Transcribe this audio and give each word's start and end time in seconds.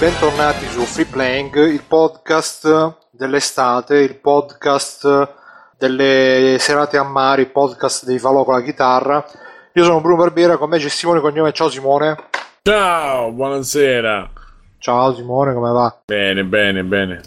bentornati 0.00 0.66
su 0.66 0.80
Free 0.80 1.04
Playing, 1.04 1.54
il 1.66 1.82
podcast 1.86 2.96
dell'estate, 3.10 3.98
il 3.98 4.14
podcast 4.16 5.28
delle 5.76 6.56
serate 6.58 6.96
a 6.96 7.02
mare, 7.02 7.42
il 7.42 7.50
podcast 7.50 8.06
dei 8.06 8.18
falò 8.18 8.44
con 8.44 8.54
la 8.54 8.62
chitarra. 8.62 9.22
Io 9.74 9.84
sono 9.84 10.00
Bruno 10.00 10.16
Barbiera, 10.16 10.56
con 10.56 10.70
me 10.70 10.78
c'è 10.78 10.88
Simone 10.88 11.20
Cognome. 11.20 11.52
Ciao 11.52 11.68
Simone. 11.68 12.16
Ciao, 12.62 13.30
buonasera. 13.32 14.30
Ciao 14.78 15.14
Simone, 15.14 15.52
come 15.52 15.70
va? 15.70 16.00
Bene, 16.06 16.44
bene, 16.44 16.82
bene. 16.82 17.20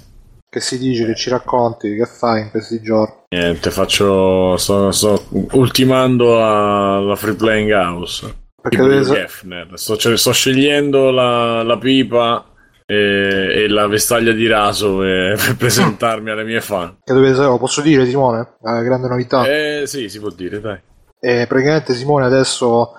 Che 0.50 0.60
si 0.60 0.80
dice, 0.80 1.06
che 1.06 1.14
ci 1.14 1.30
racconti, 1.30 1.96
che 1.96 2.08
fai 2.08 2.42
in 2.42 2.50
questi 2.50 2.82
giorni? 2.82 3.14
Niente, 3.36 3.70
faccio. 3.70 4.58
Sto, 4.58 4.90
sto 4.90 5.26
ultimando 5.52 6.40
la, 6.40 7.00
la 7.02 7.16
Free 7.16 7.36
Playing 7.36 7.72
House. 7.72 8.34
Perché 8.60 9.02
Geffner. 9.02 9.70
Sto, 9.76 9.96
cioè, 9.96 10.18
sto 10.18 10.32
scegliendo 10.32 11.12
la, 11.12 11.62
la 11.62 11.78
pipa 11.78 12.48
e, 12.94 13.64
e 13.64 13.68
la 13.70 13.88
vestaglia 13.88 14.32
di 14.32 14.48
raso 14.48 14.98
per, 14.98 15.36
per 15.44 15.56
presentarmi 15.58 16.30
alle 16.30 16.44
mie 16.44 16.62
fan. 16.62 16.98
che 17.04 17.14
dovete 17.14 17.34
sapere, 17.34 17.52
lo 17.52 17.58
posso 17.58 17.82
dire 17.82 18.06
Simone? 18.06 18.56
La 18.62 18.82
grande 18.82 19.08
novità. 19.08 19.44
Eh 19.46 19.84
sì, 19.86 20.10
si 20.10 20.20
può 20.20 20.30
dire, 20.30 20.60
dai. 20.62 20.80
E 21.20 21.46
praticamente 21.48 21.94
Simone 21.94 22.26
adesso 22.26 22.92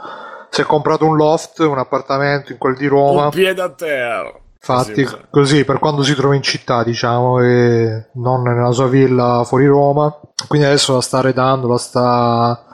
si 0.50 0.60
è 0.60 0.64
comprato 0.64 1.04
un 1.06 1.16
loft, 1.16 1.58
un 1.60 1.78
appartamento 1.78 2.52
in 2.52 2.58
quel 2.58 2.76
di 2.76 2.86
Roma. 2.86 3.24
Un 3.24 3.30
piede 3.30 3.60
a 3.62 3.70
terra. 3.70 4.32
Infatti, 4.66 5.04
Sì, 5.04 5.06
sì. 5.06 5.16
così 5.30 5.64
per 5.66 5.78
quando 5.78 6.02
si 6.02 6.14
trova 6.14 6.34
in 6.34 6.40
città, 6.42 6.82
diciamo, 6.82 7.40
e 7.42 8.06
non 8.14 8.42
nella 8.42 8.70
sua 8.72 8.88
villa 8.88 9.42
fuori 9.44 9.66
Roma. 9.66 10.18
Quindi 10.48 10.66
adesso 10.66 10.94
la 10.94 11.00
sta 11.02 11.18
arredando, 11.18 11.68
la 11.68 11.76
sta. 11.76 12.64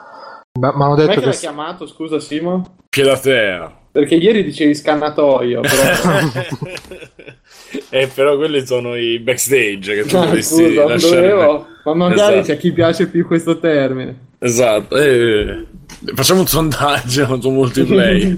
Mi 0.57 0.67
hanno 0.67 0.95
Com'è 0.95 0.95
detto 0.95 1.13
che 1.15 1.19
che. 1.19 1.25
l'hai 1.25 1.37
chiamato, 1.37 1.85
scusa 1.87 2.19
Simo? 2.19 2.75
Piede 2.89 3.11
a 3.11 3.17
terra. 3.17 3.79
Perché 3.91 4.15
ieri 4.15 4.43
dicevi 4.43 4.73
scannatoio, 4.73 5.61
però... 5.61 6.29
eh, 7.89 8.07
però 8.07 8.37
quelli 8.37 8.65
sono 8.65 8.95
i 8.95 9.19
backstage 9.19 9.95
che 9.95 10.03
tu 10.05 10.15
Ah, 10.15 10.25
dovresti 10.25 10.53
scusa, 10.65 10.79
non 10.81 10.87
lasciare. 10.91 11.15
dovevo... 11.29 11.67
Ma 11.83 11.93
magari 11.95 12.33
Esatto. 12.39 12.45
c'è 12.47 12.57
chi 12.57 12.71
piace 12.71 13.07
più 13.07 13.25
questo 13.25 13.59
termine. 13.59 14.15
Esatto, 14.39 14.95
eh, 14.97 15.65
facciamo 16.13 16.41
un 16.41 16.47
sondaggio 16.47 17.39
su 17.41 17.49
multiplayer. 17.49 18.37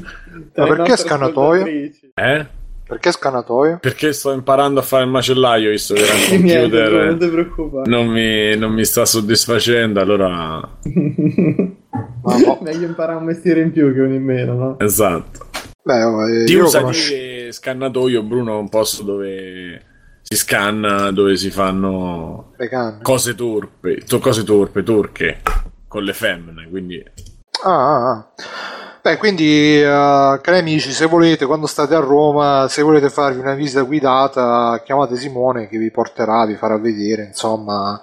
Le 0.56 0.66
perché 0.68 0.98
scannatoio? 0.98 1.66
eh? 1.66 2.46
Perché 2.86 3.12
scannatoio? 3.12 3.78
Perché 3.80 4.12
sto 4.14 4.32
imparando 4.34 4.80
a 4.80 4.84
fare 4.84 5.04
il 5.04 5.10
macellaio, 5.10 5.70
visto 5.70 5.94
che 5.94 6.02
il 6.36 6.44
Niente, 6.44 6.68
Bruno, 6.70 6.90
non 6.90 7.08
computer 7.10 7.18
ti 7.30 7.34
preoccupare. 7.34 7.90
non 7.90 8.08
mi, 8.08 8.58
non 8.58 8.74
mi 8.74 8.86
sta 8.86 9.06
soddisfacendo, 9.06 10.00
allora... 10.00 10.78
Ma 12.24 12.38
no. 12.46 12.58
Meglio 12.62 12.88
imparare 12.88 13.18
un 13.18 13.26
mestiere 13.26 13.62
in 13.62 13.72
più 13.72 13.94
che 13.94 14.00
uno 14.02 14.14
in 14.14 14.24
meno, 14.24 14.54
no? 14.54 14.80
Esatto. 14.80 15.48
Beh, 15.84 16.04
oh, 16.04 16.30
eh, 16.30 16.44
Ti 16.46 16.54
io 16.54 16.64
usa 16.64 16.80
conosco. 16.80 17.14
dire 17.14 17.52
scannatoio, 17.52 18.24
Bruno, 18.24 18.56
è 18.56 18.60
un 18.60 18.70
posto 18.70 19.04
dove 19.04 19.82
si 20.22 20.38
scanna, 20.38 21.12
dove 21.12 21.36
si 21.36 21.52
fanno 21.52 22.54
cose 23.02 23.36
turpe, 23.36 23.98
to- 24.06 24.20
cose 24.20 24.44
turpe, 24.44 24.82
turche, 24.84 25.42
con 25.88 26.04
le 26.04 26.14
femmine, 26.14 26.68
quindi... 26.70 27.04
Ah, 27.66 27.70
ah, 27.70 28.10
ah. 28.12 28.28
Beh, 29.02 29.18
quindi, 29.18 29.82
eh, 29.82 30.40
cari 30.42 30.58
amici, 30.60 30.92
se 30.94 31.06
volete, 31.08 31.46
quando 31.46 31.68
state 31.68 31.94
a 31.94 32.00
Roma, 32.00 32.68
se 32.70 32.82
volete 32.82 33.10
farvi 33.10 33.40
una 33.42 33.54
visita 33.54 33.82
guidata, 33.82 34.82
chiamate 34.86 35.18
Simone 35.18 35.68
che 35.68 35.78
vi 35.78 35.92
porterà, 35.92 36.46
vi 36.46 36.56
farà 36.56 36.78
vedere, 36.78 37.26
insomma. 37.26 38.02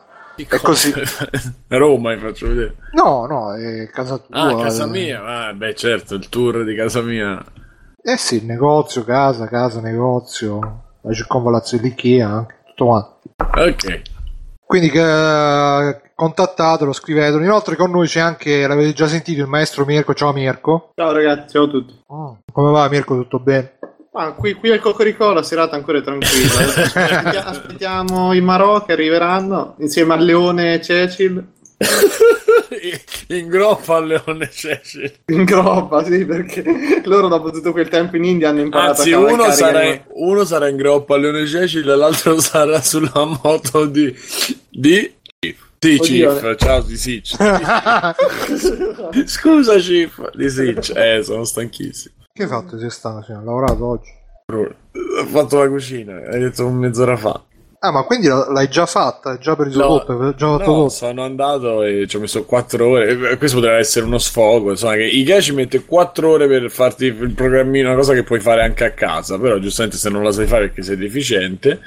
È 0.49 0.59
così. 0.59 0.93
Roma, 1.69 2.15
mi 2.15 2.21
faccio 2.21 2.49
vedere. 2.49 2.77
No, 2.93 3.27
no, 3.27 3.55
è 3.55 3.89
casa 3.89 4.19
tua. 4.19 4.37
Ah, 4.37 4.57
casa 4.57 4.87
mia? 4.87 5.23
Ah, 5.25 5.53
beh, 5.53 5.75
certo, 5.75 6.15
il 6.15 6.29
tour 6.29 6.65
di 6.65 6.75
casa 6.75 7.01
mia. 7.01 7.43
Eh 8.03 8.17
sì, 8.17 8.45
negozio, 8.45 9.05
casa, 9.05 9.47
casa, 9.47 9.81
negozio, 9.81 10.59
la 11.03 11.13
circonvallazio 11.13 11.79
dell'Ikea, 11.79 12.29
anche, 12.29 12.55
tutto 12.67 12.87
quanto. 12.87 13.21
Ok. 13.37 14.03
Quindi 14.65 14.89
eh, 14.89 16.01
contattatelo, 16.15 16.93
scrivetelo. 16.93 17.43
Inoltre 17.43 17.77
con 17.77 17.91
noi 17.91 18.07
c'è 18.07 18.21
anche, 18.21 18.67
l'avete 18.67 18.93
già 18.93 19.07
sentito, 19.07 19.41
il 19.43 19.49
maestro 19.49 19.85
Mirko. 19.85 20.15
Ciao 20.15 20.33
Mirko. 20.33 20.93
Ciao 20.95 21.13
ragazzi, 21.13 21.55
ciao 21.55 21.65
a 21.65 21.69
tutti. 21.69 22.01
Come 22.07 22.71
va 22.71 22.89
Mirko? 22.89 23.17
Tutto 23.17 23.41
bene? 23.41 23.79
Ah, 24.13 24.33
qui, 24.33 24.55
qui 24.55 24.71
al 24.73 24.81
Cocorico 24.81 25.33
la 25.33 25.43
serata 25.45 25.77
ancora 25.77 25.99
è 25.99 26.03
tranquilla. 26.03 26.59
Aspettia- 26.59 27.45
Aspettiamo 27.47 28.33
i 28.33 28.41
Marò 28.41 28.85
che 28.85 28.93
arriveranno 28.93 29.77
insieme 29.79 30.15
a 30.15 30.17
Leone 30.17 30.75
e 30.75 30.81
Cecil. 30.83 31.45
In 33.29 33.49
groppa 33.49 33.97
al 33.97 34.07
leone 34.09 34.49
Cecil. 34.51 35.13
In 35.27 35.45
groppa, 35.45 36.03
sì, 36.05 36.25
perché 36.25 36.65
loro 37.05 37.29
dopo 37.29 37.51
tutto 37.53 37.71
quel 37.73 37.89
tempo 37.89 38.17
in 38.17 38.25
India 38.25 38.49
hanno 38.49 38.61
imparato 38.63 39.01
Anzi, 39.03 39.13
a 39.13 39.19
uno 39.19 39.51
sarà, 39.53 39.85
il- 39.85 40.03
uno 40.15 40.45
sarà 40.45 40.69
in 40.69 40.77
groppa 40.77 41.15
al 41.15 41.21
leone 41.21 41.47
Cecil 41.47 41.89
e 41.89 41.95
l'altro 41.97 42.39
sarà 42.43 42.81
sulla 42.83 43.39
moto 43.43 43.87
di... 43.87 44.13
di... 44.69 45.15
Sì, 45.83 45.97
Oddio. 45.99 46.35
Chief, 46.37 46.57
ciao 46.57 46.83
di 46.83 46.97
Sitch. 46.97 47.37
Scusa, 49.25 49.77
Chief, 49.79 50.31
di 50.35 50.51
Sitch. 50.51 50.93
Eh, 50.95 51.23
sono 51.23 51.45
stanchissimo. 51.45 52.15
Che 52.33 52.43
hai 52.43 52.49
fatto 52.49 52.77
quest'anno? 52.77 53.23
Sì, 53.23 53.33
Hai 53.33 53.45
lavorato 53.45 53.87
oggi? 53.87 54.11
Ho 54.53 55.25
fatto 55.27 55.59
la 55.59 55.69
cucina, 55.69 56.15
hai 56.31 56.41
detto 56.41 56.69
mezz'ora 56.71 57.17
fa. 57.17 57.43
Ah, 57.83 57.93
ma 57.93 58.03
quindi 58.03 58.27
l'hai 58.29 58.69
già 58.69 58.85
fatta? 58.85 59.31
Hai 59.31 59.39
già 59.39 59.57
preso 59.57 59.79
No, 59.81 59.99
tutto? 60.01 60.13
Hai 60.21 60.35
già 60.37 60.47
fatto 60.49 60.71
No, 60.71 60.77
tutto? 60.77 60.89
sono 60.91 61.23
andato 61.25 61.83
e 61.83 62.07
ci 62.07 62.17
ho 62.17 62.21
messo 62.21 62.45
4 62.45 62.87
ore. 62.87 63.31
Eh, 63.33 63.37
Questo 63.39 63.57
potrebbe 63.59 63.79
essere 63.79 64.05
uno 64.05 64.19
sfogo. 64.19 64.71
Insomma, 64.71 64.95
che 64.97 65.05
Ikea 65.05 65.41
ci 65.41 65.53
mette 65.55 65.85
4 65.85 66.29
ore 66.31 66.47
per 66.47 66.71
farti 66.71 67.07
il 67.07 67.33
programmino, 67.33 67.89
una 67.89 67.97
cosa 67.97 68.13
che 68.13 68.23
puoi 68.23 68.41
fare 68.41 68.63
anche 68.63 68.85
a 68.85 68.91
casa. 68.93 69.39
Però, 69.39 69.59
giustamente, 69.59 69.97
se 69.97 70.11
non 70.11 70.23
la 70.23 70.31
sai 70.33 70.47
fare 70.47 70.67
perché 70.67 70.83
sei 70.83 70.97
deficiente, 70.99 71.81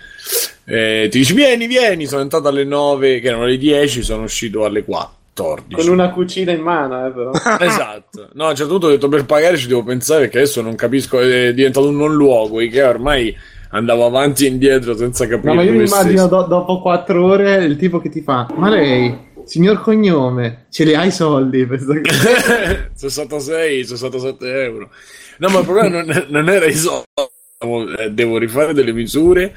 eh, 0.65 1.07
ti 1.11 1.19
dici: 1.19 1.33
Vieni, 1.33 1.67
vieni. 1.67 2.05
Sono 2.07 2.21
entrato 2.23 2.47
alle 2.47 2.63
9, 2.63 3.19
che 3.19 3.27
erano 3.27 3.45
le 3.45 3.57
10, 3.57 4.01
sono 4.01 4.23
uscito 4.23 4.65
alle 4.65 4.83
14. 5.33 5.75
Con 5.75 5.87
una 5.91 6.11
cucina 6.11 6.51
in 6.51 6.61
mano, 6.61 7.07
eh, 7.07 7.11
però. 7.11 7.31
Esatto, 7.59 8.29
no, 8.33 8.45
a 8.45 8.49
un 8.49 8.55
certo 8.55 8.71
punto 8.71 8.87
ho 8.87 8.89
detto 8.91 9.09
per 9.09 9.25
pagare 9.25 9.57
ci 9.57 9.67
devo 9.67 9.83
pensare 9.83 10.21
perché 10.21 10.37
adesso 10.37 10.61
non 10.61 10.75
capisco, 10.75 11.19
è 11.19 11.53
diventato 11.53 11.87
un 11.87 11.97
non 11.97 12.13
luogo. 12.13 12.61
Ikea 12.61 12.89
ormai 12.89 13.35
andavo 13.71 14.05
avanti 14.05 14.45
e 14.45 14.49
indietro 14.49 14.95
senza 14.95 15.27
capire. 15.27 15.49
No, 15.49 15.55
ma 15.55 15.63
io 15.63 15.71
mi 15.71 15.85
immagino 15.85 16.27
do- 16.27 16.43
dopo 16.43 16.79
quattro 16.81 17.25
ore 17.25 17.55
il 17.63 17.77
tipo 17.77 17.99
che 17.99 18.09
ti 18.09 18.21
fa: 18.21 18.47
Ma 18.55 18.69
lei, 18.69 19.31
signor 19.45 19.81
cognome, 19.81 20.67
ce 20.69 20.83
li 20.83 20.93
hai 20.93 21.07
i 21.07 21.11
soldi? 21.11 21.65
per 21.65 21.79
sto 21.79 21.93
c-?" 21.99 22.89
66, 22.93 23.85
67 23.85 24.63
euro. 24.63 24.89
No, 25.39 25.49
ma 25.49 25.59
il 25.59 25.65
problema 25.65 26.03
non, 26.03 26.25
non 26.29 26.49
era 26.49 26.65
i 26.65 26.73
soldi. 26.75 27.05
Eh, 27.97 28.11
Devo 28.11 28.37
rifare 28.37 28.73
delle 28.73 28.93
misure. 28.93 29.55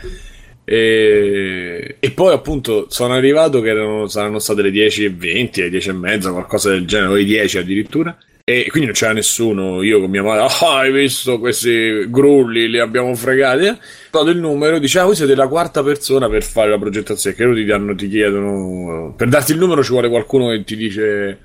E, 0.69 1.97
e 2.01 2.11
poi 2.11 2.35
appunto 2.35 2.87
sono 2.89 3.15
arrivato 3.15 3.61
che 3.61 3.69
erano, 3.69 4.09
saranno 4.09 4.41
state 4.41 4.63
le 4.63 4.73
10 4.73 5.05
e 5.05 5.11
20, 5.11 5.61
le 5.63 5.71
10 5.71 5.89
e 5.89 5.93
mezza, 5.93 6.33
qualcosa 6.33 6.71
del 6.71 6.87
genere, 6.87 7.13
o 7.13 7.15
le 7.15 7.25
10 7.25 7.59
addirittura. 7.59 8.19
E 8.43 8.67
quindi 8.69 8.87
non 8.87 8.95
c'era 8.95 9.13
nessuno. 9.13 9.83
Io 9.83 10.01
con 10.01 10.11
mia 10.11 10.25
madre, 10.25 10.43
ah, 10.45 10.79
hai 10.79 10.93
visto 10.93 11.39
questi 11.39 12.11
grulli, 12.11 12.69
li 12.69 12.81
abbiamo 12.81 13.15
fregati. 13.15 13.67
Ho 13.69 13.79
dato 14.11 14.31
il 14.31 14.39
numero, 14.39 14.81
dice, 14.81 14.99
ah, 14.99 15.05
voi 15.05 15.15
siete 15.15 15.37
la 15.37 15.47
quarta 15.47 15.85
persona 15.85 16.29
per 16.29 16.43
fare 16.43 16.71
la 16.71 16.79
progettazione. 16.79 17.37
Che 17.37 17.45
loro 17.45 17.57
ti, 17.57 17.65
danno, 17.65 17.95
ti 17.95 18.09
chiedono, 18.09 19.15
per 19.17 19.29
darti 19.29 19.53
il 19.53 19.59
numero 19.59 19.85
ci 19.85 19.93
vuole 19.93 20.09
qualcuno 20.09 20.51
che 20.51 20.65
ti 20.65 20.77
dice, 20.77 21.39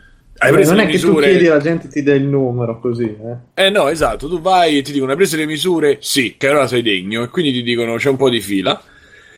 hai 0.44 0.52
preso 0.52 0.74
non 0.74 0.80
le 0.80 0.88
è 0.88 0.92
che 0.92 0.98
tu 0.98 1.08
misure? 1.10 1.30
chiedi 1.30 1.48
alla 1.48 1.60
gente 1.60 1.88
ti 1.88 2.02
dà 2.02 2.16
il 2.16 2.24
numero 2.24 2.80
così, 2.80 3.04
eh. 3.04 3.66
Eh 3.66 3.70
no, 3.70 3.88
esatto, 3.90 4.28
tu 4.28 4.42
vai 4.42 4.80
e 4.80 4.82
ti 4.82 4.92
dicono 4.92 5.12
hai 5.12 5.18
preso 5.18 5.38
le 5.38 5.46
misure? 5.46 5.98
Sì, 6.02 6.36
che 6.36 6.48
allora 6.48 6.66
sei 6.66 6.82
degno 6.82 7.22
e 7.22 7.28
quindi 7.30 7.52
ti 7.52 7.62
dicono 7.62 7.96
c'è 7.98 8.10
un 8.10 8.18
po' 8.18 8.30
di 8.30 8.42
fila. 8.42 8.82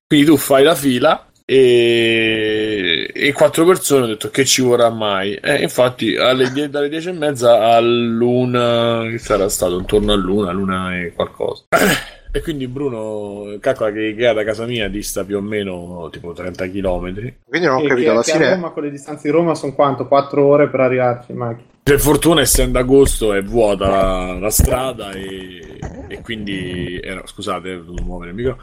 Quindi 0.08 0.26
tu 0.26 0.38
fai 0.38 0.64
la 0.64 0.76
fila 0.76 1.28
e, 1.46 3.10
e 3.14 3.32
quattro 3.34 3.66
persone 3.66 4.02
hanno 4.04 4.12
detto 4.12 4.30
che 4.30 4.46
ci 4.46 4.62
vorrà 4.62 4.90
mai. 4.90 5.34
E 5.36 5.62
infatti 5.62 6.16
alle 6.16 6.52
die- 6.52 6.70
dalle 6.70 6.90
dieci 6.90 7.10
e 7.10 7.14
mezza 7.14 7.60
all'una, 7.60 9.08
che 9.10 9.18
sarà 9.18 9.50
stato 9.50 9.78
intorno 9.78 10.14
all'una, 10.14 10.52
l'una 10.52 10.98
e 11.00 11.14
qualcosa. 11.14 11.64
E 12.36 12.42
quindi 12.42 12.68
Bruno, 12.68 13.58
calcola 13.60 13.92
che 13.92 14.06
Ikea 14.06 14.34
da 14.34 14.44
casa 14.44 14.66
mia 14.66 14.90
dista 14.90 15.24
più 15.24 15.38
o 15.38 15.42
meno 15.42 16.10
tipo 16.12 16.34
30 16.34 16.68
km. 16.68 17.14
Quindi 17.46 17.68
non 17.68 17.76
ho 17.76 17.84
E 17.84 17.88
capito, 17.88 17.96
che, 17.96 18.10
alla 18.10 18.24
fine... 18.24 18.50
Roma 18.56 18.70
con 18.72 18.82
le 18.82 18.90
distanze 18.90 19.22
di 19.28 19.30
Roma 19.30 19.54
sono 19.54 19.76
quanto? 19.76 20.08
Quattro 20.08 20.44
ore 20.44 20.68
per 20.68 20.80
arrivarci 20.80 21.32
in 21.32 21.38
macchina. 21.38 21.68
Per 21.84 22.00
fortuna, 22.00 22.40
essendo 22.40 22.80
agosto, 22.80 23.34
è 23.34 23.44
vuota 23.44 23.90
la, 23.90 24.38
la 24.40 24.50
strada 24.50 25.12
e, 25.12 25.78
e 26.08 26.22
quindi 26.22 26.98
era, 27.04 27.22
scusate, 27.26 27.74
ho 27.74 27.82
dovuto 27.84 28.04
muovere 28.04 28.30
il 28.30 28.38
micro. 28.38 28.58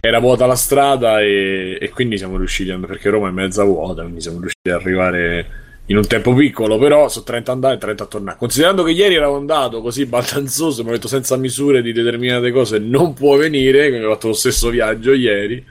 Era 0.00 0.20
vuota 0.20 0.46
la 0.46 0.54
strada 0.54 1.20
e, 1.20 1.76
e 1.80 1.88
quindi 1.90 2.16
siamo 2.16 2.36
riusciti, 2.36 2.70
a- 2.70 2.78
perché 2.78 3.10
Roma 3.10 3.28
è 3.28 3.32
mezza 3.32 3.64
vuota, 3.64 4.02
quindi 4.02 4.20
siamo 4.20 4.38
riusciti 4.38 4.70
ad 4.70 4.80
arrivare 4.80 5.46
in 5.86 5.96
un 5.96 6.06
tempo 6.06 6.32
piccolo, 6.32 6.78
però 6.78 7.08
su 7.08 7.24
30 7.24 7.50
andare 7.50 7.74
e 7.74 7.78
30 7.78 8.04
a 8.04 8.06
tornare. 8.06 8.38
Considerando 8.38 8.84
che 8.84 8.92
ieri 8.92 9.16
ero 9.16 9.34
andato 9.34 9.80
così 9.82 10.06
baldanzoso, 10.06 10.84
mi 10.84 10.90
ho 10.90 10.92
detto 10.92 11.08
senza 11.08 11.36
misure 11.36 11.82
di 11.82 11.92
determinate 11.92 12.52
cose 12.52 12.78
non 12.78 13.14
può 13.14 13.36
venire, 13.36 13.88
quindi 13.88 14.06
ho 14.06 14.12
fatto 14.12 14.28
lo 14.28 14.32
stesso 14.32 14.70
viaggio 14.70 15.12
ieri. 15.12 15.62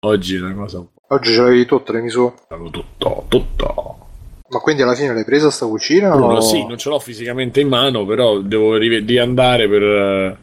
Oggi 0.00 0.36
è 0.36 0.40
una 0.40 0.54
cosa 0.54 0.84
Oggi 1.08 1.32
ce 1.32 1.40
l'avevi 1.40 1.64
tutte 1.64 1.92
le 1.92 2.00
misure. 2.02 2.34
tutto, 2.70 3.24
tutto. 3.28 4.03
Ma 4.54 4.60
quindi 4.60 4.82
alla 4.82 4.94
fine 4.94 5.12
l'hai 5.12 5.24
presa 5.24 5.50
sta 5.50 5.66
cucina? 5.66 6.10
Bruno, 6.14 6.36
o... 6.36 6.40
sì, 6.40 6.64
non 6.64 6.78
ce 6.78 6.88
l'ho 6.88 7.00
fisicamente 7.00 7.60
in 7.60 7.66
mano, 7.66 8.06
però 8.06 8.38
devo 8.38 8.76
ri- 8.76 9.04
riandare 9.04 9.68
per, 9.68 9.82
eh, 9.82 10.38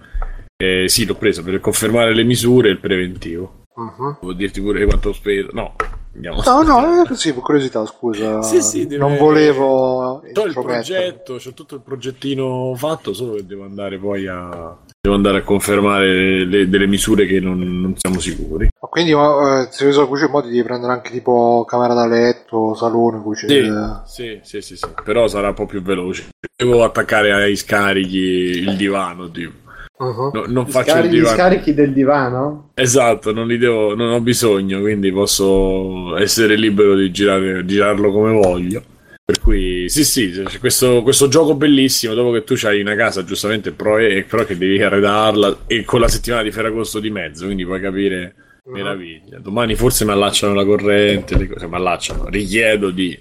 Eh, 0.61 0.89
sì, 0.89 1.05
l'ho 1.05 1.15
preso 1.15 1.41
per 1.43 1.59
confermare 1.61 2.13
le 2.13 2.23
misure 2.23 2.67
e 2.67 2.71
il 2.73 2.79
preventivo. 2.79 3.63
Mhm. 3.73 4.17
Vuol 4.21 4.35
dirti 4.35 4.59
pure 4.61 4.83
quanto 4.85 5.09
ho 5.09 5.13
speso? 5.13 5.47
No, 5.53 5.75
andiamo. 6.13 6.41
No, 6.45 6.61
no, 6.61 7.01
eh, 7.01 7.07
così, 7.07 7.33
per 7.33 7.41
curiosità, 7.41 7.85
scusa. 7.85 8.41
Sì, 8.41 8.61
sì, 8.61 8.85
deve- 8.85 9.01
Non 9.01 9.15
volevo 9.17 10.21
C'ho 10.33 10.45
il 10.45 10.53
progetto, 10.53 11.37
c'ho 11.41 11.53
tutto 11.53 11.75
il 11.75 11.81
progettino 11.81 12.73
fatto, 12.75 13.13
solo 13.13 13.35
che 13.35 13.45
devo 13.45 13.63
andare 13.63 13.97
poi 13.97 14.27
a. 14.27 14.77
Devo 15.03 15.15
andare 15.15 15.39
a 15.39 15.41
confermare 15.41 16.45
le- 16.45 16.69
delle 16.69 16.85
misure 16.85 17.25
che 17.25 17.39
non, 17.39 17.57
non 17.57 17.95
siamo 17.97 18.19
sicuri. 18.19 18.67
Ma 18.79 18.87
Quindi, 18.87 19.15
ma, 19.15 19.63
eh, 19.63 19.67
se 19.71 19.85
uso 19.87 20.01
la 20.01 20.05
cucina, 20.05 20.29
mo 20.29 20.41
ti 20.43 20.49
devi 20.49 20.61
prendere 20.61 20.93
anche 20.93 21.09
tipo 21.09 21.65
camera 21.67 21.95
da 21.95 22.05
letto, 22.05 22.75
salone, 22.75 23.19
cucina. 23.19 24.03
Sì, 24.05 24.39
sì, 24.43 24.61
sì, 24.61 24.61
sì, 24.61 24.75
sì. 24.75 24.85
Però 25.03 25.27
sarà 25.27 25.47
un 25.47 25.53
po' 25.55 25.65
più 25.65 25.81
veloce. 25.81 26.27
Devo 26.55 26.83
attaccare 26.83 27.33
ai 27.33 27.55
scarichi 27.55 28.15
il 28.19 28.75
divano, 28.75 29.31
tipo. 29.31 29.53
Mhm. 29.97 30.29
No, 30.33 30.43
non 30.47 30.65
Gli 30.65 30.69
faccio 30.71 30.89
scari- 30.91 31.07
il 31.07 31.13
gli 31.13 31.15
divano. 31.17 31.35
scarichi 31.35 31.73
del 31.73 31.93
divano? 31.93 32.69
Esatto, 32.75 33.33
non 33.33 33.47
li 33.47 33.57
devo, 33.57 33.95
non 33.95 34.11
ho 34.11 34.21
bisogno, 34.21 34.81
quindi 34.81 35.11
posso 35.11 36.15
essere 36.17 36.55
libero 36.55 36.93
di 36.93 37.09
girare, 37.09 37.65
girarlo 37.65 38.11
come 38.11 38.33
voglio. 38.33 38.83
Per 39.31 39.39
cui, 39.39 39.87
sì, 39.87 40.03
sì, 40.03 40.29
c'è 40.29 40.59
questo, 40.59 41.03
questo 41.03 41.29
gioco 41.29 41.55
bellissimo. 41.55 42.13
Dopo 42.13 42.31
che 42.31 42.43
tu 42.43 42.53
hai 42.65 42.81
una 42.81 42.95
casa, 42.95 43.23
giustamente, 43.23 43.71
però, 43.71 43.95
è- 43.95 44.25
però 44.25 44.43
che 44.43 44.57
devi 44.57 44.81
arredarla 44.81 45.59
e 45.67 45.85
con 45.85 46.01
la 46.01 46.09
settimana 46.09 46.43
di 46.43 46.51
Ferragosto 46.51 46.99
di 46.99 47.09
mezzo, 47.11 47.45
quindi 47.45 47.63
puoi 47.63 47.79
capire 47.79 48.35
meraviglia. 48.65 49.39
Domani 49.39 49.75
forse 49.75 50.03
mi 50.03 50.11
allacciano 50.11 50.53
la 50.53 50.65
corrente, 50.65 51.37
le 51.37 51.47
cose 51.47 51.65
mi 51.65 51.75
allacciano, 51.75 52.27
richiedo 52.27 52.89
di. 52.89 53.17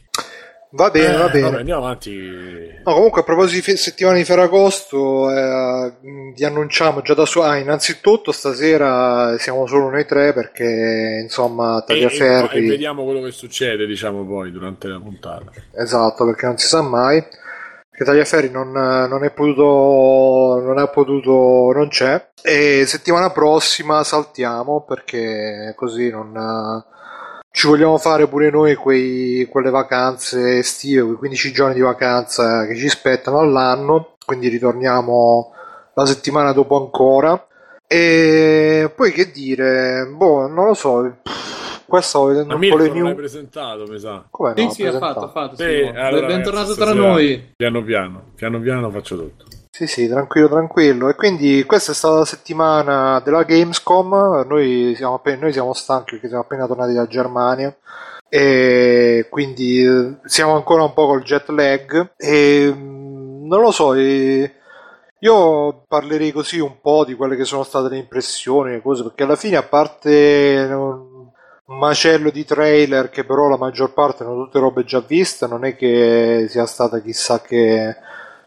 Va 0.73 0.89
bene, 0.91 1.17
va 1.17 1.27
Eh, 1.27 1.31
bene. 1.33 1.43
vabbè, 1.47 1.59
andiamo 1.59 1.83
avanti. 1.85 2.79
No, 2.85 2.93
comunque 2.95 3.23
a 3.23 3.25
proposito 3.25 3.71
di 3.73 3.77
settimana 3.77 4.17
di 4.19 4.25
Ferragosto, 4.25 5.29
eh, 5.33 5.93
vi 6.33 6.45
annunciamo 6.45 7.03
già 7.03 7.15
da 7.15 7.27
su. 7.27 7.41
Ah, 7.41 7.57
innanzitutto 7.57 8.31
stasera 8.31 9.37
siamo 9.39 9.67
solo 9.67 9.91
noi 9.91 10.07
tre 10.07 10.33
perché 10.33 11.21
insomma 11.25 11.79
E, 11.79 11.83
e- 11.83 11.85
Tagliaferri. 11.87 12.65
e 12.67 12.69
vediamo 12.69 13.05
quello 13.05 13.21
che 13.23 13.33
succede, 13.33 13.85
diciamo, 13.85 14.25
poi 14.25 14.53
durante 14.53 14.87
la 14.87 15.01
puntata. 15.01 15.51
Esatto, 15.75 16.25
perché 16.25 16.47
non 16.47 16.57
si 16.57 16.69
sa 16.69 16.83
mai. 16.83 17.21
Che 17.91 18.05
Tagliaferri 18.05 18.51
non, 18.51 18.71
non 18.71 19.25
è 19.25 19.31
potuto, 19.33 20.61
non 20.65 20.79
è 20.79 20.89
potuto, 20.89 21.73
non 21.75 21.89
c'è. 21.89 22.29
E 22.43 22.85
settimana 22.87 23.31
prossima 23.31 24.05
saltiamo 24.05 24.85
perché 24.87 25.73
così 25.77 26.09
non 26.11 26.33
ci 27.53 27.67
vogliamo 27.67 27.99
fare 27.99 28.29
pure 28.29 28.51
noi 28.51 28.75
quei, 28.77 29.47
quelle 29.51 29.71
vacanze 29.71 30.59
estive, 30.59 31.03
quei 31.03 31.17
15 31.17 31.53
giorni 31.53 31.75
di 31.75 31.81
vacanza 31.81 32.67
che 32.67 32.77
ci 32.77 32.89
spettano 32.89 33.39
all'anno. 33.41 34.17
Quindi 34.25 34.49
ritorniamo 34.49 35.53
la 35.95 36.07
settimana 36.07 36.53
dopo 36.53 36.81
ancora. 36.81 37.47
E 37.87 38.93
poi 38.95 39.11
che 39.11 39.33
dire, 39.33 40.07
boh, 40.15 40.47
non 40.47 40.67
lo 40.67 40.75
so. 40.75 41.17
Qua 41.87 42.01
stavo 42.01 42.27
vedendo 42.27 42.55
un 42.55 42.69
po' 42.69 42.77
le 42.77 42.89
news. 42.89 43.15
presentato, 43.17 43.85
mi 43.89 43.99
sa. 43.99 44.25
Come 44.31 44.53
Sì, 44.57 44.63
no? 44.65 44.71
sì, 44.71 44.87
ha 44.87 44.97
fatto, 44.97 45.25
ha 45.25 45.29
fatto. 45.29 45.57
Sì, 45.57 45.91
allora, 45.93 46.27
Bentornato 46.29 46.75
tra 46.77 46.93
noi. 46.93 47.53
Piano 47.57 47.83
piano, 47.83 48.31
piano 48.37 48.61
piano 48.61 48.91
faccio 48.91 49.17
tutto. 49.17 49.45
Sì, 49.81 49.87
sì, 49.87 50.09
tranquillo, 50.09 50.47
tranquillo. 50.47 51.09
E 51.09 51.15
quindi 51.15 51.65
questa 51.65 51.93
è 51.93 51.95
stata 51.95 52.19
la 52.19 52.25
settimana 52.27 53.19
della 53.21 53.45
Gamescom. 53.45 54.45
Noi 54.47 54.93
siamo, 54.95 55.15
appena, 55.15 55.41
noi 55.41 55.53
siamo 55.55 55.73
stanchi 55.73 56.11
perché 56.13 56.29
siamo 56.29 56.43
appena 56.43 56.67
tornati 56.67 56.93
da 56.93 57.07
Germania. 57.07 57.75
E 58.29 59.27
quindi 59.31 59.83
eh, 59.83 60.17
siamo 60.25 60.55
ancora 60.55 60.83
un 60.83 60.93
po' 60.93 61.07
col 61.07 61.23
jet 61.23 61.49
lag. 61.49 62.13
E 62.19 62.71
mm, 62.71 63.47
non 63.47 63.63
lo 63.63 63.71
so. 63.71 63.95
e 63.95 64.55
io 65.21 65.85
parlerei 65.89 66.31
così 66.31 66.59
un 66.59 66.79
po' 66.83 67.07
di 67.07 67.15
quelle 67.15 67.35
che 67.37 67.45
sono 67.45 67.63
state 67.63 67.89
le 67.89 67.97
impressioni, 67.97 68.73
le 68.73 68.83
cose, 68.83 69.03
perché 69.05 69.23
alla 69.23 69.37
fine, 69.37 69.57
a 69.57 69.63
parte 69.63 70.69
un 70.71 71.79
macello 71.79 72.31
di 72.31 72.45
trailer, 72.45 73.09
che 73.09 73.25
però 73.25 73.49
la 73.49 73.57
maggior 73.57 73.95
parte 73.95 74.25
erano 74.25 74.45
tutte 74.45 74.59
robe 74.59 74.85
già 74.85 75.01
viste, 75.01 75.47
non 75.47 75.65
è 75.65 75.75
che 75.75 76.49
sia 76.51 76.67
stata 76.67 77.01
chissà 77.01 77.41
che. 77.41 77.97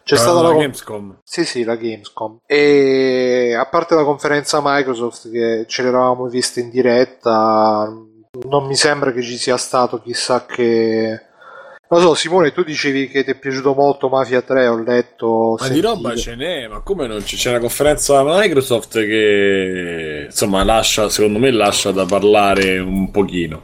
C'è 0.04 0.16
stata 0.16 0.42
la, 0.42 0.50
con- 0.50 0.58
Gamescom. 0.60 1.18
sì, 1.24 1.44
sì, 1.44 1.64
la 1.64 1.76
Gamescom. 1.76 2.38
E 2.46 3.54
a 3.58 3.66
parte 3.66 3.94
la 3.94 4.04
conferenza 4.04 4.60
Microsoft 4.62 5.30
che 5.30 5.64
ce 5.66 5.82
l'eravamo 5.82 6.26
vista 6.26 6.60
in 6.60 6.68
diretta, 6.70 7.90
non 8.48 8.66
mi 8.66 8.74
sembra 8.76 9.12
che 9.12 9.22
ci 9.22 9.36
sia 9.38 9.56
stato 9.56 10.00
chissà 10.02 10.44
che. 10.46 11.20
Non 11.88 12.00
so, 12.00 12.14
Simone, 12.14 12.52
tu 12.52 12.62
dicevi 12.64 13.08
che 13.08 13.24
ti 13.24 13.30
è 13.30 13.34
piaciuto 13.38 13.72
molto 13.74 14.08
Mafia 14.08 14.40
3, 14.42 14.66
ho 14.66 14.82
letto. 14.82 15.56
Ma 15.60 15.68
di 15.68 15.80
roba 15.80 16.08
sentito. 16.16 16.20
ce 16.30 16.34
n'è, 16.34 16.66
ma 16.66 16.80
come 16.80 17.06
non 17.06 17.22
c'è? 17.22 17.36
C'è 17.36 17.50
una 17.50 17.58
conferenza 17.60 18.22
Microsoft 18.24 18.94
che 18.98 20.22
insomma 20.26 20.64
lascia, 20.64 21.08
secondo 21.08 21.38
me 21.38 21.50
lascia 21.50 21.92
da 21.92 22.04
parlare 22.04 22.78
un 22.78 23.10
pochino. 23.10 23.62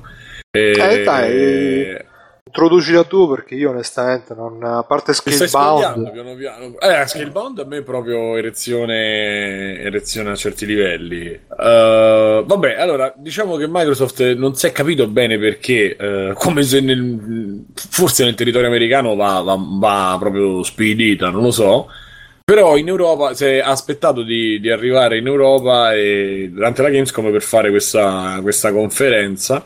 E- 0.50 0.70
Eh, 0.70 1.02
dai. 1.02 2.08
Introducila 2.44 3.04
tu 3.04 3.28
perché 3.28 3.54
io 3.54 3.70
onestamente 3.70 4.34
non. 4.34 4.62
A 4.64 4.82
parte 4.82 5.12
Scalebound. 5.12 6.10
piano 6.10 6.34
piano. 6.34 6.78
Eh, 6.80 7.06
Scalebound 7.06 7.58
a 7.60 7.64
me 7.64 7.78
è 7.78 7.82
proprio 7.82 8.36
erezione, 8.36 9.78
erezione 9.78 10.30
a 10.30 10.34
certi 10.34 10.66
livelli. 10.66 11.28
Uh, 11.48 12.44
vabbè, 12.44 12.76
allora, 12.78 13.12
diciamo 13.16 13.56
che 13.56 13.66
Microsoft 13.68 14.32
non 14.32 14.56
si 14.56 14.66
è 14.66 14.72
capito 14.72 15.06
bene 15.06 15.38
perché, 15.38 15.96
eh, 15.96 16.32
come 16.34 16.62
se 16.62 16.80
nel, 16.80 17.64
forse 17.74 18.24
nel 18.24 18.34
territorio 18.34 18.68
americano 18.68 19.14
va, 19.14 19.40
va, 19.42 19.56
va 19.58 20.16
proprio 20.18 20.62
spedita, 20.62 21.30
non 21.30 21.42
lo 21.42 21.50
so. 21.50 21.88
Però 22.42 22.76
in 22.76 22.88
Europa 22.88 23.32
si 23.32 23.44
è 23.44 23.58
aspettato 23.60 24.22
di, 24.22 24.58
di 24.58 24.70
arrivare 24.70 25.18
in 25.18 25.26
Europa 25.28 25.94
e, 25.94 26.50
durante 26.52 26.82
la 26.82 26.90
Gamescom 26.90 27.30
per 27.30 27.42
fare 27.42 27.70
questa, 27.70 28.40
questa 28.42 28.72
conferenza. 28.72 29.64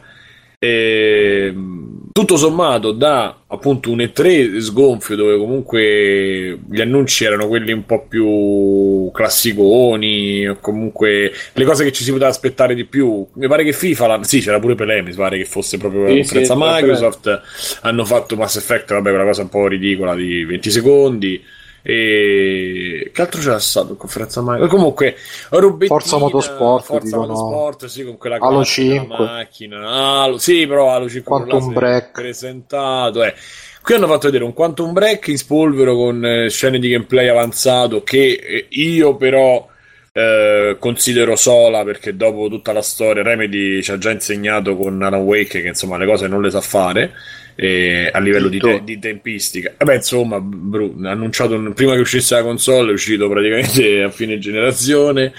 E, 0.65 1.51
mh, 1.53 1.83
tutto 2.13 2.37
sommato, 2.37 2.93
da 2.93 3.41
appunto 3.49 3.91
un 3.91 3.99
E3 3.99 4.59
sgonfio, 4.61 5.17
dove 5.17 5.37
comunque 5.37 6.59
gli 6.71 6.81
annunci 6.81 7.25
erano 7.25 7.49
quelli 7.49 7.73
un 7.73 7.85
po' 7.85 8.07
più 8.07 9.11
classiconi, 9.13 10.49
o 10.49 10.57
comunque 10.61 11.33
le 11.53 11.65
cose 11.65 11.85
che 11.85 11.93
ci 11.93 12.05
si 12.05 12.11
poteva 12.13 12.31
aspettare 12.31 12.75
di 12.75 12.85
più. 12.85 13.27
Mi 13.35 13.49
pare 13.49 13.65
che 13.65 13.73
FIFA, 13.73 14.07
la- 14.07 14.23
sì, 14.23 14.41
c'era 14.41 14.61
pure 14.61 14.75
Pelé, 14.77 15.03
mi 15.03 15.13
pare 15.13 15.37
che 15.39 15.45
fosse 15.45 15.77
proprio 15.77 16.03
la 16.03 16.09
Sì, 16.11 16.15
conferenza 16.17 16.55
sì, 16.55 16.61
Microsoft. 16.63 17.41
Hanno 17.83 18.05
fatto 18.05 18.37
Mass 18.37 18.57
Effect, 18.57 18.93
vabbè, 18.93 19.09
quella 19.11 19.25
cosa 19.25 19.43
un 19.43 19.49
po' 19.49 19.67
ridicola 19.67 20.15
di 20.15 20.45
20 20.45 20.71
secondi. 20.71 21.43
E 21.87 23.11
che 23.13 23.21
altro 23.21 23.41
c'era 23.43 23.59
stato 23.59 23.95
conferenza 23.95 24.41
Microsoft? 24.41 24.71
Comunque, 24.71 25.17
robettina, 25.51 25.87
Forza 26.01 26.17
Motorsport, 26.17 26.85
Forza 26.87 27.05
dicono. 27.05 27.27
Motorsport, 27.27 27.85
sì, 27.87 28.05
con 28.05 28.17
quella 28.17 28.37
Halo 28.37 28.57
classica 28.57 29.01
5. 29.01 29.17
macchina. 29.27 29.89
Halo- 30.23 30.39
sì, 30.39 30.67
però 30.67 30.93
Halo 30.93 31.09
5 31.11 31.23
Quantum 31.23 31.73
Break. 31.75 32.11
presentato. 32.13 33.23
eh. 33.23 33.35
Qui 33.83 33.95
hanno 33.95 34.07
fatto 34.07 34.27
vedere 34.29 34.45
un 34.45 34.55
Quantum 34.55 34.93
Break 34.95 35.29
in 35.29 35.37
spolvero 35.37 35.95
con 35.95 36.25
eh, 36.25 36.49
scene 36.49 36.79
di 36.79 36.89
gameplay 36.89 37.29
avanzato 37.29 38.03
che 38.03 38.41
eh, 38.43 38.67
io 38.71 39.17
però 39.17 39.69
eh, 40.11 40.77
considero 40.81 41.37
sola 41.37 41.85
perché 41.85 42.17
dopo 42.17 42.49
tutta 42.49 42.73
la 42.73 42.81
storia 42.81 43.23
Remedy 43.23 43.83
ci 43.83 43.91
ha 43.93 43.99
già 43.99 44.11
insegnato 44.11 44.75
con 44.75 45.03
Alan 45.03 45.21
Wake 45.21 45.61
che 45.61 45.69
insomma 45.69 45.99
le 45.99 46.07
cose 46.07 46.29
non 46.29 46.41
le 46.41 46.49
sa 46.51 46.63
fare 46.63 47.13
eh, 47.57 48.11
a 48.13 48.19
livello 48.19 48.49
di, 48.49 48.59
te- 48.59 48.83
di 48.85 48.99
tempistica. 48.99 49.73
Vabbè, 49.79 49.95
insomma, 49.97 50.37
ha 50.37 51.11
annunciato 51.11 51.55
un- 51.55 51.73
prima 51.73 51.95
che 51.95 52.01
uscisse 52.01 52.35
la 52.35 52.43
console, 52.43 52.91
è 52.91 52.93
uscito 52.95 53.29
praticamente 53.29 54.03
a 54.03 54.11
fine 54.11 54.39
generazione, 54.39 55.33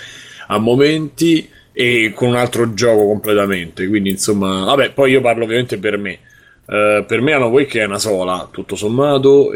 a 0.47 0.57
momenti 0.57 1.49
e 1.73 2.11
con 2.15 2.29
un 2.29 2.35
altro 2.35 2.73
gioco 2.73 3.05
completamente. 3.07 3.87
Quindi, 3.87 4.09
insomma, 4.11 4.63
vabbè, 4.65 4.91
poi 4.91 5.11
io 5.11 5.21
parlo 5.21 5.43
ovviamente 5.43 5.77
per 5.77 5.97
me. 5.97 6.19
Eh, 6.67 7.03
per 7.07 7.21
me 7.21 7.33
Alan 7.33 7.51
Wake 7.51 7.81
è 7.81 7.85
una 7.85 7.99
sola, 7.99 8.47
tutto 8.51 8.75
sommato, 8.75 9.51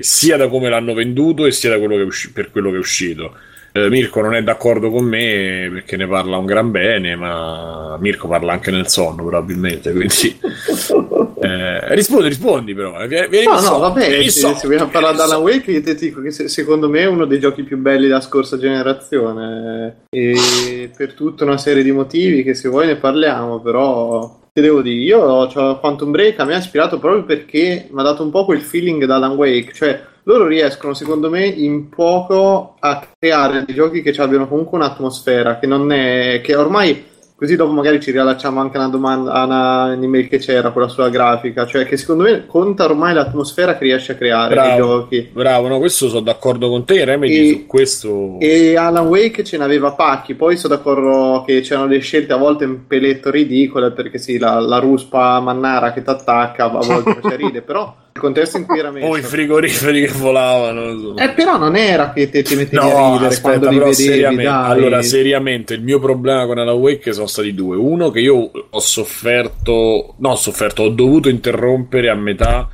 sia 0.00 0.36
da 0.36 0.48
come 0.48 0.68
l'hanno 0.68 0.94
venduto 0.94 1.44
e 1.44 1.50
sia 1.50 1.70
da 1.70 1.78
quello 1.78 1.96
usci- 2.04 2.32
per 2.32 2.50
quello 2.50 2.70
che 2.70 2.76
è 2.76 2.80
uscito. 2.80 3.34
Eh, 3.72 3.88
Mirko 3.90 4.20
non 4.22 4.34
è 4.34 4.42
d'accordo 4.42 4.90
con 4.90 5.04
me 5.04 5.68
perché 5.72 5.96
ne 5.96 6.06
parla 6.06 6.36
un 6.38 6.46
gran 6.46 6.70
bene, 6.70 7.14
ma 7.16 7.96
Mirko 8.00 8.26
parla 8.28 8.52
anche 8.52 8.70
nel 8.70 8.88
sonno, 8.88 9.16
probabilmente. 9.24 9.92
Quindi 9.92 10.38
eh, 11.40 11.94
rispondi, 11.94 12.28
rispondi, 12.28 12.74
però. 12.74 12.98
eh, 13.00 13.06
Vieni, 13.08 13.28
vieni 13.28 13.44
No, 13.46 13.60
no, 13.78 13.92
vieni 13.92 14.24
in 14.24 14.30
se, 14.30 14.54
vogliamo 14.64 14.88
parlare 14.88 15.16
da 15.16 15.24
Alan. 15.24 15.42
Wake, 15.42 15.70
io 15.70 15.82
ti 15.82 15.94
dico 15.94 16.20
che 16.22 16.30
se- 16.30 16.48
secondo 16.48 16.88
me 16.88 17.00
è 17.00 17.06
uno 17.06 17.24
dei 17.26 17.38
giochi 17.38 17.62
più 17.62 17.76
belli 17.78 18.06
della 18.06 18.20
scorsa 18.20 18.58
generazione. 18.58 20.06
E 20.10 20.90
per 20.96 21.14
tutta 21.14 21.44
una 21.44 21.58
serie 21.58 21.82
di 21.82 21.92
motivi 21.92 22.42
che 22.42 22.54
se 22.54 22.68
vuoi 22.68 22.86
ne 22.86 22.96
parliamo, 22.96 23.60
però 23.60 24.38
ti 24.52 24.60
devo 24.60 24.82
dire, 24.82 24.96
io 25.02 25.20
ho 25.20 25.78
Quantum 25.78 26.10
Break, 26.10 26.40
a 26.40 26.44
me 26.44 26.54
ha 26.54 26.58
ispirato 26.58 26.98
proprio 26.98 27.24
perché 27.24 27.88
mi 27.90 28.00
ha 28.00 28.02
dato 28.02 28.22
un 28.24 28.30
po' 28.30 28.44
quel 28.44 28.60
feeling 28.60 29.04
da 29.04 29.16
Alan 29.16 29.36
Wake, 29.36 29.72
cioè 29.72 30.00
loro 30.28 30.46
riescono 30.46 30.92
secondo 30.92 31.30
me 31.30 31.46
in 31.46 31.88
poco 31.88 32.76
a 32.78 33.02
creare 33.18 33.64
dei 33.64 33.74
giochi 33.74 34.02
che 34.02 34.10
abbiano 34.20 34.46
comunque 34.46 34.76
un'atmosfera, 34.76 35.58
che 35.58 35.66
non 35.66 35.90
è 35.90 36.42
che 36.42 36.54
ormai 36.54 37.06
Così 37.38 37.54
dopo 37.54 37.70
magari 37.70 38.00
ci 38.00 38.10
riallacciamo 38.10 38.58
anche 38.58 38.78
a 38.78 38.80
una 38.80 38.88
domanda, 38.88 39.30
a 39.30 39.44
una 39.44 39.92
email 39.92 40.26
che 40.26 40.38
c'era, 40.38 40.72
quella 40.72 40.88
sulla 40.88 41.08
grafica. 41.08 41.66
Cioè, 41.66 41.84
che 41.84 41.96
secondo 41.96 42.24
me 42.24 42.46
conta 42.46 42.82
ormai 42.82 43.14
l'atmosfera 43.14 43.78
che 43.78 43.84
riesce 43.84 44.10
a 44.10 44.14
creare 44.16 44.54
bravo, 44.54 44.68
nei 44.68 44.76
giochi. 44.76 45.30
Bravo, 45.34 45.68
no, 45.68 45.78
questo 45.78 46.08
sono 46.08 46.22
d'accordo 46.22 46.68
con 46.68 46.84
te. 46.84 47.04
Remedy 47.04 47.36
E- 47.36 47.52
su 47.52 47.66
questo. 47.66 48.38
E 48.40 48.76
Alan 48.76 49.06
Wake 49.06 49.44
ce 49.44 49.56
n'aveva 49.56 49.92
pacchi. 49.92 50.34
Poi 50.34 50.56
sono 50.56 50.74
d'accordo 50.74 51.44
che 51.46 51.60
c'erano 51.60 51.86
delle 51.86 52.00
scelte 52.00 52.32
a 52.32 52.38
volte 52.38 52.64
un 52.64 52.88
peletto 52.88 53.30
ridicole. 53.30 53.92
Perché 53.92 54.18
sì, 54.18 54.36
la, 54.36 54.58
la 54.58 54.78
ruspa 54.78 55.38
mannara 55.38 55.92
che 55.92 56.02
ti 56.02 56.10
attacca 56.10 56.64
a 56.64 56.68
volte 56.70 57.14
faceva 57.22 57.36
ride. 57.36 57.62
Però 57.62 57.94
contesto 58.18 58.56
in 58.58 58.66
cui 58.66 58.78
era 58.78 58.90
messo. 58.90 59.06
O 59.06 59.16
i 59.16 59.22
frigoriferi 59.22 60.00
che 60.06 60.12
volavano. 60.12 60.90
insomma. 60.90 61.22
Eh, 61.24 61.30
però 61.34 61.56
non 61.56 61.76
era 61.76 62.12
che 62.12 62.28
te 62.30 62.42
ti 62.42 62.54
mettevi 62.56 62.76
a 62.88 62.92
No, 62.92 63.12
ridere 63.12 63.26
aspetta, 63.26 63.48
quando 63.58 63.68
li 63.68 63.76
però 63.76 63.88
vedevi. 63.88 64.08
seriamente, 64.08 64.42
dai. 64.44 64.70
allora 64.70 65.02
seriamente 65.02 65.74
il 65.74 65.82
mio 65.82 65.98
problema 65.98 66.46
con 66.46 66.58
Alan 66.58 66.76
Wake 66.76 67.12
sono 67.12 67.26
stati 67.26 67.54
due. 67.54 67.76
Uno 67.76 68.10
che 68.10 68.20
io 68.20 68.50
ho 68.70 68.80
sofferto, 68.80 70.14
no, 70.18 70.30
ho 70.30 70.36
sofferto, 70.36 70.82
ho 70.82 70.88
dovuto 70.90 71.28
interrompere 71.28 72.08
a 72.10 72.14
metà 72.14 72.68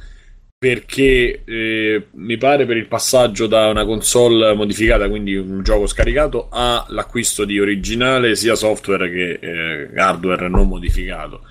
perché 0.56 1.42
eh, 1.44 2.06
mi 2.12 2.38
pare 2.38 2.64
per 2.64 2.78
il 2.78 2.86
passaggio 2.86 3.46
da 3.46 3.68
una 3.68 3.84
console 3.84 4.54
modificata, 4.54 5.08
quindi 5.10 5.36
un 5.36 5.62
gioco 5.62 5.86
scaricato, 5.86 6.48
all'acquisto 6.50 7.44
di 7.44 7.60
originale 7.60 8.34
sia 8.34 8.54
software 8.54 9.10
che 9.10 9.38
eh, 9.42 9.90
hardware 10.00 10.48
non 10.48 10.66
modificato. 10.68 11.42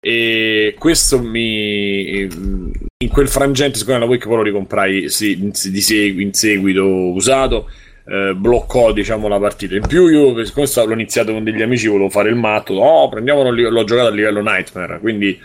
E 0.00 0.76
questo 0.78 1.20
mi 1.20 2.20
in 3.00 3.10
quel 3.10 3.28
frangente, 3.28 3.78
secondo 3.78 4.00
me 4.00 4.06
la 4.06 4.10
Wake 4.10 4.26
poi 4.26 4.36
lo 4.36 4.42
ricomprai 4.42 5.08
sì, 5.08 5.50
di 5.70 5.80
segui- 5.80 6.22
in 6.22 6.32
seguito 6.32 6.84
usato. 7.12 7.68
eh, 8.08 8.34
bloccò 8.34 8.92
diciamo 8.92 9.28
la 9.28 9.38
partita 9.38 9.74
in 9.74 9.86
più 9.86 10.06
io 10.08 10.44
siccome 10.44 10.66
l'ho 10.74 10.92
iniziato 10.92 11.32
con 11.32 11.44
degli 11.44 11.60
amici 11.60 11.88
volevo 11.88 12.08
fare 12.08 12.30
il 12.30 12.36
matto 12.36 12.72
oh 12.74 13.08
prendiamolo 13.10 13.50
l'ho 13.50 13.84
giocato 13.84 14.08
a 14.08 14.10
livello 14.10 14.40
Nightmare 14.40 14.98
quindi 14.98 15.38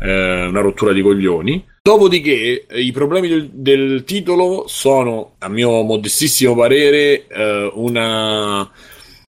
eh, 0.00 0.44
una 0.44 0.60
rottura 0.60 0.92
di 0.92 1.00
coglioni 1.00 1.64
dopodiché 1.82 2.66
eh, 2.66 2.80
i 2.80 2.92
problemi 2.92 3.28
del, 3.28 3.48
del 3.50 4.04
titolo 4.04 4.64
sono 4.66 5.36
a 5.38 5.48
mio 5.48 5.82
modestissimo 5.82 6.54
parere 6.54 7.26
eh, 7.26 7.70
una 7.72 8.70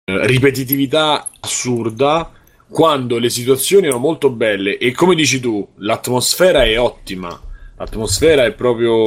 eh, 0.05 0.27
ripetitività 0.27 1.29
assurda 1.41 2.31
quando 2.73 3.19
le 3.19 3.29
situazioni 3.29 3.87
erano 3.87 4.01
molto 4.01 4.31
belle 4.31 4.79
e 4.79 4.93
come 4.93 5.15
dici 5.15 5.39
tu 5.41 5.67
l'atmosfera 5.77 6.65
è 6.65 6.79
ottima 6.81 7.39
l'atmosfera 7.77 8.45
è 8.47 8.53
proprio 8.53 9.05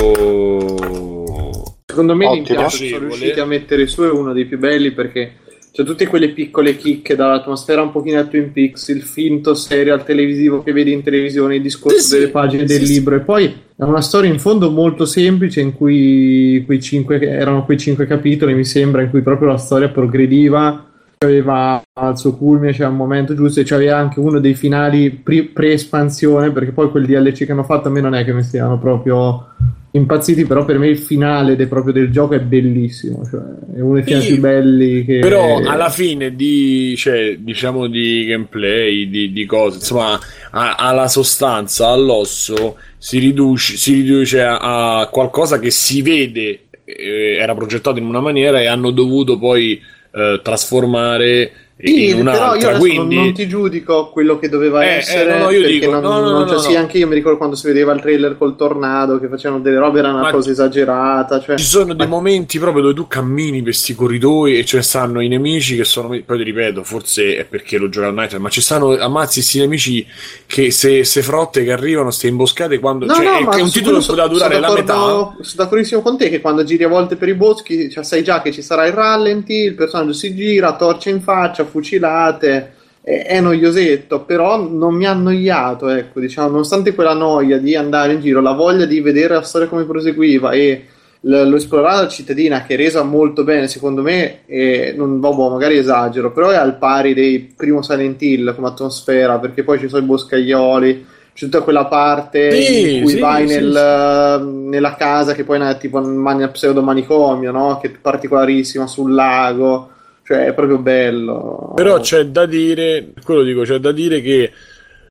Secondo 1.88 2.16
me 2.16 2.26
Ottimo. 2.26 2.34
l'impianto 2.46 2.78
che 2.78 2.88
sono 2.90 3.08
riusciti 3.08 3.40
a 3.40 3.46
mettere 3.46 3.88
su 3.88 4.02
è 4.04 4.10
uno 4.10 4.34
dei 4.34 4.46
più 4.46 4.58
belli 4.60 4.92
perché 4.92 5.36
c'è 5.72 5.84
tutte 5.84 6.08
quelle 6.08 6.30
piccole 6.30 6.78
chicche 6.78 7.16
dall'atmosfera 7.16 7.82
un 7.82 7.92
pochino 7.92 8.20
a 8.20 8.24
Twin 8.26 8.52
Peaks, 8.54 8.88
il 8.90 9.02
finto 9.02 9.54
serial 9.56 10.04
televisivo 10.06 10.64
che 10.64 10.72
vedi 10.72 10.92
in 10.94 11.04
televisione, 11.04 11.56
il 11.56 11.62
discorso 11.62 11.98
Sì, 11.98 12.04
sì. 12.04 12.14
delle 12.16 12.30
pagine 12.30 12.68
Sì, 12.68 12.78
del 12.78 12.86
sì. 12.88 12.94
libro 12.94 13.16
e 13.16 13.20
poi 13.22 13.46
è 13.46 13.84
una 13.84 14.02
storia 14.02 14.30
in 14.30 14.40
fondo 14.40 14.72
molto 14.72 15.06
semplice 15.06 15.60
in 15.62 15.74
cui 15.74 16.64
quei 16.66 16.82
cinque, 16.82 17.20
erano 17.22 17.66
quei 17.66 17.78
cinque 17.78 18.08
capitoli 18.08 18.54
mi 18.54 18.64
sembra 18.66 19.02
in 19.02 19.10
cui 19.10 19.22
proprio 19.22 19.50
la 19.50 19.58
storia 19.58 19.90
progrediva 19.90 20.92
aveva 21.26 21.82
al 21.94 22.18
suo 22.18 22.36
culmine 22.36 22.72
c'era 22.72 22.90
un 22.90 22.96
momento 22.96 23.36
giusto 23.36 23.60
e 23.60 23.64
c'aveva 23.64 23.98
anche 23.98 24.20
uno 24.20 24.40
dei 24.40 24.56
finali 24.56 25.12
pre- 25.12 25.46
pre-espansione 25.46 26.52
perché 26.52 26.72
poi 26.72 26.90
quel 26.90 27.06
DLC 27.06 27.46
che 27.46 27.52
hanno 27.52 27.64
fatto 27.64 27.88
a 27.90 27.92
me 27.92 28.02
non 28.02 28.16
è 28.16 28.24
che 28.24 28.34
mi 28.34 28.44
stiano 28.44 28.80
proprio 28.80 29.48
impazziti 29.92 30.46
però 30.46 30.66
per 30.66 30.78
me 30.78 30.88
il 30.88 30.98
finale 30.98 31.56
de- 31.56 31.68
proprio 31.68 31.94
del 31.94 32.12
gioco 32.12 32.34
è 32.34 32.40
bellissimo 32.42 33.24
cioè 33.30 33.42
è 33.76 33.80
uno 33.80 33.96
dei 33.96 34.04
finali 34.04 34.24
Sì, 34.26 34.32
più 34.34 34.42
belli 34.42 35.06
che 35.06 35.20
Però 35.20 35.62
alla 35.64 35.90
fine 35.90 36.36
di, 36.36 36.96
cioè, 36.98 37.38
diciamo 37.38 37.88
di 37.88 38.26
gameplay, 38.26 39.10
di, 39.10 39.32
di 39.32 39.46
cose, 39.46 39.78
insomma, 39.78 40.18
a- 40.52 40.76
alla 40.76 41.08
sostanza, 41.10 41.90
all'osso, 41.90 42.78
si 42.98 43.20
riduce, 43.20 43.76
si 43.76 43.94
riduce 43.96 44.42
a, 44.42 45.00
a 45.00 45.08
qualcosa 45.08 45.60
che 45.60 45.72
si 45.72 46.02
vede, 46.02 46.68
eh, 46.86 47.38
era 47.40 47.54
progettato 47.54 48.00
in 48.00 48.06
una 48.06 48.22
maniera 48.22 48.62
e 48.62 48.68
hanno 48.68 48.92
dovuto 48.92 49.38
poi 49.38 49.80
eh, 50.16 50.40
trasformare 50.42 51.52
Sì, 51.78 52.12
in 52.12 52.24
però 52.24 52.32
io 52.32 52.40
un'altra. 52.40 52.68
adesso 52.70 52.80
Quindi, 52.80 53.16
non, 53.16 53.34
ti 53.34 53.48
giudico 53.50 54.10
quello 54.10 54.40
che 54.40 54.48
doveva 54.48 54.82
Eh, 54.84 54.88
eh, 54.88 54.96
essere 54.96 55.38
no, 55.38 55.44
no, 55.44 55.50
io 55.52 55.60
perché 55.60 55.74
dico- 55.80 55.92
non, 55.92 56.02
no, 56.02 56.20
no, 56.22 56.30
non 56.30 56.48
no, 56.48 56.58
sì, 56.58 56.74
anche 56.74 56.98
io 56.98 57.08
mi 57.08 57.16
ricordo 57.16 57.38
quando 57.38 57.58
si 57.58 57.68
vedeva 57.68 57.92
il 57.92 58.00
trailer 58.00 58.38
col 58.38 58.56
tornado 58.56 59.20
che 59.20 59.28
facevano 59.28 59.62
delle 59.62 59.78
robe 59.78 60.00
era 60.00 60.10
una 60.12 60.22
Ma- 60.22 60.32
cosa 60.32 60.52
esagerata 60.52 61.42
cioè, 61.42 61.58
Ci 61.58 61.66
sono 61.66 61.94
dei 61.94 62.08
momenti 62.08 62.60
proprio 62.60 62.82
dove 62.82 62.94
tu 62.94 63.08
cammini 63.08 63.56
per 63.58 63.64
questi 63.64 63.94
corridoi 63.94 64.58
e 64.58 64.64
ce 64.64 64.78
ne 64.78 64.84
stanno 64.84 65.20
i 65.20 65.28
nemici 65.28 65.76
che 65.76 65.84
sono. 65.84 66.08
Poi 66.08 66.38
ti 66.38 66.44
ripeto, 66.44 66.82
forse 66.84 67.36
è 67.38 67.44
perché 67.44 67.78
lo 67.78 67.90
gioca 67.90 68.08
al 68.08 68.14
Night, 68.14 68.38
ma 68.38 68.48
ci 68.50 68.62
stanno 68.62 68.98
ammazzi 68.98 69.40
questi 69.40 69.60
nemici 69.60 70.08
che 70.46 70.72
se, 70.72 71.04
se 71.04 71.22
frotte 71.22 71.66
che 71.66 71.74
arrivano, 71.74 72.10
ste 72.10 72.28
imboscate 72.28 72.80
quando. 72.80 73.06
No, 73.06 73.16
cioè, 73.16 73.40
è, 73.40 73.42
ma 73.44 73.52
è 73.52 73.62
un 73.62 73.70
titolo 73.70 74.00
che 74.00 74.06
poteva 74.06 74.28
durare 74.28 74.60
la 74.60 74.72
metà. 74.72 74.94
Sono 74.96 75.36
d'accordissimo 75.56 76.02
con 76.02 76.18
te 76.18 76.30
che 76.30 76.40
quando 76.40 76.64
giri 76.64 76.86
a 76.86 76.88
volte 76.88 77.18
per 77.18 77.28
i 77.28 77.34
boschi 77.34 77.90
cioè, 77.90 78.04
sai 78.06 78.24
già 78.24 78.42
che 78.42 78.54
ci 78.54 78.62
sarà 78.62 78.86
il 78.88 78.94
rallenti, 78.94 79.54
il 79.56 79.76
personaggio 79.76 80.14
si 80.14 80.34
gira, 80.34 80.76
torce 80.78 81.10
in 81.10 81.20
faccia, 81.22 81.65
fucilate. 81.66 82.74
È, 83.06 83.40
noiosetto, 83.40 84.22
però 84.22 84.60
non 84.68 84.96
mi 84.96 85.06
ha 85.06 85.12
annoiato, 85.12 85.90
ecco, 85.90 86.20
diciamo, 86.20 86.50
nonostante 86.50 86.96
quella 86.96 87.14
noia 87.14 87.60
di 87.60 87.76
andare 87.76 88.14
in 88.14 88.20
giro, 88.20 88.42
la 88.42 88.54
voglia 88.54 88.86
di 88.86 89.00
vedere 89.00 89.36
la 89.36 89.44
storia 89.44 89.68
come 89.68 89.84
proseguiva 89.84 90.50
e 90.54 90.86
l- 91.22 91.48
lo 91.48 91.56
esplorare 91.56 92.02
la 92.02 92.08
cittadina 92.08 92.64
che 92.64 92.74
è 92.74 92.78
resa 92.78 93.04
molto 93.04 93.44
bene, 93.44 93.68
secondo 93.68 94.02
me, 94.02 94.40
e 94.48 94.96
non, 94.98 95.20
vabbè, 95.20 95.50
magari 95.50 95.78
esagero, 95.78 96.32
però 96.32 96.50
è 96.50 96.56
al 96.56 96.78
pari 96.80 97.14
dei 97.14 97.54
primo 97.56 97.84
Silent 97.84 98.20
Hill 98.24 98.56
come 98.56 98.68
atmosfera, 98.70 99.38
perché 99.38 99.64
poi 99.64 99.78
ci 99.78 99.88
sono 99.88 100.02
i 100.02 100.06
boscaioli, 100.08 101.06
c'è 101.36 101.46
tutta 101.46 101.62
quella 101.62 101.86
parte 101.86 102.60
Sì, 102.60 102.96
in 102.96 103.02
cui 103.04 103.12
sì, 103.12 103.20
vai 103.20 103.48
sì, 103.48 103.56
nel- 103.56 104.48
nella 104.48 104.96
casa 104.96 105.34
che 105.34 105.44
poi 105.44 105.60
è 105.60 105.78
tipo 105.78 106.00
un 106.00 106.50
pseudo 106.52 106.82
manicomio, 106.82 107.52
no? 107.52 107.78
Che 107.80 107.88
è 107.88 107.92
particolarissima 108.02 108.88
sul 108.88 109.14
lago, 109.14 109.90
cioè 110.26 110.46
è 110.46 110.54
proprio 110.56 110.80
bello. 110.80 111.72
Però 111.76 112.00
c'è 112.00 112.26
da 112.26 112.48
dire, 112.48 113.14
quello 113.24 113.44
dico, 113.44 113.62
c'è 113.62 113.78
da 113.78 113.92
dire 113.92 114.22
che. 114.22 114.52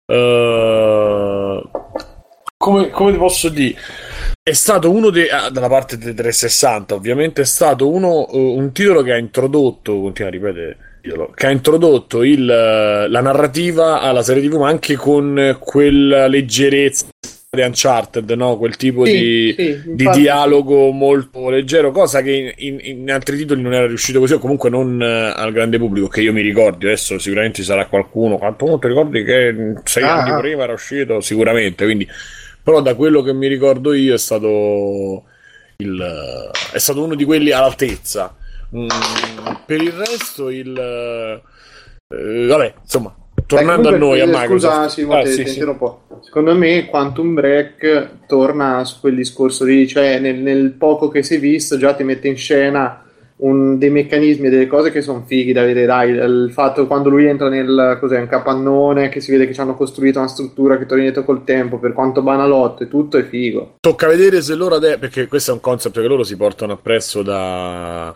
eh, 0.06 1.62
come, 2.56 2.90
come 2.90 3.12
ti 3.12 3.18
posso 3.18 3.48
dire? 3.48 3.76
È 4.42 4.52
stato 4.52 4.90
uno 4.90 5.10
dei. 5.10 5.28
ah, 5.28 5.50
dalla 5.50 5.68
parte 5.68 5.96
dei 5.96 6.14
360, 6.14 6.94
ovviamente, 6.94 7.42
è 7.42 7.44
stato 7.44 7.88
uno, 7.88 8.28
eh, 8.28 8.36
un 8.36 8.72
titolo 8.72 9.02
che 9.02 9.12
ha 9.12 9.16
introdotto. 9.16 10.00
Continua 10.00 10.30
a 10.30 10.32
ripetere. 10.32 10.76
Che 11.34 11.46
ha 11.46 11.50
introdotto 11.50 12.22
il, 12.24 12.44
la 12.46 13.20
narrativa 13.20 14.00
alla 14.00 14.22
serie 14.22 14.48
TV, 14.48 14.56
ma 14.56 14.68
anche 14.68 14.96
con 14.96 15.56
quella 15.60 16.26
leggerezza 16.26 17.06
di 17.54 17.62
Uncharted, 17.62 18.30
no? 18.32 18.56
Quel 18.58 18.76
tipo 18.76 19.06
Sì, 19.06 19.08
di, 19.08 19.56
sì, 19.56 19.84
di 19.90 20.08
dialogo 20.10 20.90
molto 20.90 21.48
leggero, 21.50 21.90
cosa 21.92 22.20
che 22.22 22.54
in, 22.58 22.78
in 22.82 23.10
altri 23.10 23.36
titoli 23.36 23.62
non 23.62 23.72
era 23.74 23.86
riuscito 23.86 24.18
così, 24.20 24.34
o 24.34 24.38
comunque 24.38 24.70
non 24.70 25.00
eh, 25.00 25.32
al 25.34 25.52
grande 25.52 25.78
pubblico, 25.78 26.08
che 26.08 26.20
io 26.22 26.32
mi 26.32 26.42
ricordi, 26.42 26.86
adesso 26.86 27.18
sicuramente 27.18 27.56
ci 27.58 27.64
sarà 27.64 27.86
qualcuno, 27.86 28.38
quanto 28.38 28.66
molto 28.66 28.88
ricordi 28.88 29.24
che 29.24 29.52
mm, 29.52 29.74
sei 29.84 30.06
Ah, 30.06 30.08
anni 30.08 30.34
prima 30.34 30.64
era 30.64 30.72
uscito, 30.72 31.20
sicuramente, 31.20 31.84
quindi, 31.84 32.06
però 32.62 32.80
da 32.82 32.94
quello 32.94 33.22
che 33.22 33.32
mi 33.32 33.46
ricordo 33.48 33.92
io 33.92 34.14
è 34.14 34.18
stato, 34.18 35.24
il, 35.76 36.50
è 36.72 36.78
stato 36.78 37.04
uno 37.04 37.14
di 37.14 37.24
quelli 37.24 37.50
all'altezza. 37.50 38.34
Mm, 38.76 38.88
per 39.66 39.80
il 39.80 39.92
resto, 39.92 40.50
il... 40.50 40.76
eh, 42.08 42.46
vabbè, 42.46 42.74
insomma, 42.82 43.14
tornando 43.46 43.90
Eh, 43.90 43.94
a 43.94 43.96
noi, 43.98 44.20
a 44.20 44.24
comunque, 44.24 44.40
Microsoft. 44.42 44.74
Scusa, 44.74 44.88
Simo, 44.88 45.12
Ah, 45.14 45.24
sì, 45.24 45.44
sì. 45.46 45.52
interrompo. 45.54 46.00
Secondo 46.22 46.54
me 46.54 46.86
Quantum 46.86 47.34
Break 47.34 48.08
torna 48.26 48.84
su 48.84 49.00
quel 49.00 49.14
discorso 49.14 49.64
lì, 49.64 49.86
cioè 49.86 50.18
nel, 50.18 50.36
nel 50.36 50.70
poco 50.72 51.08
che 51.08 51.22
si 51.22 51.34
è 51.36 51.38
visto 51.38 51.76
già 51.76 51.92
ti 51.94 52.02
mette 52.02 52.28
in 52.28 52.36
scena 52.36 53.00
un- 53.36 53.78
dei 53.78 53.90
meccanismi 53.90 54.46
e 54.46 54.50
delle 54.50 54.66
cose 54.68 54.90
che 54.90 55.02
sono 55.02 55.24
fighi 55.26 55.52
da 55.52 55.64
vedere. 55.64 55.86
Dai, 55.86 56.10
il 56.10 56.50
fatto 56.52 56.86
quando 56.86 57.08
lui 57.10 57.26
entra 57.26 57.48
nel 57.48 57.98
cos'è, 58.00 58.18
un 58.20 58.28
capannone 58.28 59.08
che 59.10 59.20
si 59.20 59.32
vede 59.32 59.46
che 59.46 59.52
ci 59.52 59.60
hanno 59.60 59.74
costruito 59.74 60.18
una 60.20 60.28
struttura 60.28 60.78
che 60.78 60.86
torna 60.86 61.02
indietro 61.04 61.24
col 61.24 61.44
tempo, 61.44 61.78
per 61.78 61.92
quanto 61.92 62.22
banalotto 62.22 62.84
e 62.84 62.88
tutto 62.88 63.18
è 63.18 63.24
figo. 63.24 63.74
Tocca 63.80 64.06
vedere 64.06 64.40
se 64.40 64.54
loro 64.54 64.76
adesso, 64.76 64.98
perché 64.98 65.26
questo 65.26 65.50
è 65.50 65.54
un 65.54 65.60
concept 65.60 66.00
che 66.00 66.06
loro 66.06 66.22
si 66.22 66.36
portano 66.36 66.72
appresso 66.74 67.22
da. 67.22 68.14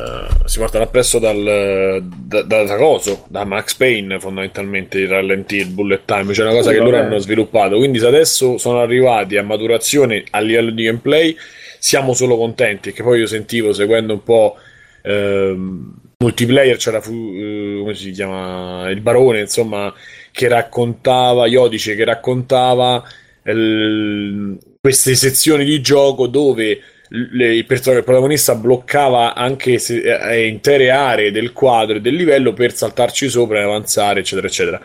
Eh, 0.00 0.48
si 0.48 0.58
portano 0.58 0.84
appresso 0.84 1.18
dal, 1.18 2.02
da, 2.16 2.42
da, 2.42 2.62
da 2.64 2.76
coso, 2.76 3.24
da 3.28 3.44
Max 3.44 3.74
Payne 3.74 4.18
fondamentalmente 4.20 4.98
il 4.98 5.08
rallenti, 5.08 5.56
il 5.56 5.66
bullet 5.68 6.02
time, 6.04 6.32
c'è 6.32 6.42
una 6.42 6.52
cosa 6.52 6.70
Sì, 6.70 6.76
che 6.76 6.82
loro 6.82 6.96
hanno 6.98 7.18
sviluppato. 7.18 7.76
Quindi, 7.76 7.98
se 7.98 8.06
adesso 8.06 8.58
sono 8.58 8.80
arrivati 8.80 9.36
a 9.36 9.42
maturazione 9.42 10.24
a 10.30 10.40
livello 10.40 10.70
di 10.70 10.84
gameplay, 10.84 11.36
siamo 11.78 12.12
solo 12.14 12.36
contenti. 12.36 12.92
Che 12.92 13.02
poi 13.02 13.20
io 13.20 13.26
sentivo 13.26 13.72
seguendo 13.72 14.12
un 14.14 14.22
po' 14.22 14.56
ehm, 15.02 15.94
multiplayer, 16.18 16.76
c'era 16.76 17.00
fu- 17.00 17.32
eh, 17.34 17.78
come 17.80 17.94
si 17.94 18.10
chiama 18.10 18.88
il 18.90 19.00
barone, 19.00 19.40
insomma, 19.40 19.92
che 20.32 20.48
raccontava, 20.48 21.46
Iodice 21.46 21.94
che 21.96 22.04
raccontava 22.04 23.02
il- 23.44 24.58
queste 24.80 25.14
sezioni 25.14 25.64
di 25.64 25.80
gioco 25.80 26.26
dove 26.26 26.80
le, 27.12 27.54
il, 27.54 27.66
il 27.68 28.02
protagonista 28.04 28.54
bloccava 28.54 29.34
anche 29.34 29.78
se, 29.78 30.00
eh, 30.00 30.46
intere 30.46 30.90
aree 30.90 31.32
del 31.32 31.52
quadro 31.52 31.96
e 31.96 32.00
del 32.00 32.14
livello 32.14 32.52
per 32.52 32.74
saltarci 32.74 33.28
sopra 33.28 33.58
e 33.58 33.62
avanzare, 33.62 34.20
eccetera, 34.20 34.46
eccetera. 34.46 34.80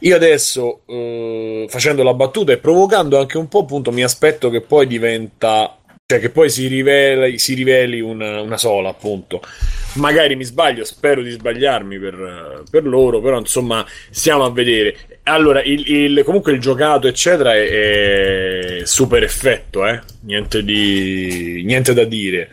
Io 0.00 0.14
adesso, 0.14 0.82
eh, 0.86 1.66
facendo 1.68 2.02
la 2.02 2.14
battuta 2.14 2.52
e 2.52 2.58
provocando 2.58 3.18
anche 3.18 3.38
un 3.38 3.48
po', 3.48 3.60
appunto, 3.60 3.92
mi 3.92 4.02
aspetto 4.02 4.50
che 4.50 4.60
poi 4.60 4.86
diventa 4.86 5.74
cioè 6.10 6.18
che 6.18 6.30
poi 6.30 6.50
si 6.50 6.66
riveli, 6.66 7.38
si 7.38 7.54
riveli 7.54 8.00
una, 8.00 8.40
una, 8.40 8.56
sola, 8.56 8.88
appunto. 8.88 9.40
Magari 9.94 10.36
mi 10.36 10.44
sbaglio, 10.44 10.84
spero 10.84 11.20
di 11.20 11.30
sbagliarmi 11.30 11.98
per, 11.98 12.62
per 12.70 12.86
loro, 12.86 13.20
però 13.20 13.38
insomma, 13.38 13.84
stiamo 14.10 14.44
a 14.44 14.50
vedere. 14.52 14.96
Allora, 15.24 15.62
il, 15.62 15.90
il, 15.90 16.22
comunque 16.24 16.52
il 16.52 16.60
giocato, 16.60 17.08
eccetera, 17.08 17.54
è, 17.54 18.78
è 18.78 18.84
super 18.84 19.22
effetto, 19.22 19.86
eh? 19.86 20.00
niente, 20.22 20.62
di, 20.62 21.62
niente 21.64 21.92
da 21.92 22.04
dire. 22.04 22.50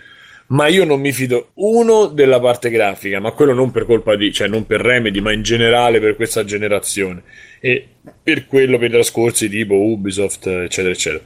Ma 0.48 0.67
io 0.67 0.86
non 0.86 1.01
mi 1.01 1.12
fido, 1.12 1.51
uno, 1.56 2.08
della 2.08 2.39
parte 2.39 2.70
grafica, 2.70 3.20
ma 3.20 3.32
quello 3.32 3.53
non 3.53 3.70
per 3.72 3.86
colpa 3.86 4.15
di, 4.15 4.32
cioè 4.32 4.48
non 4.48 4.65
per 4.65 4.79
Remedy, 4.79 5.20
ma 5.20 5.34
in 5.34 5.41
generale 5.41 6.00
per 6.00 6.15
questa 6.15 6.46
generazione. 6.46 7.22
E 7.60 7.86
per 8.24 8.48
quello 8.48 8.77
per 8.77 8.88
i 8.88 8.94
trascorsi 8.94 9.50
tipo 9.50 9.75
Ubisoft, 9.75 10.48
eccetera, 10.48 10.94
eccetera. 10.94 11.24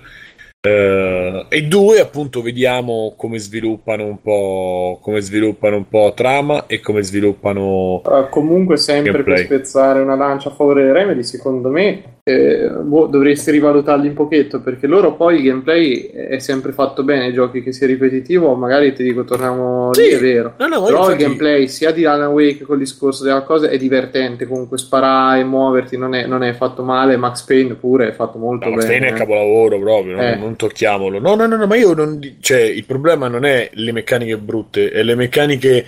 Uh, 0.63 1.45
e 1.49 1.63
due, 1.67 1.99
appunto, 1.99 2.43
vediamo 2.43 3.15
come 3.17 3.39
sviluppano 3.39 4.05
un 4.05 4.21
po', 4.21 4.99
come 5.01 5.19
sviluppano 5.19 5.77
un 5.77 5.87
po' 5.87 6.13
trama 6.15 6.67
e 6.67 6.79
come 6.79 7.01
sviluppano. 7.01 8.01
Uh, 8.05 8.29
comunque, 8.29 8.77
sempre 8.77 9.11
gameplay. 9.11 9.37
per 9.37 9.45
spezzare 9.45 10.01
una 10.01 10.15
lancia 10.15 10.49
a 10.49 10.53
favore 10.53 10.83
dei 10.83 10.93
Remedy, 10.93 11.23
secondo 11.23 11.69
me 11.69 12.19
eh, 12.23 12.69
boh, 12.69 13.07
dovresti 13.07 13.49
rivalutarli 13.49 14.07
un 14.07 14.13
pochetto 14.13 14.61
perché 14.61 14.85
loro 14.85 15.15
poi 15.15 15.37
il 15.37 15.43
gameplay 15.43 16.11
è 16.11 16.37
sempre 16.37 16.71
fatto 16.71 17.03
bene. 17.03 17.27
I 17.27 17.33
giochi 17.33 17.63
che 17.63 17.73
sia 17.73 17.87
ripetitivo, 17.87 18.53
magari 18.53 18.93
ti 18.93 19.03
dico, 19.03 19.23
torniamo 19.23 19.91
sì. 19.93 20.01
lì, 20.03 20.09
è 20.09 20.19
vero. 20.19 20.53
No, 20.57 20.67
no, 20.67 20.83
Però 20.83 21.09
il 21.09 21.17
gameplay 21.17 21.67
sia 21.67 21.91
di 21.91 22.05
Alan 22.05 22.31
Wake 22.31 22.63
con 22.63 22.75
il 22.75 22.83
discorso 22.83 23.23
della 23.23 23.41
cosa 23.41 23.69
è 23.69 23.77
divertente. 23.77 24.45
Comunque, 24.45 24.77
sparare 24.77 25.39
e 25.39 25.43
muoverti 25.43 25.97
non 25.97 26.13
è, 26.13 26.27
non 26.27 26.43
è, 26.43 26.53
fatto 26.53 26.83
male. 26.83 27.17
Max 27.17 27.43
Payne 27.43 27.73
pure 27.73 28.09
è 28.09 28.11
fatto 28.11 28.37
molto 28.37 28.69
no, 28.69 28.75
bene. 28.75 28.87
Max 28.87 28.99
Payne 28.99 29.15
è 29.15 29.17
capolavoro 29.17 29.79
proprio, 29.79 30.19
eh. 30.19 30.29
non, 30.31 30.39
non, 30.39 30.55
tocchiamolo. 30.55 31.19
No, 31.19 31.33
no, 31.35 31.47
no, 31.47 31.55
no, 31.55 31.65
ma 31.65 31.75
io 31.75 31.93
non. 31.93 32.19
Cioè, 32.39 32.61
il 32.61 32.85
problema 32.85 33.27
non 33.27 33.45
è 33.45 33.69
le 33.73 33.91
meccaniche 33.91 34.37
brutte, 34.37 34.91
è 34.91 35.01
le 35.01 35.15
meccaniche 35.15 35.85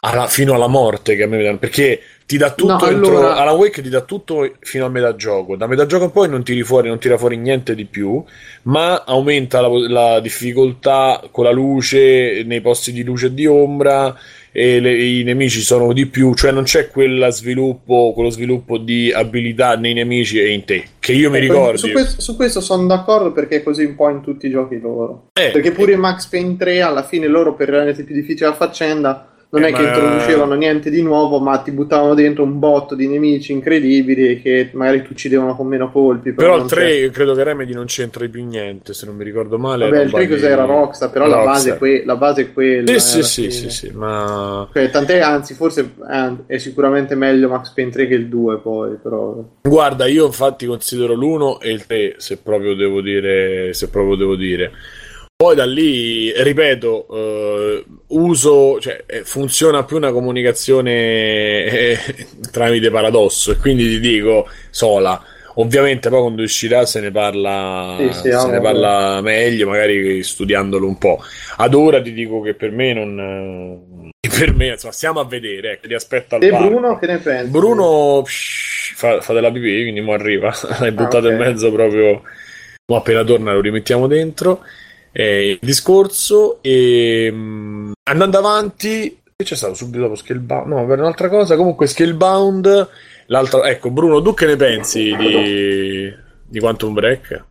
alla, 0.00 0.26
fino 0.26 0.54
alla 0.54 0.66
morte 0.66 1.14
che 1.14 1.22
a 1.22 1.26
me 1.28 1.36
mi 1.36 1.44
danno. 1.44 1.58
Perché 1.58 2.00
ti 2.28 2.36
dà 2.36 2.50
tutto 2.50 2.72
no, 2.72 2.86
entro, 2.86 3.08
allora... 3.20 3.36
Alan 3.36 3.56
Wake 3.56 3.80
ti 3.80 3.88
dà 3.88 4.02
tutto 4.02 4.52
fino 4.60 4.84
a 4.84 4.90
metà 4.90 5.16
gioco. 5.16 5.56
Da 5.56 5.66
metà 5.66 5.86
gioco 5.86 6.04
in 6.04 6.10
poi 6.10 6.28
non 6.28 6.44
tiri 6.44 6.62
fuori 6.62 6.88
non 6.88 6.98
tira 6.98 7.16
fuori 7.16 7.38
niente 7.38 7.74
di 7.74 7.86
più 7.86 8.22
ma 8.64 9.02
aumenta 9.06 9.62
la, 9.62 9.68
la 9.88 10.20
difficoltà 10.20 11.22
con 11.30 11.44
la 11.44 11.50
luce 11.50 12.42
nei 12.44 12.60
posti 12.60 12.92
di 12.92 13.02
luce 13.02 13.26
e 13.26 13.34
di 13.34 13.46
ombra 13.46 14.14
e 14.52 14.78
le, 14.78 14.94
i 14.94 15.22
nemici 15.22 15.62
sono 15.62 15.94
di 15.94 16.04
più 16.04 16.34
cioè 16.34 16.52
non 16.52 16.64
c'è 16.64 16.90
sviluppo 17.30 18.12
quello 18.12 18.28
sviluppo 18.28 18.76
di 18.76 19.10
abilità 19.10 19.76
nei 19.76 19.94
nemici 19.94 20.38
e 20.38 20.52
in 20.52 20.64
te 20.66 20.84
che 20.98 21.12
io 21.12 21.30
mi 21.30 21.38
ecco, 21.38 21.46
ricordo 21.46 21.78
su 21.78 21.90
questo, 21.92 22.20
su 22.20 22.36
questo 22.36 22.60
sono 22.60 22.86
d'accordo 22.86 23.32
perché 23.32 23.56
è 23.56 23.62
così 23.62 23.84
un 23.84 23.94
po' 23.94 24.10
in 24.10 24.20
tutti 24.20 24.48
i 24.48 24.50
giochi 24.50 24.78
loro. 24.78 25.30
Eh, 25.32 25.48
perché 25.50 25.72
pure 25.72 25.92
eh. 25.92 25.94
in 25.94 26.00
Max 26.00 26.26
Payne 26.26 26.56
3 26.58 26.82
alla 26.82 27.04
fine 27.04 27.26
loro 27.26 27.54
per 27.54 27.70
renderti 27.70 28.04
più 28.04 28.14
difficile 28.14 28.50
la 28.50 28.54
faccenda 28.54 29.32
non 29.50 29.64
eh, 29.64 29.68
è 29.68 29.72
che 29.72 29.82
introducevano 29.82 30.54
niente 30.54 30.90
di 30.90 31.00
nuovo, 31.00 31.38
ma 31.38 31.56
ti 31.58 31.70
buttavano 31.70 32.12
dentro 32.12 32.42
un 32.42 32.58
botto 32.58 32.94
di 32.94 33.08
nemici 33.08 33.52
incredibili 33.52 34.42
che 34.42 34.68
magari 34.74 35.02
ti 35.02 35.12
uccidevano 35.12 35.56
con 35.56 35.66
meno 35.66 35.90
colpi. 35.90 36.32
Però, 36.32 36.52
però 36.52 36.64
il 36.64 36.70
3 36.70 36.84
c'è... 36.84 37.10
credo 37.10 37.34
che 37.34 37.44
Remedy 37.44 37.72
non 37.72 37.86
c'entri 37.86 38.28
più 38.28 38.44
niente, 38.44 38.92
se 38.92 39.06
non 39.06 39.16
mi 39.16 39.24
ricordo 39.24 39.58
male. 39.58 39.88
Vabbè, 39.88 40.02
il 40.02 40.10
3 40.10 40.28
cos'era 40.28 40.64
di... 40.64 40.70
Rockstar, 40.70 41.10
però 41.10 41.24
Rockstar. 41.24 41.44
La, 41.46 41.52
base 41.52 41.78
que- 41.78 42.02
la, 42.04 42.16
base 42.16 42.42
è 42.42 42.52
quella. 42.52 42.98
Sì, 42.98 43.22
sì, 43.22 43.50
sì, 43.50 43.70
sì, 43.70 43.90
ma... 43.94 44.68
Cioè, 44.70 44.90
tant'è, 44.90 45.20
anzi, 45.20 45.54
forse 45.54 45.94
è, 46.06 46.30
è, 46.44 46.58
sicuramente 46.58 47.14
meglio 47.14 47.48
Max 47.48 47.72
Payne 47.72 47.90
3 47.90 48.06
che 48.06 48.14
il 48.14 48.28
2 48.28 48.58
poi, 48.58 48.96
però... 49.02 49.42
Guarda, 49.62 50.06
io 50.06 50.26
infatti 50.26 50.66
considero 50.66 51.14
l'1 51.14 51.56
e 51.62 51.70
il 51.70 51.86
3, 51.86 52.14
se 52.18 52.36
proprio 52.36 52.74
devo 52.74 53.00
dire... 53.00 53.72
Se 53.72 53.88
proprio 53.88 54.16
devo 54.16 54.36
dire 54.36 54.72
poi 55.40 55.54
da 55.54 55.66
lì, 55.66 56.32
ripeto, 56.34 57.06
eh, 57.12 57.84
uso, 58.08 58.80
cioè, 58.80 59.04
eh, 59.06 59.22
funziona 59.22 59.84
più 59.84 59.96
una 59.96 60.10
comunicazione 60.10 60.90
eh, 61.64 61.98
tramite 62.50 62.90
paradosso 62.90 63.52
e 63.52 63.56
quindi 63.58 63.84
ti 63.84 64.00
dico 64.00 64.48
sola. 64.70 65.22
Ovviamente 65.54 66.08
poi 66.08 66.22
quando 66.22 66.42
uscirà 66.42 66.84
se 66.86 66.98
ne 66.98 67.12
parla, 67.12 67.94
sì, 68.00 68.12
sì, 68.14 68.32
se 68.32 68.50
ne 68.50 68.60
parla 68.60 69.20
meglio, 69.20 69.68
magari 69.68 70.24
studiandolo 70.24 70.84
un 70.84 70.98
po'. 70.98 71.22
Ad 71.58 71.72
ora 71.72 72.02
ti 72.02 72.12
dico 72.12 72.40
che 72.40 72.54
per 72.54 72.72
me 72.72 72.92
non... 72.92 74.10
Per 74.28 74.54
me, 74.54 74.66
insomma, 74.68 74.92
stiamo 74.92 75.20
a 75.20 75.24
vedere, 75.24 75.72
ecco, 75.72 75.86
ti 75.86 75.94
aspetto 75.94 76.34
al 76.34 76.42
E 76.42 76.50
Bruno 76.50 76.98
che 76.98 77.06
ne 77.06 77.18
pensi? 77.18 77.50
Bruno 77.50 78.22
psh, 78.24 78.92
fa, 78.94 79.20
fa, 79.20 79.32
della 79.32 79.50
pipì, 79.52 79.82
quindi 79.82 80.00
mo 80.00 80.12
arriva. 80.12 80.52
L'hai 80.80 80.90
buttato 80.90 81.28
ah, 81.28 81.30
okay. 81.30 81.32
in 81.32 81.38
mezzo 81.38 81.70
proprio... 81.72 82.22
Mo 82.86 82.96
appena 82.96 83.22
torna 83.22 83.52
lo 83.52 83.60
rimettiamo 83.60 84.06
dentro 84.06 84.62
eh, 85.12 85.50
il 85.50 85.58
discorso 85.60 86.58
e 86.62 87.30
mh, 87.30 87.36
mm, 87.36 87.92
andando 88.04 88.38
avanti 88.38 89.20
che 89.36 89.44
c'è 89.44 89.56
stato 89.56 89.74
subito 89.74 90.02
dopo 90.02 90.16
Scalebound 90.16 90.66
no 90.66 90.86
per 90.86 90.98
un'altra 90.98 91.28
cosa 91.28 91.56
comunque 91.56 91.86
Scalebound 91.86 92.88
l'altro 93.26 93.64
ecco 93.64 93.90
Bruno 93.90 94.20
tu 94.20 94.34
che 94.34 94.46
ne 94.46 94.56
pensi 94.56 95.14
di, 95.16 96.12
di 96.44 96.60
Quantum 96.60 96.92
Break? 96.92 97.44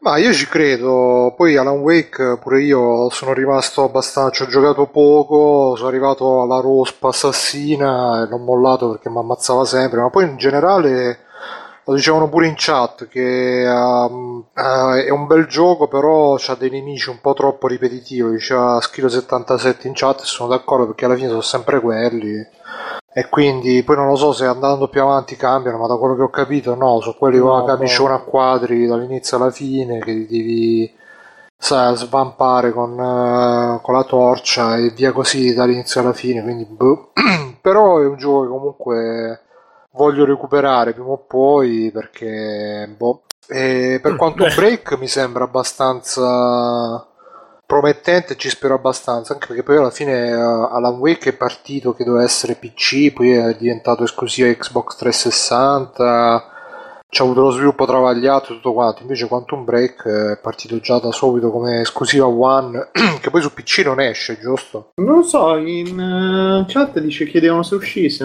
Ma 0.00 0.18
io 0.18 0.32
ci 0.32 0.46
credo, 0.46 1.34
poi 1.36 1.56
Alan 1.56 1.78
Wake 1.78 2.38
pure 2.40 2.62
io 2.62 3.08
sono 3.10 3.32
rimasto 3.32 3.84
abbastanza, 3.84 4.44
ho 4.44 4.46
giocato 4.46 4.86
poco, 4.86 5.74
sono 5.76 5.88
arrivato 5.88 6.42
alla 6.42 6.60
rospa 6.60 7.08
assassina 7.08 8.22
e 8.22 8.28
l'ho 8.28 8.38
mollato 8.38 8.90
perché 8.90 9.08
mi 9.10 9.18
ammazzava 9.18 9.64
sempre, 9.64 10.00
ma 10.00 10.10
poi 10.10 10.28
in 10.28 10.36
generale 10.36 11.18
lo 11.86 11.94
dicevano 11.94 12.28
pure 12.28 12.46
in 12.46 12.54
chat 12.56 13.08
che 13.08 13.66
uh, 13.66 14.46
uh, 14.54 14.94
è 14.94 15.10
un 15.10 15.26
bel 15.26 15.46
gioco 15.46 15.86
però 15.86 16.34
ha 16.34 16.54
dei 16.54 16.70
nemici 16.70 17.10
un 17.10 17.20
po' 17.20 17.34
troppo 17.34 17.66
ripetitivi. 17.66 18.30
Diceva 18.30 18.80
Schilo 18.80 19.08
77 19.08 19.86
in 19.88 19.94
chat 19.94 20.20
e 20.20 20.24
sono 20.24 20.48
d'accordo 20.48 20.86
perché 20.86 21.04
alla 21.04 21.16
fine 21.16 21.28
sono 21.28 21.42
sempre 21.42 21.80
quelli. 21.80 22.46
E 23.16 23.28
quindi 23.28 23.82
poi 23.84 23.96
non 23.96 24.08
lo 24.08 24.16
so 24.16 24.32
se 24.32 24.44
andando 24.44 24.88
più 24.88 25.02
avanti 25.02 25.36
cambiano 25.36 25.78
ma 25.78 25.86
da 25.86 25.96
quello 25.96 26.16
che 26.16 26.22
ho 26.22 26.30
capito 26.30 26.74
no. 26.74 27.00
Sono 27.00 27.16
quelli 27.18 27.38
con 27.38 27.58
la 27.58 27.64
camiciona 27.64 28.14
a 28.14 28.20
quadri 28.20 28.86
dall'inizio 28.86 29.36
alla 29.36 29.50
fine 29.50 29.98
che 29.98 30.26
devi 30.26 30.90
sai, 31.56 31.96
svampare 31.96 32.72
con, 32.72 32.92
uh, 32.92 33.80
con, 33.82 33.94
la 33.94 34.04
torcia 34.04 34.76
e 34.76 34.90
via 34.90 35.12
così 35.12 35.54
dall'inizio 35.54 36.00
alla 36.00 36.12
fine 36.12 36.42
quindi 36.42 36.64
boh. 36.64 37.12
però 37.60 38.00
è 38.00 38.06
un 38.06 38.16
gioco 38.16 38.42
che 38.42 38.48
comunque 38.48 39.43
voglio 39.94 40.24
recuperare 40.24 40.92
prima 40.92 41.10
o 41.10 41.18
poi 41.18 41.90
perché 41.92 42.92
boh. 42.96 43.22
E 43.46 43.98
per 44.00 44.12
mm, 44.12 44.16
quanto 44.16 44.46
break 44.54 44.96
mi 44.98 45.08
sembra 45.08 45.44
abbastanza 45.44 47.06
promettente 47.66 48.36
ci 48.36 48.48
spero 48.50 48.74
abbastanza 48.74 49.32
anche 49.32 49.46
perché 49.46 49.62
poi 49.62 49.78
alla 49.78 49.90
fine 49.90 50.32
uh, 50.32 50.68
Alan 50.70 50.98
Wake 50.98 51.30
è 51.30 51.36
partito 51.36 51.94
che 51.94 52.04
doveva 52.04 52.24
essere 52.24 52.56
PC 52.56 53.12
poi 53.12 53.32
è 53.32 53.56
diventato 53.56 54.04
esclusiva 54.04 54.52
Xbox 54.52 54.96
360 54.96 56.53
c'è 57.14 57.22
avuto 57.22 57.42
lo 57.42 57.50
sviluppo 57.50 57.86
travagliato 57.86 58.52
e 58.52 58.56
tutto 58.56 58.72
quanto, 58.72 59.02
invece 59.02 59.28
Quantum 59.28 59.64
Break 59.64 60.08
è 60.08 60.38
partito 60.40 60.80
già 60.80 60.98
da 60.98 61.12
subito 61.12 61.52
come 61.52 61.80
esclusiva 61.82 62.26
One, 62.26 62.90
che 63.20 63.30
poi 63.30 63.40
su 63.40 63.52
PC 63.52 63.82
non 63.84 64.00
esce, 64.00 64.36
giusto? 64.40 64.90
Non 64.96 65.18
lo 65.18 65.22
so, 65.22 65.56
in 65.56 65.96
uh, 65.96 66.70
chat 66.70 66.98
dice 66.98 67.26
chiedevano 67.26 67.62
se 67.62 67.76
uscisse. 67.76 68.24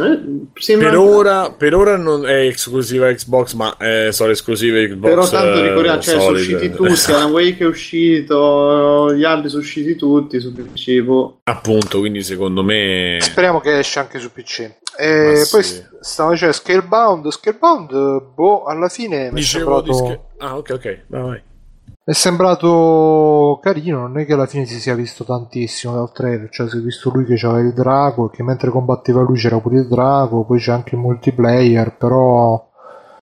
Per, 0.54 0.98
ora, 0.98 1.52
per, 1.52 1.76
ora, 1.76 1.98
non 1.98 2.28
è 2.28 2.48
esclusiva 2.48 3.14
Xbox, 3.14 3.54
ma 3.54 3.78
è 3.78 4.12
solo 4.12 4.32
esclusiva 4.32 4.80
Xbox. 4.80 5.10
Però 5.10 5.30
tanto 5.30 5.62
ricordiamo, 5.62 6.02
cioè, 6.02 6.20
sono 6.20 6.36
usciti 6.36 6.72
tutti, 6.72 6.94
Alan 7.14 7.32
Wake 7.32 7.64
è 7.64 7.68
uscito, 7.68 9.14
gli 9.14 9.24
altri 9.24 9.50
sono 9.50 9.62
usciti 9.62 9.96
tutti 9.96 10.40
su 10.40 10.52
PC. 10.52 11.02
Boh. 11.02 11.42
Appunto, 11.44 12.00
quindi 12.00 12.24
secondo 12.24 12.64
me... 12.64 13.18
Speriamo 13.22 13.60
che 13.60 13.78
esce 13.78 14.00
anche 14.00 14.18
su 14.18 14.32
PC. 14.32 14.78
E 15.00 15.48
poi 15.50 15.64
sì. 15.64 15.82
stavo 16.02 16.32
dicendo 16.32 16.54
Scalebound, 16.54 17.30
Scalebound, 17.30 18.22
boh, 18.34 18.66
alla 18.66 18.90
fine 18.90 19.32
mi 19.32 19.40
è 19.40 19.44
sembrato... 19.44 19.94
Sche... 19.94 20.22
Ah, 20.40 20.58
ok, 20.58 20.70
ok, 20.74 21.04
vai, 21.08 21.22
vai. 21.22 21.44
È 22.04 22.14
sembrato 22.14 23.60
carino, 23.62 24.00
non 24.00 24.18
è 24.20 24.26
che 24.26 24.34
alla 24.34 24.48
fine 24.48 24.66
si 24.66 24.80
sia 24.80 24.96
visto 24.96 25.24
tantissimo 25.24 25.94
dal 25.94 26.12
trailer, 26.12 26.50
cioè 26.50 26.68
si 26.68 26.78
è 26.78 26.80
visto 26.82 27.12
lui 27.12 27.24
che 27.24 27.36
aveva 27.46 27.60
il 27.60 27.74
drago 27.74 28.30
che 28.30 28.44
mentre 28.44 28.72
combatteva 28.72 29.22
lui 29.22 29.38
c'era 29.38 29.60
pure 29.60 29.78
il 29.78 29.88
drago, 29.88 30.44
poi 30.44 30.60
c'è 30.60 30.72
anche 30.72 30.96
il 30.96 31.02
multiplayer, 31.02 31.96
però 31.96 32.69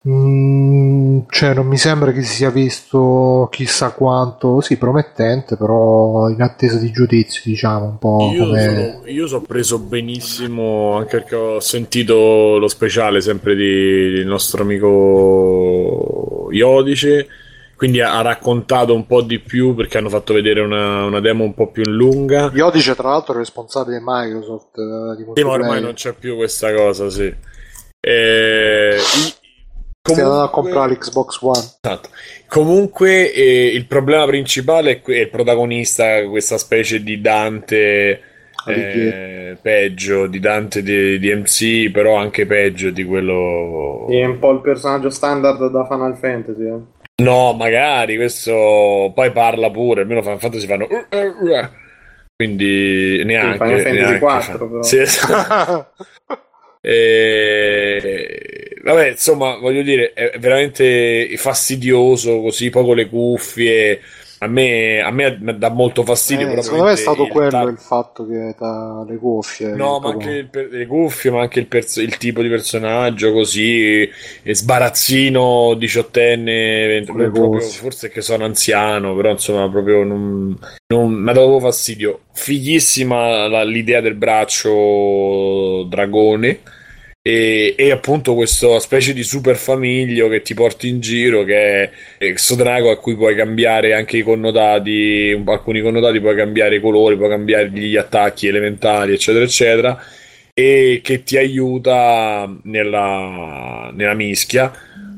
Mm, 0.09 1.21
cioè, 1.29 1.55
non 1.55 1.67
mi 1.67 1.77
sembra 1.77 2.11
che 2.11 2.23
si 2.23 2.35
sia 2.35 2.51
visto 2.51 3.47
chissà 3.53 3.93
quanto, 3.93 4.61
sì, 4.61 4.77
promettente, 4.77 5.57
però 5.57 6.29
in 6.29 6.43
attesa 6.43 6.77
di 6.79 6.91
giudizio, 6.91 7.43
diciamo, 7.45 7.85
un 7.85 7.99
po' 7.99 8.33
io 8.33 8.45
come... 8.45 8.63
Sono, 8.63 9.07
io 9.07 9.27
so 9.29 9.43
preso 9.43 9.79
benissimo, 9.79 10.97
anche 10.97 11.19
perché 11.19 11.37
ho 11.37 11.61
sentito 11.61 12.59
lo 12.59 12.67
speciale 12.67 13.21
sempre 13.21 13.55
di, 13.55 14.11
del 14.11 14.27
nostro 14.27 14.63
amico 14.63 16.49
Iodice, 16.51 17.29
quindi 17.77 18.01
ha 18.01 18.21
raccontato 18.23 18.95
un 18.95 19.07
po' 19.07 19.23
di 19.23 19.39
più 19.39 19.77
perché 19.77 19.99
hanno 19.99 20.09
fatto 20.09 20.33
vedere 20.33 20.63
una, 20.63 21.05
una 21.05 21.21
demo 21.21 21.45
un 21.45 21.55
po' 21.55 21.71
più 21.71 21.85
lunga. 21.85 22.51
Iodice, 22.53 22.97
tra 22.97 23.11
l'altro, 23.11 23.35
è 23.35 23.37
responsabile 23.37 23.99
di 23.99 24.05
Microsoft. 24.05 24.79
eh, 24.79 25.17
Di 25.17 25.25
Sì, 25.33 25.45
ma 25.45 25.51
ormai 25.53 25.81
non 25.81 25.95
c'è 25.95 26.13
più 26.13 26.35
questa 26.35 26.75
cosa, 26.75 27.09
sì. 27.09 27.33
Eh, 28.01 28.97
Stiamo 30.05 30.31
andando 30.31 30.45
a 30.47 30.51
comunque- 30.51 30.73
comprare 30.73 30.93
l'Xbox 30.99 31.41
One. 31.43 31.59
Esatto. 31.81 32.09
Comunque 32.49 33.33
eh, 33.33 33.67
il 33.69 33.87
problema 33.87 34.27
principale 34.27 34.91
è 34.91 35.01
que- 35.01 35.17
è 35.17 35.21
il 35.21 35.31
protagonista, 35.31 36.27
questa 36.29 36.59
specie 36.59 37.03
di 37.05 37.21
Dante 37.21 38.21
eh, 38.67 39.57
peggio, 39.63 40.27
di 40.27 40.41
Dante 40.41 40.83
di, 40.83 41.19
di 41.21 41.33
MC, 41.35 41.91
però 41.93 42.17
anche 42.17 42.47
peggio 42.47 42.91
di 42.91 43.05
quello... 43.05 44.07
È 44.09 44.25
un 44.25 44.39
po' 44.41 44.51
il 44.53 44.61
personaggio 44.61 45.09
standard 45.11 45.71
da 45.71 45.87
Final 45.87 46.17
Fantasy. 46.17 46.67
eh. 46.67 47.01
No, 47.23 47.53
magari 47.53 48.17
questo 48.17 49.13
poi 49.15 49.31
parla 49.31 49.71
pure, 49.71 50.01
almeno 50.03 50.23
Final 50.23 50.39
Fantasy 50.41 50.67
fanno... 50.67 50.89
Quindi 52.35 53.23
neanche... 53.25 53.59
Final 53.59 53.81
Fantasy 53.81 53.95
neanche 54.01 54.19
4 54.19 54.53
fa- 54.59 54.65
però. 54.67 54.83
Sì, 54.83 54.99
esatto. 54.99 55.91
E... 56.85 58.72
Vabbè, 58.83 59.11
insomma, 59.11 59.57
voglio 59.59 59.83
dire, 59.83 60.13
è 60.13 60.39
veramente 60.39 61.29
fastidioso 61.37 62.41
così, 62.41 62.69
poco 62.71 62.95
le 62.95 63.09
cuffie. 63.09 64.01
A 64.43 64.49
me, 64.49 65.01
a 65.01 65.13
me 65.13 65.39
dà 65.57 65.71
molto 65.71 66.03
fastidio. 66.03 66.51
Eh, 66.51 66.63
secondo 66.63 66.87
me 66.87 66.93
è 66.95 66.97
stato 66.97 67.23
il 67.23 67.29
quello 67.31 67.49
ta- 67.51 67.63
il 67.63 67.79
fatto 67.79 68.27
che 68.27 68.57
ta- 68.59 69.05
le 69.09 69.17
cuffie. 69.17 69.69
No, 69.77 70.01
ma 70.01 70.09
anche 70.09 70.49
per- 70.51 70.69
le 70.69 70.85
cuffie, 70.87 71.31
ma 71.31 71.43
anche 71.43 71.61
il, 71.61 71.69
perso- 71.69 72.01
il 72.01 72.17
tipo 72.17 72.43
di 72.43 72.49
personaggio 72.49 73.31
così, 73.33 74.01
e 74.43 74.53
sbarazzino 74.53 75.75
diciottenne, 75.75 76.87
vent- 76.89 77.07
Con 77.11 77.21
le 77.21 77.31
proprio- 77.31 77.61
forse 77.61 78.09
che 78.11 78.21
sono 78.21 78.45
anziano, 78.45 79.15
però 79.15 79.31
insomma 79.31 79.71
proprio 79.71 80.03
non, 80.03 80.59
non 80.89 81.13
mi 81.13 81.31
ha 81.31 81.33
dato 81.33 81.61
fastidio. 81.61 82.23
Fighissima 82.33 83.47
la- 83.47 83.63
l'idea 83.63 84.01
del 84.01 84.15
braccio 84.17 85.85
dragone. 85.89 86.59
E, 87.25 87.77
e 87.79 87.93
appunto 87.93 88.35
questa 88.35 88.81
specie 88.81 89.13
di 89.13 89.23
super 89.23 89.55
famiglio 89.55 90.27
che 90.27 90.43
ti 90.43 90.55
porti 90.55 90.89
in 90.89 90.99
giro 90.99 91.45
che 91.45 91.55
è 91.85 91.91
è 92.19 92.31
questo 92.31 92.57
drago 92.57 92.91
a 92.91 92.99
cui 92.99 93.15
puoi 93.15 93.37
cambiare 93.37 93.95
anche 93.95 94.17
i 94.17 94.23
connotati 94.25 95.41
alcuni 95.47 95.83
connotati 95.83 96.21
puoi 96.21 96.35
cambiare 96.35 96.75
i 96.75 96.81
colori 96.81 97.17
puoi 97.17 97.29
cambiare 97.29 97.71
gli 97.71 97.97
attacchi 97.97 98.49
elementari 98.49 99.13
eccetera 99.13 99.45
eccetera 99.45 100.03
e 100.53 101.01
che 101.01 101.23
ti 101.23 101.37
aiuta 101.39 102.53
nella, 102.65 103.93
nella 103.95 104.15
mischia 104.15 104.73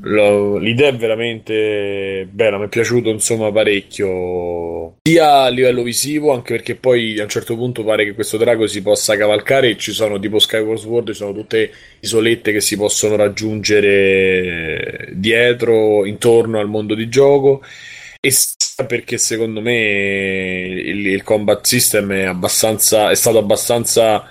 l'idea 0.05 0.88
è 0.88 0.95
veramente 0.95 2.29
bella 2.31 2.59
mi 2.59 2.67
è 2.67 2.69
piaciuto 2.69 3.09
insomma 3.09 3.51
parecchio 3.51 4.97
sia 5.03 5.43
a 5.43 5.49
livello 5.49 5.83
visivo 5.83 6.33
anche 6.33 6.55
perché 6.55 6.75
poi 6.75 7.19
a 7.19 7.23
un 7.23 7.29
certo 7.29 7.57
punto 7.57 7.85
pare 7.85 8.05
che 8.05 8.14
questo 8.14 8.37
drago 8.37 8.67
si 8.67 8.83
possa 8.83 9.17
cavalcare 9.17 9.71
e 9.71 9.77
ci 9.79 9.93
sono 9.93 10.19
tipo 10.19 10.38
Skyward 10.38 10.79
Sword 10.79 11.09
ci 11.09 11.14
sono 11.14 11.33
tutte 11.33 11.71
isolette 12.01 12.53
che 12.53 12.61
si 12.61 12.77
possono 12.77 13.17
raggiungere 13.17 15.09
dietro, 15.12 16.05
intorno 16.05 16.59
al 16.59 16.69
mondo 16.69 16.95
di 16.95 17.09
gioco. 17.09 17.62
E 18.21 18.33
perché 18.87 19.19
secondo 19.19 19.61
me 19.61 19.75
il, 19.77 21.07
il 21.07 21.23
combat 21.23 21.64
system 21.64 22.12
è 22.12 22.23
abbastanza 22.25 23.11
è 23.11 23.14
stato 23.14 23.38
abbastanza 23.38 24.27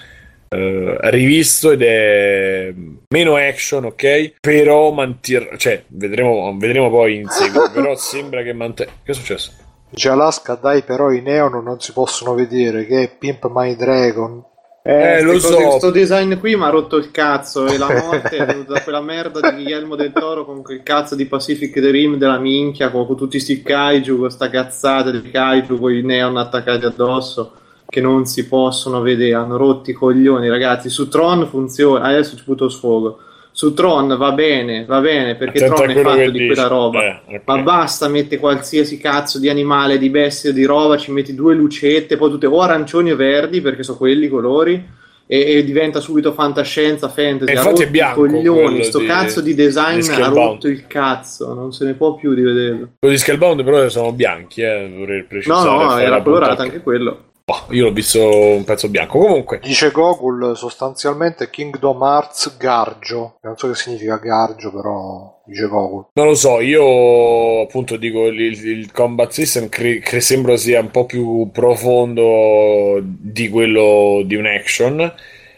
eh, 0.54 0.98
rivisto 1.10 1.72
ed 1.72 1.82
è 1.82 2.74
meno 3.10 3.36
action, 3.36 3.86
ok? 3.86 4.34
Però 4.40 4.92
mantiene, 4.92 5.58
cioè, 5.58 5.84
vedremo, 5.88 6.56
vedremo 6.58 6.90
poi 6.90 7.16
in 7.16 7.28
seguito. 7.28 7.70
però 7.74 7.96
sembra 7.96 8.44
che 8.44 8.54
mantenga. 8.54 8.92
Che 9.04 9.12
è 9.12 9.16
successo? 9.16 9.52
Dice 9.90 10.10
Alaska, 10.10 10.56
dai, 10.56 10.84
però 10.84 11.12
i 11.12 11.22
neon 11.22 11.64
non 11.64 11.80
si 11.80 11.94
possono 11.94 12.34
vedere. 12.34 12.86
Che 12.86 13.04
è 13.04 13.16
Pimp 13.18 13.50
My 13.54 13.76
Dragon. 13.76 14.44
Eh, 14.86 15.22
lo 15.22 15.40
ste 15.40 15.54
so. 15.54 15.56
Questo 15.56 15.92
design 15.92 16.38
qui 16.40 16.58
mi 16.58 16.64
ha 16.64 16.70
rotto 16.70 16.98
il 16.98 17.12
cazzo. 17.12 17.68
E 17.68 17.78
la 17.78 17.88
morte 17.88 18.36
è 18.36 18.44
venuta 18.46 18.74
da 18.74 18.82
quella 18.82 19.02
merda 19.02 19.52
di 19.52 19.64
Guillermo 19.64 19.96
del 19.96 20.12
Toro 20.12 20.46
con 20.46 20.62
quel 20.62 20.84
cazzo 20.84 21.16
di 21.16 21.26
Pacific 21.26 21.76
Rim 21.76 22.18
della 22.18 22.40
minchia. 22.40 22.90
Con, 22.90 23.06
con 23.06 23.16
tutti 23.16 23.40
sti 23.40 23.62
kaiju, 23.62 24.18
con 24.18 24.32
sta 24.32 24.50
cazzata 24.50 25.12
di 25.12 25.30
kaiju 25.30 25.80
con 25.80 25.94
i 25.94 26.02
neon 26.02 26.38
attaccati 26.38 26.86
addosso. 26.86 27.54
Che 27.94 28.02
non 28.02 28.26
si 28.26 28.48
possono 28.48 29.02
vedere. 29.02 29.36
Hanno 29.36 29.56
rotti 29.56 29.92
i 29.92 29.94
coglioni, 29.94 30.50
ragazzi. 30.50 30.90
Su 30.90 31.10
Tron 31.10 31.46
funziona. 31.48 32.06
Adesso 32.06 32.36
ci 32.36 32.44
butto 32.44 32.68
sfogo. 32.68 33.20
Su 33.52 33.76
Tron 33.76 34.16
va 34.18 34.32
bene, 34.32 34.84
va 34.86 35.00
bene 35.00 35.36
perché 35.36 35.64
Attento 35.66 35.84
a 35.84 35.86
Tron 35.86 35.98
è 35.98 36.02
fatto 36.02 36.32
di 36.32 36.32
dici. 36.32 36.46
quella 36.48 36.68
roba. 36.68 37.04
Eh, 37.04 37.36
ok. 37.36 37.42
Ma 37.46 37.58
basta, 37.60 38.08
metti 38.08 38.38
qualsiasi 38.38 38.98
cazzo 38.98 39.38
di 39.38 39.48
animale, 39.48 40.00
di 40.00 40.10
bestia, 40.10 40.52
di 40.52 40.66
roba, 40.66 40.98
ci 40.98 41.12
metti 41.12 41.36
due 41.36 41.54
lucette, 41.54 42.18
poi 42.18 42.32
tutte 42.32 42.48
o 42.48 42.60
arancioni 42.62 43.12
o 43.12 43.16
verdi, 43.16 43.62
perché 43.62 43.84
sono 43.84 44.00
quelli 44.00 44.26
i 44.26 44.30
colori, 44.30 44.84
e, 45.28 45.40
e 45.58 45.64
diventa 45.64 46.00
subito 46.00 46.34
fantascienza, 46.34 47.10
fantasy. 47.10 47.52
E 47.52 47.56
infatti 47.56 47.84
è 47.84 47.90
bianco 47.92 48.22
coglioni, 48.22 48.84
sto 48.86 48.98
di- 48.98 49.06
cazzo 49.06 49.40
di 49.40 49.54
design 49.54 50.00
di 50.00 50.10
ha 50.10 50.28
rotto 50.30 50.68
il 50.68 50.88
cazzo, 50.88 51.54
non 51.54 51.72
se 51.74 51.86
ne 51.86 51.94
può 51.94 52.16
più 52.16 52.34
di 52.34 52.42
vederlo. 52.42 52.90
Quello 52.98 53.14
di 53.14 53.20
Scalebound 53.22 53.64
però 53.64 53.88
sono 53.88 54.12
bianchi, 54.14 54.62
eh, 54.62 54.92
vorrei 54.98 55.20
No, 55.20 55.26
precisare. 55.28 55.70
no, 55.70 55.90
fare 55.90 56.04
era 56.06 56.22
colorato 56.24 56.62
anche 56.64 56.82
quello. 56.82 57.26
Boh, 57.46 57.74
io 57.74 57.84
l'ho 57.86 57.92
visto 57.92 58.26
un 58.26 58.64
pezzo 58.64 58.88
bianco. 58.88 59.20
Comunque, 59.20 59.60
Dice 59.62 59.92
Gogol 59.92 60.56
sostanzialmente 60.56 61.50
Kingdom 61.50 62.02
Hearts 62.02 62.56
Gargio. 62.58 63.36
Non 63.42 63.58
so 63.58 63.68
che 63.68 63.76
significa 63.76 64.16
Gargio, 64.16 64.72
però 64.72 65.42
dice 65.46 65.68
Gogol. 65.68 66.06
non 66.14 66.28
lo 66.28 66.36
so, 66.36 66.62
io 66.62 67.64
appunto 67.64 67.98
dico 67.98 68.28
il, 68.28 68.40
il 68.40 68.92
combat 68.94 69.30
system 69.32 69.68
cre- 69.68 70.00
cre- 70.00 70.22
sembra 70.22 70.56
sia 70.56 70.80
un 70.80 70.90
po' 70.90 71.06
più 71.06 71.50
profondo 71.52 73.02
di 73.04 73.50
quello 73.50 74.22
di 74.26 74.36
un 74.36 74.46
action. 74.46 75.14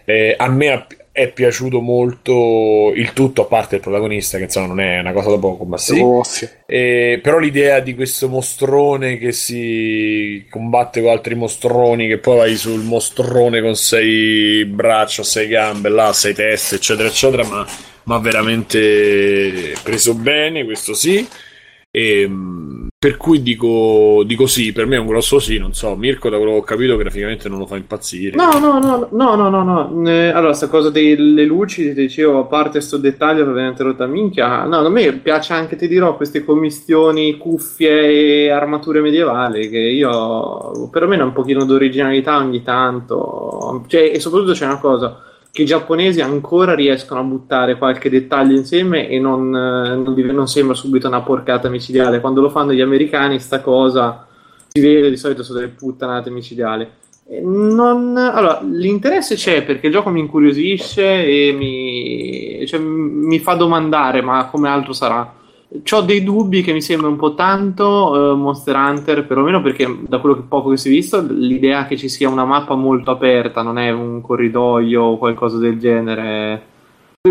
Eh, 0.05 0.35
a 0.37 0.47
me 0.49 0.87
è 1.15 1.31
piaciuto 1.31 1.79
molto 1.79 2.91
il 2.93 3.13
tutto, 3.13 3.43
a 3.43 3.45
parte 3.45 3.75
il 3.75 3.81
protagonista, 3.81 4.37
che 4.37 4.43
insomma 4.43 4.67
non 4.67 4.81
è 4.81 4.99
una 4.99 5.13
cosa 5.13 5.29
da 5.29 5.37
poco, 5.37 5.63
ma 5.63 5.77
sì. 5.77 5.97
cuffie. 5.97 6.63
Eh, 6.65 7.21
però 7.23 7.37
l'idea 7.37 7.79
di 7.79 7.95
questo 7.95 8.27
mostrone 8.27 9.17
che 9.17 9.31
si 9.31 10.45
combatte 10.49 10.99
con 10.99 11.11
altri 11.11 11.35
mostroni, 11.35 12.09
che 12.09 12.17
poi 12.17 12.35
vai 12.35 12.55
sul 12.57 12.81
mostrone 12.83 13.61
con 13.61 13.77
sei 13.77 14.65
braccia, 14.65 15.23
sei 15.23 15.47
gambe, 15.47 15.87
là, 15.87 16.11
sei 16.11 16.33
teste, 16.33 16.75
eccetera, 16.75 17.07
eccetera, 17.07 17.45
ma, 17.45 17.65
ma 18.03 18.17
veramente 18.17 19.73
preso 19.83 20.15
bene, 20.15 20.65
questo 20.65 20.93
sì. 20.93 21.25
E, 21.91 22.27
mh, 22.27 22.84
per 23.05 23.17
cui 23.17 23.43
dico, 23.43 24.23
dico 24.25 24.47
sì, 24.47 24.71
per 24.71 24.87
me 24.87 24.95
è 24.95 24.99
un 24.99 25.05
grosso 25.05 25.37
sì, 25.37 25.59
non 25.59 25.75
so, 25.75 25.95
Mirko 25.95 26.27
da 26.27 26.37
quello 26.37 26.53
che 26.53 26.57
ho 26.57 26.63
capito 26.63 26.97
graficamente 26.97 27.47
non 27.47 27.59
lo 27.59 27.67
fa 27.67 27.75
impazzire. 27.75 28.35
No, 28.35 28.57
no, 28.57 28.79
no, 28.79 29.07
no, 29.11 29.35
no, 29.35 29.47
no, 29.47 29.63
no. 29.63 30.09
Eh, 30.09 30.29
allora, 30.29 30.53
sta 30.53 30.67
cosa 30.67 30.89
delle 30.89 31.43
luci, 31.43 31.83
ti 31.83 31.93
dicevo, 31.93 32.39
a 32.39 32.45
parte 32.45 32.81
sto 32.81 32.97
dettaglio 32.97 33.45
che 33.45 33.51
viene 33.51 33.67
interrotta 33.67 34.07
minchia, 34.07 34.63
no, 34.63 34.79
a 34.79 34.89
me 34.89 35.13
piace 35.19 35.53
anche, 35.53 35.75
ti 35.75 35.87
dirò, 35.87 36.15
queste 36.15 36.43
commistioni, 36.43 37.37
cuffie 37.37 38.45
e 38.45 38.49
armature 38.49 39.01
medievali, 39.01 39.69
che 39.69 39.77
io, 39.77 40.89
perlomeno 40.91 41.25
un 41.25 41.33
pochino 41.33 41.63
d'originalità 41.63 42.37
ogni 42.37 42.63
tanto, 42.63 43.83
cioè, 43.85 44.13
e 44.15 44.19
soprattutto 44.19 44.53
c'è 44.53 44.65
una 44.65 44.79
cosa, 44.79 45.21
che 45.55 45.61
i 45.61 45.65
giapponesi 45.65 46.19
ancora 46.19 46.75
riescono 46.75 47.21
a 47.21 47.23
buttare 47.23 47.77
qualche 47.77 48.09
dettaglio 48.09 48.57
insieme 48.57 49.07
e 49.07 49.19
non, 49.19 49.55
eh, 49.55 49.95
non, 49.95 50.13
non 50.13 50.49
sembra 50.49 50.75
subito 50.75 51.07
una 51.07 51.21
porcata 51.21 51.69
micidiale. 51.69 52.19
Quando 52.19 52.41
lo 52.41 52.49
fanno 52.49 52.73
gli 52.73 52.81
americani, 52.81 53.39
sta 53.39 53.61
cosa 53.61 54.27
si 54.67 54.81
vede 54.81 55.09
di 55.09 55.15
solito 55.15 55.43
sono 55.43 55.59
delle 55.59 55.71
puttanate 55.71 56.29
micidiali. 56.29 56.85
Non, 57.41 58.17
allora, 58.17 58.59
l'interesse 58.63 59.35
c'è 59.35 59.63
perché 59.63 59.87
il 59.87 59.93
gioco 59.93 60.09
mi 60.09 60.19
incuriosisce 60.19 61.25
e 61.25 61.53
mi, 61.53 62.67
cioè, 62.67 62.81
mi 62.81 63.39
fa 63.39 63.53
domandare, 63.53 64.19
ma 64.19 64.47
come 64.47 64.67
altro 64.67 64.91
sarà? 64.91 65.33
Ho 65.91 66.01
dei 66.01 66.23
dubbi 66.23 66.61
che 66.61 66.73
mi 66.73 66.81
sembra 66.81 67.07
un 67.07 67.15
po' 67.15 67.33
tanto 67.33 68.31
eh, 68.31 68.35
Monster 68.35 68.75
Hunter, 68.75 69.25
perlomeno 69.25 69.61
perché 69.61 69.99
da 70.07 70.19
quello 70.19 70.35
che 70.35 70.43
poco 70.47 70.69
che 70.69 70.77
si 70.77 70.89
è 70.89 70.91
visto, 70.91 71.25
l'idea 71.27 71.85
che 71.85 71.97
ci 71.97 72.07
sia 72.07 72.29
una 72.29 72.45
mappa 72.45 72.75
molto 72.75 73.11
aperta, 73.11 73.61
non 73.61 73.77
è 73.77 73.89
un 73.89 74.21
corridoio 74.21 75.01
o 75.01 75.17
qualcosa 75.17 75.57
del 75.57 75.79
genere. 75.79 76.73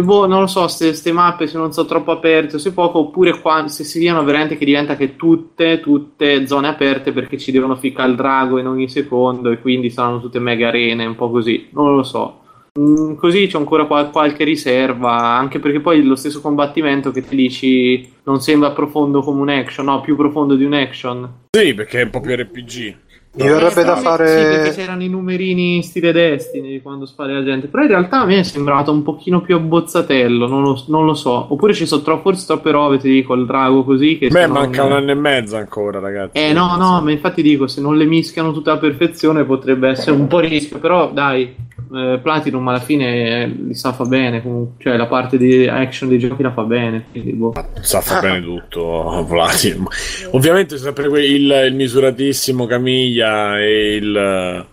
Boh, 0.03 0.27
non 0.27 0.41
lo 0.41 0.47
so 0.49 0.67
se 0.67 0.89
queste 0.89 1.13
mappe 1.13 1.47
se 1.47 1.57
non 1.57 1.73
sono 1.73 1.87
troppo 1.87 2.11
aperte 2.11 2.57
o 2.57 2.59
se 2.59 2.73
poco, 2.73 2.99
oppure 2.99 3.41
qua, 3.41 3.69
se 3.69 3.85
si 3.85 4.01
diano 4.01 4.25
veramente 4.25 4.57
che 4.57 4.65
diventa 4.65 4.97
che 4.97 5.15
tutte, 5.15 5.79
tutte 5.79 6.49
zone 6.49 6.67
aperte 6.67 7.13
perché 7.13 7.39
ci 7.39 7.53
devono 7.53 7.77
ficcare 7.77 8.11
il 8.11 8.17
drago 8.17 8.59
in 8.59 8.67
ogni 8.67 8.89
secondo 8.89 9.51
e 9.51 9.61
quindi 9.61 9.91
saranno 9.91 10.21
tutte 10.21 10.41
mega 10.41 10.69
arene, 10.69 11.07
un 11.07 11.15
po' 11.15 11.31
così, 11.31 11.69
non 11.71 11.95
lo 11.95 12.03
so. 12.03 12.41
Mm, 12.77 13.15
così 13.15 13.47
c'è 13.47 13.57
ancora 13.57 13.85
qual- 13.85 14.11
qualche 14.11 14.43
riserva, 14.43 15.15
anche 15.17 15.61
perché 15.61 15.79
poi 15.79 16.03
lo 16.03 16.17
stesso 16.17 16.41
combattimento 16.41 17.13
che 17.13 17.25
ti 17.25 17.37
dici 17.37 18.13
non 18.25 18.41
sembra 18.41 18.73
profondo 18.73 19.21
come 19.21 19.43
un 19.43 19.49
action, 19.49 19.87
no, 19.87 20.01
più 20.01 20.17
profondo 20.17 20.57
di 20.57 20.65
un 20.65 20.73
action. 20.73 21.47
Sì, 21.57 21.73
perché 21.73 22.01
è 22.01 22.05
un 22.05 22.11
po' 22.11 22.21
più 22.21 22.35
RPG. 22.35 22.97
Mi 23.37 23.49
verrebbe 23.49 23.83
da 23.83 23.97
fare. 23.97 24.27
Sì, 24.27 24.43
perché 24.43 24.71
c'erano 24.71 25.03
i 25.03 25.09
numerini 25.09 25.83
stile 25.83 26.13
Destiny 26.13 26.81
quando 26.81 27.05
spari 27.05 27.33
la 27.33 27.43
gente. 27.43 27.67
Però 27.67 27.83
in 27.83 27.89
realtà 27.89 28.21
a 28.21 28.27
me 28.27 28.39
è 28.39 28.43
sembrato 28.45 28.93
un 28.93 29.03
pochino 29.03 29.41
più 29.41 29.57
abbozzatello. 29.57 30.47
Non 30.47 30.63
lo, 30.63 30.85
non 30.87 31.05
lo 31.05 31.15
so. 31.15 31.53
Oppure 31.53 31.75
ci 31.75 31.85
sono 31.85 32.03
troppo, 32.03 32.31
forse 32.31 32.47
troppe 32.47 32.71
robe. 32.71 32.99
Ti 32.99 33.09
dico 33.09 33.35
il 33.35 33.45
drago 33.45 33.83
così. 33.83 34.19
Che 34.19 34.29
Beh, 34.29 34.47
manca 34.47 34.83
non... 34.83 34.93
un 34.93 34.97
anno 34.99 35.11
e 35.11 35.15
mezzo 35.15 35.57
ancora, 35.57 35.99
ragazzi. 35.99 36.39
Eh, 36.39 36.53
no, 36.53 36.77
no, 36.77 37.01
ma 37.03 37.11
infatti 37.11 37.43
dico, 37.43 37.67
se 37.67 37.81
non 37.81 37.97
le 37.97 38.05
mischiano 38.05 38.53
tutta 38.53 38.75
la 38.75 38.79
perfezione 38.79 39.45
potrebbe 39.45 39.89
essere 39.89 40.13
un 40.13 40.29
po' 40.29 40.39
rischio. 40.39 40.79
Però 40.79 41.11
dai, 41.13 41.53
eh, 41.95 42.19
Platinum 42.23 42.67
alla 42.69 42.81
fine 42.81 43.43
eh, 43.43 43.47
li 43.47 43.75
sa 43.75 43.93
fa 43.93 44.05
bene. 44.05 44.43
Comunque. 44.43 44.83
Cioè, 44.83 44.97
la 44.97 45.07
parte 45.07 45.37
di 45.37 45.67
action 45.67 46.09
dei 46.09 46.19
giochi 46.19 46.43
la 46.43 46.53
fa 46.53 46.63
bene. 46.63 47.07
Quindi, 47.11 47.33
boh. 47.33 47.53
Sa 47.81 48.01
fa 48.01 48.21
bene 48.21 48.43
tutto, 48.43 49.25
Platinum. 49.29 49.89
Ovviamente 50.33 50.79
sempre 50.79 51.07
il, 51.07 51.51
il 51.67 51.75
misuratissimo 51.75 52.67
Camiglia 52.67 53.59
e 53.61 53.95
il 53.97 54.67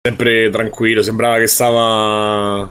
sempre 0.00 0.48
tranquillo, 0.50 1.02
sembrava 1.02 1.38
che 1.38 1.46
stava 1.46 2.70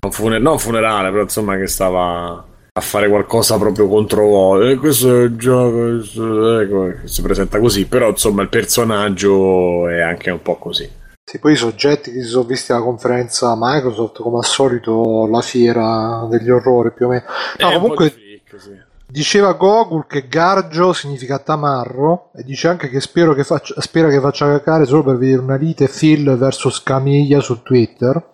un 0.00 0.10
funer- 0.10 0.40
non 0.40 0.58
funerale, 0.58 1.10
però 1.10 1.22
insomma 1.22 1.56
che 1.56 1.68
stava 1.68 2.44
a 2.74 2.80
fare 2.80 3.08
qualcosa 3.08 3.58
proprio 3.58 3.86
contro 3.86 4.62
e 4.62 4.76
questo 4.76 5.14
è 5.14 5.24
il 5.24 5.36
gioco 5.36 6.58
ecco, 6.58 7.06
si 7.06 7.20
presenta 7.20 7.58
così 7.60 7.86
però 7.86 8.08
insomma 8.08 8.40
il 8.40 8.48
personaggio 8.48 9.88
è 9.88 10.00
anche 10.00 10.30
un 10.30 10.40
po' 10.40 10.56
così 10.56 10.88
sì, 11.32 11.38
poi 11.38 11.52
i 11.52 11.56
soggetti 11.56 12.12
che 12.12 12.22
si 12.22 12.28
sono 12.28 12.44
visti 12.44 12.72
alla 12.72 12.82
conferenza 12.82 13.54
Microsoft 13.58 14.20
come 14.20 14.36
al 14.36 14.44
solito 14.44 15.26
la 15.26 15.40
fiera 15.40 16.26
degli 16.28 16.50
orrori 16.50 16.92
più 16.92 17.06
o 17.06 17.08
meno 17.08 17.24
no 17.58 17.72
comunque 17.72 18.10
freak, 18.10 18.60
sì. 18.60 18.90
Diceva 19.12 19.52
Gogul 19.52 20.06
che 20.06 20.26
Gargio 20.26 20.94
significa 20.94 21.38
tamarro 21.38 22.30
e 22.34 22.42
dice 22.44 22.68
anche 22.68 22.88
che, 22.88 22.98
che 22.98 23.44
faccia, 23.44 23.78
spera 23.78 24.08
che 24.08 24.20
faccia 24.20 24.46
cacare 24.46 24.86
solo 24.86 25.04
per 25.04 25.18
vedere 25.18 25.42
una 25.42 25.56
lite 25.56 25.86
Phil 25.86 26.34
versus 26.38 26.82
Camiglia 26.82 27.40
su 27.40 27.62
Twitter. 27.62 28.30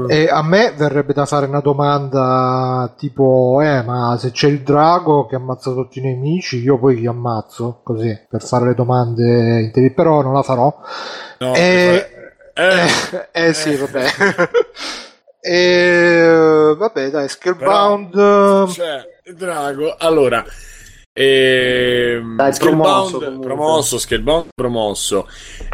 Mm. 0.00 0.10
E 0.10 0.28
a 0.28 0.42
me 0.42 0.72
verrebbe 0.74 1.12
da 1.12 1.26
fare 1.26 1.44
una 1.44 1.60
domanda 1.60 2.94
tipo: 2.96 3.60
Eh, 3.62 3.82
ma 3.82 4.16
se 4.18 4.30
c'è 4.30 4.48
il 4.48 4.62
drago 4.62 5.26
che 5.26 5.36
ammazza 5.36 5.72
tutti 5.72 5.98
i 5.98 6.02
nemici, 6.02 6.62
io 6.62 6.78
poi 6.78 6.96
chi 6.96 7.06
ammazzo? 7.06 7.80
Così 7.82 8.18
per 8.26 8.42
fare 8.42 8.68
le 8.68 8.74
domande 8.74 9.22
intelligenti, 9.60 9.90
però 9.90 10.22
non 10.22 10.32
la 10.32 10.42
farò. 10.42 10.74
No, 11.40 11.54
e... 11.54 12.15
eh, 12.56 13.28
eh, 13.32 13.52
sì, 13.52 13.76
vabbè. 13.76 14.06
e 15.40 16.74
vabbè, 16.76 17.10
dai, 17.10 17.28
Scalebound. 17.28 18.10
Però, 18.10 18.66
cioè 18.68 19.04
Drago. 19.34 19.94
Allora, 19.98 20.44
ehm, 21.16 22.36
Dai, 22.36 22.52
promosso, 22.58 23.38
promosso, 23.40 23.98
Scalebound 23.98 24.48
promosso. 24.54 25.26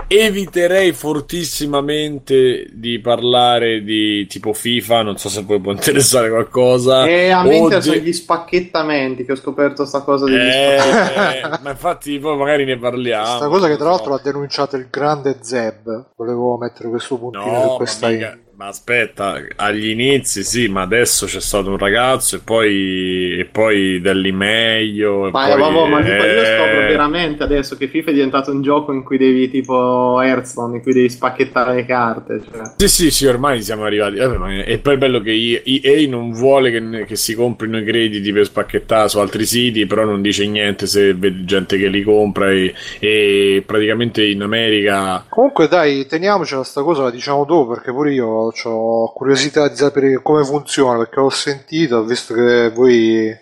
Eviterei 0.07 0.93
fortissimamente 0.93 2.69
di 2.73 3.01
parlare 3.01 3.83
di 3.83 4.27
tipo 4.27 4.53
FIFA, 4.53 5.03
non 5.03 5.19
so 5.19 5.29
se 5.29 5.45
poi 5.45 5.61
può 5.61 5.73
interessare 5.73 6.31
qualcosa. 6.31 7.05
E 7.07 7.31
a 7.31 7.43
me 7.43 7.57
interessano 7.57 7.99
di... 7.99 8.03
gli 8.03 8.13
spacchettamenti 8.13 9.25
che 9.25 9.33
ho 9.33 9.37
scoperto 9.37 9.85
sta 9.85 10.03
cosa 10.03 10.27
degli 10.27 10.37
eh, 10.37 10.77
eh, 10.77 11.49
ma 11.63 11.71
infatti 11.71 12.19
poi 12.19 12.37
magari 12.37 12.65
ne 12.65 12.79
parliamo. 12.79 13.25
Questa 13.25 13.49
cosa 13.49 13.67
che 13.67 13.77
tra 13.77 13.91
l'altro 13.91 14.11
l'ha 14.11 14.21
denunciato 14.23 14.77
il 14.77 14.87
grande 14.89 15.39
Zeb. 15.41 16.11
Volevo 16.17 16.57
mettere 16.57 16.89
questo 16.89 17.19
puntino 17.19 17.51
no, 17.51 17.69
su 17.71 17.77
questa 17.77 18.09
mica, 18.09 18.39
ma 18.63 18.69
aspetta, 18.69 19.45
agli 19.57 19.89
inizi 19.89 20.45
sì, 20.45 20.69
ma 20.69 20.83
adesso 20.83 21.27
c'è 21.27 21.41
stato 21.41 21.71
un 21.71 21.79
ragazzo 21.79 22.37
e 22.37 22.39
poi, 22.39 23.37
e 23.41 23.45
poi 23.51 24.01
dell'I 24.01 24.31
meglio. 24.31 25.31
Ma, 25.31 25.49
poi, 25.49 25.59
vabbè, 25.59 25.89
ma 25.89 25.99
eh... 25.99 26.35
io 26.35 26.45
scopro 26.45 26.87
veramente 26.87 27.43
adesso 27.43 27.77
che 27.77 27.89
FIFA 27.89 28.11
è 28.11 28.13
diventato 28.13 28.53
un 28.53 28.63
gioco 28.63 28.93
in 28.93 29.03
cui 29.03 29.19
devi 29.19 29.51
tipo 29.51 30.21
Hearthstone, 30.23 30.77
in 30.77 30.83
cui 30.83 30.93
devi 30.93 31.09
spacchettare 31.09 31.75
le 31.75 31.85
carte. 31.85 32.41
Cioè. 32.41 32.63
Sì, 32.77 32.89
sì, 32.89 33.11
sì, 33.11 33.27
ormai 33.27 33.63
siamo 33.63 33.83
arrivati. 33.83 34.19
Vabbè, 34.19 34.65
è 34.65 34.79
poi 34.79 34.97
bello 34.97 35.21
che 35.21 35.63
EA 35.65 36.09
non 36.09 36.31
vuole 36.31 36.71
che, 36.71 37.05
che, 37.05 37.17
si 37.17 37.35
comprino 37.35 37.79
i 37.79 37.85
crediti 37.85 38.33
per 38.33 38.45
spacchettare 38.45 39.09
su 39.09 39.19
altri 39.19 39.45
siti, 39.45 39.87
però 39.87 40.05
non 40.05 40.23
dice 40.23 40.47
niente 40.47 40.87
se 40.87 41.15
vede 41.15 41.45
gente 41.45 41.77
che 41.77 41.89
li 41.89 42.05
compra 42.05 42.53
e, 42.53 42.73
e 43.01 43.65
praticamente 43.67 44.25
in 44.25 44.41
America... 44.41 45.25
Comunque 45.29 45.67
dai, 45.67 46.07
teniamocela 46.07 46.63
sta 46.63 46.83
cosa, 46.83 47.03
la 47.03 47.11
diciamo 47.11 47.45
dopo 47.45 47.73
perché 47.73 47.91
pure 47.91 48.13
io 48.13 48.51
ho 48.65 49.13
curiosità 49.13 49.69
di 49.69 49.77
sapere 49.77 50.21
come 50.23 50.45
funziona 50.45 50.99
perché 50.99 51.21
l'ho 51.21 51.31
sentito, 51.31 52.05
visto 52.05 52.35
che 52.35 52.71
voi 52.71 53.37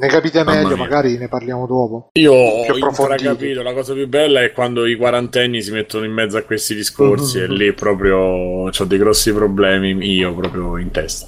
ne 0.00 0.08
capite 0.08 0.42
meglio, 0.44 0.76
magari 0.76 1.18
ne 1.18 1.28
parliamo 1.28 1.66
dopo. 1.66 2.08
Io 2.14 2.32
ho 2.32 2.64
capito, 2.64 3.62
la 3.62 3.74
cosa 3.74 3.92
più 3.92 4.08
bella 4.08 4.42
è 4.42 4.52
quando 4.52 4.86
i 4.86 4.96
quarantenni 4.96 5.60
si 5.60 5.72
mettono 5.72 6.06
in 6.06 6.12
mezzo 6.12 6.38
a 6.38 6.42
questi 6.42 6.74
discorsi 6.74 7.38
mm-hmm. 7.38 7.50
e 7.52 7.54
lì 7.54 7.72
proprio 7.74 8.16
ho 8.16 8.84
dei 8.84 8.98
grossi 8.98 9.32
problemi 9.34 9.90
io 10.10 10.34
proprio 10.34 10.78
in 10.78 10.90
testa. 10.90 11.26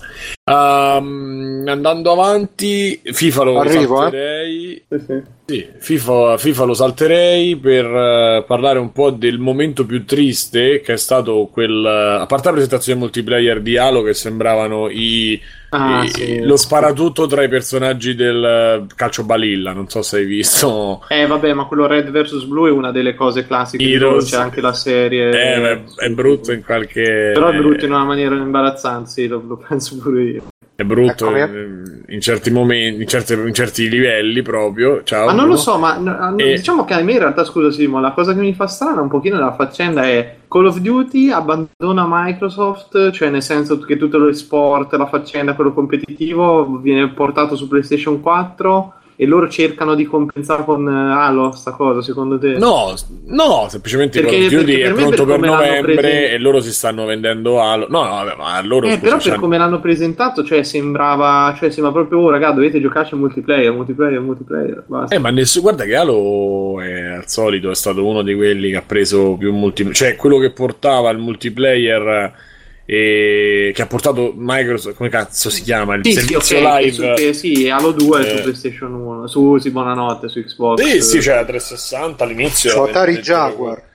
Um, 0.53 1.65
andando 1.67 2.13
avanti, 2.13 3.01
FIFA 3.03 3.43
lo 3.43 3.59
Arrivo, 3.61 3.97
eh. 3.97 4.01
salterei. 4.01 4.85
Eh? 4.89 4.99
Sì, 4.99 5.23
sì. 5.47 5.69
FIFA, 5.79 6.37
FIFA, 6.37 6.65
lo 6.65 6.75
salterei 6.75 7.57
per 7.57 7.87
uh, 7.87 8.45
parlare 8.45 8.79
un 8.79 8.93
po' 8.93 9.11
del 9.11 9.39
momento 9.39 9.87
più 9.87 10.05
triste 10.05 10.81
che 10.81 10.93
è 10.93 10.99
stato 10.99 11.49
quel. 11.51 11.71
Uh, 11.71 12.23
a 12.23 12.27
parte 12.27 12.49
la 12.49 12.53
presentazione 12.53 12.99
multiplayer 12.99 13.61
di 13.63 13.79
Halo 13.79 14.03
che 14.03 14.15
sembravano 14.15 14.89
i 14.91 15.41
Ah, 15.75 16.07
sì. 16.07 16.41
Lo 16.43 16.57
sparatutto 16.57 17.27
tra 17.27 17.43
i 17.43 17.49
personaggi 17.49 18.15
del 18.15 18.45
eh, 18.45 18.95
calcio 18.95 19.25
balilla, 19.25 19.73
non 19.73 19.89
so 19.89 20.03
se 20.03 20.19
hai 20.19 20.27
visto. 20.27 21.03
Eh, 21.09 21.27
vabbè, 21.27 21.55
ma 21.55 21.65
quello 21.65 21.87
Red 21.87 22.11
vs 22.11 22.45
Blue 22.45 22.69
è 22.69 22.73
una 22.73 22.93
delle 22.93 23.15
cose 23.15 23.47
classiche. 23.47 23.83
Heroes. 23.83 24.29
C'è 24.29 24.37
anche 24.37 24.61
la 24.61 24.75
serie. 24.75 25.31
Eh, 25.31 25.63
è, 25.63 25.83
è 25.97 26.09
brutto 26.11 26.53
in 26.53 26.63
qualche. 26.63 27.31
Però 27.33 27.49
è 27.49 27.57
brutto 27.57 27.87
in 27.87 27.93
una 27.93 28.05
maniera 28.05 28.35
imbarazzante, 28.35 29.09
sì, 29.09 29.27
lo, 29.27 29.43
lo 29.47 29.57
penso 29.67 29.97
pure 29.97 30.23
io. 30.23 30.42
È 30.83 30.85
brutto 30.85 31.35
in, 31.37 32.03
in, 32.09 32.21
certi 32.21 32.51
momenti, 32.51 33.03
in, 33.03 33.09
certe, 33.09 33.35
in, 33.35 33.55
certi 33.55 33.89
livelli 33.89 34.43
proprio. 34.43 35.03
Ciao, 35.05 35.27
ma 35.27 35.33
non 35.33 35.47
lo 35.47 35.57
so, 35.57 35.79
ma 35.79 36.35
e... 36.37 36.55
diciamo 36.57 36.85
che 36.85 36.95
a 36.95 37.03
me 37.03 37.13
in 37.13 37.19
realtà, 37.21 37.45
scusa 37.45 37.71
Simo, 37.71 38.01
la 38.01 38.11
cosa 38.11 38.35
che 38.35 38.41
mi 38.41 38.55
fa 38.55 38.67
strana 38.67 39.01
un 39.01 39.09
pochino 39.09 39.37
della 39.37 39.55
faccenda 39.55 40.03
è 40.03 40.37
Call 40.49 40.67
of 40.67 40.79
Duty 40.79 41.31
abbandona 41.31 42.07
Microsoft, 42.09 43.11
cioè 43.13 43.31
nel 43.31 43.43
senso 43.43 43.79
che 43.79 43.97
tutto 43.97 44.19
lo 44.19 44.33
sport, 44.33 44.93
la 44.95 45.07
faccenda, 45.07 45.55
quello 45.55 45.73
competitivo 45.73 46.79
viene 46.79 47.09
portato 47.09 47.57
su 47.57 47.69
PlayStation 47.69 48.21
4 48.21 48.95
e 49.23 49.27
loro 49.27 49.49
cercano 49.49 49.95
di 49.95 50.05
compensare 50.05 50.65
con 50.65 50.85
uh, 50.85 51.17
Halo 51.17 51.53
sta 51.53 51.71
cosa 51.71 52.03
secondo 52.03 52.41
te? 52.41 52.59
No, 52.59 52.93
no, 53.27 53.67
semplicemente 53.69 54.21
perché, 54.21 54.37
Call 54.37 54.47
of 54.47 54.53
Duty 54.53 54.81
è 54.81 54.93
pronto 54.93 55.25
per, 55.25 55.39
per 55.39 55.49
novembre 55.49 55.95
presen- 55.95 56.33
e 56.33 56.39
loro 56.39 56.61
si 56.61 56.73
stanno 56.73 57.05
vendendo 57.05 57.61
Halo. 57.61 57.87
No, 57.89 58.03
no, 58.03 58.11
vabbè, 58.11 58.35
ma 58.37 58.61
loro 58.63 58.89
eh, 58.89 58.99
però 58.99 59.19
per 59.19 59.37
come 59.37 59.59
l'hanno 59.59 59.79
presentato, 59.79 60.43
cioè 60.43 60.65
sembrava, 60.65 61.55
cioè 61.57 61.71
sembra 61.71 61.93
proprio 61.93 62.19
oh, 62.19 62.31
raga, 62.31 62.51
dovete 62.51 62.81
giocarci 62.81 63.15
in 63.15 63.21
multiplayer, 63.21 63.73
multiplayer, 63.73 64.21
multiplayer, 64.21 64.83
basta. 64.89 65.15
Eh, 65.15 65.21
ma 65.21 65.31
nessuno 65.31 65.63
guarda 65.63 65.85
che 65.85 65.95
Halo 65.95 66.81
è 66.81 67.03
al 67.03 67.29
solito 67.29 67.71
è 67.71 67.77
stato 67.77 68.05
uno 68.05 68.23
di 68.23 68.35
quelli 68.35 68.71
che 68.71 68.77
ha 68.79 68.83
preso 68.85 69.37
più 69.37 69.53
multiplayer, 69.53 69.97
cioè 69.97 70.17
quello 70.17 70.39
che 70.39 70.51
portava 70.51 71.11
il 71.11 71.19
multiplayer 71.19 72.51
e 72.85 73.73
che 73.75 73.83
ha 73.83 73.87
portato 73.87 74.33
Microsoft, 74.37 74.97
come 74.97 75.09
cazzo 75.09 75.51
si 75.51 75.63
chiama? 75.63 75.95
Il 75.95 76.05
sì, 76.05 76.13
servizio 76.13 76.41
sì, 76.41 76.55
okay, 76.55 76.85
live. 76.85 77.15
Che, 77.15 77.33
sì, 77.33 77.69
Halo 77.69 77.93
2 77.93 78.21
eh. 78.21 78.37
su 78.37 78.43
PlayStation 78.43 78.93
1, 78.93 79.27
su 79.29 79.59
sì, 79.59 79.71
buonanotte, 79.71 80.29
su 80.29 80.43
Xbox. 80.43 80.83
Sì, 80.83 81.01
sì, 81.01 81.19
c'era 81.19 81.45
360 81.45 82.25
all'inizio. 82.25 82.71
Su 82.71 82.79
Atari 82.81 83.19
Jaguar 83.19 83.91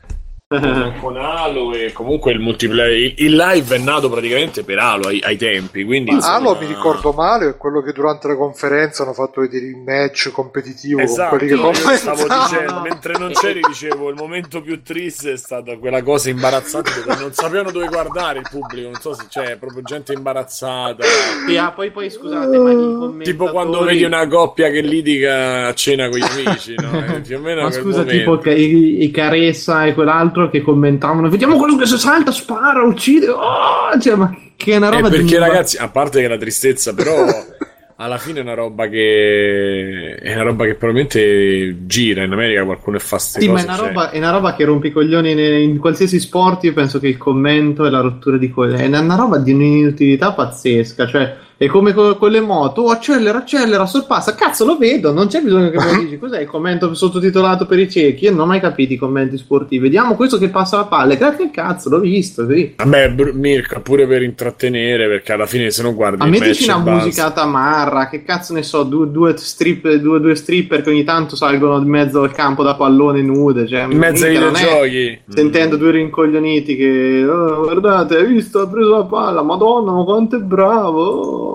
con 1.01 1.17
Halo 1.17 1.73
e 1.73 1.91
comunque 1.91 2.31
il 2.31 2.39
multiplayer 2.39 3.15
il 3.17 3.35
live 3.35 3.75
è 3.75 3.79
nato 3.79 4.09
praticamente 4.09 4.63
per 4.63 4.79
Halo 4.79 5.09
ai, 5.09 5.19
ai 5.21 5.35
tempi 5.35 5.83
quindi 5.83 6.11
insomma... 6.11 6.35
Halo 6.35 6.57
mi 6.57 6.67
ricordo 6.67 7.11
male 7.11 7.49
è 7.49 7.57
quello 7.57 7.81
che 7.81 7.91
durante 7.91 8.29
la 8.29 8.37
conferenza 8.37 9.03
hanno 9.03 9.11
fatto 9.11 9.41
vedere 9.41 9.65
il 9.65 9.75
match 9.75 10.31
competitivo 10.31 11.01
esatto, 11.01 11.31
con 11.31 11.39
quelli 11.39 11.59
che 11.73 11.95
stavo 11.97 12.23
dicendo 12.23 12.79
mentre 12.79 13.17
non 13.17 13.33
c'eri 13.33 13.59
dicevo 13.59 14.07
il 14.07 14.15
momento 14.15 14.61
più 14.61 14.81
triste 14.81 15.33
è 15.33 15.37
stata 15.37 15.77
quella 15.77 16.01
cosa 16.01 16.29
imbarazzante 16.29 16.91
dove 17.05 17.19
non 17.19 17.33
sapevano 17.33 17.71
dove 17.71 17.87
guardare 17.89 18.39
il 18.39 18.47
pubblico 18.49 18.87
non 18.89 19.01
so 19.01 19.13
se 19.15 19.25
c'è 19.27 19.57
proprio 19.57 19.81
gente 19.81 20.13
imbarazzata 20.13 21.03
sì, 21.45 21.57
ah, 21.57 21.71
poi, 21.71 21.91
poi 21.91 22.09
scusate 22.09 22.57
ma 22.57 22.71
i 22.71 22.73
commentatori... 22.73 23.23
tipo 23.25 23.51
quando 23.51 23.83
vedi 23.83 24.05
una 24.05 24.25
coppia 24.29 24.69
che 24.69 24.79
litiga 24.79 25.67
a 25.67 25.73
cena 25.73 26.07
con 26.07 26.19
gli 26.19 26.45
amici 26.45 26.73
no? 26.77 27.03
eh, 27.15 27.19
più 27.19 27.35
o 27.35 27.41
meno 27.41 27.63
ma 27.63 27.71
scusa 27.71 28.05
momento. 28.05 28.39
tipo 28.39 28.49
i, 28.49 29.03
i 29.03 29.11
Caressa 29.11 29.83
e 29.83 29.93
quell'altro 29.93 30.35
altro 30.37 30.49
che 30.49 30.61
commentavano 30.61 31.29
vediamo 31.29 31.57
quello 31.57 31.75
che 31.75 31.85
si 31.85 31.97
salta, 31.97 32.31
spara, 32.31 32.83
uccide 32.83 33.29
oh! 33.29 33.99
cioè, 33.99 34.15
ma 34.15 34.35
che 34.55 34.73
è 34.73 34.77
una 34.77 34.89
roba 34.89 35.07
eh, 35.07 35.11
perché 35.11 35.25
di... 35.25 35.37
ragazzi 35.37 35.77
a 35.77 35.89
parte 35.89 36.21
che 36.21 36.27
la 36.27 36.37
tristezza 36.37 36.93
però 36.93 37.25
alla 37.99 38.17
fine 38.17 38.39
è 38.39 38.41
una 38.43 38.53
roba 38.53 38.87
che 38.87 40.15
è 40.21 40.33
una 40.33 40.43
roba 40.43 40.65
che 40.65 40.75
probabilmente 40.75 41.85
gira 41.87 42.23
in 42.23 42.31
America 42.31 42.63
qualcuno 42.63 42.97
è 42.97 42.99
fastidioso 42.99 43.57
sì 43.57 43.65
ma 43.65 43.73
è 43.73 43.77
una, 43.77 43.87
roba, 43.87 44.11
è 44.11 44.17
una, 44.17 44.31
roba, 44.31 44.55
che 44.55 44.65
rompe 44.65 44.87
i 44.87 44.91
coglioni 44.91 45.31
in, 45.31 45.39
in, 45.39 45.77
qualsiasi 45.79 46.19
sport 46.19 46.63
io 46.65 46.73
penso 46.73 46.99
che 46.99 47.07
il 47.07 47.17
commento 47.17 47.85
e 47.85 47.89
la 47.89 48.01
rottura 48.01 48.37
di 48.37 48.51
coglioni 48.51 48.83
è 48.83 48.99
una 48.99 49.15
roba 49.15 49.39
di 49.39 49.51
un'inutilità 49.51 50.33
pazzesca 50.33 51.07
cioè 51.07 51.45
E 51.59 51.67
come 51.67 51.91
con, 51.93 52.15
con 52.17 52.29
le 52.29 52.39
moto, 52.39 52.83
oh, 52.83 52.89
accelera, 52.91 53.39
accelera, 53.39 53.87
sorpassa, 53.87 54.35
cazzo 54.35 54.63
lo 54.63 54.77
vedo, 54.77 55.11
non 55.11 55.25
c'è 55.25 55.41
bisogno 55.41 55.71
che 55.71 55.77
me 55.77 55.91
lo 55.91 55.97
dici. 56.03 56.19
Cos'è 56.19 56.41
il 56.41 56.47
commento 56.47 56.93
sottotitolato 56.93 57.65
per 57.65 57.79
i 57.79 57.89
ciechi? 57.89 58.25
Io 58.25 58.31
non 58.31 58.41
ho 58.41 58.45
mai 58.45 58.59
capito 58.59 58.93
i 58.93 58.97
commenti 58.97 59.37
sportivi. 59.37 59.81
Vediamo 59.81 60.15
questo 60.15 60.37
che 60.37 60.49
passa 60.49 60.77
la 60.77 60.85
palla. 60.85 61.15
Grazie 61.15 61.49
cazzo, 61.49 61.89
l'ho 61.89 61.99
visto, 61.99 62.47
sì. 62.47 62.73
Vabbè, 62.75 63.09
Br- 63.09 63.33
Mirka, 63.33 63.79
pure 63.79 64.05
per 64.05 64.21
intrattenere, 64.21 65.07
perché 65.07 65.33
alla 65.33 65.47
fine 65.47 65.71
se 65.71 65.81
non 65.81 65.95
guardi 65.95 66.21
A 66.21 66.25
me 66.27 66.39
dici 66.39 66.65
una 66.65 66.77
e 66.77 66.81
basta. 66.81 67.05
musica 67.05 67.31
tamarra, 67.31 68.07
che 68.07 68.23
cazzo 68.23 68.53
ne 68.53 68.61
so, 68.61 68.83
due, 68.83 69.09
due, 69.09 69.35
strip, 69.35 69.91
due, 69.95 70.19
due 70.19 70.35
stripper 70.35 70.83
che 70.83 70.89
ogni 70.91 71.03
tanto 71.03 71.35
salgono 71.35 71.81
in 71.81 71.89
mezzo 71.89 72.21
al 72.21 72.33
campo 72.33 72.61
da 72.61 72.75
pallone 72.75 73.23
nude. 73.23 73.67
Cioè, 73.67 73.87
in 73.89 73.97
mezzo 73.97 74.25
ai 74.25 74.31
videogiochi. 74.33 75.21
Sentendo 75.27 75.75
due 75.75 75.89
rincoglioniti 75.89 76.75
che 76.75 77.25
oh, 77.27 77.63
guardate, 77.63 78.17
hai 78.17 78.27
visto, 78.27 78.59
ha 78.59 78.67
preso 78.67 78.89
la 78.95 79.05
palla, 79.05 79.41
madonna, 79.41 79.91
ma 79.91 80.03
quanto 80.03 80.35
è 80.35 80.39
bravo. 80.39 81.45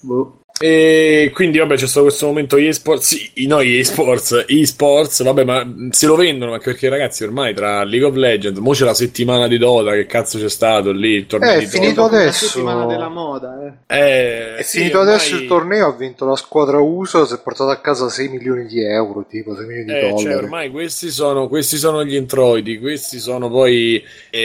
Boh. 0.00 0.38
E 0.60 1.32
quindi, 1.34 1.58
vabbè, 1.58 1.74
c'è 1.74 1.88
stato 1.88 2.06
questo 2.06 2.26
momento 2.26 2.56
eSports. 2.56 3.06
Sì, 3.34 3.46
no, 3.48 3.58
eSports, 3.60 4.44
eSports, 4.46 5.24
vabbè, 5.24 5.42
ma 5.44 5.88
se 5.90 6.06
lo 6.06 6.14
vendono, 6.14 6.52
ma 6.52 6.58
perché 6.58 6.88
ragazzi, 6.88 7.24
ormai 7.24 7.52
tra 7.54 7.82
League 7.82 8.06
of 8.06 8.14
Legends, 8.14 8.60
mo 8.60 8.70
c'è 8.70 8.84
la 8.84 8.94
settimana 8.94 9.48
di 9.48 9.58
Dota, 9.58 9.90
che 9.92 10.06
cazzo 10.06 10.38
c'è 10.38 10.48
stato 10.48 10.92
lì? 10.92 11.10
Il 11.14 11.26
torneo 11.26 11.50
Eh, 11.50 11.56
è 11.56 11.58
di 11.58 11.66
finito 11.66 12.02
Dota. 12.02 12.14
La 12.16 12.22
adesso. 12.22 12.46
settimana 12.46 12.86
della 12.86 13.08
moda, 13.08 13.76
eh. 13.88 13.96
Eh, 13.98 14.56
È 14.58 14.62
sì, 14.62 14.78
finito 14.78 15.00
ormai- 15.00 15.14
adesso 15.14 15.34
il 15.34 15.46
torneo, 15.48 15.88
ha 15.88 15.96
vinto 15.96 16.24
la 16.24 16.36
squadra 16.36 16.78
USA, 16.78 17.26
si 17.26 17.34
è 17.34 17.40
portato 17.42 17.70
a 17.70 17.80
casa 17.80 18.08
6 18.08 18.28
milioni 18.28 18.66
di 18.66 18.80
euro, 18.80 19.26
tipo 19.28 19.56
6 19.56 19.66
milioni 19.66 19.84
di 19.86 19.92
Eh, 19.92 20.00
dollari. 20.08 20.22
cioè, 20.22 20.36
ormai 20.36 20.70
questi 20.70 21.10
sono, 21.10 21.48
questi 21.48 21.76
sono 21.78 22.04
gli 22.04 22.14
introiti, 22.14 22.78
questi 22.78 23.18
sono 23.18 23.50
poi 23.50 24.02
eh, 24.30 24.38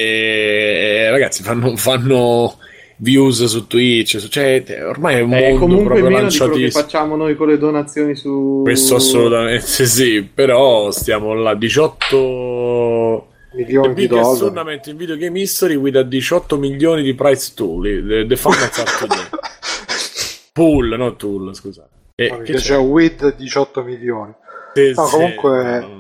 eh, 1.06 1.10
ragazzi, 1.12 1.44
fanno, 1.44 1.76
fanno 1.78 2.58
views 3.02 3.46
su 3.46 3.66
Twitch, 3.68 4.28
cioè, 4.28 4.64
ormai 4.86 5.16
è 5.16 5.22
un 5.22 5.32
È 5.32 5.42
mondo 5.42 5.60
comunque 5.60 5.86
proprio 6.00 6.10
meno 6.10 6.28
di 6.30 6.36
quello 6.38 6.52
che 6.54 6.58
lanciatissimo. 6.60 6.84
facciamo 6.84 7.16
noi 7.16 7.36
con 7.36 7.48
le 7.48 7.58
donazioni 7.58 8.16
su... 8.16 8.62
Questo 8.64 8.96
assolutamente 8.96 9.86
sì, 9.86 10.22
però 10.24 10.92
stiamo 10.92 11.34
là 11.34 11.54
18 11.56 13.28
The 13.52 13.56
milioni 13.64 13.94
di 13.94 14.08
dollari. 14.08 14.38
tournament 14.40 14.88
in 14.88 14.98
video 14.98 15.16
game 15.18 15.40
history 15.40 15.76
with 15.76 15.96
a 15.96 16.04
18 16.04 16.58
milioni 16.58 17.02
di 17.02 17.14
prize 17.16 17.54
tool, 17.56 17.84
the, 17.84 18.26
the 18.28 18.36
are 18.82 18.98
today. 19.00 19.26
Pool, 20.54 20.96
non 20.98 21.16
tool, 21.16 21.56
scusate. 21.56 21.90
Eh, 22.16 22.30
Ma 22.30 22.38
che 22.38 22.52
piace 22.52 22.74
c'è? 22.74 22.80
WID 22.80 23.36
18 23.38 23.82
milioni. 23.84 24.34
Sì, 24.74 24.92
No, 24.96 25.06
sì, 25.06 25.12
comunque- 25.16 25.80
no. 25.80 25.99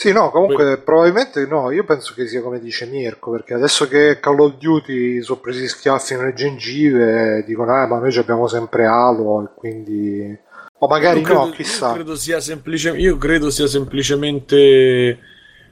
Sì, 0.00 0.12
no, 0.12 0.30
comunque 0.30 0.78
probabilmente 0.78 1.44
no, 1.44 1.72
io 1.72 1.82
penso 1.82 2.14
che 2.14 2.28
sia 2.28 2.40
come 2.40 2.60
dice 2.60 2.86
Mirko, 2.86 3.32
perché 3.32 3.54
adesso 3.54 3.88
che 3.88 4.20
Call 4.20 4.38
of 4.38 4.56
Duty 4.56 5.20
sono 5.22 5.40
presi 5.40 5.66
schiaffi 5.66 6.14
nelle 6.14 6.34
gengive, 6.34 7.42
dicono, 7.44 7.72
ah, 7.72 7.84
ma 7.88 7.98
noi 7.98 8.12
ci 8.12 8.20
abbiamo 8.20 8.46
sempre 8.46 8.86
Halo, 8.86 9.42
e 9.42 9.48
quindi... 9.56 10.38
O 10.78 10.86
magari 10.86 11.20
credo- 11.20 11.46
no, 11.46 11.50
chissà. 11.50 11.88
Io 11.88 11.94
credo 11.94 12.14
sia, 12.14 12.38
semplice- 12.38 12.96
io 12.96 13.16
credo 13.16 13.50
sia 13.50 13.66
semplicemente 13.66 15.18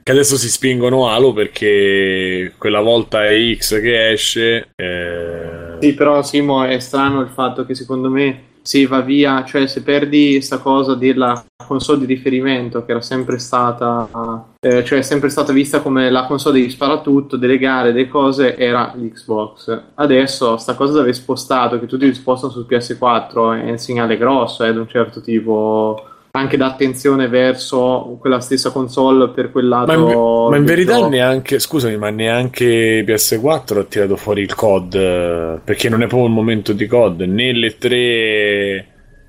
che 0.03 0.11
adesso 0.11 0.35
si 0.35 0.49
spingono 0.49 1.07
Halo 1.07 1.31
perché 1.31 2.51
quella 2.57 2.81
volta 2.81 3.25
è 3.25 3.55
X 3.55 3.79
che 3.79 4.11
esce. 4.11 4.67
eh, 4.75 5.77
Sì, 5.79 5.93
però 5.93 6.21
Simo 6.21 6.65
è 6.65 6.77
strano 6.79 7.21
il 7.21 7.29
fatto 7.29 7.65
che 7.65 7.75
secondo 7.75 8.09
me 8.09 8.56
si 8.67 8.85
va 8.85 8.99
via, 8.99 9.45
cioè 9.45 9.65
se 9.65 9.81
perdi 9.81 10.31
questa 10.33 10.57
cosa 10.57 10.93
della 10.93 11.41
console 11.65 11.99
di 11.99 12.05
riferimento 12.05 12.83
che 12.83 12.91
era 12.91 13.01
sempre 13.01 13.39
stata, 13.39 14.45
eh, 14.59 14.83
cioè 14.83 15.01
sempre 15.03 15.29
stata 15.29 15.53
vista 15.53 15.79
come 15.79 16.11
la 16.11 16.25
console 16.25 16.59
di 16.59 16.69
sparatutto, 16.69 17.37
delle 17.37 17.57
gare, 17.57 17.93
delle 17.93 18.09
cose, 18.09 18.57
era 18.57 18.93
l'Xbox. 18.93 19.83
Adesso 19.95 20.57
sta 20.57 20.75
cosa 20.75 20.95
di 20.95 20.99
aver 20.99 21.15
spostato, 21.15 21.79
che 21.79 21.85
tutti 21.85 22.13
spostano 22.13 22.51
sul 22.51 22.65
PS4 22.69 23.65
è 23.65 23.69
un 23.69 23.77
segnale 23.77 24.17
grosso, 24.17 24.65
è 24.65 24.71
di 24.73 24.79
un 24.79 24.87
certo 24.89 25.21
tipo 25.21 26.03
anche 26.39 26.57
d'attenzione 26.57 27.27
verso 27.27 28.17
quella 28.19 28.39
stessa 28.39 28.71
console 28.71 29.29
per 29.29 29.51
quel 29.51 29.67
lato. 29.67 29.85
Ma 29.87 29.93
in, 29.93 30.49
ma 30.51 30.57
in 30.57 30.65
verità 30.65 30.95
gioco. 30.95 31.09
neanche, 31.09 31.59
scusami, 31.59 31.97
ma 31.97 32.09
neanche 32.09 33.03
PS4 33.05 33.77
ha 33.79 33.83
tirato 33.83 34.15
fuori 34.15 34.41
il 34.41 34.55
COD 34.55 35.61
perché 35.63 35.89
non 35.89 36.01
è 36.01 36.07
proprio 36.07 36.27
il 36.27 36.33
momento 36.33 36.73
di 36.73 36.85
COD, 36.87 37.21
né 37.21 37.51
le 37.53 37.77
3 37.77 38.87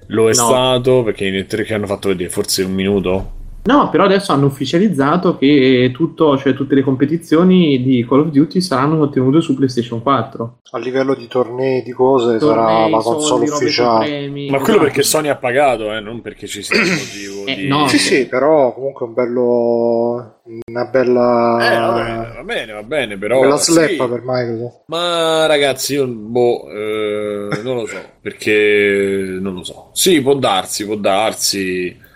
lo 0.09 0.25
è 0.25 0.27
No. 0.29 0.33
stato 0.33 1.03
perché 1.03 1.29
le 1.31 1.47
3 1.47 1.65
che 1.65 1.75
hanno 1.75 1.87
fatto 1.87 2.09
vedere 2.09 2.31
forse 2.31 2.63
un 2.63 2.73
minuto. 2.73 3.33
No, 3.69 3.91
però 3.91 4.05
adesso 4.05 4.33
hanno 4.33 4.47
ufficializzato 4.47 5.37
che 5.37 5.91
tutto, 5.93 6.39
cioè 6.39 6.55
tutte 6.55 6.75
le 6.75 6.81
competizioni 6.81 7.83
di 7.83 8.03
Call 8.09 8.21
of 8.21 8.29
Duty 8.29 8.63
saranno 8.63 9.11
tenute 9.11 9.43
su 9.43 9.55
PlayStation 9.55 10.01
4. 10.01 10.61
A 10.71 10.79
livello 10.79 11.15
di 11.15 11.27
tornei, 11.27 11.83
di 11.83 11.93
cose, 11.93 12.39
sarà 12.39 12.65
Tornei, 12.65 12.91
la 12.91 12.97
console 12.97 13.47
soldi, 13.47 13.65
ufficiale. 13.65 14.07
premi, 14.07 14.49
Ma 14.49 14.57
quello 14.57 14.71
esatto. 14.79 14.85
perché 14.85 15.03
Sony 15.03 15.29
ha 15.29 15.37
pagato, 15.37 15.93
eh, 15.95 16.01
non 16.01 16.23
perché 16.23 16.47
ci 16.47 16.63
sia 16.63 16.81
un 16.81 16.89
motivo 16.89 17.45
Eh, 17.47 17.55
di... 17.57 17.67
no. 17.69 17.89
Sì, 17.89 17.99
sì, 17.99 18.27
però 18.27 18.73
comunque 18.73 19.05
un 19.05 19.13
bello... 19.13 20.41
una 20.67 20.85
bella... 20.87 21.59
Eh, 21.61 21.79
va 21.79 21.93
bene, 21.93 22.33
va 22.37 22.43
bene, 22.43 22.73
va 22.73 22.83
bene, 22.83 23.19
però... 23.19 23.57
sì. 23.59 23.73
sleppa 23.73 24.09
per 24.09 24.23
Microsoft. 24.25 24.85
Ma 24.87 25.45
ragazzi, 25.45 25.93
io 25.93 26.07
boh, 26.07 26.71
eh, 26.71 27.61
non 27.63 27.77
lo 27.77 27.85
so, 27.87 27.99
perché 28.23 29.37
non 29.39 29.53
lo 29.53 29.63
so. 29.63 29.91
Sì, 29.93 30.23
può 30.23 30.33
darsi, 30.37 30.87
può 30.87 30.95
darsi. 30.95 32.07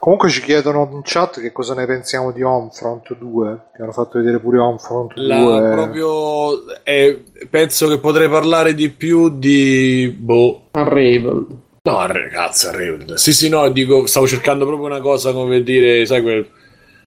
Comunque 0.00 0.30
ci 0.30 0.40
chiedono 0.40 0.88
in 0.92 1.02
chat 1.04 1.42
che 1.42 1.52
cosa 1.52 1.74
ne 1.74 1.84
pensiamo 1.84 2.32
di 2.32 2.42
Homefront 2.42 3.14
2, 3.18 3.60
che 3.76 3.82
hanno 3.82 3.92
fatto 3.92 4.18
vedere 4.18 4.40
pure 4.40 4.58
Homefront 4.58 5.12
2. 5.12 5.26
La, 5.26 5.74
proprio, 5.74 6.82
eh, 6.84 7.22
penso 7.50 7.86
che 7.86 7.98
potrei 7.98 8.26
parlare 8.30 8.72
di 8.72 8.88
più 8.88 9.28
di... 9.28 10.16
Boh. 10.18 10.68
Unraveled. 10.72 11.46
No, 11.82 12.06
ragazzi, 12.06 12.68
Unraveled. 12.68 13.14
Sì, 13.14 13.34
sì, 13.34 13.50
no, 13.50 13.68
dico, 13.68 14.06
stavo 14.06 14.26
cercando 14.26 14.64
proprio 14.64 14.86
una 14.86 15.02
cosa 15.02 15.32
come 15.32 15.62
dire, 15.62 16.06
sai 16.06 16.22
quel... 16.22 16.48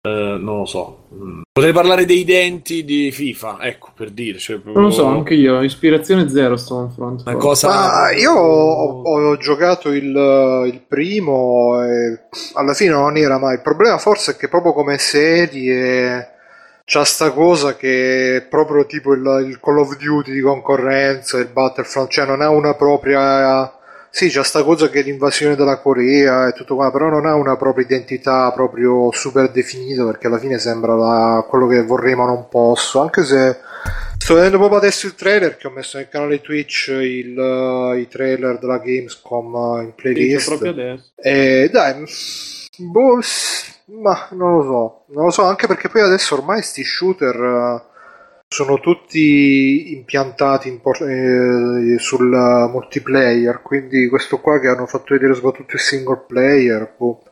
eh, 0.05 0.37
non 0.39 0.59
lo 0.59 0.65
so. 0.65 1.05
Mm. 1.15 1.43
Potrei 1.53 1.73
parlare 1.73 2.05
dei 2.05 2.25
denti 2.25 2.85
di 2.85 3.13
FIFA, 3.13 3.59
ecco, 3.61 3.91
per 3.95 4.11
dire. 4.11 4.39
Cioè, 4.39 4.59
Non 4.65 4.85
lo 4.85 4.91
so, 4.91 5.07
anche 5.07 5.35
io, 5.35 5.63
ispirazione 5.63 6.29
zero 6.29 6.57
sto 6.57 6.75
confronto. 6.77 7.23
Una 7.27 7.39
cosa... 7.39 7.69
Ma 7.69 8.11
io 8.13 8.33
ho, 8.33 9.03
ho 9.03 9.37
giocato 9.37 9.91
il, 9.91 10.71
il 10.73 10.83
primo 10.89 11.81
e 11.85 12.23
alla 12.55 12.75
fine 12.75 12.91
non 12.91 13.17
era 13.17 13.39
mai. 13.39 13.55
Il 13.55 13.63
problema 13.63 13.99
forse 13.99 14.33
è 14.33 14.37
che 14.37 14.49
proprio 14.49 14.73
come 14.73 14.99
serie 14.99 16.31
c'ha 16.85 17.05
sta 17.05 17.31
cosa 17.31 17.77
che 17.77 18.37
è 18.39 18.43
proprio 18.43 18.87
tipo 18.87 19.13
il, 19.13 19.45
il 19.47 19.61
Call 19.61 19.79
of 19.79 19.97
Duty 19.97 20.33
di 20.33 20.41
concorrenza, 20.41 21.39
il 21.39 21.47
Battlefront, 21.53 22.11
cioè 22.11 22.27
non 22.27 22.41
ha 22.41 22.51
una 22.51 22.75
propria... 22.75 23.73
Sì, 24.15 24.29
c'ha 24.29 24.43
sta 24.43 24.63
cosa 24.63 24.91
che 24.91 25.01
è 25.01 25.03
l'invasione 25.03 25.57
della 25.57 25.79
Corea 25.81 26.47
e 26.49 26.53
tutto 26.53 26.75
qua, 26.75 26.91
però 26.93 27.09
non 27.09 27.25
ha 27.25 27.35
una 27.35 27.57
propria 27.57 27.87
identità 27.87 28.53
proprio 28.53 29.11
super 29.11 29.51
definita 29.51 30.05
perché 30.05 30.27
alla 30.27 30.39
fine 30.39 30.59
sembra 30.59 30.95
la- 30.95 31.47
quello 31.49 31.67
che 31.67 31.83
vorrei 31.83 32.15
ma 32.15 32.27
non 32.27 32.47
posso, 32.49 33.01
anche 33.01 33.25
se 33.25 33.57
sto 34.19 34.35
vedendo 34.35 34.59
proprio 34.59 34.79
adesso 34.79 35.07
il 35.07 35.15
trailer 35.15 35.57
che 35.57 35.67
ho 35.67 35.71
messo 35.71 35.97
nel 35.97 36.09
canale 36.11 36.43
Twitch 36.43 36.89
il, 36.89 37.37
uh, 37.39 37.95
i 37.95 38.07
trailer 38.07 38.59
della 38.59 38.79
Gamescom 38.79 39.55
uh, 39.55 39.81
in 39.81 39.93
Sì, 39.97 40.03
playlist. 40.03 40.47
proprio 40.47 40.71
adesso. 40.73 41.13
E 41.17 41.71
dai, 41.73 42.05
boh, 42.77 43.19
ma 44.03 44.29
non 44.33 44.57
lo 44.59 44.63
so, 44.63 45.15
non 45.15 45.25
lo 45.25 45.31
so, 45.31 45.43
anche 45.45 45.67
perché 45.67 45.89
poi 45.89 46.03
adesso 46.03 46.35
ormai 46.35 46.63
sti 46.63 46.85
shooter 46.85 47.35
uh, 47.41 47.81
sono 48.53 48.79
tutti 48.79 49.93
impiantati 49.95 50.69
in 50.69 50.81
por- 50.81 51.03
eh, 51.03 51.99
sul 51.99 52.29
multiplayer, 52.71 53.63
quindi 53.63 54.09
questo 54.09 54.41
qua 54.41 54.61
che 54.61 54.69
hanno 54.69 54.87
fatto 54.87 55.15
vedere 55.15 55.35
soprattutto 55.35 55.75
il 55.75 55.81
single 55.81 56.25
player, 56.27 56.95
boh. 56.97 57.23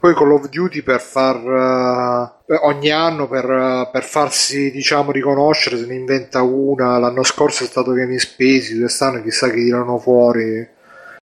Poi 0.00 0.14
Call 0.14 0.32
of 0.32 0.48
Duty 0.48 0.82
per 0.82 1.00
far 1.00 2.34
eh, 2.46 2.58
ogni 2.62 2.90
anno 2.90 3.26
per, 3.26 3.88
per 3.90 4.04
farsi 4.04 4.70
diciamo 4.70 5.10
riconoscere 5.10 5.78
se 5.78 5.86
ne 5.86 5.94
inventa 5.94 6.42
una. 6.42 6.98
L'anno 6.98 7.22
scorso 7.22 7.64
è 7.64 7.66
stato 7.66 7.92
Game 7.92 8.18
Spacey, 8.18 8.78
quest'anno 8.78 9.22
chissà 9.22 9.48
che 9.48 9.54
tirano 9.54 9.98
fuori. 9.98 10.68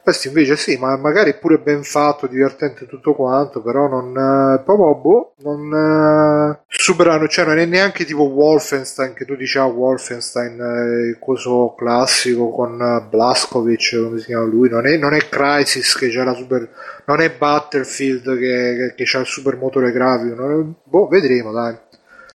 Questo 0.08 0.28
invece 0.28 0.56
sì, 0.56 0.78
ma 0.78 0.96
magari 0.96 1.32
è 1.32 1.36
pure 1.38 1.58
ben 1.58 1.82
fatto, 1.82 2.26
divertente 2.26 2.86
tutto 2.86 3.12
quanto, 3.14 3.60
però 3.60 3.88
non 3.88 4.08
eh, 4.16 4.62
proprio 4.64 4.94
boh, 4.94 5.34
non 5.42 5.70
eh, 5.70 6.60
superano, 6.66 7.28
cioè 7.28 7.44
non 7.44 7.58
è 7.58 7.66
neanche 7.66 8.06
tipo 8.06 8.22
Wolfenstein 8.22 9.12
che 9.12 9.26
tu 9.26 9.36
dici 9.36 9.58
ah 9.58 9.66
Wolfenstein 9.66 10.58
eh, 10.58 11.08
il 11.08 11.18
coso 11.20 11.74
classico 11.76 12.48
con 12.48 12.80
eh, 12.80 13.06
Blaskovic, 13.06 14.00
come 14.02 14.18
si 14.18 14.24
chiama 14.24 14.46
lui, 14.46 14.70
non 14.70 14.86
è, 14.86 14.96
non 14.96 15.12
è 15.12 15.28
Crisis 15.28 15.94
che 15.94 16.08
c'è 16.08 16.24
la 16.24 16.32
super 16.32 16.66
non 17.04 17.20
è 17.20 17.30
Battlefield 17.30 18.38
che, 18.38 18.94
che, 18.96 19.04
che 19.04 19.16
ha 19.18 19.20
il 19.20 19.26
super 19.26 19.56
motore 19.58 19.92
grafico, 19.92 20.58
è- 20.58 20.64
boh, 20.84 21.06
vedremo 21.08 21.52
dai. 21.52 21.76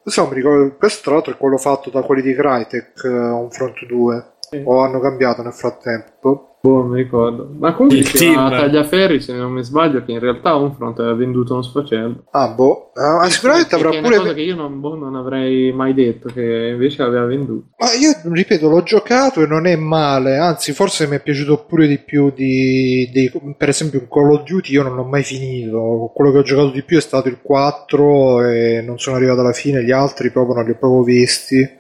Questo, 0.02 0.22
non 0.22 0.30
mi 0.30 0.36
ricordo, 0.36 0.74
questo 0.76 1.02
tra 1.04 1.12
l'altro 1.12 1.34
è 1.34 1.36
quello 1.36 1.56
fatto 1.56 1.88
da 1.88 2.02
quelli 2.02 2.22
di 2.22 2.34
Crytek, 2.34 3.00
uh, 3.04 3.08
un 3.08 3.50
Front 3.52 3.86
2, 3.86 4.24
Sì. 4.40 4.60
o 4.64 4.80
hanno 4.80 4.98
cambiato 4.98 5.44
nel 5.44 5.52
frattempo. 5.52 6.49
Boh. 6.60 6.78
Non 6.82 6.88
mi 6.90 7.02
ricordo. 7.02 7.48
Ma 7.58 7.72
comunque 7.74 7.98
Il 8.00 8.10
team. 8.10 8.50
Tagliaferri, 8.50 9.20
se 9.20 9.34
non 9.34 9.52
mi 9.52 9.62
sbaglio, 9.64 10.04
che 10.04 10.12
in 10.12 10.18
realtà 10.18 10.56
Homefront 10.56 10.98
aveva 10.98 11.14
venduto 11.14 11.54
uno 11.54 11.62
sfacelo. 11.62 12.24
Ah, 12.30 12.48
boh. 12.48 12.90
Ah, 12.94 13.28
sicuramente 13.30 13.74
avrà 13.74 13.90
è 13.90 13.98
una 13.98 14.02
pure. 14.02 14.16
cosa 14.18 14.34
che 14.34 14.40
io 14.42 14.54
non, 14.56 14.78
boh, 14.80 14.94
non 14.94 15.14
avrei 15.16 15.72
mai 15.72 15.94
detto, 15.94 16.28
che 16.28 16.70
invece 16.72 17.02
aveva 17.02 17.24
venduto. 17.24 17.68
Ma 17.78 17.86
io 17.94 18.12
ripeto, 18.32 18.68
l'ho 18.68 18.82
giocato 18.82 19.42
e 19.42 19.46
non 19.46 19.66
è 19.66 19.74
male, 19.76 20.36
anzi, 20.36 20.72
forse 20.72 21.06
mi 21.06 21.16
è 21.16 21.22
piaciuto 21.22 21.64
pure 21.66 21.86
di 21.86 21.98
più 21.98 22.30
di, 22.30 23.08
di- 23.12 23.30
per 23.56 23.68
esempio, 23.70 24.06
Call 24.08 24.32
of 24.32 24.42
Duty. 24.44 24.72
Io 24.72 24.82
non 24.82 24.96
l'ho 24.96 25.04
mai 25.04 25.22
finito. 25.22 26.10
Quello 26.14 26.30
che 26.30 26.38
ho 26.38 26.42
giocato 26.42 26.70
di 26.70 26.82
più 26.82 26.98
è 26.98 27.00
stato 27.00 27.28
il 27.28 27.38
4 27.40 28.42
e 28.44 28.82
non 28.84 28.98
sono 28.98 29.16
arrivato 29.16 29.40
alla 29.40 29.52
fine. 29.52 29.82
Gli 29.82 29.92
altri 29.92 30.30
proprio 30.30 30.56
non 30.56 30.64
li 30.64 30.72
ho 30.72 30.76
proprio 30.78 31.02
visti. 31.02 31.78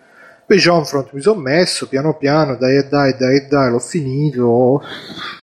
Poi 0.50 0.66
Homefront 0.66 1.12
mi 1.12 1.20
sono 1.20 1.40
messo 1.40 1.86
piano 1.86 2.16
piano, 2.16 2.56
dai 2.56 2.78
e 2.78 2.88
dai, 2.88 3.16
dai 3.16 3.36
e 3.36 3.46
dai, 3.46 3.70
l'ho 3.70 3.78
finito. 3.78 4.82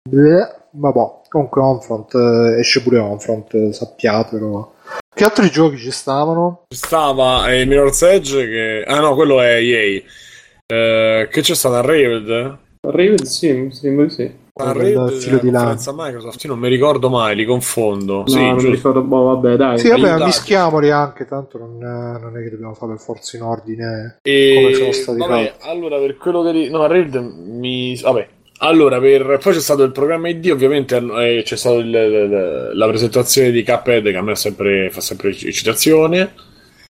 Bleh, 0.09 0.49
ma 0.71 0.93
boh, 0.93 1.21
comunque 1.29 1.61
Homefront 1.61 2.15
eh, 2.15 2.59
esce 2.61 2.81
pure 2.81 3.01
Homefront, 3.01 3.53
eh, 3.53 3.73
sappiatelo. 3.75 4.77
Che 5.15 5.25
altri 5.25 5.51
giochi 5.51 5.77
ci 5.77 5.91
stavano? 5.91 6.65
Ci 6.69 6.79
stava 6.79 7.53
eh, 7.53 7.67
Mirror's 7.67 8.01
Edge 8.01 8.47
che... 8.47 8.85
Ah 8.87 9.01
no, 9.01 9.15
quello 9.15 9.43
è 9.43 9.57
EA. 9.57 10.03
Eh, 10.73 11.29
che 11.31 11.41
c'è 11.43 11.55
stata 11.55 11.83
Raven? 11.83 12.59
Raven 12.81 13.27
sì, 13.27 13.53
mi 13.53 13.73
sembra 13.75 14.07
di 14.07 14.11
sì. 14.11 14.44
Raven 14.57 15.09
filo 15.19 15.39
è 15.39 15.41
di 15.41 15.51
conferenza 15.51 15.93
Microsoft, 15.97 16.45
io 16.45 16.51
non 16.51 16.59
mi 16.61 16.69
ricordo 16.69 17.11
mai, 17.11 17.35
li 17.35 17.45
confondo. 17.45 18.19
No, 18.19 18.27
sì, 18.29 18.37
non 18.37 18.53
mi 18.55 18.61
giusto. 18.61 18.71
ricordo, 18.71 19.03
boh, 19.03 19.23
vabbè, 19.35 19.57
dai. 19.57 19.79
Sì, 19.81 19.89
vabbè, 19.89 20.25
mischiamoli 20.25 20.91
anche, 20.91 21.25
tanto 21.27 21.59
non, 21.59 21.77
non 21.79 22.37
è 22.37 22.43
che 22.43 22.51
dobbiamo 22.51 22.75
fare 22.75 22.93
per 22.93 23.01
forza 23.01 23.37
in 23.37 23.43
ordine. 23.43 24.19
E... 24.23 24.53
Come 24.55 24.75
sono 24.75 24.93
stati 24.93 25.19
vabbè, 25.19 25.55
fatti. 25.59 25.69
allora 25.69 25.99
per 25.99 26.17
quello 26.17 26.43
che 26.45 26.53
di- 26.53 26.71
no, 26.71 26.87
Raven 26.87 27.59
mi 27.59 27.99
vabbè. 28.01 28.29
Allora, 28.59 29.01
per... 29.01 29.39
poi 29.43 29.53
c'è 29.53 29.61
stato 29.61 29.83
il 29.83 29.91
programma 29.91 30.29
ID, 30.29 30.49
ovviamente 30.51 30.97
eh, 30.99 31.43
c'è 31.45 31.57
stata 31.57 31.75
il- 31.75 31.87
il- 31.89 32.71
la 32.75 32.87
presentazione 32.87 33.51
di 33.51 33.65
Cuphead 33.65 34.05
che 34.09 34.17
a 34.17 34.23
me 34.23 34.37
sempre, 34.37 34.89
fa 34.91 35.01
sempre 35.01 35.31
eccitazione, 35.31 36.33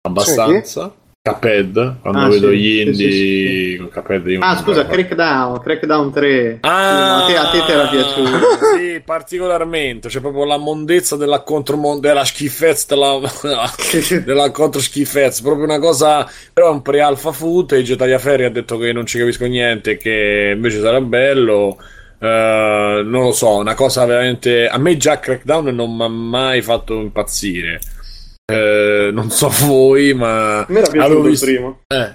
abbastanza. 0.00 0.94
Cuphead, 1.22 2.00
quando 2.00 2.18
Ah, 2.18 2.28
vedo 2.28 2.48
sì, 2.48 2.56
gli 2.56 2.64
sì, 2.64 2.80
indie 2.80 3.12
sì, 3.12 3.76
con 3.76 3.90
Cuphead 3.90 4.26
io 4.26 4.40
Ah, 4.40 4.56
scusa. 4.56 4.86
Crackdown, 4.86 5.60
Crackdown 5.60 6.10
3. 6.12 6.58
Ah, 6.62 7.26
Sì, 7.28 7.34
a 7.34 7.40
te, 7.42 7.46
a 7.46 7.50
te 7.50 7.64
ti 7.66 7.72
era 7.72 7.88
piaciuto. 7.88 8.38
Sì, 8.78 9.02
particolarmente. 9.04 10.08
C'è 10.08 10.20
proprio 10.20 10.46
la 10.46 10.56
mondezza 10.56 11.16
della 11.16 11.40
contromon- 11.42 12.00
della 12.00 12.24
schifezza, 12.24 12.86
della, 12.94 13.20
della 14.24 14.50
controschifezza. 14.50 15.42
Proprio 15.42 15.64
una 15.64 15.78
cosa. 15.78 16.26
Però 16.54 16.68
è 16.68 16.70
un 16.70 16.80
pre-alpha 16.80 17.32
footage. 17.32 17.96
Tagliaferri 17.96 18.44
ha 18.44 18.50
detto 18.50 18.78
che 18.78 18.90
non 18.94 19.04
ci 19.04 19.18
capisco 19.18 19.44
niente, 19.44 19.98
che 19.98 20.52
invece 20.54 20.80
sarà 20.80 21.02
bello. 21.02 21.76
Eh, 22.18 23.02
non 23.04 23.24
lo 23.24 23.32
so, 23.32 23.56
una 23.58 23.74
cosa 23.74 24.06
veramente. 24.06 24.66
A 24.68 24.78
me 24.78 24.96
già 24.96 25.18
Crackdown 25.18 25.66
non 25.74 25.94
mi 25.94 26.02
ha 26.02 26.08
mai 26.08 26.62
fatto 26.62 26.94
impazzire. 26.98 27.78
Eh, 28.52 29.10
non 29.12 29.30
so 29.30 29.48
voi, 29.66 30.12
ma. 30.14 30.60
Avevo 30.66 31.22
visto- 31.22 31.46
primo. 31.46 31.80
eh, 31.86 32.14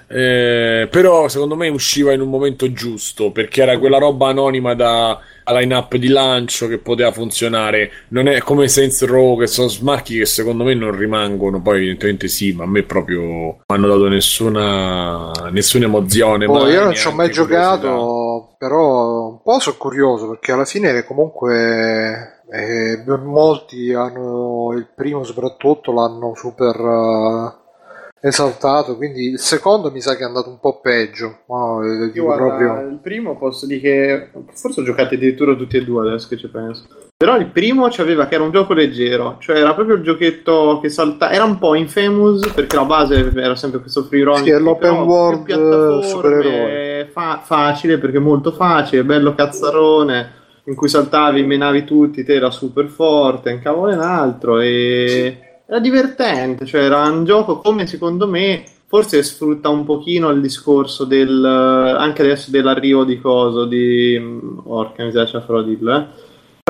eh, 0.81 0.87
però 0.87 1.27
secondo 1.27 1.55
me 1.55 1.67
usciva 1.69 2.13
in 2.13 2.21
un 2.21 2.29
momento 2.29 2.71
giusto 2.71 3.31
perché 3.31 3.61
era 3.61 3.77
quella 3.77 3.97
roba 3.97 4.27
anonima 4.29 4.73
da 4.75 5.19
line-up 5.47 5.95
di 5.97 6.07
lancio 6.07 6.67
che 6.67 6.79
poteva 6.79 7.11
funzionare. 7.11 7.91
Non 8.09 8.27
è 8.27 8.39
come 8.39 8.67
Saints 8.67 9.05
Row 9.05 9.37
che 9.39 9.45
sono 9.47 9.67
smarchi 9.67 10.17
che 10.17 10.25
secondo 10.25 10.63
me 10.63 10.73
non 10.73 10.95
rimangono. 10.97 11.61
Poi, 11.61 11.77
evidentemente, 11.77 12.27
sì, 12.27 12.51
ma 12.53 12.63
a 12.63 12.67
me 12.67 12.81
proprio 12.83 13.21
non 13.21 13.55
hanno 13.67 13.87
dato 13.87 14.07
nessuna, 14.07 15.31
nessuna 15.51 15.85
emozione. 15.85 16.45
Oh, 16.45 16.67
io 16.67 16.83
non 16.83 16.95
ci 16.95 17.07
ho 17.07 17.11
mai 17.11 17.31
giocato, 17.31 18.55
però 18.57 19.27
un 19.29 19.41
po' 19.43 19.59
sono 19.59 19.75
curioso 19.77 20.29
perché 20.29 20.51
alla 20.51 20.65
fine 20.65 21.03
comunque 21.03 22.34
eh, 22.51 23.03
molti 23.23 23.93
hanno 23.93 24.73
il 24.73 24.87
primo 24.93 25.23
soprattutto 25.23 25.91
l'hanno 25.91 26.33
super 26.35 26.75
eh, 26.75 28.27
esaltato, 28.27 28.95
quindi 28.95 29.29
il 29.31 29.39
secondo 29.39 29.91
mi 29.91 30.01
sa 30.01 30.15
che 30.15 30.23
è 30.23 30.25
andato 30.25 30.49
un 30.49 30.59
po' 30.59 30.79
peggio. 30.79 31.39
Ma 31.47 31.79
eh, 31.83 32.11
Io 32.13 32.23
guarda, 32.23 32.43
proprio 32.45 32.89
il 32.89 32.99
primo 33.01 33.37
posso 33.37 33.65
dire 33.65 33.79
che 33.79 34.29
forse 34.53 34.81
ho 34.81 34.83
giocato 34.83 35.15
addirittura 35.15 35.55
tutti 35.55 35.77
e 35.77 35.83
due 35.83 36.07
adesso 36.07 36.27
che 36.27 36.37
ci 36.37 36.49
penso. 36.49 36.85
Però 37.17 37.37
il 37.37 37.47
primo 37.47 37.87
c'aveva 37.89 38.27
che 38.27 38.35
era 38.35 38.43
un 38.43 38.51
gioco 38.51 38.73
leggero, 38.73 39.37
cioè 39.39 39.59
era 39.59 39.73
proprio 39.73 39.95
il 39.95 40.03
giochetto 40.03 40.79
che 40.81 40.89
salta, 40.89 41.31
era 41.31 41.45
un 41.45 41.57
po' 41.57 41.73
infamous 41.73 42.51
perché 42.51 42.75
la 42.75 42.83
base 42.83 43.31
era 43.33 43.55
sempre 43.55 43.79
questo 43.79 44.03
free 44.03 44.23
roam. 44.23 44.43
Sì, 44.43 44.49
è 44.49 44.59
l'open 44.59 45.01
world, 45.03 46.01
supereroe. 46.03 47.09
fa- 47.11 47.39
facile 47.41 47.97
perché 47.99 48.19
molto 48.19 48.51
facile, 48.51 49.05
bello 49.05 49.33
cazzarone, 49.33 50.43
in 50.65 50.75
cui 50.75 50.87
saltavi, 50.89 51.43
menavi 51.43 51.83
tutti, 51.83 52.23
te 52.23 52.33
era 52.35 52.51
super 52.51 52.87
forte, 52.87 53.51
un 53.51 53.59
cavolo 53.59 53.91
e 53.91 53.95
un 53.95 54.01
altro 54.01 54.59
e 54.59 55.39
era 55.67 55.79
divertente, 55.79 56.65
cioè 56.65 56.81
era 56.83 57.01
un 57.07 57.23
gioco 57.25 57.59
come 57.59 57.87
secondo 57.87 58.27
me 58.27 58.63
forse 58.87 59.23
sfrutta 59.23 59.69
un 59.69 59.83
pochino 59.83 60.29
il 60.29 60.39
discorso 60.41 61.05
del 61.05 61.43
anche 61.43 62.21
adesso 62.21 62.51
dell'arrivo 62.51 63.03
di 63.03 63.19
coso 63.19 63.65
di 63.65 64.15
mm, 64.19 64.59
orca 64.65 65.03
mi 65.03 65.11
sa 65.11 65.25
ce 65.25 65.37
la 65.37 65.41
farò 65.41 65.61
dirlo 65.63 65.95
eh. 65.97 66.05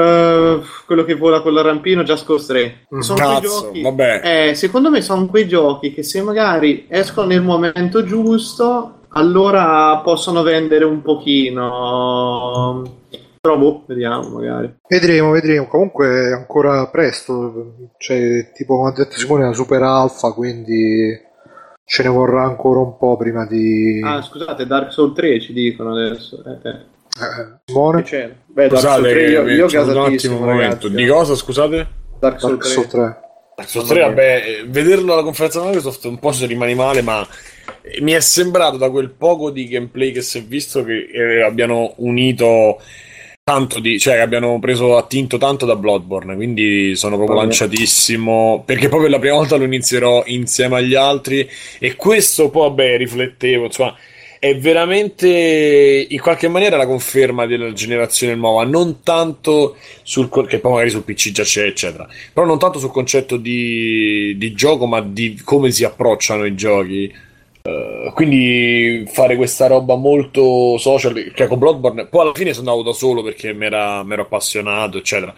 Eh, 0.01 0.59
quello 0.85 1.03
che 1.03 1.15
vola 1.15 1.41
con 1.41 1.53
l'arrampino 1.53 2.03
Just 2.03 2.25
Cause 2.25 2.47
3 2.47 2.85
Mm, 2.95 2.99
sono 2.99 3.19
quei 3.19 3.33
cazzo, 3.33 3.61
giochi 3.63 3.81
vabbè. 3.81 4.21
eh, 4.49 4.55
secondo 4.55 4.89
me 4.89 5.01
sono 5.01 5.25
quei 5.25 5.45
giochi 5.47 5.93
che 5.93 6.03
se 6.03 6.21
magari 6.21 6.85
escono 6.87 7.27
nel 7.27 7.41
momento 7.41 8.03
giusto 8.05 8.99
allora 9.09 9.97
possono 10.03 10.41
vendere 10.41 10.85
un 10.85 11.01
pochino 11.01 12.81
però 13.45 13.57
boh, 13.59 13.83
vediamo 13.85 14.29
magari 14.29 14.73
Vedremo, 14.87 15.29
vedremo. 15.29 15.67
Comunque 15.67 16.29
è 16.29 16.31
ancora 16.31 16.87
presto. 16.87 17.75
Cioè, 17.97 18.51
tipo 18.53 18.77
come 18.77 18.89
ha 18.89 18.93
detto 18.93 19.17
Simone, 19.17 19.43
è 19.43 19.45
una 19.45 19.53
super 19.53 19.83
alfa, 19.83 20.31
quindi 20.31 21.21
ce 21.85 22.01
ne 22.03 22.09
vorrà 22.09 22.43
ancora 22.43 22.79
un 22.79 22.97
po' 22.97 23.15
prima 23.15 23.45
di. 23.45 24.01
ah 24.03 24.21
scusate 24.21 24.65
Dark 24.65 24.91
Souls 24.91 25.13
3 25.13 25.39
ci 25.39 25.53
dicono 25.53 25.91
adesso 25.91 26.43
eh, 26.43 26.67
eh. 26.67 26.69
Eh, 26.71 27.59
Simone? 27.65 28.01
Che 28.01 28.09
c'è? 28.09 28.35
Beh, 28.47 28.67
Dark 28.67 28.81
Souls 28.81 28.95
Scusate, 28.95 29.13
3 29.13 29.29
io, 29.29 29.47
io 29.47 29.65
c'è 29.67 29.81
un 29.81 29.97
attimo 29.97 30.35
un 30.37 30.41
momento. 30.41 30.87
ragazzi 30.87 30.95
Di 30.95 31.07
cosa, 31.07 31.35
scusate? 31.35 31.87
Dark 32.19 32.39
Souls 32.39 32.57
Dark 32.57 32.63
3 32.63 32.71
Souls 32.71 32.87
3. 32.87 33.19
Dark 33.55 33.69
Souls 33.69 33.87
3, 33.87 33.99
vabbè, 34.01 34.43
eh, 34.45 34.65
vederlo 34.67 35.13
alla 35.13 35.23
conferenza 35.23 35.63
Microsoft 35.63 36.03
un 36.05 36.17
po' 36.17 36.33
ci 36.33 36.47
rimani 36.47 36.73
male, 36.73 37.01
ma 37.01 37.25
eh, 37.81 38.01
mi 38.01 38.13
è 38.13 38.19
sembrato 38.19 38.77
da 38.77 38.89
quel 38.89 39.11
poco 39.11 39.51
di 39.51 39.67
gameplay 39.67 40.11
che 40.11 40.21
si 40.21 40.39
è 40.39 40.43
visto 40.43 40.83
che 40.83 41.07
eh, 41.11 41.43
abbiano 41.43 41.93
unito 41.97 42.79
tanto 43.47 43.79
di, 43.79 43.99
cioè 43.99 44.15
che 44.15 44.21
abbiano 44.21 44.57
preso 44.57 44.97
attinto 44.97 45.37
tanto 45.37 45.67
da 45.67 45.75
Bloodborne, 45.75 46.33
quindi 46.33 46.95
sono 46.95 47.15
proprio 47.15 47.41
lanciatissimo, 47.41 48.63
perché 48.65 48.89
proprio 48.89 49.07
la 49.07 49.19
prima 49.19 49.35
volta 49.35 49.55
lo 49.55 49.65
inizierò 49.65 50.23
insieme 50.25 50.77
agli 50.77 50.95
altri 50.95 51.47
e 51.77 51.95
questo 51.95 52.49
poi, 52.49 52.69
vabbè, 52.69 52.97
riflettevo, 52.97 53.65
insomma, 53.65 53.95
è 54.39 54.57
veramente 54.57 56.07
in 56.09 56.19
qualche 56.21 56.47
maniera 56.47 56.75
la 56.75 56.87
conferma 56.87 57.45
della 57.45 57.71
generazione 57.71 58.33
nuova, 58.33 58.63
non 58.63 59.03
tanto 59.03 59.77
sul 60.01 60.27
che 60.47 60.57
poi 60.57 60.71
magari 60.71 60.89
sul 60.89 61.03
PC 61.03 61.29
già 61.29 61.43
c'è, 61.43 61.65
eccetera, 61.65 62.07
però 62.33 62.47
non 62.47 62.57
tanto 62.57 62.79
sul 62.79 62.89
concetto 62.89 63.37
di, 63.37 64.33
di 64.39 64.53
gioco, 64.53 64.87
ma 64.87 65.01
di 65.01 65.39
come 65.43 65.69
si 65.69 65.83
approcciano 65.83 66.45
i 66.45 66.55
giochi. 66.55 67.13
Eh, 67.67 68.11
quindi 68.13 69.05
fare 69.07 69.35
questa 69.35 69.65
roba 69.65 69.95
molto 69.95 70.77
social, 70.77 71.31
che 71.33 71.47
con 71.47 71.57
Bloodborne, 71.57 72.05
poi 72.05 72.21
alla 72.21 72.33
fine 72.33 72.53
sono 72.53 72.69
andato 72.69 72.89
da 72.91 72.95
solo 72.95 73.23
perché 73.23 73.53
mi 73.53 73.65
ero 73.65 74.21
appassionato, 74.21 74.99
eccetera. 74.99 75.33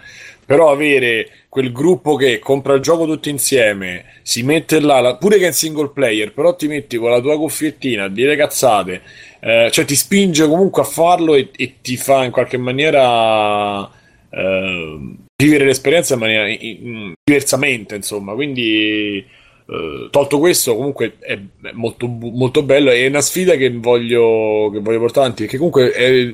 Però 0.46 0.70
avere 0.70 1.30
quel 1.50 1.72
gruppo 1.72 2.16
che 2.16 2.40
compra 2.40 2.74
il 2.74 2.82
gioco 2.82 3.06
tutti 3.06 3.30
insieme, 3.30 4.06
si 4.24 4.44
mette 4.44 4.80
là, 4.82 5.16
pure 5.16 5.38
che 5.38 5.46
è 5.46 5.48
in 5.48 5.54
single 5.54 5.90
player, 5.94 6.34
però 6.34 6.56
ti 6.56 6.68
metti 6.68 6.98
con 6.98 7.12
la 7.12 7.22
tua 7.22 7.38
cuffiettina 7.38 8.06
a 8.06 8.10
dire 8.10 8.36
cazzate, 8.36 9.02
eh, 9.40 9.70
cioè 9.72 9.86
ti 9.86 9.96
spinge 9.96 10.48
comunque 10.48 10.82
a 10.82 10.86
farlo 10.86 11.34
e, 11.36 11.50
e 11.56 11.76
ti 11.82 11.96
fa 11.98 12.24
in 12.24 12.32
qualche 12.32 12.58
maniera 12.58 13.90
eh, 14.30 15.00
vivere 15.36 15.66
l'esperienza 15.66 16.14
in 16.16 16.20
maniera 16.20 16.48
in- 16.48 16.58
in- 16.62 17.14
diversamente, 17.24 17.96
insomma. 17.96 18.34
Quindi, 18.34 19.26
eh, 19.70 20.08
tolto 20.10 20.40
questo, 20.40 20.76
comunque 20.76 21.18
è, 21.20 21.40
molto, 21.74 22.08
molto 22.08 22.64
bello. 22.64 22.90
È 22.92 23.06
una 23.08 23.22
sfida 23.22 23.56
che 23.56 23.70
voglio, 23.72 24.70
che 24.72 24.80
voglio 24.80 25.00
portare 25.00 25.26
avanti. 25.26 25.44
Perché 25.44 25.58
comunque 25.58 25.92
è- 25.92 26.32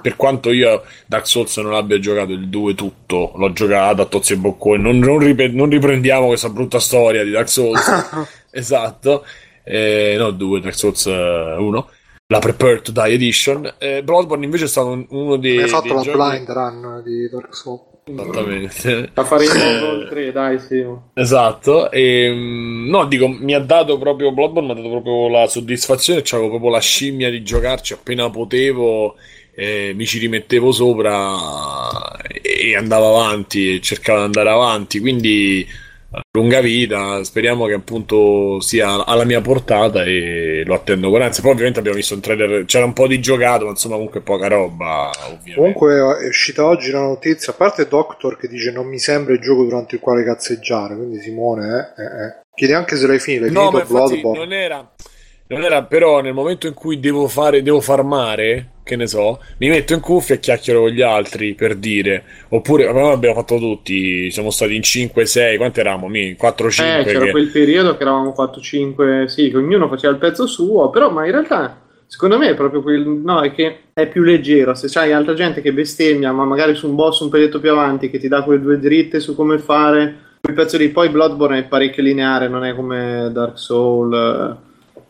per 0.00 0.14
quanto 0.16 0.52
io 0.52 0.82
Dark 1.06 1.26
Souls 1.26 1.56
non 1.56 1.72
abbia 1.74 1.98
giocato 1.98 2.30
il 2.32 2.48
2 2.48 2.74
tutto, 2.74 3.32
l'ho 3.34 3.52
giocato 3.52 4.02
a 4.02 4.06
Tozzi 4.06 4.34
e 4.34 4.36
Bocconi. 4.36 4.82
Non, 4.82 4.98
non 4.98 5.18
ripre- 5.18 5.48
non 5.48 5.70
riprendiamo 5.70 6.26
questa 6.26 6.50
brutta 6.50 6.78
storia 6.78 7.24
di 7.24 7.30
Dark 7.30 7.48
Souls. 7.48 7.82
esatto. 8.52 9.24
Eh, 9.64 10.14
no, 10.18 10.30
2 10.30 10.60
Dark 10.60 10.74
Souls 10.76 11.04
1. 11.06 11.90
La 12.28 12.38
Prepare 12.40 12.82
to 12.82 12.90
Die 12.92 13.12
Edition. 13.12 13.74
Eh, 13.78 14.02
Bloodborne 14.02 14.44
invece 14.44 14.64
è 14.64 14.68
stato 14.68 14.88
un- 14.88 15.06
uno 15.10 15.36
dei. 15.36 15.56
Mi 15.56 15.62
hai 15.62 15.68
fatto 15.68 15.94
la 15.94 16.02
giochi- 16.02 16.16
blind 16.18 16.50
run 16.50 17.02
di 17.04 17.28
Dark 17.30 17.54
Souls. 17.54 17.82
Esattamente. 18.08 19.10
La 19.14 19.24
faremo 19.24 20.06
3, 20.08 20.30
dai, 20.30 20.60
sì. 20.60 20.84
Esatto. 21.14 21.90
E, 21.90 22.30
mm, 22.32 22.88
no, 22.88 23.04
dico, 23.06 23.26
mi 23.26 23.52
ha 23.52 23.58
dato 23.58 23.98
proprio 23.98 24.30
Bloodborne, 24.30 24.72
mi 24.74 24.78
ha 24.78 24.82
dato 24.82 25.00
proprio 25.02 25.28
la 25.28 25.48
soddisfazione, 25.48 26.22
c'avevo 26.22 26.50
proprio 26.50 26.70
la 26.70 26.80
scimmia 26.80 27.30
di 27.30 27.42
giocarci 27.42 27.94
appena 27.94 28.30
potevo. 28.30 29.16
Eh, 29.58 29.92
mi 29.96 30.04
ci 30.06 30.18
rimettevo 30.18 30.70
sopra 30.70 31.34
e 32.42 32.76
andavo 32.76 33.16
avanti 33.18 33.74
e 33.76 33.80
cercavo 33.80 34.18
di 34.18 34.24
andare 34.26 34.50
avanti. 34.50 35.00
Quindi 35.00 35.66
lunga 36.32 36.60
vita, 36.60 37.22
speriamo 37.24 37.66
che 37.66 37.74
appunto 37.74 38.60
sia 38.60 39.04
alla 39.04 39.24
mia 39.24 39.40
portata 39.40 40.02
e 40.04 40.62
lo 40.64 40.74
attendo 40.74 41.10
con 41.10 41.22
ansia. 41.22 41.42
Poi 41.42 41.52
ovviamente 41.52 41.78
abbiamo 41.78 41.96
visto 41.96 42.14
un 42.14 42.20
trailer, 42.20 42.64
c'era 42.64 42.84
un 42.84 42.92
po' 42.92 43.06
di 43.06 43.20
giocato, 43.20 43.64
ma 43.64 43.70
insomma 43.70 43.94
comunque 43.94 44.20
poca 44.20 44.48
roba. 44.48 45.10
Ovviamente. 45.24 45.54
Comunque 45.54 45.94
è 45.94 46.26
uscita 46.28 46.64
oggi 46.64 46.90
la 46.90 47.00
notizia, 47.00 47.52
a 47.52 47.56
parte 47.56 47.88
Doctor 47.88 48.36
che 48.36 48.48
dice 48.48 48.70
non 48.70 48.86
mi 48.86 48.98
sembra 48.98 49.34
il 49.34 49.40
gioco 49.40 49.64
durante 49.64 49.96
il 49.96 50.00
quale 50.00 50.24
cazzeggiare, 50.24 50.96
quindi 50.96 51.20
Simone 51.20 51.94
eh, 51.96 52.02
eh, 52.02 52.26
eh. 52.26 52.34
chiede 52.54 52.74
anche 52.74 52.96
se 52.96 53.06
l'hai 53.06 53.18
finito, 53.18 53.44
l'hai 53.44 53.52
no, 53.52 53.70
finito 53.70 53.86
Bloodborne. 53.86 54.38
Non 54.38 54.52
era, 54.52 54.92
non 55.48 55.62
era 55.62 55.82
però 55.84 56.20
nel 56.20 56.34
momento 56.34 56.66
in 56.66 56.74
cui 56.74 56.98
devo 56.98 57.28
fare, 57.28 57.62
devo 57.62 57.80
farmare 57.80 58.70
che 58.86 58.94
ne 58.94 59.08
so, 59.08 59.40
mi 59.58 59.68
metto 59.68 59.94
in 59.94 60.00
cuffia 60.00 60.36
e 60.36 60.38
chiacchiero 60.38 60.82
con 60.82 60.90
gli 60.90 61.02
altri 61.02 61.54
per 61.54 61.74
dire, 61.74 62.22
oppure 62.50 62.86
abbiamo 62.86 63.34
fatto 63.34 63.58
tutti, 63.58 64.30
siamo 64.30 64.50
stati 64.50 64.76
in 64.76 64.82
5, 64.82 65.26
6, 65.26 65.56
quanti 65.56 65.80
eravamo? 65.80 66.06
4, 66.36 66.70
5. 66.70 67.00
Eh, 67.00 67.04
c'era 67.04 67.24
che... 67.24 67.30
quel 67.32 67.48
periodo 67.48 67.96
che 67.96 68.02
eravamo 68.02 68.32
4, 68.32 68.60
5, 68.60 69.24
sì, 69.26 69.50
che 69.50 69.56
ognuno 69.56 69.88
faceva 69.88 70.12
il 70.12 70.20
pezzo 70.20 70.46
suo, 70.46 70.90
però 70.90 71.10
ma 71.10 71.24
in 71.24 71.32
realtà 71.32 71.80
secondo 72.06 72.38
me 72.38 72.50
è 72.50 72.54
proprio 72.54 72.80
quel, 72.80 73.04
no, 73.04 73.40
è 73.40 73.52
che 73.52 73.78
è 73.92 74.06
più 74.06 74.22
leggero, 74.22 74.74
se 74.76 74.86
c'hai 74.88 75.12
altra 75.12 75.34
gente 75.34 75.60
che 75.60 75.72
bestemmia, 75.72 76.30
ma 76.30 76.44
magari 76.44 76.76
su 76.76 76.88
un 76.88 76.94
boss 76.94 77.18
un 77.20 77.28
peletto 77.28 77.58
più 77.58 77.72
avanti 77.72 78.08
che 78.08 78.18
ti 78.18 78.28
dà 78.28 78.44
quelle 78.44 78.62
due 78.62 78.78
dritte 78.78 79.18
su 79.18 79.34
come 79.34 79.58
fare, 79.58 80.14
quel 80.40 80.54
pezzo 80.54 80.76
di 80.76 80.90
poi 80.90 81.08
Bloodborne 81.08 81.58
è 81.58 81.64
parecchio 81.64 82.04
lineare, 82.04 82.46
non 82.46 82.64
è 82.64 82.72
come 82.72 83.30
Dark 83.32 83.58
Souls 83.58 84.64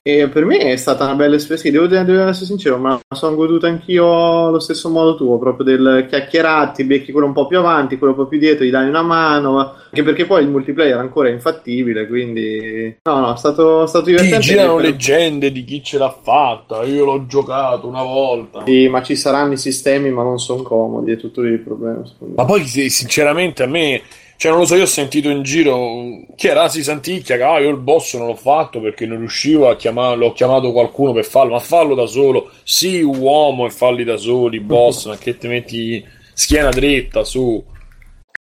e 0.09 0.29
per 0.29 0.45
me 0.45 0.59
è 0.59 0.77
stata 0.77 1.03
una 1.03 1.17
bella 1.17 1.35
esperienza, 1.35 1.69
devo, 1.69 2.05
devo, 2.05 2.29
essere 2.29 2.47
sincero, 2.47 2.79
ma 2.79 2.97
sono 3.13 3.35
goduto 3.35 3.67
anch'io 3.67 4.47
allo 4.47 4.61
stesso 4.61 4.89
modo 4.89 5.17
tuo, 5.17 5.37
proprio 5.37 5.65
del 5.65 6.07
chiacchierati, 6.09 6.85
becchi 6.85 7.11
quello 7.11 7.27
un 7.27 7.33
po' 7.33 7.49
più 7.49 7.59
avanti, 7.59 7.99
quello 7.99 8.13
un 8.13 8.21
po' 8.21 8.29
più 8.29 8.39
dietro, 8.39 8.65
gli 8.65 8.71
dai 8.71 8.87
una 8.89 9.03
mano, 9.03 9.59
anche 9.59 10.05
perché 10.05 10.25
poi 10.25 10.45
il 10.45 10.49
multiplayer 10.49 10.97
ancora 10.97 11.29
è 11.29 11.33
infattibile, 11.33 12.07
quindi 12.07 12.99
no, 13.03 13.19
no, 13.19 13.35
è 13.35 13.37
stato, 13.37 13.83
è 13.83 13.89
stato 13.89 14.05
divertente. 14.05 14.39
Ti 14.39 14.43
girano 14.45 14.79
leggende 14.79 15.51
di 15.51 15.65
chi 15.65 15.83
ce 15.83 15.99
l'ha 15.99 16.17
fatta, 16.23 16.85
io 16.85 17.05
l'ho 17.05 17.27
giocato 17.27 17.89
una 17.89 18.05
volta. 18.05 18.63
Sì, 18.65 18.87
ma 18.87 19.03
ci 19.03 19.17
saranno 19.17 19.55
i 19.55 19.59
sistemi, 19.59 20.11
ma 20.11 20.23
non 20.23 20.39
sono 20.39 20.63
comodi, 20.63 21.11
è 21.11 21.17
tutto 21.17 21.41
il 21.41 21.59
problema. 21.59 22.05
Ma 22.37 22.45
poi 22.45 22.65
sinceramente 22.65 23.65
a 23.65 23.67
me 23.67 24.03
cioè, 24.37 24.51
non 24.51 24.61
lo 24.61 24.67
so, 24.67 24.77
io 24.77 24.83
ho 24.83 24.87
sentito 24.87 25.31
in 25.31 25.43
giro 25.43 26.21
chi 26.35 26.49
era 26.49 26.69
si 26.69 26.83
Santicchia 26.83 27.37
che 27.37 27.43
ah, 27.43 27.59
io 27.59 27.71
il 27.71 27.79
boss 27.79 28.17
non 28.17 28.27
l'ho 28.27 28.37
fatto 28.37 28.81
perché 28.81 29.07
non 29.07 29.19
riuscivo 29.19 29.69
a 29.69 29.77
chiamarlo, 29.77 30.27
ho 30.27 30.33
chiamato 30.33 30.73
qualcuno 30.73 31.13
per 31.13 31.25
farlo, 31.25 31.53
ma 31.53 31.59
fallo 31.61 31.95
da 31.95 32.07
solo. 32.07 32.51
Sì, 32.63 33.01
uomo 33.01 33.67
e 33.67 33.71
falli 33.71 34.05
da 34.05 34.17
soli, 34.17 34.61
boss, 34.61 35.07
ma 35.07 35.17
che 35.17 35.39
ti 35.39 35.49
metti 35.49 36.05
schiena 36.35 36.69
dritta 36.69 37.25
su. 37.25 37.65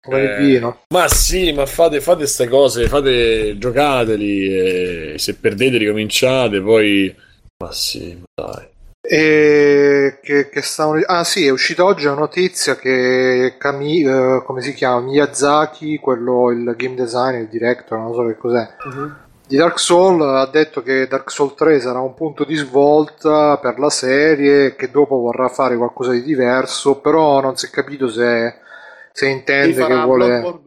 Eh, 0.09 0.61
ma 0.89 1.09
sì, 1.09 1.53
ma 1.53 1.67
fate 1.67 2.01
queste 2.01 2.47
cose, 2.47 2.87
fate 2.87 3.59
giocateli 3.59 4.47
e 4.47 5.15
se 5.17 5.35
perdete 5.35 5.79
ricominciate, 5.79 6.61
poi 6.61 7.13
ma 7.59 7.73
sì, 7.73 8.23
dai. 8.35 8.75
E 9.09 10.19
che, 10.23 10.49
che 10.49 10.63
stavano... 10.63 11.01
Ah 11.07 11.25
sì, 11.25 11.47
è 11.47 11.51
uscita 11.51 11.85
oggi 11.85 12.05
la 12.05 12.15
notizia 12.15 12.77
che 12.77 13.55
Kami, 13.59 14.05
uh, 14.05 14.43
come 14.45 14.61
si 14.61 14.75
chiama? 14.75 15.01
Miyazaki, 15.01 15.99
quello 15.99 16.51
il 16.51 16.75
game 16.77 16.95
designer, 16.95 17.41
il 17.41 17.49
director, 17.49 17.99
non 17.99 18.15
so 18.15 18.27
che 18.27 18.37
cos'è, 18.37 18.69
uh-huh. 18.85 19.13
di 19.47 19.57
Dark 19.57 19.79
Souls, 19.79 20.23
ha 20.23 20.47
detto 20.47 20.83
che 20.83 21.07
Dark 21.07 21.31
Souls 21.31 21.55
3 21.55 21.81
sarà 21.81 22.01
un 22.01 22.15
punto 22.15 22.45
di 22.45 22.57
svolta 22.57 23.59
per 23.59 23.79
la 23.79 23.91
serie, 23.91 24.75
che 24.75 24.91
dopo 24.91 25.19
vorrà 25.19 25.49
fare 25.49 25.77
qualcosa 25.77 26.13
di 26.13 26.23
diverso, 26.23 26.99
però 26.99 27.41
non 27.41 27.57
si 27.57 27.67
è 27.67 27.71
capito 27.71 28.09
se, 28.09 28.57
se 29.13 29.29
intende 29.29 29.87
che 29.87 29.95
vuole... 29.95 30.65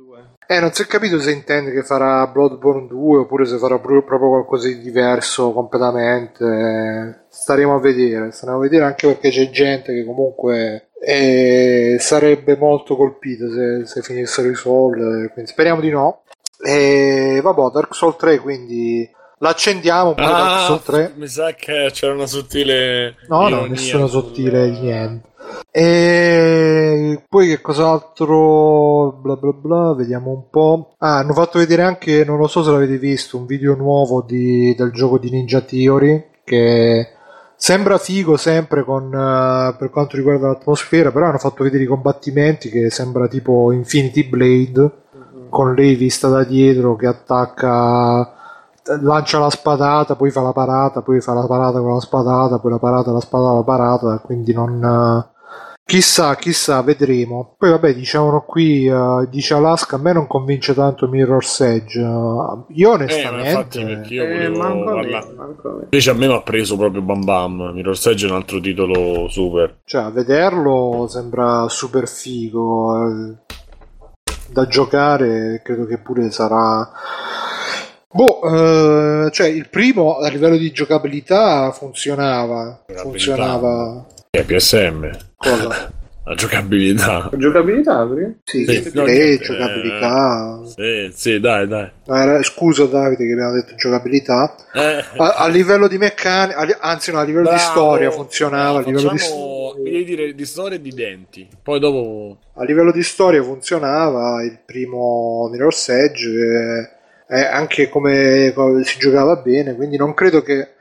Eh, 0.52 0.60
non 0.60 0.72
si 0.74 0.82
è 0.82 0.88
capito 0.88 1.20
se 1.20 1.30
intende 1.30 1.72
che 1.72 1.84
farà 1.84 2.26
Bloodborne 2.26 2.88
2 2.88 3.20
oppure 3.20 3.46
se 3.46 3.60
farà 3.60 3.78
proprio 3.78 4.18
qualcosa 4.18 4.68
di 4.68 4.80
diverso 4.80 5.54
completamente. 5.54 7.26
Staremo 7.30 7.76
a 7.76 7.80
vedere, 7.80 8.32
staremo 8.32 8.58
a 8.58 8.62
vedere 8.62 8.86
anche 8.86 9.06
perché 9.06 9.30
c'è 9.30 9.52
gente 9.52 9.94
che 9.94 10.04
comunque 10.04 10.90
eh, 11.00 11.98
sarebbe 12.00 12.58
molto 12.58 12.96
colpita 12.96 13.48
se, 13.48 13.86
se 13.86 14.02
finissero 14.02 14.50
i 14.50 14.56
Soul, 14.56 15.30
quindi 15.34 15.52
speriamo 15.52 15.82
di 15.82 15.92
no. 15.92 16.24
E 16.60 17.42
vabbè, 17.44 17.70
Dark 17.72 17.94
Souls 17.94 18.16
3 18.18 18.40
quindi 18.40 19.08
l'accendiamo 19.40 20.12
ah, 20.12 20.16
Dark 20.16 20.66
Souls 20.66 20.84
3. 20.84 21.14
Mi 21.16 21.28
sa 21.28 21.54
che 21.54 21.90
c'era 21.92 22.14
una 22.14 22.26
sottile 22.26 23.16
No, 23.28 23.50
no, 23.50 23.66
nessuna 23.66 24.08
sottile 24.08 24.70
niente. 24.70 25.28
E 25.72 27.24
poi 27.28 27.48
che 27.48 27.62
cos'altro? 27.62 29.18
Bla 29.22 29.36
bla 29.36 29.52
bla, 29.52 29.94
vediamo 29.94 30.32
un 30.32 30.50
po'. 30.50 30.96
Ah, 31.00 31.18
hanno 31.18 31.34
fatto 31.34 31.60
vedere 31.60 31.84
anche, 31.84 32.24
non 32.24 32.38
lo 32.38 32.48
so 32.48 32.64
se 32.64 32.72
l'avete 32.72 32.98
visto, 32.98 33.38
un 33.38 33.46
video 33.46 33.76
nuovo 33.76 34.22
di, 34.22 34.76
del 34.78 34.92
gioco 34.92 35.18
di 35.18 35.30
Ninja 35.30 35.62
Theory 35.62 36.28
che 36.44 37.14
sembra 37.56 37.98
figo 37.98 38.38
sempre 38.38 38.84
con, 38.84 39.06
uh, 39.06 39.78
per 39.78 39.90
quanto 39.92 40.16
riguarda 40.16 40.48
l'atmosfera, 40.48 41.12
però 41.12 41.28
hanno 41.28 41.38
fatto 41.38 41.64
vedere 41.64 41.84
i 41.84 41.88
combattimenti 41.88 42.70
che 42.70 42.90
sembra 42.90 43.28
tipo 43.28 43.72
Infinity 43.72 44.24
Blade 44.28 44.80
mm-hmm. 44.80 45.50
con 45.50 45.74
lei 45.76 45.96
vista 45.96 46.30
da 46.30 46.44
dietro 46.44 46.96
che 46.96 47.08
attacca 47.08 48.34
lancia 49.02 49.40
la 49.40 49.50
spadata, 49.50 50.16
poi 50.16 50.32
fa 50.32 50.42
la 50.42 50.54
parata, 50.54 51.02
poi 51.02 51.22
fa 51.22 51.34
la 51.34 51.46
parata 51.46 51.80
con 51.80 51.94
la 51.94 52.00
spadata, 52.00 52.60
poi 52.60 52.72
la 52.72 52.80
parata, 52.80 53.12
la 53.12 53.20
spadata, 53.20 53.54
la 53.56 53.64
parata, 53.64 54.20
quindi 54.20 54.54
non 54.54 55.28
Chissà, 55.90 56.36
chissà, 56.36 56.84
vedremo. 56.84 57.56
Poi 57.58 57.72
vabbè, 57.72 57.96
diciamo 57.96 58.42
qui, 58.42 58.88
uh, 58.88 59.28
dice 59.28 59.56
Alaska, 59.56 59.96
a 59.96 60.00
me 60.00 60.14
non 60.14 60.28
convince 60.28 60.76
tanto 60.76 61.08
Mirror's 61.08 61.62
Edge. 61.62 62.00
Uh, 62.00 62.66
io 62.76 62.92
onestamente... 62.92 63.80
Eh, 63.80 64.08
io 64.14 64.24
eh, 64.24 64.50
volevo 64.50 65.00
eh, 65.00 65.24
Invece 65.86 66.12
a 66.12 66.14
me 66.14 66.28
mi 66.28 66.34
ha 66.36 66.44
preso 66.44 66.78
proprio 66.78 67.02
Bam 67.02 67.24
Bam. 67.24 67.72
Mirror's 67.74 68.06
Edge 68.06 68.28
è 68.28 68.30
un 68.30 68.36
altro 68.36 68.60
titolo 68.60 69.28
super. 69.30 69.80
Cioè, 69.84 70.04
a 70.04 70.10
vederlo 70.12 71.08
sembra 71.10 71.68
super 71.70 72.08
figo. 72.08 73.08
Eh, 73.08 73.36
da 74.52 74.68
giocare 74.68 75.60
credo 75.64 75.88
che 75.88 75.98
pure 75.98 76.30
sarà... 76.30 76.88
Boh, 78.12 79.26
eh, 79.26 79.32
cioè 79.32 79.48
il 79.48 79.70
primo 79.70 80.18
a 80.18 80.30
livello 80.30 80.58
di 80.58 80.72
giocabilità 80.72 81.72
funzionava. 81.72 82.84
Giocabilità. 82.88 83.02
Funzionava 83.02 84.06
è 84.32 84.44
PSM. 84.44 85.10
Cosa? 85.36 85.92
La 86.30 86.36
giocabilità. 86.36 87.28
La 87.32 87.38
giocabilità, 87.38 88.06
perché? 88.06 88.40
Sì, 88.44 88.64
sì 88.64 88.92
no, 88.94 89.06
eh, 89.06 89.40
giocabilità. 89.42 90.62
Sì, 90.64 91.12
sì, 91.12 91.40
dai, 91.40 91.68
dai. 91.68 91.90
Era, 92.06 92.44
scusa 92.44 92.86
Davide 92.86 93.26
che 93.26 93.32
abbiamo 93.32 93.54
detto 93.54 93.74
giocabilità. 93.74 94.54
Eh. 94.72 95.04
A, 95.18 95.34
a, 95.38 95.48
livello 95.48 95.88
di 95.88 95.98
meccanica, 95.98 96.78
anzi 96.82 97.12
no, 97.12 97.18
a 97.18 97.24
livello 97.24 97.46
Bravo. 97.46 97.58
di 97.58 97.64
storia 97.64 98.12
funzionava. 98.12 98.74
Bravo, 98.74 98.78
a 98.78 98.92
livello 98.92 99.10
facciamo, 99.10 99.74
di... 99.78 99.84
devi 99.90 100.04
dire 100.04 100.36
di 100.36 100.46
storia 100.46 100.78
e 100.78 100.82
di 100.82 100.92
denti. 100.92 101.48
Poi 101.64 101.80
dopo... 101.80 102.38
A 102.54 102.64
livello 102.64 102.92
di 102.92 103.02
storia 103.02 103.42
funzionava 103.42 104.44
il 104.44 104.60
primo 104.64 105.50
Mirror's 105.52 105.90
Edge, 105.90 106.99
eh, 107.32 107.42
anche 107.42 107.90
come, 107.90 108.52
come 108.56 108.84
si 108.84 108.98
giocava 108.98 109.36
bene, 109.36 109.76
quindi 109.76 109.98
non 109.98 110.16
credo 110.16 110.42
che 110.42 110.74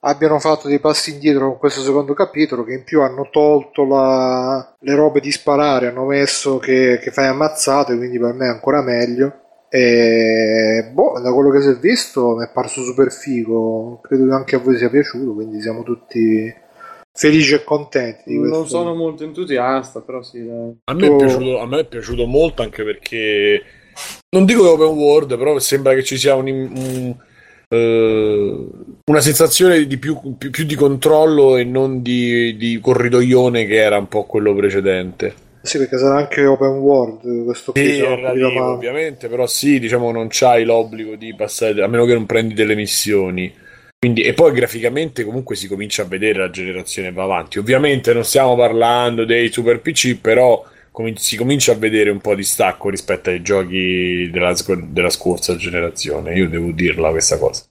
abbiano 0.00 0.38
fatto 0.38 0.68
dei 0.68 0.78
passi 0.78 1.12
indietro 1.12 1.48
con 1.48 1.58
questo 1.58 1.80
secondo 1.80 2.14
capitolo 2.14 2.62
che 2.62 2.74
in 2.74 2.84
più 2.84 3.02
hanno 3.02 3.28
tolto 3.30 3.84
la... 3.84 4.76
le 4.78 4.94
robe 4.94 5.20
di 5.20 5.32
sparare 5.32 5.88
hanno 5.88 6.04
messo 6.04 6.58
che, 6.58 7.00
che 7.02 7.10
fai 7.10 7.26
ammazzate 7.26 7.96
quindi 7.96 8.18
per 8.18 8.32
me 8.34 8.46
è 8.46 8.50
ancora 8.50 8.82
meglio 8.82 9.40
e 9.68 10.90
boh, 10.92 11.18
da 11.20 11.32
quello 11.32 11.50
che 11.50 11.60
si 11.60 11.70
è 11.70 11.76
visto 11.76 12.36
mi 12.36 12.44
è 12.44 12.50
parso 12.52 12.82
super 12.82 13.10
figo 13.10 13.98
credo 14.00 14.26
che 14.28 14.32
anche 14.32 14.56
a 14.56 14.60
voi 14.60 14.76
sia 14.76 14.90
piaciuto 14.90 15.34
quindi 15.34 15.60
siamo 15.60 15.82
tutti 15.82 16.54
felici 17.12 17.54
e 17.54 17.64
contenti 17.64 18.30
di 18.30 18.38
questo. 18.38 18.56
non 18.56 18.68
sono 18.68 18.94
molto 18.94 19.24
entusiasta 19.24 20.02
però 20.02 20.22
sì 20.22 20.44
dai. 20.46 20.76
A, 20.84 20.94
me 20.94 21.16
piaciuto, 21.16 21.58
a 21.58 21.66
me 21.66 21.80
è 21.80 21.86
piaciuto 21.86 22.26
molto 22.26 22.62
anche 22.62 22.84
perché 22.84 23.62
non 24.30 24.44
dico 24.44 24.62
che 24.62 24.82
open 24.82 24.96
world 24.96 25.36
però 25.36 25.58
sembra 25.58 25.94
che 25.94 26.04
ci 26.04 26.16
sia 26.16 26.34
un, 26.34 26.48
un 26.48 27.14
eh, 27.68 28.66
una 29.04 29.20
sensazione 29.20 29.86
di 29.86 29.98
più, 29.98 30.36
più, 30.36 30.50
più, 30.50 30.64
di 30.64 30.74
controllo 30.74 31.56
e 31.56 31.64
non 31.64 32.02
di, 32.02 32.56
di, 32.56 32.78
corridoione 32.80 33.66
che 33.66 33.76
era 33.76 33.98
un 33.98 34.08
po' 34.08 34.24
quello 34.24 34.54
precedente. 34.54 35.34
Sì, 35.62 35.78
perché 35.78 35.98
sarà 35.98 36.18
anche 36.18 36.46
open 36.46 36.78
world 36.78 37.44
questo 37.44 37.72
qui. 37.72 37.94
Sì, 37.94 38.00
relativo, 38.00 38.72
ovviamente, 38.72 39.28
però 39.28 39.46
sì, 39.46 39.80
diciamo 39.80 40.12
non 40.12 40.28
c'hai 40.30 40.64
l'obbligo 40.64 41.16
di 41.16 41.34
passare, 41.34 41.82
a 41.82 41.88
meno 41.88 42.04
che 42.04 42.14
non 42.14 42.26
prendi 42.26 42.54
delle 42.54 42.76
missioni. 42.76 43.52
Quindi, 43.98 44.22
e 44.22 44.34
poi 44.34 44.52
graficamente 44.52 45.24
comunque 45.24 45.56
si 45.56 45.66
comincia 45.66 46.02
a 46.02 46.06
vedere 46.06 46.38
la 46.38 46.50
generazione 46.50 47.10
va 47.10 47.24
avanti. 47.24 47.58
Ovviamente 47.58 48.12
non 48.12 48.24
stiamo 48.24 48.54
parlando 48.54 49.24
dei 49.24 49.50
super 49.50 49.80
PC, 49.80 50.20
però 50.20 50.62
com- 50.96 51.12
si 51.16 51.36
comincia 51.36 51.72
a 51.72 51.74
vedere 51.74 52.08
un 52.08 52.20
po' 52.20 52.34
di 52.34 52.42
stacco 52.42 52.88
rispetto 52.88 53.28
ai 53.28 53.42
giochi 53.42 54.30
della, 54.32 54.54
della 54.88 55.10
scorsa 55.10 55.54
generazione. 55.54 56.34
Io 56.34 56.48
devo 56.48 56.70
dirla 56.70 57.10
questa 57.10 57.36
cosa. 57.36 57.64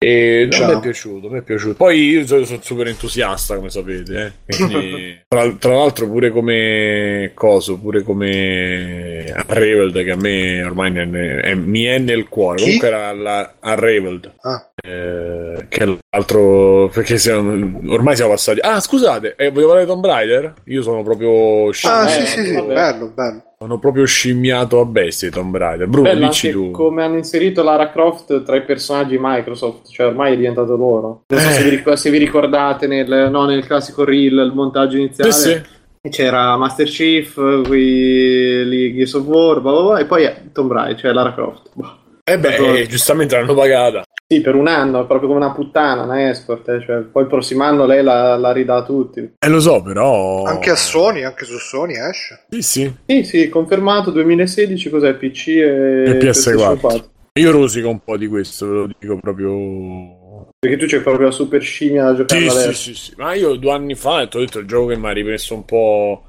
E 0.00 0.48
no, 0.50 0.66
mi 0.66 0.72
è 0.74 0.80
piaciuto, 0.80 1.28
mi 1.28 1.38
è 1.38 1.42
piaciuto. 1.42 1.74
Poi 1.74 1.98
io 1.98 2.26
sono, 2.26 2.44
sono 2.44 2.60
super 2.62 2.86
entusiasta, 2.86 3.56
come 3.56 3.68
sapete. 3.68 4.32
Eh? 4.46 4.56
Quindi, 4.56 5.20
tra, 5.26 5.50
tra, 5.58 5.74
l'altro, 5.74 6.06
pure 6.06 6.30
come 6.30 7.32
coso, 7.34 7.78
pure 7.78 8.04
come 8.04 9.24
Unraveled, 9.48 10.04
che 10.04 10.10
a 10.12 10.16
me 10.16 10.62
ormai 10.62 10.94
è, 10.94 11.40
è, 11.40 11.54
mi 11.54 11.82
è 11.82 11.98
nel 11.98 12.28
cuore. 12.28 12.58
Chi? 12.58 12.64
Comunque 12.64 12.88
era 12.88 13.12
la 13.12 13.54
Unraveled. 13.60 14.34
Ah. 14.42 14.70
Eh, 14.80 15.66
che 15.68 15.82
è 15.82 15.96
l'altro 16.10 16.88
perché 16.92 17.18
siamo, 17.18 17.80
ormai 17.88 18.14
siamo 18.14 18.30
passati. 18.30 18.60
Ah, 18.60 18.78
scusate, 18.78 19.34
eh, 19.36 19.50
volevo 19.50 19.72
parlare 19.72 19.84
di 19.84 19.90
Tomb 19.90 20.06
Raider? 20.06 20.54
Io 20.66 20.82
sono 20.82 21.02
proprio. 21.02 21.70
Ah, 21.82 22.06
sì, 22.06 22.24
sì, 22.24 22.44
sì, 22.44 22.62
bello, 22.62 23.08
bello. 23.08 23.47
Sono 23.60 23.80
proprio 23.80 24.04
scimmiato 24.04 24.78
a 24.78 24.84
bestie 24.84 25.30
Tomb 25.30 25.56
Raider. 25.56 25.88
Bruno, 25.88 26.08
Bello, 26.08 26.28
dici 26.28 26.52
tu. 26.52 26.70
Come 26.70 27.02
hanno 27.02 27.16
inserito 27.16 27.64
Lara 27.64 27.90
Croft 27.90 28.44
tra 28.44 28.54
i 28.54 28.62
personaggi 28.62 29.18
Microsoft, 29.20 29.90
cioè 29.90 30.06
ormai 30.06 30.34
è 30.34 30.36
diventato 30.36 30.76
loro. 30.76 31.24
Non 31.26 31.40
so 31.40 31.48
eh. 31.48 31.52
se, 31.52 31.62
vi 31.64 31.70
ric- 31.70 31.92
se, 31.98 32.10
vi 32.10 32.18
ricordate 32.18 32.86
nel, 32.86 33.28
no, 33.32 33.46
nel 33.46 33.66
classico 33.66 34.04
reel, 34.04 34.38
il 34.46 34.52
montaggio 34.54 34.98
iniziale. 34.98 35.32
Sì, 35.32 35.60
sì. 36.00 36.08
C'era 36.08 36.56
Master 36.56 36.86
Chief, 36.86 37.34
qui 37.66 38.64
lì 38.64 38.94
Gears 38.94 39.14
of 39.14 39.26
War, 39.26 39.60
blah, 39.60 39.72
blah, 39.72 39.82
blah, 39.82 39.98
e 39.98 40.06
poi 40.06 40.32
Tomb 40.52 40.70
Raider, 40.70 40.96
cioè 41.00 41.12
Lara 41.12 41.34
Croft. 41.34 41.70
Boh. 41.72 41.96
Eh 42.22 42.38
beh, 42.38 42.86
giustamente 42.86 43.34
l'hanno 43.34 43.54
pagata. 43.54 44.04
Sì, 44.30 44.42
per 44.42 44.54
un 44.54 44.66
anno, 44.66 45.06
proprio 45.06 45.28
come 45.28 45.42
una 45.42 45.54
puttana, 45.54 46.02
una 46.02 46.28
escort, 46.28 46.68
eh, 46.68 46.82
cioè, 46.84 46.98
poi 46.98 47.22
il 47.22 47.28
prossimo 47.30 47.64
anno 47.64 47.86
lei 47.86 48.02
la, 48.02 48.36
la 48.36 48.52
ridà 48.52 48.74
a 48.74 48.84
tutti. 48.84 49.20
Eh, 49.38 49.48
lo 49.48 49.58
so, 49.58 49.80
però... 49.80 50.42
Anche 50.42 50.68
a 50.68 50.76
Sony, 50.76 51.22
anche 51.22 51.46
su 51.46 51.56
Sony 51.56 51.94
esce. 51.94 52.44
Sì, 52.50 52.60
sì. 52.60 52.94
Sì, 53.06 53.24
sì, 53.24 53.48
confermato 53.48 54.10
2016, 54.10 54.90
cos'è, 54.90 55.14
PC 55.14 55.48
e, 55.48 56.10
e 56.10 56.18
PS4. 56.18 57.04
Io 57.38 57.50
rosico 57.50 57.88
un 57.88 58.00
po' 58.00 58.18
di 58.18 58.26
questo, 58.26 58.66
ve 58.66 58.72
lo 58.74 58.90
dico 58.98 59.18
proprio... 59.18 60.50
Perché 60.58 60.76
tu 60.76 60.84
c'è 60.84 61.00
proprio 61.00 61.28
la 61.28 61.32
super 61.32 61.62
scimmia 61.62 62.04
da 62.04 62.14
giocare 62.16 62.40
sì, 62.42 62.48
adesso. 62.48 62.72
Sì, 62.72 62.94
sì, 62.94 62.94
sì, 62.94 63.14
ma 63.16 63.32
io 63.32 63.54
due 63.54 63.72
anni 63.72 63.94
fa 63.94 64.26
ti 64.26 64.36
ho 64.36 64.40
detto 64.40 64.58
il 64.58 64.66
gioco 64.66 64.88
che 64.88 64.98
mi 64.98 65.06
ha 65.06 65.12
ripreso 65.12 65.54
un 65.54 65.64
po' 65.64 66.24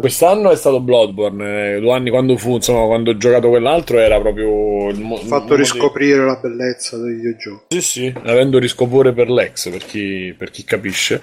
Quest'anno 0.00 0.50
è 0.50 0.56
stato 0.56 0.80
Bloodborne, 0.80 1.74
eh, 1.74 1.80
due 1.80 1.92
anni 1.92 2.10
quando 2.10 2.36
fu, 2.36 2.54
insomma, 2.54 2.86
quando 2.86 3.10
ho 3.10 3.16
giocato 3.16 3.48
quell'altro 3.48 3.98
era 3.98 4.20
proprio 4.20 4.90
il 4.90 5.00
mo- 5.00 5.16
fatto 5.16 5.56
riscoprire 5.56 6.18
dei... 6.18 6.26
la 6.26 6.38
bellezza 6.40 6.96
del 6.98 7.16
videogioco. 7.16 7.64
Sì, 7.68 7.80
sì, 7.80 8.12
avendo 8.24 8.58
riscoprire 8.58 9.12
per 9.12 9.28
l'ex, 9.28 9.70
per 9.70 9.84
chi, 9.84 10.34
per 10.36 10.50
chi 10.50 10.64
capisce. 10.64 11.22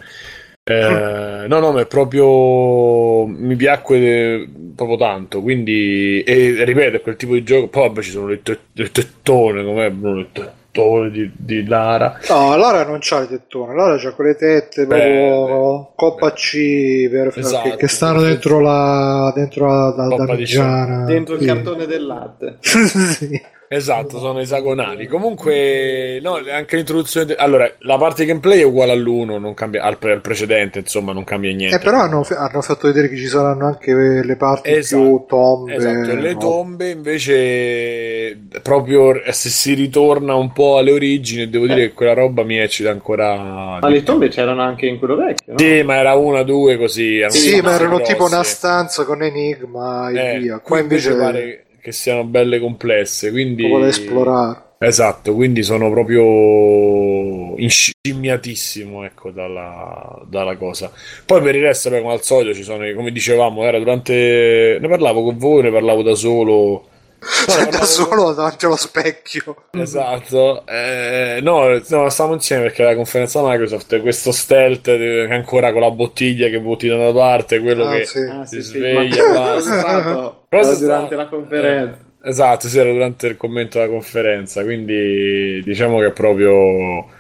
Eh, 0.64 1.46
no, 1.48 1.60
no, 1.60 1.72
ma 1.72 1.82
è 1.82 1.88
proprio 1.88 3.26
mi 3.26 3.56
piacque 3.56 4.48
proprio 4.76 4.98
tanto. 4.98 5.42
Quindi, 5.42 6.22
e 6.22 6.64
ripeto, 6.64 7.00
quel 7.00 7.16
tipo 7.16 7.34
di 7.34 7.44
gioco. 7.44 7.70
Poi 7.70 7.88
vabbè, 7.88 8.02
ci 8.02 8.12
sono 8.12 8.28
le, 8.28 8.42
te- 8.44 8.60
le 8.74 8.92
tettone, 8.92 9.64
com'è 9.64 9.90
Bruno? 9.90 10.18
Le 10.18 10.28
te- 10.32 10.52
tettone 10.72 11.10
di, 11.10 11.32
di, 11.36 11.66
Lara. 11.66 12.20
No, 12.30 12.56
Lara 12.56 12.86
non 12.86 13.00
c'ha 13.02 13.20
le 13.22 13.28
tettone, 13.28 13.76
Lara 13.76 13.98
c'ha 13.98 14.14
quelle 14.14 14.36
tette 14.36 14.86
proprio 14.86 15.92
Coppa 15.96 16.32
C 16.34 17.10
per, 17.10 17.34
esatto, 17.36 17.70
che, 17.70 17.76
che, 17.78 17.88
stanno 17.88 18.22
dentro 18.22 18.60
la 18.60 19.32
dentro 19.36 19.68
la, 19.68 19.94
la 19.96 20.16
damigiana. 20.16 21.06
Dentro 21.06 21.36
il 21.36 21.46
cartone 21.46 21.86
del 21.86 22.06
latte. 22.06 22.58
sì. 22.62 23.42
Esatto, 23.72 24.18
sono 24.18 24.40
esagonali. 24.40 25.06
Comunque, 25.06 26.20
no, 26.24 26.40
anche 26.52 26.76
l'introduzione. 26.76 27.28
De... 27.28 27.36
Allora, 27.36 27.72
la 27.82 27.98
parte 27.98 28.26
gameplay 28.26 28.62
è 28.62 28.64
uguale 28.64 28.94
all'1, 28.94 29.40
non 29.40 29.54
cambia... 29.54 29.84
al, 29.84 30.00
pre- 30.00 30.14
al 30.14 30.22
precedente, 30.22 30.80
insomma, 30.80 31.14
non 31.14 31.24
cambia 31.24 31.54
niente. 31.54 31.76
Eh, 31.76 31.80
però 31.80 32.00
hanno, 32.00 32.26
hanno, 32.28 32.62
fatto 32.64 32.88
vedere 32.88 33.10
che 33.10 33.16
ci 33.16 33.28
saranno 33.28 33.68
anche 33.68 33.94
le 33.94 34.36
parti 34.38 34.72
esatto, 34.72 35.04
più 35.04 35.26
tombe. 35.28 35.76
Esatto, 35.76 36.16
le 36.16 36.34
no? 36.34 36.40
tombe 36.40 36.90
invece, 36.90 38.40
proprio 38.64 39.22
se 39.30 39.50
si 39.50 39.76
ritorna 39.76 40.34
un 40.34 40.52
po' 40.52 40.80
alle 40.80 40.92
origini, 40.92 41.48
devo 41.48 41.68
dire 41.68 41.84
eh. 41.84 41.88
che 41.90 41.94
quella 41.94 42.14
roba 42.16 42.42
mi 42.42 42.58
eccita 42.58 42.90
ancora. 42.90 43.78
Ma 43.80 43.88
le 43.88 44.02
tombe 44.02 44.30
c'erano 44.30 44.64
anche 44.64 44.88
in 44.88 44.98
quello 44.98 45.16
vecchio, 45.16 45.54
no? 45.54 45.60
Sì, 45.60 45.84
ma 45.84 45.96
era 45.98 46.16
una, 46.16 46.42
due 46.42 46.76
così. 46.76 47.24
Sì, 47.28 47.62
ma 47.62 47.76
erano 47.76 47.98
grosse. 47.98 48.14
tipo 48.14 48.26
una 48.26 48.42
stanza 48.42 49.04
con 49.06 49.22
enigma 49.22 50.10
e 50.10 50.18
eh, 50.18 50.40
via. 50.40 50.58
Qua 50.58 50.80
invece. 50.80 51.12
invece 51.12 51.24
pare 51.24 51.64
che 51.82 51.92
siano 51.92 52.24
belle 52.24 52.60
complesse, 52.60 53.32
quindi... 53.32 53.68
Vuole 53.68 53.88
esplorare. 53.88 54.68
Esatto, 54.82 55.36
quindi 55.36 55.62
sono 55.62 55.90
proprio 55.90 57.58
inscimmiatissimo 57.58 59.04
ecco, 59.04 59.30
dalla, 59.30 60.22
dalla, 60.26 60.56
cosa. 60.56 60.90
Poi 61.26 61.42
per 61.42 61.56
il 61.56 61.64
resto, 61.64 61.90
beh, 61.90 62.00
come 62.00 62.14
al 62.14 62.22
solito, 62.22 62.54
ci 62.54 62.64
sono, 62.64 62.86
come 62.94 63.12
dicevamo, 63.12 63.64
era 63.66 63.78
durante... 63.78 64.78
Ne 64.80 64.88
parlavo 64.88 65.24
con 65.24 65.38
voi, 65.38 65.64
ne 65.64 65.72
parlavo 65.72 66.02
da 66.02 66.16
solo 66.16 66.88
No, 67.20 67.70
da 67.70 67.84
solo 67.84 68.34
davanti 68.34 68.66
allo 68.66 68.78
specchio. 68.78 69.66
Esatto. 69.72 70.66
Eh, 70.66 71.40
no, 71.42 71.68
no, 71.68 72.10
stavamo 72.10 72.36
insieme 72.36 72.64
perché 72.64 72.84
la 72.84 72.96
conferenza 72.96 73.42
Microsoft 73.44 73.94
è 73.94 74.02
questo 74.02 74.32
stealth 74.32 74.84
che 74.84 75.28
ancora 75.30 75.72
con 75.72 75.82
la 75.82 75.92
bottiglia 75.92 76.48
che 76.48 76.60
butti 76.60 76.88
da 76.88 76.96
una 76.96 77.12
parte, 77.12 77.60
quello 77.60 77.86
ah, 77.86 77.96
che 77.96 78.06
sì. 78.06 78.20
ah, 78.20 78.46
si 78.46 78.62
sì, 78.62 78.78
sveglia. 78.78 79.60
Sì, 79.60 79.70
ma... 79.70 80.38
Cosa 80.50 80.76
durante 80.80 81.16
la 81.16 81.28
conferenza. 81.28 81.98
Eh, 82.24 82.30
esatto, 82.30 82.68
sì, 82.68 82.80
era 82.80 82.92
durante 82.92 83.28
il 83.28 83.38
commento 83.38 83.80
della 83.80 83.92
conferenza, 83.92 84.64
quindi 84.64 85.62
diciamo 85.64 86.00
che 86.00 86.08
è 86.08 86.12
proprio 86.12 87.18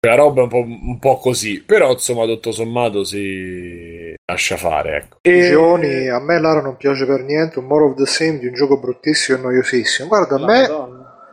la 0.00 0.14
roba 0.14 0.40
è 0.40 0.42
un 0.44 0.48
po', 0.48 0.58
un 0.62 0.98
po', 0.98 1.16
così, 1.18 1.62
però 1.62 1.92
insomma 1.92 2.24
tutto 2.24 2.52
sommato 2.52 3.04
si 3.04 3.97
lascia 4.28 4.56
fare. 4.56 4.96
Ecco. 4.96 5.16
E... 5.22 5.48
Gioni, 5.50 6.08
a 6.08 6.20
me 6.20 6.38
Lara 6.38 6.60
non 6.60 6.76
piace 6.76 7.06
per 7.06 7.22
niente, 7.22 7.58
un 7.58 7.64
more 7.64 7.84
of 7.84 7.96
the 7.96 8.06
same 8.06 8.38
di 8.38 8.46
un 8.46 8.54
gioco 8.54 8.78
bruttissimo 8.78 9.38
e 9.38 9.40
noiosissimo. 9.40 10.08
Guarda, 10.08 10.36
a 10.36 10.44
me, 10.44 10.64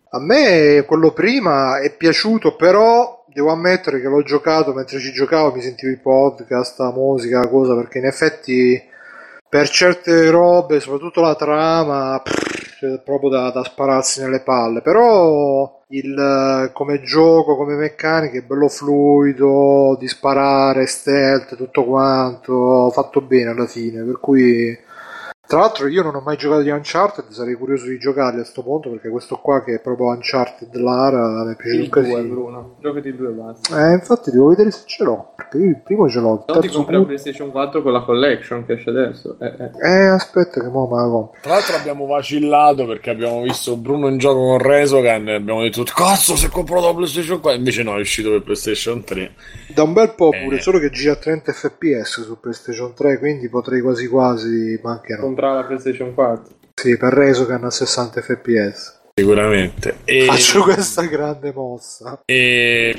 a 0.10 0.20
me 0.20 0.84
quello 0.88 1.12
prima 1.12 1.80
è 1.80 1.96
piaciuto, 1.96 2.56
però 2.56 3.26
devo 3.28 3.52
ammettere 3.52 4.00
che 4.00 4.08
l'ho 4.08 4.24
giocato 4.24 4.74
mentre 4.74 5.00
ci 5.00 5.12
giocavo, 5.12 5.54
mi 5.54 5.62
sentivo 5.62 5.92
i 5.92 6.00
podcast, 6.00 6.80
la 6.80 6.92
musica, 6.92 7.40
la 7.40 7.50
cosa, 7.50 7.76
perché 7.76 7.98
in 7.98 8.06
effetti 8.06 8.82
per 9.48 9.70
certe 9.70 10.30
robe, 10.30 10.80
soprattutto 10.80 11.22
la 11.22 11.36
trama, 11.36 12.22
pff, 12.24 12.65
proprio 13.04 13.30
da, 13.30 13.50
da 13.52 13.64
spararsi 13.64 14.22
nelle 14.22 14.42
palle, 14.42 14.82
però 14.82 15.84
il, 15.90 16.72
come 16.74 17.02
gioco, 17.02 17.56
come 17.56 17.76
meccanica 17.76 18.38
è 18.38 18.44
bello 18.44 18.68
fluido, 18.68 19.96
di 20.00 20.08
sparare, 20.08 20.86
stealth, 20.86 21.56
tutto 21.56 21.86
quanto, 21.86 22.90
fatto 22.92 23.22
bene 23.22 23.52
alla 23.52 23.68
fine, 23.68 24.04
per 24.04 24.20
cui 24.20 24.78
tra 25.48 25.60
l'altro 25.60 25.88
io 25.88 26.02
non 26.02 26.16
ho 26.16 26.22
mai 26.22 26.38
giocato 26.38 26.62
di 26.62 26.70
Uncharted, 26.70 27.30
sarei 27.30 27.54
curioso 27.54 27.86
di 27.86 28.00
giocarli 28.00 28.40
a 28.40 28.42
questo 28.42 28.64
punto 28.64 28.90
perché 28.90 29.10
questo 29.10 29.38
qua 29.38 29.64
che 29.64 29.76
è 29.76 29.80
proprio 29.80 30.08
Uncharted 30.08 30.74
Lara 30.76 31.44
mi 31.46 31.54
è 31.54 31.56
piaciuto 31.56 31.84
un 31.84 31.90
casino. 31.90 32.34
Bruno, 32.34 32.76
giocati 32.80 33.16
due 33.16 33.30
basta. 33.30 33.90
Eh, 33.90 33.94
infatti 33.94 34.32
devo 34.32 34.48
vedere 34.48 34.72
se 34.72 34.84
ce 34.86 35.04
l'ho, 35.04 35.34
perché 35.36 35.58
io 35.58 35.70
il 35.70 35.82
primo 35.84 36.10
ce 36.10 36.20
l'ho. 36.20 36.44
Non 36.48 36.62
ti 36.62 36.68
compri 36.70 36.96
la 36.96 37.04
PlayStation 37.04 37.52
4 37.52 37.82
con 37.84 37.92
la 37.92 38.02
collection 38.02 38.66
che 38.66 38.74
esce 38.74 38.90
adesso. 38.90 39.38
Eh, 39.40 39.46
eh. 39.46 39.88
eh 39.88 40.06
aspetta 40.08 40.62
che 40.62 40.68
mo 40.68 40.88
me 40.88 40.98
la 40.98 41.10
compro. 41.10 41.40
Tra 41.42 41.52
l'altro 41.54 41.76
abbiamo 41.76 42.06
vacillato 42.08 42.86
perché 42.86 43.12
abbiamo 43.12 43.42
visto 43.44 43.78
Bruno 43.78 44.08
in 44.08 44.18
gioco 44.18 44.40
con 44.40 44.58
Resogan 44.58 45.28
e 45.28 45.36
abbiamo 45.36 45.62
detto 45.62 45.84
cazzo 45.84 46.36
se 46.36 46.50
compro 46.50 46.82
la 46.82 46.94
PlayStation 46.94 47.40
4 47.40 47.60
invece 47.60 47.84
no 47.84 47.98
è 47.98 48.00
uscito 48.00 48.32
per 48.32 48.42
PlayStation 48.42 49.04
3. 49.04 49.34
Da 49.76 49.84
un 49.84 49.94
bel 49.94 50.14
po' 50.16 50.30
pure, 50.30 50.56
eh. 50.56 50.62
solo 50.62 50.80
che 50.80 50.90
gira 50.90 51.14
a 51.14 51.18
30 51.18 51.52
fps 51.52 52.24
su 52.24 52.40
PlayStation 52.40 52.94
3 52.96 53.20
quindi 53.20 53.48
potrei 53.48 53.82
quasi 53.82 54.08
quasi, 54.08 54.80
ma 54.82 54.94
anche 54.94 55.16
no 55.16 55.35
comprare 55.36 55.56
la 55.56 55.64
PlayStation 55.66 56.14
4. 56.14 56.56
Sì, 56.74 56.98
per 56.98 57.14
Resogan 57.14 57.64
a 57.66 57.70
60 57.70 58.22
fps. 58.22 59.02
Sicuramente. 59.14 59.98
E... 60.06 60.26
Faccio 60.26 60.62
questa 60.64 61.04
grande 61.04 61.52
mossa. 61.54 62.22
E... 62.26 62.96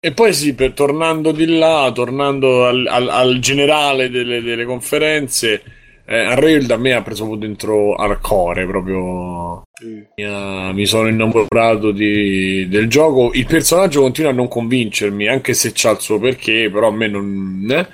e 0.00 0.12
poi 0.12 0.32
sì, 0.32 0.54
per, 0.54 0.72
tornando 0.72 1.30
di 1.30 1.56
là, 1.56 1.90
tornando 1.94 2.66
al, 2.66 2.86
al, 2.86 3.08
al 3.08 3.38
generale 3.38 4.10
delle, 4.10 4.42
delle 4.42 4.64
conferenze, 4.64 5.62
eh, 6.04 6.26
Unreal 6.32 6.64
da 6.64 6.76
me 6.76 6.94
ha 6.94 7.02
preso 7.02 7.24
un 7.24 7.30
po' 7.30 7.36
dentro 7.36 7.94
hardcore 7.94 8.64
proprio 8.64 9.64
mm. 9.84 10.70
mi, 10.70 10.86
sono 10.86 11.08
innamorato 11.08 11.90
di, 11.90 12.66
del 12.66 12.88
gioco 12.88 13.30
il 13.34 13.44
personaggio 13.44 14.00
continua 14.00 14.30
a 14.30 14.34
non 14.34 14.48
convincermi 14.48 15.28
anche 15.28 15.52
se 15.52 15.72
c'ha 15.74 15.90
il 15.90 16.00
suo 16.00 16.18
perché 16.18 16.70
però 16.72 16.88
a 16.88 16.92
me 16.92 17.08
non 17.08 17.66
eh? 17.68 17.86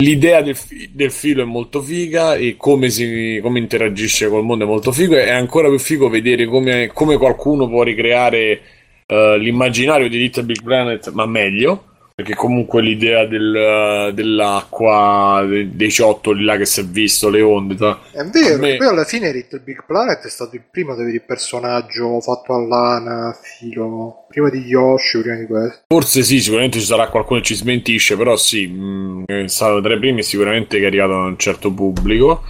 L'idea 0.00 0.42
del, 0.42 0.56
del, 0.92 1.10
filo 1.10 1.42
è 1.42 1.44
molto 1.44 1.82
figa 1.82 2.34
e 2.34 2.56
come, 2.56 2.90
si, 2.90 3.38
come 3.42 3.58
interagisce 3.58 4.28
col 4.28 4.44
mondo 4.44 4.64
è 4.64 4.66
molto 4.66 4.92
figo. 4.92 5.16
È 5.16 5.30
ancora 5.30 5.68
più 5.68 5.78
figo 5.78 6.08
vedere 6.08 6.46
come, 6.46 6.90
come 6.92 7.16
qualcuno 7.16 7.68
può 7.68 7.82
ricreare 7.82 8.60
uh, 9.06 9.36
l'immaginario 9.36 10.08
di 10.08 10.18
Little 10.18 10.44
Big 10.44 10.62
Planet, 10.62 11.10
ma 11.12 11.26
meglio 11.26 11.89
perché 12.20 12.34
comunque 12.34 12.82
l'idea 12.82 13.24
del, 13.24 14.12
dell'acqua, 14.14 15.42
dei, 15.46 15.90
ciottoli 15.90 16.44
là 16.44 16.56
che 16.56 16.66
si 16.66 16.80
è 16.80 16.84
visto, 16.84 17.30
le 17.30 17.40
onde. 17.40 17.74
Ta... 17.76 17.98
È 18.12 18.24
vero, 18.24 18.58
me... 18.58 18.76
poi 18.76 18.86
alla 18.86 19.04
fine 19.04 19.32
Little 19.32 19.60
Big 19.60 19.84
Planet 19.86 20.24
è 20.24 20.28
stato 20.28 20.54
il 20.56 20.62
primo 20.70 20.92
ad 20.92 21.00
avere 21.00 21.14
il 21.14 21.22
personaggio 21.22 22.20
fatto 22.20 22.52
a 22.52 22.60
lana, 22.60 23.36
filo, 23.40 24.26
prima 24.28 24.50
di 24.50 24.58
Yoshi, 24.58 25.20
prima 25.20 25.36
di 25.36 25.46
questo. 25.46 25.80
Forse 25.86 26.22
sì, 26.22 26.40
sicuramente 26.40 26.78
ci 26.78 26.84
sarà 26.84 27.08
qualcuno 27.08 27.40
che 27.40 27.46
ci 27.46 27.54
smentisce, 27.54 28.16
però 28.16 28.36
sì, 28.36 28.66
mh, 28.66 29.24
mm, 29.30 29.44
è 29.44 29.48
stato 29.48 29.80
tra 29.80 29.94
i 29.94 29.98
primi 29.98 30.22
sicuramente 30.22 30.76
che 30.76 30.84
è 30.84 30.86
arrivato 30.86 31.12
a 31.14 31.24
un 31.24 31.38
certo 31.38 31.72
pubblico. 31.72 32.42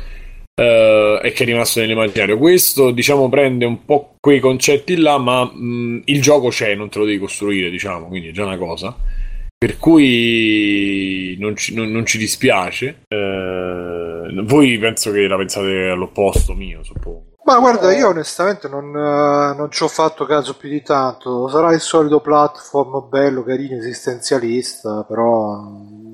eh, 0.57 1.21
e 1.23 1.33
che 1.33 1.45
è 1.45 1.47
rimasto 1.47 1.81
nell'immaginario. 1.81 2.37
Questo, 2.37 2.91
diciamo, 2.91 3.29
prende 3.29 3.65
un 3.65 3.85
po' 3.85 4.17
quei 4.21 4.41
concetti 4.41 4.97
là, 4.97 5.17
ma 5.17 5.45
mh, 5.45 6.03
il 6.07 6.21
gioco 6.21 6.49
c'è, 6.49 6.75
non 6.75 6.91
te 6.91 6.99
lo 6.99 7.05
devi 7.05 7.19
costruire, 7.19 7.71
diciamo, 7.71 8.09
quindi 8.09 8.29
è 8.29 8.33
già 8.33 8.45
una 8.45 8.59
cosa. 8.59 8.95
Per 9.63 9.77
cui 9.77 11.37
non 11.39 11.55
ci, 11.55 11.75
non, 11.75 11.91
non 11.91 12.07
ci 12.07 12.17
dispiace. 12.17 13.03
Eh, 13.07 14.43
voi 14.45 14.79
penso 14.79 15.13
che 15.13 15.29
la 15.29 15.37
pensate 15.37 15.91
all'opposto 15.91 16.55
mio, 16.55 16.83
suppongo. 16.83 17.35
Ma 17.45 17.59
guarda, 17.59 17.95
io 17.95 18.09
onestamente 18.09 18.69
non, 18.69 18.87
eh, 18.97 19.55
non 19.55 19.71
ci 19.71 19.83
ho 19.83 19.89
fatto 19.89 20.25
caso 20.25 20.57
più 20.57 20.71
di 20.71 20.81
tanto. 20.81 21.47
Sarà 21.49 21.75
il 21.75 21.81
solito 21.81 22.21
platform 22.21 23.11
bello, 23.11 23.43
carino, 23.43 23.77
esistenzialista, 23.77 25.05
però 25.07 25.61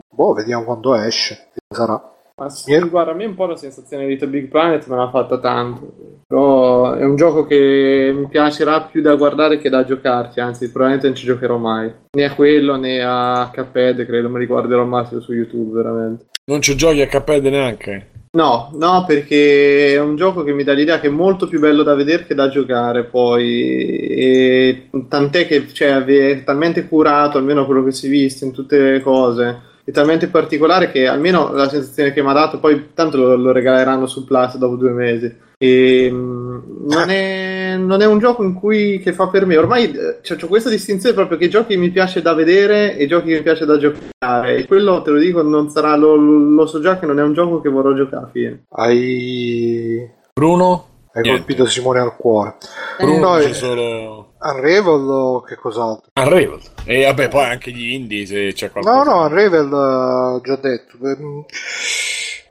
boh, 0.08 0.32
vediamo 0.32 0.64
quando 0.64 0.96
esce. 0.96 1.50
Sarà. 1.72 2.15
Ma 2.38 2.50
sì, 2.50 2.78
guarda, 2.90 3.12
a 3.12 3.14
me 3.14 3.24
un 3.24 3.34
po' 3.34 3.46
la 3.46 3.56
sensazione 3.56 4.04
di 4.04 4.10
Little 4.10 4.28
Big 4.28 4.48
Planet 4.48 4.86
me 4.88 4.96
l'ha 4.96 5.08
fatta 5.08 5.38
tanto. 5.38 6.20
Però 6.26 6.92
è 6.92 7.02
un 7.02 7.16
gioco 7.16 7.46
che 7.46 8.12
mi 8.14 8.28
piacerà 8.28 8.82
più 8.82 9.00
da 9.00 9.14
guardare 9.14 9.56
che 9.56 9.70
da 9.70 9.86
giocarci, 9.86 10.38
anzi, 10.38 10.70
probabilmente 10.70 11.06
non 11.06 11.16
ci 11.16 11.24
giocherò 11.24 11.56
mai. 11.56 11.90
Né 12.10 12.24
a 12.26 12.34
quello 12.34 12.76
né 12.76 13.02
a 13.02 13.50
Cuphead, 13.54 14.04
credo 14.04 14.28
mi 14.28 14.38
riguarderò 14.38 14.84
massimo 14.84 15.20
su 15.20 15.32
YouTube, 15.32 15.80
veramente. 15.80 16.26
Non 16.44 16.60
ci 16.60 16.76
giochi 16.76 17.00
a 17.00 17.08
Cuphead 17.08 17.46
neanche? 17.46 18.10
No, 18.32 18.70
no, 18.74 19.04
perché 19.06 19.94
è 19.94 19.98
un 19.98 20.16
gioco 20.16 20.42
che 20.42 20.52
mi 20.52 20.62
dà 20.62 20.74
l'idea 20.74 21.00
che 21.00 21.06
è 21.06 21.10
molto 21.10 21.48
più 21.48 21.58
bello 21.58 21.82
da 21.82 21.94
vedere 21.94 22.26
che 22.26 22.34
da 22.34 22.50
giocare 22.50 23.04
poi. 23.04 23.96
E 24.10 24.90
tant'è 25.08 25.46
che 25.46 25.66
cioè, 25.72 26.04
è 26.04 26.44
talmente 26.44 26.86
curato, 26.86 27.38
almeno 27.38 27.64
quello 27.64 27.82
che 27.82 27.92
si 27.92 28.08
è 28.08 28.10
visto 28.10 28.44
in 28.44 28.52
tutte 28.52 28.78
le 28.78 29.00
cose 29.00 29.74
è 29.86 29.92
talmente 29.92 30.26
particolare 30.26 30.90
che 30.90 31.06
almeno 31.06 31.52
la 31.52 31.68
sensazione 31.68 32.12
che 32.12 32.20
mi 32.20 32.28
ha 32.28 32.32
dato, 32.32 32.58
poi 32.58 32.88
tanto 32.92 33.16
lo, 33.18 33.36
lo 33.36 33.52
regaleranno 33.52 34.06
su 34.06 34.24
Plus 34.24 34.56
dopo 34.56 34.74
due 34.74 34.90
mesi. 34.90 35.32
E, 35.56 36.10
mm, 36.10 36.88
non, 36.88 37.08
è, 37.08 37.76
non, 37.78 38.02
è, 38.02 38.06
un 38.06 38.18
gioco 38.18 38.42
in 38.42 38.54
cui 38.54 38.98
che 38.98 39.12
fa 39.12 39.28
per 39.28 39.46
me. 39.46 39.56
Ormai 39.56 39.94
cioè, 40.22 40.38
ho 40.42 40.46
questa 40.48 40.70
distinzione 40.70 41.14
proprio 41.14 41.38
che 41.38 41.46
giochi 41.46 41.76
mi 41.76 41.90
piace 41.90 42.20
da 42.20 42.34
vedere 42.34 42.96
e 42.96 43.06
giochi 43.06 43.28
che 43.28 43.36
mi 43.36 43.42
piace 43.42 43.64
da 43.64 43.78
giocare. 43.78 44.56
E 44.56 44.66
quello 44.66 45.02
te 45.02 45.10
lo 45.10 45.18
dico, 45.18 45.42
non 45.42 45.70
sarà. 45.70 45.94
Lo, 45.94 46.16
lo 46.16 46.66
so 46.66 46.80
già 46.80 46.98
che 46.98 47.06
non 47.06 47.20
è 47.20 47.22
un 47.22 47.32
gioco 47.32 47.60
che 47.60 47.68
vorrò 47.68 47.94
giocare. 47.94 48.28
Fine. 48.32 48.64
Hai. 48.70 50.10
Bruno? 50.34 50.88
Hai 51.12 51.22
Niente. 51.22 51.44
colpito 51.44 51.64
Simone 51.66 52.00
al 52.00 52.16
cuore. 52.16 52.56
Bruno, 52.98 53.36
c'è 53.36 53.52
solo 53.52 54.34
Unravel 54.52 55.08
o 55.08 55.40
che 55.42 55.56
cos'altro? 55.56 56.10
Unravel. 56.14 56.60
E 56.84 57.04
vabbè, 57.04 57.28
poi 57.28 57.44
anche 57.44 57.70
gli 57.70 57.92
indie 57.92 58.26
se 58.26 58.52
c'è 58.52 58.70
qualcosa. 58.70 58.96
No, 58.96 59.04
no, 59.04 59.24
Unravel 59.24 59.72
ho 59.72 60.40
già 60.40 60.56
detto. 60.56 60.96
Ehm, 61.02 61.44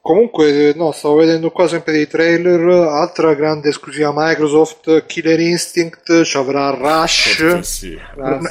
comunque, 0.02 0.74
no, 0.76 0.91
stavo 0.91 1.16
vedendo 1.16 1.52
qua 1.52 1.68
sempre 1.68 1.93
dei 1.93 2.08
trailer. 2.08 2.68
Altra 2.70 3.34
grande 3.34 3.70
esclusiva 3.70 4.12
Microsoft, 4.14 5.06
Killer 5.06 5.39
Instinct, 5.39 6.24
ci 6.24 6.38
avrà 6.38 6.70
Rush. 6.72 7.60
Sì. 7.60 7.98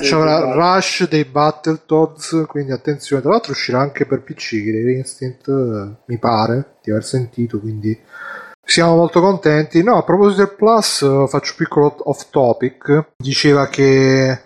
Ci 0.03 0.15
avrà 0.15 0.53
Rush 0.53 1.09
dei 1.09 1.25
Battletoads, 1.25 2.45
quindi 2.49 2.73
attenzione. 2.73 3.23
Tra 3.23 3.31
l'altro 3.31 3.53
uscirà 3.53 3.81
anche 3.81 4.07
per 4.07 4.23
PC 4.23 4.49
Killer 4.49 4.97
Instinct, 4.97 5.49
mi 6.07 6.19
pare, 6.19 6.77
di 6.83 6.91
aver 6.91 7.05
sentito, 7.05 7.61
quindi 7.61 7.99
siamo 8.65 8.97
molto 8.97 9.21
contenti. 9.21 9.83
No, 9.83 9.97
a 9.97 10.03
proposito 10.03 10.45
del 10.45 10.55
Plus, 10.55 10.99
faccio 11.29 11.53
un 11.53 11.57
piccolo 11.57 11.95
off 12.05 12.27
topic. 12.31 13.13
Diceva 13.17 13.69
che 13.69 14.39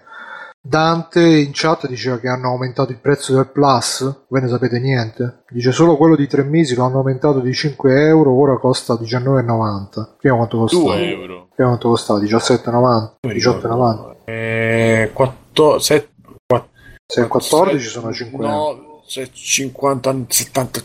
Dante 0.60 1.26
in 1.26 1.50
chat 1.52 1.86
diceva 1.86 2.18
che 2.18 2.28
hanno 2.28 2.48
aumentato 2.48 2.92
il 2.92 2.98
prezzo 2.98 3.34
del 3.34 3.48
Plus. 3.48 4.24
Voi 4.28 4.42
ne 4.42 4.48
sapete 4.48 4.78
niente? 4.78 5.44
Dice 5.48 5.72
solo 5.72 5.96
quello 5.96 6.14
di 6.14 6.26
tre 6.26 6.42
mesi 6.42 6.74
lo 6.74 6.84
hanno 6.84 6.98
aumentato 6.98 7.40
di 7.40 7.54
5 7.54 8.06
euro, 8.06 8.32
ora 8.38 8.58
costa 8.58 8.94
19,90. 8.94 10.16
Prima 10.18 10.36
quanto 10.36 10.58
costava? 10.58 10.96
2 10.96 11.10
euro. 11.10 11.48
Prima 11.54 11.70
quanto 11.70 11.88
costava? 11.88 12.18
17,90. 12.20 13.12
18,90. 13.22 14.14
Eh, 14.24 15.10
4, 15.14 15.78
7, 15.78 16.08
4, 16.46 16.68
Se 17.06 17.20
il 17.20 17.28
14 17.28 17.88
sono 17.88 18.12
5 18.12 18.46
no, 18.46 18.70
euro. 18.70 18.87
50, 19.08 20.24
70, 20.28 20.82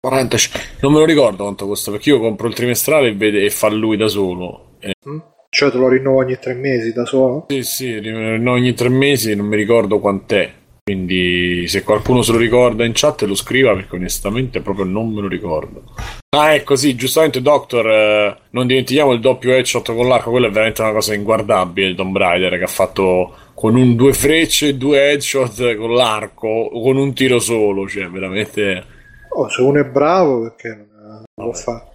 40, 0.00 0.36
non 0.80 0.92
me 0.92 0.98
lo 0.98 1.04
ricordo 1.04 1.42
quanto 1.44 1.66
costa 1.66 1.90
perché 1.90 2.10
io 2.10 2.20
compro 2.20 2.46
il 2.48 2.54
trimestrale 2.54 3.08
e, 3.08 3.14
vede, 3.14 3.44
e 3.44 3.50
fa 3.50 3.68
lui 3.68 3.96
da 3.96 4.08
solo. 4.08 4.76
Eh, 4.80 4.92
Mm? 5.08 5.18
Cioè 5.50 5.70
te 5.70 5.76
lo 5.78 5.88
rinnovo 5.88 6.18
ogni 6.18 6.38
tre 6.38 6.54
mesi 6.54 6.92
da 6.92 7.04
solo? 7.04 7.46
sì, 7.46 7.62
sì, 7.62 8.00
no, 8.00 8.52
ogni 8.52 8.74
tre 8.74 8.88
mesi 8.88 9.34
non 9.34 9.46
mi 9.46 9.56
ricordo 9.56 9.98
quant'è. 9.98 10.52
Quindi 10.84 11.66
se 11.66 11.82
qualcuno 11.82 12.20
se 12.20 12.32
lo 12.32 12.36
ricorda 12.36 12.84
in 12.84 12.92
chat 12.94 13.22
lo 13.22 13.34
scriva 13.34 13.72
perché 13.72 13.96
onestamente 13.96 14.60
proprio 14.60 14.84
non 14.84 15.14
me 15.14 15.22
lo 15.22 15.28
ricordo. 15.28 15.94
Ah, 16.36 16.52
ecco 16.52 16.76
sì, 16.76 16.94
giustamente 16.94 17.40
Doctor, 17.40 17.88
eh, 17.88 18.36
non 18.50 18.66
dimentichiamo 18.66 19.12
il 19.12 19.20
doppio 19.20 19.54
headshot 19.54 19.94
con 19.94 20.06
l'arco, 20.06 20.30
quello 20.30 20.48
è 20.48 20.50
veramente 20.50 20.82
una 20.82 20.92
cosa 20.92 21.14
inguardabile 21.14 21.86
il 21.86 21.94
Tomb 21.94 22.14
Raider 22.14 22.58
che 22.58 22.64
ha 22.64 22.66
fatto 22.66 23.34
con 23.54 23.76
un, 23.76 23.96
due 23.96 24.12
frecce, 24.12 24.76
due 24.76 25.10
headshot 25.10 25.74
con 25.76 25.94
l'arco, 25.94 26.68
con 26.70 26.98
un 26.98 27.14
tiro 27.14 27.38
solo, 27.38 27.88
cioè 27.88 28.10
veramente... 28.10 28.84
Oh, 29.30 29.48
se 29.48 29.62
uno 29.62 29.80
è 29.80 29.84
bravo 29.86 30.42
perché 30.42 30.86
non 31.34 31.46
lo 31.46 31.52
fa. 31.54 31.93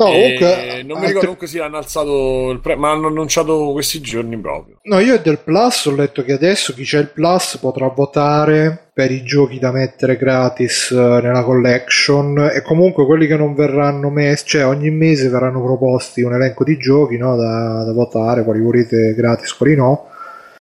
No, 0.00 0.06
Eh, 0.06 0.12
comunque, 0.38 0.46
non 0.46 0.86
mi 0.86 0.92
altri- 0.92 1.06
ricordo 1.06 1.20
comunque 1.20 1.46
sì, 1.46 1.58
hanno 1.58 1.76
alzato 1.76 2.50
il 2.50 2.60
prezzo, 2.60 2.78
ma 2.80 2.90
hanno 2.90 3.08
annunciato 3.08 3.72
questi 3.72 4.00
giorni 4.00 4.38
proprio. 4.38 4.76
No, 4.84 4.98
io 4.98 5.18
del 5.18 5.38
Plus 5.38 5.84
ho 5.84 5.94
letto 5.94 6.24
che 6.24 6.32
adesso 6.32 6.72
chi 6.72 6.84
c'è 6.84 6.98
il 7.00 7.08
Plus 7.08 7.58
potrà 7.58 7.86
votare 7.88 8.88
per 8.94 9.10
i 9.10 9.22
giochi 9.22 9.58
da 9.58 9.70
mettere 9.72 10.16
gratis 10.16 10.90
eh, 10.90 10.96
nella 10.96 11.44
collection 11.44 12.50
e 12.54 12.62
comunque 12.62 13.04
quelli 13.04 13.26
che 13.26 13.36
non 13.36 13.54
verranno 13.54 14.08
messi, 14.08 14.46
cioè 14.46 14.66
ogni 14.66 14.90
mese 14.90 15.28
verranno 15.28 15.62
proposti 15.62 16.22
un 16.22 16.32
elenco 16.32 16.64
di 16.64 16.78
giochi 16.78 17.18
no, 17.18 17.36
da, 17.36 17.84
da 17.84 17.92
votare, 17.92 18.42
quali 18.42 18.60
volete 18.60 19.12
gratis, 19.14 19.52
quali 19.52 19.76
no. 19.76 20.06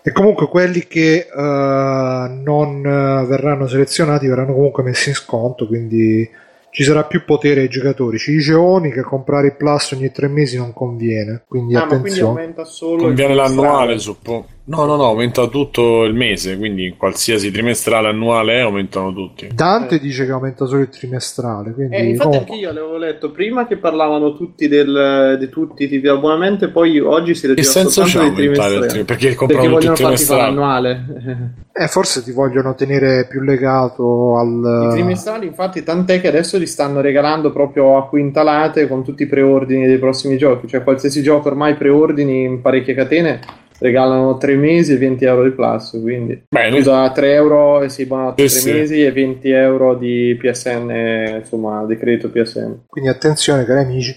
E 0.03 0.13
comunque 0.13 0.49
quelli 0.49 0.87
che 0.89 1.29
eh, 1.33 2.31
non 2.43 2.81
verranno 2.83 3.69
selezionati 3.69 4.27
verranno 4.27 4.55
comunque 4.55 4.83
messi 4.83 5.11
in 5.11 5.15
sconto, 5.15 5.67
quindi 5.67 6.29
ci 6.71 6.85
sarà 6.85 7.05
più 7.05 7.25
potere 7.25 7.63
ai 7.63 7.69
giocatori. 7.69 8.19
Ci 8.19 8.33
dice 8.33 8.55
Oni 8.55 8.91
che 8.93 9.03
comprare 9.03 9.49
il 9.49 9.57
Plus 9.57 9.91
ogni 9.93 10.11
tre 10.13 10.29
mesi 10.29 10.57
non 10.57 10.73
conviene, 10.73 11.43
quindi 11.49 11.75
Ah, 11.75 11.81
ma 11.81 11.87
quindi 11.87 12.09
attenzione. 12.09 12.31
aumenta 12.41 12.65
solo 12.65 13.03
Conviene 13.03 13.35
l'annuale, 13.35 13.99
suppongo. 13.99 14.47
No, 14.63 14.85
no, 14.85 14.95
no, 14.95 15.07
aumenta 15.07 15.49
tutto 15.49 16.05
il 16.05 16.15
mese, 16.15 16.57
quindi 16.57 16.95
qualsiasi 16.97 17.51
trimestrale 17.51 18.07
annuale 18.09 18.61
aumentano 18.61 19.13
tutti. 19.13 19.49
Dante 19.53 19.97
Eh. 19.97 19.99
dice 19.99 20.27
che 20.27 20.31
aumenta 20.31 20.65
solo 20.67 20.83
il 20.83 20.89
trimestrale, 20.91 21.73
quindi 21.73 21.97
Eh, 21.97 22.05
infatti 22.11 22.29
comunque- 22.29 22.55
anche 22.55 22.65
io 22.67 22.73
l'avevo 22.73 22.97
letto 22.97 23.31
prima 23.33 23.67
che 23.67 23.79
parlavano 23.79 24.37
tutti 24.37 24.69
del, 24.69 25.37
di 25.41 25.49
tutti 25.49 25.85
i 25.85 25.89
tipi 25.89 26.03
di 26.03 26.09
abbonamento 26.09 26.67
e 26.67 26.69
poi 26.69 27.01
oggi 27.01 27.35
si 27.35 27.53
c'è 27.53 27.61
soltanto 27.63 28.21
il 28.27 28.33
trimestrali. 28.35 28.87
tri- 28.87 29.05
Perché 29.05 29.05
Perché 29.05 29.35
comprano 29.35 29.63
tutti 29.65 29.75
il 29.87 29.91
vogliono 29.91 29.97
farti 29.97 30.25
fare 30.25 30.39
trimestrale? 30.41 30.43
l'annuale. 30.55 31.55
eh, 31.73 31.89
forse 31.89 32.23
ti 32.23 32.31
vogliono 32.31 32.75
tenere 32.77 33.27
più 33.29 33.41
legato 33.41 34.37
I 34.37 34.41
al... 34.41 34.89
trimestrali, 34.93 35.47
infatti, 35.47 35.83
tant'è 35.83 36.21
che 36.21 36.29
adesso 36.29 36.59
li 36.59 36.67
stanno 36.67 37.01
regalando 37.01 37.51
proprio 37.51 37.97
a 37.97 38.07
quintalate 38.07 38.87
con 38.87 39.03
tutti 39.03 39.25
i 39.25 39.27
preordini 39.27 39.87
dei 39.87 39.99
prossimi 39.99 40.37
giochi. 40.37 40.69
Cioè, 40.69 40.85
qualsiasi 40.85 41.23
gioco 41.23 41.49
ormai 41.49 41.75
preordini 41.75 42.45
in 42.45 42.61
parecchie 42.61 42.95
catene 42.95 43.41
regalano 43.81 44.37
3 44.37 44.55
mesi 44.55 44.93
e 44.93 44.97
20 44.99 45.25
euro 45.25 45.43
di 45.43 45.51
plus. 45.51 45.99
Quindi, 46.01 46.45
Bene. 46.49 46.77
scusa, 46.77 47.11
3 47.11 47.33
euro 47.33 47.83
e 47.83 47.89
si 47.89 48.07
buonato 48.07 48.35
3 48.37 48.49
Sì, 48.49 48.59
sì. 48.61 48.73
mesi 48.73 49.03
e 49.05 49.11
20 49.11 49.51
euro 49.51 49.97
di 49.97 50.37
PSN, 50.41 51.37
insomma, 51.41 51.85
di 51.87 51.97
credito 51.97 52.31
PSN. 52.31 52.83
Quindi 52.87 53.11
attenzione 53.11 53.65
cari 53.65 53.81
amici. 53.81 54.17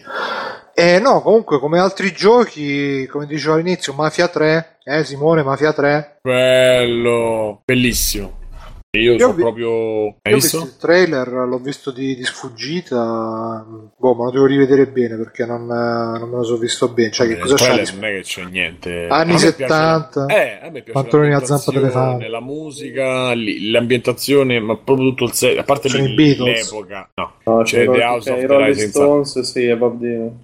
Eh 0.75 0.99
no, 0.99 1.21
comunque 1.21 1.59
come 1.59 1.79
altri 1.79 2.11
giochi, 2.11 3.05
come 3.07 3.25
dicevo 3.27 3.53
all'inizio, 3.55 3.93
Mafia 3.93 4.27
3, 4.27 4.77
eh 4.83 5.03
Simone, 5.03 5.43
Mafia 5.43 5.71
3. 5.71 6.17
Bello, 6.21 7.61
bellissimo. 7.65 8.41
E 8.95 9.01
Io, 9.01 9.13
Io 9.13 9.19
sono 9.21 9.33
vi- 9.33 9.41
proprio. 9.41 9.69
Hai 10.21 10.31
Io 10.31 10.35
ho 10.35 10.39
visto? 10.39 10.57
visto 10.59 10.63
il 10.71 10.77
trailer, 10.77 11.27
l'ho 11.27 11.57
visto 11.57 11.89
di, 11.89 12.15
di 12.15 12.23
sfuggita, 12.23 13.65
boh, 13.97 14.13
ma 14.13 14.25
lo 14.25 14.29
devo 14.29 14.45
rivedere 14.45 14.85
bene 14.85 15.15
perché 15.17 15.47
non, 15.47 15.65
non 15.65 16.29
me 16.29 16.35
lo 16.35 16.43
sono 16.43 16.57
visto 16.59 16.89
bene. 16.89 17.09
Cioè, 17.09 17.25
che 17.25 17.33
Eh, 17.33 17.39
cosa 17.39 17.55
trailer 17.55 17.85
di 17.89 17.95
non 17.95 18.03
è 18.05 18.11
che 18.17 18.21
c'è 18.21 18.43
niente. 18.45 19.07
Anni 19.07 19.31
A 19.31 19.33
me 19.33 19.39
piace- 19.39 19.51
70. 19.51 20.25
Eh, 20.27 20.59
a 20.61 20.69
me 20.69 20.81
piace 20.83 20.91
Pantaloni 20.91 21.33
a 21.33 21.43
zampa 21.43 21.71
d'elefante. 21.71 22.27
La 22.27 22.39
musica, 22.39 23.33
l'ambientazione, 23.33 24.59
ma 24.59 24.77
proprio 24.77 25.09
tutto 25.09 25.23
il 25.23 25.31
set. 25.33 25.57
A 25.57 25.63
parte 25.63 25.89
l'epoca. 25.89 27.09
No, 27.15 27.31
No, 27.45 27.63
c'è 27.63 27.81
i 27.85 27.89
The 27.89 28.03
House 28.03 28.29
c'è 28.31 28.43
of 28.43 28.45
the 28.47 28.63
Rising 28.65 28.89
Stones, 28.89 29.39
sì, 29.39 29.65
e 29.65 29.75
Bob 29.75 29.97
Dylan. 29.97 30.37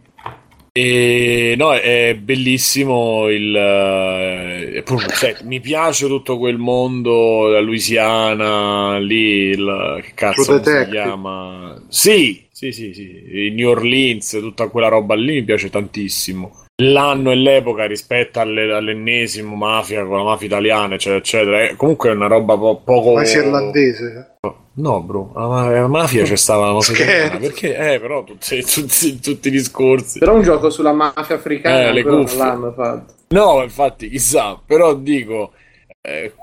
E 0.81 1.55
no, 1.57 1.73
è 1.73 2.15
bellissimo 2.15 3.27
il. 3.27 3.53
eh, 3.53 4.83
sai, 5.09 5.35
mi 5.43 5.59
piace 5.59 6.07
tutto 6.07 6.37
quel 6.37 6.57
mondo, 6.57 7.47
la 7.47 7.59
Louisiana, 7.59 8.97
lì, 8.97 9.49
il, 9.49 9.99
che 10.01 10.11
cazzo 10.13 10.43
si 10.85 10.89
chiama? 10.89 11.83
Sì, 11.89 12.47
sì, 12.49 12.71
sì, 12.71 12.93
sì, 12.93 13.51
New 13.53 13.69
Orleans, 13.69 14.37
tutta 14.39 14.69
quella 14.69 14.87
roba 14.87 15.15
lì 15.15 15.33
mi 15.33 15.43
piace 15.43 15.69
tantissimo. 15.69 16.63
L'anno 16.81 17.31
e 17.31 17.35
l'epoca 17.35 17.85
rispetto 17.85 18.39
alle- 18.39 18.71
all'ennesimo 18.73 19.55
mafia 19.55 20.05
con 20.05 20.15
la 20.15 20.23
mafia 20.23 20.47
italiana, 20.47 20.93
eccetera, 20.93 21.17
eccetera. 21.19 21.63
Eh, 21.63 21.75
Comunque 21.75 22.09
è 22.09 22.13
una 22.13 22.27
roba 22.27 22.57
po- 22.57 22.81
poco. 22.85 23.11
Mafia 23.15 23.41
irlandese. 23.41 24.37
No, 24.79 25.01
bro, 25.03 25.31
la, 25.35 25.69
la 25.69 25.87
mafia 25.87 26.23
c'è 26.23 26.35
stava 26.37 26.67
la 26.67 26.73
mafia 26.73 26.93
italiana. 26.93 27.37
Perché? 27.37 27.75
Eh, 27.93 27.99
però 27.99 28.23
tutti, 28.23 28.61
tutti, 28.63 29.19
tutti 29.19 29.47
i 29.47 29.51
discorsi. 29.51 30.19
Però 30.19 30.35
un 30.35 30.41
gioco 30.43 30.69
sulla 30.69 30.93
mafia 30.93 31.35
africana 31.35 31.87
Eh, 31.89 31.91
le 31.93 32.03
non 32.03 32.25
l'hanno 32.35 32.71
fatto. 32.73 33.13
No, 33.29 33.61
infatti, 33.63 34.09
chissà, 34.09 34.59
però 34.65 34.95
dico, 34.95 35.51
eh, 36.01 36.33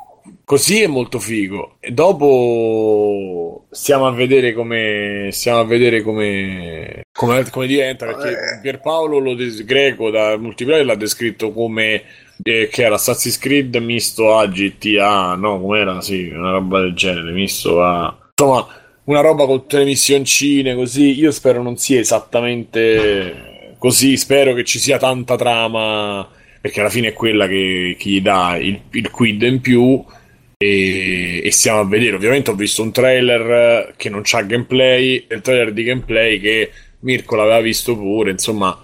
così 0.45 0.83
è 0.83 0.87
molto 0.87 1.19
figo. 1.19 1.77
E 1.81 1.91
dopo 1.93 3.67
stiamo 3.71 4.07
a 4.07 4.13
vedere 4.13 4.53
come, 4.53 5.29
stiamo 5.33 5.61
a 5.61 5.65
vedere 5.65 6.03
come, 6.03 7.03
come, 7.13 7.49
come 7.51 7.67
diventa, 7.67 8.07
perché 8.07 8.29
Eh. 8.31 8.61
Pierpaolo 8.61 9.19
lo 9.19 9.35
des- 9.35 9.65
Greco 9.65 10.11
da 10.11 10.37
multiplayer 10.37 10.85
l'ha 10.85 10.95
descritto 10.95 11.53
come 11.53 12.03
eh, 12.43 12.69
che 12.71 12.85
era 12.85 12.97
Assassin's 12.97 13.39
Creed 13.39 13.75
misto 13.77 14.37
a 14.37 14.47
GTA, 14.47 15.35
no, 15.37 15.61
com'era? 15.61 16.01
Sì, 16.01 16.29
una 16.29 16.51
roba 16.53 16.81
del 16.81 16.95
genere, 16.95 17.33
misto 17.33 17.83
a... 17.83 18.17
Insomma, 18.39 18.67
una 19.05 19.21
roba 19.21 19.47
con 19.47 19.61
tutte 19.61 19.79
le 19.79 19.85
missioncine, 19.85 20.75
così. 20.75 21.19
Io 21.19 21.31
spero 21.31 21.63
non 21.63 21.79
sia 21.79 21.99
esattamente 22.01 23.75
così, 23.79 24.17
spero 24.19 24.53
che 24.53 24.63
ci 24.65 24.79
sia 24.79 24.99
tanta 24.99 25.37
trama 25.37 26.29
perché 26.61 26.81
alla 26.81 26.91
fine 26.91 27.09
è 27.09 27.13
quella 27.13 27.47
che, 27.47 27.97
che 27.99 28.09
gli 28.11 28.21
dà 28.21 28.57
il, 28.61 28.81
il 28.91 29.11
quid 29.11 29.43
in 29.43 29.61
più 29.61 30.05
e, 30.59 31.41
e 31.45 31.51
stiamo 31.53 31.81
a 31.81 31.85
vedere 31.87 32.17
ovviamente 32.17 32.51
ho 32.51 32.55
visto 32.55 32.83
un 32.83 32.91
trailer 32.93 33.95
che 33.97 34.09
non 34.11 34.23
c'ha 34.25 34.43
gameplay 34.43 35.27
e 35.29 35.35
il 35.37 35.41
trailer 35.43 35.73
di 35.73 35.83
gameplay 35.85 36.41
che 36.41 36.71
Mirko 37.01 37.37
l'aveva 37.37 37.61
visto 37.61 37.95
pure 37.97 38.33
insomma 38.33 38.77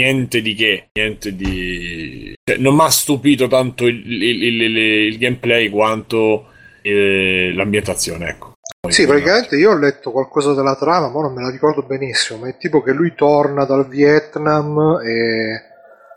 niente 0.00 0.42
di 0.42 0.54
che 0.54 0.90
niente 0.92 1.34
di 1.34 2.34
cioè, 2.44 2.58
non 2.58 2.74
mi 2.76 2.82
ha 2.82 2.90
stupito 2.90 3.48
tanto 3.48 3.86
il, 3.86 4.04
il- 4.22 4.62
il- 4.62 5.18
gameplay 5.18 5.68
quanto 5.70 6.50
eh, 6.82 7.50
l'ambientazione 7.54 8.28
ecco 8.28 8.52
Sì, 8.86 9.06
praticamente 9.06 9.56
io 9.56 9.72
ho 9.72 9.76
letto 9.76 10.12
qualcosa 10.12 10.54
della 10.54 10.76
trama, 10.76 11.08
ma 11.08 11.20
non 11.20 11.34
me 11.34 11.42
la 11.42 11.50
ricordo 11.50 11.82
benissimo, 11.82 12.40
ma 12.40 12.48
è 12.48 12.56
tipo 12.56 12.80
che 12.80 12.92
lui 12.92 13.12
torna 13.14 13.64
dal 13.64 13.86
Vietnam 13.88 15.00
e 15.04 15.62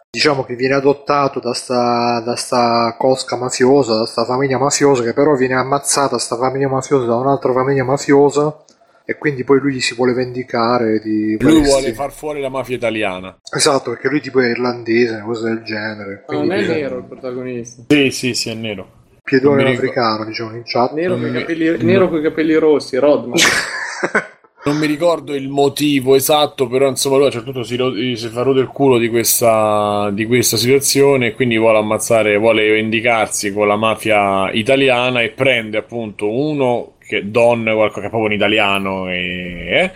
diciamo 0.10 0.44
che 0.44 0.56
viene 0.56 0.76
adottato 0.76 1.40
da 1.40 1.54
sta, 1.54 2.22
da 2.24 2.36
sta 2.36 2.96
cosca 2.98 3.36
mafiosa, 3.36 3.96
da 3.98 4.06
sta 4.06 4.26
famiglia 4.26 4.60
mafiosa, 4.60 5.04
che 5.04 5.14
però 5.14 5.34
viene 5.36 5.56
ammazzata 5.56 6.18
sta 6.20 6.38
famiglia 6.38 6.70
mafiosa 6.70 7.08
da 7.08 7.16
un'altra 7.16 7.52
famiglia 7.52 7.84
mafiosa 7.84 8.64
e 9.04 9.18
quindi 9.18 9.44
poi 9.44 9.60
lui 9.60 9.82
si 9.82 9.96
vuole 9.96 10.14
vendicare 10.14 11.00
di 11.00 11.38
lui 11.40 11.54
questi- 11.56 11.68
vuole 11.70 11.94
far 11.94 12.12
fuori 12.12 12.40
la 12.40 12.50
mafia 12.50 12.76
italiana 12.76 13.38
Esatto, 13.54 13.90
perché 13.90 14.08
lui 14.08 14.22
tipo 14.22 14.40
è 14.40 14.48
irlandese, 14.48 15.16
una 15.16 15.26
cosa 15.26 15.48
del 15.50 15.64
genere. 15.64 16.24
Ma 16.28 16.34
non 16.36 16.48
quindi 16.48 16.66
è 16.66 16.68
nero 16.76 16.98
il 17.00 17.04
protagonista. 17.06 17.84
sì 17.88 18.12
sì 18.12 18.34
sì 18.36 18.50
è 18.52 18.54
nero 18.54 19.00
Piedone 19.32 19.64
mi 19.64 19.72
africano, 19.72 20.26
diciamo 20.26 20.58
in 20.58 20.64
chat. 20.66 20.92
Nero 20.92 21.16
con 21.16 21.26
i 21.26 21.32
mi- 21.32 21.40
capelli, 21.40 22.10
coi 22.10 22.22
capelli 22.22 22.54
rossi, 22.56 22.98
Rodman. 22.98 23.38
Non 24.64 24.78
mi 24.78 24.86
ricordo 24.86 25.34
il 25.34 25.50
motivo 25.50 26.14
esatto, 26.14 26.68
però 26.68 26.88
insomma 26.88 27.16
lui 27.16 27.24
a 27.24 27.28
un 27.30 27.32
certo 27.32 27.52
punto 27.52 27.68
si, 27.68 27.76
ro- 27.78 27.96
si 27.96 28.28
fa 28.28 28.44
rodere 28.44 28.66
il 28.66 28.72
culo 28.72 29.00
di 29.00 29.10
questa, 29.10 30.12
di 30.14 30.28
questa 30.28 30.56
situazione 30.56 31.28
e 31.28 31.34
quindi 31.34 31.58
vuole 31.58 31.80
ammazzare, 31.80 32.38
vuole 32.38 32.70
vendicarsi 32.70 33.52
con 33.54 33.68
la 33.68 33.76
mafia 33.76 34.52
italiana 34.52 35.22
e 35.22 35.30
prende 35.30 35.80
appunto 35.80 36.30
uno 36.30 36.94
che 37.00 37.32
Don, 37.32 37.64
qualcosa 37.64 38.02
che 38.02 38.06
è 38.06 38.10
proprio 38.10 38.30
un 38.30 38.34
italiano 38.34 39.10
e 39.10 39.68
eh, 39.68 39.92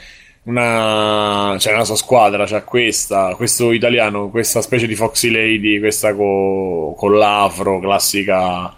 una, 0.46 1.56
cioè 1.60 1.74
una 1.74 1.86
sua 1.86 1.96
squadra, 1.96 2.46
c'ha 2.48 2.64
questa, 2.64 3.36
questo 3.36 3.72
italiano, 3.72 4.30
questa 4.30 4.62
specie 4.62 4.88
di 4.88 4.96
Foxy 4.96 5.30
Lady, 5.30 5.78
questa 5.78 6.16
co- 6.16 6.96
con 6.98 7.16
l'afro, 7.16 7.80
classica 7.80 8.74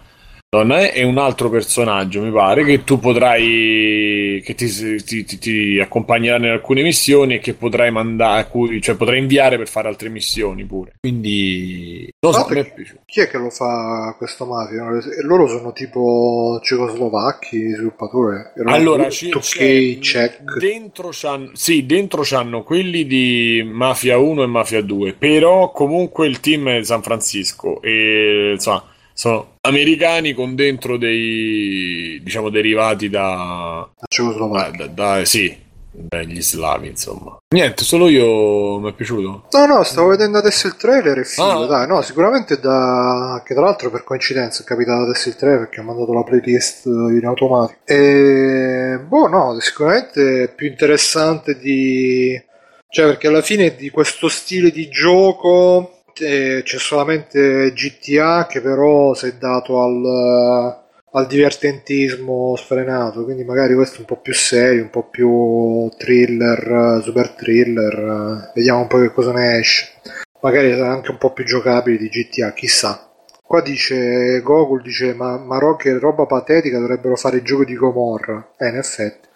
donna 0.50 0.78
è, 0.78 0.92
e 0.98 1.04
un 1.04 1.18
altro 1.18 1.50
personaggio, 1.50 2.22
mi 2.22 2.30
pare, 2.30 2.64
che 2.64 2.82
tu 2.82 2.98
potrai 2.98 4.40
che 4.42 4.54
ti, 4.54 5.02
ti- 5.04 5.24
ti- 5.24 5.38
ti 5.38 5.78
accompagnerà 5.78 6.38
in 6.38 6.44
alcune 6.52 6.82
missioni 6.82 7.34
e 7.34 7.38
che 7.38 7.52
potrai 7.52 7.90
mandare, 7.90 8.48
cioè 8.80 8.94
potrai 8.96 9.18
inviare 9.18 9.58
per 9.58 9.68
fare 9.68 9.88
altre 9.88 10.08
missioni 10.08 10.64
pure. 10.64 10.94
Quindi 11.00 12.08
non 12.20 12.32
so, 12.32 12.46
è. 12.48 12.72
Chi 13.04 13.20
è 13.20 13.28
che 13.28 13.36
lo 13.36 13.50
fa 13.50 14.14
questo 14.16 14.46
mafia? 14.46 14.86
Loro 15.22 15.48
sono 15.48 15.72
tipo 15.72 16.58
cecoslovacchi, 16.62 17.70
sviluppatori. 17.72 18.36
Erano 18.56 18.74
Allora, 18.74 19.06
2K, 19.08 19.38
c'è- 19.40 19.98
check. 19.98 20.56
dentro 20.58 21.10
c'hanno, 21.12 21.50
sì, 21.52 21.84
dentro 21.84 22.22
c'hanno 22.24 22.62
quelli 22.62 23.06
di 23.06 23.62
Mafia 23.70 24.16
1 24.16 24.44
e 24.44 24.46
Mafia 24.46 24.80
2, 24.80 25.12
però 25.12 25.72
comunque 25.72 26.26
il 26.26 26.40
team 26.40 26.70
è 26.70 26.78
di 26.78 26.84
San 26.86 27.02
Francisco 27.02 27.82
e 27.82 28.52
insomma 28.54 28.82
sono 29.18 29.56
americani 29.62 30.32
con 30.32 30.54
dentro 30.54 30.96
dei 30.96 32.20
diciamo 32.22 32.50
derivati 32.50 33.08
da, 33.08 33.88
da, 33.98 34.70
da- 34.76 34.86
da- 34.86 35.24
sì, 35.24 35.56
dagli 35.90 36.40
slavi, 36.40 36.86
insomma. 36.86 37.36
Niente, 37.52 37.82
solo 37.82 38.08
io 38.08 38.78
mi 38.78 38.90
è 38.90 38.94
piaciuto. 38.94 39.48
No, 39.50 39.66
no, 39.66 39.82
stavo 39.82 40.06
vedendo 40.10 40.38
adesso 40.38 40.68
il 40.68 40.76
trailer, 40.76 41.18
è 41.18 41.24
figo, 41.24 41.64
Ah. 41.64 41.66
dai, 41.66 41.86
no, 41.88 42.00
sicuramente 42.02 42.60
da... 42.60 43.42
che 43.44 43.54
tra 43.54 43.64
l'altro 43.64 43.90
per 43.90 44.04
coincidenza 44.04 44.62
è 44.62 44.64
capitato 44.64 45.02
adesso 45.02 45.28
il 45.30 45.34
trailer 45.34 45.60
perché 45.62 45.80
ho 45.80 45.84
mandato 45.84 46.12
la 46.12 46.22
playlist 46.22 46.86
in 46.86 47.22
automatico. 47.24 47.80
E... 47.86 49.00
Boh, 49.04 49.26
no, 49.26 49.58
sicuramente 49.58 50.44
è 50.44 50.54
più 50.54 50.68
interessante 50.68 51.58
di... 51.58 52.40
Cioè, 52.88 53.06
perché 53.06 53.26
alla 53.26 53.42
fine 53.42 53.74
di 53.74 53.90
questo 53.90 54.28
stile 54.28 54.70
di 54.70 54.88
gioco 54.88 55.97
eh, 56.20 56.62
c'è 56.62 56.78
solamente 56.78 57.72
GTA 57.72 58.46
che 58.46 58.60
però 58.60 59.14
si 59.14 59.26
è 59.26 59.32
dato 59.34 59.82
al, 59.82 60.76
al 61.12 61.26
divertentismo 61.26 62.54
sfrenato, 62.56 63.24
quindi 63.24 63.44
magari 63.44 63.74
questo 63.74 63.96
è 63.96 64.00
un 64.00 64.06
po' 64.06 64.20
più 64.20 64.34
serio, 64.34 64.82
un 64.82 64.90
po' 64.90 65.08
più 65.08 65.88
thriller, 65.96 67.00
super 67.02 67.30
thriller, 67.30 68.52
vediamo 68.54 68.80
un 68.80 68.86
po' 68.86 68.98
che 68.98 69.12
cosa 69.12 69.32
ne 69.32 69.58
esce. 69.58 69.92
Magari 70.40 70.70
sarà 70.70 70.92
anche 70.92 71.10
un 71.10 71.18
po' 71.18 71.32
più 71.32 71.44
giocabile 71.44 71.98
di 71.98 72.08
GTA, 72.08 72.52
chissà. 72.52 73.10
Qua 73.42 73.62
dice 73.62 74.40
Gogol, 74.42 74.82
dice 74.82 75.14
ma, 75.14 75.38
ma 75.38 75.58
ro- 75.58 75.76
che 75.76 75.98
roba 75.98 76.26
patetica 76.26 76.78
dovrebbero 76.78 77.16
fare 77.16 77.38
il 77.38 77.42
gioco 77.42 77.64
di 77.64 77.74
Gomorra. 77.74 78.52
Eh, 78.58 78.68
in 78.68 78.76
effetti. 78.76 79.26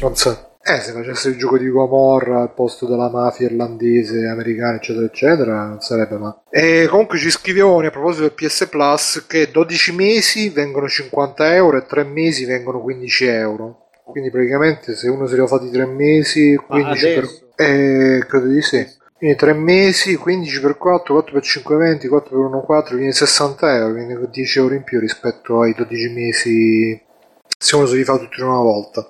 Non 0.00 0.16
so. 0.16 0.51
Eh, 0.64 0.78
se 0.78 0.92
facesse 0.92 1.30
il 1.30 1.36
gioco 1.36 1.58
di 1.58 1.68
Gomorra 1.68 2.40
al 2.40 2.54
posto 2.54 2.86
della 2.86 3.10
mafia 3.10 3.46
irlandese, 3.46 4.28
americana, 4.28 4.76
eccetera, 4.76 5.06
eccetera, 5.06 5.66
non 5.66 5.80
sarebbe 5.80 6.16
male. 6.16 6.42
E 6.50 6.86
comunque 6.88 7.18
ci 7.18 7.30
scrivevano 7.30 7.84
a 7.84 7.90
proposito 7.90 8.22
del 8.22 8.32
PS 8.32 8.68
Plus 8.68 9.24
che 9.26 9.50
12 9.50 9.92
mesi 9.92 10.50
vengono 10.50 10.88
50 10.88 11.54
euro 11.54 11.78
e 11.78 11.84
3 11.84 12.04
mesi 12.04 12.44
vengono 12.44 12.80
15 12.80 13.24
euro. 13.26 13.88
Quindi 14.04 14.30
praticamente 14.30 14.94
se 14.94 15.08
uno 15.08 15.26
se 15.26 15.34
li 15.34 15.40
ha 15.40 15.46
fatti 15.48 15.68
3 15.68 15.84
mesi, 15.86 16.54
15 16.54 17.06
per... 17.14 17.28
Eh, 17.56 18.24
credo 18.28 18.46
di 18.46 18.62
sì. 18.62 18.86
Quindi 19.16 19.36
3 19.36 19.52
mesi, 19.54 20.14
15 20.14 20.60
per 20.60 20.76
4, 20.76 21.14
4 21.14 21.32
per 21.32 21.42
5, 21.42 21.76
20, 21.76 22.08
4 22.08 22.30
per 22.30 22.38
1, 22.38 22.60
4, 22.60 22.94
quindi 22.94 23.12
60 23.12 23.76
euro, 23.76 23.92
quindi 23.94 24.30
10 24.30 24.58
euro 24.58 24.74
in 24.74 24.82
più 24.84 25.00
rispetto 25.00 25.60
ai 25.60 25.74
12 25.74 26.08
mesi 26.08 27.02
se 27.62 27.96
li 27.96 28.04
fa 28.04 28.18
tutti 28.18 28.40
in 28.40 28.46
una 28.46 28.58
volta. 28.60 29.08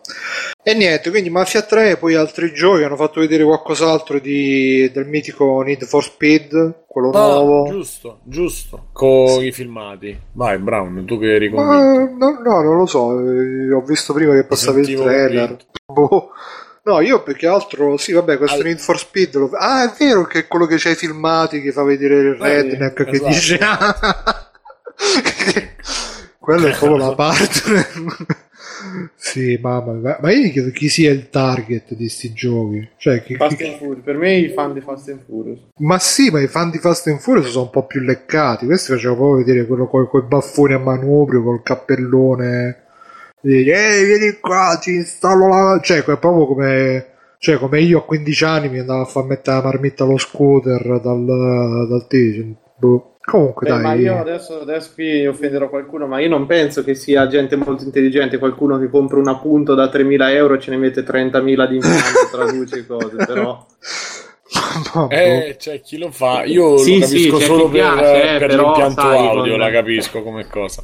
E 0.63 0.75
niente, 0.75 1.11
quindi 1.11 1.31
Mafia 1.31 1.63
3, 1.63 1.97
poi 1.97 2.15
altri 2.15 2.53
giochi, 2.53 2.83
hanno 2.85 2.97
fatto 2.97 3.21
vedere 3.21 3.45
qualcos'altro 3.45 4.19
di, 4.19 4.91
del 4.93 5.07
mitico 5.07 5.63
Need 5.63 5.85
for 5.85 6.05
Speed, 6.05 6.85
quello 6.87 7.11
Ah, 7.11 7.19
nuovo. 7.43 7.71
giusto, 7.71 8.21
giusto. 8.25 8.87
Con 8.93 9.43
i 9.43 9.51
filmati. 9.53 10.17
Vai, 10.33 10.59
Brown, 10.59 11.05
tu 11.07 11.19
che 11.19 11.35
eri 11.35 11.51
convinto. 11.51 12.17
no, 12.19 12.41
no, 12.45 12.63
non 12.63 12.77
lo 12.77 12.87
so, 12.87 13.19
eh, 13.19 13.73
ho 13.73 13.81
visto 13.81 14.13
prima 14.13 14.35
che 14.35 14.45
passava 14.45 14.79
il 14.79 14.95
trailer. 14.95 15.57
Boh. 15.87 16.31
No, 16.85 17.01
io 17.01 17.23
più 17.23 17.35
che 17.37 17.47
altro, 17.47 17.97
sì, 17.97 18.13
vabbè, 18.13 18.39
questo 18.39 18.59
Al- 18.59 18.65
Need 18.65 18.79
for 18.79 18.99
Speed. 18.99 19.37
Lo... 19.37 19.51
Ah, 19.53 19.85
è 19.85 19.93
vero 19.97 20.25
che 20.25 20.41
è 20.41 20.47
quello 20.49 20.67
che 20.67 20.77
c'è 20.77 20.91
i 20.91 20.97
filmati 20.97 21.61
che 21.63 21.71
fa 21.71 21.85
vedere 21.85 22.15
il 22.31 22.37
sì, 22.41 22.43
redneck 22.43 23.05
che 23.05 23.11
esatto. 23.11 23.29
dice. 23.29 23.59
Quella 26.43 26.69
è 26.71 26.75
proprio 26.77 26.97
la 26.97 27.15
parte. 27.15 27.87
sì, 29.15 29.57
mamma 29.63 29.93
mia. 29.93 30.19
Ma 30.21 30.33
io 30.33 30.43
mi 30.43 30.51
chiedo 30.51 30.71
chi 30.71 30.89
sia 30.89 31.13
il 31.13 31.31
target 31.31 31.95
di 31.95 32.09
sti 32.09 32.33
giochi. 32.33 32.89
Cioè, 32.97 33.23
chi- 33.23 33.37
Fast 33.37 33.57
chi- 33.57 33.65
and 33.65 33.77
Furious. 33.79 34.03
Per 34.05 34.17
me 34.17 34.35
i 34.39 34.49
fan 34.49 34.73
di 34.73 34.81
Fast 34.81 35.09
and 35.11 35.21
Furious. 35.25 35.61
Ma 35.79 35.99
sì, 36.01 36.31
ma 36.31 36.41
i 36.41 36.49
fan 36.49 36.71
di 36.71 36.79
Fast 36.79 37.07
and 37.07 37.21
Furious 37.21 37.51
sono 37.51 37.65
un 37.67 37.71
po' 37.71 37.87
più 37.87 38.01
leccati. 38.01 38.67
Questi 38.67 38.91
facevano 38.91 39.19
proprio 39.21 39.45
vedere 39.45 39.67
quello 39.67 39.87
con 39.87 40.03
i 40.03 40.27
baffoni 40.27 40.73
a 40.75 40.79
manubrio, 40.79 41.45
col 41.45 41.63
cappellone. 41.63 42.81
Ehi, 43.45 44.05
vieni 44.05 44.39
qua, 44.41 44.77
ti 44.81 44.95
installo 44.95 45.47
la... 45.47 45.81
Cioè, 45.81 45.99
è 45.99 46.03
proprio 46.03 46.47
come... 46.47 47.07
Cioè, 47.39 47.57
come 47.59 47.81
io 47.81 47.99
a 47.99 48.05
15 48.05 48.45
anni 48.45 48.69
mi 48.69 48.79
andavo 48.81 49.03
a 49.03 49.07
far 49.07 49.25
mettere 49.25 49.57
la 49.59 49.63
marmitta 49.65 50.03
allo 50.05 50.19
scooter 50.19 51.01
dal, 51.01 51.25
dal 51.25 52.07
Tizen. 52.09 52.57
Boh. 52.79 53.12
Comunque, 53.25 53.67
Beh, 53.67 53.73
dai. 53.75 53.81
ma 53.81 53.95
io 53.95 54.19
adesso, 54.19 54.61
adesso 54.63 54.91
qui 54.95 55.27
offenderò 55.27 55.69
qualcuno, 55.69 56.07
ma 56.07 56.19
io 56.21 56.29
non 56.29 56.47
penso 56.47 56.83
che 56.83 56.95
sia 56.95 57.27
gente 57.29 57.55
molto 57.57 57.85
intelligente, 57.85 58.39
qualcuno 58.39 58.79
che 58.79 58.89
compra 58.91 59.19
un 59.19 59.29
appunto 59.29 59.75
da 59.75 59.87
3.000 59.87 60.31
euro 60.35 60.55
e 60.55 60.59
ce 60.61 60.71
ne 60.73 60.77
mette 60.77 61.03
30.000 61.05 61.69
di 61.69 61.75
impianto 61.77 62.29
tra 62.33 62.45
luci 62.51 62.79
e 62.79 62.87
cose, 62.87 63.17
però... 63.17 63.65
Eh, 65.09 65.57
c'è 65.59 65.81
chi 65.81 65.99
lo 65.99 66.11
fa. 66.11 66.45
Io 66.45 66.77
Sì, 66.77 66.99
lo 66.99 67.07
sì, 67.07 67.29
capisco 67.29 67.37
c'è 67.39 67.45
solo 67.45 67.63
per, 67.69 67.71
piace, 67.71 68.35
eh, 68.35 68.39
per 68.39 68.49
però, 68.49 68.65
l'impianto 68.65 69.01
sai, 69.01 69.27
audio, 69.29 69.57
la 69.57 69.71
capisco 69.71 70.23
come 70.23 70.47
cosa. 70.49 70.83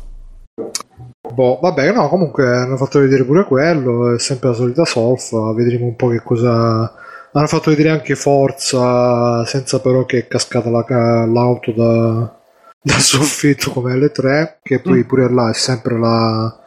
boh, 1.32 1.58
vabbè, 1.60 1.92
no, 1.92 2.08
comunque 2.08 2.46
hanno 2.46 2.76
fatto 2.76 3.00
vedere 3.00 3.24
pure 3.24 3.44
quello, 3.44 4.14
è 4.14 4.18
sempre 4.18 4.48
la 4.50 4.54
solita 4.54 4.84
solfa, 4.84 5.52
vedremo 5.54 5.86
un 5.86 5.96
po' 5.96 6.08
che 6.08 6.22
cosa... 6.22 6.92
Hanno 7.38 7.46
fatto 7.46 7.70
vedere 7.70 7.90
anche 7.90 8.16
Forza, 8.16 9.44
senza 9.44 9.80
però 9.80 10.04
che 10.04 10.18
è 10.18 10.26
cascata 10.26 10.70
la, 10.70 10.84
l'auto 11.26 11.72
da, 11.72 12.36
dal 12.82 13.00
soffitto 13.00 13.70
come 13.70 13.94
L3, 13.94 14.56
che 14.62 14.80
poi 14.80 14.98
mm. 14.98 15.06
pure 15.06 15.32
là 15.32 15.50
è 15.50 15.54
sempre 15.54 15.98
la 15.98 16.66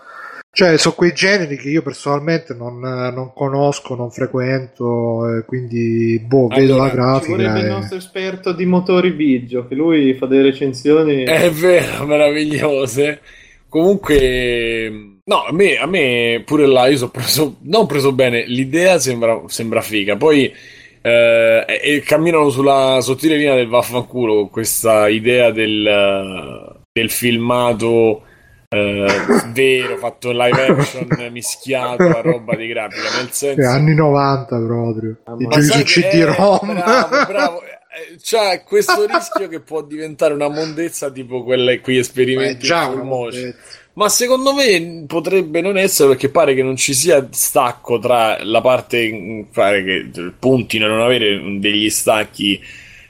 cioè, 0.54 0.78
sono 0.78 0.96
quei 0.96 1.14
generi 1.14 1.56
che 1.56 1.70
io 1.70 1.82
personalmente 1.82 2.54
non, 2.54 2.80
non 2.80 3.32
conosco, 3.34 3.96
non 3.96 4.12
frequento, 4.12 5.38
eh, 5.38 5.46
quindi 5.46 6.20
boh, 6.20 6.48
allora, 6.48 6.60
vedo 6.60 6.76
la 6.76 6.90
grafica. 6.90 7.38
Ci 7.38 7.42
vorrebbe 7.42 7.60
e... 7.60 7.64
il 7.64 7.72
nostro 7.72 7.98
esperto 7.98 8.52
di 8.52 8.66
motori 8.66 9.12
Biggio, 9.12 9.66
che 9.66 9.76
lui 9.76 10.14
fa 10.16 10.26
delle 10.26 10.42
recensioni. 10.44 11.24
È 11.24 11.50
vero, 11.52 12.06
meravigliose. 12.06 13.22
Comunque, 13.70 15.11
no, 15.26 15.44
a 15.44 15.52
me, 15.52 15.78
a 15.78 15.86
me 15.86 16.44
pure 16.46 16.66
là 16.66 16.88
io 16.88 16.98
sono 16.98 17.12
preso, 17.12 17.58
non 17.62 17.86
preso 17.86 18.12
bene, 18.12 18.46
l'idea 18.46 19.00
sembra, 19.00 19.42
sembra 19.48 19.82
figa, 19.82 20.16
poi 20.18 20.54
eh, 21.02 21.66
e 21.68 22.02
camminano 22.06 22.50
sulla 22.50 23.00
sottile 23.02 23.38
linea 23.38 23.56
del 23.56 23.68
vaffanculo 23.68 24.48
questa 24.48 25.08
idea 25.08 25.52
del, 25.52 26.84
del 26.92 27.10
filmato 27.10 28.24
eh, 28.74 29.08
vero, 29.52 29.98
fatto 29.98 30.32
live 30.32 30.66
action 30.66 31.08
mischiato 31.32 32.04
a 32.04 32.22
roba 32.22 32.56
di 32.56 32.68
grafica, 32.68 33.18
nel 33.18 33.32
senso... 33.32 33.68
anni 33.68 33.94
90 33.94 34.58
proprio, 34.58 35.18
i 35.38 35.48
giochi 35.48 35.62
su 35.64 35.84
CD-ROM. 35.84 36.74
bravo, 36.74 37.26
bravo. 37.28 37.64
Eh, 37.94 38.16
c'è 38.22 38.64
questo 38.64 39.06
rischio 39.06 39.50
che 39.50 39.60
può 39.60 39.82
diventare 39.82 40.34
una 40.34 40.48
mondezza 40.48 41.12
tipo 41.12 41.44
quelle 41.44 41.82
qui 41.82 41.98
esperimenti 41.98 42.66
già 42.66 42.90
full 42.90 43.02
motion. 43.02 43.54
Ma 43.94 44.08
secondo 44.08 44.54
me 44.54 45.04
potrebbe 45.06 45.60
non 45.60 45.78
essere 45.78 46.10
perché 46.10 46.30
pare 46.30 46.54
che 46.54 46.64
non 46.64 46.78
ci 46.78 46.94
sia 46.94 47.28
stacco 47.30 48.00
tra 48.00 48.42
la 48.42 48.62
parte 48.62 49.46
pare 49.52 49.84
che 49.84 50.32
puntino 50.40 50.86
a 50.86 50.90
non 50.90 51.02
avere 51.02 51.60
degli 51.60 51.90
stacchi 51.90 52.62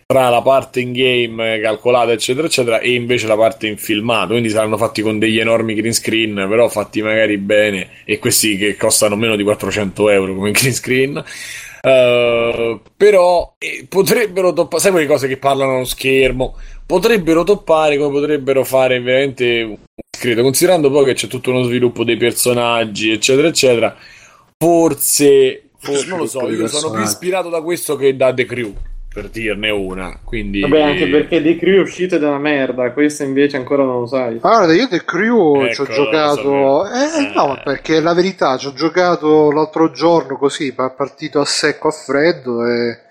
tra 0.08 0.30
la 0.30 0.42
parte 0.42 0.82
in 0.82 0.92
game 0.92 1.60
calcolata 1.62 2.12
eccetera 2.12 2.48
eccetera 2.48 2.80
e 2.80 2.94
invece 2.94 3.28
la 3.28 3.38
parte 3.38 3.68
in 3.68 3.78
filmato. 3.78 4.30
Quindi 4.30 4.50
saranno 4.50 4.78
fatti 4.78 5.04
con 5.04 5.20
degli 5.20 5.40
enormi 5.40 5.76
green 5.76 5.94
screen 5.94 6.34
però 6.50 6.68
fatti 6.68 7.04
magari 7.04 7.38
bene 7.38 7.90
e 8.04 8.18
questi 8.18 8.58
che 8.58 8.76
costano 8.76 9.16
meno 9.16 9.36
di 9.36 9.44
400 9.44 10.10
euro 10.10 10.34
come 10.34 10.50
green 10.52 10.74
screen. 10.74 11.24
Uh, 11.84 12.80
però 12.96 13.56
eh, 13.58 13.88
potrebbero 13.90 14.54
toppare 14.54 14.82
sai 14.82 14.92
quelle 14.92 15.08
cose 15.08 15.28
che 15.28 15.38
parlano 15.38 15.78
allo 15.78 15.86
schermo 15.86 16.56
potrebbero 16.92 17.44
toppare 17.44 17.98
come 17.98 18.12
potrebbero 18.12 18.66
fare 18.66 19.00
veramente 19.00 19.78
credo 20.10 20.42
considerando 20.42 20.92
poi 20.92 21.06
che 21.06 21.14
c'è 21.14 21.28
tutto 21.28 21.52
uno 21.52 21.64
sviluppo 21.64 22.04
dei 22.04 22.18
personaggi 22.18 23.12
eccetera 23.12 23.48
eccetera 23.48 23.96
forse, 24.58 25.70
forse 25.78 26.08
non 26.08 26.18
lo 26.20 26.26
so 26.26 26.50
io 26.50 26.68
sono 26.68 26.94
più 26.94 27.02
ispirato 27.02 27.48
da 27.48 27.62
questo 27.62 27.96
che 27.96 28.18
da 28.18 28.34
The 28.34 28.46
Crew 28.46 28.74
per 29.14 29.28
dirne 29.28 29.70
una. 29.70 30.22
Quindi... 30.24 30.62
Vabbè, 30.62 30.82
anche 30.82 31.10
perché 31.10 31.44
The 31.44 31.58
Crew 31.58 31.80
è 31.80 31.82
uscito 31.82 32.18
da 32.18 32.30
una 32.30 32.40
merda, 32.40 32.94
questa 32.94 33.26
invece 33.26 33.58
ancora 33.58 33.84
non 33.84 34.00
lo 34.00 34.06
sai. 34.06 34.38
Allora, 34.40 34.74
io 34.74 34.88
The 34.88 35.04
Crew 35.04 35.64
ecco, 35.64 35.74
ci 35.74 35.82
ho 35.82 35.86
giocato. 35.94 36.86
Eh, 36.86 37.24
eh, 37.24 37.32
no, 37.36 37.60
perché 37.62 38.00
la 38.00 38.14
verità, 38.14 38.56
ci 38.56 38.68
ho 38.68 38.74
giocato 38.74 39.52
l'altro 39.52 39.92
giorno 39.92 40.38
così, 40.38 40.74
partito 40.74 41.42
a 41.42 41.46
secco 41.46 41.90
a 41.90 41.92
freddo 41.92 42.66
e. 42.66 43.10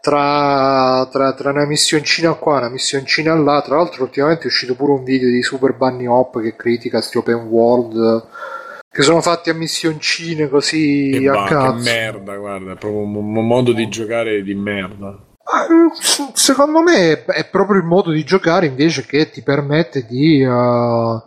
Tra, 0.00 1.08
tra, 1.10 1.32
tra, 1.32 1.50
una 1.50 1.66
missioncina 1.66 2.34
qua 2.34 2.56
e 2.56 2.58
una 2.58 2.68
missioncina 2.68 3.34
là. 3.34 3.60
Tra 3.62 3.76
l'altro, 3.76 4.04
ultimamente 4.04 4.44
è 4.44 4.46
uscito 4.46 4.74
pure 4.74 4.92
un 4.92 5.04
video 5.04 5.28
di 5.28 5.42
Super 5.42 5.74
Bunny 5.74 6.06
Hop 6.06 6.40
che 6.40 6.54
critica 6.54 7.00
sti 7.00 7.18
open 7.18 7.46
world 7.48 8.28
che 8.96 9.02
sono 9.02 9.20
fatti 9.20 9.50
a 9.50 9.54
missioncine 9.54 10.48
così 10.48 11.18
che 11.20 11.28
a 11.28 11.32
va, 11.32 11.44
cazzo. 11.44 11.84
Che 11.84 11.90
merda, 11.90 12.36
guarda, 12.36 12.72
è 12.72 12.76
proprio 12.76 13.02
un 13.02 13.46
modo 13.46 13.72
di 13.72 13.88
giocare 13.88 14.42
di 14.42 14.54
merda. 14.54 15.18
Secondo 16.32 16.80
me 16.80 17.24
è 17.24 17.44
proprio 17.44 17.78
il 17.78 17.84
modo 17.86 18.10
di 18.10 18.24
giocare 18.24 18.64
invece 18.64 19.04
che 19.04 19.28
ti 19.28 19.42
permette 19.42 20.06
di, 20.06 20.42
uh, 20.42 21.22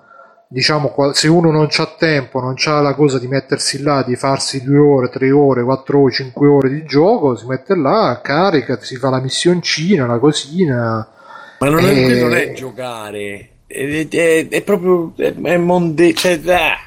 diciamo, 0.52 0.92
se 1.14 1.28
uno 1.28 1.52
non 1.52 1.68
c'ha 1.70 1.96
tempo, 1.96 2.42
non 2.42 2.56
c'ha 2.56 2.82
la 2.82 2.96
cosa 2.96 3.20
di 3.20 3.28
mettersi 3.28 3.84
là, 3.84 4.04
di 4.06 4.16
farsi 4.16 4.64
due 4.64 4.80
ore, 4.80 5.10
tre 5.10 5.30
ore, 5.30 5.64
quattro 5.64 6.02
ore, 6.02 6.12
cinque 6.12 6.48
ore 6.48 6.70
di 6.70 6.84
gioco, 6.86 7.36
si 7.36 7.46
mette 7.46 7.76
là, 7.76 8.20
carica, 8.24 8.80
si 8.82 8.96
fa 8.96 9.12
la 9.12 9.22
missioncina, 9.22 10.08
la 10.08 10.18
cosina. 10.18 11.08
Ma 11.60 11.70
non, 11.70 11.86
e... 11.86 11.92
è, 11.92 12.20
non 12.20 12.34
è 12.34 12.54
giocare, 12.54 13.50
è, 13.68 14.08
è, 14.10 14.48
è 14.48 14.62
proprio 14.64 15.14
è 15.16 15.58
monde, 15.58 16.14
cioè, 16.16 16.40
ah, 16.48 16.78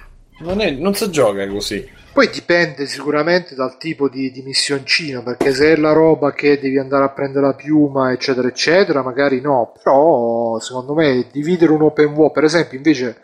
non, 0.41 0.59
non 0.79 0.95
si 0.95 1.09
gioca 1.11 1.47
così. 1.47 2.01
Poi 2.13 2.29
dipende 2.29 2.85
sicuramente 2.87 3.55
dal 3.55 3.79
tipo 3.79 4.09
di, 4.09 4.31
di, 4.33 4.43
missioncino, 4.43 5.23
perché 5.23 5.55
se 5.55 5.73
è 5.73 5.77
la 5.77 5.93
roba 5.93 6.33
che 6.33 6.59
devi 6.61 6.79
andare 6.79 7.05
a 7.05 7.09
prendere 7.09 7.47
la 7.47 7.55
piuma, 7.55 8.13
eccetera, 8.13 8.49
eccetera, 8.49 9.03
magari 9.03 9.41
no. 9.41 9.73
Però 9.83 10.59
secondo 10.59 10.93
me 10.93 11.27
dividere 11.33 11.73
un 11.73 11.81
open 11.81 12.13
world, 12.13 12.33
per 12.33 12.45
esempio, 12.45 12.77
invece 12.77 13.17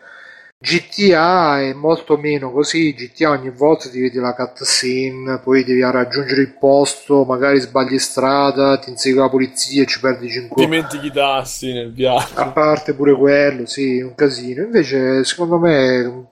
GTA 0.61 1.61
è 1.61 1.71
molto 1.71 2.17
meno 2.17 2.51
così. 2.51 2.93
GTA 2.93 3.29
ogni 3.29 3.49
volta 3.49 3.87
ti 3.87 4.01
vedi 4.01 4.17
la 4.19 4.33
cutscene, 4.33 5.39
poi 5.39 5.63
devi 5.63 5.79
raggiungere 5.79 6.41
il 6.41 6.57
posto, 6.59 7.23
magari 7.23 7.61
sbagli 7.61 7.97
strada, 7.97 8.77
ti 8.77 8.89
insegui 8.89 9.19
la 9.19 9.29
polizia 9.29 9.83
e 9.83 9.85
ci 9.85 10.01
perdi 10.01 10.29
5 10.29 10.61
Dimentichi 10.61 11.05
i 11.05 11.11
tassi 11.13 11.71
nel 11.71 11.93
viaggio. 11.93 12.33
A 12.35 12.51
parte 12.51 12.93
pure 12.93 13.15
quello, 13.15 13.65
sì, 13.65 14.01
un 14.01 14.13
casino. 14.15 14.63
Invece, 14.63 15.23
secondo 15.23 15.59
me 15.59 16.27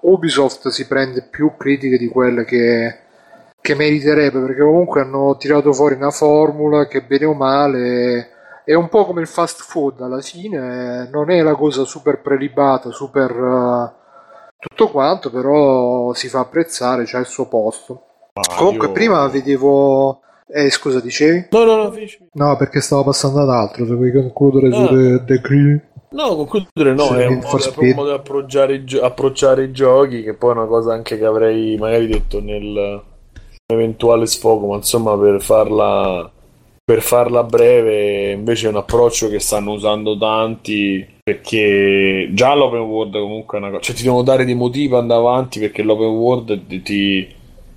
Ubisoft 0.00 0.68
si 0.70 0.84
prende 0.88 1.22
più 1.22 1.54
critiche 1.56 1.96
di 1.96 2.08
quelle 2.08 2.44
che, 2.44 2.98
che 3.60 3.74
meriterebbe 3.76 4.40
perché 4.40 4.60
comunque 4.60 5.02
hanno 5.02 5.36
tirato 5.38 5.72
fuori 5.72 5.94
una 5.94 6.10
formula 6.10 6.88
che 6.88 7.02
bene 7.02 7.26
o 7.26 7.34
male 7.34 8.33
è 8.64 8.74
un 8.74 8.88
po' 8.88 9.04
come 9.04 9.20
il 9.20 9.26
fast 9.26 9.62
food 9.62 10.00
alla 10.00 10.20
fine 10.20 11.08
non 11.10 11.30
è 11.30 11.42
la 11.42 11.54
cosa 11.54 11.84
super 11.84 12.20
prelibata 12.20 12.90
super 12.90 13.30
uh, 13.30 13.92
tutto 14.58 14.90
quanto 14.90 15.30
però 15.30 16.12
si 16.14 16.28
fa 16.28 16.40
apprezzare 16.40 17.04
c'ha 17.04 17.18
il 17.18 17.26
suo 17.26 17.46
posto 17.48 18.06
ah, 18.32 18.56
comunque 18.56 18.86
io... 18.86 18.92
prima 18.92 19.26
vedevo 19.28 20.20
eh, 20.46 20.70
scusa, 20.70 21.00
dicevi? 21.00 21.48
No, 21.50 21.64
no, 21.64 21.76
no, 21.76 21.90
finisci. 21.90 22.28
No, 22.34 22.54
perché 22.56 22.80
stavo 22.80 23.02
passando 23.04 23.40
ad 23.40 23.48
altro. 23.48 23.86
Se 23.86 23.94
vuoi 23.94 24.12
concludere 24.12 24.68
ah. 24.68 24.86
su 24.86 24.94
The, 24.94 25.24
The 25.24 25.40
Crew. 25.40 25.80
No, 26.10 26.36
concludere 26.36 26.94
no, 26.94 27.08
è 27.16 27.26
un, 27.26 27.40
modo, 27.42 27.58
è 27.58 27.72
un 27.76 27.94
modo 27.94 28.08
di 28.10 28.14
approcciare 28.14 28.74
i, 28.74 28.84
approcciare 29.00 29.64
i, 29.64 29.72
giochi, 29.72 30.22
che 30.22 30.34
poi 30.34 30.50
è 30.50 30.54
una 30.54 30.66
cosa 30.66 30.92
anche 30.92 31.18
che 31.18 31.24
avrei 31.24 31.76
magari 31.76 32.06
detto 32.06 32.40
nel 32.40 33.02
eventuale 33.66 34.26
sfogo, 34.26 34.68
ma 34.68 34.76
insomma 34.76 35.18
per 35.18 35.42
farla, 35.42 36.30
per 36.84 37.00
farla 37.00 37.42
breve 37.42 38.32
invece 38.32 38.66
è 38.66 38.70
un 38.70 38.76
approccio 38.76 39.30
che 39.30 39.40
stanno 39.40 39.72
usando 39.72 40.18
tanti 40.18 41.04
perché 41.22 42.28
già 42.32 42.54
l'open 42.54 42.80
world 42.80 43.18
comunque 43.18 43.56
è 43.56 43.60
una 43.62 43.70
cosa, 43.70 43.82
cioè 43.82 43.96
ti 43.96 44.02
devono 44.02 44.22
dare 44.22 44.44
dei 44.44 44.54
motivi 44.54 44.88
per 44.88 44.98
andare 44.98 45.20
avanti 45.20 45.60
perché 45.60 45.82
l'open 45.82 46.08
world 46.08 46.82
ti 46.82 47.26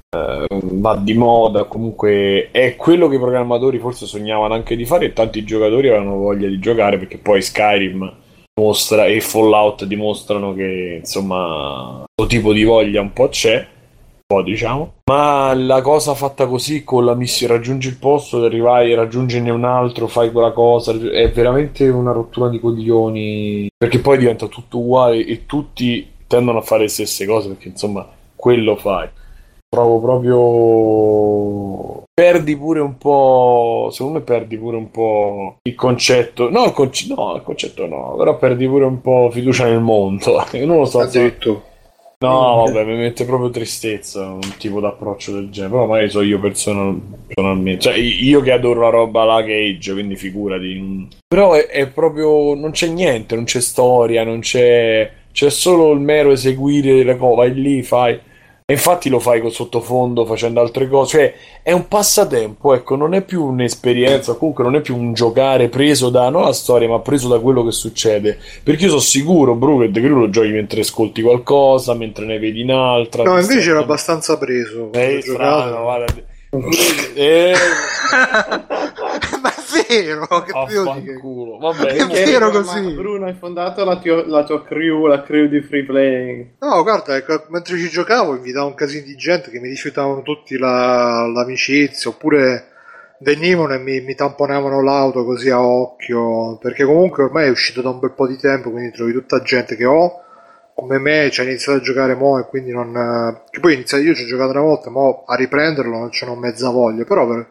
eh, 0.10 0.47
va 0.49 0.95
di 0.97 1.14
moda, 1.14 1.64
comunque 1.64 2.49
è 2.51 2.76
quello 2.76 3.08
che 3.08 3.16
i 3.16 3.20
programmatori 3.20 3.80
forse 3.80 4.05
sognavano 4.05 4.53
anche 4.53 4.76
di 4.76 4.86
fare 4.86 5.05
e 5.05 5.14
tanti 5.14 5.45
giocatori 5.45 5.88
avevano 5.88 6.18
voglia 6.18 6.49
di 6.49 6.60
giocare 6.60 6.97
perché 6.97 7.18
poi 7.18 7.41
Skyrim 7.41 8.14
mostra 8.60 9.05
e 9.05 9.22
Fallout 9.22 9.86
dimostrano 9.86 10.53
che 10.53 10.97
insomma 10.99 12.03
questo 12.14 12.36
tipo 12.36 12.51
di 12.51 12.64
voglia 12.64 12.99
un 12.99 13.14
po' 13.14 13.30
c'è 13.30 13.66
po' 14.28 14.43
diciamo. 14.43 14.93
Ma 15.05 15.53
la 15.53 15.82
cosa 15.82 16.13
fatta 16.13 16.47
così 16.47 16.84
con 16.84 17.05
la 17.05 17.15
missione 17.15 17.53
raggiungi 17.53 17.88
il 17.88 17.97
posto 17.97 18.43
arrivai 18.43 18.93
raggiungine 18.93 19.49
un 19.49 19.63
altro 19.63 20.07
fai 20.07 20.32
quella 20.32 20.51
cosa 20.51 20.91
è 20.91 21.32
veramente 21.32 21.88
una 21.88 22.11
rottura 22.11 22.49
di 22.49 22.59
coglioni 22.59 23.69
perché 23.75 23.99
poi 23.99 24.17
diventa 24.17 24.47
tutto 24.47 24.80
uguale 24.80 25.25
e 25.25 25.45
tutti 25.45 26.11
tendono 26.28 26.59
a 26.59 26.61
fare 26.61 26.84
le 26.84 26.89
stesse 26.89 27.25
cose 27.25 27.47
perché 27.47 27.69
insomma 27.69 28.05
quello 28.36 28.75
fai. 28.75 29.07
Trovo 29.69 29.99
proprio 29.99 32.03
perdi 32.13 32.57
pure 32.57 32.80
un 32.80 32.97
po' 32.97 33.89
secondo 33.91 34.19
me 34.19 34.25
perdi 34.25 34.57
pure 34.57 34.78
un 34.78 34.91
po' 34.91 35.57
il 35.61 35.75
concetto 35.75 36.49
no 36.49 36.65
il, 36.65 36.71
conce- 36.71 37.13
no, 37.13 37.36
il 37.36 37.43
concetto 37.43 37.86
no 37.86 38.15
però 38.17 38.38
perdi 38.38 38.65
pure 38.65 38.86
un 38.86 39.01
po' 39.01 39.30
fiducia 39.30 39.65
nel 39.65 39.82
mondo 39.82 40.43
non 40.65 40.78
lo 40.78 40.86
so 40.86 41.01
addirittura 41.01 41.61
No, 42.20 42.63
vabbè, 42.65 42.84
mi 42.84 42.95
mette 42.95 43.26
proprio 43.26 43.49
tristezza 43.49 44.32
un 44.32 44.55
tipo 44.57 44.80
d'approccio 44.80 45.34
del 45.34 45.49
genere. 45.49 45.74
Però 45.74 45.86
magari 45.86 46.09
so 46.09 46.22
io 46.22 46.39
personal, 46.39 46.99
personalmente. 47.28 47.82
Cioè, 47.82 47.95
io 47.95 48.41
che 48.41 48.51
adoro 48.51 48.82
la 48.82 48.89
roba 48.89 49.24
la 49.24 49.43
Cage, 49.43 49.93
quindi 49.93 50.15
figurati. 50.15 51.07
Però 51.28 51.53
è, 51.53 51.68
è, 51.68 51.88
proprio. 51.88 52.55
Non 52.55 52.72
c'è 52.72 52.88
niente, 52.88 53.36
non 53.36 53.43
c'è 53.43 53.61
storia, 53.61 54.24
non 54.24 54.39
c'è. 54.39 55.11
C'è 55.32 55.49
solo 55.51 55.91
il 55.91 55.99
mero 55.99 56.32
eseguire 56.32 57.03
le 57.03 57.18
cose. 57.18 57.36
Vai 57.36 57.53
lì, 57.53 57.84
fai 57.84 58.20
E 58.70 58.74
infatti 58.74 59.07
lo 59.07 59.22
fai 59.22 59.39
con 59.39 59.49
sottofondo 59.49 60.26
facendo 60.26 60.59
altre 60.59 60.89
cose, 60.89 61.09
cioè 61.09 61.34
è 61.63 61.72
un 61.72 61.88
passatempo, 61.88 62.74
ecco, 62.74 62.97
non 62.97 63.13
è 63.13 63.22
più 63.22 63.45
un'esperienza, 63.45 64.34
comunque 64.34 64.65
non 64.65 64.76
è 64.76 64.82
più 64.82 64.93
un 64.97 65.13
giocare 65.13 65.70
preso 65.70 66.09
da 66.09 66.30
non 66.30 66.41
la 66.41 66.51
storia, 66.51 66.89
ma 66.89 66.99
preso 66.99 67.30
da 67.30 67.39
quello 67.39 67.63
che 67.63 67.72
succede. 67.72 68.38
Perché 68.63 68.84
io 68.84 68.89
sono 68.89 68.99
sicuro, 68.99 69.55
Bru, 69.55 69.80
che 69.80 69.89
The 69.89 70.01
Crew 70.01 70.20
lo 70.20 70.30
giochi 70.30 70.49
mentre 70.49 70.82
ascolti 70.82 71.22
qualcosa, 71.22 71.93
mentre 71.93 72.26
ne 72.26 72.39
vedi 72.39 72.61
un'altra. 72.61 73.24
No, 73.24 73.39
invece 73.39 73.70
era 73.70 73.80
abbastanza 73.80 74.38
preso. 74.38 74.91
È 74.91 75.18
strano, 75.22 75.84
guarda. 75.84 76.13
Eh... 77.15 77.53
vero 79.88 80.28
che 80.44 80.52
Affanculo. 80.52 81.58
Vabbè, 81.58 81.88
è 81.94 82.08
vero 82.08 82.50
così. 82.50 82.94
Bruno 82.94 83.26
hai 83.26 83.34
fondato 83.34 83.84
la, 83.84 83.98
tio, 84.00 84.26
la, 84.26 84.44
tua 84.44 84.64
crew 84.64 85.06
la 85.06 85.24
crew 85.24 85.48
di 85.48 85.62
free 85.62 85.86
playing 85.86 86.56
no 86.60 86.84
guarda 86.84 87.16
ecco, 87.16 87.46
mentre 87.50 87.78
ci 87.78 87.90
giocavo 87.90 88.36
invitavo 88.36 88.68
un 88.68 88.74
casino 88.74 89.06
di 89.06 89.16
gente 89.16 89.50
che 89.50 89.60
mi 89.60 89.70
rifiutavano 89.70 90.22
tutti 90.22 90.58
la, 90.58 91.28
l'amicizia 91.28 92.10
oppure 92.10 92.72
venivano 93.20 93.74
e 93.74 93.80
mi, 93.80 94.02
mi, 94.02 94.16
tamponavano 94.16 94.82
l'auto 94.82 95.24
così 95.24 95.50
a 95.50 95.62
occhio 95.62 96.58
perché 96.58 96.86
comunque 96.86 97.24
ormai 97.24 97.48
è 97.48 97.50
uscito 97.50 97.82
da 97.82 97.90
un 97.90 98.00
bel 98.00 98.12
po' 98.12 98.28
di 98.28 98.38
tempo 98.38 98.70
quindi 98.70 98.92
trovi 98.92 99.14
tutta 99.14 99.42
gente 99.42 99.76
che 99.76 99.86
ho 99.86 100.22
come 100.74 101.00
me 101.00 101.30
ci 101.32 101.42
ha 101.42 101.44
iniziato 101.44 101.80
a 101.80 101.82
giocare 101.82 102.14
mo 102.14 102.38
e 102.38 102.46
quindi 102.46 102.72
non 102.72 103.42
che 103.50 103.60
poi 103.60 103.74
iniziato 103.74 104.04
io 104.04 104.14
ci 104.14 104.24
ho 104.24 104.28
giocato 104.28 104.52
una 104.52 104.62
volta 104.62 104.92
ma 104.92 105.24
a 105.26 105.36
riprenderlo 105.36 105.98
non 105.98 106.12
ce 106.12 106.26
n'ho 106.26 106.36
mezza 106.36 106.70
voglia 106.70 107.04
però 107.04 107.28
per, 107.28 107.48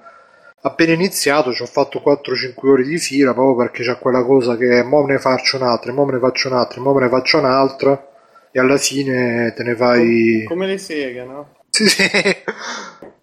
appena 0.67 0.93
iniziato 0.93 1.53
ci 1.53 1.63
ho 1.63 1.67
fatto 1.67 2.03
4-5 2.05 2.69
ore 2.69 2.83
di 2.83 2.99
fila 2.99 3.33
proprio 3.33 3.57
perché 3.57 3.85
c'è 3.85 3.99
quella 3.99 4.25
cosa 4.25 4.57
che 4.57 4.83
mo 4.83 5.03
me 5.05 5.13
ne 5.13 5.19
faccio 5.19 5.57
un'altra 5.57 5.93
mo 5.93 6.05
me 6.05 6.13
ne 6.13 6.19
faccio 6.19 6.49
un'altra 6.49 6.81
mo 6.81 6.93
me 6.93 7.03
ne 7.03 7.09
faccio 7.09 7.39
un'altra 7.39 8.09
e 8.51 8.59
alla 8.59 8.77
fine 8.77 9.53
te 9.55 9.63
ne 9.63 9.75
vai 9.75 10.45
come 10.49 10.67
le 10.67 10.79
seghe 10.79 11.25
no? 11.25 11.55
sì 11.71 11.89
sì. 11.89 12.03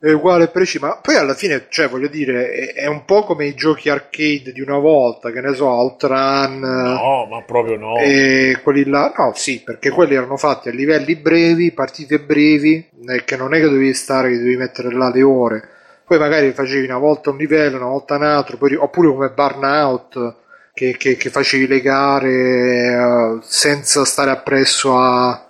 È 0.04 0.12
uguale 0.12 0.50
preciso 0.50 0.86
ma 0.86 0.98
poi 0.98 1.16
alla 1.16 1.34
fine 1.34 1.68
cioè 1.70 1.88
voglio 1.88 2.10
dire 2.10 2.52
è, 2.52 2.74
è, 2.74 2.88
un 2.88 3.06
po' 3.06 3.24
come 3.24 3.46
i 3.46 3.54
giochi 3.54 3.90
arcade 3.90 4.52
di 4.52 4.60
una 4.60 4.78
volta 4.78 5.32
che 5.32 5.40
ne 5.40 5.54
so 5.54 5.66
Outrun 5.66 6.60
no 6.60 7.26
ma 7.26 7.42
proprio 7.44 7.78
no. 7.78 7.98
e 7.98 8.60
quelli 8.62 8.84
là 8.86 9.14
no 9.18 9.32
sì 9.34 9.62
perché 9.64 9.92
quelli 9.92 10.16
erano 10.16 10.36
fatti 10.36 10.68
a 10.68 10.74
livelli 10.74 11.16
brevi 11.16 11.72
partite 11.72 12.20
brevi 12.20 12.90
che 13.24 13.38
non 13.38 13.54
è 13.54 13.60
che 13.60 13.66
dovevi 13.66 13.94
stare 13.94 14.30
che 14.30 14.38
dovevi 14.38 14.58
mettere 14.58 14.94
là 14.94 15.10
le 15.10 15.24
ore 15.24 15.70
poi 16.06 16.20
magari 16.20 16.52
facevi 16.52 16.86
una 16.86 16.98
volta 16.98 17.30
un 17.30 17.38
livello 17.38 17.78
una 17.78 17.88
volta 17.88 18.16
un 18.16 18.24
altro 18.24 18.58
poi, 18.58 18.76
oppure 18.76 19.08
come 19.10 19.30
Burnout 19.30 20.36
che, 20.74 20.96
che, 20.98 21.16
che 21.16 21.30
facevi 21.30 21.68
le 21.68 21.82
gare 21.82 22.96
uh, 22.96 23.42
senza 23.44 24.06
stare 24.06 24.32
appresso 24.32 24.98
a 24.98 25.48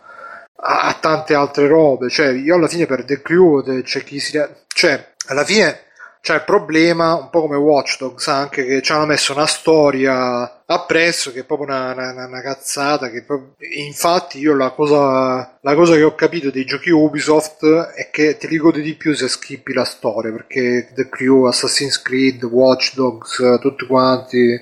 a, 0.64 0.98
tante 1.00 1.34
altre 1.34 1.68
robe. 1.68 2.10
Cioè, 2.10 2.32
io 2.32 2.56
alla 2.56 2.68
fine 2.68 2.86
per 2.86 3.04
The 3.04 3.22
Crew 3.22 3.82
c'è 3.82 4.04
chi 4.04 4.20
si. 4.20 4.42
Cioè, 4.68 5.14
alla 5.28 5.44
fine 5.44 5.80
c'è 6.24 6.36
il 6.36 6.44
problema, 6.46 7.16
un 7.16 7.30
po' 7.30 7.42
come 7.42 7.58
Watch 7.58 7.98
Dogs, 7.98 8.28
anche 8.30 8.64
che 8.64 8.82
ci 8.82 8.94
hanno 8.94 9.08
messo 9.08 9.34
una 9.34 9.46
storia 9.46 10.64
appresso 10.66 11.34
che 11.34 11.42
è 11.42 11.44
proprio 11.44 11.68
una, 11.68 11.92
una, 11.92 12.26
una 12.26 12.42
cazzata. 12.42 13.10
Che 13.10 13.24
proprio... 13.24 13.56
Infatti, 13.86 14.40
io 14.40 14.56
la 14.56 14.70
cosa, 14.70 15.58
la 15.60 15.76
cosa 15.76 15.96
che 15.96 16.04
ho 16.04 16.16
capito 16.16 16.50
dei 16.50 16.64
giochi 16.64 16.92
Ubisoft 16.92 17.66
è 17.66 18.10
che 18.10 18.38
te 18.38 18.48
li 18.48 18.56
godi 18.56 18.82
di 18.82 18.94
più 18.94 19.14
se 19.14 19.28
skippi 19.28 19.74
la 19.74 19.84
storia 19.84 20.32
perché 20.32 20.92
The 20.96 21.10
Crew, 21.10 21.44
Assassin's 21.44 22.02
Creed, 22.02 22.42
Watch 22.46 22.94
Dogs, 22.96 23.60
tutti 23.60 23.86
quanti 23.86 24.62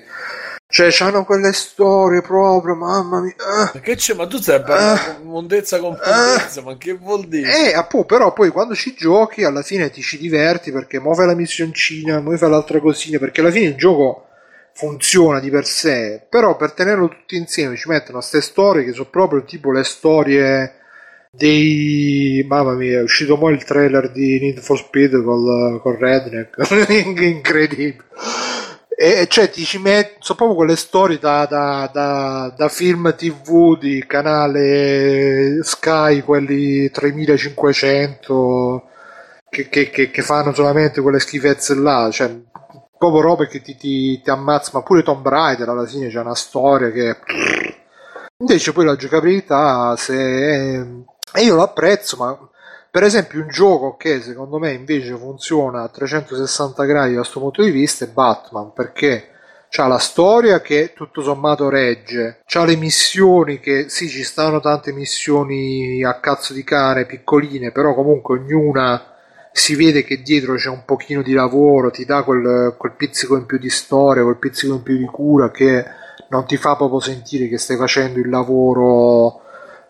cioè, 0.72 0.88
c'hanno 0.90 1.26
quelle 1.26 1.52
storie 1.52 2.22
proprio, 2.22 2.74
mamma 2.74 3.20
mia. 3.20 3.34
Ma 3.74 3.78
che 3.78 3.94
c'è? 3.94 4.14
Ma 4.14 4.26
tu 4.26 4.38
stai 4.38 4.62
parlando 4.62 5.20
uh, 5.20 5.28
mondezza 5.28 5.78
con 5.78 5.90
mondezza, 6.02 6.60
uh, 6.60 6.64
ma 6.64 6.78
che 6.78 6.94
vuol 6.94 7.26
dire? 7.28 7.68
Eh, 7.68 7.74
appunto, 7.74 8.06
però 8.06 8.32
poi 8.32 8.48
quando 8.48 8.74
ci 8.74 8.94
giochi 8.94 9.44
alla 9.44 9.60
fine 9.60 9.90
ti 9.90 10.00
ci 10.00 10.16
diverti 10.16 10.72
perché 10.72 10.98
muove 10.98 11.26
la 11.26 11.34
missioncina, 11.34 12.20
muove 12.20 12.38
fai 12.38 12.48
l'altra 12.48 12.80
cosina, 12.80 13.18
perché 13.18 13.42
alla 13.42 13.50
fine 13.50 13.66
il 13.66 13.74
gioco 13.74 14.28
funziona 14.72 15.40
di 15.40 15.50
per 15.50 15.66
sé, 15.66 16.24
però 16.26 16.56
per 16.56 16.72
tenerlo 16.72 17.06
tutti 17.08 17.36
insieme 17.36 17.76
ci 17.76 17.90
mettono 17.90 18.20
queste 18.20 18.40
storie 18.40 18.82
che 18.82 18.92
sono 18.92 19.10
proprio 19.10 19.44
tipo 19.44 19.72
le 19.72 19.84
storie 19.84 20.76
dei 21.30 22.42
mamma 22.48 22.72
mia 22.72 23.00
è 23.00 23.02
uscito 23.02 23.36
poi 23.36 23.52
il 23.52 23.64
trailer 23.64 24.10
di 24.10 24.40
Need 24.40 24.60
for 24.60 24.78
Speed 24.78 25.22
col, 25.22 25.80
col 25.82 25.96
Redneck 25.96 26.56
incredibile 27.20 28.04
e 29.02 29.26
cioè 29.26 29.50
ti 29.50 29.64
ci 29.64 29.78
metti, 29.78 30.18
sono 30.20 30.38
proprio 30.38 30.56
quelle 30.58 30.76
storie 30.76 31.18
da, 31.18 31.44
da, 31.46 31.90
da, 31.92 32.54
da, 32.56 32.68
film 32.68 33.12
tv 33.16 33.76
di 33.76 34.04
canale 34.06 35.58
Sky, 35.64 36.20
quelli 36.20 36.88
3500 36.88 38.88
che, 39.50 39.68
che, 39.68 39.90
che, 39.90 40.12
che 40.12 40.22
fanno 40.22 40.54
solamente 40.54 41.00
quelle 41.00 41.18
schifezze 41.18 41.74
là, 41.74 42.10
cioè 42.12 42.32
proprio 42.96 43.22
robe 43.22 43.48
che 43.48 43.60
ti, 43.60 43.74
ti, 43.74 44.22
ti 44.22 44.30
ammazza, 44.30 44.70
ma 44.74 44.82
pure 44.82 45.02
Tomb 45.02 45.26
Raider 45.26 45.68
alla 45.68 45.86
fine 45.86 46.08
c'è 46.08 46.20
una 46.20 46.36
storia 46.36 46.92
che... 46.92 47.16
Invece 48.38 48.72
poi 48.72 48.84
la 48.84 48.94
giocabilità, 48.94 49.96
se... 49.96 50.76
E 51.34 51.42
io 51.42 51.56
lo 51.56 51.62
apprezzo, 51.62 52.16
ma 52.18 52.38
per 52.92 53.04
esempio 53.04 53.40
un 53.40 53.48
gioco 53.48 53.96
che 53.96 54.20
secondo 54.20 54.58
me 54.58 54.72
invece 54.72 55.16
funziona 55.16 55.80
a 55.80 55.88
360 55.88 56.84
gradi 56.84 57.14
da 57.14 57.20
questo 57.20 57.40
punto 57.40 57.62
di 57.62 57.70
vista 57.70 58.04
è 58.04 58.08
Batman, 58.08 58.74
perché 58.74 59.30
c'ha 59.70 59.86
la 59.86 59.98
storia 59.98 60.60
che 60.60 60.92
tutto 60.94 61.22
sommato 61.22 61.70
regge, 61.70 62.42
c'ha 62.44 62.66
le 62.66 62.76
missioni 62.76 63.60
che 63.60 63.88
sì 63.88 64.10
ci 64.10 64.22
stanno 64.22 64.60
tante 64.60 64.92
missioni 64.92 66.04
a 66.04 66.20
cazzo 66.20 66.52
di 66.52 66.62
cane 66.64 67.06
piccoline, 67.06 67.72
però 67.72 67.94
comunque 67.94 68.38
ognuna 68.38 69.14
si 69.52 69.74
vede 69.74 70.04
che 70.04 70.20
dietro 70.20 70.56
c'è 70.56 70.68
un 70.68 70.84
pochino 70.84 71.22
di 71.22 71.32
lavoro, 71.32 71.90
ti 71.90 72.04
dà 72.04 72.22
quel, 72.22 72.74
quel 72.76 72.92
pizzico 72.92 73.38
in 73.38 73.46
più 73.46 73.56
di 73.56 73.70
storia, 73.70 74.22
quel 74.22 74.36
pizzico 74.36 74.74
in 74.74 74.82
più 74.82 74.98
di 74.98 75.06
cura 75.06 75.50
che 75.50 75.82
non 76.28 76.44
ti 76.44 76.58
fa 76.58 76.76
proprio 76.76 77.00
sentire 77.00 77.48
che 77.48 77.56
stai 77.56 77.78
facendo 77.78 78.18
il 78.18 78.28
lavoro 78.28 79.41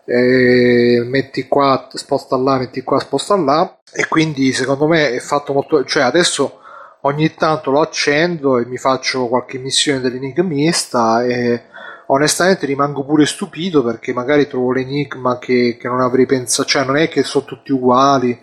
eh, 0.05 1.03
metti 1.05 1.47
qua, 1.47 1.87
sposta 1.93 2.37
là, 2.37 2.57
metti 2.57 2.81
qua, 2.83 2.99
sposta 2.99 3.35
là. 3.35 3.77
E 3.91 4.07
quindi 4.07 4.51
secondo 4.53 4.87
me 4.87 5.11
è 5.11 5.19
fatto 5.19 5.53
molto, 5.53 5.83
cioè 5.85 6.03
adesso 6.03 6.59
ogni 7.01 7.33
tanto 7.33 7.71
lo 7.71 7.81
accendo 7.81 8.57
e 8.57 8.65
mi 8.65 8.77
faccio 8.77 9.27
qualche 9.27 9.57
missione 9.57 9.99
dell'enigmista 9.99 11.23
e 11.23 11.63
onestamente 12.07 12.65
rimango 12.65 13.03
pure 13.05 13.25
stupito 13.25 13.83
perché 13.83 14.13
magari 14.13 14.47
trovo 14.47 14.71
l'enigma 14.71 15.37
che, 15.37 15.77
che 15.79 15.87
non 15.87 16.01
avrei 16.01 16.25
pensato, 16.25 16.67
cioè 16.67 16.85
non 16.85 16.97
è 16.97 17.07
che 17.09 17.23
sono 17.23 17.45
tutti 17.45 17.71
uguali 17.71 18.37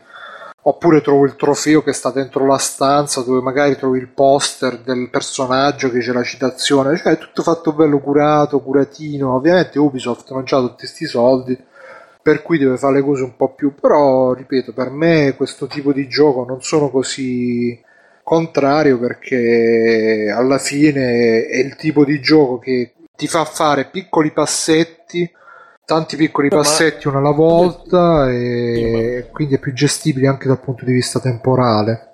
Oppure 0.63 1.01
trovo 1.01 1.25
il 1.25 1.37
trofeo 1.37 1.83
che 1.83 1.95
sta 1.95 2.11
dentro 2.11 2.47
la 2.47 2.59
stanza 2.59 3.23
dove 3.23 3.41
magari 3.41 3.77
trovi 3.77 3.99
il 3.99 4.09
poster 4.09 4.81
del 4.81 5.09
personaggio 5.09 5.91
che 5.91 6.01
c'è 6.01 6.13
la 6.13 6.23
citazione, 6.23 6.99
cioè 6.99 7.15
è 7.15 7.19
tutto 7.19 7.43
fatto 7.43 7.73
bello 7.73 7.99
curato, 7.99 8.61
curatino. 8.61 9.35
Ovviamente 9.35 9.79
Ubisoft 9.79 10.31
non 10.33 10.45
ha 10.45 10.59
tutti 10.59 10.77
questi 10.77 11.07
soldi, 11.07 11.59
per 12.23 12.43
cui 12.43 12.59
deve 12.59 12.77
fare 12.77 12.97
le 12.97 13.03
cose 13.03 13.23
un 13.23 13.37
po' 13.37 13.55
più. 13.55 13.75
Però, 13.75 14.35
ripeto, 14.35 14.75
per 14.75 14.91
me 14.91 15.35
questo 15.35 15.67
tipo 15.67 15.93
di 15.93 16.07
gioco 16.09 16.45
non 16.45 16.61
sono 16.63 16.91
così 16.91 17.81
contrario 18.23 18.99
perché 18.99 20.33
alla 20.33 20.59
fine 20.59 21.47
è 21.47 21.57
il 21.57 21.75
tipo 21.77 22.05
di 22.05 22.21
gioco 22.21 22.59
che 22.59 22.93
ti 23.17 23.27
fa 23.27 23.45
fare 23.45 23.87
piccoli 23.87 24.31
passetti 24.31 25.31
tanti 25.91 26.15
piccoli 26.15 26.49
passetti 26.49 27.09
una 27.09 27.19
alla 27.19 27.33
volta 27.33 28.31
e 28.31 29.29
quindi 29.33 29.57
è 29.57 29.59
più 29.59 29.73
gestibile 29.73 30.29
anche 30.29 30.47
dal 30.47 30.61
punto 30.61 30.85
di 30.85 30.93
vista 30.93 31.19
temporale. 31.19 32.11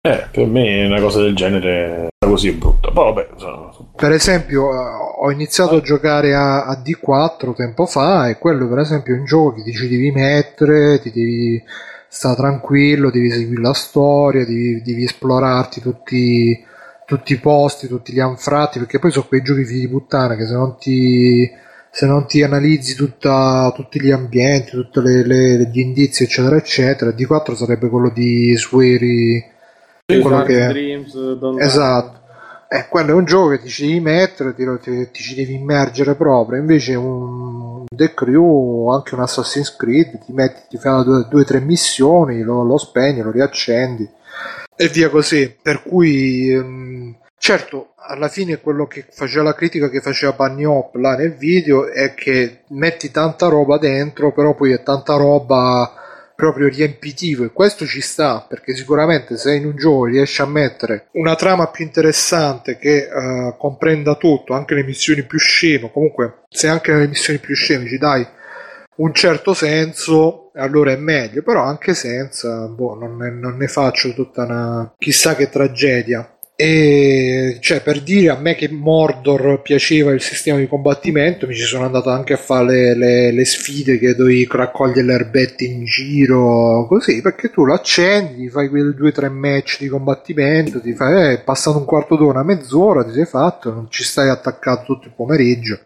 Eh, 0.00 0.26
per 0.32 0.46
me 0.46 0.84
una 0.86 1.00
cosa 1.00 1.20
del 1.20 1.36
genere 1.36 2.08
è 2.18 2.26
così 2.26 2.50
brutta. 2.50 2.90
Poi 2.90 3.04
vabbè, 3.12 3.28
sono... 3.36 3.92
Per 3.94 4.10
esempio, 4.10 4.72
eh, 4.72 4.84
ho 5.20 5.30
iniziato 5.30 5.76
a 5.76 5.80
giocare 5.80 6.34
a, 6.34 6.64
a, 6.64 6.82
D4 6.82 7.54
tempo 7.54 7.86
fa 7.86 8.28
e 8.28 8.36
quello 8.36 8.66
per 8.66 8.78
esempio 8.78 9.14
è 9.14 9.18
un 9.18 9.24
gioco 9.24 9.54
che 9.54 9.62
ti 9.62 9.74
ci 9.74 9.86
devi 9.86 10.10
mettere, 10.10 10.98
ti 10.98 11.12
devi 11.12 11.62
stare 12.08 12.34
tranquillo, 12.34 13.12
devi 13.12 13.30
seguire 13.30 13.62
la 13.62 13.74
storia, 13.74 14.44
devi, 14.44 14.82
devi 14.82 15.04
esplorarti 15.04 15.80
tutti, 15.80 16.64
tutti 17.06 17.34
i 17.34 17.38
posti, 17.38 17.86
tutti 17.86 18.12
gli 18.12 18.18
anfratti, 18.18 18.80
perché 18.80 18.98
poi 18.98 19.12
sono 19.12 19.26
quei 19.28 19.42
giochi 19.42 19.64
figli 19.64 19.82
di 19.82 19.88
puttana 19.88 20.34
che 20.34 20.46
se 20.46 20.54
non 20.54 20.76
ti 20.78 21.68
se 21.90 22.06
non 22.06 22.26
ti 22.26 22.42
analizzi 22.42 22.94
tutta, 22.94 23.72
tutti 23.74 24.00
gli 24.00 24.10
ambienti, 24.10 24.70
tutti 24.70 25.00
gli 25.00 25.78
indizi, 25.78 26.24
eccetera, 26.24 26.56
eccetera, 26.56 27.10
D4 27.10 27.54
sarebbe 27.54 27.88
quello 27.88 28.10
di 28.10 28.54
Swery. 28.56 29.44
Quello 30.06 30.42
che... 30.42 30.66
Dreams, 30.68 31.14
esatto. 31.58 32.18
Eh, 32.68 32.86
quello 32.88 33.10
è 33.10 33.14
un 33.14 33.24
gioco 33.24 33.48
che 33.48 33.60
ti 33.60 33.68
ci 33.68 33.86
devi 33.86 34.00
mettere, 34.00 34.54
ti, 34.54 34.64
ti, 34.80 35.10
ti 35.10 35.22
ci 35.22 35.34
devi 35.34 35.54
immergere 35.54 36.14
proprio. 36.14 36.60
Invece 36.60 36.94
un 36.94 37.84
The 37.92 38.14
Crew 38.14 38.88
anche 38.90 39.14
un 39.14 39.22
Assassin's 39.22 39.74
Creed 39.74 40.24
ti 40.24 40.32
metti, 40.32 40.60
ti 40.68 40.76
fai 40.78 41.02
due 41.04 41.26
o 41.28 41.44
tre 41.44 41.58
missioni, 41.58 42.42
lo, 42.42 42.62
lo 42.62 42.78
spegni, 42.78 43.22
lo 43.22 43.32
riaccendi 43.32 44.08
e 44.80 44.88
via 44.88 45.10
così. 45.10 45.54
Per 45.60 45.82
cui, 45.82 46.54
um, 46.54 47.14
certo, 47.40 47.94
alla 47.96 48.28
fine 48.28 48.60
quello 48.60 48.86
che 48.86 49.06
faceva 49.10 49.44
la 49.44 49.54
critica 49.54 49.88
che 49.88 50.02
faceva 50.02 50.32
Bagnop 50.32 50.94
là 50.96 51.16
nel 51.16 51.34
video 51.34 51.88
è 51.88 52.12
che 52.12 52.64
metti 52.68 53.10
tanta 53.10 53.48
roba 53.48 53.78
dentro, 53.78 54.32
però 54.32 54.54
poi 54.54 54.72
è 54.72 54.82
tanta 54.82 55.16
roba 55.16 55.94
proprio 56.36 56.68
riempitivo 56.68 57.44
e 57.44 57.52
questo 57.52 57.86
ci 57.86 58.00
sta 58.00 58.46
perché 58.48 58.74
sicuramente 58.74 59.36
se 59.36 59.54
in 59.54 59.66
un 59.66 59.76
gioco 59.76 60.04
riesci 60.06 60.40
a 60.40 60.46
mettere 60.46 61.08
una 61.12 61.34
trama 61.34 61.68
più 61.68 61.84
interessante 61.84 62.78
che 62.78 63.08
uh, 63.10 63.56
comprenda 63.58 64.14
tutto, 64.16 64.54
anche 64.54 64.74
le 64.74 64.84
missioni 64.84 65.22
più 65.24 65.38
sceme, 65.38 65.90
comunque 65.90 66.44
se 66.48 66.68
anche 66.68 66.92
nelle 66.92 67.08
missioni 67.08 67.38
più 67.38 67.54
sceme 67.54 67.86
ci 67.86 67.98
dai 67.98 68.26
un 69.00 69.14
certo 69.14 69.54
senso, 69.54 70.50
allora 70.54 70.92
è 70.92 70.96
meglio, 70.96 71.42
però 71.42 71.62
anche 71.62 71.94
senza, 71.94 72.66
boh, 72.66 72.94
non 72.94 73.16
ne, 73.16 73.30
non 73.30 73.56
ne 73.56 73.66
faccio 73.66 74.12
tutta 74.12 74.44
una 74.44 74.94
chissà 74.98 75.34
che 75.34 75.48
tragedia. 75.48 76.36
E 76.62 77.56
cioè, 77.60 77.80
per 77.80 78.02
dire 78.02 78.28
a 78.28 78.38
me 78.38 78.54
che 78.54 78.68
Mordor 78.68 79.62
piaceva 79.62 80.12
il 80.12 80.20
sistema 80.20 80.58
di 80.58 80.68
combattimento, 80.68 81.46
mi 81.46 81.54
ci 81.54 81.62
sono 81.62 81.86
andato 81.86 82.10
anche 82.10 82.34
a 82.34 82.36
fare 82.36 82.94
le, 82.94 82.94
le, 82.94 83.32
le 83.32 83.44
sfide 83.46 83.98
che 83.98 84.14
dovevi 84.14 84.46
raccogliere 84.50 85.02
le 85.02 85.14
erbette 85.14 85.64
in 85.64 85.86
giro, 85.86 86.84
così, 86.86 87.22
perché 87.22 87.48
tu 87.48 87.64
lo 87.64 87.72
accendi, 87.72 88.50
fai 88.50 88.68
quei 88.68 88.94
due 88.94 89.08
o 89.08 89.12
tre 89.12 89.30
match 89.30 89.78
di 89.78 89.88
combattimento, 89.88 90.82
ti 90.82 90.92
fai, 90.92 91.32
eh, 91.32 91.38
passando 91.38 91.78
un 91.78 91.86
quarto 91.86 92.16
d'ora, 92.16 92.42
mezz'ora, 92.42 93.04
ti 93.04 93.12
sei 93.12 93.24
fatto, 93.24 93.72
non 93.72 93.86
ci 93.88 94.04
stai 94.04 94.28
attaccato 94.28 94.84
tutto 94.84 95.06
il 95.06 95.14
pomeriggio 95.16 95.78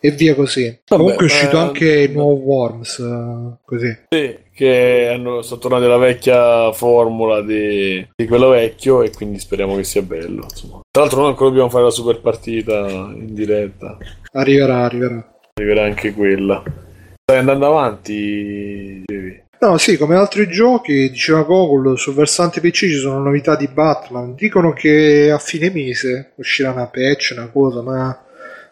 e 0.00 0.10
via 0.10 0.34
così. 0.34 0.64
Vabbè, 0.64 1.02
Comunque 1.02 1.26
è 1.26 1.28
uscito 1.28 1.56
eh, 1.56 1.60
anche 1.60 1.84
il 1.84 2.12
nuovo 2.12 2.32
Worms, 2.32 2.98
uh, 2.98 3.58
così. 3.64 3.96
Sì, 4.08 4.36
che 4.52 5.10
hanno, 5.12 5.42
sono 5.42 5.60
tornati 5.60 5.84
alla 5.84 5.98
vecchia 5.98 6.72
formula 6.72 7.42
di, 7.42 8.06
di, 8.16 8.26
quello 8.26 8.48
vecchio 8.48 9.02
e 9.02 9.10
quindi 9.10 9.38
speriamo 9.38 9.76
che 9.76 9.84
sia 9.84 10.02
bello. 10.02 10.44
Insomma. 10.44 10.80
Tra 10.90 11.02
l'altro 11.02 11.20
noi 11.20 11.30
ancora 11.30 11.50
dobbiamo 11.50 11.70
fare 11.70 11.84
la 11.84 11.90
super 11.90 12.20
partita 12.20 12.86
in 13.14 13.34
diretta. 13.34 13.98
Arriverà, 14.32 14.84
arriverà. 14.84 15.40
Arriverà 15.54 15.84
anche 15.84 16.12
quella. 16.12 16.62
Stai 17.22 17.38
andando 17.38 17.66
avanti? 17.66 19.04
No, 19.60 19.76
sì, 19.76 19.98
come 19.98 20.16
altri 20.16 20.48
giochi, 20.48 21.10
diceva 21.10 21.42
Gogol, 21.42 21.98
sul 21.98 22.14
versante 22.14 22.62
PC 22.62 22.72
ci 22.72 22.94
sono 22.94 23.18
novità 23.18 23.56
di 23.56 23.68
Batman. 23.68 24.34
Dicono 24.34 24.72
che 24.72 25.30
a 25.30 25.38
fine 25.38 25.70
mese 25.70 26.32
uscirà 26.36 26.72
una 26.72 26.86
patch, 26.86 27.34
una 27.36 27.50
cosa, 27.50 27.82
ma 27.82 28.24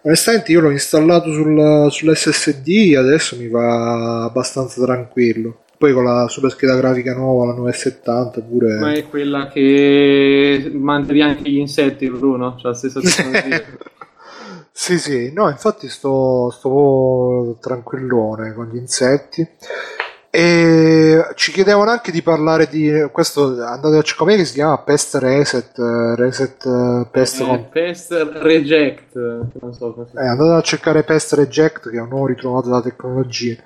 onestamente 0.08 0.52
io 0.52 0.60
l'ho 0.60 0.70
installato 0.70 1.32
sul, 1.32 1.86
sull'SSD 1.90 2.96
adesso 2.96 3.36
mi 3.36 3.48
va 3.48 4.24
abbastanza 4.24 4.82
tranquillo. 4.82 5.60
Poi 5.78 5.92
con 5.92 6.02
la 6.02 6.26
super 6.28 6.50
scheda 6.50 6.74
grafica 6.74 7.14
nuova 7.14 7.46
la 7.46 7.54
970 7.54 8.40
pure 8.40 8.78
ma 8.78 8.92
è 8.92 9.08
quella 9.08 9.46
che 9.46 10.72
mantiene 10.74 11.22
anche 11.22 11.48
gli 11.48 11.58
insetti 11.58 12.10
Bruno? 12.10 12.56
Cioè 12.56 12.72
la 12.72 12.76
stessa 12.76 13.00
tecnologia. 13.00 13.62
Sì 14.80 14.96
sì. 14.96 15.32
No 15.32 15.48
infatti 15.48 15.88
sto, 15.88 16.50
sto 16.50 17.58
tranquillone 17.60 18.54
con 18.54 18.70
gli 18.72 18.76
insetti 18.76 19.44
e 20.38 21.32
ci 21.34 21.50
chiedevano 21.50 21.90
anche 21.90 22.12
di 22.12 22.22
parlare 22.22 22.68
di 22.68 23.08
questo 23.10 23.60
andate 23.60 23.98
a 23.98 24.02
come 24.16 24.36
che 24.36 24.44
si 24.44 24.54
chiama 24.54 24.78
Pest 24.78 25.16
Reset 25.16 25.72
Reset 26.14 27.08
Pest, 27.10 27.40
eh, 27.40 27.66
Pest 27.72 28.12
Reject 28.34 29.16
non 29.16 29.74
so 29.74 30.06
eh, 30.16 30.26
andate 30.26 30.52
a 30.52 30.60
cercare 30.62 31.02
Pest 31.02 31.32
Reject 31.32 31.90
che 31.90 31.96
è 31.96 32.00
un 32.00 32.08
nuovo 32.08 32.26
ritrovato 32.26 32.68
della 32.68 32.82
tecnologia 32.82 33.56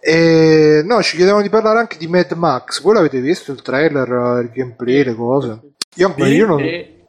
e 0.00 0.82
no 0.82 1.02
ci 1.02 1.16
chiedevano 1.16 1.42
di 1.42 1.50
parlare 1.50 1.78
anche 1.78 1.96
di 1.96 2.08
Mad 2.08 2.32
Max. 2.32 2.82
Voi 2.82 2.94
l'avete 2.94 3.20
visto 3.20 3.52
il 3.52 3.62
trailer 3.62 4.42
il 4.42 4.50
gameplay 4.50 5.04
le 5.04 5.14
cose? 5.14 5.60
Io, 5.94 6.12
io 6.16 6.46
non 6.46 6.60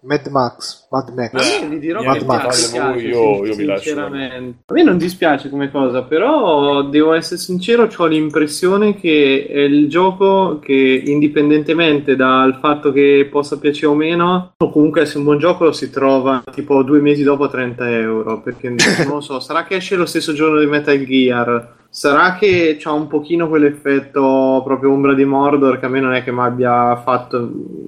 Mad 0.05 0.27
Max, 0.27 0.87
Mad 0.91 1.13
Max. 1.15 1.61
A 1.61 1.65
me 1.65 1.79
dirò 1.79 2.03
Mad 2.03 2.17
che 2.17 2.25
Max. 2.25 2.55
Dispiace, 2.55 3.07
io, 3.07 3.45
io 3.45 3.55
vi 3.55 3.65
lascio. 3.65 3.99
A 3.99 4.09
me 4.09 4.83
non 4.83 4.97
dispiace 4.97 5.49
come 5.49 5.71
cosa, 5.71 6.03
però 6.03 6.83
devo 6.83 7.13
essere 7.13 7.39
sincero, 7.39 7.89
ho 7.95 8.05
l'impressione 8.05 8.95
che 8.95 9.47
è 9.49 9.59
il 9.59 9.87
gioco 9.89 10.59
che 10.59 11.03
indipendentemente 11.05 12.15
dal 12.15 12.57
fatto 12.59 12.91
che 12.91 13.27
possa 13.31 13.57
piacere 13.57 13.87
o 13.87 13.95
meno, 13.95 14.53
o 14.57 14.69
comunque 14.69 15.01
essere 15.01 15.19
un 15.19 15.25
buon 15.25 15.39
gioco, 15.39 15.71
si 15.71 15.89
trova 15.89 16.43
tipo 16.51 16.83
due 16.83 16.99
mesi 16.99 17.23
dopo 17.23 17.45
a 17.45 17.49
30 17.49 17.89
euro, 17.91 18.41
perché 18.41 18.69
non 18.69 18.77
lo 19.07 19.21
so, 19.21 19.39
sarà 19.39 19.63
che 19.63 19.75
esce 19.75 19.95
lo 19.95 20.05
stesso 20.05 20.33
giorno 20.33 20.59
di 20.59 20.65
Metal 20.65 21.01
Gear 21.05 21.81
Sarà 21.95 22.37
che 22.37 22.77
c'ha 22.79 22.91
un 22.91 23.05
pochino 23.05 23.47
quell'effetto 23.47 24.63
proprio 24.65 24.91
ombra 24.91 25.13
di 25.13 25.25
Mordor 25.25 25.77
che 25.77 25.85
a 25.85 25.89
me 25.89 25.99
non 25.99 26.15
è 26.15 26.23
che 26.23 26.31
mi 26.31 26.39
abbia 26.39 26.95
fatto 26.95 27.37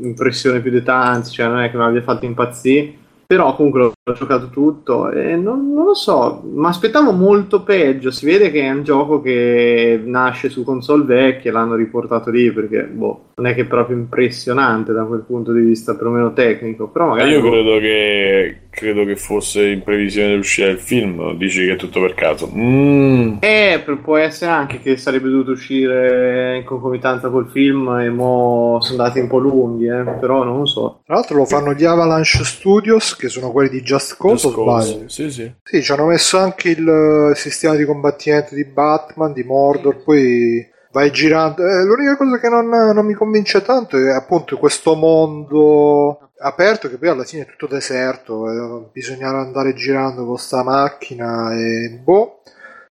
impressione 0.02 0.60
più 0.60 0.70
di 0.70 0.84
tanti, 0.84 1.32
cioè 1.32 1.48
non 1.48 1.62
è 1.62 1.72
che 1.72 1.78
mi 1.78 1.86
abbia 1.86 2.04
fatto 2.04 2.24
impazzire. 2.24 2.94
Però 3.26 3.56
comunque 3.56 3.94
l'ho 4.08 4.14
giocato 4.14 4.50
tutto 4.50 5.10
e 5.10 5.36
non, 5.36 5.74
non 5.74 5.86
lo 5.86 5.96
so, 5.96 6.44
mi 6.46 6.68
aspettavo 6.68 7.12
molto 7.12 7.64
peggio. 7.64 8.12
Si 8.12 8.28
vede 8.28 8.52
che 8.52 8.62
è 8.62 8.70
un 8.70 8.84
gioco 8.84 9.20
che 9.20 10.00
nasce 10.06 10.50
su 10.50 10.64
console 10.64 11.06
vecchie, 11.06 11.50
l'hanno 11.50 11.74
riportato 11.74 12.30
lì 12.30 12.52
perché 12.52 12.84
boh, 12.84 13.30
non 13.38 13.48
è 13.48 13.56
che 13.56 13.62
è 13.62 13.66
proprio 13.66 13.98
impressionante 13.98 14.94
da 14.94 15.06
quel 15.06 15.24
punto 15.26 15.52
di 15.52 15.62
vista, 15.62 15.96
perlomeno 15.96 16.34
tecnico. 16.34 16.88
Però 16.88 17.08
magari 17.08 17.32
io 17.32 17.42
credo 17.42 17.80
che, 17.80 18.58
credo 18.70 19.06
che 19.06 19.16
fosse 19.16 19.66
in 19.70 19.82
previsione 19.82 20.30
dell'uscita 20.30 20.68
del 20.68 20.78
film, 20.78 21.36
dici 21.36 21.66
che 21.66 21.74
è 21.74 21.76
tutto 21.76 22.00
per 22.00 22.14
caso. 22.14 22.52
Mm. 22.56 23.38
Eh, 23.40 23.84
può 24.04 24.18
essere 24.18 24.52
anche 24.52 24.80
che 24.80 24.98
sarebbe 24.98 25.30
dovuto 25.30 25.52
uscire 25.52 26.58
in 26.58 26.64
concomitanza 26.64 27.30
col 27.30 27.50
film 27.50 27.90
e 28.00 28.10
mo 28.10 28.78
sono 28.82 29.02
andati 29.02 29.20
un 29.20 29.28
po' 29.28 29.40
lunghi, 29.40 29.88
eh, 29.88 30.04
però 30.20 30.44
non 30.44 30.60
lo 30.60 30.66
so. 30.66 31.02
Tra 31.06 31.16
l'altro 31.16 31.38
lo 31.38 31.46
fanno 31.46 31.74
gli 31.74 31.84
Avalanche 31.84 32.44
Studios 32.44 33.16
che 33.16 33.30
sono 33.30 33.52
quelli 33.52 33.70
di 33.70 33.82
Just 33.96 34.18
Cause, 34.18 34.48
Just 34.48 34.56
Cause 34.56 35.04
sì, 35.08 35.32
sì. 35.32 35.54
sì, 35.64 35.82
ci 35.82 35.92
hanno 35.92 36.08
messo 36.08 36.38
anche 36.38 36.70
il 36.70 37.32
sistema 37.36 37.76
di 37.76 37.86
combattimento 37.86 38.56
di 38.56 38.66
Batman, 38.66 39.34
di 39.34 39.44
Mordor, 39.44 40.04
poi 40.04 40.68
vai 40.92 41.12
girando. 41.12 41.62
Eh, 41.62 41.84
l'unica 41.84 42.18
cosa 42.18 42.40
che 42.40 42.50
non, 42.50 42.68
non, 42.68 43.06
mi 43.06 43.14
convince 43.14 43.62
tanto 43.62 43.98
è 43.98 44.12
appunto 44.12 44.58
questo 44.58 44.96
mondo 44.96 46.30
aperto 46.40 46.90
che 46.90 46.98
poi 46.98 47.10
alla 47.10 47.24
fine 47.24 47.44
è 47.44 47.46
tutto 47.46 47.68
deserto, 47.68 48.50
eh, 48.50 48.90
bisogna 48.92 49.30
andare 49.30 49.74
girando 49.74 50.26
con 50.26 50.38
sta 50.38 50.64
macchina 50.64 51.54
e 51.54 52.00
boh. 52.02 52.42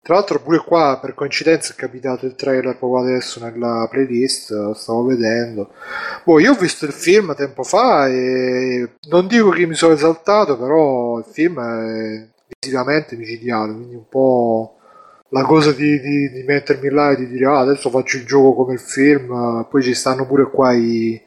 Tra 0.04 0.16
l'altro 0.16 0.38
pure 0.38 0.58
qua 0.58 0.98
per 1.00 1.14
coincidenza 1.14 1.72
è 1.72 1.76
capitato 1.76 2.26
il 2.26 2.34
trailer 2.34 2.76
proprio 2.76 2.98
adesso 3.00 3.42
nella 3.42 3.88
playlist, 3.90 4.72
stavo 4.72 5.06
vedendo. 5.06 5.70
Boh, 6.24 6.38
io 6.40 6.52
ho 6.52 6.56
visto 6.56 6.84
il 6.84 6.92
film 6.92 7.34
tempo 7.34 7.62
fa 7.62 8.06
e 8.08 8.96
non 9.08 9.26
dico 9.26 9.48
che 9.48 9.64
mi 9.64 9.72
sono 9.72 9.94
esaltato, 9.94 10.58
però 10.58 11.20
il 11.20 11.24
film 11.24 11.58
è 11.58 12.28
visivamente 12.60 13.16
micidiale, 13.16 13.72
quindi 13.72 13.94
un 13.94 14.06
po' 14.06 14.76
la 15.30 15.42
cosa 15.42 15.72
di, 15.72 15.98
di, 15.98 16.30
di 16.32 16.42
mettermi 16.42 16.90
là 16.90 17.12
e 17.12 17.16
di 17.16 17.26
dire 17.26 17.46
ah, 17.46 17.60
adesso 17.60 17.88
faccio 17.88 18.18
il 18.18 18.26
gioco 18.26 18.56
come 18.56 18.74
il 18.74 18.80
film, 18.80 19.66
poi 19.70 19.82
ci 19.82 19.94
stanno 19.94 20.26
pure 20.26 20.50
qua 20.50 20.74
i, 20.74 21.18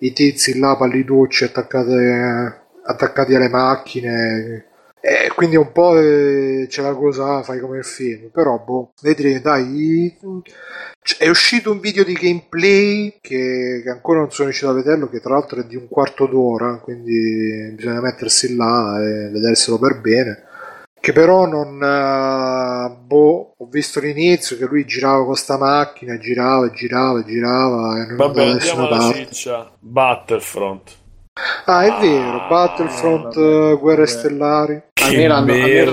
i 0.00 0.12
tizi 0.12 0.58
là, 0.58 0.74
palliducci 0.74 1.44
attaccati, 1.44 1.94
attaccati 2.82 3.36
alle 3.36 3.48
macchine 3.48 4.64
e 5.00 5.30
quindi 5.34 5.56
un 5.56 5.70
po' 5.72 5.98
eh, 5.98 6.66
c'è 6.68 6.82
la 6.82 6.94
cosa, 6.94 7.42
fai 7.42 7.60
come 7.60 7.78
il 7.78 7.84
film, 7.84 8.30
però 8.30 8.58
boh, 8.58 8.92
vedremo, 9.00 9.40
dai, 9.40 10.16
è 11.18 11.28
uscito 11.28 11.70
un 11.70 11.80
video 11.80 12.04
di 12.04 12.14
gameplay 12.14 13.18
che, 13.20 13.80
che, 13.82 13.90
ancora 13.90 14.18
non 14.18 14.30
sono 14.30 14.48
riuscito 14.48 14.70
a 14.70 14.74
vederlo, 14.74 15.08
che 15.08 15.20
tra 15.20 15.34
l'altro 15.34 15.60
è 15.60 15.64
di 15.64 15.76
un 15.76 15.88
quarto 15.88 16.26
d'ora, 16.26 16.78
quindi 16.78 17.72
bisogna 17.74 18.00
mettersi 18.00 18.56
là 18.56 18.98
e 19.00 19.28
vederselo 19.30 19.78
per 19.78 20.00
bene. 20.00 20.42
Che 21.00 21.12
però 21.12 21.46
non. 21.46 21.76
Uh, 21.76 23.06
boh, 23.06 23.54
ho 23.56 23.66
visto 23.70 24.00
l'inizio 24.00 24.56
che 24.56 24.66
lui 24.66 24.84
girava 24.84 25.24
con 25.24 25.36
sta 25.36 25.56
macchina, 25.56 26.18
girava, 26.18 26.70
girava, 26.70 27.22
girava 27.22 28.02
e 28.02 28.06
non 28.08 28.16
Vabbè, 28.16 28.44
da 28.46 28.52
nessuna 28.54 28.88
parte. 28.88 29.26
Ciccia. 29.26 29.70
Battlefront. 29.78 30.96
Ah, 31.64 31.84
è 31.84 32.00
vero, 32.00 32.46
Battlefront, 32.48 33.36
ah, 33.36 33.74
Guerre 33.74 34.06
Stellari. 34.06 34.82
A 34.94 35.10
me 35.10 35.26
l'hanno, 35.26 35.52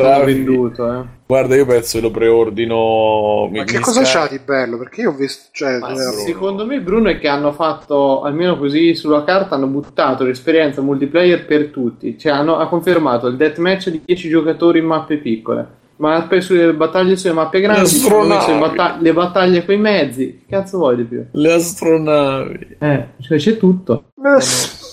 a 0.10 0.24
venduto, 0.24 0.92
eh. 0.92 1.04
Guarda, 1.28 1.56
io 1.56 1.66
penso 1.66 1.98
che 1.98 2.04
lo 2.04 2.12
preordino. 2.12 3.50
Ma 3.52 3.60
mi, 3.60 3.64
che 3.66 3.78
mi 3.78 3.84
cosa 3.84 4.04
sca... 4.04 4.22
c'ha 4.22 4.28
di 4.28 4.40
bello? 4.40 4.78
Perché 4.78 5.02
io 5.02 5.10
ho 5.10 5.14
visto. 5.14 5.50
Cioè, 5.52 5.80
secondo 6.24 6.66
me, 6.66 6.80
Bruno, 6.82 7.10
è 7.10 7.18
che 7.18 7.28
hanno 7.28 7.52
fatto 7.52 8.22
almeno 8.22 8.58
così 8.58 8.94
sulla 8.94 9.24
carta. 9.24 9.56
Hanno 9.56 9.68
buttato 9.68 10.24
l'esperienza 10.24 10.82
multiplayer 10.82 11.46
per 11.46 11.68
tutti. 11.68 12.18
Cioè, 12.18 12.32
hanno 12.32 12.58
ha 12.58 12.68
confermato 12.68 13.26
il 13.28 13.38
deathmatch 13.38 13.90
di 13.90 14.02
10 14.06 14.30
giocatori 14.30 14.80
in 14.80 14.86
mappe 14.86 15.18
piccole. 15.18 15.84
Ma 15.98 16.28
sulle 16.40 16.74
battaglie 16.74 17.16
sulle 17.16 17.34
mappe 17.34 17.62
grandi, 17.62 18.02
le, 18.02 18.60
battag- 18.60 19.02
le 19.02 19.14
battaglie 19.14 19.66
con 19.66 19.76
i 19.76 19.80
mezzi. 19.80 20.44
Che 20.46 20.56
cazzo 20.56 20.78
vuoi 20.78 20.98
di 20.98 21.04
più? 21.06 21.26
Le 21.32 21.54
astronavi. 21.54 22.78
Eh, 22.78 23.08
cioè 23.22 23.38
c'è 23.38 23.58
tutto. 23.58 24.12
Eh. 24.18 24.84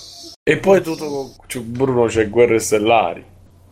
E 0.44 0.56
poi 0.56 0.82
tutto 0.82 1.36
cioè, 1.46 1.62
Bruno 1.62 2.06
c'è 2.06 2.28
Guerre 2.28 2.58
Stellari. 2.58 3.24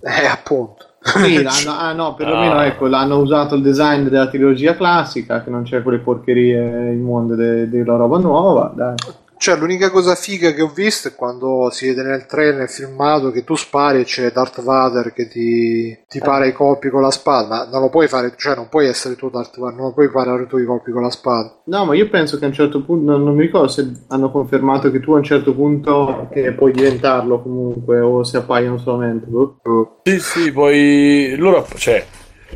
Eh, 0.03 0.27
appunto. 0.27 0.87
Sì, 1.01 1.43
ah 1.67 1.93
no, 1.93 2.15
perlomeno 2.15 2.59
ah. 2.59 2.67
ecco, 2.67 2.87
l'hanno 2.87 3.19
usato 3.19 3.57
il 3.57 3.63
design 3.63 4.07
della 4.07 4.29
trilogia 4.29 4.77
classica, 4.77 5.43
che 5.43 5.51
non 5.51 5.65
c'è 5.65 5.83
quelle 5.83 5.99
porcherie 5.99 6.93
immonde 6.93 7.35
de- 7.35 7.69
della 7.69 7.97
roba 7.97 8.19
nuova. 8.19 8.73
Dai. 8.73 8.95
Cioè, 9.41 9.57
l'unica 9.57 9.89
cosa 9.89 10.15
figa 10.17 10.53
che 10.53 10.61
ho 10.61 10.69
visto 10.69 11.09
è 11.09 11.15
quando 11.15 11.71
si 11.71 11.87
vede 11.87 12.03
nel 12.03 12.27
trailer, 12.27 12.57
nel 12.57 12.69
filmato, 12.69 13.31
che 13.31 13.43
tu 13.43 13.55
spari 13.55 14.01
e 14.01 14.05
c'è 14.05 14.31
Darth 14.33 14.61
Vader 14.63 15.15
che 15.15 15.29
ti, 15.29 15.99
ti 16.07 16.19
Eh. 16.19 16.21
para 16.21 16.45
i 16.45 16.53
colpi 16.53 16.91
con 16.91 17.01
la 17.01 17.11
spada, 17.11 17.49
ma 17.49 17.69
non 17.73 17.81
lo 17.81 17.89
puoi 17.89 18.07
fare, 18.07 18.35
cioè 18.37 18.55
non 18.55 18.69
puoi 18.69 18.87
essere 18.87 19.17
tu 19.17 19.31
Darth 19.31 19.59
Vader, 19.59 19.77
non 19.79 19.87
lo 19.87 19.93
puoi 19.95 20.11
parare 20.11 20.47
tu 20.47 20.59
i 20.59 20.67
colpi 20.67 20.91
con 20.93 21.01
la 21.01 21.09
spada. 21.11 21.59
No, 21.65 21.87
ma 21.87 21.95
io 21.95 22.11
penso 22.11 22.37
che 22.39 22.45
a 22.45 22.49
un 22.49 22.53
certo 22.53 22.85
punto, 22.85 23.11
non, 23.13 23.25
non 23.25 23.35
mi 23.35 23.41
ricordo 23.41 23.69
se 23.69 23.91
hanno 24.09 24.31
confermato 24.31 24.91
che 24.91 25.01
tu 25.01 25.13
a 25.13 25.17
un 25.17 25.25
certo 25.25 25.55
punto 25.55 26.29
che 26.31 26.53
puoi 26.53 26.73
diventarlo 26.73 27.41
comunque, 27.41 27.99
o 27.99 28.23
se 28.23 28.37
appaiono 28.37 28.77
solamente. 28.77 29.25
boh. 29.25 30.01
Sì, 30.03 30.21
sì, 30.21 30.53
poi 30.53 31.35
loro, 31.39 31.67
cioè, 31.77 32.05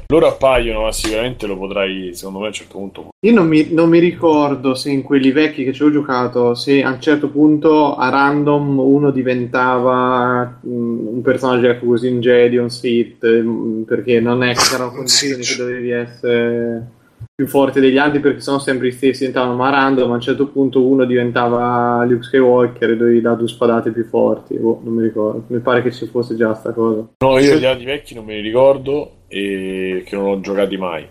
loro 0.06 0.26
appaiono, 0.28 0.82
ma 0.82 0.92
sicuramente 0.92 1.46
lo 1.46 1.56
potrai, 1.56 2.14
secondo 2.14 2.40
me, 2.40 2.44
a 2.46 2.48
un 2.48 2.54
certo 2.54 2.78
punto. 2.78 3.08
Io 3.24 3.32
non 3.32 3.46
mi, 3.46 3.72
non 3.72 3.88
mi 3.88 3.98
ricordo 3.98 4.74
se 4.74 4.90
in 4.90 5.02
quelli 5.02 5.32
vecchi 5.32 5.64
che 5.64 5.72
ci 5.72 5.82
ho 5.82 5.90
giocato, 5.90 6.54
se 6.54 6.82
a 6.82 6.90
un 6.90 7.00
certo 7.00 7.28
punto 7.28 7.96
a 7.96 8.08
random 8.08 8.78
uno 8.78 9.10
diventava 9.10 10.60
mm, 10.66 11.06
un 11.06 11.22
personaggio 11.22 11.68
ecco, 11.68 11.86
così 11.86 12.08
in 12.08 12.20
Jedi, 12.20 12.56
un 12.56 12.70
Sith, 12.70 13.26
mm, 13.26 13.82
perché 13.82 14.20
non 14.20 14.42
è 14.42 14.54
che 14.54 14.74
erano 14.74 14.92
condizioni 14.94 15.42
che 15.42 15.56
dovevi 15.56 15.90
essere 15.90 16.86
più 17.34 17.48
forte 17.48 17.80
degli 17.80 17.98
altri 17.98 18.20
perché 18.20 18.40
sono 18.40 18.58
sempre 18.58 18.88
gli 18.88 18.92
stessi, 18.92 19.26
diventavano 19.26 19.56
ma 19.56 19.68
a 19.68 19.70
random, 19.70 20.10
a 20.10 20.14
un 20.14 20.20
certo 20.20 20.46
punto 20.48 20.86
uno 20.86 21.04
diventava 21.04 22.04
Luke 22.04 22.22
Skywalker 22.22 22.90
e 22.90 22.96
dovevi 22.96 23.20
dare 23.20 23.36
due 23.36 23.48
spadate 23.48 23.90
più 23.90 24.04
forti, 24.04 24.56
boh, 24.56 24.80
non 24.84 24.94
mi 24.94 25.02
ricordo, 25.02 25.44
mi 25.48 25.58
pare 25.58 25.82
che 25.82 25.90
ci 25.90 26.06
fosse 26.06 26.36
già 26.36 26.54
sta 26.54 26.72
cosa. 26.72 27.04
No, 27.18 27.38
io 27.38 27.56
gli 27.56 27.64
anni 27.64 27.84
vecchi 27.84 28.14
non 28.14 28.24
me 28.24 28.34
li 28.34 28.40
ricordo 28.40 29.22
e 29.34 30.04
che 30.06 30.14
non 30.14 30.26
ho 30.26 30.40
giocati 30.40 30.76
mai. 30.76 31.04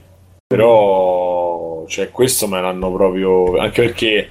Però, 0.48 1.84
cioè, 1.88 2.10
questo 2.10 2.48
me 2.48 2.62
l'hanno 2.62 2.92
proprio. 2.92 3.58
Anche 3.58 3.82
perché, 3.84 4.28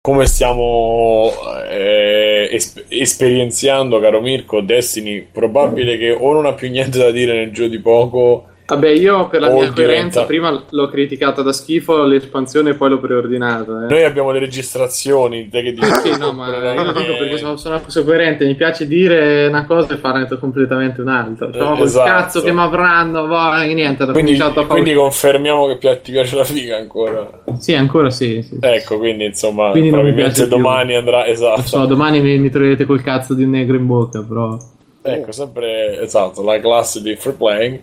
come 0.00 0.26
stiamo 0.26 1.30
eh, 1.70 2.48
es- 2.52 2.84
esperienziando, 2.88 4.00
caro 4.00 4.20
Mirko, 4.20 4.60
Destiny, 4.60 5.26
probabile 5.32 5.96
che 5.96 6.10
o 6.10 6.32
non 6.32 6.46
ha 6.46 6.52
più 6.52 6.68
niente 6.68 6.98
da 6.98 7.10
dire 7.10 7.34
nel 7.34 7.52
gioco 7.52 7.68
di 7.68 7.80
poco. 7.80 8.46
Vabbè, 8.64 8.88
io 8.88 9.28
per 9.28 9.40
la 9.40 9.48
mia 9.48 9.56
diventa- 9.64 9.82
coerenza 9.82 10.24
prima 10.24 10.64
l'ho 10.68 10.88
criticata 10.88 11.42
da 11.42 11.52
schifo 11.52 12.04
l'espansione 12.04 12.70
e 12.70 12.74
poi 12.74 12.90
l'ho 12.90 13.00
preordinata. 13.00 13.84
Eh. 13.86 13.90
Noi 13.92 14.04
abbiamo 14.04 14.30
le 14.30 14.38
registrazioni, 14.38 15.48
te 15.48 15.62
che 15.62 15.72
dici? 15.72 15.90
Sì, 16.04 16.16
no, 16.18 16.32
ma 16.32 16.72
io 16.72 16.92
dico 16.92 17.16
perché 17.18 17.38
sono, 17.38 17.56
sono 17.56 17.80
sono 17.86 18.04
coerente, 18.04 18.46
mi 18.46 18.54
piace 18.54 18.86
dire 18.86 19.46
una 19.48 19.66
cosa 19.66 19.92
e 19.92 19.96
farne 19.98 20.26
completamente 20.38 21.00
un'altra. 21.00 21.48
Però 21.48 21.76
Eh, 21.76 21.82
esatto. 21.82 22.08
cazzo 22.08 22.40
che 22.42 22.52
mi 22.52 22.60
avranno, 22.60 23.26
e 23.62 23.74
niente, 23.74 24.06
Quindi, 24.06 24.38
quindi 24.68 24.94
confermiamo 24.94 25.76
che 25.76 26.00
ti 26.00 26.12
piace 26.12 26.36
la 26.36 26.44
figa 26.44 26.76
ancora. 26.76 27.28
Sì, 27.58 27.74
ancora 27.74 28.10
sì. 28.10 28.42
sì. 28.42 28.56
Ecco, 28.60 28.96
quindi 28.98 29.26
insomma, 29.26 29.70
Quindi 29.70 29.90
non 29.90 30.00
mi 30.04 30.12
probabilmente 30.12 30.34
piace 30.34 30.48
più. 30.48 30.56
domani 30.56 30.94
andrà. 30.94 31.26
Esatto. 31.26 31.60
Lo 31.60 31.66
so, 31.66 31.86
domani 31.86 32.20
mi, 32.20 32.38
mi 32.38 32.48
troverete 32.48 32.86
col 32.86 33.02
cazzo 33.02 33.34
di 33.34 33.44
un 33.44 33.50
negro 33.50 33.76
in 33.76 33.86
bocca, 33.86 34.22
però... 34.22 34.56
Ecco, 35.04 35.32
sempre 35.32 36.00
esatto, 36.00 36.44
la 36.44 36.60
classe 36.60 37.02
di 37.02 37.16
free 37.16 37.34
playing. 37.34 37.80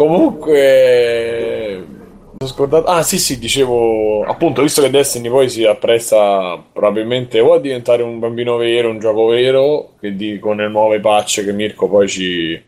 Comunque, 0.00 1.84
sono 2.38 2.50
scordato. 2.52 2.86
Ah, 2.86 3.02
sì, 3.02 3.18
sì, 3.18 3.36
dicevo 3.38 4.22
appunto, 4.22 4.62
visto 4.62 4.80
che 4.80 4.90
Destiny 4.90 5.28
poi 5.28 5.48
si 5.48 5.64
appresta 5.64 6.62
probabilmente 6.72 7.40
o 7.40 7.54
a 7.54 7.58
diventare 7.58 8.02
un 8.04 8.20
bambino 8.20 8.56
vero, 8.56 8.90
un 8.90 9.00
gioco 9.00 9.26
vero, 9.26 9.94
che 10.00 10.14
di, 10.14 10.38
con 10.38 10.58
le 10.58 10.68
nuove 10.68 11.00
patch 11.00 11.44
che 11.44 11.52
Mirko 11.52 11.88
poi 11.88 12.08
ci. 12.08 12.52
eh, 12.52 12.62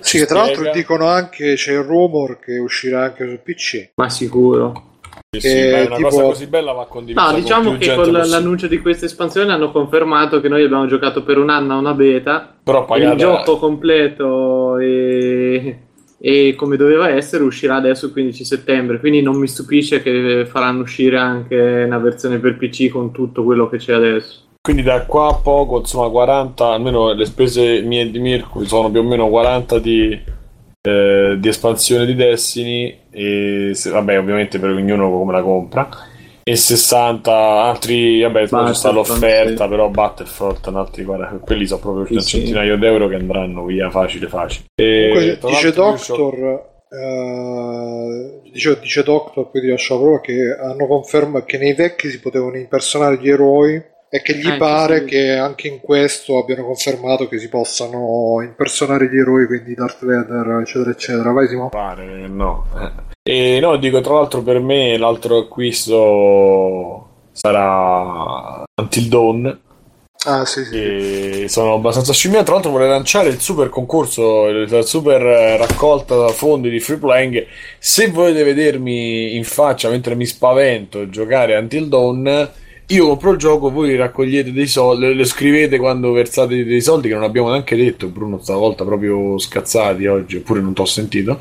Sì, 0.00 0.18
ci 0.18 0.18
che 0.18 0.26
tra 0.26 0.38
l'altro 0.40 0.70
dicono 0.72 1.06
anche, 1.06 1.54
c'è 1.54 1.72
il 1.72 1.82
rumor 1.84 2.40
che 2.40 2.58
uscirà 2.58 3.04
anche 3.04 3.28
su 3.28 3.38
PC. 3.40 3.90
Ma 3.94 4.08
sicuro. 4.08 4.90
Sì, 5.30 5.40
sì, 5.40 5.48
è 5.58 5.86
una 5.86 5.96
tipo- 5.96 6.08
cosa 6.08 6.22
così 6.24 6.46
bella 6.48 6.72
va 6.72 6.86
condivisa. 6.86 7.24
No, 7.26 7.30
con 7.32 7.40
diciamo 7.40 7.70
più 7.70 7.78
che 7.78 7.84
gente 7.86 8.02
con 8.02 8.12
possibile. 8.12 8.28
l'annuncio 8.40 8.66
di 8.66 8.78
questa 8.80 9.04
espansione 9.06 9.52
hanno 9.52 9.70
confermato 9.70 10.40
che 10.40 10.48
noi 10.48 10.64
abbiamo 10.64 10.86
giocato 10.86 11.22
per 11.22 11.38
un 11.38 11.48
anno 11.50 11.74
a 11.74 11.78
una 11.78 11.92
beta 11.94 12.56
Però 12.62 12.80
il 12.80 12.86
pagata. 12.86 13.16
gioco 13.16 13.58
completo 13.58 14.78
e, 14.78 15.78
e 16.26 16.54
come 16.56 16.78
doveva 16.78 17.10
essere 17.10 17.44
uscirà 17.44 17.74
adesso 17.74 18.06
il 18.06 18.12
15 18.12 18.46
settembre 18.46 18.98
quindi 18.98 19.20
non 19.20 19.36
mi 19.36 19.46
stupisce 19.46 20.00
che 20.00 20.46
faranno 20.48 20.80
uscire 20.80 21.18
anche 21.18 21.82
una 21.84 21.98
versione 21.98 22.38
per 22.38 22.56
PC 22.56 22.88
con 22.88 23.12
tutto 23.12 23.44
quello 23.44 23.68
che 23.68 23.76
c'è 23.76 23.92
adesso. 23.92 24.40
Quindi 24.62 24.80
da 24.80 25.04
qua 25.04 25.28
a 25.28 25.34
poco, 25.34 25.80
insomma, 25.80 26.08
40, 26.08 26.66
almeno 26.66 27.12
le 27.12 27.26
spese 27.26 27.82
mie 27.82 28.10
di 28.10 28.18
Mirko 28.18 28.64
sono 28.64 28.90
più 28.90 29.00
o 29.00 29.02
meno 29.02 29.28
40 29.28 29.78
di, 29.78 30.18
eh, 30.80 31.36
di 31.38 31.48
espansione 31.48 32.06
di 32.06 32.14
Destiny, 32.14 33.00
e 33.10 33.72
se- 33.74 33.90
vabbè, 33.90 34.18
ovviamente 34.18 34.58
per 34.58 34.70
ognuno 34.70 35.10
come 35.10 35.32
la 35.32 35.42
compra, 35.42 35.86
e 36.44 36.56
60 36.56 37.32
altri, 37.32 38.20
vabbè, 38.20 38.48
poi 38.48 38.72
c'è 38.72 38.92
l'offerta, 38.92 39.64
sì. 39.64 39.70
però 39.70 39.88
Battlefront, 39.88 40.66
un 40.66 40.76
altri 40.76 41.04
40, 41.04 41.44
quelli 41.44 41.66
sono 41.66 41.80
proprio 41.80 42.06
Sì, 42.06 42.14
un 42.14 42.20
sì. 42.20 42.38
centinaio 42.38 42.76
d'euro 42.76 43.08
che 43.08 43.14
andranno 43.14 43.64
via 43.64 43.88
facile 43.88 44.28
facile. 44.28 44.66
E, 44.74 45.08
Comunque 45.10 45.50
dice 45.50 45.72
Doctor, 45.72 46.72
eh, 46.90 48.40
dice, 48.52 48.78
dice 48.78 49.02
Doctor, 49.02 49.50
poi 49.50 49.60
ti 49.62 49.68
lascio 49.68 49.94
la 49.94 50.00
prova, 50.00 50.20
che 50.20 50.56
hanno 50.60 50.86
confermato 50.86 51.46
che 51.46 51.56
nei 51.56 51.72
vecchi 51.72 52.10
si 52.10 52.20
potevano 52.20 52.56
impersonare 52.56 53.18
gli 53.18 53.30
eroi 53.30 53.82
e 54.14 54.22
che 54.22 54.36
gli 54.36 54.46
Eh, 54.46 54.56
pare 54.58 55.00
sì. 55.00 55.04
che 55.06 55.30
anche 55.32 55.66
in 55.66 55.80
questo 55.80 56.38
abbiano 56.38 56.64
confermato 56.64 57.26
che 57.26 57.36
si 57.40 57.48
possano 57.48 58.40
impersonare 58.42 59.08
gli 59.08 59.18
eroi, 59.18 59.44
quindi 59.46 59.74
Darth 59.74 60.04
Vader, 60.04 60.60
eccetera, 60.60 60.90
eccetera. 60.90 61.32
Vai 61.32 61.48
Simo. 61.48 61.68
Pare, 61.68 62.28
no. 62.28 62.64
E 63.24 63.58
no, 63.60 63.76
dico 63.76 64.00
tra 64.00 64.14
l'altro 64.14 64.40
per 64.42 64.60
me 64.60 64.96
l'altro 64.98 65.38
acquisto 65.38 67.08
sarà 67.32 68.62
Until 68.80 69.08
Dawn. 69.08 69.60
Ah, 70.26 70.44
sì, 70.44 70.64
sì. 70.64 70.76
E 70.76 71.46
sono 71.48 71.74
abbastanza 71.74 72.12
scimmiato. 72.12 72.44
Tra 72.44 72.54
l'altro 72.54 72.70
vorrei 72.70 72.88
lanciare 72.90 73.30
il 73.30 73.40
super 73.40 73.68
concorso, 73.68 74.46
la 74.46 74.82
super 74.82 75.22
eh, 75.22 75.56
raccolta 75.56 76.28
fondi 76.28 76.70
di 76.70 76.78
free 76.78 76.98
playing. 76.98 77.44
Se 77.80 78.08
volete 78.10 78.44
vedermi 78.44 79.34
in 79.34 79.42
faccia 79.42 79.90
mentre 79.90 80.14
mi 80.14 80.24
spavento 80.24 81.10
giocare 81.10 81.56
Until 81.56 81.88
Dawn, 81.88 82.62
io 82.88 83.06
compro 83.08 83.30
il 83.32 83.38
gioco, 83.38 83.70
voi 83.70 83.96
raccogliete 83.96 84.52
dei 84.52 84.66
soldi, 84.66 85.14
lo 85.14 85.24
scrivete 85.24 85.78
quando 85.78 86.12
versate 86.12 86.64
dei 86.64 86.80
soldi 86.80 87.08
che 87.08 87.14
non 87.14 87.22
abbiamo 87.24 87.50
neanche 87.50 87.76
detto. 87.76 88.08
Bruno 88.08 88.38
stavolta 88.42 88.84
proprio 88.84 89.38
scazzati 89.38 90.06
oggi, 90.06 90.36
oppure 90.36 90.60
non 90.60 90.74
ti 90.74 90.80
ho 90.82 90.84
sentito. 90.84 91.40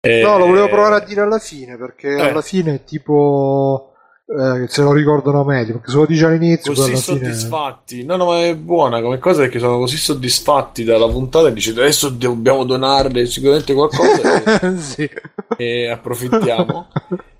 Eh, 0.00 0.20
No, 0.22 0.36
lo 0.38 0.46
volevo 0.46 0.68
provare 0.68 0.96
a 0.96 1.00
dire 1.00 1.22
alla 1.22 1.38
fine, 1.38 1.76
perché 1.78 2.08
Eh. 2.08 2.20
alla 2.20 2.42
fine 2.42 2.74
è 2.74 2.84
tipo... 2.84 3.93
eh, 4.26 4.66
se 4.68 4.80
lo 4.80 4.92
ricordano 4.92 5.44
meglio, 5.44 5.74
perché 5.74 5.90
se 5.90 5.96
lo 5.96 6.06
dice 6.06 6.24
all'inizio, 6.24 6.72
così 6.72 6.90
alla 6.90 6.98
fine... 6.98 7.18
soddisfatti. 7.18 8.04
No, 8.04 8.16
no, 8.16 8.26
ma 8.26 8.44
è 8.44 8.56
buona 8.56 9.02
come 9.02 9.18
cosa 9.18 9.42
perché 9.42 9.58
sono 9.58 9.78
così 9.78 9.98
soddisfatti 9.98 10.82
dalla 10.82 11.08
puntata 11.08 11.48
e 11.48 11.52
dice 11.52 11.70
adesso 11.70 12.08
dobbiamo 12.08 12.64
donarle 12.64 13.26
sicuramente 13.26 13.74
qualcosa 13.74 14.60
e, 14.60 14.76
sì. 14.80 15.10
e 15.58 15.90
approfittiamo. 15.90 16.88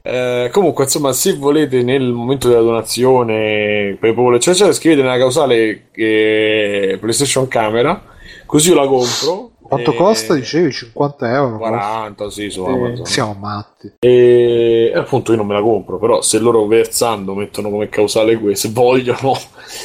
Eh, 0.03 0.51
comunque, 0.53 0.85
insomma, 0.85 1.15
se 1.15 1.35
volete 1.35 1.83
nel 1.83 2.13
momento 2.13 2.49
della 2.49 2.61
donazione 2.61 3.97
PayPal, 3.99 4.35
eccetera, 4.35 4.71
scrivete 4.71 5.01
nella 5.01 5.17
causale 5.17 5.87
eh, 5.93 6.99
PlayStation 7.01 7.49
Camera, 7.49 8.03
così 8.45 8.69
io 8.69 8.75
la 8.75 8.87
compro. 8.87 9.53
Quanto 9.67 9.93
E- 9.93 9.97
costa, 9.97 10.35
dicevi? 10.35 10.71
50 10.71 11.33
euro? 11.35 11.57
40, 11.57 12.31
sì, 12.31 12.51
su 12.51 12.65
Sì. 12.65 12.71
Amazon. 12.71 13.07
Siamo 13.07 13.37
matti. 13.41 13.93
E 13.99 14.91
e 14.95 14.99
appunto 14.99 15.33
io 15.33 15.39
non 15.39 15.47
me 15.47 15.55
la 15.55 15.63
compro, 15.63 15.99
però 15.99 16.21
se 16.21 16.39
loro 16.39 16.67
versando 16.67 17.35
mettono 17.35 17.71
come 17.71 17.89
causale 17.89 18.37
questo, 18.39 18.69
vogliono, 18.73 19.37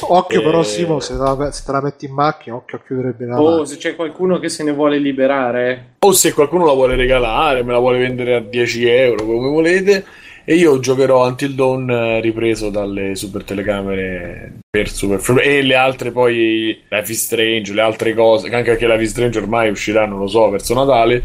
Occhio 0.02 0.40
Eh, 0.40 0.44
però 0.44 0.62
Simo, 0.62 1.00
se 1.00 1.16
te, 1.16 1.22
la, 1.22 1.50
se 1.50 1.62
te 1.64 1.72
la 1.72 1.80
metti 1.80 2.04
in 2.04 2.12
macchina, 2.12 2.54
occhio 2.56 2.76
a 2.78 2.80
chiudere 2.86 3.12
bene 3.12 3.32
la 3.32 3.40
oh 3.40 3.44
macchina. 3.48 3.64
se 3.66 3.76
c'è 3.78 3.96
qualcuno 3.96 4.38
che 4.38 4.48
se 4.50 4.62
ne 4.62 4.72
vuole 4.72 4.98
liberare 4.98 5.94
o 5.98 6.12
se 6.12 6.32
qualcuno 6.34 6.64
la 6.66 6.72
vuole 6.72 6.94
regalare, 6.96 7.62
me 7.62 7.72
la 7.72 7.78
vuole 7.78 7.98
vendere 7.98 8.34
a 8.36 8.40
10 8.40 8.86
euro, 8.86 9.24
come 9.24 9.48
volete. 9.48 10.04
E 10.50 10.54
io 10.54 10.80
giocherò 10.80 11.28
Until 11.28 11.54
Dawn 11.54 11.88
eh, 11.88 12.20
ripreso 12.20 12.70
dalle 12.70 13.14
super 13.14 13.44
telecamere 13.44 14.54
per 14.68 14.88
Super 14.88 15.20
e 15.46 15.62
le 15.62 15.76
altre 15.76 16.10
poi 16.10 16.76
Life 16.88 17.12
is 17.12 17.22
Strange, 17.22 17.72
le 17.72 17.80
altre 17.80 18.14
cose, 18.14 18.48
che 18.48 18.56
anche 18.56 18.70
perché 18.72 18.88
Life 18.88 19.00
is 19.00 19.10
Strange 19.10 19.38
ormai 19.38 19.70
uscirà, 19.70 20.06
non 20.06 20.18
lo 20.18 20.26
so, 20.26 20.50
verso 20.50 20.74
Natale, 20.74 21.22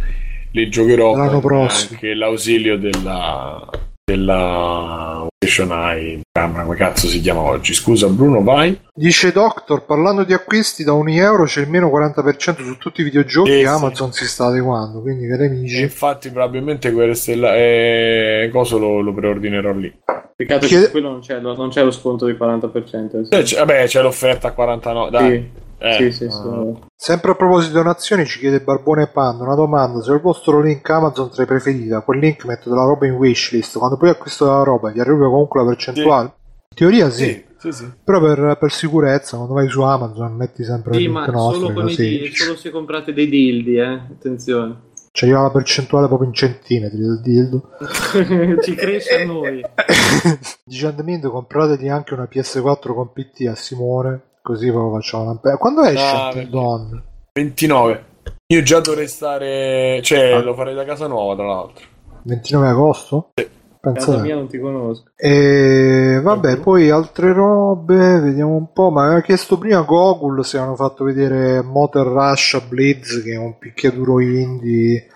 le 0.52 0.70
giocherò 0.70 1.16
L'anno 1.16 1.32
con 1.32 1.42
prossimo. 1.42 1.94
anche 1.94 2.14
l'ausilio 2.14 2.78
della 2.78 3.68
della 4.06 5.26
PlayStation 5.38 5.72
Eye, 5.78 6.22
camera, 6.32 6.64
come 6.64 6.76
cazzo 6.76 7.08
si 7.08 7.20
chiama 7.22 7.42
oggi? 7.42 7.74
Scusa 7.74 8.08
Bruno, 8.08 8.44
vai. 8.44 8.80
Dice 8.94 9.32
Doctor, 9.32 9.84
parlando 9.86 10.24
di 10.24 10.32
acquisti 10.34 10.84
da 10.84 10.94
1 10.94 11.10
euro 11.14 11.46
c'è 11.46 11.62
il 11.62 11.70
meno 11.70 11.90
40% 11.90 12.64
su 12.64 12.78
tutti 12.78 13.02
i 13.02 13.04
videogiochi 13.04 13.50
Eh, 13.52 13.56
e 13.58 13.60
sì. 13.62 13.66
Amazon 13.66 14.14
si 14.14 14.26
sta 14.28 14.46
adeguando, 14.46 15.02
quindi 15.02 15.28
cari 15.28 15.44
E 15.44 15.48
amici. 15.48 15.82
infatti 15.82 16.30
probabilmente 16.30 16.92
Guerre 16.92 17.16
Stellari 17.16 17.60
eh, 17.60 18.50
coso 18.52 18.78
lo, 18.78 19.02
lo 19.02 19.14
preordinerò 19.14 19.74
lì. 19.74 19.92
peccato 20.36 20.68
che 20.68 20.90
quello 20.92 21.10
non 21.10 21.20
c'è, 21.22 21.40
non 21.40 21.70
c'è 21.70 21.84
lo 21.84 21.92
sconto 21.92 22.26
del 22.26 22.38
40% 22.40 23.28
Eh, 23.30 23.42
c'è- 23.42 23.58
vabbè, 23.58 23.86
c'è 23.88 24.02
l'offerta 24.04 24.50
a 24.50 24.52
49, 24.52 25.10
dai. 25.10 25.30
sì, 25.32 25.64
Eh, 25.78 25.94
sì, 25.94 26.12
sì, 26.12 26.24
ah. 26.26 26.32
sì. 26.32 26.80
Sempre 26.96 27.32
a 27.32 27.36
proposito 27.36 27.74
di 27.74 27.78
donazioni 27.78 28.26
ci 28.26 28.40
chiede 28.40 28.62
Barbone 28.62 29.08
Panda 29.08 29.44
una 29.44 29.56
domanda, 29.56 30.02
se 30.02 30.12
il 30.14 30.22
vostro 30.22 30.62
link 30.62 30.90
Amazon 30.90 31.30
tra 31.30 31.44
i 31.44 31.46
preferiti, 31.46 31.88
da 31.88 32.02
quel 32.02 32.20
link 32.20 32.46
mettete 32.46 32.70
la 32.70 32.84
roba 32.84 33.06
in 33.06 33.14
wishlist, 33.14 33.78
quando 33.78 33.98
poi 33.98 34.10
acquisto 34.10 34.46
la 34.46 34.64
roba 34.64 34.92
vi 34.92 35.00
arriva 35.00 35.30
comunque 35.30 35.62
la 35.62 35.68
percentuale? 35.68 36.34
In 36.70 36.76
teoria 36.76 37.10
sì. 37.10 37.26
Sì, 37.26 37.44
Sì, 37.58 37.72
sì. 37.72 37.92
Però 38.04 38.20
per, 38.20 38.58
per 38.60 38.72
sicurezza, 38.72 39.38
quando 39.38 39.56
vai 39.56 39.68
su 39.70 39.82
Amazon, 39.82 40.36
metti 40.36 40.64
sempre 40.64 40.94
Sì, 40.94 41.04
il 41.04 41.12
link 41.12 41.28
nostro. 41.28 41.68
solo, 41.68 41.86
di- 41.86 42.32
solo 42.34 42.56
se 42.56 42.70
comprate 42.70 43.14
dei 43.14 43.28
dildi, 43.28 43.78
eh. 43.78 43.94
Attenzione. 43.94 44.94
Cioè, 45.12 45.30
io 45.30 45.40
ho 45.40 45.44
la 45.44 45.50
percentuale 45.50 46.08
proprio 46.08 46.28
in 46.28 46.34
centimetri 46.34 46.98
del 46.98 47.22
dildo. 47.22 47.70
Ci 48.62 48.76
cresce 48.76 49.22
a 49.22 49.26
noi. 49.26 49.64
Dice 50.66 50.88
Andamindo, 50.88 51.32
comprategli 51.32 51.88
anche 51.88 52.14
una 52.14 52.28
PS4 52.30 52.94
con 52.94 53.14
PT 53.14 53.48
a 53.48 53.56
Simone, 53.56 54.22
così 54.46 54.70
proprio 54.70 54.94
facciamo 55.00 55.24
una... 55.24 55.58
Quando 55.58 55.82
esce 55.82 56.06
Ah, 56.16 56.32
Dawn? 56.48 57.04
29. 57.34 58.06
Io 58.48 58.62
già 58.62 58.80
dovrei 58.80 59.08
stare... 59.08 60.00
Cioè, 60.04 60.34
Ah. 60.34 60.40
lo 60.42 60.54
farei 60.54 60.76
da 60.76 60.86
casa 60.86 61.08
nuova, 61.08 61.34
tra 61.36 61.46
l'altro. 61.48 61.84
29 62.24 62.68
agosto? 62.68 63.32
Sì. 63.34 63.50
Pensa 63.86 64.12
Casa 64.14 64.22
mia 64.24 64.34
non 64.36 64.48
ti 64.48 64.58
conosco. 64.60 65.10
E 65.16 66.20
vabbè, 66.24 66.58
poi 66.58 66.90
altre 66.90 67.34
robe, 67.34 68.20
vediamo 68.20 68.56
un 68.56 68.72
po'. 68.72 68.90
Ma 68.90 69.06
aveva 69.06 69.22
chiesto 69.22 69.58
prima 69.60 69.82
Gogul 69.82 70.44
se 70.44 70.58
hanno 70.58 70.76
fatto 70.76 71.04
vedere 71.04 71.62
Motor 71.62 72.08
Rush 72.08 72.64
Blitz, 72.68 73.22
che 73.24 73.34
è 73.34 73.38
un 73.38 73.58
picchiaduro 73.60 74.20
indie 74.20 75.08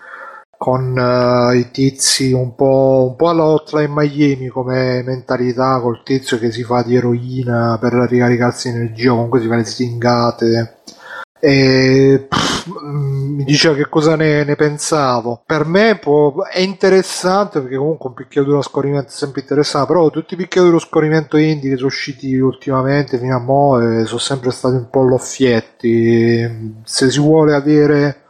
con 0.60 0.94
eh, 0.94 1.56
i 1.56 1.70
tizi 1.70 2.32
un 2.32 2.54
po', 2.54 3.06
un 3.08 3.16
po' 3.16 3.30
alla 3.30 3.44
Hotline 3.44 3.88
Miami 3.88 4.48
come 4.48 5.02
mentalità, 5.02 5.80
col 5.80 6.02
tizio 6.04 6.38
che 6.38 6.52
si 6.52 6.64
fa 6.64 6.82
di 6.82 6.96
eroina 6.96 7.78
per 7.80 7.94
ricaricarsi 7.94 8.68
energia, 8.68 9.08
comunque 9.08 9.40
si 9.40 9.48
fa 9.48 9.56
le 9.56 9.64
stingate. 9.64 10.80
E 11.40 12.26
pff, 12.28 12.66
mi 12.76 13.42
diceva 13.44 13.74
che 13.74 13.88
cosa 13.88 14.16
ne, 14.16 14.44
ne 14.44 14.54
pensavo. 14.54 15.42
Per 15.46 15.64
me 15.64 15.96
può- 15.96 16.44
è 16.44 16.60
interessante 16.60 17.62
perché 17.62 17.76
comunque 17.76 18.10
un 18.10 18.14
picchiaduro 18.14 18.58
a 18.58 18.62
scorrimento 18.62 19.08
è 19.08 19.12
sempre 19.12 19.40
interessante, 19.40 19.86
però 19.86 20.10
tutti 20.10 20.34
i 20.34 20.36
picchiaduro 20.36 20.76
a 20.76 20.80
scorrimento 20.80 21.38
indie 21.38 21.70
che 21.70 21.76
sono 21.76 21.88
usciti 21.88 22.36
ultimamente 22.36 23.16
fino 23.16 23.34
a 23.34 23.38
mo' 23.40 23.80
eh, 23.80 24.04
sono 24.04 24.18
sempre 24.18 24.50
stati 24.50 24.74
un 24.74 24.90
po' 24.90 25.04
loffietti. 25.04 26.82
Se 26.84 27.10
si 27.10 27.18
vuole 27.18 27.54
avere 27.54 28.24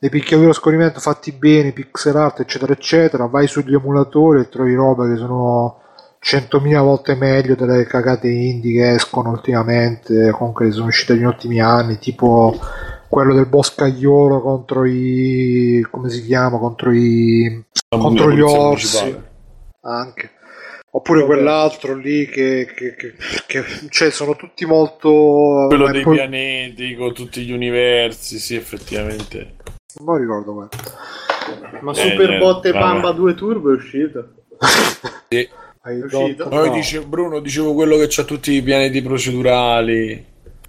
dei 0.00 0.08
picchiaduro 0.10 0.50
a 0.50 0.54
scorrimento 0.54 0.98
fatti 0.98 1.30
bene, 1.30 1.72
pixel 1.72 2.16
art, 2.16 2.40
eccetera, 2.40 2.72
eccetera, 2.72 3.26
vai 3.26 3.46
sugli 3.46 3.74
emulatori 3.74 4.40
e 4.40 4.48
trovi 4.48 4.74
roba 4.74 5.06
che 5.06 5.16
sono 5.16 5.82
100.000 6.22 6.80
volte 6.80 7.14
meglio 7.14 7.54
delle 7.54 7.84
cagate 7.84 8.28
indie 8.28 8.80
che 8.80 8.94
escono 8.94 9.30
ultimamente, 9.30 10.30
comunque 10.30 10.66
che 10.66 10.72
sono 10.72 10.86
uscite 10.86 11.12
negli 11.14 11.24
ultimi 11.24 11.60
anni, 11.60 11.98
tipo 11.98 12.58
quello 13.08 13.34
del 13.34 13.46
boscaiolo 13.46 14.40
contro 14.40 14.84
i 14.86 15.86
come 15.90 16.08
si 16.08 16.24
chiama? 16.24 16.58
contro 16.58 16.92
i 16.92 17.62
contro 17.88 18.28
La 18.28 18.34
gli 18.34 18.38
polizia 18.38 18.58
orsi 18.60 18.96
municipale. 18.98 19.30
anche 19.82 20.30
oppure 20.92 21.20
Vabbè. 21.20 21.32
quell'altro 21.34 21.94
lì 21.94 22.26
che, 22.26 22.66
che- 22.74 22.94
che- 22.96 23.14
che- 23.46 23.64
cioè 23.90 24.10
sono 24.10 24.34
tutti 24.36 24.64
molto 24.64 25.66
Quello 25.68 25.90
dei 25.90 26.02
poi- 26.02 26.16
pianeti 26.16 26.94
con 26.96 27.12
tutti 27.12 27.42
gli 27.44 27.52
universi, 27.52 28.38
sì, 28.38 28.54
effettivamente. 28.56 29.54
Non 29.98 30.14
mi 30.14 30.20
ricordo 30.20 30.54
quello 30.54 30.68
Ma 31.82 31.90
Eh, 31.92 31.94
Super 31.94 32.28
niente, 32.28 32.38
Botte 32.38 32.70
vabbè. 32.72 32.84
Pamba 32.84 33.12
2 33.12 33.34
Turbo 33.34 33.70
è 33.72 33.74
uscito. 33.74 34.28
Sì. 35.28 35.48
Hai 35.82 36.00
È 36.00 36.04
uscito? 36.04 36.48
Poi 36.48 36.68
no. 36.68 36.74
dice 36.74 37.00
Bruno, 37.02 37.40
dicevo 37.40 37.72
quello 37.74 37.96
che 37.96 38.06
c'ha 38.08 38.24
tutti 38.24 38.52
i 38.52 38.62
pianeti 38.62 39.00
procedurali. 39.02 40.26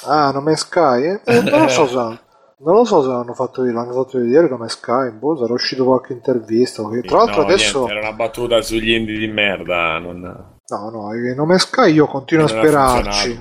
ah 0.08 0.32
Nome 0.32 0.56
Sky 0.56 1.04
eh? 1.04 1.22
Eh, 1.26 1.42
non 1.42 1.62
lo 1.64 1.68
so 1.68 1.88
se 1.88 2.20
non 2.64 2.76
lo 2.76 2.86
so 2.86 3.02
se 3.02 3.08
l'hanno 3.08 3.34
fatto 3.34 3.62
vedere 3.64 3.80
l'hanno 3.80 3.94
fatto 4.04 4.20
vedere 4.20 4.48
Nome 4.48 4.70
Sky 4.70 5.10
boh, 5.12 5.36
sarà 5.38 5.54
uscito 5.54 5.84
qualche 5.84 6.14
intervista 6.14 6.88
perché 6.88 7.08
tra 7.08 7.18
l'altro 7.18 7.42
No, 7.42 7.48
adesso 7.48 7.78
niente, 7.80 7.98
era 7.98 8.08
una 8.08 8.16
battuta 8.16 8.62
sugli 8.62 8.92
indie 8.92 9.18
di 9.18 9.28
merda. 9.28 9.98
Non, 10.00 10.20
no 10.22 10.90
no 10.90 11.14
il 11.14 11.36
Nome 11.36 11.58
Sky 11.60 11.92
io 11.92 12.06
continuo 12.08 12.46
a 12.46 12.48
non 12.48 12.58
era 12.66 12.88
sperarci 12.88 13.38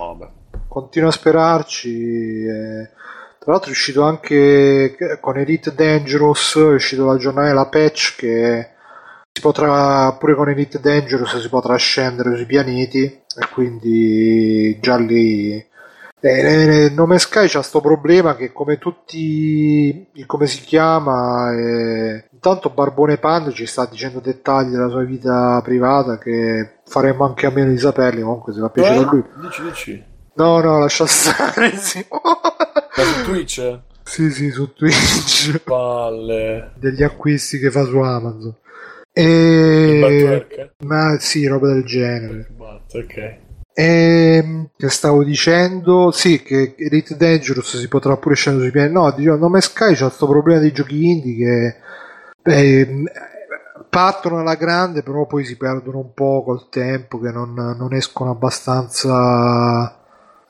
continuo 0.69 1.09
a 1.09 1.13
sperarci. 1.13 2.45
eh. 2.45 2.91
Tra 3.43 3.53
l'altro 3.53 3.71
è 3.71 3.73
uscito 3.73 4.03
anche 4.03 4.97
con 5.19 5.39
Elite 5.39 5.73
Dangerous, 5.75 6.57
è 6.57 6.75
uscito 6.75 7.07
la 7.07 7.17
giornata 7.17 7.67
patch 7.69 8.17
che 8.17 8.69
si 9.33 9.41
potrà, 9.41 10.13
pure 10.13 10.35
con 10.35 10.51
Elite 10.51 10.79
Dangerous 10.79 11.41
si 11.41 11.49
potrà 11.49 11.75
scendere 11.77 12.37
sui 12.37 12.45
pianeti 12.45 13.03
e 13.05 13.49
quindi 13.53 14.79
già 14.81 14.97
lì... 14.97 15.53
Eh, 16.23 16.85
eh, 16.85 16.91
Nome 16.91 17.19
Sky 17.19 17.49
c'ha 17.49 17.63
sto 17.63 17.81
problema 17.81 18.37
che 18.37 18.53
come 18.53 18.77
tutti, 18.77 20.07
il- 20.13 20.27
come 20.27 20.47
si 20.47 20.61
chiama, 20.61 21.51
eh, 21.55 22.29
intanto 22.31 22.69
Barbone 22.69 23.17
Panda 23.17 23.51
ci 23.53 23.65
sta 23.65 23.87
dicendo 23.87 24.21
dettagli 24.21 24.69
della 24.73 24.91
sua 24.91 25.03
vita 25.03 25.59
privata 25.65 26.19
che 26.19 26.81
faremmo 26.85 27.25
anche 27.25 27.47
a 27.47 27.51
meno 27.51 27.71
di 27.71 27.79
saperli, 27.79 28.21
comunque 28.21 28.53
se 28.53 28.61
fa 28.61 28.69
piacere 28.69 28.97
a 28.99 29.09
lui. 29.11 29.21
Eh? 29.21 29.41
Dici, 29.41 29.63
dici. 29.63 30.05
No, 30.35 30.61
no, 30.61 30.79
lascia 30.81 31.07
stare, 31.07 31.75
sì. 31.81 32.05
Ma 32.97 33.03
su 33.03 33.25
Twitch? 33.25 33.81
sì, 34.03 34.31
sì, 34.31 34.51
su 34.51 34.73
Twitch. 34.73 35.59
Palle. 35.63 36.73
Degli 36.77 37.03
acquisti 37.03 37.59
che 37.59 37.71
fa 37.71 37.85
su 37.85 37.99
Amazon. 37.99 38.55
E... 39.13 40.47
Ma 40.85 41.17
sì, 41.19 41.47
roba 41.47 41.73
del 41.73 41.85
genere. 41.85 42.49
Batt, 42.57 42.95
ok. 42.95 43.39
E 43.73 44.69
che 44.77 44.89
stavo 44.89 45.25
dicendo? 45.25 46.11
Sì, 46.11 46.43
che 46.43 46.75
Elite 46.77 47.17
Dangerous 47.17 47.79
si 47.79 47.89
potrà 47.89 48.17
pure 48.17 48.35
scendere 48.35 48.65
sui 48.65 48.73
piani. 48.73 48.93
No, 48.93 49.13
dicevo, 49.13 49.37
Nome 49.37 49.61
Sky 49.61 49.95
c'ha 49.95 50.07
questo 50.07 50.29
problema 50.29 50.61
dei 50.61 50.73
giochi 50.73 51.09
indie 51.09 51.37
che 51.37 51.77
beh, 52.43 53.13
partono 53.89 54.41
alla 54.41 54.57
grande, 54.57 55.03
però 55.03 55.27
poi 55.27 55.45
si 55.45 55.57
perdono 55.57 55.99
un 55.99 56.13
po' 56.13 56.43
col 56.45 56.69
tempo, 56.69 57.19
che 57.21 57.31
non, 57.31 57.55
non 57.55 57.95
escono 57.95 58.31
abbastanza. 58.31 60.00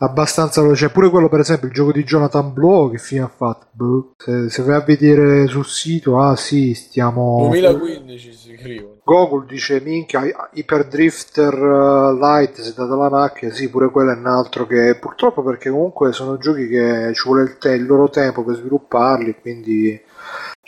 Abbastanza 0.02 0.62
veloce. 0.62 0.86
Cioè, 0.86 0.92
pure 0.92 1.10
quello, 1.10 1.28
per 1.28 1.40
esempio, 1.40 1.68
il 1.68 1.74
gioco 1.74 1.92
di 1.92 2.04
Jonathan 2.04 2.52
Blow, 2.52 2.90
che 2.90 2.98
fine 2.98 3.20
ha 3.20 3.28
fatto? 3.28 3.66
Boh. 3.72 4.14
Se, 4.16 4.48
se 4.48 4.62
vai 4.62 4.76
a 4.76 4.80
vedere 4.80 5.46
sul 5.46 5.66
sito, 5.66 6.18
ah 6.18 6.36
sì, 6.36 6.72
stiamo. 6.74 7.48
2015 7.48 8.32
si 8.32 8.56
scrivono. 8.56 8.98
Gogol 9.10 9.44
dice 9.44 9.80
minchia 9.80 10.22
Hyperdrifter 10.52 11.52
uh, 11.52 12.16
Light 12.16 12.60
si 12.60 12.70
è 12.70 12.74
data 12.76 12.94
la 12.94 13.08
macchina 13.08 13.52
sì 13.52 13.68
pure 13.68 13.90
quello 13.90 14.12
è 14.12 14.16
un 14.16 14.26
altro 14.26 14.66
che 14.66 14.96
purtroppo 15.00 15.42
perché 15.42 15.68
comunque 15.68 16.12
sono 16.12 16.38
giochi 16.38 16.68
che 16.68 17.10
ci 17.12 17.22
vuole 17.24 17.42
il, 17.42 17.58
te- 17.58 17.74
il 17.74 17.86
loro 17.86 18.08
tempo 18.08 18.44
per 18.44 18.54
svilupparli 18.54 19.34
quindi 19.40 20.00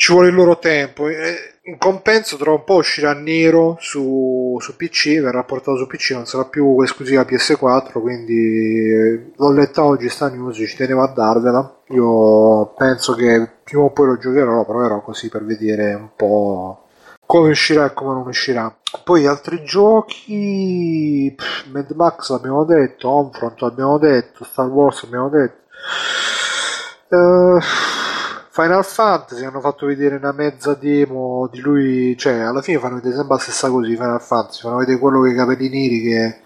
ci 0.02 0.10
vuole 0.10 0.30
il 0.30 0.34
loro 0.34 0.58
tempo 0.58 1.06
E 1.08 1.58
in 1.66 1.78
compenso 1.78 2.36
tra 2.36 2.50
un 2.50 2.64
po' 2.64 2.74
uscirà 2.74 3.14
nero 3.14 3.76
su, 3.78 4.56
su 4.58 4.74
PC 4.74 5.20
verrà 5.20 5.44
portato 5.44 5.76
su 5.76 5.86
PC 5.86 6.10
non 6.10 6.26
sarà 6.26 6.44
più 6.46 6.80
esclusiva 6.82 7.22
PS4 7.22 8.00
quindi 8.00 8.90
eh, 8.90 9.30
l'ho 9.36 9.52
letta 9.52 9.84
oggi 9.84 10.08
sta 10.08 10.28
news 10.28 10.56
ci 10.56 10.74
tenevo 10.74 11.02
a 11.02 11.12
darvela 11.12 11.82
io 11.90 12.74
penso 12.76 13.14
che 13.14 13.48
prima 13.62 13.84
o 13.84 13.90
poi 13.90 14.06
lo 14.06 14.18
giocherò 14.18 14.52
lo 14.56 14.64
proverò 14.64 15.02
così 15.02 15.28
per 15.28 15.44
vedere 15.44 15.94
un 15.94 16.08
po' 16.16 16.86
come 17.24 17.50
uscirà 17.50 17.86
e 17.86 17.92
come 17.94 18.12
non 18.12 18.26
uscirà. 18.26 18.76
Poi 19.04 19.26
altri 19.26 19.64
giochi, 19.64 21.32
pff, 21.34 21.70
Mad 21.70 21.90
Max 21.92 22.28
abbiamo 22.28 22.64
detto, 22.64 23.08
Homefront 23.08 23.62
abbiamo 23.62 23.96
detto, 23.96 24.44
Star 24.44 24.66
Wars 24.66 25.04
abbiamo 25.04 25.30
detto. 25.30 25.62
Eh, 27.08 27.58
Final 28.52 28.84
Fantasy 28.84 29.44
hanno 29.46 29.60
fatto 29.60 29.86
vedere 29.86 30.16
una 30.16 30.32
mezza 30.32 30.74
demo 30.74 31.48
di 31.50 31.60
lui, 31.60 32.14
cioè 32.18 32.34
alla 32.40 32.60
fine 32.60 32.78
fanno 32.78 32.96
vedere 32.96 33.14
sempre 33.14 33.36
la 33.36 33.40
stessa 33.40 33.70
cosa 33.70 33.86
di 33.88 33.94
Final 33.96 34.20
Fantasy, 34.20 34.60
fanno 34.60 34.76
vedere 34.76 34.98
quello 34.98 35.20
con 35.20 35.30
i 35.30 35.34
capelli 35.34 35.68
neri 35.70 36.00
che, 36.02 36.36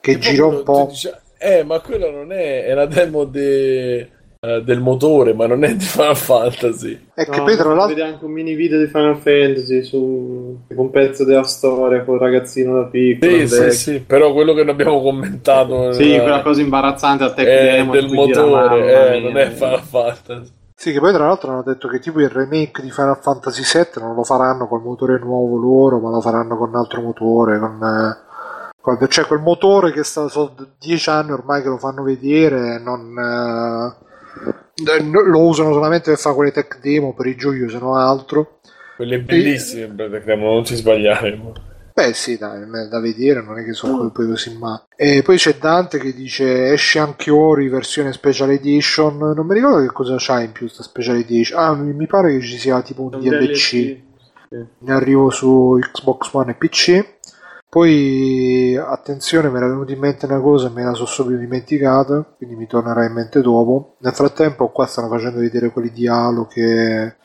che 0.00 0.10
E 0.12 0.18
gira 0.18 0.46
un 0.46 0.62
po'. 0.62 0.86
dice- 0.88 1.20
eh, 1.36 1.64
ma 1.64 1.80
quello 1.80 2.10
non 2.12 2.30
è, 2.32 2.64
è 2.64 2.74
la 2.74 2.86
demo 2.86 3.24
de- 3.24 4.08
eh, 4.40 4.62
del 4.62 4.80
motore, 4.80 5.34
ma 5.34 5.48
non 5.48 5.64
è 5.64 5.74
di 5.74 5.84
Final 5.84 6.16
Fantasy. 6.16 7.08
E 7.12 7.24
che 7.28 7.38
No, 7.38 7.42
poi 7.42 7.56
tra 7.56 7.74
l'altro... 7.74 7.86
vede 7.88 8.02
anche 8.02 8.24
un 8.24 8.30
mini 8.30 8.54
video 8.54 8.78
di 8.78 8.86
Final 8.86 9.16
Fantasy 9.16 9.82
su 9.82 10.60
un 10.68 10.90
pezzo 10.90 11.24
della 11.24 11.42
storia 11.42 12.04
con 12.04 12.14
il 12.14 12.20
ragazzino 12.20 12.74
da 12.74 12.84
piccolo. 12.84 13.32
Sì, 13.32 13.48
sì, 13.48 13.70
sì, 13.72 14.00
però 14.00 14.32
quello 14.32 14.54
che 14.54 14.62
ne 14.62 14.70
abbiamo 14.70 15.02
commentato 15.02 15.90
Sì, 15.90 16.14
eh, 16.14 16.20
quella 16.20 16.42
cosa 16.42 16.60
imbarazzante 16.60 17.24
a 17.24 17.32
te 17.32 17.78
è 17.78 17.84
del 17.84 18.08
motore, 18.12 19.16
eh, 19.16 19.20
non 19.20 19.36
è 19.36 19.50
Final 19.50 19.82
Fantasy. 19.82 20.52
Sì, 20.80 20.92
che 20.92 21.00
poi 21.00 21.12
tra 21.12 21.26
l'altro 21.26 21.50
hanno 21.50 21.64
detto 21.64 21.88
che 21.88 21.98
tipo 21.98 22.20
il 22.20 22.28
remake 22.28 22.82
di 22.82 22.92
Final 22.92 23.18
Fantasy 23.20 23.62
VII 23.64 24.00
non 24.00 24.14
lo 24.14 24.22
faranno 24.22 24.68
col 24.68 24.80
motore 24.80 25.18
nuovo 25.18 25.56
loro, 25.56 25.98
ma 25.98 26.10
lo 26.10 26.20
faranno 26.20 26.56
con 26.56 26.68
un 26.68 26.76
altro 26.76 27.00
motore, 27.00 27.58
con, 27.58 28.96
eh, 29.02 29.08
cioè 29.08 29.26
quel 29.26 29.40
motore 29.40 29.90
che 29.90 30.04
sta, 30.04 30.28
sono 30.28 30.54
dieci 30.78 31.10
anni 31.10 31.32
ormai 31.32 31.62
che 31.62 31.68
lo 31.68 31.78
fanno 31.78 32.04
vedere, 32.04 32.78
non, 32.78 33.12
eh, 33.18 35.02
no- 35.02 35.22
lo 35.22 35.40
usano 35.40 35.72
solamente 35.72 36.10
per 36.10 36.18
fare 36.20 36.36
quelle 36.36 36.52
tech 36.52 36.78
demo 36.80 37.12
per 37.12 37.26
i 37.26 37.34
giochi, 37.34 37.68
se 37.68 37.78
no 37.80 37.96
altro. 37.96 38.60
Quelle 38.94 39.18
bellissime, 39.18 39.96
Cremo, 40.22 40.52
non 40.52 40.64
ci 40.64 40.76
sbagliare. 40.76 41.40
Beh 41.98 42.14
sì, 42.14 42.38
dai, 42.38 42.64
da 42.88 43.00
vedere, 43.00 43.42
non 43.42 43.58
è 43.58 43.64
che 43.64 43.72
sono 43.72 44.08
poi 44.12 44.28
così 44.28 44.56
male. 44.56 44.84
E 44.94 45.22
poi 45.22 45.36
c'è 45.36 45.56
Dante 45.56 45.98
che 45.98 46.14
dice 46.14 46.70
esce 46.70 47.00
anche 47.00 47.32
Ori 47.32 47.68
versione 47.68 48.12
special 48.12 48.52
edition, 48.52 49.18
non 49.18 49.44
mi 49.44 49.54
ricordo 49.54 49.80
che 49.80 49.92
cosa 49.92 50.14
c'ha 50.16 50.40
in 50.40 50.52
più 50.52 50.68
sta 50.68 50.84
special 50.84 51.16
edition. 51.16 51.60
Ah, 51.60 51.74
mi 51.74 52.06
pare 52.06 52.38
che 52.38 52.40
ci 52.40 52.56
sia 52.56 52.80
tipo 52.82 53.02
un 53.02 53.18
DLC. 53.18 53.56
Sì. 53.56 54.02
ne 54.50 54.92
arrivo 54.92 55.28
su 55.30 55.76
Xbox 55.78 56.32
One 56.32 56.52
e 56.52 56.54
PC 56.54 57.16
Poi, 57.68 58.76
attenzione, 58.76 59.50
mi 59.50 59.56
era 59.56 59.66
venuta 59.66 59.90
in 59.92 59.98
mente 59.98 60.26
una 60.26 60.40
cosa 60.40 60.68
e 60.68 60.70
me 60.70 60.84
la 60.84 60.94
sono 60.94 61.08
subito 61.08 61.40
dimenticata, 61.40 62.24
quindi 62.36 62.54
mi 62.54 62.68
tornerà 62.68 63.06
in 63.06 63.12
mente 63.12 63.40
dopo. 63.40 63.96
Nel 63.98 64.14
frattempo 64.14 64.68
qua 64.68 64.86
stanno 64.86 65.08
facendo 65.08 65.40
vedere 65.40 65.70
quelli 65.70 65.90
di 65.90 66.06
Halo 66.06 66.46
che 66.46 67.16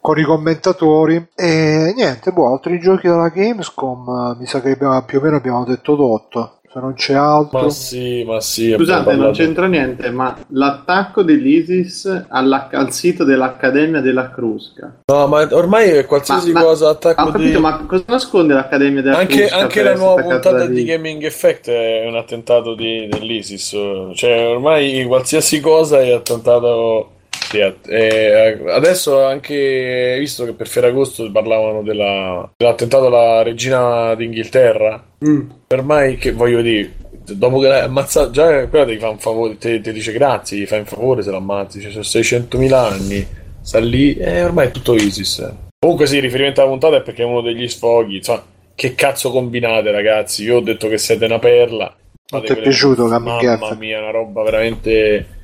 con 0.00 0.18
i 0.18 0.24
commentatori 0.24 1.28
e 1.34 1.92
niente, 1.94 2.32
boh, 2.32 2.52
altri 2.52 2.80
giochi 2.80 3.08
della 3.08 3.28
Gamescom 3.28 4.36
mi 4.38 4.46
sa 4.46 4.60
che 4.60 4.70
abbiamo, 4.70 5.02
più 5.04 5.18
o 5.18 5.22
meno 5.22 5.36
abbiamo 5.36 5.64
detto 5.64 5.96
tutto 5.96 6.60
se 6.72 6.78
non 6.78 6.94
c'è 6.94 7.14
altro. 7.14 7.62
Ma 7.62 7.70
sì, 7.70 8.22
ma 8.24 8.40
sì. 8.40 8.72
Scusate, 8.72 9.16
non 9.16 9.32
c'entra 9.32 9.66
niente, 9.66 10.10
ma 10.10 10.36
l'attacco 10.50 11.22
dell'ISIS 11.22 12.26
alla, 12.28 12.68
al 12.70 12.92
sito 12.92 13.24
dell'Accademia 13.24 14.00
della 14.00 14.30
Crusca. 14.30 15.00
No, 15.06 15.26
ma 15.26 15.48
ormai 15.50 16.04
qualsiasi 16.06 16.52
ma, 16.52 16.62
cosa 16.62 16.90
attacco 16.90 17.22
ho 17.22 17.30
capito, 17.32 17.56
di... 17.56 17.58
ma 17.58 17.84
cosa 17.86 18.04
nasconde 18.06 18.54
l'Accademia 18.54 19.02
della 19.02 19.18
anche, 19.18 19.46
Crusca? 19.46 19.56
Anche 19.56 19.82
la 19.82 19.94
nuova 19.96 20.22
puntata 20.22 20.66
di 20.66 20.84
Gaming 20.84 21.24
Effect 21.24 21.70
è 21.70 22.06
un 22.06 22.14
attentato 22.14 22.74
di, 22.76 23.08
dell'ISIS. 23.10 23.76
Cioè, 24.14 24.46
ormai 24.48 25.04
qualsiasi 25.06 25.58
cosa 25.60 25.98
è 25.98 26.12
attentato... 26.12 27.14
Eh, 27.58 28.60
adesso 28.68 29.24
anche 29.24 30.16
visto 30.18 30.44
che 30.44 30.52
per 30.52 30.68
Ferragosto 30.68 31.30
parlavano 31.30 31.82
della, 31.82 32.50
dell'attentato 32.56 33.06
alla 33.06 33.42
regina 33.42 34.14
d'Inghilterra, 34.14 35.04
mm. 35.24 35.50
ormai 35.68 36.16
che 36.16 36.32
voglio 36.32 36.62
dire, 36.62 36.92
dopo 37.24 37.58
che 37.58 37.68
l'hai 37.68 37.82
ammazzato, 37.82 38.30
già 38.30 38.66
quella 38.68 38.86
ti 38.86 38.98
fa 38.98 39.08
un 39.08 39.18
favore, 39.18 39.58
ti, 39.58 39.80
dice 39.80 40.12
grazie, 40.12 40.58
gli 40.58 40.66
fai 40.66 40.80
un 40.80 40.86
favore 40.86 41.22
se 41.22 41.30
l'ammazzi, 41.30 41.80
cioè, 41.80 41.90
sono 41.90 42.04
600.000 42.04 42.72
anni, 42.72 43.26
sta 43.60 43.78
lì 43.78 44.16
e 44.16 44.42
ormai 44.42 44.68
è 44.68 44.70
tutto 44.70 44.94
ISIS. 44.94 45.52
Comunque 45.78 46.06
sì, 46.06 46.20
riferimento 46.20 46.60
alla 46.60 46.70
puntata 46.70 46.96
è 46.96 47.02
perché 47.02 47.22
è 47.22 47.26
uno 47.26 47.40
degli 47.40 47.66
sfoghi, 47.66 48.16
insomma, 48.16 48.44
che 48.74 48.94
cazzo 48.94 49.30
combinate 49.30 49.90
ragazzi, 49.90 50.44
io 50.44 50.56
ho 50.56 50.60
detto 50.60 50.88
che 50.88 50.98
siete 50.98 51.24
una 51.24 51.38
perla. 51.38 51.94
Non 52.32 52.42
ti 52.42 52.52
è 52.52 52.56
piaciuto 52.56 53.06
Mamma 53.06 53.74
mia, 53.74 53.98
una 53.98 54.10
roba 54.10 54.42
veramente 54.44 55.39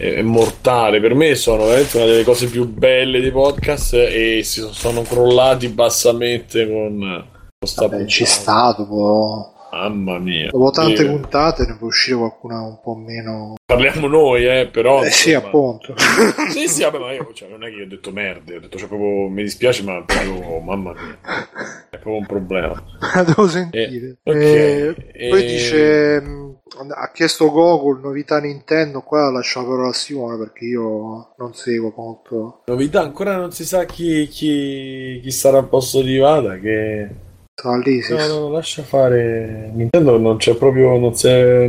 è 0.00 0.22
mortale. 0.22 0.98
Per 1.00 1.14
me 1.14 1.34
sono 1.34 1.66
veramente 1.66 1.96
una 1.98 2.06
delle 2.06 2.24
cose 2.24 2.46
più 2.46 2.66
belle 2.66 3.20
dei 3.20 3.30
podcast 3.30 3.94
e 3.94 4.42
si 4.42 4.66
sono 4.72 5.02
crollati 5.02 5.68
bassamente 5.68 6.66
con 6.66 7.24
questa 7.58 7.86
Vabbè, 7.86 8.06
ci 8.06 8.24
sta 8.24 8.74
dopo 8.76 9.49
Mamma 9.70 10.18
mia. 10.18 10.50
Dopo 10.50 10.70
tante 10.70 11.02
Dio. 11.02 11.12
puntate 11.12 11.64
ne 11.66 11.76
può 11.76 11.86
uscire 11.86 12.16
qualcuna 12.16 12.60
un 12.62 12.80
po' 12.82 12.94
meno. 12.94 13.54
Parliamo 13.64 14.08
noi, 14.08 14.46
eh, 14.46 14.68
però. 14.68 15.02
Eh 15.02 15.10
sì, 15.10 15.32
appunto. 15.32 15.94
sì, 16.50 16.66
sì, 16.66 16.82
vabbè, 16.82 16.98
ma 16.98 17.12
io 17.12 17.30
cioè, 17.32 17.48
non 17.48 17.64
è 17.64 17.68
che 17.68 17.76
io 17.76 17.84
ho 17.84 17.88
detto 17.88 18.10
merda, 18.10 18.54
ho 18.54 18.60
detto 18.60 18.78
cioè, 18.78 18.88
proprio 18.88 19.28
mi 19.28 19.42
dispiace, 19.42 19.82
ma 19.84 20.02
proprio, 20.02 20.58
mamma 20.58 20.92
mia. 20.92 21.18
È 21.88 21.98
proprio 21.98 22.16
un 22.16 22.26
problema. 22.26 22.82
Devo 23.24 23.48
sentire. 23.48 24.18
Eh, 24.22 24.30
okay. 24.30 24.94
eh, 25.12 25.28
poi 25.28 25.46
dice 25.46 26.20
mm, 26.20 26.50
ha 26.94 27.10
chiesto 27.12 27.50
Google 27.50 28.00
novità 28.00 28.40
Nintendo 28.40 29.00
qua 29.02 29.30
lascio 29.30 29.60
però 29.64 29.82
la 29.82 29.92
Simone 29.92 30.38
perché 30.38 30.64
io 30.64 31.34
non 31.36 31.52
seguo 31.52 31.92
molto 31.96 32.62
novità 32.66 33.00
ancora 33.00 33.36
non 33.36 33.50
si 33.50 33.64
sa 33.64 33.84
chi, 33.84 34.26
chi, 34.28 35.20
chi 35.22 35.30
sarà 35.30 35.58
al 35.58 35.68
posto 35.68 36.00
di 36.00 36.16
Vada 36.16 36.58
che 36.58 37.28
tra 37.60 37.76
l'ISIS. 37.76 38.28
No, 38.28 38.38
no, 38.38 38.50
lascia 38.50 38.82
fare. 38.82 39.70
Nintendo 39.74 40.16
non 40.18 40.38
c'è 40.38 40.56
proprio. 40.56 40.96
Non, 40.98 41.12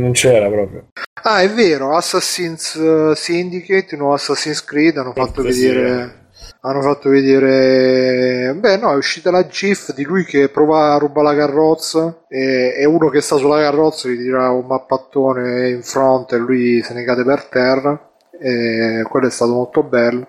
non, 0.00 0.12
c'era 0.12 0.48
proprio. 0.48 0.86
Ah, 1.22 1.42
è 1.42 1.50
vero. 1.50 1.94
Assassin's 1.94 2.74
uh, 2.74 3.12
Syndicate, 3.14 3.96
nuovo 3.96 4.14
Assassin's 4.14 4.64
Creed 4.64 4.96
hanno 4.96 5.12
fatto 5.12 5.42
vedere. 5.42 6.20
Hanno 6.62 6.80
fatto 6.80 7.10
vedere. 7.10 8.54
Beh, 8.54 8.78
no, 8.78 8.92
è 8.92 8.96
uscita 8.96 9.30
la 9.30 9.46
GIF 9.46 9.92
di 9.94 10.04
lui 10.04 10.24
che 10.24 10.48
prova 10.48 10.94
a 10.94 10.98
rubare 10.98 11.34
la 11.34 11.46
carrozza. 11.46 12.24
E, 12.28 12.74
e 12.78 12.84
uno 12.86 13.08
che 13.08 13.20
sta 13.20 13.36
sulla 13.36 13.60
carrozza 13.60 14.08
gli 14.08 14.16
tira 14.16 14.50
un 14.50 14.66
mappattone 14.66 15.70
in 15.70 15.82
fronte 15.82 16.36
e 16.36 16.38
lui 16.38 16.82
se 16.82 16.94
ne 16.94 17.04
cade 17.04 17.24
per 17.24 17.44
terra. 17.44 18.10
E 18.40 19.04
quello 19.08 19.26
è 19.26 19.30
stato 19.30 19.52
molto 19.52 19.82
bello. 19.82 20.26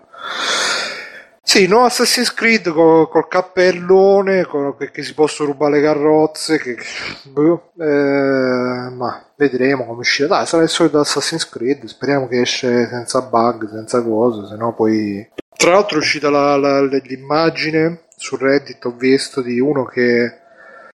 Sì, 1.46 1.68
no 1.68 1.84
Assassin's 1.84 2.34
Creed 2.34 2.72
col, 2.72 3.10
col 3.10 3.28
cappellone, 3.28 4.46
con, 4.46 4.78
che, 4.78 4.92
che, 4.92 5.04
si 5.04 5.14
possono 5.14 5.52
rubare 5.52 5.76
le 5.76 5.82
carrozze, 5.82 6.58
che, 6.58 6.78
boh, 7.24 7.74
eh, 7.78 8.90
ma 8.90 9.24
vedremo 9.36 9.86
come 9.86 10.00
uscirà. 10.00 10.30
Dai, 10.30 10.46
sarà 10.48 10.64
il 10.64 10.70
solito 10.70 11.00
Assassin's 11.00 11.48
Creed, 11.50 11.84
speriamo 11.86 12.30
che 12.30 12.40
esce 12.40 12.88
senza 12.88 13.22
bug, 13.22 13.70
senza 13.70 14.02
cose, 14.02 14.48
se 14.48 14.56
no 14.56 14.74
poi... 14.74 15.30
Tra 15.56 15.72
l'altro 15.72 15.98
è 15.98 16.00
uscita 16.00 16.30
la, 16.30 16.56
la, 16.56 16.82
l'immagine 16.82 18.04
su 18.16 18.38
Reddit, 18.38 18.84
ho 18.86 18.96
visto, 18.96 19.42
di 19.42 19.60
uno 19.60 19.84
che... 19.84 20.40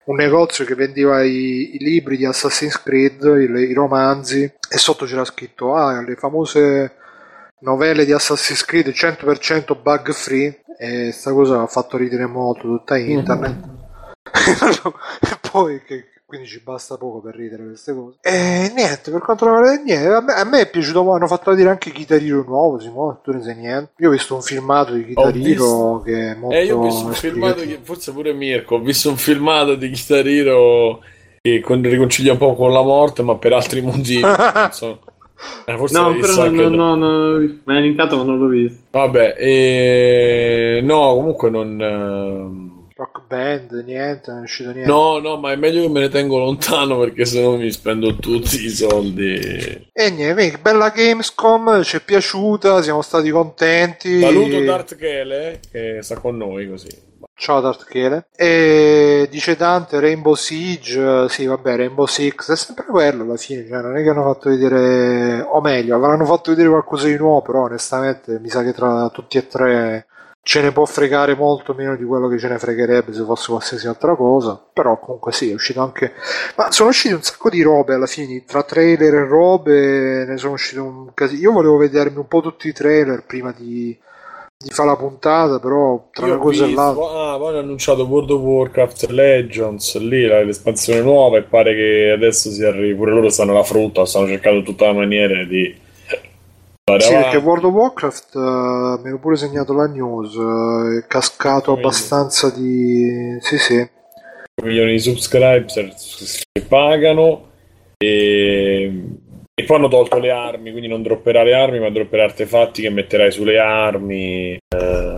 un 0.06 0.16
negozio 0.16 0.64
che 0.64 0.76
vendeva 0.76 1.24
i, 1.24 1.76
i 1.76 1.78
libri 1.78 2.16
di 2.16 2.26
Assassin's 2.26 2.82
Creed, 2.82 3.22
i, 3.22 3.70
i 3.70 3.74
romanzi, 3.74 4.44
e 4.44 4.78
sotto 4.78 5.06
c'era 5.06 5.26
scritto, 5.26 5.76
ah, 5.76 6.02
le 6.02 6.16
famose 6.16 6.94
novelle 7.60 8.06
di 8.06 8.12
Assassin's 8.12 8.64
Creed 8.66 8.88
100% 8.90 9.78
bug 9.82 10.12
free. 10.12 10.62
E 10.80 11.12
sta 11.12 11.34
cosa 11.34 11.62
ha 11.62 11.68
fatto 11.68 11.98
ridere 11.98 12.26
molto 12.26 12.62
tutta 12.62 12.98
internet. 12.98 13.56
Mm-hmm. 13.56 13.76
e 15.32 15.50
poi 15.50 15.82
che 15.84 16.06
quindi 16.28 16.48
ci 16.48 16.60
basta 16.62 16.98
poco 16.98 17.22
per 17.22 17.36
ridere 17.36 17.64
queste 17.64 17.94
cose. 17.94 18.18
E 18.22 18.70
niente 18.76 19.12
per 19.12 19.22
quanto 19.22 19.46
riguarda 19.46 19.82
niente 19.82 20.08
a 20.10 20.22
me, 20.22 20.34
a 20.34 20.44
me, 20.44 20.60
è 20.60 20.70
piaciuto 20.70 21.10
hanno 21.10 21.26
fatto 21.26 21.52
vedere 21.52 21.70
anche 21.70 21.90
Chitariro 21.90 22.44
nuovo 22.46 22.80
Simone 22.80 23.20
tu 23.24 23.32
ne 23.32 23.42
sai 23.42 23.56
niente. 23.56 23.94
Io 24.00 24.10
ho 24.10 24.12
visto 24.12 24.36
un 24.36 24.42
filmato 24.42 24.92
di 24.92 25.06
Chitariro 25.06 26.02
che 26.02 26.32
è 26.32 26.36
molto 26.36 26.58
eh, 26.58 26.66
io 26.66 26.80
ho 26.80 26.84
visto 26.84 27.06
un 27.06 27.14
filmato 27.14 27.62
che 27.62 27.80
forse 27.82 28.12
pure 28.12 28.34
Mirko 28.34 28.76
ho 28.76 28.80
visto 28.80 29.10
un 29.10 29.16
filmato 29.16 29.76
di 29.76 29.90
Chitariro 29.90 31.00
che 31.42 31.64
riconcilia 31.66 32.34
un 32.34 32.38
po' 32.38 32.56
con 32.56 32.74
la 32.74 32.84
morte 32.84 33.24
ma 33.24 33.38
per 33.38 33.54
altri 33.54 33.80
motivi 33.80 34.20
insomma 34.20 35.00
eh, 35.66 35.76
no, 35.92 36.16
però 36.20 36.50
non, 36.50 36.74
no, 36.74 36.96
no, 36.96 37.38
mi 37.38 37.76
hai 37.76 37.82
linkato 37.82 38.18
ma 38.18 38.24
non 38.24 38.40
l'ho 38.40 38.48
visto. 38.48 38.84
Vabbè, 38.92 39.36
e... 39.38 40.80
no, 40.84 41.14
comunque 41.16 41.50
non... 41.50 41.80
Uh... 41.80 42.76
Rock 42.96 43.28
band, 43.28 43.84
niente, 43.86 44.32
non 44.32 44.40
è 44.40 44.44
uscito 44.44 44.72
niente. 44.72 44.90
No, 44.90 45.20
no, 45.20 45.38
ma 45.38 45.52
è 45.52 45.56
meglio 45.56 45.84
che 45.84 45.90
me 45.90 46.00
ne 46.00 46.10
tengo 46.10 46.40
lontano 46.40 46.98
perché 46.98 47.26
sennò 47.26 47.56
mi 47.56 47.70
spendo 47.72 48.16
tutti 48.16 48.66
i 48.66 48.70
soldi. 48.70 49.36
E 49.94 50.10
niente, 50.10 50.58
bella 50.60 50.90
Gamescom, 50.90 51.84
ci 51.84 51.98
è 51.98 52.02
piaciuta, 52.02 52.82
siamo 52.82 53.04
stati 53.04 53.30
contenti. 53.30 54.20
Saluto 54.20 54.64
Dart 54.64 54.96
Kele 54.96 55.60
che 55.72 56.00
sta 56.02 56.18
con 56.18 56.38
noi 56.38 56.68
così. 56.68 56.90
Ciao 57.40 57.62
Dartkele. 57.62 58.30
E 58.36 59.28
dice 59.30 59.56
Dante 59.56 60.00
Rainbow 60.00 60.34
Siege, 60.34 61.30
sì 61.30 61.46
vabbè 61.46 61.76
Rainbow 61.76 62.08
Six, 62.08 62.52
è 62.52 62.56
sempre 62.56 62.86
quello 62.86 63.22
alla 63.22 63.38
fine, 63.38 63.68
cioè 63.68 63.80
non 63.80 63.96
è 63.96 64.02
che 64.02 64.10
hanno 64.10 64.24
fatto 64.24 64.50
vedere, 64.50 65.42
o 65.42 65.62
meglio, 65.62 65.96
avranno 65.96 66.26
fatto 66.26 66.50
vedere 66.50 66.70
qualcosa 66.70 67.06
di 67.06 67.16
nuovo, 67.16 67.44
però 67.44 67.66
onestamente 67.66 68.40
mi 68.40 68.50
sa 68.50 68.64
che 68.64 68.74
tra 68.74 69.10
tutti 69.10 69.38
e 69.38 69.48
tre 69.48 70.08
ce 70.42 70.62
ne 70.62 70.72
può 70.72 70.86
fregare 70.86 71.36
molto 71.36 71.76
meno 71.76 71.96
di 71.96 72.06
quello 72.06 72.28
che 72.28 72.40
ce 72.40 72.48
ne 72.48 72.58
fregherebbe 72.58 73.14
se 73.14 73.24
fosse 73.24 73.50
qualsiasi 73.52 73.86
altra 73.88 74.16
cosa, 74.16 74.60
però 74.74 74.98
comunque 75.00 75.32
sì, 75.32 75.52
è 75.52 75.54
uscito 75.54 75.82
anche... 75.82 76.14
Ma 76.56 76.72
sono 76.72 76.90
usciti 76.90 77.14
un 77.14 77.22
sacco 77.22 77.52
di 77.52 77.62
robe 77.62 77.94
alla 77.94 78.08
fine, 78.08 78.46
tra 78.46 78.64
trailer 78.64 79.14
e 79.14 79.28
robe 79.28 80.26
ne 80.26 80.38
sono 80.38 80.54
usciti 80.54 80.80
un 80.80 81.14
casino. 81.14 81.40
Io 81.40 81.52
volevo 81.52 81.78
vedermi 81.78 82.18
un 82.18 82.28
po' 82.28 82.42
tutti 82.42 82.68
i 82.68 82.74
trailer 82.74 83.26
prima 83.26 83.54
di 83.56 83.96
di 84.58 84.72
fare 84.72 84.90
la 84.90 84.96
puntata, 84.96 85.60
però 85.60 86.10
tra 86.12 86.26
Io 86.26 86.34
una 86.34 86.42
cosa 86.42 86.66
visto, 86.66 86.82
e 86.82 86.84
l'altra. 86.84 87.04
Ah, 87.04 87.38
poi 87.38 87.50
hanno 87.50 87.60
annunciato 87.60 88.06
World 88.06 88.32
of 88.32 88.42
Warcraft 88.42 89.10
Legends, 89.10 89.98
lì 90.00 90.22
l'espansione 90.22 91.02
nuova 91.02 91.38
e 91.38 91.44
pare 91.44 91.76
che 91.76 92.12
adesso 92.14 92.50
si 92.50 92.64
arrivi, 92.64 92.96
pure 92.96 93.12
loro 93.12 93.30
stanno 93.30 93.54
la 93.54 93.64
frutta, 93.64 94.06
stanno 94.06 94.28
cercando 94.28 94.64
tutta 94.64 94.88
la 94.88 94.94
maniera 94.94 95.44
di 95.44 95.86
sì, 97.00 97.12
perché 97.12 97.38
World 97.38 97.66
of 97.66 97.74
Warcraft 97.74 98.36
uh, 98.36 99.02
mi 99.02 99.10
ero 99.10 99.20
pure 99.20 99.36
segnato 99.36 99.74
la 99.74 99.88
news, 99.88 100.34
uh, 100.36 100.98
è 100.98 101.06
cascato 101.06 101.74
abbastanza 101.74 102.50
di... 102.50 103.38
sì 103.42 103.58
sì. 103.58 103.90
Milioni 104.64 104.94
di 104.94 105.00
subscriber 105.00 105.94
che 106.52 106.62
pagano 106.62 107.50
e 107.98 109.04
e 109.60 109.64
poi 109.64 109.78
hanno 109.78 109.88
tolto 109.88 110.20
le 110.20 110.30
armi, 110.30 110.70
quindi 110.70 110.88
non 110.88 111.02
dropperà 111.02 111.42
le 111.42 111.56
armi, 111.56 111.80
ma 111.80 111.90
dropperà 111.90 112.26
artefatti 112.26 112.84
che 112.84 112.92
metterai 112.92 113.32
sulle 113.32 113.58
armi. 113.58 114.52
Eh, 114.54 115.14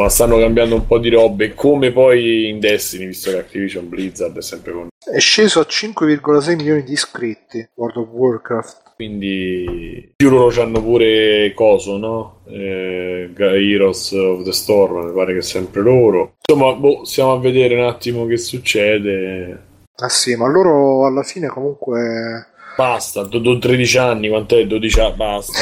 ma 0.00 0.08
stanno 0.08 0.38
cambiando 0.38 0.76
un 0.76 0.86
po' 0.86 0.98
di 0.98 1.08
robe, 1.08 1.54
come 1.54 1.90
poi 1.90 2.48
in 2.48 2.60
Destiny, 2.60 3.06
visto 3.06 3.32
che 3.32 3.38
Activision 3.38 3.88
Blizzard 3.88 4.36
è 4.36 4.42
sempre 4.42 4.70
con. 4.72 4.86
È 5.04 5.18
sceso 5.18 5.58
a 5.58 5.66
5,6 5.68 6.54
milioni 6.54 6.84
di 6.84 6.92
iscritti 6.92 7.68
World 7.74 7.96
of 7.96 8.08
Warcraft. 8.10 8.92
Quindi 8.94 10.12
più 10.14 10.30
loro 10.30 10.62
hanno 10.62 10.80
pure 10.80 11.52
coso, 11.52 11.96
no? 11.96 12.42
Eh, 12.46 13.28
Heroes 13.36 14.12
of 14.12 14.44
the 14.44 14.52
Storm, 14.52 15.06
mi 15.06 15.12
pare 15.12 15.32
che 15.32 15.40
è 15.40 15.42
sempre 15.42 15.82
loro. 15.82 16.36
Insomma, 16.48 16.74
boh, 16.74 17.04
stiamo 17.04 17.32
a 17.32 17.40
vedere 17.40 17.74
un 17.74 17.86
attimo 17.88 18.24
che 18.26 18.36
succede. 18.36 19.66
Ah 19.96 20.08
sì, 20.08 20.36
ma 20.36 20.46
loro 20.46 21.06
alla 21.06 21.24
fine 21.24 21.48
comunque 21.48 22.50
Basta, 22.78 23.24
do, 23.24 23.40
do 23.40 23.58
13 23.58 23.98
anni, 23.98 24.28
quant'è? 24.28 24.64
12 24.64 25.00
anni, 25.00 25.16
basta, 25.16 25.58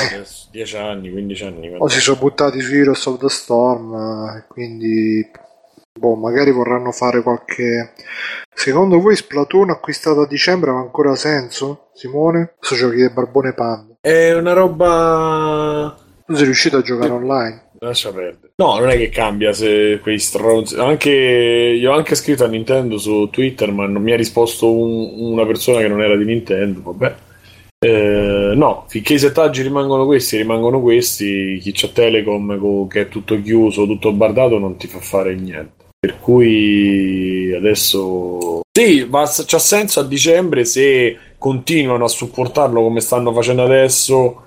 10 0.51 0.77
anni, 0.77 1.11
15 1.11 1.45
anni. 1.45 1.75
O 1.79 1.89
si 1.89 1.99
sono 1.99 2.19
buttati 2.19 2.61
su 2.61 2.75
Heroes 2.75 3.07
of 3.07 3.19
the 3.19 3.31
Storm, 3.31 4.45
quindi 4.49 5.27
boh, 5.99 6.15
magari 6.15 6.51
vorranno 6.51 6.93
fare 6.93 7.23
qualche... 7.23 7.95
Secondo 8.55 9.01
voi 9.01 9.17
Splatoon 9.17 9.71
acquistato 9.71 10.21
a 10.21 10.27
dicembre 10.27 10.71
ha 10.71 10.75
ancora 10.75 11.15
senso? 11.15 11.89
Simone? 11.95 12.57
Adesso 12.59 12.75
giochi 12.75 12.97
del 12.97 13.13
Barbone 13.13 13.55
Panda. 13.55 13.95
È 13.99 14.35
una 14.35 14.53
roba... 14.53 15.97
Tu 16.27 16.35
sei 16.35 16.45
riuscito 16.45 16.77
a 16.77 16.83
giocare 16.83 17.13
online? 17.13 17.66
Lascia 17.79 18.13
perdere. 18.13 18.53
No, 18.57 18.79
non 18.79 18.89
è 18.89 18.97
che 18.97 19.09
cambia 19.11 19.53
se 19.53 19.99
quei 20.01 20.19
stronzi. 20.19 20.77
Anche 20.77 21.11
io 21.11 21.93
ho 21.93 21.95
anche 21.95 22.15
scritto 22.15 22.45
a 22.45 22.49
Nintendo 22.49 22.97
su 22.99 23.29
Twitter, 23.31 23.71
ma 23.71 23.87
non 23.87 24.03
mi 24.03 24.13
ha 24.13 24.17
risposto 24.17 24.73
un- 24.73 25.31
una 25.33 25.45
persona 25.47 25.81
che 25.81 25.89
non 25.89 26.03
era 26.03 26.17
di 26.17 26.25
Nintendo. 26.25 26.81
Vabbè. 26.83 27.15
Eh, 27.79 28.53
no, 28.55 28.85
finché 28.89 29.15
i 29.15 29.19
settaggi 29.19 29.63
rimangono 29.63 30.07
questi, 30.07 30.37
rimangono 30.39 30.81
questi. 30.81 31.59
Chi 31.61 31.73
c'ha 31.73 31.89
Telecom 31.89 32.59
co- 32.59 32.87
che 32.87 33.03
è 33.03 33.09
tutto 33.09 33.41
chiuso, 33.43 33.85
tutto 33.87 34.13
bardato, 34.13 34.59
non 34.59 34.77
ti 34.77 34.87
fa 34.87 34.99
fare 35.01 35.35
niente. 35.35 35.85
Per 35.99 36.19
cui 36.21 37.53
adesso 37.55 38.61
sì, 38.77 39.07
ma 39.09 39.25
c'ha 39.27 39.59
senso 39.59 40.01
a 40.01 40.05
dicembre 40.05 40.65
se 40.65 41.17
continuano 41.39 42.05
a 42.05 42.09
supportarlo 42.09 42.83
come 42.83 43.01
stanno 43.01 43.33
facendo 43.33 43.63
adesso. 43.65 44.43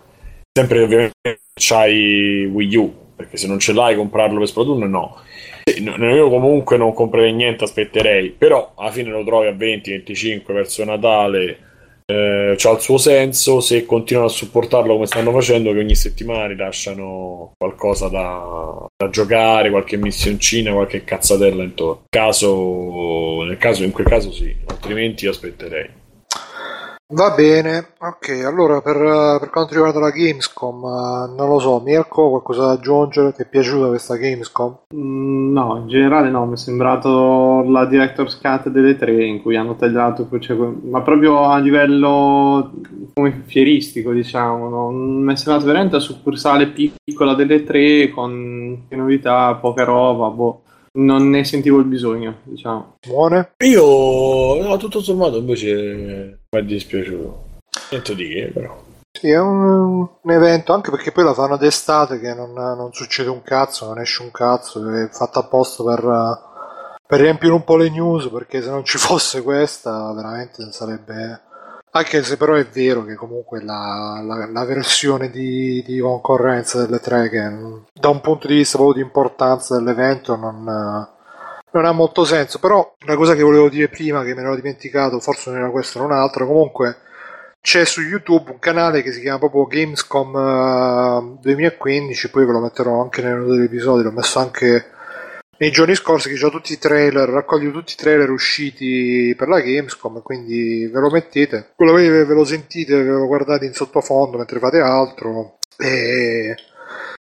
Sempre 0.51 0.81
ovviamente 0.83 1.41
c'hai 1.53 2.45
Wii 2.45 2.75
U, 2.75 2.93
perché 3.29 3.37
se 3.37 3.47
non 3.47 3.59
ce 3.59 3.73
l'hai 3.73 3.95
comprarlo 3.95 4.39
per 4.39 4.47
Splatoon 4.47 4.89
no. 4.89 5.17
Io 5.65 6.29
comunque 6.29 6.77
non 6.77 6.93
comprerei 6.93 7.31
niente, 7.31 7.63
aspetterei, 7.63 8.31
però 8.31 8.73
alla 8.75 8.89
fine 8.89 9.11
lo 9.11 9.23
trovi 9.23 9.47
a 9.47 9.51
20-25 9.51 10.51
verso 10.51 10.83
Natale, 10.83 11.57
eh, 12.07 12.55
c'ha 12.57 12.71
il 12.71 12.79
suo 12.79 12.97
senso 12.97 13.59
se 13.59 13.85
continuano 13.85 14.29
a 14.29 14.31
supportarlo 14.31 14.93
come 14.93 15.05
stanno 15.05 15.31
facendo, 15.31 15.71
che 15.71 15.77
ogni 15.77 15.93
settimana 15.93 16.47
rilasciano 16.47 17.51
qualcosa 17.55 18.07
da, 18.07 18.87
da 18.97 19.09
giocare, 19.11 19.69
qualche 19.69 19.97
missioncina, 19.97 20.73
qualche 20.73 21.03
cazzatella 21.03 21.61
intorno. 21.61 22.05
Caso, 22.09 23.43
nel 23.43 23.57
caso, 23.59 23.83
in 23.83 23.91
quel 23.91 24.07
caso 24.07 24.31
sì, 24.31 24.55
altrimenti 24.65 25.27
aspetterei. 25.27 25.98
Va 27.11 27.31
bene, 27.33 27.93
ok, 27.97 28.43
allora 28.45 28.81
per, 28.81 28.95
per 29.39 29.49
quanto 29.49 29.73
riguarda 29.73 29.99
la 29.99 30.11
Gamescom, 30.11 30.83
eh, 30.85 31.35
non 31.35 31.49
lo 31.49 31.57
so, 31.57 31.79
Mirko, 31.83 32.29
qualcosa 32.29 32.65
da 32.67 32.71
aggiungere? 32.73 33.33
Ti 33.33 33.41
è 33.41 33.47
piaciuta 33.47 33.87
questa 33.87 34.15
Gamescom? 34.15 34.77
Mm, 34.93 35.51
No, 35.51 35.77
in 35.77 35.87
generale 35.87 36.29
no, 36.29 36.45
mi 36.45 36.53
è 36.53 36.57
sembrato 36.57 37.63
la 37.67 37.85
Director's 37.85 38.39
Cut 38.39 38.69
delle 38.69 38.95
tre 38.95 39.25
in 39.25 39.41
cui 39.41 39.55
hanno 39.55 39.75
tagliato, 39.75 40.27
cioè, 40.39 40.55
ma 40.55 41.01
proprio 41.01 41.45
a 41.49 41.57
livello 41.57 42.71
come 43.15 43.41
fieristico, 43.45 44.11
diciamo, 44.11 44.69
no? 44.69 44.91
mi 44.91 45.33
è 45.33 45.35
sembrato 45.35 45.65
veramente 45.65 45.95
la 45.95 46.01
succursale 46.01 46.67
piccola 47.03 47.33
delle 47.33 47.63
tre 47.63 48.09
con 48.09 48.85
che 48.87 48.95
novità, 48.95 49.55
poca 49.55 49.83
roba, 49.83 50.29
boh. 50.29 50.61
Non 50.93 51.29
ne 51.29 51.43
sentivo 51.43 51.79
il 51.79 51.85
bisogno, 51.85 52.39
diciamo. 52.43 52.97
Simone? 52.99 53.51
Io, 53.63 54.61
no, 54.61 54.77
tutto 54.77 55.01
sommato 55.01 55.37
invece 55.37 56.39
mi 56.49 56.59
è 56.59 56.63
dispiaciuto. 56.63 57.47
Niente 57.91 58.15
di 58.15 58.27
che, 58.27 58.51
però. 58.53 58.87
Sì, 59.11 59.29
è 59.29 59.39
un, 59.39 60.07
un 60.21 60.31
evento, 60.31 60.73
anche 60.73 60.91
perché 60.91 61.11
poi 61.11 61.23
la 61.23 61.33
fanno 61.33 61.57
d'estate 61.57 62.19
che 62.19 62.33
non, 62.33 62.53
non 62.53 62.93
succede 62.93 63.29
un 63.29 63.41
cazzo, 63.41 63.87
non 63.87 63.99
esce 63.99 64.21
un 64.21 64.31
cazzo, 64.31 64.87
è 64.89 65.09
fatta 65.09 65.39
apposta 65.39 65.83
per, 65.83 67.01
per 67.05 67.19
riempire 67.19 67.51
un 67.51 67.63
po' 67.63 67.75
le 67.75 67.89
news, 67.89 68.29
perché 68.29 68.61
se 68.61 68.69
non 68.69 68.85
ci 68.85 68.97
fosse 68.99 69.41
questa 69.41 70.13
veramente 70.13 70.71
sarebbe... 70.71 71.47
Anche 71.91 72.21
se 72.23 72.37
però 72.37 72.53
è 72.53 72.65
vero 72.67 73.03
che 73.03 73.15
comunque 73.15 73.63
la, 73.63 74.21
la- 74.23 74.47
la 74.51 74.65
versione 74.65 75.29
di, 75.31 75.83
di 75.85 75.99
concorrenza 75.99 76.79
delle 76.85 76.99
tre, 76.99 77.29
che 77.29 77.41
mm, 77.49 77.77
da 77.93 78.09
un 78.09 78.21
punto 78.21 78.47
di 78.47 78.55
vista 78.55 78.77
proprio 78.77 79.01
di 79.01 79.07
importanza 79.07 79.75
dell'evento 79.75 80.35
non, 80.35 80.67
eh, 80.67 81.17
non 81.71 81.85
ha 81.85 81.91
molto 81.91 82.25
senso, 82.25 82.59
però 82.59 82.95
la 83.05 83.15
cosa 83.15 83.33
che 83.33 83.41
volevo 83.41 83.69
dire 83.69 83.87
prima, 83.89 84.23
che 84.23 84.35
me 84.35 84.41
l'ero 84.41 84.55
dimenticato, 84.55 85.19
forse 85.19 85.49
non 85.49 85.59
era 85.59 85.69
questa, 85.71 85.99
non 85.99 86.11
un'altra, 86.11 86.45
comunque 86.45 86.97
c'è 87.61 87.85
su 87.85 88.01
YouTube 88.01 88.51
un 88.51 88.59
canale 88.59 89.01
che 89.01 89.11
si 89.11 89.21
chiama 89.21 89.39
proprio 89.39 89.65
Gamescom 89.65 90.35
eh, 91.37 91.37
2015, 91.41 92.29
poi 92.29 92.45
ve 92.45 92.51
lo 92.51 92.59
metterò 92.59 93.01
anche 93.01 93.21
nel 93.23 93.37
note 93.37 93.51
dell'episodio, 93.53 94.03
l'ho 94.03 94.11
messo 94.11 94.39
anche 94.39 94.91
nei 95.59 95.71
giorni 95.71 95.93
scorsi 95.93 96.29
che 96.29 96.39
c'ho 96.39 96.49
tutti 96.49 96.71
i 96.71 96.77
trailer, 96.77 97.27
raccoglio 97.27 97.71
tutti 97.71 97.93
i 97.93 97.97
trailer 97.97 98.29
usciti 98.29 99.33
per 99.37 99.49
la 99.49 99.59
Gamescom, 99.59 100.21
quindi 100.21 100.87
ve 100.87 100.99
lo 100.99 101.09
mettete, 101.09 101.71
quello 101.75 101.93
ve, 101.93 102.23
ve 102.23 102.33
lo 102.33 102.45
sentite, 102.45 102.95
ve 102.95 103.11
lo 103.11 103.27
guardate 103.27 103.65
in 103.65 103.73
sottofondo 103.73 104.37
mentre 104.37 104.59
fate 104.59 104.79
altro. 104.79 105.57
E, 105.77 106.55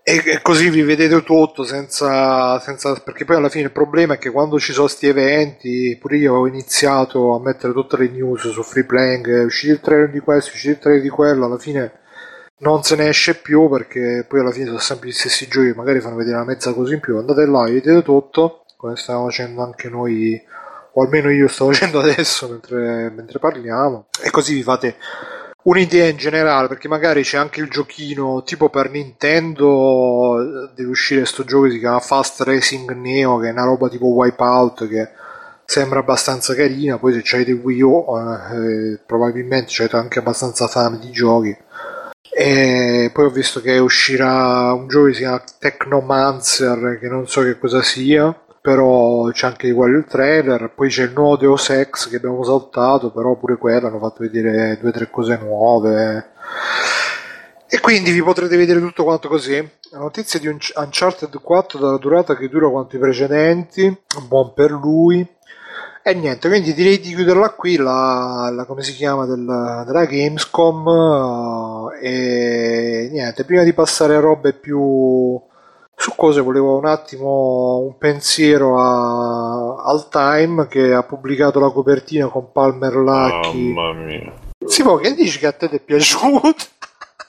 e- 0.03 0.39
così 0.43 0.69
vi 0.69 0.83
vedete 0.83 1.23
tutto 1.23 1.63
senza, 1.63 2.59
senza 2.59 2.93
perché 3.03 3.25
poi 3.25 3.37
alla 3.37 3.49
fine 3.49 3.65
il 3.65 3.71
problema 3.71 4.13
è 4.13 4.17
che 4.19 4.29
quando 4.29 4.59
ci 4.59 4.71
sono 4.71 4.87
sti 4.87 5.07
eventi 5.07 5.97
pure 5.99 6.17
io 6.17 6.35
ho 6.35 6.47
iniziato 6.47 7.33
a 7.35 7.41
mettere 7.41 7.73
tutte 7.73 7.97
le 7.97 8.07
news 8.09 8.51
su 8.51 8.63
free 8.63 8.85
playing 8.85 9.27
è 9.29 9.43
uscito 9.43 9.73
il 9.73 9.79
trailer 9.81 10.11
di 10.11 10.19
questo, 10.19 10.51
è 10.51 10.53
uscito 10.53 10.73
il 10.73 10.79
trailer 10.79 11.01
di 11.01 11.09
quello 11.09 11.45
alla 11.45 11.57
fine 11.57 11.91
non 12.59 12.83
se 12.83 12.95
ne 12.95 13.09
esce 13.09 13.35
più 13.35 13.69
perché 13.69 14.25
poi 14.27 14.39
alla 14.39 14.51
fine 14.51 14.65
sono 14.65 14.79
sempre 14.79 15.09
gli 15.09 15.13
stessi 15.13 15.47
giochi 15.47 15.73
magari 15.75 15.99
fanno 15.99 16.15
vedere 16.15 16.37
una 16.37 16.45
mezza 16.45 16.73
cosa 16.73 16.93
in 16.93 16.99
più. 16.99 17.17
Andate 17.17 17.45
là 17.45 17.63
vedete 17.63 18.01
tutto 18.01 18.65
come 18.77 18.95
stiamo 18.95 19.25
facendo 19.25 19.63
anche 19.63 19.89
noi 19.89 20.41
o 20.93 21.01
almeno 21.01 21.29
io 21.29 21.47
sto 21.47 21.65
facendo 21.71 21.99
adesso 21.99 22.47
mentre, 22.49 23.09
mentre 23.09 23.39
parliamo. 23.39 24.07
E 24.23 24.31
così 24.31 24.55
vi 24.55 24.63
fate 24.63 24.95
un'idea 25.63 26.07
in 26.07 26.17
generale 26.17 26.67
perché 26.67 26.87
magari 26.87 27.23
c'è 27.23 27.37
anche 27.37 27.59
il 27.59 27.69
giochino 27.69 28.43
tipo 28.43 28.69
per 28.69 28.89
Nintendo 28.89 30.71
deve 30.73 30.89
uscire 30.89 31.25
sto 31.25 31.43
gioco 31.43 31.65
che 31.65 31.71
si 31.71 31.79
chiama 31.79 31.99
Fast 31.99 32.41
Racing 32.41 32.89
Neo 32.93 33.37
che 33.37 33.49
è 33.49 33.51
una 33.51 33.65
roba 33.65 33.89
tipo 33.89 34.07
Wipeout 34.07 34.87
che 34.87 35.09
sembra 35.65 35.99
abbastanza 35.99 36.55
carina. 36.55 36.97
Poi 36.97 37.13
se 37.13 37.21
c'avete 37.23 37.51
Wii 37.51 37.81
U 37.81 38.05
eh, 38.17 38.93
eh, 38.93 38.99
probabilmente 39.05 39.67
c'avete 39.69 39.97
anche 39.97 40.19
abbastanza 40.19 40.67
fame 40.67 40.97
di 40.97 41.11
giochi 41.11 41.55
e 42.33 43.09
poi 43.13 43.25
ho 43.25 43.29
visto 43.29 43.61
che 43.61 43.77
uscirà 43.77 44.73
un 44.73 44.87
gioco 44.87 45.05
che 45.05 45.13
si 45.13 45.19
chiama 45.19 45.43
Technomancer 45.59 46.99
che 46.99 47.07
non 47.07 47.27
so 47.27 47.41
che 47.41 47.57
cosa 47.57 47.81
sia 47.81 48.35
però 48.67 49.29
c'è 49.31 49.47
anche 49.47 49.71
quello 49.71 49.99
il 49.99 50.03
trailer. 50.03 50.73
Poi 50.75 50.89
c'è 50.89 51.03
il 51.03 51.13
nuovo 51.13 51.37
Deus 51.37 51.69
Ex 51.69 52.09
che 52.09 52.17
abbiamo 52.17 52.43
saltato 52.43 53.11
però 53.11 53.35
pure 53.37 53.55
quello 53.55 53.87
hanno 53.87 53.97
fatto 53.97 54.23
vedere 54.23 54.77
due 54.81 54.89
o 54.89 54.91
tre 54.91 55.09
cose 55.09 55.37
nuove. 55.37 56.31
E 57.69 57.79
quindi 57.79 58.11
vi 58.11 58.21
potrete 58.21 58.57
vedere 58.57 58.81
tutto 58.81 59.05
quanto 59.05 59.29
così. 59.29 59.55
La 59.91 59.99
notizia 59.99 60.37
di 60.37 60.47
Unch- 60.47 60.73
Uncharted 60.75 61.39
4 61.41 61.79
dalla 61.79 61.97
durata 61.97 62.35
che 62.35 62.49
dura 62.49 62.69
quanto 62.69 62.97
i 62.97 62.99
precedenti 62.99 64.01
buon 64.27 64.53
per 64.53 64.71
lui 64.71 65.25
e 66.09 66.13
niente, 66.13 66.47
quindi 66.47 66.73
direi 66.73 66.99
di 66.99 67.13
chiuderla 67.13 67.49
qui, 67.51 67.75
la, 67.75 68.49
la- 68.53 68.65
come 68.65 68.81
si 68.81 68.93
chiama, 68.93 69.25
del- 69.25 69.83
della 69.85 70.05
Gamescom. 70.05 70.87
eh, 72.01 73.05
e 73.05 73.09
niente, 73.11 73.43
prima 73.43 73.63
di 73.63 73.73
passare 73.73 74.15
a 74.15 74.19
robe 74.19 74.53
più 74.53 75.39
su 75.99 76.13
cose, 76.15 76.41
volevo 76.41 76.77
un 76.77 76.85
attimo 76.85 77.79
un 77.79 77.97
pensiero 77.97 78.79
a- 78.79 79.83
al 79.83 80.07
Time 80.09 80.67
che 80.67 80.93
ha 80.93 81.03
pubblicato 81.03 81.59
la 81.59 81.71
copertina 81.71 82.27
con 82.27 82.51
Palmer 82.51 82.95
Lucky. 82.95 83.73
Mamma 83.73 83.93
mia. 84.03 84.33
Simo, 84.65 84.95
che 84.97 85.13
dici 85.13 85.39
che 85.39 85.47
a 85.47 85.51
te 85.53 85.69
ti 85.69 85.75
è 85.77 85.79
piaciuto? 85.79 86.55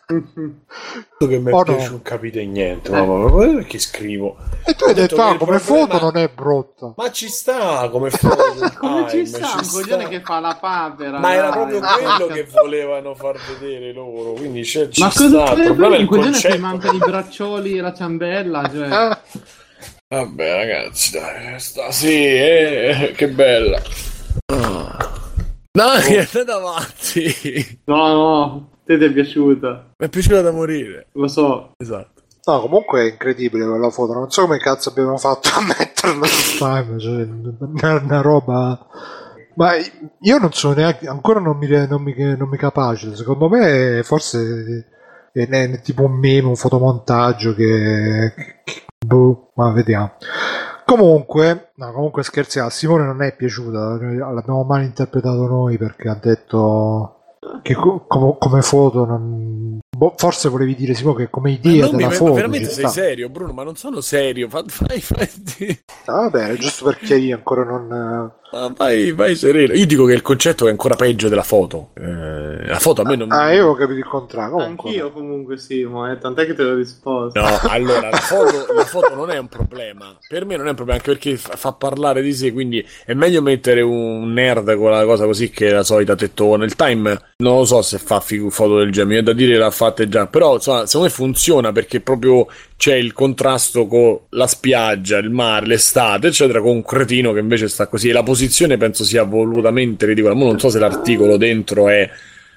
Che 0.09 1.27
mi 1.39 1.51
Oh, 1.53 1.57
no. 1.59 1.63
piace 1.65 1.91
non 1.91 2.01
capite 2.01 2.43
niente, 2.47 2.91
mia, 2.91 3.03
guarda 3.05 3.53
perché 3.57 3.79
scrivo. 3.79 4.39
E 4.65 4.75
tu 4.75 4.85
hai 4.85 4.95
detto 4.95 5.17
detto, 5.17 5.21
ah, 5.21 5.37
come 5.37 5.59
problema- 5.59 5.87
foto 5.87 6.01
non 6.01 6.17
è 6.17 6.29
brutta. 6.29 6.95
Ma 6.97 7.11
ci 7.11 7.29
sta 7.29 7.87
come 7.91 8.09
foto. 8.11 8.55
Come 8.79 9.03
ci 9.11 9.25
Time, 9.25 9.27
sta 9.27 9.53
un 9.57 9.65
ci 9.65 9.71
coglione 9.71 10.09
che 10.09 10.23
fa 10.23 10.41
la 10.41 10.57
papera? 10.59 11.19
Ma 11.19 11.35
era 11.35 11.51
dai. 11.51 11.53
proprio 11.53 11.81
quello 11.81 12.27
che 12.33 12.45
volevano 12.51 13.15
far 13.15 13.37
vedere 13.59 13.93
loro, 13.93 14.33
quindi 14.33 14.63
c'è, 14.63 14.89
ci 14.89 15.03
Ma 15.03 15.11
sta. 15.11 15.25
cosa 15.25 15.53
Il 15.53 15.63
problema 15.65 15.95
è 15.95 15.99
un 15.99 16.03
il 16.05 16.09
coglione 16.09 16.39
che 16.39 16.59
manca 16.59 16.91
i 16.91 16.99
braccioli 16.99 17.77
e 17.77 17.81
la 17.83 17.93
ciambella? 17.93 18.71
Cioè... 18.73 18.89
Ah, 18.89 19.21
Vabbè, 20.09 20.55
ragazzi, 20.55 21.11
dai, 21.13 21.61
sta 21.61 21.91
sì, 21.91 22.15
eh, 22.15 23.13
che 23.15 23.29
bella. 23.29 23.79
No, 24.55 25.93
niente 26.09 26.45
davanti. 26.45 27.81
No, 27.85 28.07
no, 28.07 28.71
te 28.89 28.97
ti 28.97 29.05
è 29.05 29.13
piaciuta. 29.13 29.93
Mi 29.99 30.07
è 30.07 30.09
piaciuta 30.09 30.41
da 30.41 30.51
morire. 30.51 31.09
Lo 31.13 31.29
so. 31.29 31.73
Esatto. 31.77 32.23
No, 32.45 32.61
comunque 32.61 33.03
è 33.03 33.11
incredibile 33.11 33.67
quella 33.67 33.91
foto. 33.91 34.15
Non 34.15 34.31
so 34.31 34.43
come 34.43 34.57
cazzo 34.57 34.89
abbiamo 34.89 35.19
fatto 35.19 35.51
a 35.51 35.61
metterla 35.69 36.25
sul 36.25 36.59
time. 36.59 36.99
Cioè, 36.99 37.29
una, 37.59 38.01
una 38.03 38.21
roba. 38.23 38.87
Ma 39.57 39.73
io 40.21 40.39
non 40.39 40.53
so 40.53 40.73
neanche. 40.73 41.07
Ancora 41.07 41.39
non 41.39 41.59
mi, 41.59 41.69
non 41.87 42.01
mi, 42.03 42.15
non 42.17 42.49
mi 42.49 42.57
capacito. 42.57 43.15
Secondo 43.15 43.51
me, 43.51 44.01
forse 44.05 44.87
è, 45.33 45.47
è 45.47 45.81
tipo 45.83 46.05
un 46.05 46.19
meme, 46.19 46.49
un 46.49 46.57
fotomontaggio 46.57 47.55
che. 47.55 48.33
che- 48.35 48.85
boh, 49.05 49.51
ma 49.57 49.71
vediamo. 49.73 50.15
Comunque, 50.87 51.73
no, 51.75 51.93
comunque 51.93 52.23
scherziamo. 52.23 52.69
A 52.69 52.71
Simone 52.71 53.05
non 53.05 53.21
è 53.21 53.37
piaciuta. 53.37 53.99
L'abbiamo 54.33 54.65
mal 54.65 54.83
interpretato 54.83 55.47
noi 55.47 55.77
perché 55.77 56.09
ha 56.09 56.19
detto. 56.19 57.18
Che 57.63 57.75
co- 57.75 58.05
come, 58.07 58.37
come 58.39 58.63
foto 58.63 59.05
non... 59.05 59.79
boh, 59.97 60.15
forse 60.17 60.49
volevi 60.49 60.75
dire 60.75 60.95
Simo 60.95 61.15
che 61.15 61.29
come 61.31 61.53
idea 61.53 61.87
non 61.87 61.97
della 61.97 62.09
mi, 62.09 62.15
foto 62.15 62.33
veramente 62.35 62.67
sei 62.69 62.85
sta. 62.85 62.89
serio, 62.89 63.29
Bruno? 63.29 63.53
Ma 63.53 63.63
non 63.65 63.77
sono 63.77 64.01
serio. 64.01 64.49
Fa- 64.49 64.65
Fai, 64.67 65.01
fai, 65.01 65.29
Ah, 66.07 66.29
vabbè, 66.31 66.55
giusto 66.55 66.85
per 66.87 66.99
chiarire 66.99 67.35
ancora 67.35 67.65
non... 67.65 67.87
ma 67.89 68.73
vai, 68.77 69.13
vai 69.13 69.35
sereno. 69.37 69.75
Io 69.75 69.87
dico 69.87 70.05
che 70.07 70.15
il 70.15 70.23
concetto 70.23 70.67
è 70.67 70.71
ancora 70.71 70.95
peggio 70.97 71.29
della 71.29 71.43
foto. 71.43 71.91
Eh, 71.95 72.67
la 72.67 72.79
foto 72.79 73.03
a 73.03 73.05
me 73.05 73.17
non. 73.17 73.31
Ah, 73.33 73.53
io 73.53 73.69
ho 73.69 73.75
capito 73.75 73.99
il 73.99 74.07
contrario. 74.07 74.53
Comunque, 74.57 74.89
Anch'io 74.89 75.13
comunque 75.13 75.59
Simo, 75.59 76.11
eh, 76.11 76.17
tant'è 76.19 76.47
che 76.47 76.55
te 76.55 76.63
lo 76.63 76.75
risposto. 76.75 77.39
No, 77.41 77.47
allora 77.69 78.09
la 78.09 78.17
foto, 78.17 78.73
la 78.73 78.85
foto 78.85 79.15
non 79.15 79.31
è 79.31 79.37
un 79.39 79.49
problema. 79.49 80.17
Per 80.27 80.45
me 80.47 80.57
non 80.57 80.67
è 80.67 80.71
un 80.71 80.77
problema, 80.77 80.99
anche 80.99 81.13
perché 81.13 81.37
fa, 81.37 81.57
fa 81.57 81.73
parlare 81.73 82.23
di 82.23 82.33
sé. 82.33 82.53
Quindi 82.53 82.83
è 83.05 83.13
meglio 83.13 83.43
mettere 83.43 83.83
un 83.83 84.33
nerd 84.33 84.75
con 84.77 84.91
la 84.91 85.05
cosa 85.05 85.27
così 85.27 85.51
che 85.51 85.71
la 85.71 85.83
solita 85.85 86.15
tettona. 86.17 86.65
Il 86.65 86.75
time 86.77 87.21
non 87.41 87.59
lo 87.59 87.65
so 87.65 87.83
se 87.83 87.99
fa 87.99 88.19
figu- 88.19 88.51
foto 88.51 88.79
del 88.79 88.91
genere. 88.91 89.23
Da 89.23 89.33
dire 89.33 89.57
l'ha 89.57 89.71
fatte 89.71 90.09
già. 90.09 90.27
Però 90.27 90.55
insomma, 90.55 90.87
secondo 90.87 91.07
me 91.07 91.13
funziona 91.13 91.71
perché 91.71 92.01
proprio 92.01 92.49
c'è 92.77 92.97
il 92.97 93.13
contrasto 93.13 93.87
con 93.87 94.19
la 94.31 94.49
spiaggia, 94.49 95.19
il 95.19 95.31
mare, 95.31 95.67
l'estate, 95.67 96.29
eccetera, 96.29 96.61
con 96.61 96.71
un 96.75 96.83
cretino 96.83 97.33
che 97.33 97.39
invece 97.39 97.69
sta 97.69 97.87
così. 97.87 98.09
E 98.09 98.13
la 98.13 98.25
posizione 98.25 98.77
penso 98.77 99.05
sia 99.05 99.23
volutamente 99.23 100.05
ridicola. 100.07 100.35
Mo 100.35 100.47
non 100.47 100.59
so 100.59 100.69
se 100.69 100.81
l'articolo 100.81 101.37
dentro 101.37 101.89
è 101.89 102.11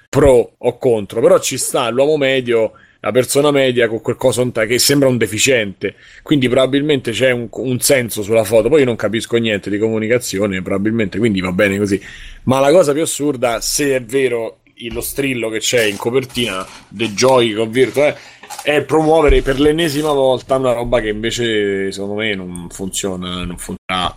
pro 0.08 0.54
o 0.58 0.78
contro, 0.78 1.20
però 1.20 1.38
ci 1.38 1.56
sta 1.58 1.88
l'uomo 1.88 2.16
medio, 2.16 2.72
la 3.00 3.12
persona 3.12 3.50
media 3.50 3.88
con 3.88 4.00
qualcosa 4.00 4.44
che 4.66 4.78
sembra 4.78 5.08
un 5.08 5.16
deficiente, 5.16 5.94
quindi 6.22 6.48
probabilmente 6.48 7.12
c'è 7.12 7.30
un, 7.30 7.48
un 7.50 7.80
senso 7.80 8.22
sulla 8.22 8.44
foto, 8.44 8.68
poi 8.68 8.80
io 8.80 8.84
non 8.84 8.96
capisco 8.96 9.38
niente 9.38 9.70
di 9.70 9.78
comunicazione, 9.78 10.60
probabilmente, 10.60 11.16
quindi 11.18 11.40
va 11.40 11.52
bene 11.52 11.78
così. 11.78 11.98
Ma 12.42 12.60
la 12.60 12.70
cosa 12.70 12.92
più 12.92 13.00
assurda, 13.00 13.62
se 13.62 13.96
è 13.96 14.02
vero 14.02 14.58
lo 14.90 15.00
strillo 15.00 15.48
che 15.48 15.58
c'è 15.58 15.82
in 15.84 15.96
copertina 15.96 16.66
The 16.88 17.10
Joy 17.12 17.52
con 17.54 17.70
Virtua, 17.70 18.06
eh, 18.08 18.16
è 18.62 18.82
promuovere 18.82 19.42
per 19.42 19.58
l'ennesima 19.60 20.12
volta 20.12 20.56
una 20.56 20.72
roba 20.72 21.00
che 21.00 21.08
invece 21.08 21.90
secondo 21.92 22.14
me 22.14 22.34
non 22.34 22.68
funziona, 22.70 23.44
non 23.44 23.56
funziona 23.56 24.16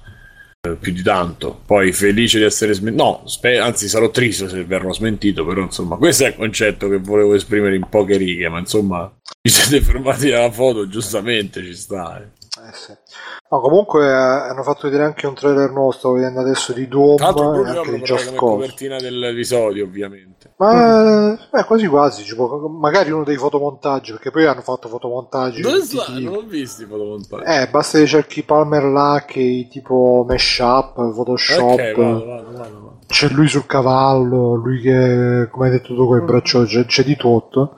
eh, 0.61 0.75
più 0.75 0.91
di 0.91 1.01
tanto. 1.01 1.61
Poi 1.65 1.91
felice 1.91 2.39
di 2.39 2.43
essere 2.45 2.73
smentito. 2.73 3.03
No, 3.03 3.21
spe- 3.27 3.59
anzi, 3.59 3.87
sarò 3.87 4.09
triste 4.09 4.49
se 4.49 4.63
verrò 4.65 4.91
smentito. 4.91 5.45
Però, 5.45 5.61
insomma, 5.61 5.95
questo 5.97 6.25
è 6.25 6.27
il 6.29 6.35
concetto 6.35 6.89
che 6.89 6.97
volevo 6.97 7.33
esprimere 7.35 7.75
in 7.75 7.87
poche 7.89 8.17
righe. 8.17 8.49
Ma 8.49 8.59
insomma, 8.59 9.11
vi 9.41 9.49
siete 9.49 9.83
fermati 9.83 10.31
alla 10.31 10.51
foto, 10.51 10.87
giustamente 10.87 11.63
ci 11.63 11.75
sta. 11.75 12.19
eh. 12.21 12.23
Eh, 12.57 12.71
sì. 12.73 12.93
No, 13.49 13.59
comunque 13.59 14.05
eh, 14.05 14.11
hanno 14.11 14.63
fatto 14.63 14.83
vedere 14.87 15.03
anche 15.03 15.27
un 15.27 15.35
trailer 15.35 15.69
nuovo, 15.71 15.91
stavo 15.91 16.15
vedendo 16.15 16.39
adesso 16.39 16.71
di 16.73 16.87
Doom 16.87 17.19
e 17.19 17.69
anche 17.69 17.91
di 17.91 18.01
Just 18.01 18.25
Cause. 18.33 18.35
copertina 18.35 18.97
dell'episodio, 18.97 19.83
ovviamente. 19.83 20.44
Ma 20.57 21.33
eh, 21.33 21.63
quasi 21.65 21.85
quasi, 21.87 22.33
può- 22.33 22.67
magari 22.67 23.11
uno 23.11 23.25
dei 23.25 23.35
fotomontaggi, 23.35 24.11
perché 24.11 24.31
poi 24.31 24.45
hanno 24.45 24.61
fatto 24.61 24.87
fotomontaggi. 24.87 25.61
Sta? 25.63 26.05
tipi. 26.05 26.23
Non 26.23 26.35
ho 26.35 26.41
visto 26.47 26.83
i 26.83 26.85
fotomontaggi. 26.85 27.43
Eh, 27.43 27.67
basta 27.67 27.99
che 27.99 28.05
cerchi 28.07 28.43
Palmer 28.43 28.83
Lucky, 28.83 29.67
tipo 29.67 30.25
Meshup, 30.27 30.93
Photoshop. 30.93 31.61
ok, 31.61 31.95
vado, 31.95 32.25
vado, 32.25 32.25
vado. 32.25 32.53
vado. 32.53 32.93
C'è 33.07 33.27
lui 33.29 33.47
sul 33.47 33.65
cavallo, 33.65 34.55
lui 34.55 34.79
che, 34.81 35.47
come 35.51 35.65
hai 35.67 35.71
detto 35.71 35.93
tu, 35.93 36.07
con 36.07 36.17
il 36.17 36.23
braccio, 36.23 36.63
c'è, 36.63 36.85
c'è 36.85 37.03
di 37.03 37.15
tutto. 37.17 37.75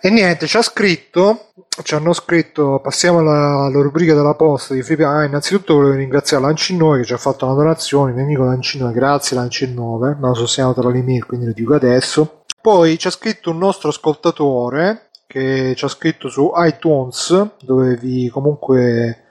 E 0.00 0.08
niente, 0.10 0.46
ci 0.46 0.56
ha 0.56 0.62
scritto, 0.62 1.48
ci 1.82 1.94
hanno 1.94 2.12
scritto, 2.12 2.80
passiamo 2.82 3.20
alla, 3.20 3.64
alla 3.64 3.80
rubrica 3.80 4.14
della 4.14 4.34
posta 4.34 4.74
di 4.74 4.82
Free 4.82 5.04
Ah, 5.04 5.24
innanzitutto 5.24 5.74
volevo 5.74 5.94
ringraziare 5.94 6.42
Lancinove 6.44 6.98
che 6.98 7.04
ci 7.06 7.12
ha 7.14 7.18
fatto 7.18 7.46
una 7.46 7.54
donazione, 7.54 8.10
il 8.10 8.16
mio 8.16 8.24
amico 8.24 8.44
Lancinove, 8.44 8.92
grazie 8.92 9.36
Lancinove, 9.36 10.16
me 10.20 10.28
la 10.28 10.34
sono 10.34 10.46
segnata 10.46 10.86
l'email, 10.86 11.24
quindi 11.24 11.46
lo 11.46 11.52
dico 11.52 11.74
adesso. 11.74 12.42
Poi 12.60 12.98
ci 12.98 13.06
ha 13.06 13.10
scritto 13.10 13.50
un 13.50 13.58
nostro 13.58 13.88
ascoltatore 13.88 15.08
che 15.26 15.72
ci 15.74 15.84
ha 15.84 15.88
scritto 15.88 16.28
su 16.28 16.52
iTunes, 16.56 17.48
dove 17.62 17.96
vi 17.96 18.28
comunque 18.28 19.22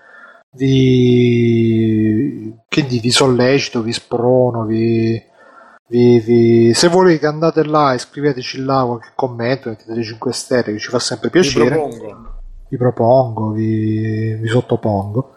vi, 0.53 2.53
che 2.67 2.85
di- 2.85 2.99
vi 2.99 3.11
sollecito, 3.11 3.81
vi 3.81 3.93
sprono, 3.93 4.65
vi, 4.65 5.21
vi- 5.87 6.19
vi- 6.19 6.73
se 6.73 6.87
volete 6.87 7.27
andate 7.27 7.63
là 7.63 7.93
e 7.93 7.99
scriveteci 7.99 8.63
là 8.63 8.83
qualche 8.85 9.11
commento, 9.15 9.69
mettete 9.69 10.03
5 10.03 10.33
stelle 10.33 10.63
che 10.73 10.79
ci 10.79 10.89
fa 10.89 10.99
sempre 10.99 11.29
Vi 11.29 11.39
piacere 11.39 11.69
propongo. 11.69 12.30
Vi 12.71 12.77
propongo, 12.77 13.51
vi, 13.51 14.33
vi 14.35 14.47
sottopongo. 14.47 15.33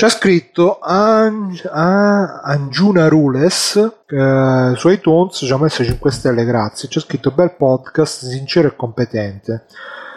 Ha 0.00 0.08
scritto 0.10 0.78
An- 0.80 1.58
A- 1.64 2.40
Angiuna 2.42 3.08
Rules 3.08 3.76
eh, 4.06 4.72
su 4.76 4.88
iTunes, 4.90 5.36
ci 5.36 5.50
ha 5.50 5.56
messo 5.56 5.82
5 5.82 6.12
stelle, 6.12 6.44
grazie. 6.44 6.88
Ha 6.92 7.00
scritto 7.00 7.30
bel 7.30 7.54
podcast, 7.56 8.26
sincero 8.26 8.68
e 8.68 8.76
competente. 8.76 9.64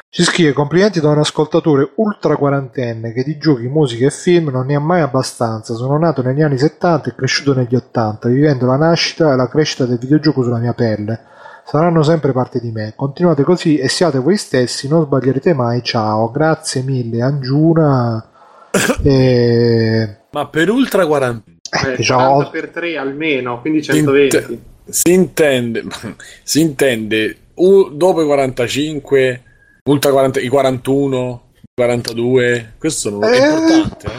Ci 0.09 0.23
scrive 0.23 0.51
complimenti 0.51 0.99
da 0.99 1.07
un 1.07 1.19
ascoltatore 1.19 1.93
ultra 1.95 2.35
quarantenne 2.35 3.13
che 3.13 3.23
di 3.23 3.37
giochi, 3.37 3.67
musica 3.67 4.05
e 4.05 4.11
film 4.11 4.49
non 4.49 4.65
ne 4.65 4.75
ha 4.75 4.79
mai 4.81 4.99
abbastanza. 4.99 5.73
Sono 5.73 5.97
nato 5.97 6.21
negli 6.21 6.41
anni 6.41 6.57
70 6.57 7.09
e 7.11 7.15
cresciuto 7.15 7.53
negli 7.53 7.75
80, 7.75 8.27
vivendo 8.27 8.65
la 8.65 8.75
nascita 8.75 9.31
e 9.31 9.37
la 9.37 9.47
crescita 9.47 9.85
del 9.85 9.97
videogioco 9.97 10.43
sulla 10.43 10.57
mia 10.57 10.73
pelle 10.73 11.29
saranno 11.71 12.03
sempre 12.03 12.33
parte 12.33 12.59
di 12.59 12.69
me. 12.69 12.91
Continuate 12.97 13.43
così 13.43 13.77
e 13.77 13.87
siate 13.87 14.19
voi 14.19 14.35
stessi, 14.35 14.89
non 14.89 15.05
sbaglierete 15.05 15.53
mai. 15.53 15.81
Ciao, 15.81 16.29
grazie 16.29 16.81
mille, 16.81 17.21
Angiuna. 17.21 18.25
E... 19.03 20.17
Ma 20.31 20.47
per 20.47 20.69
Ultra 20.69 21.05
40 21.05 21.43
eh, 21.49 21.91
Eh, 21.93 21.95
diciamo, 21.95 22.33
40 22.43 22.49
per 22.49 22.69
3 22.71 22.97
almeno, 22.97 23.61
quindi 23.61 23.81
120. 23.81 24.61
si 24.89 25.13
intende, 25.13 25.83
si 26.43 26.59
intende 26.59 27.37
u- 27.55 27.89
dopo 27.95 28.21
i 28.21 28.25
45, 28.25 29.41
Ultra 29.85 30.11
40, 30.11 30.39
i 30.41 30.47
41, 30.49 31.41
i 31.55 31.59
42. 31.73 32.73
Questo 32.77 33.21
è 33.21 33.31
Eh, 33.31 33.37
importante. 33.37 34.07
Eh? 34.07 34.11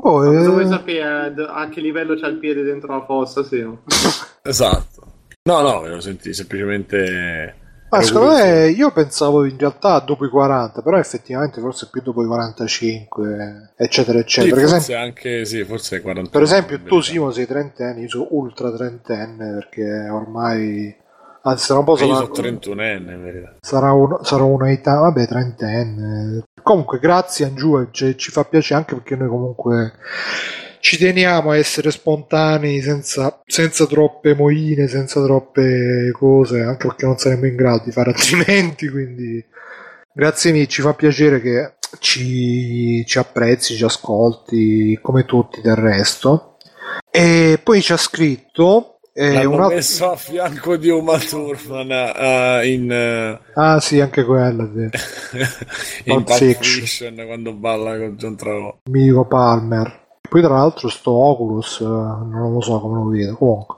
boh, 0.00 0.32
eh, 0.32 0.42
Dove 0.42 0.66
sapere 0.66 1.34
a, 1.48 1.68
che 1.68 1.80
livello 1.80 2.14
c'ha 2.18 2.28
il 2.28 2.38
piede 2.38 2.62
dentro 2.62 2.94
la 2.96 3.04
fossa, 3.04 3.42
sì. 3.44 3.62
Esatto. 4.42 5.02
No, 5.46 5.60
no, 5.60 5.82
me 5.82 5.88
lo 5.90 6.00
senti 6.00 6.32
semplicemente. 6.32 7.54
ma 7.90 8.00
secondo 8.00 8.32
me 8.32 8.68
io 8.68 8.90
pensavo 8.92 9.44
in 9.44 9.58
realtà 9.58 9.98
dopo 9.98 10.24
i 10.24 10.30
40, 10.30 10.80
però 10.80 10.96
effettivamente 10.98 11.60
forse 11.60 11.88
più 11.92 12.00
dopo 12.00 12.22
i 12.22 12.26
45, 12.26 13.72
eccetera, 13.76 14.18
Sì, 14.20 14.24
eccetera. 14.24 14.54
per, 14.54 14.64
forse 14.68 14.76
esempio, 14.78 15.04
anche 15.04 15.44
sì, 15.44 15.62
forse 15.64 15.96
è 15.98 16.00
41. 16.00 16.30
per 16.30 16.40
esempio, 16.42 16.82
tu. 16.82 17.00
Simo 17.02 17.30
sei 17.30 17.46
trentenne, 17.46 18.00
io 18.00 18.08
sono 18.08 18.26
ultra 18.30 18.72
trentenne 18.72 19.52
perché 19.52 20.08
ormai, 20.08 20.96
anzi, 21.42 21.66
tra 21.66 21.76
un 21.78 21.84
po' 21.84 21.98
Eh, 21.98 22.06
Io 22.06 22.14
sarà, 22.14 22.28
sono 22.32 22.48
31enne, 22.48 23.12
in 23.12 23.22
verità. 23.22 23.54
sarà, 23.60 23.92
un, 23.92 24.18
sarà 24.22 24.44
una 24.44 24.70
età, 24.72 24.94
vabbè, 25.00 25.26
trentenne. 25.26 26.42
Comunque, 26.62 26.98
grazie 26.98 27.44
Angiù, 27.44 27.90
ci, 27.90 28.16
ci 28.16 28.30
fa 28.30 28.44
piacere 28.44 28.78
anche 28.80 28.94
perché 28.94 29.14
noi 29.14 29.28
comunque 29.28 29.92
ci 30.84 30.98
teniamo 30.98 31.52
a 31.52 31.56
essere 31.56 31.90
spontanei 31.90 32.82
senza, 32.82 33.40
senza 33.46 33.86
troppe 33.86 34.34
moine, 34.34 34.86
senza 34.86 35.22
troppe 35.22 36.10
cose, 36.12 36.60
anche 36.60 36.88
perché 36.88 37.06
non 37.06 37.16
saremmo 37.16 37.46
in 37.46 37.56
grado 37.56 37.84
di 37.86 37.90
fare 37.90 38.10
altrimenti, 38.12 38.90
quindi 38.90 39.42
grazie 40.12 40.52
mille, 40.52 40.66
ci 40.66 40.82
fa 40.82 40.92
piacere 40.92 41.40
che 41.40 41.76
ci, 42.00 43.02
ci 43.06 43.16
apprezzi, 43.16 43.76
ci 43.76 43.84
ascolti, 43.84 44.98
come 45.00 45.24
tutti 45.24 45.62
del 45.62 45.76
resto. 45.76 46.58
E 47.10 47.58
poi 47.62 47.80
ci 47.80 47.94
ha 47.94 47.96
scritto 47.96 48.98
eh, 49.14 49.32
L'hanno 49.32 49.52
un 49.52 49.60
altro... 49.60 49.76
messo 49.76 50.10
a 50.10 50.16
fianco 50.16 50.76
di 50.76 50.90
Uma 50.90 51.16
Thurman 51.18 51.90
eh, 51.90 52.70
in, 52.70 52.92
eh, 52.92 53.40
Ah 53.54 53.80
sì, 53.80 54.00
anche 54.00 54.22
quella, 54.22 54.68
sì. 54.70 54.90
in 56.10 56.24
Pulp 56.24 56.54
Fiction. 56.54 57.14
Quando 57.24 57.54
balla 57.54 57.96
con 57.96 58.16
John 58.16 58.36
Travolta. 58.36 58.90
Mirico 58.90 59.24
Palmer. 59.24 60.02
Poi 60.28 60.42
tra 60.42 60.54
l'altro 60.54 60.88
sto 60.88 61.10
Oculus, 61.12 61.80
eh, 61.80 61.84
non 61.84 62.52
lo 62.52 62.60
so 62.60 62.80
come 62.80 62.96
lo 62.96 63.08
vedo, 63.08 63.36
comunque. 63.36 63.76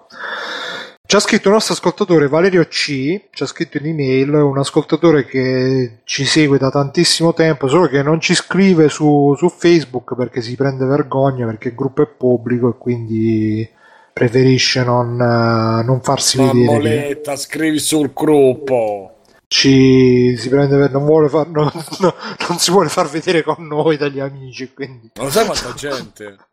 Ci 1.08 1.14
ha 1.14 1.20
scritto 1.20 1.48
il 1.48 1.54
nostro 1.54 1.74
ascoltatore 1.74 2.26
Valerio 2.28 2.64
C, 2.64 3.20
ci 3.30 3.42
ha 3.42 3.46
scritto 3.46 3.76
in 3.78 3.86
email, 3.86 4.32
un 4.34 4.58
ascoltatore 4.58 5.24
che 5.24 5.98
ci 6.04 6.24
segue 6.24 6.58
da 6.58 6.68
tantissimo 6.70 7.32
tempo, 7.32 7.68
solo 7.68 7.86
che 7.88 8.02
non 8.02 8.20
ci 8.20 8.34
scrive 8.34 8.88
su, 8.88 9.34
su 9.36 9.48
Facebook 9.48 10.16
perché 10.16 10.40
si 10.40 10.56
prende 10.56 10.84
vergogna, 10.84 11.46
perché 11.46 11.68
il 11.68 11.74
gruppo 11.76 12.02
è 12.02 12.06
pubblico 12.06 12.70
e 12.70 12.74
quindi 12.78 13.68
preferisce 14.12 14.82
non, 14.82 15.12
eh, 15.20 15.84
non 15.84 16.00
farsi 16.02 16.38
vedere. 16.38 16.56
che- 16.56 16.64
Mammoletta, 16.64 17.36
scrivi 17.36 17.78
sul 17.78 18.10
gruppo. 18.12 19.10
Ci 19.48 20.36
si 20.36 20.48
prende 20.48 20.76
ver- 20.76 20.90
non 20.90 21.04
vuole 21.04 21.28
far, 21.28 21.48
non, 21.48 21.70
no, 22.00 22.14
non 22.48 22.58
si 22.58 22.70
vuole 22.70 22.88
far 22.88 23.08
vedere 23.08 23.42
con 23.42 23.66
noi 23.66 23.96
dagli 23.96 24.20
amici, 24.20 24.72
quindi 24.72 25.10
Non 25.14 25.30
sai 25.30 25.46
quanta 25.46 25.72
gente? 25.74 26.36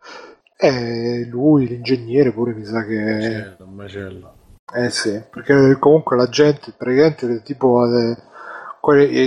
Eh, 0.56 1.26
lui, 1.30 1.68
l'ingegnere 1.68 2.32
pure 2.32 2.54
mi 2.54 2.64
sa 2.64 2.86
che... 2.86 2.96
C'è 2.96 3.56
un 3.64 3.74
macello. 3.74 4.36
Eh 4.74 4.90
sì, 4.90 5.22
perché 5.30 5.76
comunque 5.78 6.16
la 6.16 6.30
gente, 6.30 6.74
praticamente 6.78 7.42
tipo 7.44 7.84
eh, 7.86 8.16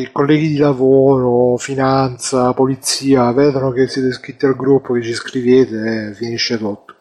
i 0.00 0.10
colleghi 0.12 0.48
di 0.48 0.56
lavoro, 0.56 1.58
finanza, 1.58 2.54
polizia, 2.54 3.30
vedono 3.32 3.70
che 3.70 3.86
siete 3.86 4.08
iscritti 4.08 4.46
al 4.46 4.56
gruppo, 4.56 4.94
che 4.94 5.02
ci 5.02 5.12
scrivete 5.12 6.08
e 6.08 6.14
finisce 6.14 6.56
tutto. 6.56 6.94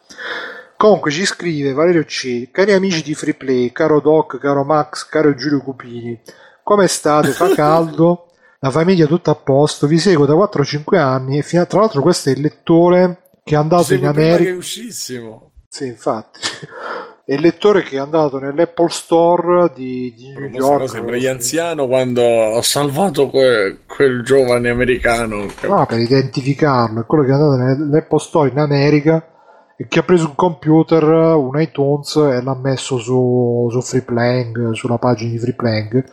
Comunque 0.76 1.10
ci 1.10 1.24
scrive 1.24 1.72
Valerio 1.72 2.04
C. 2.04 2.50
Cari 2.50 2.72
amici 2.72 3.02
di 3.02 3.14
Freeplay, 3.14 3.72
caro 3.72 4.00
Doc, 4.00 4.38
caro 4.38 4.64
Max, 4.64 5.06
caro 5.08 5.34
Giulio 5.34 5.60
Cupini, 5.60 6.20
come 6.66 6.88
state? 6.88 7.30
Fa 7.30 7.54
caldo? 7.54 8.26
La 8.58 8.72
famiglia 8.72 9.06
tutta 9.06 9.30
a 9.30 9.34
posto? 9.36 9.86
Vi 9.86 9.98
seguo 9.98 10.26
da 10.26 10.34
4-5 10.34 10.96
anni 10.96 11.38
e 11.38 11.42
fino 11.42 11.62
a, 11.62 11.64
tra 11.64 11.78
l'altro 11.78 12.02
questo 12.02 12.28
è 12.28 12.32
il 12.32 12.40
lettore 12.40 13.28
che 13.44 13.54
è 13.54 13.56
andato 13.56 13.94
in 13.94 14.04
America. 14.04 14.50
che 14.50 14.56
uscissimo. 14.56 15.52
Sì, 15.68 15.86
infatti. 15.86 16.40
È 17.24 17.34
il 17.34 17.40
lettore 17.40 17.82
che 17.84 17.96
è 17.96 17.98
andato 18.00 18.40
nell'Apple 18.40 18.88
Store 18.88 19.70
di, 19.76 20.12
di 20.16 20.32
New 20.32 20.48
York. 20.48 20.88
sembra 20.88 21.16
gli 21.16 21.26
anziano 21.26 21.86
quando 21.86 22.22
ho 22.22 22.62
salvato 22.62 23.28
que- 23.30 23.82
quel 23.86 24.24
giovane 24.24 24.68
americano. 24.68 25.46
No, 25.62 25.86
per 25.86 26.00
identificarlo, 26.00 27.02
è 27.02 27.06
quello 27.06 27.22
che 27.22 27.30
è 27.30 27.32
andato 27.32 27.56
nell'Apple 27.56 28.18
Store 28.18 28.50
in 28.50 28.58
America 28.58 29.35
che 29.88 29.98
ha 29.98 30.02
preso 30.02 30.26
un 30.26 30.34
computer, 30.34 31.02
un 31.02 31.60
iTunes 31.60 32.16
e 32.16 32.42
l'ha 32.42 32.54
messo 32.54 32.98
su, 32.98 33.68
su 33.70 33.80
Freeplaying, 33.82 34.72
sulla 34.72 34.98
pagina 34.98 35.30
di 35.32 35.38
Freeplaying. 35.38 36.04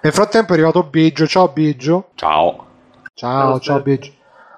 Nel 0.00 0.12
frattempo 0.12 0.52
è 0.52 0.54
arrivato 0.54 0.82
Biggio, 0.84 1.26
ciao 1.26 1.48
Biggio. 1.48 2.08
Ciao. 2.14 2.66
Ciao, 3.14 3.60
ciao 3.60 3.80
Biggio. 3.80 4.10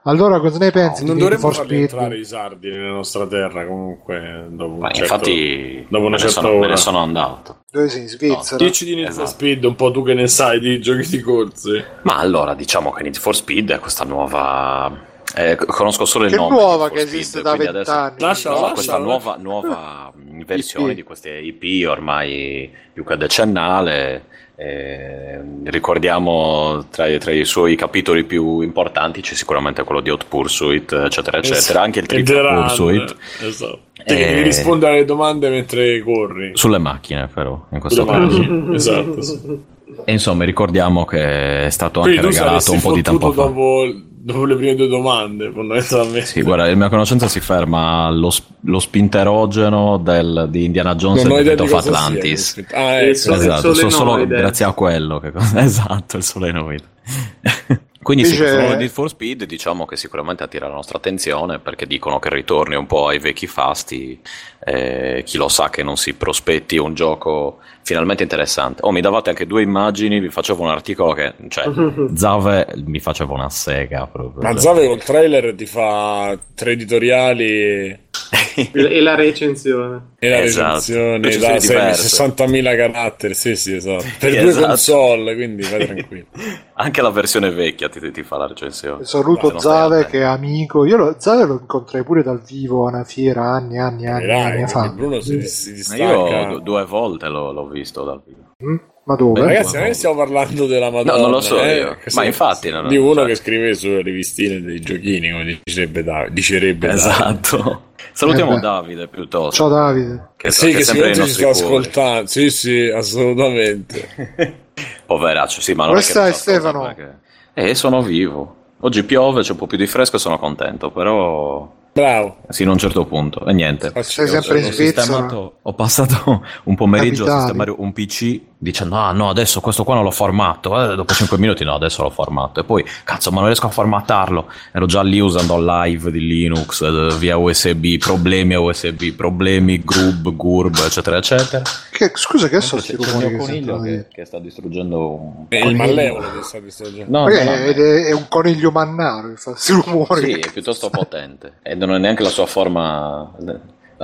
Allora 0.06 0.38
cosa 0.38 0.58
ne 0.58 0.70
pensi 0.70 1.02
Non 1.02 1.14
di 1.16 1.22
Need 1.22 1.32
dovremmo 1.32 1.40
for 1.50 1.54
farli 1.64 1.80
entrare 1.80 2.18
i 2.18 2.24
sardi 2.26 2.68
nella 2.68 2.90
nostra 2.92 3.26
terra 3.26 3.64
comunque 3.66 4.48
dopo 4.50 4.72
un 4.74 4.78
Ma 4.80 4.90
certo- 4.90 5.14
infatti 5.14 5.86
dopo 5.88 6.04
una 6.04 6.10
me, 6.10 6.10
ne 6.10 6.18
certa 6.18 6.40
sono, 6.42 6.48
me 6.52 6.58
ora. 6.58 6.68
ne 6.68 6.76
sono 6.76 6.98
andato. 6.98 7.56
Dove 7.70 7.88
sei? 7.88 8.02
In 8.02 8.08
Svizzera? 8.08 8.62
Dici 8.62 8.84
di 8.84 8.94
Need 8.96 9.06
for 9.06 9.22
Esatto. 9.22 9.28
Speed 9.30 9.64
un 9.64 9.74
po' 9.74 9.90
tu 9.90 10.02
che 10.04 10.12
ne 10.12 10.28
sai 10.28 10.60
di 10.60 10.78
giochi 10.80 11.08
di 11.08 11.20
corse. 11.20 11.86
Ma 12.02 12.18
allora 12.18 12.52
diciamo 12.54 12.90
che 12.90 13.02
Need 13.02 13.16
for 13.16 13.34
Speed 13.34 13.72
è 13.72 13.78
questa 13.78 14.04
nuova... 14.04 15.12
eh, 15.34 15.56
conosco 15.56 16.04
solo 16.04 16.24
il 16.24 16.30
Che 16.30 16.36
nome. 16.36 16.54
nuova 16.56 16.88
che 16.90 17.00
Speed, 17.00 17.14
esiste 17.14 17.42
da 17.42 17.52
adesso- 17.52 17.72
vent'anni. 17.72 18.14
Lasciala, 18.20 18.60
No, 18.60 18.72
questa 18.72 18.98
nuova, 18.98 19.36
nuova 19.40 20.12
versione 20.46 20.90
IP. 20.90 20.94
di 20.96 21.02
queste 21.02 21.30
IP 21.38 21.88
ormai 21.88 22.70
più 22.92 23.04
che 23.04 23.16
decennale. 23.16 24.24
eh, 24.56 25.40
ricordiamo 25.64 26.86
tra, 26.88 27.08
i- 27.08 27.18
tra 27.18 27.32
i 27.32 27.44
suoi 27.44 27.74
capitoli 27.74 28.22
più 28.22 28.60
importanti 28.60 29.20
c'è 29.20 29.34
sicuramente 29.34 29.82
quello 29.82 30.00
di 30.00 30.10
Hot 30.10 30.26
Pursuit, 30.28 30.92
eccetera, 30.92 31.38
eccetera. 31.38 31.82
Anche 31.82 31.98
il 31.98 32.04
E 32.04 32.08
Triple 32.22 32.54
Pursuit 32.62 33.16
Esatto. 33.42 33.80
Te 33.96 34.14
che 34.14 34.22
Eh, 34.22 34.28
devi 34.28 34.42
rispondere 34.42 34.92
alle 34.92 35.04
domande 35.04 35.48
mentre 35.50 36.00
corri. 36.02 36.52
sulle 36.54 36.78
macchine, 36.78 37.28
però, 37.32 37.66
in 37.72 37.80
questo 37.80 38.04
Sulle 38.04 38.16
caso. 38.18 38.38
macchine. 38.38 38.74
esatto. 38.76 39.22
sì. 39.22 39.60
E 40.04 40.12
insomma, 40.12 40.44
ricordiamo 40.44 41.04
che 41.04 41.64
è 41.66 41.70
stato 41.70 42.00
Quindi 42.00 42.18
anche 42.20 42.30
regalato 42.30 42.72
un 42.72 42.80
po' 42.80 42.92
di 42.92 43.02
tempo 43.02 43.32
fa. 43.32 43.42
dopo, 43.42 43.84
dopo 44.24 44.44
le 44.46 44.56
prime 44.56 44.74
due 44.74 44.88
domande, 44.88 45.50
fondamentalmente. 45.52 46.24
Sì, 46.26 46.40
guarda, 46.42 46.66
la 46.66 46.74
mia 46.74 46.88
conoscenza 46.88 47.28
si 47.28 47.40
ferma 47.40 48.06
allo 48.06 48.30
sp- 48.30 48.50
lo 48.62 48.78
spinterogeno 48.80 49.98
del- 49.98 50.46
di 50.50 50.64
Indiana 50.64 50.94
Jones 50.94 51.22
Non 51.24 51.38
e 51.38 51.42
Death 51.42 51.60
of 51.60 51.68
sia 51.68 51.78
Atlantis. 51.78 52.54
questo. 52.54 52.74
Ah, 52.74 52.92
ecco. 52.94 53.04
il 53.04 53.10
esatto, 53.10 53.74
so- 53.74 53.90
solo 53.90 54.26
grazie 54.26 54.64
a 54.64 54.72
quello. 54.72 55.20
Che 55.20 55.30
cosa- 55.30 55.60
esatto, 55.62 56.16
il 56.16 56.22
solenoide. 56.22 56.84
Quindi 58.04 58.24
sì, 58.24 58.32
Dice- 58.32 58.42
questo 58.42 58.60
nuovo 58.60 58.76
Need 58.76 58.90
for 58.90 59.08
Speed 59.08 59.44
diciamo 59.44 59.86
che 59.86 59.96
sicuramente 59.96 60.42
attira 60.42 60.68
la 60.68 60.74
nostra 60.74 60.98
attenzione 60.98 61.58
perché 61.58 61.86
dicono 61.86 62.18
che 62.18 62.28
ritorni 62.28 62.74
un 62.74 62.84
po' 62.86 63.08
ai 63.08 63.18
vecchi 63.18 63.46
fasti. 63.46 64.20
eh, 64.66 65.22
chi 65.26 65.36
lo 65.38 65.48
sa 65.48 65.68
che 65.70 65.82
non 65.82 65.96
si 65.96 66.12
prospetti 66.14 66.76
un 66.78 66.92
gioco 66.94 67.58
finalmente 67.84 68.22
interessante. 68.24 68.80
Oh, 68.84 68.90
mi 68.90 69.00
davate 69.00 69.30
anche 69.30 69.46
due 69.46 69.62
immagini, 69.62 70.18
vi 70.18 70.30
facevo 70.30 70.62
un 70.62 70.70
articolo 70.70 71.12
che, 71.12 71.34
cioè, 71.48 71.70
Zave 72.14 72.66
mi 72.84 72.98
faceva 72.98 73.34
una 73.34 73.50
sega 73.50 74.08
proprio. 74.10 74.42
Ma 74.42 74.50
cioè. 74.52 74.60
Zave 74.60 74.86
col 74.88 75.02
trailer 75.04 75.54
ti 75.54 75.66
fa 75.66 76.36
tre 76.54 76.72
editoriali 76.72 78.02
E 78.72 79.00
la 79.00 79.16
recensione. 79.16 80.12
e 80.20 80.28
la 80.28 80.40
Esatto. 80.42 80.74
recensione 80.74 81.18
da 81.20 81.30
sei- 81.30 81.58
diverse. 81.58 82.24
60.000 82.24 82.76
caratteri. 82.76 83.34
Sì, 83.34 83.56
sì, 83.56 83.74
esatto. 83.74 84.04
Per 84.18 84.30
Sì, 84.32 84.38
due 84.38 84.48
esatto. 84.50 84.66
console, 84.68 85.34
quindi 85.34 85.62
vai 85.68 85.84
tranquillo. 85.86 86.26
Anche 86.74 87.02
la 87.02 87.10
versione 87.10 87.50
vecchia 87.50 87.88
ti, 87.88 88.10
ti 88.12 88.22
fa 88.22 88.36
la 88.36 88.46
recensione. 88.46 89.04
Saluto 89.04 89.48
stai 89.48 89.60
Zave 89.60 90.06
che 90.06 90.20
è 90.20 90.22
amico. 90.24 90.84
Io 90.84 90.96
lo, 90.96 91.16
Zave 91.18 91.44
lo 91.46 91.58
incontrai 91.60 92.04
pure 92.04 92.22
dal 92.22 92.40
vivo 92.46 92.86
a 92.86 92.90
una 92.90 93.04
fiera 93.04 93.42
anni, 93.42 93.78
anni, 93.78 94.06
anni, 94.06 94.26
Dai, 94.26 94.52
anni 94.52 94.68
fa. 94.68 94.88
Bruno 94.90 95.20
si, 95.20 95.42
si 95.48 95.70
Ma 95.70 95.74
distacca. 95.76 96.02
Io 96.04 96.46
du- 96.52 96.60
due 96.60 96.84
volte 96.84 97.26
l'ho, 97.28 97.50
l'ho 97.52 97.66
visto 97.74 98.02
dal 98.04 98.22
vivo. 98.24 98.54
Mm? 98.64 98.76
Ma 99.06 99.16
dove? 99.16 99.40
Beh, 99.40 99.46
Ragazzi, 99.46 99.76
non 99.76 99.84
che 99.86 99.92
stiamo 99.94 100.16
parlando 100.16 100.66
della 100.66 100.90
Madonna. 100.90 101.20
non 101.20 101.30
lo 101.30 101.40
so 101.42 101.60
eh, 101.60 101.96
Ma 102.14 102.24
infatti, 102.24 102.70
no, 102.70 102.80
no, 102.82 102.88
di 102.88 102.96
uno 102.96 103.14
cioè- 103.16 103.26
che 103.26 103.34
scrive 103.34 103.74
sulle 103.74 104.00
rivistine 104.00 104.62
dei 104.62 104.80
giochini, 104.80 105.30
come 105.30 105.60
dicerebbe 105.62 106.02
Davide. 106.02 106.32
Dicerebbe 106.32 106.86
Davide. 106.86 107.06
Esatto. 107.10 107.82
Salutiamo 108.12 108.56
Eh. 108.56 108.60
Davide 108.60 109.08
piuttosto. 109.08 109.50
Ciao 109.50 109.68
Davide. 109.68 110.30
Che, 110.36 110.50
Sì, 110.50 110.68
che 110.70 110.76
che 110.78 110.84
sicuramente 110.84 111.22
ci 111.24 111.30
sta 111.32 111.48
ascoltando. 111.50 112.26
Sì, 112.28 112.48
sì, 112.50 112.80
assolutamente. 112.88 114.62
Poveraccio, 115.06 115.60
sì, 115.60 115.74
ma 115.74 115.84
non 115.86 115.94
Come 115.94 116.06
è 116.06 116.10
che 116.10 116.18
non 116.18 116.32
stai, 116.32 116.40
Stefano? 116.54 116.82
perché- 116.82 117.18
Eh, 117.54 117.74
sono 117.74 118.02
vivo. 118.02 118.56
Oggi 118.80 119.04
piove, 119.04 119.42
c'è 119.42 119.52
un 119.52 119.58
po' 119.58 119.66
più 119.66 119.76
di 119.78 119.86
fresco 119.86 120.16
e 120.16 120.18
sono 120.18 120.38
contento, 120.38 120.90
però 120.90 121.70
Bravo. 121.94 122.38
sino 122.48 122.70
a 122.70 122.72
un 122.72 122.78
certo 122.78 123.04
punto. 123.06 123.46
E 123.46 123.52
niente. 123.52 123.92
Sei 124.02 124.26
sempre 124.26 124.58
in 124.58 124.64
Ho 124.66 124.70
Svizzera? 124.72 125.02
sistemato- 125.02 125.58
ho 125.62 125.72
passato 125.74 126.42
un 126.64 126.74
pomeriggio 126.74 127.22
a 127.22 127.26
Capitali. 127.26 127.40
sistemare 127.42 127.70
un 127.78 127.92
PC 127.92 128.40
dicendo 128.56 128.96
ah 128.96 129.12
no 129.12 129.28
adesso 129.28 129.60
questo 129.60 129.84
qua 129.84 129.94
non 129.94 130.04
l'ho 130.04 130.10
formato 130.10 130.92
eh, 130.92 130.94
dopo 130.96 131.12
5 131.12 131.36
minuti 131.38 131.64
no 131.64 131.74
adesso 131.74 132.02
l'ho 132.02 132.10
formato 132.10 132.60
e 132.60 132.64
poi 132.64 132.84
cazzo 133.04 133.30
ma 133.30 133.36
non 133.38 133.46
riesco 133.46 133.66
a 133.66 133.70
formattarlo 133.70 134.50
ero 134.72 134.86
già 134.86 135.02
lì 135.02 135.20
usando 135.20 135.56
live 135.58 136.10
di 136.10 136.20
Linux 136.20 136.80
eh, 136.82 137.16
via 137.18 137.36
USB 137.36 137.96
problemi 137.98 138.54
a 138.54 138.60
USB 138.60 139.10
problemi 139.16 139.82
grub 139.84 140.34
gurb 140.34 140.76
eccetera 140.86 141.16
eccetera 141.18 141.62
Che, 141.90 142.10
scusa, 142.14 142.48
che 142.48 142.60
sono 142.60 142.80
C'è 142.82 142.94
rumori 142.96 143.18
mio 143.18 143.28
che 143.28 143.36
coniglio 143.36 143.80
che, 143.80 143.90
lì? 143.90 144.06
che 144.12 144.24
sta 144.24 144.38
distruggendo 144.40 145.10
un 145.12 145.44
È 145.48 145.56
il 145.56 145.76
malleolo 145.76 146.32
che 146.38 146.42
sta 146.42 146.58
distruggendo. 146.58 147.18
no, 147.18 147.24
no, 147.24 147.30
è- 147.30 148.04
è 148.06 148.12
un 148.12 148.26
coniglio 148.28 148.70
mannaro 148.72 149.28
che 149.28 149.36
fa 149.36 149.50
questi 149.52 149.72
rumori. 149.72 150.24
Sì, 150.24 150.38
è 150.40 150.50
piuttosto 150.52 150.90
potente 150.90 151.58
e 151.62 151.74
non 151.74 151.94
è 151.94 151.98
neanche 151.98 152.22
la 152.24 152.30
sua 152.30 152.46
forma, 152.46 153.30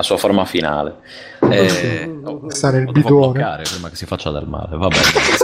la 0.01 0.03
sua 0.03 0.17
forma 0.17 0.45
finale. 0.45 0.95
Eh, 1.49 2.19
oh, 2.23 2.49
Sta 2.49 2.71
nel 2.71 2.85
lo 2.85 2.91
devo 2.91 3.07
bidone. 3.07 3.31
bloccare 3.31 3.63
prima 3.63 3.89
che 3.89 3.95
si 3.95 4.05
faccia 4.05 4.31
del 4.31 4.47
male. 4.47 4.75
Vabbè, 4.75 4.95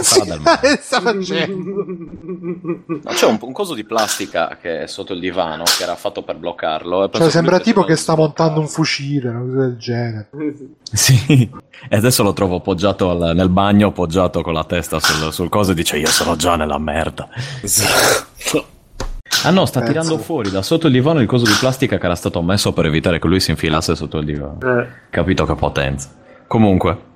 si 0.02 0.22
del 0.24 0.40
male. 0.40 0.78
Sta 0.80 1.00
facendo? 1.00 1.84
No, 2.86 3.10
c'è 3.12 3.26
un, 3.26 3.38
un 3.40 3.52
coso 3.52 3.74
di 3.74 3.84
plastica 3.84 4.58
che 4.60 4.82
è 4.82 4.86
sotto 4.86 5.12
il 5.12 5.20
divano 5.20 5.62
che 5.64 5.82
era 5.82 5.94
fatto 5.96 6.22
per 6.22 6.36
bloccarlo. 6.36 7.08
Cioè, 7.10 7.30
sembra 7.30 7.60
tipo 7.60 7.84
che 7.84 7.96
sta 7.96 8.14
montando 8.14 8.60
un 8.60 8.68
fucile, 8.68 9.28
una 9.28 9.40
cosa 9.40 9.58
del 9.60 9.76
genere. 9.78 10.28
Sì, 10.92 11.50
e 11.88 11.96
adesso 11.96 12.22
lo 12.22 12.32
trovo 12.32 12.56
appoggiato 12.56 13.10
al- 13.10 13.34
nel 13.34 13.48
bagno, 13.48 13.88
appoggiato 13.88 14.42
con 14.42 14.52
la 14.52 14.64
testa 14.64 14.98
sul, 15.00 15.32
sul 15.32 15.48
coso 15.48 15.72
e 15.72 15.74
dice 15.74 15.98
io 15.98 16.08
sono 16.08 16.36
già 16.36 16.56
nella 16.56 16.78
merda. 16.78 17.28
Ah 19.44 19.50
no, 19.50 19.66
sta 19.66 19.80
Cazzo. 19.80 19.92
tirando 19.92 20.18
fuori 20.18 20.50
da 20.50 20.62
sotto 20.62 20.86
il 20.86 20.92
divano 20.92 21.20
il 21.20 21.26
coso 21.26 21.44
di 21.44 21.54
plastica 21.60 21.98
che 21.98 22.04
era 22.06 22.14
stato 22.14 22.42
messo 22.42 22.72
per 22.72 22.86
evitare 22.86 23.18
che 23.18 23.26
lui 23.28 23.40
si 23.40 23.50
infilasse 23.50 23.94
sotto 23.94 24.18
il 24.18 24.24
divano. 24.24 24.58
Eh, 24.62 24.86
Capito 25.10 25.44
che 25.46 25.54
potenza. 25.54 26.08
Comunque. 26.46 27.06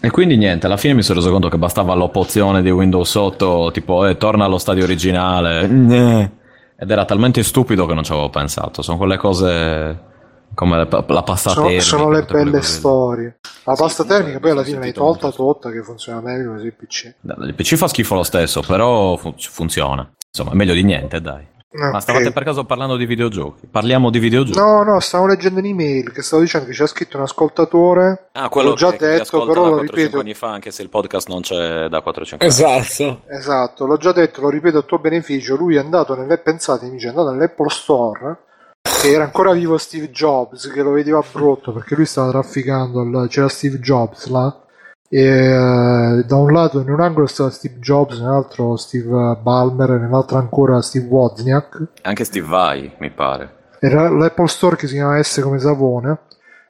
E 0.00 0.10
quindi 0.10 0.36
niente, 0.36 0.66
alla 0.66 0.76
fine 0.76 0.94
mi 0.94 1.02
sono 1.02 1.20
reso 1.20 1.30
conto 1.30 1.48
che 1.48 1.58
bastava 1.58 1.94
l'opzione 1.94 2.62
di 2.62 2.70
Windows 2.70 3.14
8, 3.14 3.70
tipo, 3.72 4.04
eh, 4.06 4.16
torna 4.16 4.44
allo 4.46 4.58
stadio 4.58 4.82
originale. 4.82 5.68
Gne. 5.68 6.32
Ed 6.76 6.90
era 6.90 7.04
talmente 7.04 7.42
stupido 7.44 7.86
che 7.86 7.94
non 7.94 8.02
ci 8.02 8.10
avevo 8.10 8.28
pensato. 8.30 8.82
Sono 8.82 8.96
quelle 8.98 9.16
cose 9.16 10.10
come 10.54 10.76
le 10.78 10.86
pa- 10.86 11.04
la 11.06 11.22
pasta 11.22 11.50
Sono, 11.50 11.66
termica, 11.66 11.84
sono 11.84 12.10
le 12.10 12.22
belle 12.24 12.60
storie. 12.62 13.36
La 13.64 13.74
Sì, 13.76 13.82
pasta 13.82 14.02
comunque, 14.02 14.16
termica 14.16 14.40
poi 14.40 14.50
alla 14.50 14.64
fine 14.64 14.78
l'hai 14.80 14.92
tolta 14.92 15.26
molto- 15.26 15.42
tutta 15.52 15.70
che 15.70 15.82
funziona 15.84 16.20
meglio 16.20 16.52
così 16.54 16.66
il 16.66 16.74
PC. 16.74 17.14
Il 17.20 17.54
PC 17.54 17.76
fa 17.76 17.86
schifo 17.86 18.14
lo 18.16 18.22
stesso, 18.24 18.60
però 18.66 19.16
fu- 19.16 19.34
funziona. 19.38 20.10
Insomma, 20.34 20.52
è 20.52 20.54
meglio 20.56 20.72
di 20.72 20.82
niente, 20.82 21.20
dai. 21.20 21.46
Ma 21.74 21.88
Ok. 21.90 22.00
stavate 22.02 22.32
per 22.32 22.42
caso 22.44 22.64
parlando 22.64 22.96
di 22.96 23.04
videogiochi? 23.04 23.66
Parliamo 23.66 24.08
di 24.10 24.18
videogiochi. 24.18 24.58
No, 24.58 24.82
no, 24.82 24.98
stavo 25.00 25.26
leggendo 25.26 25.58
un'email 25.60 26.10
che 26.10 26.22
stavo 26.22 26.40
dicendo 26.42 26.66
che 26.66 26.72
ci 26.72 26.82
ha 26.82 26.86
scritto 26.86 27.18
un 27.18 27.22
ascoltatore. 27.24 28.28
Ah, 28.32 28.48
quello 28.48 28.70
L'ho 28.70 28.74
già 28.74 28.90
che, 28.92 28.96
che 28.96 29.06
detto, 29.08 29.22
ascolta 29.22 29.46
però 29.52 29.64
da 29.64 29.68
lo 29.70 29.76
4-5 29.82 29.94
ripeto. 29.94 30.18
anni 30.20 30.34
fa, 30.34 30.48
anche 30.52 30.70
se 30.70 30.82
il 30.82 30.88
podcast 30.88 31.28
non 31.28 31.40
c'è 31.42 31.88
da 31.88 32.02
4-5 32.02 32.36
anni. 32.38 32.50
Esatto. 32.50 33.20
Esatto, 33.28 33.86
l'ho 33.86 33.96
già 33.98 34.12
detto, 34.12 34.40
lo 34.40 34.48
ripeto 34.48 34.78
a 34.78 34.82
tuo 34.82 34.98
beneficio. 34.98 35.54
Lui 35.56 35.76
è 35.76 35.78
andato 35.80 36.14
nelle 36.16 36.38
pensatemi, 36.38 36.98
è 36.98 37.08
andato 37.08 37.30
nell'Apple 37.30 37.68
Store. 37.70 38.36
Che 38.80 39.10
era 39.12 39.24
ancora 39.24 39.52
vivo 39.52 39.76
Steve 39.78 40.10
Jobs, 40.10 40.70
che 40.70 40.82
lo 40.82 40.90
vedeva 40.92 41.22
brutto 41.30 41.72
perché 41.72 41.94
lui 41.94 42.06
stava 42.06 42.30
trafficando. 42.30 43.00
al- 43.00 43.28
c'era 43.28 43.48
Steve 43.48 43.78
Jobs 43.80 44.28
là. 44.28 44.61
E 45.14 45.20
eh, 45.20 46.24
da 46.24 46.36
un 46.36 46.52
lato 46.52 46.80
in 46.80 46.88
un 46.88 46.98
angolo 46.98 47.26
stava 47.26 47.50
Steve 47.50 47.78
Jobs, 47.80 48.18
nell'altro 48.18 48.76
Steve 48.78 49.36
Ballmer, 49.42 49.90
e 49.90 49.98
nell'altro 49.98 50.38
ancora 50.38 50.80
Steve 50.80 51.06
Wozniak. 51.06 51.88
Anche 52.00 52.24
Steve 52.24 52.46
Vai, 52.46 52.90
mi 52.98 53.10
pare. 53.10 53.56
Era 53.78 54.08
l'Apple 54.08 54.46
Store 54.46 54.74
che 54.74 54.86
si 54.86 54.94
chiama 54.94 55.22
S 55.22 55.40
come 55.42 55.58
Savone. 55.58 56.18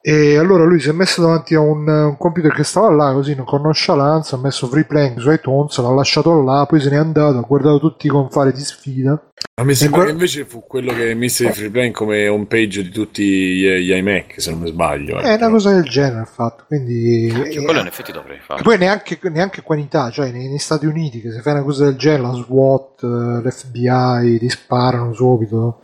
E 0.04 0.36
allora 0.36 0.64
lui 0.64 0.80
si 0.80 0.88
è 0.88 0.92
messo 0.92 1.20
davanti 1.22 1.54
a 1.54 1.60
un, 1.60 1.86
un 1.86 2.16
computer 2.18 2.52
che 2.52 2.64
stava 2.64 2.90
là 2.90 3.12
così 3.12 3.36
con 3.36 3.62
nonchalance, 3.62 4.34
ha 4.34 4.38
messo 4.38 4.66
free 4.66 4.84
playing 4.84 5.18
su 5.20 5.30
iTunes, 5.30 5.78
l'ha 5.78 5.90
lasciato 5.90 6.42
là, 6.42 6.66
poi 6.66 6.80
se 6.80 6.90
n'è 6.90 6.96
andato, 6.96 7.38
ha 7.38 7.42
guardato 7.42 7.78
tutti 7.78 8.08
con 8.08 8.28
fare 8.28 8.50
di 8.52 8.60
sfida. 8.62 9.30
Ma 9.54 9.64
mi 9.64 9.74
sembra 9.74 10.04
che 10.04 10.10
invece 10.10 10.44
fu 10.44 10.64
quello 10.66 10.92
che 10.92 11.14
mise 11.14 11.46
i 11.46 11.52
free 11.52 11.70
playing 11.70 11.94
come 11.94 12.26
home 12.26 12.46
page 12.46 12.82
di 12.82 12.88
tutti 12.90 13.22
gli, 13.22 13.68
gli 13.68 13.92
iMac, 13.92 14.40
se 14.40 14.50
non 14.50 14.60
mi 14.60 14.68
sbaglio. 14.70 15.18
È 15.20 15.34
una 15.34 15.50
cosa 15.50 15.70
del 15.72 15.84
genere 15.84 16.20
ha 16.22 16.24
fatto, 16.24 16.64
quindi... 16.66 17.26
Io 17.26 17.62
quello 17.62 17.80
in 17.80 17.86
effetti 17.86 18.10
dovrei 18.10 18.38
E 18.38 18.40
fare. 18.40 18.62
poi 18.62 18.78
neanche, 18.78 19.20
neanche 19.30 19.62
qua 19.62 19.76
in 19.76 19.82
Italia, 19.82 20.10
cioè 20.10 20.32
nei- 20.32 20.48
negli 20.48 20.58
Stati 20.58 20.84
Uniti, 20.86 21.20
che 21.20 21.30
se 21.30 21.42
fai 21.42 21.52
una 21.52 21.62
cosa 21.62 21.84
del 21.84 21.94
genere, 21.96 22.22
la 22.22 22.32
SWAT, 22.32 23.02
eh, 23.04 23.48
l'FBI 23.48 24.38
ti 24.40 24.48
sparano 24.48 25.12
subito. 25.14 25.78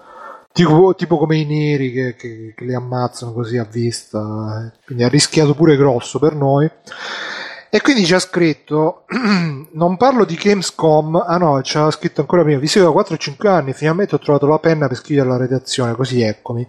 Tipo, 0.59 0.95
tipo 0.97 1.19
come 1.19 1.37
i 1.39 1.45
neri 1.45 1.93
che, 1.93 2.17
che- 2.17 2.53
che 2.57 2.65
li 2.65 2.75
ammazzano 2.75 3.33
così 3.33 3.59
a 3.59 3.65
vista. 3.65 4.19
eh. 4.75 4.79
Quindi 4.85 5.05
ha 5.05 5.09
rischiato 5.09 5.55
pure 5.55 5.77
grosso 5.77 6.19
per 6.19 6.35
noi. 6.35 6.69
E 7.71 7.81
quindi 7.83 8.05
ci 8.07 8.15
ha 8.15 8.19
scritto: 8.19 9.05
Non 9.73 9.97
parlo 9.97 10.25
di 10.25 10.35
Gamescom. 10.37 11.17
Ah 11.27 11.37
no, 11.37 11.61
ci 11.63 11.77
ha 11.77 11.91
scritto 11.91 12.21
ancora 12.23 12.43
prima. 12.43 12.59
Vi 12.59 12.67
seguo 12.67 12.93
da 12.93 13.01
4-5 13.17 13.47
anni. 13.47 13.73
Finalmente 13.73 14.15
ho 14.15 14.19
trovato 14.19 14.47
la 14.47 14.59
penna 14.59 14.87
per 14.89 14.97
scrivere 14.97 15.27
alla 15.29 15.37
redazione. 15.39 15.95
Così 15.95 16.23
eccomi. 16.23 16.67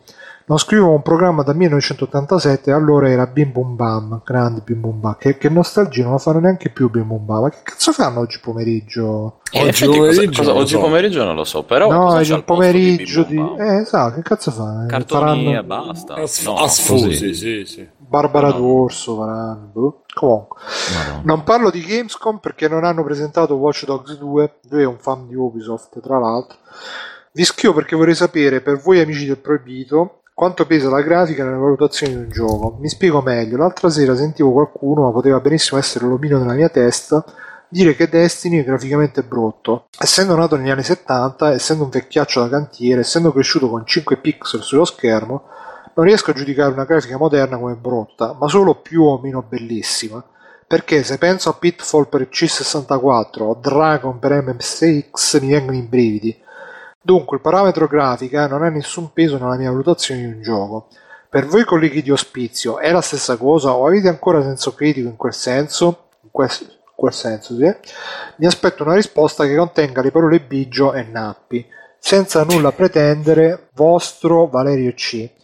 Non 0.49 0.57
scrivevo 0.57 0.89
un 0.93 1.03
programma 1.03 1.43
dal 1.43 1.55
1987, 1.55 2.71
allora 2.71 3.07
era 3.07 3.27
Bim 3.27 3.51
Bum 3.51 3.75
Bam, 3.75 4.23
grande 4.25 4.61
Bim 4.65 4.79
Bum 4.79 4.99
Bam, 4.99 5.15
che, 5.19 5.37
che 5.37 5.47
nostalgia, 5.47 6.01
non 6.01 6.13
lo 6.13 6.17
fanno 6.17 6.39
neanche 6.39 6.69
più 6.71 6.89
Bim 6.89 7.05
Bum 7.05 7.23
Bam, 7.23 7.41
ma 7.43 7.49
che 7.51 7.57
cazzo 7.61 7.91
fanno 7.91 8.21
oggi 8.21 8.39
pomeriggio? 8.39 9.41
In 9.51 9.67
Oggi 9.67 9.85
cosa- 9.85 9.97
pomeriggio 9.99 10.39
cosa- 10.41 10.53
lo 10.53 10.57
oggi 10.59 10.73
so. 10.73 10.79
pomeriggio 10.79 11.23
non 11.23 11.35
lo 11.35 11.43
so, 11.43 11.61
però 11.65 11.91
no, 11.91 12.05
cosa 12.05 12.21
il 12.21 12.33
di 12.33 12.41
pomeriggio 12.43 13.25
Bim 13.25 13.29
di... 13.29 13.35
Bum 13.35 13.55
Bam? 13.57 13.67
Eh, 13.67 13.81
esatto, 13.81 14.15
che 14.15 14.21
cazzo 14.23 14.49
fa? 14.49 14.83
Eh, 14.83 14.87
Cartoni 14.87 15.21
faranno 15.23 15.59
e 15.59 15.63
basta. 15.63 16.13
As- 16.15 16.43
No, 16.43 16.55
asfusi, 16.55 17.03
così. 17.09 17.33
sì, 17.35 17.63
sì. 17.67 17.87
Barbara 18.09 18.49
No. 18.49 18.57
D'Orso, 18.57 19.15
faranno, 19.15 19.69
boh. 19.71 20.01
Comunque. 20.15 20.59
Madonna. 20.95 21.21
Non 21.23 21.43
parlo 21.43 21.69
di 21.69 21.85
Gamescom 21.85 22.39
perché 22.39 22.67
non 22.67 22.83
hanno 22.83 23.03
presentato 23.03 23.55
Watch 23.55 23.85
Dogs 23.85 24.17
2, 24.17 24.59
lui 24.69 24.81
è 24.81 24.85
un 24.85 24.97
fan 24.97 25.27
di 25.27 25.35
Ubisoft 25.35 25.99
tra 26.01 26.17
l'altro. 26.17 26.57
Vi 27.31 27.43
scrivo 27.43 27.75
perché 27.75 27.95
vorrei 27.95 28.15
sapere, 28.15 28.61
per 28.61 28.79
voi 28.79 28.99
amici 28.99 29.27
del 29.27 29.37
proibito, 29.37 30.21
quanto 30.33 30.65
pesa 30.65 30.89
la 30.89 31.01
grafica 31.01 31.43
nelle 31.43 31.57
valutazioni 31.57 32.15
di 32.15 32.19
un 32.21 32.29
gioco. 32.29 32.77
Mi 32.79 32.89
spiego 32.89 33.21
meglio, 33.21 33.57
l'altra 33.57 33.89
sera 33.89 34.15
sentivo 34.15 34.53
qualcuno, 34.53 35.03
ma 35.03 35.11
poteva 35.11 35.39
benissimo 35.39 35.79
essere 35.79 36.07
l'omino 36.07 36.39
nella 36.39 36.53
mia 36.53 36.69
testa, 36.69 37.23
dire 37.69 37.93
che 37.93 38.09
Destiny 38.09 38.61
è 38.61 38.63
graficamente 38.63 39.21
brutto. 39.21 39.85
Essendo 39.99 40.35
nato 40.35 40.55
negli 40.55 40.71
anni 40.71 40.81
70, 40.81 41.53
essendo 41.53 41.83
un 41.83 41.89
vecchiaccio 41.91 42.41
da 42.41 42.49
cantiere, 42.49 43.01
essendo 43.01 43.31
cresciuto 43.31 43.69
con 43.69 43.85
5 43.85 44.17
pixel 44.17 44.63
sullo 44.63 44.85
schermo, 44.85 45.43
non 45.99 46.07
riesco 46.07 46.31
a 46.31 46.33
giudicare 46.33 46.71
una 46.71 46.85
grafica 46.85 47.17
moderna 47.17 47.57
come 47.57 47.75
brutta, 47.75 48.33
ma 48.39 48.47
solo 48.47 48.75
più 48.75 49.03
o 49.03 49.19
meno 49.21 49.43
bellissima. 49.45 50.23
Perché 50.65 51.03
se 51.03 51.17
penso 51.17 51.49
a 51.49 51.53
Pitfall 51.53 52.07
per 52.07 52.29
C64 52.31 53.41
o 53.41 53.53
Dragon 53.55 54.17
per 54.17 54.41
MSX 54.41 55.41
mi 55.41 55.49
vengono 55.49 55.75
i 55.75 55.81
brividi. 55.81 56.41
Dunque 57.01 57.35
il 57.35 57.41
parametro 57.41 57.87
grafica 57.87 58.47
non 58.47 58.63
ha 58.63 58.69
nessun 58.69 59.11
peso 59.11 59.37
nella 59.37 59.57
mia 59.57 59.71
valutazione 59.71 60.21
di 60.21 60.27
un 60.27 60.41
gioco. 60.41 60.87
Per 61.29 61.45
voi 61.45 61.65
colleghi 61.65 62.01
di 62.01 62.11
ospizio 62.11 62.79
è 62.79 62.91
la 62.93 63.01
stessa 63.01 63.35
cosa 63.35 63.73
o 63.73 63.85
avete 63.85 64.07
ancora 64.07 64.41
senso 64.41 64.73
critico 64.73 65.09
in 65.09 65.17
quel 65.17 65.33
senso? 65.33 66.11
In 66.21 66.29
quel, 66.31 66.49
in 66.61 66.95
quel 66.95 67.13
senso, 67.13 67.55
sì. 67.57 67.75
Mi 68.37 68.45
aspetto 68.45 68.83
una 68.83 68.95
risposta 68.95 69.43
che 69.45 69.55
contenga 69.55 70.01
le 70.01 70.11
parole 70.11 70.39
bigio 70.39 70.93
e 70.93 71.03
nappi, 71.03 71.65
senza 71.97 72.43
nulla 72.43 72.71
pretendere, 72.71 73.67
vostro 73.73 74.47
Valerio 74.47 74.93
C. 74.93 75.37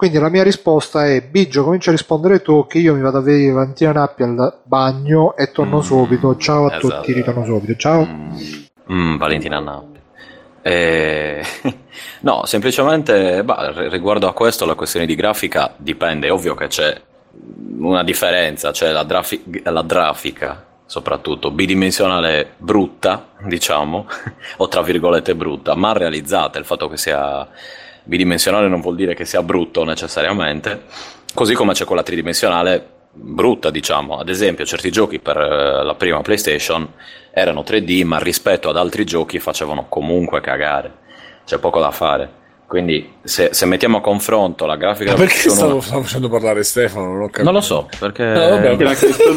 Quindi 0.00 0.16
la 0.16 0.30
mia 0.30 0.42
risposta 0.42 1.04
è 1.06 1.20
Biggio 1.20 1.62
comincia 1.62 1.90
a 1.90 1.92
rispondere 1.92 2.40
tu 2.40 2.66
che 2.66 2.78
io 2.78 2.94
mi 2.94 3.02
vado 3.02 3.18
a 3.18 3.20
vedere 3.20 3.52
Valentina 3.52 3.92
Nappi 3.92 4.22
al 4.22 4.60
bagno 4.62 5.36
e 5.36 5.50
torno 5.52 5.76
Mm, 5.76 5.80
subito. 5.82 6.36
Ciao 6.38 6.68
a 6.68 6.76
esatto. 6.76 6.88
tutti, 6.88 7.12
ritorno 7.12 7.44
subito. 7.44 7.76
Ciao. 7.76 8.06
Mm, 8.06 8.32
mm, 8.90 9.16
Valentina 9.18 9.60
Nappi. 9.60 9.98
Eh, 10.62 11.44
no, 12.22 12.46
semplicemente 12.46 13.44
bah, 13.44 13.72
ri- 13.76 13.90
riguardo 13.90 14.26
a 14.26 14.32
questo 14.32 14.64
la 14.64 14.74
questione 14.74 15.04
di 15.04 15.14
grafica 15.14 15.74
dipende, 15.76 16.28
è 16.28 16.32
ovvio 16.32 16.54
che 16.54 16.68
c'è 16.68 16.98
una 17.80 18.02
differenza, 18.02 18.70
c'è 18.70 18.92
la, 18.92 19.04
grafi- 19.04 19.60
la 19.64 19.82
grafica 19.82 20.64
soprattutto 20.86 21.50
bidimensionale 21.50 22.54
brutta, 22.56 23.32
diciamo, 23.42 24.06
o 24.56 24.66
tra 24.66 24.80
virgolette 24.80 25.34
brutta, 25.34 25.74
ma 25.74 25.92
realizzata, 25.92 26.58
il 26.58 26.64
fatto 26.64 26.88
che 26.88 26.96
sia 26.96 27.46
bidimensionale 28.04 28.68
non 28.68 28.80
vuol 28.80 28.96
dire 28.96 29.14
che 29.14 29.24
sia 29.24 29.42
brutto 29.42 29.84
necessariamente, 29.84 30.82
così 31.34 31.54
come 31.54 31.72
c'è 31.72 31.84
quella 31.84 32.02
tridimensionale 32.02 32.98
brutta, 33.12 33.70
diciamo. 33.70 34.18
Ad 34.18 34.28
esempio, 34.28 34.64
certi 34.64 34.90
giochi 34.90 35.18
per 35.18 35.36
eh, 35.36 35.84
la 35.84 35.94
prima 35.94 36.20
PlayStation 36.20 36.88
erano 37.32 37.62
3D, 37.62 38.04
ma 38.04 38.18
rispetto 38.18 38.68
ad 38.68 38.76
altri 38.76 39.04
giochi 39.04 39.38
facevano 39.38 39.86
comunque 39.88 40.40
cagare. 40.40 40.92
C'è 41.44 41.58
poco 41.58 41.80
da 41.80 41.90
fare. 41.90 42.38
Quindi, 42.70 43.14
se, 43.24 43.48
se 43.52 43.66
mettiamo 43.66 43.96
a 43.96 44.00
confronto 44.00 44.64
la 44.64 44.76
grafica 44.76 45.10
Ma 45.10 45.16
perché 45.18 45.50
stavo, 45.50 45.72
1 45.72 45.80
stavo 45.80 46.02
facendo 46.02 46.28
parlare 46.28 46.62
Stefano? 46.62 47.06
Non 47.16 47.28
non 47.42 47.52
lo 47.52 47.60
so, 47.60 47.88
perché 47.98 48.22
Ah, 48.22 48.48
vabbè. 48.50 48.76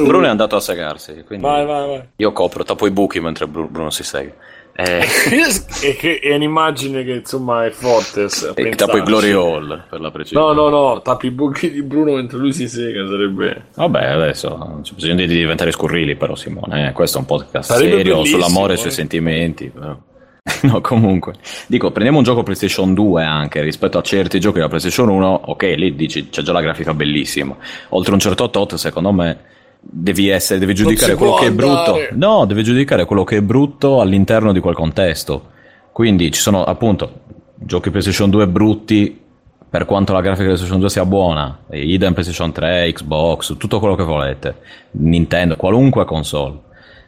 Bruno 0.05 0.27
è 0.27 0.29
andato 0.29 0.55
a 0.55 0.59
segarsi. 0.59 1.23
Quindi 1.25 1.43
Vai, 1.43 1.65
vai, 1.65 1.87
vai. 1.87 2.03
Io 2.17 2.31
copro, 2.31 2.63
tappo 2.63 2.85
i 2.85 2.91
buchi 2.91 3.19
mentre 3.19 3.47
Bru- 3.47 3.71
Bruno 3.71 3.89
si 3.89 4.03
sega. 4.03 4.33
Eh, 4.75 4.99
è, 5.01 5.95
che 5.95 6.19
è 6.19 6.33
un'immagine 6.33 7.03
che 7.03 7.11
insomma 7.11 7.65
è 7.65 7.69
forte. 7.69 8.27
e 8.55 8.69
tappo 8.71 8.97
i 8.97 9.03
Glory 9.03 9.31
Hall 9.31 9.83
per 9.87 10.01
la 10.01 10.09
precisione. 10.09 10.53
No, 10.53 10.53
no, 10.53 10.69
no, 10.69 11.01
tappi 11.01 11.27
i 11.27 11.31
buchi 11.31 11.71
di 11.71 11.83
Bruno 11.83 12.15
mentre 12.15 12.39
lui 12.39 12.53
si 12.53 12.67
sega, 12.67 13.05
sarebbe... 13.07 13.65
Vabbè, 13.75 14.05
adesso 14.05 14.55
non 14.57 14.81
c'è 14.81 14.93
bisogno 14.93 15.15
di 15.15 15.27
diventare 15.27 15.71
scurrili, 15.71 16.15
però, 16.15 16.35
Simone. 16.35 16.87
eh, 16.87 16.91
questo 16.91 17.17
è 17.17 17.19
un 17.21 17.27
podcast 17.27 17.71
Sarebbe 17.71 17.97
serio 17.97 18.25
sull'amore 18.25 18.73
e 18.73 18.75
eh. 18.77 18.79
sui 18.79 18.91
sentimenti. 18.91 19.69
Però. 19.69 19.95
no, 20.63 20.81
comunque, 20.81 21.35
dico, 21.67 21.91
prendiamo 21.91 22.17
un 22.17 22.23
gioco 22.23 22.41
PlayStation 22.41 22.93
2 22.95 23.23
anche 23.23 23.61
rispetto 23.61 23.99
a 23.99 24.01
certi 24.01 24.39
giochi 24.39 24.55
della 24.55 24.69
PlayStation 24.69 25.07
1. 25.07 25.41
Ok, 25.45 25.63
lì 25.77 25.95
dici 25.95 26.29
c'è 26.29 26.41
già 26.41 26.51
la 26.51 26.61
grafica 26.61 26.95
bellissima. 26.95 27.55
Oltre 27.89 28.13
un 28.13 28.19
certo 28.19 28.49
tot, 28.49 28.73
secondo 28.75 29.11
me, 29.11 29.51
devi, 29.83 30.29
essere, 30.29 30.59
devi 30.59 30.73
giudicare 30.73 31.15
quello 31.15 31.35
che 31.35 31.47
è 31.47 31.51
brutto. 31.51 31.99
No, 32.13 32.45
devi 32.45 32.63
giudicare 32.63 33.05
quello 33.05 33.23
che 33.23 33.37
è 33.37 33.41
brutto 33.41 33.99
all'interno 34.01 34.51
di 34.53 34.59
quel 34.59 34.75
contesto. 34.75 35.51
Quindi 35.91 36.31
ci 36.31 36.41
sono 36.41 36.63
appunto 36.63 37.21
giochi 37.55 37.91
PlayStation 37.91 38.29
2 38.29 38.47
brutti 38.47 39.21
per 39.69 39.85
quanto 39.85 40.13
la 40.13 40.21
grafica 40.21 40.43
di 40.43 40.49
PlayStation 40.49 40.79
2 40.79 40.89
sia 40.89 41.05
buona, 41.05 41.59
idem 41.71 42.13
PlayStation 42.13 42.51
3, 42.51 42.91
Xbox, 42.93 43.57
tutto 43.57 43.79
quello 43.79 43.95
che 43.95 44.03
volete, 44.03 44.55
Nintendo, 44.91 45.55
qualunque 45.55 46.05
console. 46.05 46.59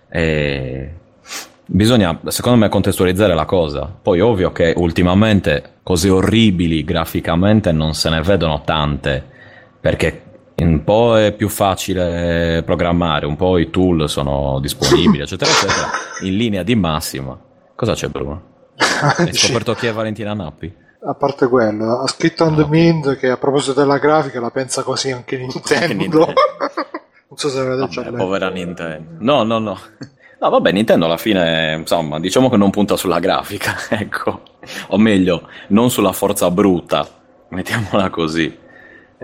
E 0.10 0.94
bisogna, 1.64 2.20
secondo 2.28 2.58
me, 2.58 2.70
contestualizzare 2.70 3.36
la 3.36 3.46
cosa. 3.46 3.94
Poi, 4.02 4.20
ovvio 4.20 4.52
che 4.52 4.74
ultimamente 4.78 5.74
cose 5.84 6.10
orribili 6.10 6.84
graficamente 6.84 7.72
non 7.72 7.94
se 7.94 8.10
ne 8.10 8.22
vedono 8.22 8.62
tante, 8.66 9.24
perché 9.80 10.24
un 10.64 10.84
po' 10.84 11.18
è 11.18 11.34
più 11.34 11.50
facile 11.50 12.64
programmare, 12.66 13.26
un 13.26 13.36
po' 13.36 13.58
i 13.58 13.70
tool 13.70 14.08
sono 14.10 14.60
disponibili, 14.60 15.24
eccetera, 15.24 15.52
eccetera, 15.52 15.90
in 16.22 16.38
linea 16.38 16.64
di 16.64 16.76
massima. 16.76 17.38
Cosa 17.76 17.94
c'è, 17.94 18.08
Bruno? 18.08 18.54
Hai 19.18 19.34
scoperto 19.34 19.74
chi 19.74 19.88
è 19.88 19.94
Valentina 19.94 20.34
Nappi? 20.34 20.84
A 21.08 21.14
parte 21.14 21.48
quello, 21.48 22.00
ha 22.00 22.08
scritto 22.08 22.46
on 22.46 22.56
the 22.56 22.66
Mind 22.68 23.18
che 23.18 23.30
a 23.30 23.38
proposito 23.38 23.80
della 23.80 24.00
grafica 24.00 24.40
la 24.40 24.50
pensa 24.50 24.82
così 24.82 25.12
anche 25.12 25.38
Nintendo. 25.38 25.94
Nintendo. 25.94 26.26
non 27.30 27.38
so 27.38 27.50
se 27.50 27.60
avete 27.60 27.88
già 27.90 28.02
letto. 28.02 28.16
povera 28.16 28.50
Nintendo. 28.50 29.18
No, 29.20 29.44
no, 29.44 29.60
no. 29.60 29.78
No, 30.40 30.50
vabbè, 30.50 30.72
Nintendo 30.72 31.06
alla 31.06 31.18
fine, 31.18 31.76
insomma, 31.76 32.20
diciamo 32.20 32.50
che 32.50 32.58
non 32.58 32.72
punta 32.72 32.98
sulla 32.98 33.20
grafica, 33.20 33.76
ecco. 33.90 34.42
O 34.88 34.98
meglio, 34.98 35.48
non 35.68 35.92
sulla 35.92 36.12
forza 36.12 36.50
brutta, 36.50 37.08
mettiamola 37.50 38.10
così. 38.10 38.64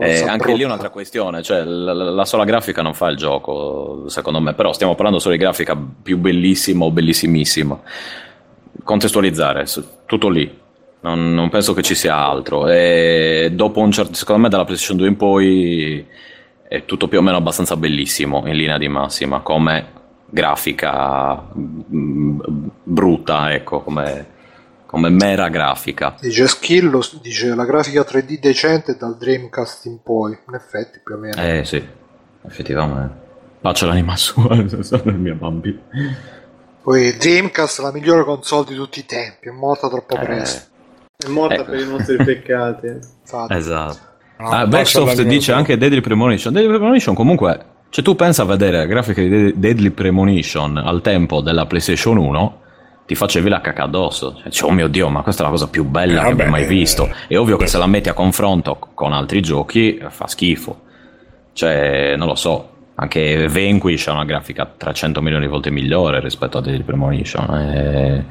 Eh, 0.03 0.23
anche 0.23 0.53
lì 0.53 0.63
è 0.63 0.65
un'altra 0.65 0.89
questione, 0.89 1.43
cioè 1.43 1.63
la, 1.63 1.93
la- 1.93 2.09
la 2.09 2.25
sola 2.25 2.43
grafica 2.43 2.81
non 2.81 2.93
fa 2.95 3.07
il 3.09 3.17
gioco, 3.17 4.05
secondo 4.07 4.39
me, 4.41 4.53
però 4.55 4.73
stiamo 4.73 4.95
parlando 4.95 5.19
solo 5.19 5.35
di 5.35 5.39
grafica 5.39 5.77
più 5.77 6.17
bellissima 6.17 6.85
o 6.85 6.91
bellissimissima. 6.91 7.79
Contestualizzare, 8.83 9.65
tutto 10.05 10.29
lì. 10.29 10.59
Non, 11.01 11.33
non 11.33 11.49
penso 11.49 11.73
che 11.73 11.81
ci 11.81 11.95
sia 11.95 12.15
altro. 12.15 12.67
E 12.67 13.51
dopo 13.53 13.79
un 13.79 13.91
certo, 13.91 14.13
secondo 14.13 14.41
me, 14.41 14.49
dalla 14.49 14.65
PlayStation 14.65 14.97
2 14.97 15.07
in 15.07 15.17
poi 15.17 16.05
è 16.67 16.85
tutto 16.85 17.07
più 17.07 17.19
o 17.19 17.21
meno 17.21 17.37
abbastanza 17.37 17.75
bellissimo 17.75 18.43
in 18.45 18.55
linea 18.55 18.77
di 18.77 18.87
massima, 18.87 19.41
come 19.41 19.85
grafica 20.29 21.43
mm, 21.57 22.39
brutta, 22.83 23.53
ecco, 23.53 23.81
come, 23.81 24.25
come 24.91 25.09
mera 25.09 25.47
grafica. 25.49 26.15
Dice 26.19 26.47
Schillo, 26.47 27.01
dice 27.21 27.55
la 27.55 27.65
grafica 27.65 28.01
3D 28.01 28.39
decente 28.39 28.95
dal 28.97 29.17
Dreamcast 29.17 29.85
in 29.85 30.01
poi. 30.03 30.37
In 30.47 30.53
effetti, 30.53 30.99
più 31.03 31.15
o 31.15 31.17
meno. 31.17 31.41
Eh 31.41 31.63
sì, 31.65 31.83
effettivamente. 32.45 33.29
Pace 33.61 33.85
l'anima 33.85 34.15
sua, 34.15 34.63
sono 34.81 35.03
il 35.05 35.17
mio 35.17 35.35
bambino. 35.35 35.79
Poi 36.83 37.15
Dreamcast 37.15 37.79
è 37.79 37.83
la 37.83 37.91
migliore 37.91 38.23
console 38.23 38.65
di 38.67 38.75
tutti 38.75 38.99
i 38.99 39.05
tempi, 39.05 39.47
è 39.47 39.51
morta 39.51 39.87
troppo 39.87 40.15
Eh, 40.17 40.19
presto. 40.25 40.69
È 41.15 41.27
morta 41.29 41.55
Ecco. 41.55 41.63
per 41.65 41.79
i 41.79 41.87
nostri 41.87 42.17
peccati. 42.23 42.87
Infatti. 42.87 43.53
esatto. 43.53 43.97
Ah, 44.37 44.65
Backsoft 44.65 45.21
dice 45.21 45.51
anche 45.53 45.77
Deadly 45.77 46.01
Premonition. 46.01 46.51
Deadly 46.51 46.69
Premonition 46.69 47.13
comunque, 47.13 47.65
cioè 47.89 48.03
tu 48.03 48.15
pensa 48.15 48.41
a 48.41 48.45
vedere 48.45 48.87
grafiche 48.87 49.27
di 49.29 49.53
Deadly 49.59 49.91
Premonition 49.91 50.77
al 50.77 51.01
tempo 51.01 51.41
della 51.41 51.67
PlayStation 51.67 52.17
1, 52.17 52.61
ti 53.05 53.15
facevi 53.15 53.49
la 53.49 53.61
cacca 53.61 53.83
addosso. 53.83 54.41
Cioè, 54.49 54.69
oh 54.69 54.73
mio 54.73 54.87
Dio, 54.87 55.09
ma 55.09 55.21
questa 55.21 55.41
è 55.41 55.45
la 55.45 55.51
cosa 55.51 55.67
più 55.67 55.83
bella 55.83 56.21
eh, 56.21 56.25
che 56.25 56.31
abbia 56.31 56.49
mai 56.49 56.65
visto. 56.65 57.09
È 57.27 57.37
ovvio 57.37 57.57
che 57.57 57.67
se 57.67 57.77
la 57.77 57.87
metti 57.87 58.09
a 58.09 58.13
confronto 58.13 58.77
con 58.93 59.13
altri 59.13 59.41
giochi 59.41 60.01
fa 60.09 60.27
schifo. 60.27 60.81
Cioè, 61.53 62.15
non 62.15 62.27
lo 62.27 62.35
so, 62.35 62.69
anche 62.95 63.47
Vanquish 63.47 64.07
ha 64.07 64.13
una 64.13 64.25
grafica 64.25 64.71
300 64.77 65.21
milioni 65.21 65.45
di 65.45 65.51
volte 65.51 65.69
migliore 65.69 66.19
rispetto 66.19 66.57
a 66.57 66.61
Deadly 66.61 66.83
Premonition. 66.83 67.53
E 67.55 68.25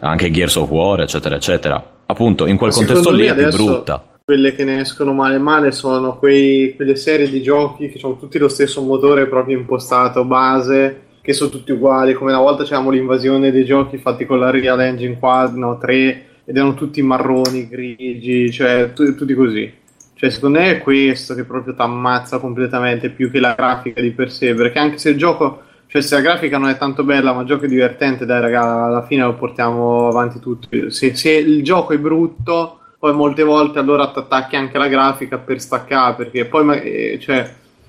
anche 0.00 0.30
Gears 0.30 0.56
of 0.56 0.68
War, 0.68 1.00
eccetera, 1.00 1.36
eccetera. 1.36 1.82
Appunto, 2.06 2.46
in 2.46 2.56
quel 2.56 2.72
contesto 2.72 3.10
lì 3.10 3.26
è 3.26 3.34
più 3.34 3.48
brutta 3.48 4.02
quelle 4.28 4.54
che 4.54 4.62
ne 4.62 4.80
escono 4.80 5.14
male 5.14 5.38
male 5.38 5.72
sono 5.72 6.18
quei, 6.18 6.76
quelle 6.76 6.96
serie 6.96 7.30
di 7.30 7.40
giochi 7.40 7.88
che 7.88 7.98
hanno 8.02 8.18
tutti 8.18 8.36
lo 8.36 8.48
stesso 8.48 8.82
motore 8.82 9.26
proprio 9.26 9.56
impostato 9.56 10.22
base 10.26 11.07
che 11.20 11.32
sono 11.32 11.50
tutti 11.50 11.72
uguali 11.72 12.14
come 12.14 12.30
una 12.32 12.40
volta 12.40 12.62
c'avevamo 12.62 12.90
l'invasione 12.90 13.50
dei 13.50 13.64
giochi 13.64 13.98
fatti 13.98 14.26
con 14.26 14.38
la 14.38 14.50
Real 14.50 14.80
Engine 14.80 15.18
4 15.18 15.58
no, 15.58 15.78
3 15.78 16.26
ed 16.44 16.56
erano 16.56 16.74
tutti 16.74 17.02
marroni, 17.02 17.68
grigi 17.68 18.50
cioè 18.50 18.92
t- 18.92 19.14
tutti 19.14 19.34
così. 19.34 19.72
Cioè 20.14 20.30
secondo 20.30 20.58
me 20.58 20.70
è 20.72 20.78
questo 20.80 21.34
che 21.34 21.44
proprio 21.44 21.74
ti 21.74 21.80
ammazza 21.80 22.38
completamente 22.38 23.10
più 23.10 23.30
che 23.30 23.38
la 23.38 23.54
grafica 23.54 24.00
di 24.00 24.10
per 24.10 24.32
sé 24.32 24.54
perché 24.54 24.78
anche 24.78 24.98
se 24.98 25.10
il 25.10 25.16
gioco 25.16 25.62
cioè 25.86 26.02
se 26.02 26.16
la 26.16 26.20
grafica 26.20 26.58
non 26.58 26.68
è 26.68 26.76
tanto 26.76 27.04
bella 27.04 27.32
ma 27.32 27.42
il 27.42 27.46
gioco 27.46 27.66
è 27.66 27.68
divertente 27.68 28.26
dai 28.26 28.40
raga 28.40 28.84
alla 28.84 29.06
fine 29.06 29.22
lo 29.22 29.34
portiamo 29.34 30.08
avanti 30.08 30.40
tutti. 30.40 30.90
Se, 30.90 31.14
se 31.14 31.30
il 31.32 31.62
gioco 31.62 31.92
è 31.92 31.98
brutto 31.98 32.78
poi 32.98 33.12
molte 33.14 33.44
volte 33.44 33.78
allora 33.78 34.08
ti 34.08 34.18
attacchi 34.18 34.56
anche 34.56 34.76
la 34.76 34.88
grafica 34.88 35.38
per 35.38 35.60
staccare 35.60 36.14
perché 36.16 36.46
poi 36.46 36.80
eh, 36.80 37.18
cioè, 37.20 37.48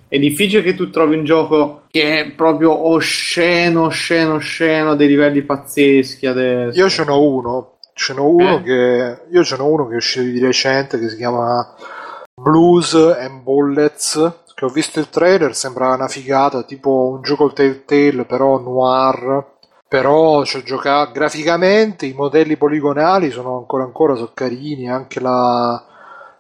è 0.09 0.17
difficile 0.17 0.63
che 0.63 0.73
tu 0.73 0.89
trovi 0.89 1.15
un 1.15 1.23
gioco 1.23 1.83
che 1.87 2.19
è 2.19 2.31
proprio 2.31 2.87
osceno, 2.87 3.83
osceno, 3.83 4.33
osceno, 4.33 4.95
dei 4.95 5.07
livelli 5.07 5.43
pazzeschi 5.43 6.25
adesso. 6.25 6.79
Io 6.79 6.89
ce 6.89 7.05
n'ho 7.05 7.21
uno, 7.21 7.77
ce 7.93 8.13
n'ho 8.15 8.27
uno 8.27 8.57
eh? 8.57 8.63
che 8.63 9.17
io 9.29 9.43
ce 9.43 9.55
n'ho 9.55 9.67
uno 9.67 9.87
che 9.87 9.93
è 9.93 9.97
uscito 9.97 10.25
di 10.25 10.39
recente 10.39 10.99
che 10.99 11.09
si 11.09 11.15
chiama 11.15 11.75
Blues 12.33 12.95
and 12.95 13.43
Bullets 13.43 14.33
che 14.55 14.65
ho 14.65 14.69
visto 14.69 14.99
il 14.99 15.09
trailer, 15.09 15.55
sembra 15.55 15.93
una 15.93 16.07
figata, 16.07 16.63
tipo 16.63 17.11
un 17.15 17.21
gioco 17.21 17.53
Telltale 17.53 18.25
però 18.25 18.59
noir 18.59 19.57
però 19.87 20.43
cioè, 20.43 20.63
gioca- 20.63 21.05
graficamente 21.13 22.07
i 22.07 22.13
modelli 22.13 22.57
poligonali 22.57 23.29
sono 23.29 23.57
ancora 23.57 23.83
ancora 23.83 24.15
sono 24.15 24.31
carini 24.33 24.89
anche 24.89 25.19
la, 25.19 25.83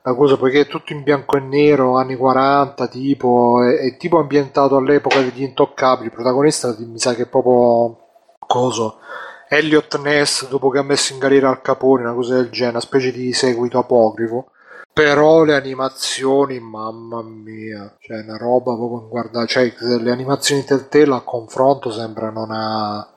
la, 0.01 0.13
cosa 0.13 0.37
poiché 0.37 0.61
è 0.61 0.67
tutto 0.67 0.93
in 0.93 1.03
bianco 1.03 1.37
e 1.37 1.41
nero 1.41 1.97
anni 1.97 2.15
40 2.15 2.87
tipo 2.87 3.63
è, 3.63 3.77
è 3.77 3.97
tipo 3.97 4.19
ambientato 4.19 4.75
all'epoca 4.75 5.19
degli 5.21 5.43
intoccabili. 5.43 6.07
Il 6.07 6.13
protagonista 6.13 6.75
mi 6.79 6.99
sa 6.99 7.13
che 7.15 7.23
è 7.23 7.27
proprio 7.27 7.97
coso. 8.39 8.99
Elliot 9.47 9.99
Ness 9.99 10.47
dopo 10.47 10.69
che 10.69 10.79
ha 10.79 10.83
messo 10.83 11.13
in 11.13 11.19
galera 11.19 11.49
Al 11.49 11.61
Capone 11.61 12.03
una 12.03 12.13
cosa 12.13 12.35
del 12.35 12.49
genere 12.49 12.71
una 12.71 12.81
specie 12.81 13.11
di 13.11 13.33
seguito 13.33 13.79
apocrifo. 13.79 14.51
Però 14.91 15.43
le 15.43 15.55
animazioni 15.55 16.59
mamma 16.59 17.21
mia 17.21 17.95
cioè 17.99 18.21
una 18.21 18.37
roba 18.37 18.75
proprio 18.75 19.07
guarda 19.07 19.45
cioè 19.45 19.73
le 19.79 20.11
animazioni 20.11 20.63
Telltale 20.63 21.15
a 21.15 21.21
confronto 21.21 21.91
sembrano 21.91 22.43
una 22.43 23.07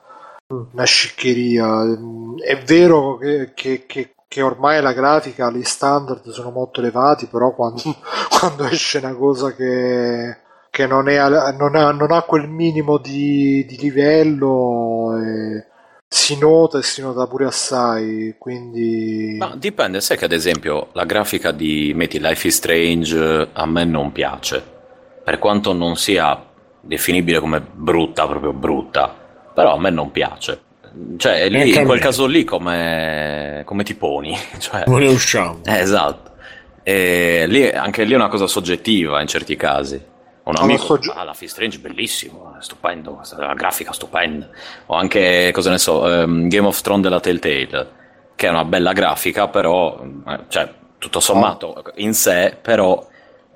una 0.71 0.83
sciccheria. 0.83 1.83
È 2.43 2.57
vero 2.63 3.17
che, 3.17 3.51
che, 3.53 3.85
che, 3.85 4.13
che, 4.33 4.41
ormai 4.41 4.81
la 4.81 4.93
grafica, 4.93 5.51
gli 5.51 5.63
standard 5.63 6.27
sono 6.29 6.49
molto 6.49 6.79
elevati, 6.79 7.27
però 7.27 7.53
quando, 7.53 7.81
quando 8.39 8.65
esce 8.65 8.97
una 8.97 9.13
cosa 9.13 9.53
che, 9.53 10.37
che 10.71 10.87
non, 10.87 11.07
è, 11.07 11.17
non, 11.55 11.75
ha, 11.75 11.91
non, 11.91 12.11
ha, 12.11 12.21
quel 12.23 12.49
minimo 12.49 12.97
di, 12.97 13.63
di 13.67 13.77
livello... 13.77 15.15
Eh, 15.17 15.67
si 16.07 16.37
nota 16.37 16.77
e 16.77 16.83
si 16.83 17.01
nota 17.01 17.25
pure 17.25 17.45
assai, 17.45 18.35
quindi... 18.37 19.35
Ma 19.39 19.55
dipende, 19.55 19.99
sai 19.99 20.15
che 20.15 20.25
ad 20.25 20.31
esempio 20.31 20.89
la 20.91 21.05
grafica 21.05 21.51
di 21.51 21.91
metti 21.95 22.19
Life 22.19 22.47
is 22.47 22.55
Strange 22.55 23.49
a 23.51 23.65
me 23.65 23.83
non 23.83 24.11
piace, 24.11 24.63
per 25.23 25.39
quanto 25.39 25.73
non 25.73 25.95
sia 25.95 26.39
definibile 26.79 27.39
come 27.39 27.61
brutta, 27.61 28.27
proprio 28.27 28.53
brutta, 28.53 29.11
però 29.55 29.73
a 29.73 29.79
me 29.79 29.89
non 29.89 30.11
piace. 30.11 30.61
Cioè, 31.17 31.49
lì, 31.49 31.75
in 31.75 31.85
quel 31.85 31.99
caso 31.99 32.25
lì 32.25 32.43
come, 32.43 33.63
come 33.65 33.83
ti 33.83 33.95
poni? 33.95 34.37
Cioè, 34.59 34.83
non 34.87 34.99
ne 34.99 35.07
usciamo. 35.07 35.61
Eh, 35.65 35.79
esatto. 35.79 36.31
E 36.83 37.45
lì, 37.47 37.69
anche 37.69 38.03
lì 38.03 38.13
è 38.13 38.15
una 38.15 38.27
cosa 38.27 38.45
soggettiva 38.47 39.21
in 39.21 39.27
certi 39.27 39.55
casi. 39.55 40.11
Un 40.43 40.55
amico, 40.57 41.01
so... 41.01 41.11
ah, 41.13 41.23
la 41.23 41.33
Fist 41.33 41.53
Strange 41.53 41.79
bellissimo, 41.79 42.57
stupendo, 42.59 43.21
la 43.37 43.53
grafica 43.53 43.93
stupenda. 43.93 44.49
O 44.87 44.95
anche, 44.95 45.51
cosa 45.53 45.71
ne 45.71 45.77
so, 45.77 46.01
um, 46.01 46.49
Game 46.49 46.67
of 46.67 46.81
Thrones 46.81 47.03
della 47.03 47.21
Telltale, 47.21 47.89
che 48.35 48.47
è 48.47 48.49
una 48.49 48.65
bella 48.65 48.91
grafica, 48.91 49.47
però, 49.47 50.03
eh, 50.27 50.39
cioè, 50.49 50.69
tutto 50.97 51.21
sommato, 51.21 51.67
oh. 51.67 51.83
in 51.95 52.13
sé, 52.13 52.57
però 52.61 53.07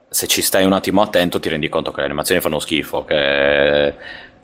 se 0.10 0.28
ci 0.28 0.42
stai 0.42 0.64
un 0.64 0.72
attimo 0.72 1.02
attento 1.02 1.40
ti 1.42 1.50
rendi 1.50 1.68
conto 1.68 1.92
che 1.92 2.00
le 2.00 2.06
animazioni 2.06 2.40
fanno 2.40 2.60
schifo, 2.60 3.04
che 3.04 3.94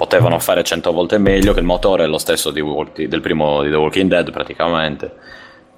potevano 0.04 0.38
fare 0.40 0.64
cento 0.64 0.92
volte 0.92 1.18
meglio, 1.18 1.54
che 1.54 1.60
il 1.62 1.66
motore 1.66 2.04
è 2.04 2.08
lo 2.08 2.18
stesso 2.18 2.52
di, 2.52 2.62
del 3.08 3.22
primo 3.22 3.64
di 3.64 3.70
The 3.70 3.78
Walking 3.78 4.10
Dead 4.10 4.32
praticamente, 4.32 5.12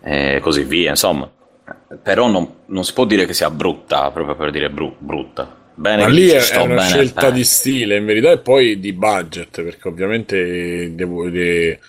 e 0.03 0.39
così 0.41 0.63
via, 0.63 0.89
insomma. 0.89 1.29
Però 2.01 2.27
non, 2.27 2.47
non 2.65 2.83
si 2.83 2.93
può 2.93 3.05
dire 3.05 3.25
che 3.25 3.33
sia 3.33 3.51
brutta, 3.51 4.09
proprio 4.09 4.35
per 4.35 4.49
dire 4.49 4.69
bru- 4.69 4.95
brutta. 4.97 5.63
Bene, 5.75 6.03
Ma 6.03 6.07
lì 6.07 6.29
è, 6.29 6.41
una 6.55 6.75
bene, 6.75 6.87
scelta 6.87 7.27
eh. 7.27 7.31
di 7.33 7.43
stile 7.43 7.97
in 7.97 8.05
verità 8.05 8.31
e 8.31 8.39
poi 8.39 8.79
di 8.79 8.93
budget, 8.93 9.61
perché 9.61 9.87
ovviamente 9.87 10.95
devo, 10.95 11.29
de, 11.29 11.79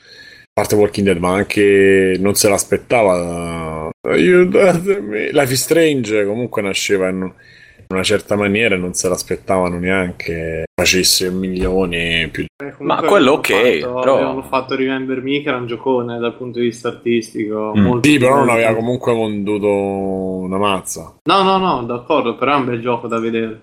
parte 0.52 0.74
Walking 0.74 1.06
Dead, 1.06 1.18
ma 1.18 1.32
anche 1.32 2.16
non 2.18 2.34
se 2.34 2.48
l'aspettava. 2.50 3.88
Aiutatemi. 4.08 5.30
Life 5.32 5.52
is 5.52 5.62
Strange 5.62 6.26
comunque 6.26 6.60
nasceva 6.60 7.08
in 7.08 7.32
in 7.88 7.94
una 7.94 8.02
certa 8.02 8.36
maniera 8.36 8.76
non 8.76 8.94
se 8.94 9.08
l'aspettavano 9.08 9.78
neanche 9.78 10.64
facesse 10.74 11.30
milioni 11.30 12.28
più 12.30 12.44
eh, 12.62 12.74
ma 12.80 13.00
quello 13.02 13.32
ok 13.32 13.78
fatto, 13.80 13.94
però 14.00 14.14
avevano 14.16 14.42
fatto 14.42 14.74
Remember 14.74 15.22
Me 15.22 15.40
che 15.40 15.48
era 15.48 15.56
un 15.56 15.66
giocone 15.66 16.18
dal 16.18 16.36
punto 16.36 16.58
di 16.58 16.66
vista 16.66 16.88
artistico 16.88 17.72
mm. 17.76 18.00
sì 18.02 18.18
però 18.18 18.36
non 18.36 18.50
aveva 18.50 18.74
comunque 18.74 19.14
venduto 19.14 19.68
una 19.68 20.58
mazza 20.58 21.14
no 21.22 21.42
no 21.42 21.58
no 21.58 21.84
d'accordo 21.84 22.36
però 22.36 22.54
è 22.54 22.56
un 22.56 22.64
bel 22.64 22.80
gioco 22.80 23.06
da 23.06 23.18
vedere 23.18 23.60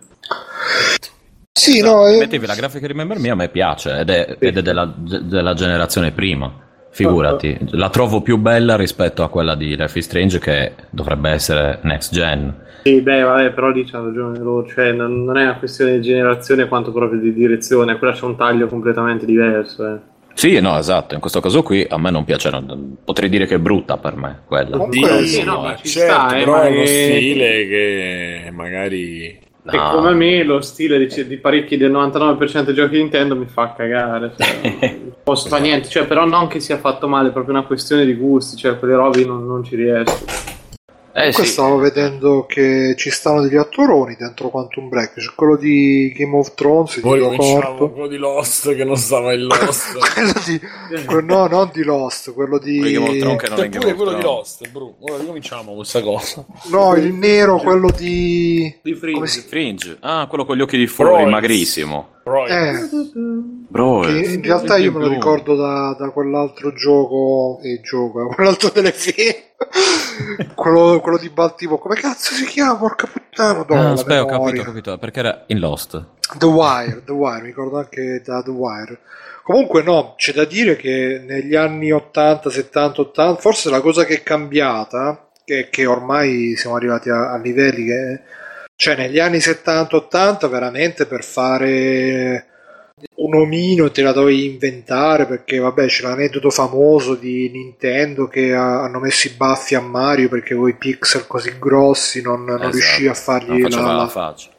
sì, 1.55 1.81
no, 1.81 2.09
io... 2.09 2.17
Mettevi 2.17 2.47
la 2.47 2.55
grafica 2.55 2.79
di 2.79 2.87
Remember 2.87 3.19
Me 3.19 3.29
a 3.29 3.35
me 3.35 3.47
piace 3.47 3.99
ed 3.99 4.09
è, 4.09 4.35
sì. 4.39 4.45
ed 4.45 4.57
è 4.57 4.61
della, 4.61 4.91
della 4.97 5.53
generazione 5.53 6.11
prima 6.11 6.51
figurati, 6.93 7.57
la 7.71 7.89
trovo 7.89 8.21
più 8.21 8.37
bella 8.37 8.75
rispetto 8.75 9.23
a 9.23 9.29
quella 9.29 9.55
di 9.55 9.75
Life 9.75 9.97
is 9.97 10.05
Strange 10.05 10.39
che 10.39 10.73
dovrebbe 10.91 11.31
essere 11.31 11.79
next 11.81 12.13
gen. 12.13 12.61
Sì, 12.83 13.01
beh, 13.01 13.21
vabbè, 13.21 13.51
però 13.51 13.69
lì 13.69 13.83
c'ha 13.83 13.99
ragione 13.99 14.37
loro, 14.37 14.67
cioè 14.67 14.91
non, 14.91 15.23
non, 15.23 15.37
è 15.37 15.43
una 15.43 15.55
questione 15.55 15.93
di 15.93 16.01
generazione 16.01 16.67
quanto 16.67 16.91
proprio 16.91 17.19
di 17.19 17.33
direzione, 17.33 17.97
quella 17.97 18.13
c'è 18.13 18.25
un 18.25 18.35
taglio 18.35 18.67
completamente 18.67 19.25
diverso. 19.25 19.85
Eh. 19.87 19.97
Sì, 20.33 20.59
no, 20.59 20.77
esatto, 20.77 21.15
in 21.15 21.19
questo 21.19 21.39
caso 21.39 21.63
qui 21.63 21.85
a 21.89 21.97
me 21.97 22.11
non 22.11 22.25
piace, 22.25 22.51
potrei 23.03 23.29
dire 23.29 23.47
che 23.47 23.55
è 23.55 23.59
brutta 23.59 23.97
per 23.97 24.15
me 24.15 24.41
quella. 24.45 24.79
Oddio, 24.79 25.23
sì, 25.23 25.43
no, 25.43 25.73
ci 25.81 25.87
certo, 25.87 26.13
sta, 26.13 26.35
eh, 26.35 26.43
però 26.43 26.61
è 26.61 26.69
uno 26.69 26.85
stile 26.85 27.67
che 27.67 28.49
magari 28.51 29.39
No. 29.63 29.71
E 29.71 29.77
come 29.77 30.13
me 30.13 30.43
lo 30.43 30.59
stile 30.59 30.97
di, 30.97 31.27
di, 31.27 31.37
parecchi 31.37 31.77
del 31.77 31.89
99% 31.89 32.63
dei 32.63 32.73
giochi 32.73 32.95
di 32.95 32.97
Nintendo 32.97 33.35
mi 33.35 33.45
fa 33.45 33.73
cagare. 33.73 34.33
Cioè, 34.37 34.97
non 34.99 35.13
posso 35.23 35.47
fare 35.47 35.61
niente, 35.61 35.87
cioè, 35.87 36.05
però 36.05 36.25
non 36.25 36.47
che 36.47 36.59
sia 36.59 36.77
fatto 36.77 37.07
male, 37.07 37.29
è 37.29 37.31
proprio 37.31 37.55
una 37.55 37.63
questione 37.63 38.05
di 38.05 38.13
gusti, 38.13 38.57
cioè 38.57 38.77
quelle 38.77 38.95
robe 38.95 39.23
non, 39.23 39.45
non 39.47 39.63
ci 39.63 39.77
riesco. 39.77 40.51
Eh, 41.15 41.31
sì. 41.31 41.45
stavo 41.45 41.77
vedendo 41.77 42.45
che 42.47 42.95
ci 42.97 43.11
stanno 43.11 43.41
degli 43.41 43.55
attoroni 43.55 44.15
dentro 44.17 44.49
Quantum 44.49 44.89
Break. 44.89 45.13
C'è 45.13 45.31
quello 45.35 45.55
di 45.57 46.11
Game 46.15 46.35
of 46.35 46.55
Thrones. 46.55 46.99
Poi 47.01 47.19
cominciamo 47.19 47.89
quello 47.91 48.07
di 48.07 48.17
Lost 48.17 48.75
che 48.75 48.83
non 48.83 48.97
stava 48.97 49.33
in 49.33 49.45
Lost. 49.45 49.97
quello 50.13 50.33
di, 50.45 51.25
no, 51.25 51.47
non 51.47 51.69
di 51.71 51.83
Lost, 51.83 52.33
quello 52.33 52.57
di 52.57 52.79
Game 52.79 53.09
of 53.09 53.17
Thrones 53.17 53.41
che 53.41 53.49
non 53.49 53.59
è 53.59 53.69
Game 53.69 53.91
of 53.91 53.95
quello 53.95 54.13
di 54.13 54.21
Lost, 54.21 54.69
bro. 54.69 54.95
Ora 55.01 55.17
ricominciamo 55.19 55.75
questa 55.75 56.01
cosa. 56.01 56.43
No, 56.71 56.95
il 56.95 57.13
nero, 57.13 57.57
quello 57.57 57.91
di 57.91 58.79
di 58.81 58.95
Fringe. 58.95 59.27
Si... 59.27 59.41
Fringe. 59.41 59.97
Ah, 59.99 60.25
quello 60.27 60.45
con 60.45 60.57
gli 60.57 60.61
occhi 60.61 60.77
di 60.77 60.87
fuori, 60.87 61.25
magrissimo. 61.25 62.12
Eh, 62.25 62.89
Bro, 63.67 64.07
in 64.07 64.41
realtà 64.41 64.77
io 64.77 64.93
me 64.93 64.99
lo 64.99 65.07
ricordo 65.09 65.55
da, 65.55 65.93
da 65.99 66.09
quell'altro 66.09 66.71
gioco 66.71 67.59
e 67.61 67.81
gioco, 67.81 68.27
quell'altro 68.33 68.71
telefilm. 68.71 69.51
Quello, 70.53 70.99
quello, 71.01 71.17
di 71.17 71.29
Baltimore. 71.29 71.81
Come 71.81 71.95
cazzo 71.95 72.33
si 72.35 72.45
chiama 72.45 72.75
porca 72.75 73.07
puttana? 73.07 73.65
Ah, 73.67 73.91
aspetta 73.91 74.21
ho 74.21 74.25
capito, 74.27 74.61
ho 74.61 74.65
capito 74.65 74.97
perché 74.99 75.19
era 75.19 75.43
in 75.47 75.59
Lost. 75.59 76.05
The 76.37 76.45
Wire 76.45 77.01
The 77.03 77.11
Wire 77.11 77.41
mi 77.41 77.47
ricordo 77.47 77.77
anche 77.77 78.21
da 78.23 78.43
The 78.43 78.51
Wire. 78.51 78.99
Comunque 79.41 79.81
no 79.81 80.13
c'è 80.15 80.33
da 80.33 80.45
dire 80.45 80.75
che 80.75 81.23
negli 81.25 81.55
anni 81.55 81.91
80 81.91 82.49
70 82.49 83.01
80 83.01 83.41
forse 83.41 83.69
la 83.69 83.81
cosa 83.81 84.05
che 84.05 84.15
è 84.15 84.23
cambiata 84.23 85.29
che, 85.43 85.69
che 85.69 85.85
ormai 85.85 86.55
siamo 86.55 86.75
arrivati 86.75 87.09
a, 87.09 87.31
a 87.31 87.37
livelli 87.37 87.85
che 87.85 88.21
Cioè, 88.75 88.95
negli 88.95 89.19
anni 89.19 89.37
70-80, 89.37 90.49
veramente 90.49 91.05
per 91.05 91.23
fare 91.23 92.47
un 93.15 93.35
omino 93.35 93.91
te 93.91 94.01
la 94.01 94.11
dovevi 94.13 94.45
inventare 94.45 95.25
perché 95.25 95.57
vabbè 95.57 95.87
c'è 95.87 96.03
l'aneddoto 96.03 96.49
famoso 96.49 97.15
di 97.15 97.49
Nintendo 97.49 98.27
che 98.27 98.53
ha, 98.53 98.83
hanno 98.83 98.99
messo 98.99 99.27
i 99.27 99.31
baffi 99.31 99.75
a 99.75 99.81
Mario 99.81 100.29
perché 100.29 100.55
con 100.55 100.69
i 100.69 100.75
pixel 100.75 101.27
così 101.27 101.55
grossi 101.59 102.21
non, 102.21 102.43
non 102.45 102.57
Esatto. 102.59 102.71
riuscì 102.71 103.07
a 103.07 103.13
fargli 103.13 103.61
Non 103.61 103.69
la, 103.85 103.93
la 103.93 104.07
faccia. 104.07 104.49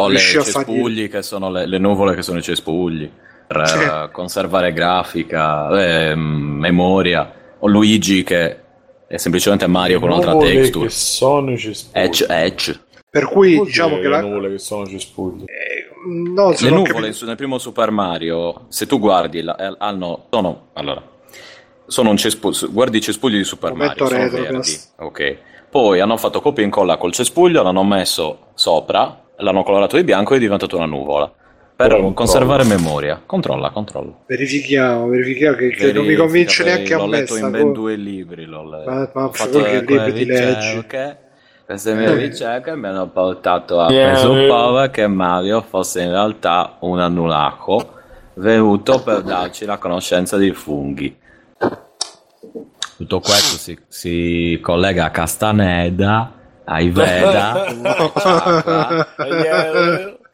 O 0.00 0.08
le 0.08 0.18
a 0.18 0.20
fargli- 0.20 0.44
cespugli 0.44 1.08
che 1.10 1.22
sono 1.22 1.50
le, 1.50 1.66
le 1.66 1.78
nuvole 1.78 2.14
che 2.14 2.22
sono 2.22 2.38
i 2.38 2.42
cespugli 2.42 3.10
per 3.46 3.66
Sì. 3.66 3.78
eh, 3.78 4.08
conservare 4.12 4.72
grafica, 4.72 6.10
eh, 6.10 6.14
memoria. 6.14 7.32
O 7.60 7.66
Luigi 7.66 8.22
che 8.22 8.56
è 9.08 9.16
semplicemente 9.16 9.66
Mario 9.66 9.98
con 9.98 10.10
un'altra 10.10 10.36
texture. 10.36 10.86
che 10.86 10.92
sono 10.92 11.52
i 11.52 11.58
cespugli. 11.58 12.00
Edge, 12.02 12.26
edge. 12.28 12.80
Per 13.10 13.26
cui 13.26 13.54
Vuol 13.54 13.66
diciamo 13.66 13.98
che 13.98 14.08
la, 14.08 14.20
le 14.20 14.28
nuvole 14.28 14.50
che 14.50 14.58
sono 14.58 14.86
cespugli. 14.86 15.44
eh, 15.46 15.88
no, 16.06 16.50
Le 16.58 16.70
nuvole 16.70 17.12
su- 17.12 17.24
nel 17.26 17.36
primo 17.36 17.58
Super 17.58 17.90
Mario, 17.90 18.66
se 18.68 18.86
tu 18.86 18.98
guardi, 18.98 19.42
la- 19.42 19.56
eh, 19.56 19.74
hanno, 19.78 20.26
sono, 20.30 20.68
allora, 20.74 21.02
sono 21.86 22.10
un 22.10 22.16
cespuglio, 22.16 22.70
guardi 22.70 22.98
i 22.98 23.00
cespugli 23.00 23.36
di 23.36 23.44
Super 23.44 23.72
Momento 23.72 24.04
Mario, 24.04 24.18
sono 24.18 24.30
Retrocast. 24.30 24.94
verdi, 24.96 25.08
ok. 25.08 25.38
Poi 25.70 26.00
hanno 26.00 26.16
fatto 26.16 26.40
copia 26.40 26.62
e 26.62 26.66
incolla 26.66 26.96
col 26.96 27.12
cespuglio, 27.12 27.62
l'hanno 27.62 27.84
messo 27.84 28.48
sopra, 28.54 29.24
l'hanno 29.36 29.62
colorato 29.62 29.96
di 29.96 30.04
bianco 30.04 30.34
e 30.34 30.36
è 30.36 30.40
diventato 30.40 30.76
una 30.76 30.86
nuvola. 30.86 31.30
Per 31.78 31.86
Ora 31.86 31.94
controllo. 32.02 32.14
conservare 32.14 32.64
memoria. 32.64 33.22
Controlla, 33.24 33.70
controlla. 33.70 34.12
verifichiamo, 34.26 35.06
verifichiamo 35.08 35.56
che, 35.56 35.68
che 35.70 35.92
non 35.92 36.02
mi 36.06 36.14
Verifica, 36.16 36.22
convince 36.22 36.64
neanche 36.64 36.94
a 36.94 36.96
l'ho 36.98 37.06
me 37.06 37.18
letto 37.20 37.34
sta 37.34 37.44
in 37.46 37.52
ben 37.52 37.72
due 37.72 37.94
libri. 37.96 38.44
L'ho 38.46 38.68
letto. 38.68 38.90
Ma- 38.90 39.10
ma 39.14 39.24
Ho 39.26 39.32
fatto 39.32 39.62
che 39.62 39.76
alcune 39.76 40.04
libri 40.06 40.12
ti 40.12 40.24
leggi? 40.24 40.40
ricerche. 40.50 41.18
Queste 41.68 41.92
mie 41.92 42.14
ricerche 42.14 42.74
mi 42.76 42.86
hanno 42.86 43.08
portato 43.08 43.78
a 43.78 43.92
Yeah. 43.92 44.12
presupporre 44.12 44.90
che 44.90 45.06
Mario 45.06 45.60
fosse 45.60 46.00
in 46.00 46.08
realtà 46.08 46.78
un 46.80 46.98
annulaco 46.98 47.92
venuto 48.36 49.02
per 49.02 49.20
darci 49.20 49.66
la 49.66 49.76
conoscenza 49.76 50.38
dei 50.38 50.54
funghi. 50.54 51.14
Tutto 52.96 53.20
questo 53.20 53.58
si, 53.58 53.78
si 53.86 54.58
collega 54.62 55.04
a 55.04 55.10
Castaneda, 55.10 56.32
ai 56.64 56.88
Veda, 56.88 57.66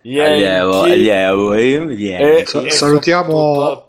agli 0.03 0.21
Elohim, 0.41 1.89
agli 1.89 2.07
Elohim. 2.07 2.45
Sa- 2.45 2.71
salutiamo-. 2.71 3.87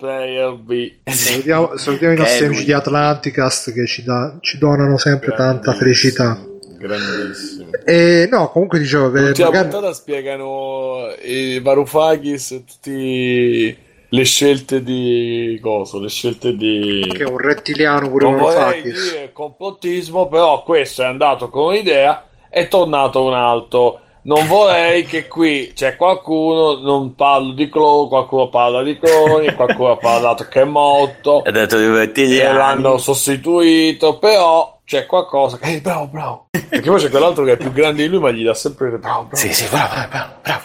Salutiamo, 1.05 1.73
i 1.76 2.15
nostri 2.15 2.45
amici 2.45 2.65
di 2.65 2.73
Atlanticast 2.73 3.72
che 3.72 3.85
ci, 3.85 4.03
da- 4.03 4.35
ci 4.41 4.57
donano 4.57 4.97
sempre 4.97 5.31
tanta 5.35 5.73
felicità. 5.73 6.39
Grandissimo. 6.86 7.70
E 7.86 8.28
no, 8.30 8.49
comunque 8.49 8.80
dicevo, 8.80 9.07
eh, 9.16 9.22
L'ultima 9.22 9.49
magari- 9.49 9.70
puntata 9.70 9.94
spiegano 9.94 11.07
i 11.24 11.60
Varoufakis 11.60 12.52
e 12.52 12.64
tutti 12.64 13.78
le 14.07 14.24
scelte 14.24 14.84
di 14.84 15.60
coso, 15.62 15.99
le 15.99 16.10
scelte 16.10 16.56
di 16.56 17.06
che 17.12 17.24
è 17.24 17.28
un 17.28 17.38
rettiliano 17.38 18.10
pure 18.10 18.26
non 18.26 18.38
vorrei 18.38 18.56
Varoufakis. 18.56 19.12
dire 19.12 19.32
complottismo, 19.34 20.28
però 20.28 20.64
questo 20.64 21.02
è 21.02 21.06
andato 21.06 21.49
con 21.49 21.66
un'idea, 21.68 22.26
è 22.49 22.68
tornato 22.68 23.24
un 23.24 23.34
altro. 23.34 23.99
Non 24.26 24.48
vorrei 24.48 25.06
che 25.06 25.28
qui 25.28 25.72
c'è 25.76 25.95
qualcuno, 25.95 26.80
non 26.80 27.14
parlo 27.14 27.52
di 27.52 27.70
cloni, 27.70 28.07
qualcuno 28.07 28.49
parla 28.49 28.82
di 28.82 28.98
cloni, 28.98 29.53
qualcuno 29.53 29.91
ha 29.91 29.98
parlato 29.98 30.48
che 30.49 30.62
è 30.62 30.64
morto 30.64 31.44
Ha 31.44 31.52
detto 31.52 31.78
di 31.78 32.40
e 32.40 32.52
l'hanno 32.52 32.98
sostituito, 32.98 34.18
però 34.18 34.74
c'è 34.86 35.06
qualcosa 35.06 35.57
che... 35.57 35.66
Ehi, 35.66 35.82
bravo, 35.82 36.07
bravo. 36.07 36.48
Perché 36.52 36.90
poi 36.90 36.99
c'è 36.99 37.10
quell'altro 37.10 37.44
che 37.44 37.53
è 37.53 37.57
più 37.57 37.72
grande 37.72 38.03
di 38.03 38.10
lui, 38.10 38.20
ma 38.20 38.32
gli 38.32 38.44
dà 38.44 38.53
sempre... 38.53 38.90
Bravo, 38.98 39.24
bravo. 39.24 39.36
Sì, 39.36 39.53
sì, 39.53 39.68
bravo, 39.70 39.94
bravo, 40.10 40.34
bravo. 40.41 40.64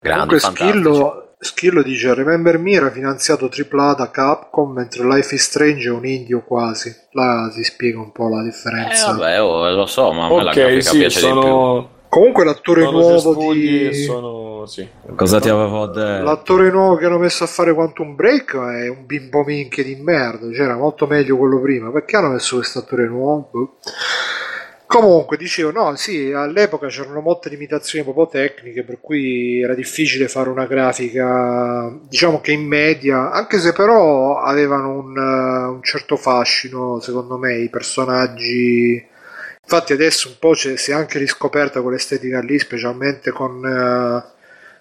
Grandi, 0.00 0.38
Comunque. 0.38 0.66
Schillo, 0.66 1.22
Schillo 1.40 1.82
dice 1.82 2.14
Remember 2.14 2.58
Me 2.58 2.72
era 2.72 2.90
finanziato 2.90 3.48
AAA 3.48 3.94
da 3.94 4.10
Capcom 4.10 4.72
mentre 4.72 5.04
Life 5.04 5.34
is 5.34 5.42
Strange 5.42 5.86
è 5.88 5.90
un 5.92 6.04
indio 6.06 6.42
quasi. 6.44 6.94
Là 7.12 7.50
si 7.52 7.62
spiega 7.64 7.98
un 8.00 8.10
po' 8.12 8.28
la 8.28 8.40
Eh, 8.40 8.44
differenza. 8.44 9.12
vabbè, 9.12 9.42
oh, 9.42 9.70
lo 9.70 9.86
so, 9.86 10.12
ma 10.12 10.26
a 10.26 10.28
me 10.30 10.42
la 10.42 10.52
grafica 10.52 10.80
sì, 10.90 10.98
piace 10.98 11.20
di 11.32 11.38
più. 11.38 11.88
Comunque 12.08 12.44
l'attore 12.44 12.82
sono 12.82 13.00
nuovo 13.00 13.52
di... 13.52 13.92
sono... 13.94 14.66
Sì. 14.66 14.86
Cosa 15.14 15.40
ti 15.40 15.48
avevo 15.48 15.86
detto? 15.86 16.22
L'attore 16.22 16.70
nuovo 16.70 16.96
che 16.96 17.06
hanno 17.06 17.18
messo 17.18 17.44
a 17.44 17.46
fare 17.46 17.72
Quantum 17.74 18.14
Break 18.14 18.54
è 18.56 18.88
un 18.88 19.06
bimbo 19.06 19.44
minchia 19.44 19.82
di 19.82 19.94
merda, 19.96 20.52
cioè 20.52 20.64
era 20.64 20.76
molto 20.76 21.06
meglio 21.06 21.36
quello 21.36 21.60
prima. 21.60 21.90
Perché 21.90 22.16
hanno 22.16 22.30
messo 22.30 22.56
questo 22.56 22.80
attore 22.80 23.06
nuovo? 23.06 23.48
Boh. 23.50 23.76
Comunque, 24.88 25.36
dicevo, 25.36 25.70
no, 25.70 25.96
sì, 25.96 26.32
all'epoca 26.32 26.86
c'erano 26.86 27.20
molte 27.20 27.50
limitazioni 27.50 28.02
proprio 28.02 28.26
tecniche, 28.26 28.84
per 28.84 29.00
cui 29.02 29.60
era 29.60 29.74
difficile 29.74 30.28
fare 30.28 30.48
una 30.48 30.64
grafica, 30.64 31.94
diciamo 32.08 32.40
che 32.40 32.52
in 32.52 32.66
media, 32.66 33.30
anche 33.30 33.58
se 33.58 33.72
però 33.74 34.38
avevano 34.38 34.92
un, 34.92 35.14
eh, 35.14 35.68
un 35.74 35.82
certo 35.82 36.16
fascino, 36.16 37.00
secondo 37.00 37.36
me, 37.36 37.58
i 37.58 37.68
personaggi. 37.68 39.16
Infatti 39.70 39.92
adesso 39.92 40.28
un 40.28 40.36
po' 40.38 40.54
si 40.54 40.72
è 40.90 40.94
anche 40.94 41.18
riscoperta 41.18 41.82
quell'estetica 41.82 42.40
lì, 42.40 42.58
specialmente 42.58 43.30
con 43.30 43.62
eh, 43.62 44.24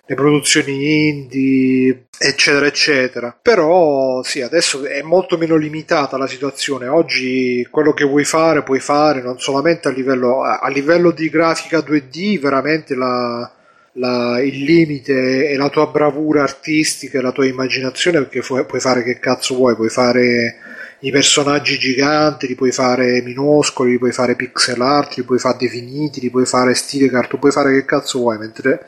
le 0.05 0.15
produzioni 0.15 1.09
indie, 1.09 2.05
eccetera, 2.17 2.65
eccetera. 2.67 3.37
Però 3.39 4.23
sì, 4.23 4.39
adesso 4.41 4.85
è 4.85 5.01
molto 5.01 5.37
meno 5.37 5.57
limitata 5.57 6.15
la 6.17 6.25
situazione. 6.25 6.87
Oggi 6.87 7.67
quello 7.69 7.91
che 7.91 8.05
vuoi 8.05 8.23
fare, 8.23 8.63
puoi 8.63 8.79
fare 8.79 9.21
non 9.21 9.37
solamente 9.39 9.89
a 9.89 9.91
livello, 9.91 10.43
a 10.43 10.59
a 10.59 10.69
livello 10.69 11.11
di 11.11 11.29
grafica 11.29 11.81
2D, 11.81 12.39
veramente 12.39 12.95
la, 12.95 13.51
la- 13.95 14.39
il 14.41 14.63
limite 14.63 15.49
è 15.49 15.55
la 15.57 15.67
tua 15.69 15.87
bravura 15.87 16.43
artistica 16.43 17.19
e 17.19 17.21
la 17.21 17.33
tua 17.33 17.45
immaginazione, 17.45 18.19
perché 18.19 18.41
fu- 18.41 18.65
puoi 18.65 18.79
fare 18.79 19.03
che 19.03 19.19
cazzo 19.19 19.55
vuoi, 19.55 19.75
puoi 19.75 19.89
fare 19.89 20.55
i 20.99 21.11
personaggi 21.11 21.77
giganti, 21.77 22.47
li 22.47 22.55
puoi 22.55 22.71
fare 22.71 23.21
minuscoli, 23.21 23.91
li 23.91 23.97
puoi 23.99 24.11
fare 24.11 24.35
pixel 24.35 24.81
art, 24.81 25.15
li 25.15 25.23
puoi 25.23 25.39
fare 25.39 25.57
definiti, 25.59 26.19
li 26.19 26.29
puoi 26.29 26.45
fare 26.45 26.73
stile 26.73 27.09
cartoon, 27.09 27.39
puoi 27.39 27.51
fare 27.51 27.71
che 27.73 27.85
cazzo 27.85 28.19
vuoi, 28.19 28.37
mentre 28.37 28.85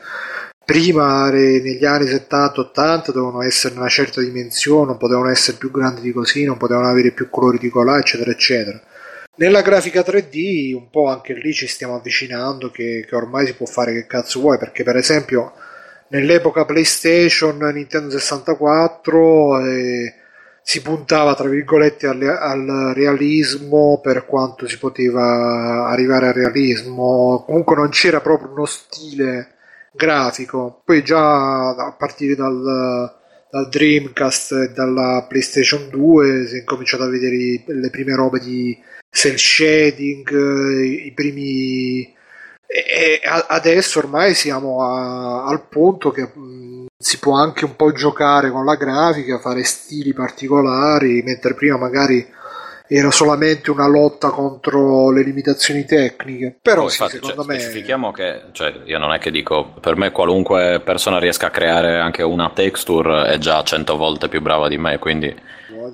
prima 0.64 1.30
negli 1.30 1.84
anni 1.84 2.06
70-80 2.06 3.12
dovevano 3.12 3.42
essere 3.42 3.74
una 3.74 3.88
certa 3.88 4.20
dimensione, 4.20 4.86
non 4.86 4.98
potevano 4.98 5.30
essere 5.30 5.56
più 5.56 5.70
grandi 5.70 6.00
di 6.00 6.12
così, 6.12 6.44
non 6.44 6.56
potevano 6.56 6.88
avere 6.88 7.12
più 7.12 7.28
colori 7.30 7.58
di 7.58 7.68
colà, 7.68 7.98
eccetera, 7.98 8.30
eccetera. 8.30 8.80
Nella 9.36 9.62
grafica 9.62 10.02
3D 10.02 10.74
un 10.74 10.90
po' 10.90 11.08
anche 11.08 11.34
lì 11.34 11.52
ci 11.52 11.66
stiamo 11.66 11.94
avvicinando 11.94 12.70
che, 12.70 13.06
che 13.08 13.16
ormai 13.16 13.46
si 13.46 13.54
può 13.54 13.66
fare 13.66 13.92
che 13.92 14.06
cazzo 14.06 14.40
vuoi, 14.40 14.58
perché 14.58 14.82
per 14.82 14.96
esempio 14.96 15.52
nell'epoca 16.08 16.64
PlayStation, 16.64 17.56
Nintendo 17.56 18.10
64 18.10 19.66
eh, 19.66 20.14
si 20.62 20.82
puntava 20.82 21.34
tra 21.34 21.48
virgolette 21.48 22.06
al, 22.06 22.22
al 22.22 22.92
realismo 22.94 24.00
per 24.02 24.26
quanto 24.26 24.66
si 24.68 24.78
poteva 24.78 25.86
arrivare 25.88 26.28
al 26.28 26.34
realismo, 26.34 27.42
comunque 27.46 27.76
non 27.76 27.88
c'era 27.90 28.20
proprio 28.20 28.50
uno 28.52 28.66
stile 28.66 29.54
grafico. 29.92 30.82
Poi 30.84 31.02
già 31.02 31.70
a 31.74 31.92
partire 31.98 32.34
dal, 32.34 33.12
dal 33.50 33.68
Dreamcast 33.68 34.52
e 34.52 34.68
dalla 34.72 35.24
PlayStation 35.28 35.88
2 35.90 36.46
si 36.46 36.56
è 36.56 36.58
incominciato 36.60 37.02
a 37.04 37.08
vedere 37.08 37.34
i- 37.34 37.64
le 37.66 37.90
prime 37.90 38.14
robe 38.14 38.38
di 38.38 38.78
cel 39.10 39.38
shading, 39.38 40.30
i, 40.82 41.06
i 41.06 41.12
primi... 41.12 42.14
E, 42.72 42.84
e 42.92 43.20
adesso 43.48 43.98
ormai 43.98 44.34
siamo 44.34 44.82
a- 44.84 45.46
al 45.46 45.66
punto 45.68 46.10
che 46.12 46.30
mh, 46.32 46.79
si 47.02 47.18
può 47.18 47.32
anche 47.32 47.64
un 47.64 47.76
po' 47.76 47.92
giocare 47.92 48.50
con 48.50 48.66
la 48.66 48.74
grafica, 48.74 49.38
fare 49.38 49.64
stili 49.64 50.12
particolari, 50.12 51.22
mentre 51.22 51.54
prima 51.54 51.78
magari 51.78 52.28
era 52.86 53.10
solamente 53.10 53.70
una 53.70 53.86
lotta 53.86 54.28
contro 54.28 55.10
le 55.10 55.22
limitazioni 55.22 55.86
tecniche. 55.86 56.58
Però 56.60 56.82
Poi, 56.82 56.90
sì, 56.90 57.00
infatti, 57.00 57.18
secondo 57.18 57.44
cioè, 57.44 57.54
me... 57.54 57.58
specifichiamo 57.58 58.10
che 58.10 58.42
cioè, 58.52 58.82
io 58.84 58.98
non 58.98 59.14
è 59.14 59.18
che 59.18 59.30
dico 59.30 59.72
per 59.80 59.96
me 59.96 60.10
qualunque 60.10 60.82
persona 60.84 61.18
riesca 61.18 61.46
a 61.46 61.50
creare 61.50 61.98
anche 61.98 62.22
una 62.22 62.50
texture 62.50 63.28
è 63.28 63.38
già 63.38 63.62
cento 63.62 63.96
volte 63.96 64.28
più 64.28 64.42
brava 64.42 64.68
di 64.68 64.76
me, 64.76 64.98
quindi 64.98 65.34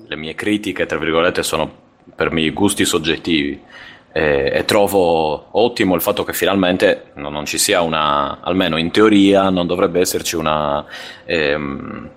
le 0.09 0.17
mie 0.17 0.35
critiche, 0.35 0.87
tra 0.87 0.99
virgolette, 0.99 1.45
sono 1.45 1.73
per 2.17 2.33
miei 2.33 2.51
gusti 2.51 2.85
soggettivi. 2.85 3.63
E, 4.17 4.51
e 4.51 4.65
trovo 4.65 5.49
ottimo 5.59 5.95
il 5.95 6.01
fatto 6.01 6.25
che 6.25 6.33
finalmente 6.33 7.11
non, 7.17 7.33
non 7.35 7.45
ci 7.45 7.59
sia 7.59 7.83
una, 7.83 8.39
almeno 8.41 8.79
in 8.79 8.91
teoria, 8.91 9.51
non 9.51 9.67
dovrebbe 9.67 10.01
esserci 10.01 10.37
una 10.37 10.83
ehm, 11.27 12.11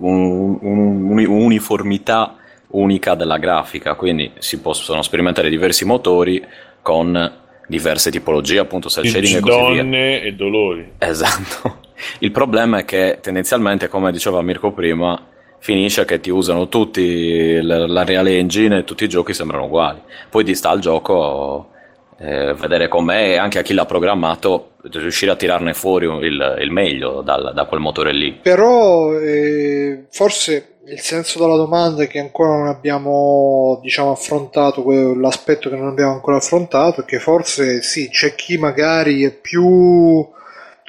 un- 0.00 0.58
un- 0.60 1.04
un'uniformità 1.28 2.34
unica 2.72 3.14
della 3.14 3.38
grafica, 3.38 3.94
quindi 3.94 4.32
si 4.38 4.60
possono 4.60 5.02
sperimentare 5.02 5.48
diversi 5.48 5.84
motori 5.84 6.44
con 6.82 7.32
diverse 7.68 8.10
tipologie, 8.10 8.58
appunto 8.58 8.88
cel 8.88 9.06
shading 9.06 9.36
e 9.36 9.40
così 9.40 9.56
via. 9.70 9.82
donne 9.82 10.22
e 10.22 10.32
dolori. 10.34 10.92
Esatto. 10.98 11.78
Il 12.20 12.32
problema 12.32 12.78
è 12.78 12.84
che 12.84 13.18
tendenzialmente, 13.20 13.86
come 13.86 14.10
diceva 14.10 14.42
Mirko 14.42 14.72
prima, 14.72 15.16
finisce 15.60 16.04
che 16.04 16.20
ti 16.20 16.30
usano 16.30 16.68
tutti 16.68 17.60
la 17.62 18.02
Real 18.04 18.26
Engine 18.26 18.78
e 18.78 18.84
tutti 18.84 19.04
i 19.04 19.08
giochi 19.08 19.32
sembrano 19.32 19.66
uguali. 19.66 20.00
Poi 20.28 20.44
ti 20.44 20.54
sta 20.54 20.72
il 20.72 20.80
gioco 20.80 21.68
eh, 22.18 22.54
vedere 22.54 22.88
com'è 22.88 23.30
e 23.30 23.36
anche 23.36 23.58
a 23.58 23.62
chi 23.62 23.72
l'ha 23.72 23.86
programmato 23.86 24.72
riuscire 24.82 25.30
a 25.30 25.36
tirarne 25.36 25.74
fuori 25.74 26.06
il, 26.06 26.56
il 26.60 26.70
meglio 26.70 27.20
dal, 27.22 27.52
da 27.54 27.64
quel 27.66 27.80
motore 27.80 28.12
lì. 28.12 28.32
Però 28.42 29.18
eh, 29.18 30.06
forse 30.10 30.78
il 30.86 31.00
senso 31.00 31.38
della 31.38 31.56
domanda 31.56 32.02
è 32.02 32.08
che 32.08 32.18
ancora 32.18 32.56
non 32.56 32.66
abbiamo 32.66 33.78
diciamo, 33.82 34.10
affrontato 34.10 34.84
l'aspetto 35.14 35.68
che 35.68 35.76
non 35.76 35.88
abbiamo 35.88 36.12
ancora 36.12 36.38
affrontato 36.38 37.02
è 37.02 37.04
che 37.04 37.18
forse 37.18 37.82
sì, 37.82 38.08
c'è 38.08 38.34
chi 38.34 38.56
magari 38.56 39.24
è 39.24 39.30
più 39.30 40.26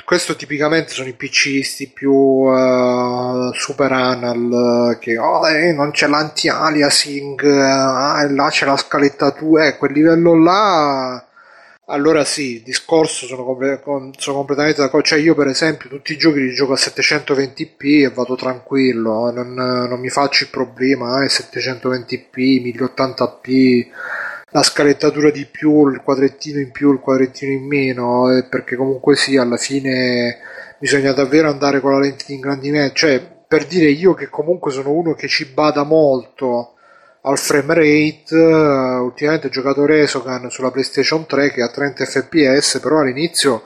questo 0.04 0.36
tipicamente 0.36 0.92
sono 0.92 1.08
i 1.08 1.14
PCisti 1.14 1.90
più 1.90 2.12
uh, 2.14 3.52
super 3.54 3.92
anal 3.92 4.98
che 5.00 5.18
oh, 5.18 5.48
eh, 5.48 5.72
non 5.74 5.92
c'è 5.92 6.08
l'anti-aliasing, 6.08 7.42
uh, 7.42 8.34
là 8.34 8.48
c'è 8.50 8.66
la 8.66 8.78
scalettatura, 8.78 9.68
eh, 9.68 9.78
quel 9.78 9.92
livello 9.92 10.36
là 10.36 11.26
allora 11.92 12.24
sì, 12.24 12.56
il 12.56 12.62
discorso 12.62 13.26
sono, 13.26 13.44
comple- 13.44 13.82
sono 14.18 14.38
completamente 14.38 14.80
d'accordo. 14.82 15.06
Cioè, 15.08 15.20
io 15.20 15.36
per 15.36 15.48
esempio, 15.48 15.90
tutti 15.90 16.14
i 16.14 16.18
giochi 16.18 16.40
li 16.40 16.54
gioco 16.54 16.72
a 16.74 16.78
720p 16.78 18.06
e 18.06 18.10
vado 18.10 18.36
tranquillo, 18.36 19.30
eh, 19.30 19.34
non, 19.34 19.54
non, 19.54 20.00
mi 20.00 20.10
faccio 20.10 20.44
il 20.46 20.50
problema, 20.50 21.22
eh, 21.24 21.28
720p, 21.28 22.62
1080p, 22.62 23.88
la 24.52 24.64
scalettatura 24.64 25.32
di 25.32 25.46
più, 25.46 25.88
il 25.88 26.02
quadrettino 26.02 26.60
in 26.60 26.72
più, 26.72 26.92
il 26.92 27.00
quadrettino 27.00 27.52
in 27.52 27.66
meno, 27.66 28.30
eh, 28.36 28.44
perché 28.46 28.76
comunque 28.76 29.16
sì, 29.16 29.38
alla 29.38 29.58
fine 29.58 30.40
bisogna 30.78 31.14
davvero 31.14 31.50
andare 31.50 31.80
con 31.80 31.92
la 31.92 32.00
lente 32.00 32.26
di 32.28 32.34
ingrandimento. 32.36 32.94
Cioè, 32.96 33.22
per 33.48 33.66
dire 33.66 33.88
io 33.90 34.14
che 34.14 34.30
comunque 34.30 34.72
sono 34.72 34.92
uno 34.92 35.14
che 35.14 35.28
ci 35.28 35.46
bada 35.46 35.84
molto 35.84 36.76
al 37.22 37.38
frame 37.38 37.74
rate. 37.74 38.36
Uh, 38.36 39.04
ultimamente 39.04 39.48
ho 39.48 39.50
giocato 39.50 39.86
Resogan 39.86 40.50
sulla 40.50 40.72
PlayStation 40.72 41.26
3 41.26 41.52
che 41.52 41.62
ha 41.62 41.70
30 41.70 42.06
fps, 42.06 42.80
però 42.82 43.00
all'inizio 43.00 43.64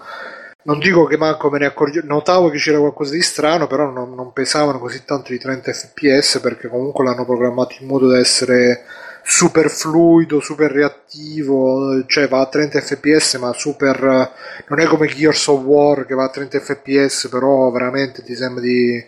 non 0.64 0.80
dico 0.80 1.06
che 1.06 1.18
manco 1.18 1.50
me 1.50 1.60
ne 1.60 1.68
accorgevo, 1.68 2.08
notavo 2.08 2.50
che 2.50 2.58
c'era 2.58 2.80
qualcosa 2.80 3.14
di 3.14 3.22
strano, 3.22 3.68
però 3.68 3.92
non, 3.92 4.14
non, 4.16 4.34
pesavano 4.34 4.80
così 4.80 5.06
tanto 5.06 5.32
di 5.32 5.38
30 5.38 5.72
fps 5.72 6.40
perché 6.42 6.68
comunque 6.68 7.04
l'hanno 7.04 7.26
programmato 7.26 7.76
in 7.80 7.88
modo 7.88 8.08
da 8.08 8.18
essere 8.18 8.84
super 9.28 9.72
fluido, 9.72 10.40
super 10.40 10.72
reattivo, 10.72 12.06
cioè 12.06 12.28
va 12.28 12.42
a 12.42 12.46
30 12.46 12.80
fps 12.80 13.34
ma 13.36 13.54
super... 13.54 14.32
non 14.68 14.80
è 14.80 14.86
come 14.86 15.08
Gears 15.08 15.48
of 15.48 15.64
War 15.64 16.06
che 16.06 16.14
va 16.14 16.26
a 16.26 16.30
30 16.30 16.60
fps, 16.60 17.28
però 17.30 17.72
veramente 17.72 18.22
ti 18.22 18.36
sembra 18.36 18.62
di 18.62 19.04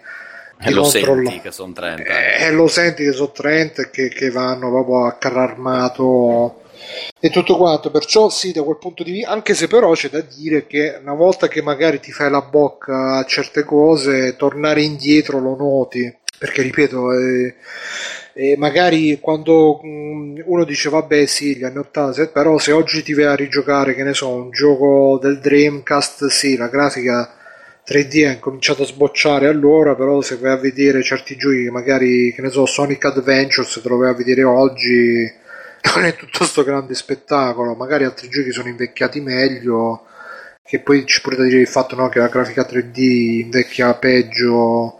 e 0.59 0.71
lo 0.71 0.85
senti 0.85 1.39
che 1.39 1.51
sono 1.51 1.71
30. 1.71 2.03
E 2.03 2.45
eh, 2.45 2.51
lo 2.51 2.67
senti 2.67 3.03
che 3.03 3.11
sono 3.11 3.31
30 3.31 3.81
e 3.83 3.89
che, 3.91 4.09
che 4.09 4.31
vanno 4.31 4.69
proprio 4.71 5.05
a 5.05 5.13
carro 5.13 5.41
armato 5.41 6.61
e 7.19 7.29
tutto 7.29 7.57
quanto. 7.57 7.91
Perciò 7.91 8.29
sì, 8.29 8.51
da 8.51 8.63
quel 8.63 8.79
punto 8.79 9.03
di 9.03 9.11
vista, 9.11 9.29
anche 9.29 9.53
se 9.53 9.67
però 9.67 9.91
c'è 9.91 10.09
da 10.09 10.21
dire 10.21 10.65
che 10.65 10.97
una 10.99 11.13
volta 11.13 11.47
che 11.47 11.61
magari 11.61 11.99
ti 11.99 12.11
fai 12.11 12.31
la 12.31 12.41
bocca 12.41 13.17
a 13.17 13.25
certe 13.25 13.63
cose, 13.63 14.35
tornare 14.35 14.81
indietro 14.81 15.39
lo 15.39 15.55
noti. 15.55 16.11
Perché 16.39 16.63
ripeto, 16.63 17.13
eh, 17.13 17.55
eh, 18.37 18.55
magari 18.55 19.17
quando 19.19 19.81
mm, 19.83 20.41
uno 20.45 20.63
dice 20.63 20.89
vabbè 20.89 21.25
sì, 21.25 21.55
gli 21.55 21.63
anni 21.63 21.79
80, 21.79 22.27
però 22.27 22.59
se 22.59 22.71
oggi 22.71 23.01
ti 23.01 23.13
vai 23.13 23.25
a 23.25 23.35
rigiocare, 23.35 23.95
che 23.95 24.03
ne 24.03 24.13
so, 24.13 24.29
un 24.29 24.51
gioco 24.51 25.17
del 25.19 25.39
Dreamcast, 25.39 26.27
sì, 26.27 26.55
la 26.55 26.67
grafica 26.67 27.33
3D 27.87 28.27
ha 28.27 28.31
incominciato 28.33 28.83
a 28.83 28.85
sbocciare 28.85 29.47
allora, 29.47 29.95
però 29.95 30.21
se 30.21 30.37
vai 30.37 30.51
a 30.51 30.57
vedere 30.57 31.01
certi 31.01 31.35
giochi 31.35 31.67
magari, 31.71 32.31
che 32.31 32.43
ne 32.43 32.51
so, 32.51 32.67
Sonic 32.67 33.05
Adventures 33.05 33.79
te 33.81 33.89
lo 33.89 33.97
vai 33.97 34.09
a 34.09 34.13
vedere 34.13 34.43
oggi, 34.43 35.25
non 35.95 36.05
è 36.05 36.15
tutto 36.15 36.37
questo 36.37 36.63
grande 36.63 36.93
spettacolo, 36.93 37.73
magari 37.73 38.03
altri 38.03 38.29
giochi 38.29 38.51
sono 38.51 38.67
invecchiati 38.67 39.19
meglio, 39.19 40.03
che 40.63 40.79
poi 40.79 41.07
ci 41.07 41.21
pure 41.21 41.37
da 41.37 41.43
dire 41.43 41.61
il 41.61 41.67
fatto 41.67 41.95
no, 41.95 42.07
che 42.09 42.19
la 42.19 42.27
grafica 42.27 42.67
3D 42.69 42.99
invecchia 43.41 43.95
peggio 43.95 44.99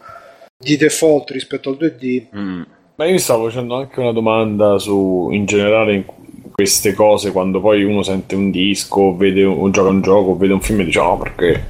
di 0.58 0.76
default 0.76 1.30
rispetto 1.30 1.70
al 1.70 1.76
2D. 1.76 2.26
Mm. 2.36 2.62
Ma 2.98 3.04
io 3.04 3.12
mi 3.12 3.20
stavo 3.20 3.44
facendo 3.44 3.76
anche 3.76 4.00
una 4.00 4.10
domanda 4.10 4.76
su, 4.80 5.28
in 5.30 5.44
generale, 5.44 5.94
in 5.94 6.04
queste 6.50 6.94
cose, 6.94 7.30
quando 7.30 7.60
poi 7.60 7.84
uno 7.84 8.02
sente 8.02 8.34
un 8.34 8.50
disco, 8.50 9.14
vede 9.14 9.44
un, 9.44 9.70
gioca 9.70 9.90
un 9.90 10.00
gioco, 10.00 10.36
vede 10.36 10.54
un 10.54 10.60
film 10.60 10.80
e 10.80 10.84
dice, 10.86 10.98
oh, 10.98 11.16
perché 11.16 11.64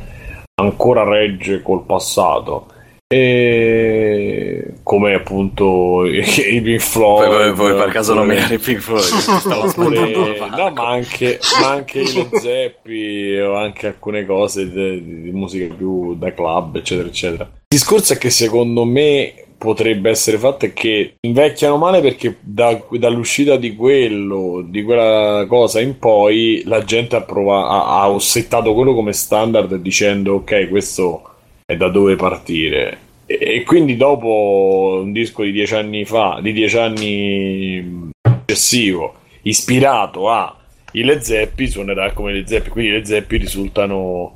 ancora 0.54 1.04
regge 1.04 1.60
col 1.60 1.84
passato. 1.84 2.68
E 3.06 4.72
come 4.82 5.12
appunto 5.12 6.04
i 6.08 6.60
Pink 6.62 6.80
Floyd 6.80 7.28
poi, 7.28 7.52
poi, 7.52 7.74
per 7.74 7.90
caso 7.90 8.14
nominare 8.14 8.54
i 8.54 8.58
Pink 8.58 8.80
Floyd 8.80 9.74
no 10.56 10.70
ma 10.72 10.88
anche, 10.88 11.38
ma 11.60 11.70
anche 11.70 12.00
i 12.00 12.28
Zeppelin 12.38 13.42
o 13.44 13.56
anche 13.56 13.86
alcune 13.86 14.26
cose 14.26 14.70
di, 14.70 15.22
di 15.22 15.30
musica 15.30 15.74
più 15.74 16.16
da 16.16 16.32
club 16.32 16.76
eccetera 16.76 17.08
eccetera. 17.08 17.44
Il 17.44 17.78
discorso 17.78 18.12
è 18.12 18.18
che 18.18 18.28
secondo 18.28 18.84
me 18.84 19.47
potrebbe 19.58 20.08
essere 20.08 20.38
fatto 20.38 20.64
è 20.64 20.72
che 20.72 21.16
invecchiano 21.20 21.76
male 21.76 22.00
perché 22.00 22.36
da, 22.40 22.80
dall'uscita 22.92 23.56
di 23.56 23.74
quello, 23.74 24.64
di 24.64 24.82
quella 24.84 25.44
cosa 25.48 25.80
in 25.80 25.98
poi, 25.98 26.62
la 26.64 26.84
gente 26.84 27.16
ha, 27.16 27.22
prova, 27.22 27.68
ha, 27.68 28.00
ha 28.00 28.10
ossettato 28.10 28.72
quello 28.72 28.94
come 28.94 29.12
standard 29.12 29.74
dicendo 29.74 30.34
ok, 30.34 30.68
questo 30.68 31.22
è 31.66 31.76
da 31.76 31.88
dove 31.88 32.14
partire. 32.14 32.98
E, 33.26 33.38
e 33.40 33.62
quindi 33.64 33.96
dopo 33.96 35.00
un 35.02 35.12
disco 35.12 35.42
di 35.42 35.52
dieci 35.52 35.74
anni 35.74 36.04
fa, 36.04 36.38
di 36.40 36.52
dieci 36.52 36.78
anni 36.78 38.10
successivo, 38.22 39.14
ispirato 39.42 40.30
a 40.30 40.54
i 40.92 41.02
Led 41.02 41.20
Zeppelin, 41.20 41.70
suonerà 41.70 42.12
come 42.12 42.32
le 42.32 42.46
Zeppelin, 42.46 42.72
quindi 42.72 42.90
le 42.92 43.04
Zeppelin 43.04 43.42
risultano 43.42 44.34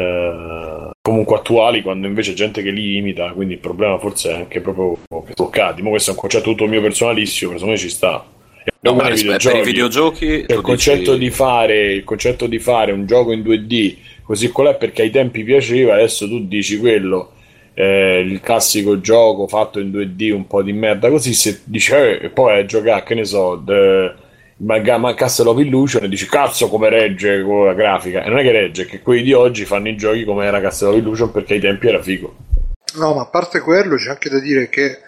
eh, 0.00 0.90
comunque 1.02 1.36
attuali 1.36 1.82
quando 1.82 2.06
invece 2.06 2.34
gente 2.34 2.62
che 2.62 2.70
li 2.70 2.96
imita 2.96 3.32
quindi 3.32 3.54
il 3.54 3.60
problema 3.60 3.98
forse 3.98 4.30
è 4.30 4.34
anche 4.34 4.60
proprio 4.60 4.96
che 5.26 5.34
toccati. 5.34 5.82
Ma 5.82 5.90
questo 5.90 6.10
è 6.10 6.12
un 6.14 6.20
concetto 6.20 6.50
tutto 6.50 6.66
mio 6.66 6.80
personalissimo 6.80 7.52
secondo 7.52 7.72
me 7.72 7.78
ci 7.78 7.88
sta. 7.88 8.24
No, 8.82 8.94
ma 8.94 9.08
per 9.08 9.56
i 9.56 9.62
videogiochi 9.62 10.44
cioè, 10.46 10.56
il, 10.56 10.60
concetto 10.62 11.16
dici... 11.16 11.30
fare, 11.30 11.92
il, 11.92 12.04
concetto 12.04 12.46
di 12.46 12.58
fare, 12.58 12.92
un 12.92 13.06
gioco 13.06 13.32
in 13.32 13.40
2D 13.40 13.96
così 14.22 14.50
qual 14.50 14.68
è 14.68 14.76
perché 14.76 15.02
ai 15.02 15.10
tempi 15.10 15.42
piaceva 15.42 15.94
adesso 15.94 16.26
tu 16.26 16.46
dici 16.46 16.78
quello. 16.78 17.32
Eh, 17.74 18.20
il 18.20 18.40
classico 18.40 19.00
gioco 19.00 19.46
fatto 19.46 19.80
in 19.80 19.90
2D 19.90 20.32
un 20.32 20.46
po' 20.46 20.62
di 20.62 20.72
merda 20.72 21.08
così 21.08 21.32
se 21.32 21.60
dici 21.64 21.92
eh, 21.92 22.30
poi 22.32 22.58
a 22.58 22.64
giocare 22.64 23.04
che 23.04 23.14
ne 23.14 23.24
so 23.24 23.62
the, 23.64 24.12
ma 24.60 25.14
Castle 25.14 25.48
of 25.48 25.58
Illusion 25.58 26.04
e 26.04 26.08
dici 26.08 26.26
cazzo 26.26 26.68
come 26.68 26.88
regge 26.88 27.42
con 27.42 27.66
la 27.66 27.74
grafica. 27.74 28.22
E 28.22 28.28
non 28.28 28.38
è 28.38 28.42
che 28.42 28.52
regge, 28.52 28.82
è 28.82 28.86
che 28.86 29.00
quelli 29.00 29.22
di 29.22 29.32
oggi 29.32 29.64
fanno 29.64 29.88
i 29.88 29.96
giochi 29.96 30.24
come 30.24 30.44
era 30.44 30.60
Castle 30.60 30.88
of 30.88 30.96
Illusion 30.96 31.30
perché 31.30 31.54
ai 31.54 31.60
tempi 31.60 31.88
era 31.88 32.02
figo. 32.02 32.36
No 32.96 33.14
ma 33.14 33.22
a 33.22 33.26
parte 33.26 33.60
quello 33.60 33.96
c'è 33.96 34.10
anche 34.10 34.28
da 34.28 34.38
dire 34.38 34.68
che 34.68 34.98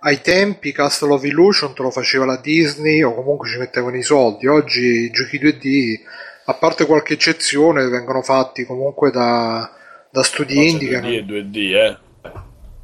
ai 0.00 0.20
tempi 0.20 0.72
Castle 0.72 1.12
of 1.12 1.24
Illusion 1.24 1.74
te 1.74 1.82
lo 1.82 1.90
faceva 1.90 2.24
la 2.24 2.36
Disney 2.36 3.02
o 3.02 3.14
comunque 3.14 3.48
ci 3.48 3.58
mettevano 3.58 3.96
i 3.96 4.02
soldi. 4.02 4.46
Oggi 4.46 5.04
i 5.04 5.10
giochi 5.10 5.38
2D 5.38 6.00
a 6.46 6.54
parte 6.54 6.86
qualche 6.86 7.14
eccezione 7.14 7.86
vengono 7.88 8.22
fatti 8.22 8.64
comunque 8.64 9.10
da, 9.10 9.70
da 10.10 10.22
studi 10.22 10.54
no, 10.56 10.62
indie 10.62 11.00
2D 11.00 11.12
e 11.12 11.24
2D 11.24 11.56
eh. 11.74 11.98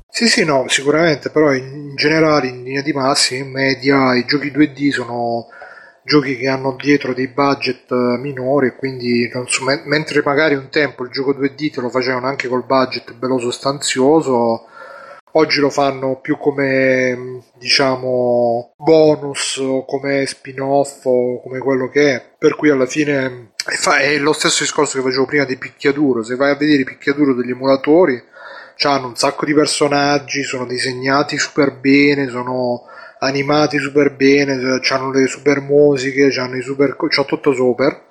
Sì, 0.08 0.28
sì, 0.28 0.44
no, 0.44 0.64
sicuramente, 0.68 1.28
però 1.28 1.52
in 1.52 1.94
generale, 1.94 2.46
in 2.46 2.62
linea 2.62 2.80
di 2.80 2.92
massima, 2.94 3.44
in 3.44 3.50
media, 3.50 4.14
i 4.14 4.24
giochi 4.24 4.50
2D 4.50 4.88
sono 4.88 5.48
giochi 6.06 6.36
che 6.36 6.46
hanno 6.46 6.76
dietro 6.80 7.12
dei 7.12 7.26
budget 7.26 7.90
eh, 7.90 8.18
minori 8.18 8.68
e 8.68 8.76
quindi 8.76 9.28
so, 9.46 9.64
mentre 9.84 10.22
magari 10.24 10.54
un 10.54 10.68
tempo 10.70 11.02
il 11.02 11.10
gioco 11.10 11.32
2D 11.32 11.72
te 11.72 11.80
lo 11.80 11.90
facevano 11.90 12.26
anche 12.26 12.46
col 12.46 12.64
budget 12.64 13.12
bello 13.14 13.38
sostanzioso 13.38 14.68
oggi 15.32 15.60
lo 15.60 15.68
fanno 15.68 16.18
più 16.20 16.38
come 16.38 17.42
diciamo 17.58 18.72
bonus 18.76 19.56
o 19.58 19.84
come 19.84 20.24
spin-off 20.26 21.04
o 21.04 21.42
come 21.42 21.58
quello 21.58 21.88
che 21.88 22.14
è. 22.14 22.22
Per 22.38 22.56
cui 22.56 22.70
alla 22.70 22.86
fine 22.86 23.50
è 24.00 24.18
lo 24.18 24.32
stesso 24.32 24.62
discorso 24.62 24.96
che 24.96 25.04
facevo 25.04 25.26
prima 25.26 25.44
di 25.44 25.56
picchiaduro. 25.56 26.22
Se 26.22 26.36
vai 26.36 26.50
a 26.52 26.56
vedere 26.56 26.82
i 26.82 26.84
picchiaduro 26.84 27.34
degli 27.34 27.50
emulatori 27.50 28.22
hanno 28.84 29.06
un 29.06 29.16
sacco 29.16 29.46
di 29.46 29.54
personaggi 29.54 30.42
sono 30.42 30.66
disegnati 30.66 31.38
super 31.38 31.72
bene 31.72 32.28
sono 32.28 32.82
animati 33.18 33.78
super 33.78 34.14
bene, 34.14 34.80
hanno 34.90 35.10
le 35.10 35.26
super 35.26 35.60
musiche, 35.60 36.32
hanno 36.38 36.56
i 36.56 36.62
super, 36.62 36.96
c'ha 36.96 37.24
tutto 37.24 37.52
super. 37.52 38.04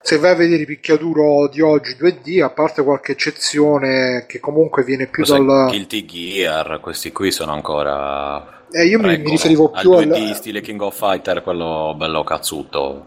Se 0.00 0.18
vai 0.18 0.32
a 0.32 0.34
vedere 0.34 0.62
i 0.62 0.66
picchiaduro 0.66 1.48
di 1.48 1.60
oggi 1.60 1.96
2D, 1.98 2.42
a 2.42 2.50
parte 2.50 2.82
qualche 2.82 3.12
eccezione 3.12 4.24
che 4.26 4.40
comunque 4.40 4.82
viene 4.82 5.06
più 5.06 5.24
dal... 5.24 5.66
Guilty 5.68 6.04
Gear, 6.04 6.80
questi 6.80 7.12
qui 7.12 7.30
sono 7.30 7.52
ancora... 7.52 8.64
Eh, 8.72 8.86
io 8.86 8.98
mi, 8.98 9.16
mi, 9.18 9.30
riferivo 9.30 9.70
più 9.70 9.92
al 9.92 10.08
2D 10.08 10.28
al... 10.30 10.34
stile 10.34 10.60
King 10.60 10.80
of 10.80 10.96
Fighter, 10.96 11.42
quello 11.42 11.94
bello 11.96 12.24
cazzuto. 12.24 13.06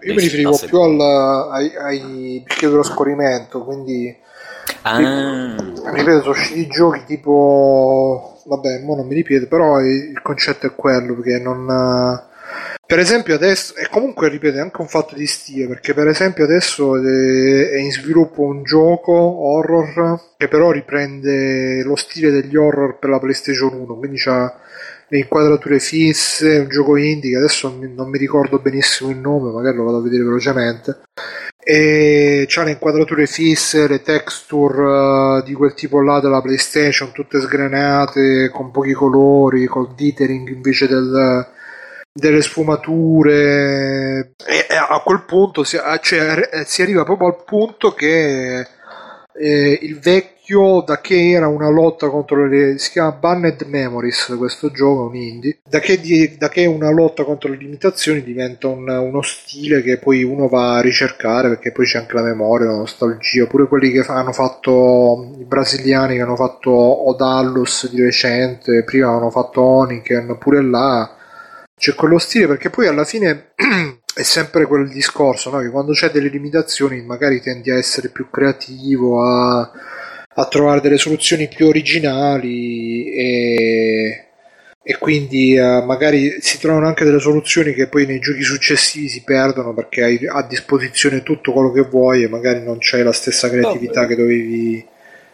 Io 0.00 0.14
mi 0.14 0.20
riferivo 0.20 0.58
più 0.66 0.80
al, 0.80 1.00
ai, 1.52 1.76
ai 1.76 2.42
picchiaduro 2.44 2.80
a 2.80 2.84
scorrimento, 2.84 3.62
quindi... 3.62 4.22
Ah. 4.82 5.54
Ripeto, 5.54 6.20
sono 6.20 6.30
usciti 6.30 6.66
giochi 6.66 7.04
tipo 7.06 8.33
vabbè, 8.44 8.80
mo 8.80 8.96
non 8.96 9.06
mi 9.06 9.14
ripeto, 9.14 9.46
però 9.46 9.80
il 9.80 10.20
concetto 10.22 10.66
è 10.66 10.74
quello, 10.74 11.14
perché 11.14 11.38
non... 11.38 11.66
per 12.86 12.98
esempio 12.98 13.34
adesso, 13.34 13.74
e 13.76 13.88
comunque 13.88 14.28
ripeto, 14.28 14.56
è 14.58 14.60
anche 14.60 14.80
un 14.80 14.88
fatto 14.88 15.14
di 15.14 15.26
stile, 15.26 15.66
perché 15.66 15.94
per 15.94 16.08
esempio 16.08 16.44
adesso 16.44 16.96
è 16.96 17.76
in 17.78 17.90
sviluppo 17.90 18.42
un 18.42 18.62
gioco 18.62 19.12
horror 19.12 20.20
che 20.36 20.48
però 20.48 20.70
riprende 20.70 21.82
lo 21.82 21.96
stile 21.96 22.30
degli 22.30 22.56
horror 22.56 22.98
per 22.98 23.10
la 23.10 23.18
PlayStation 23.18 23.72
1, 23.74 23.96
quindi 23.96 24.18
c'ha 24.18 24.60
le 25.14 25.20
inquadrature 25.20 25.78
fisse, 25.78 26.58
un 26.58 26.68
gioco 26.68 26.96
indie 26.96 27.30
che 27.30 27.36
adesso 27.36 27.72
non 27.78 28.10
mi 28.10 28.18
ricordo 28.18 28.58
benissimo 28.58 29.10
il 29.10 29.18
nome, 29.18 29.52
magari 29.52 29.76
lo 29.76 29.84
vado 29.84 29.98
a 29.98 30.02
vedere 30.02 30.24
velocemente. 30.24 31.02
E 31.62 32.44
c'ha 32.48 32.64
le 32.64 32.72
inquadrature 32.72 33.26
fisse, 33.26 33.86
le 33.86 34.02
texture 34.02 35.38
uh, 35.38 35.42
di 35.44 35.54
quel 35.54 35.74
tipo 35.74 36.02
là 36.02 36.18
della 36.18 36.42
PlayStation, 36.42 37.12
tutte 37.12 37.40
sgranate, 37.40 38.50
con 38.50 38.72
pochi 38.72 38.92
colori, 38.92 39.66
col 39.66 39.94
dithering 39.94 40.48
invece 40.48 40.88
del, 40.88 41.46
delle 42.12 42.42
sfumature. 42.42 44.32
E 44.44 44.66
a 44.76 45.00
quel 45.04 45.22
punto 45.24 45.62
si, 45.62 45.78
cioè, 46.00 46.64
si 46.66 46.82
arriva 46.82 47.04
proprio 47.04 47.28
al 47.28 47.44
punto 47.44 47.94
che 47.94 48.66
eh, 49.36 49.78
il 49.82 49.98
vecchio 49.98 50.82
da 50.86 51.00
che 51.00 51.30
era 51.30 51.48
una 51.48 51.68
lotta 51.68 52.08
contro 52.08 52.46
le 52.46 52.78
si 52.78 52.90
chiama 52.90 53.12
Banned 53.12 53.62
Memories 53.62 54.34
questo 54.36 54.70
gioco 54.70 55.06
un 55.06 55.16
indie. 55.16 55.58
Da 55.68 55.80
che, 55.80 55.98
di, 55.98 56.36
da 56.36 56.48
che 56.48 56.66
una 56.66 56.90
lotta 56.90 57.24
contro 57.24 57.50
le 57.50 57.56
limitazioni 57.56 58.22
diventa 58.22 58.68
un, 58.68 58.88
uno 58.88 59.22
stile 59.22 59.82
che 59.82 59.98
poi 59.98 60.22
uno 60.22 60.48
va 60.48 60.76
a 60.76 60.80
ricercare 60.80 61.48
perché 61.48 61.72
poi 61.72 61.86
c'è 61.86 61.98
anche 61.98 62.14
la 62.14 62.22
memoria 62.22 62.66
la 62.66 62.76
nostalgia. 62.76 63.46
Pure 63.46 63.66
quelli 63.66 63.90
che 63.90 64.04
hanno 64.06 64.32
fatto 64.32 65.34
i 65.38 65.44
brasiliani 65.44 66.16
che 66.16 66.22
hanno 66.22 66.36
fatto 66.36 66.70
Odallus 67.08 67.90
di 67.90 68.02
recente 68.02 68.84
prima 68.84 69.10
hanno 69.10 69.30
fatto 69.30 69.60
Oniken 69.60 70.36
pure 70.38 70.62
là. 70.62 71.16
C'è 71.76 71.94
quello 71.94 72.18
stile 72.18 72.46
perché 72.46 72.70
poi 72.70 72.86
alla 72.86 73.04
fine 73.04 73.52
è 74.14 74.22
sempre 74.22 74.66
quel 74.66 74.88
discorso 74.88 75.50
no? 75.50 75.58
che 75.58 75.70
quando 75.70 75.92
c'è 75.92 76.10
delle 76.10 76.28
limitazioni 76.28 77.02
magari 77.02 77.40
tendi 77.40 77.70
a 77.72 77.76
essere 77.76 78.08
più 78.08 78.30
creativo 78.30 79.20
a, 79.20 79.70
a 80.36 80.46
trovare 80.46 80.80
delle 80.80 80.98
soluzioni 80.98 81.48
più 81.48 81.66
originali 81.66 83.08
e, 83.12 84.26
e 84.80 84.98
quindi 84.98 85.58
uh, 85.58 85.82
magari 85.84 86.36
si 86.40 86.60
trovano 86.60 86.86
anche 86.86 87.04
delle 87.04 87.18
soluzioni 87.18 87.74
che 87.74 87.88
poi 87.88 88.06
nei 88.06 88.20
giochi 88.20 88.42
successivi 88.42 89.08
si 89.08 89.24
perdono 89.24 89.74
perché 89.74 90.04
hai 90.04 90.26
a 90.28 90.42
disposizione 90.42 91.24
tutto 91.24 91.52
quello 91.52 91.72
che 91.72 91.82
vuoi 91.82 92.22
e 92.22 92.28
magari 92.28 92.62
non 92.62 92.76
c'hai 92.78 93.02
la 93.02 93.12
stessa 93.12 93.50
creatività 93.50 94.02
no, 94.02 94.06
che 94.06 94.16
dovevi 94.16 94.86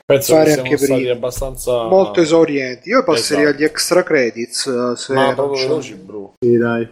Penso 0.07 0.35
fare 0.35 0.55
che 0.55 0.61
anche 0.61 0.77
prima 0.77 1.13
abbastanza 1.13 1.85
molto 1.85 2.23
esaurienti 2.23 2.89
io 2.89 3.05
passerei 3.05 3.45
Esatto. 3.45 3.59
agli 3.59 3.65
extra 3.65 4.03
credits 4.03 4.65
uh, 4.65 4.95
se 4.95 5.13
Ma 5.13 5.27
non 5.27 5.35
proprio 5.35 5.61
c'è- 5.61 5.67
veloci, 5.69 5.95
bro. 5.95 6.33
Sì, 6.41 6.57
dai. 6.57 6.89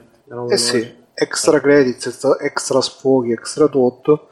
Eh 0.50 0.56
sì 0.58 0.97
extra 1.20 1.60
credits 1.60 2.06
extra- 2.40 2.80
sfoghi 2.80 3.32
extra 3.32 3.66
tutto 3.68 4.30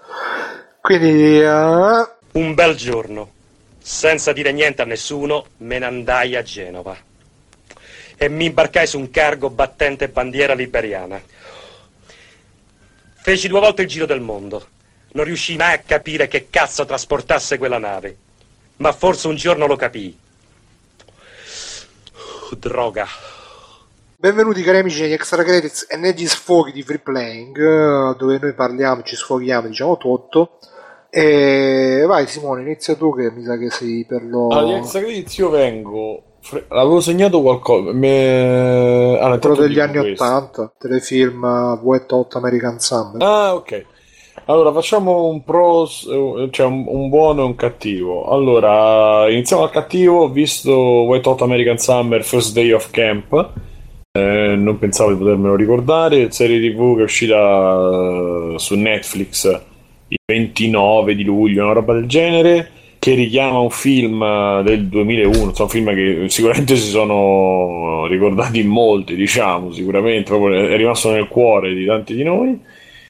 quindi 0.80 1.40
uh, 1.40 2.08
Un 2.38 2.54
bel 2.54 2.76
giorno, 2.76 3.32
senza 3.78 4.32
dire 4.32 4.52
niente 4.52 4.82
a 4.82 4.84
nessuno, 4.84 5.46
me 5.58 5.78
ne 5.78 5.86
andai 5.86 6.36
a 6.36 6.42
Genova 6.42 6.96
e 8.16 8.28
mi 8.28 8.46
imbarcai 8.46 8.86
su 8.86 8.98
un 8.98 9.10
cargo 9.10 9.50
battente 9.50 10.08
bandiera 10.08 10.54
liberiana. 10.54 11.20
Feci 13.14 13.48
due 13.48 13.60
volte 13.60 13.82
il 13.82 13.88
giro 13.88 14.06
del 14.06 14.20
mondo. 14.20 14.66
Non 15.12 15.24
riuscii 15.24 15.56
mai 15.56 15.74
a 15.74 15.78
capire 15.78 16.28
che 16.28 16.48
cazzo 16.50 16.84
trasportasse 16.84 17.58
quella 17.58 17.78
nave, 17.78 18.16
ma 18.76 18.92
forse 18.92 19.28
un 19.28 19.36
giorno 19.36 19.66
lo 19.66 19.76
capii. 19.76 20.18
Droga. 22.58 23.06
Benvenuti 24.26 24.62
cari 24.62 24.78
amici 24.78 25.02
negli 25.02 25.12
extra 25.12 25.44
credits 25.44 25.86
e 25.88 25.96
negli 25.96 26.26
sfoghi 26.26 26.72
di 26.72 26.82
free 26.82 26.98
playing 26.98 27.56
eh, 27.56 28.16
dove 28.18 28.40
noi 28.42 28.54
parliamo, 28.54 29.02
ci 29.04 29.14
sfoghiamo, 29.14 29.68
diciamo 29.68 29.96
tutto. 29.98 30.58
E 31.10 32.02
vai 32.08 32.26
Simone, 32.26 32.62
inizia 32.62 32.96
tu 32.96 33.14
che 33.14 33.30
mi 33.30 33.44
sa 33.44 33.56
che 33.56 33.70
sei 33.70 34.04
per 34.04 34.24
lo... 34.24 34.48
Agli 34.48 34.72
extra 34.72 34.98
credits 34.98 35.36
io 35.36 35.48
vengo. 35.48 36.22
fre- 36.40 36.64
Avevo 36.70 36.98
segnato 37.00 37.40
qualcosa. 37.40 37.92
Me... 37.92 39.16
Allora, 39.16 39.38
quello 39.38 39.54
degli 39.54 39.78
anni 39.78 39.98
questo. 39.98 40.24
80, 40.24 40.72
telefilm 40.76 41.78
Wet 41.84 42.10
Hot 42.10 42.34
American 42.34 42.80
Summer. 42.80 43.22
Ah, 43.22 43.54
ok. 43.54 43.84
Allora, 44.46 44.72
facciamo 44.72 45.28
un 45.28 45.44
pros, 45.44 46.04
eh, 46.10 46.48
cioè 46.50 46.66
un, 46.66 46.84
un 46.88 47.08
buono 47.10 47.42
e 47.42 47.44
un 47.44 47.54
cattivo. 47.54 48.24
Allora, 48.24 49.30
iniziamo 49.30 49.62
dal 49.62 49.70
cattivo. 49.70 50.22
Ho 50.22 50.28
visto 50.30 50.72
White 50.74 51.28
Hot 51.28 51.42
American 51.42 51.78
Summer 51.78 52.24
First 52.24 52.54
Day 52.54 52.72
of 52.72 52.90
Camp. 52.90 53.74
Eh, 54.16 54.56
non 54.56 54.78
pensavo 54.78 55.12
di 55.12 55.18
potermelo 55.18 55.54
ricordare. 55.54 56.30
Serie 56.30 56.58
TV 56.58 56.94
che 56.94 57.00
è 57.00 57.04
uscita 57.04 57.34
eh, 57.34 58.54
su 58.58 58.74
Netflix 58.74 59.60
il 60.08 60.18
29 60.24 61.14
di 61.14 61.24
luglio, 61.24 61.64
una 61.64 61.74
roba 61.74 61.92
del 61.92 62.06
genere. 62.06 62.70
Che 62.98 63.14
richiama 63.14 63.58
un 63.58 63.70
film 63.70 64.22
eh, 64.22 64.62
del 64.64 64.86
2001. 64.86 65.48
Insomma, 65.48 65.64
un 65.64 65.68
film 65.68 65.94
che 65.94 66.28
sicuramente 66.28 66.76
si 66.76 66.88
sono 66.88 68.06
ricordati 68.06 68.60
in 68.60 68.68
molti, 68.68 69.14
diciamo. 69.14 69.70
Sicuramente 69.72 70.30
proprio 70.30 70.68
è 70.68 70.76
rimasto 70.76 71.10
nel 71.12 71.28
cuore 71.28 71.74
di 71.74 71.84
tanti 71.84 72.14
di 72.14 72.22
noi. 72.22 72.58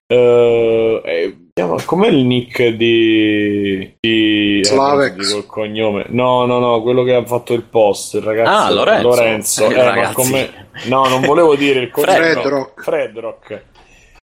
Chiama- 0.07 1.46
com'è 1.87 2.09
il 2.09 2.25
nick 2.27 2.67
di, 2.69 3.97
di 3.99 4.61
Slavex. 4.63 5.33
eh, 5.37 5.47
cognome? 5.47 6.05
No, 6.09 6.45
no, 6.45 6.59
no, 6.59 6.83
quello 6.83 7.03
che 7.03 7.15
ha 7.15 7.25
fatto 7.25 7.55
il 7.55 7.63
post, 7.63 8.15
il 8.15 8.21
ragazzo 8.23 8.51
Ah, 8.51 8.71
Lorenzo. 8.71 9.67
Eh, 9.71 9.73
eh, 9.75 9.83
ragazzi. 9.83 10.15
come- 10.15 10.51
No, 10.85 11.07
non 11.09 11.23
volevo 11.23 11.57
dire 11.57 11.81
il 11.81 11.91
cognome. 11.91 12.13
Fred 12.15 12.37
no, 12.37 12.49
Rock. 12.51 12.83
Fred 12.83 13.19
Rock. 13.19 13.63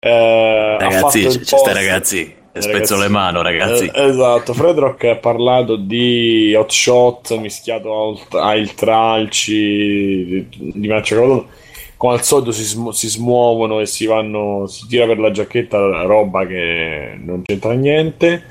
Eh, 0.00 0.76
Ragazzi, 0.80 1.30
ci 1.30 1.44
stai 1.44 1.74
ragazzi. 1.74 2.36
Spezzo 2.50 2.70
Ragazzi. 2.72 2.98
le 2.98 3.09
mano, 3.09 3.42
ragazzi. 3.42 3.90
Eh, 3.92 4.05
esatto, 4.06 4.55
Fred 4.55 4.78
Rock 4.78 5.05
ha 5.05 5.16
parlato 5.16 5.76
di 5.76 6.55
hot 6.56 6.70
shot 6.72 7.36
mischiato 7.38 8.18
a 8.30 8.55
il 8.56 8.72
tralci 8.74 10.48
di, 10.48 10.72
di 10.80 10.88
Maccio 10.88 11.14
Cavallo. 11.16 11.46
Come 11.98 12.12
al 12.14 12.22
solito 12.22 12.52
si, 12.52 12.62
smu- 12.62 12.92
si 12.92 13.08
smuovono 13.08 13.80
e 13.80 13.86
si 13.86 14.06
vanno, 14.06 14.66
si 14.68 14.86
tira 14.86 15.04
per 15.04 15.18
la 15.18 15.32
giacchetta 15.32 16.02
roba 16.02 16.46
che 16.46 17.18
non 17.20 17.42
c'entra 17.44 17.72
niente. 17.72 18.42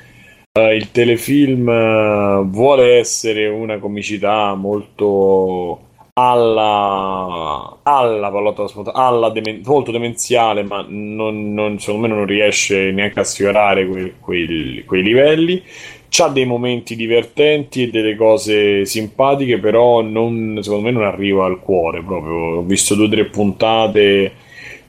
Eh, 0.51 0.75
il 0.75 0.91
telefilm 0.91 1.69
eh, 1.69 2.41
vuole 2.45 2.97
essere 2.97 3.47
una 3.47 3.77
comicità 3.79 4.53
molto 4.55 5.79
alla, 6.19 7.77
alla 7.83 8.31
pallotta 8.31 8.65
alla 8.91 9.29
demen- 9.29 9.61
molto 9.63 9.91
demenziale, 9.91 10.63
ma 10.63 10.83
non, 10.85 11.53
non- 11.53 11.79
secondo 11.79 12.07
me 12.07 12.13
non 12.13 12.25
riesce 12.25 12.91
neanche 12.91 13.21
a 13.21 13.23
sfiorare 13.23 13.87
quei, 13.87 14.13
quei- 14.19 14.83
quei 14.85 15.03
livelli. 15.03 15.63
C'ha 16.09 16.29
dei 16.29 16.45
momenti 16.45 16.95
divertenti 16.95 17.83
e 17.83 17.89
delle 17.89 18.15
cose 18.15 18.85
simpatiche, 18.85 19.59
però 19.59 20.01
non- 20.01 20.57
secondo 20.61 20.85
me 20.85 20.91
non 20.91 21.03
arriva 21.03 21.45
al 21.45 21.59
cuore 21.59 22.01
proprio. 22.01 22.57
Ho 22.57 22.61
visto 22.63 22.95
due 22.95 23.05
o 23.05 23.09
tre 23.09 23.25
puntate. 23.25 24.31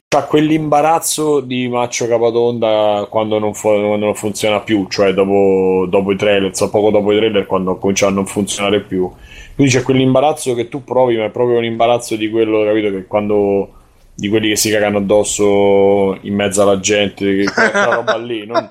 C'ha 0.07 0.23
quell'imbarazzo 0.23 1.39
di 1.41 1.67
Maccio 1.67 2.07
Capatonda 2.07 3.05
quando 3.09 3.37
non, 3.37 3.53
fu- 3.53 3.69
quando 3.69 4.05
non 4.05 4.15
funziona 4.15 4.59
più, 4.61 4.87
cioè 4.89 5.13
dopo, 5.13 5.85
dopo 5.87 6.11
i 6.11 6.15
trailer, 6.15 6.55
so 6.55 6.69
poco 6.69 6.89
dopo 6.89 7.11
i 7.11 7.17
trailer, 7.17 7.45
quando 7.45 7.77
comincia 7.77 8.07
a 8.07 8.11
non 8.11 8.25
funzionare 8.25 8.81
più. 8.81 9.07
Quindi 9.55 9.71
c'è 9.73 9.83
quell'imbarazzo 9.83 10.55
che 10.55 10.67
tu 10.67 10.83
provi, 10.83 11.17
ma 11.17 11.25
è 11.25 11.29
proprio 11.29 11.57
un 11.59 11.65
imbarazzo 11.65 12.15
di 12.15 12.29
quello, 12.29 12.63
capito? 12.63 12.89
Che 12.91 13.05
quando 13.05 13.73
di 14.15 14.29
quelli 14.29 14.49
che 14.49 14.55
si 14.55 14.69
cagano 14.71 14.97
addosso 14.97 16.17
in 16.21 16.33
mezzo 16.33 16.61
alla 16.61 16.79
gente, 16.79 17.35
che 17.35 17.43
quella 17.53 17.95
roba 17.95 18.17
lì, 18.17 18.45
non, 18.45 18.69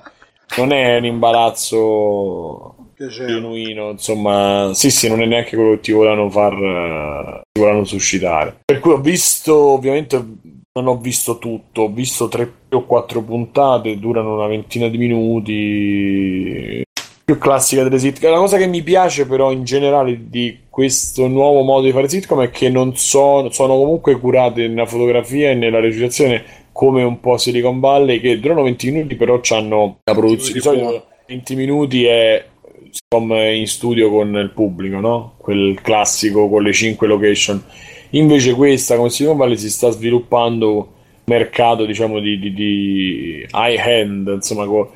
non 0.57 0.71
è 0.71 0.97
un 0.97 1.05
imbarazzo 1.05 2.75
genuino, 3.07 3.91
insomma, 3.91 4.71
sì, 4.73 4.91
sì, 4.91 5.07
non 5.07 5.21
è 5.21 5.25
neanche 5.25 5.55
quello 5.55 5.71
che 5.71 5.79
ti 5.79 5.91
volevano 5.91 6.29
far, 6.29 7.41
ti 7.51 7.59
volevano 7.59 7.85
suscitare. 7.85 8.59
Per 8.65 8.79
cui 8.79 8.91
ho 8.91 8.99
visto, 8.99 9.55
ovviamente, 9.55 10.17
non 10.73 10.87
ho 10.87 10.97
visto 10.97 11.37
tutto, 11.37 11.83
ho 11.83 11.89
visto 11.89 12.27
tre 12.27 12.51
o 12.69 12.85
quattro 12.85 13.21
puntate, 13.21 13.97
durano 13.99 14.35
una 14.35 14.47
ventina 14.47 14.87
di 14.87 14.97
minuti. 14.97 16.83
Più 17.23 17.37
classica 17.37 17.83
delle 17.83 17.99
sitcom. 17.99 18.31
La 18.31 18.37
cosa 18.37 18.57
che 18.57 18.67
mi 18.67 18.81
piace, 18.81 19.27
però, 19.27 19.51
in 19.51 19.63
generale 19.63 20.29
di 20.29 20.61
questo 20.67 21.27
nuovo 21.27 21.61
modo 21.61 21.85
di 21.85 21.91
fare 21.91 22.09
sitcom 22.09 22.41
è 22.41 22.49
che 22.49 22.69
non 22.69 22.95
sono, 22.95 23.51
sono 23.51 23.75
comunque 23.75 24.19
curate 24.19 24.67
nella 24.67 24.87
fotografia 24.87 25.51
e 25.51 25.53
nella 25.53 25.79
recitazione 25.79 26.43
come 26.79 27.03
un 27.03 27.19
po' 27.19 27.37
Silicon 27.37 27.81
Valley, 27.81 28.21
che 28.21 28.39
durano 28.39 28.63
20 28.63 28.91
minuti, 28.91 29.15
però 29.17 29.41
hanno 29.49 29.99
la 30.01 30.13
produzione. 30.13 30.53
Di 30.53 30.59
solito 30.61 31.07
20 31.27 31.55
minuti 31.55 32.05
è 32.05 32.45
in 33.17 33.67
studio 33.67 34.09
con 34.09 34.33
il 34.37 34.51
pubblico, 34.51 35.01
no? 35.01 35.33
Quel 35.39 35.77
classico 35.81 36.47
con 36.47 36.63
le 36.63 36.71
5 36.71 37.05
location. 37.05 37.61
Invece 38.11 38.53
questa, 38.53 38.95
come 38.95 39.09
Silicon 39.09 39.35
Valley, 39.35 39.57
si 39.57 39.69
sta 39.69 39.89
sviluppando 39.89 40.93
mercato, 41.25 41.83
diciamo, 41.83 42.21
di, 42.21 42.39
di, 42.39 42.53
di 42.53 43.45
high-end, 43.51 44.29
insomma, 44.35 44.65
co- 44.65 44.93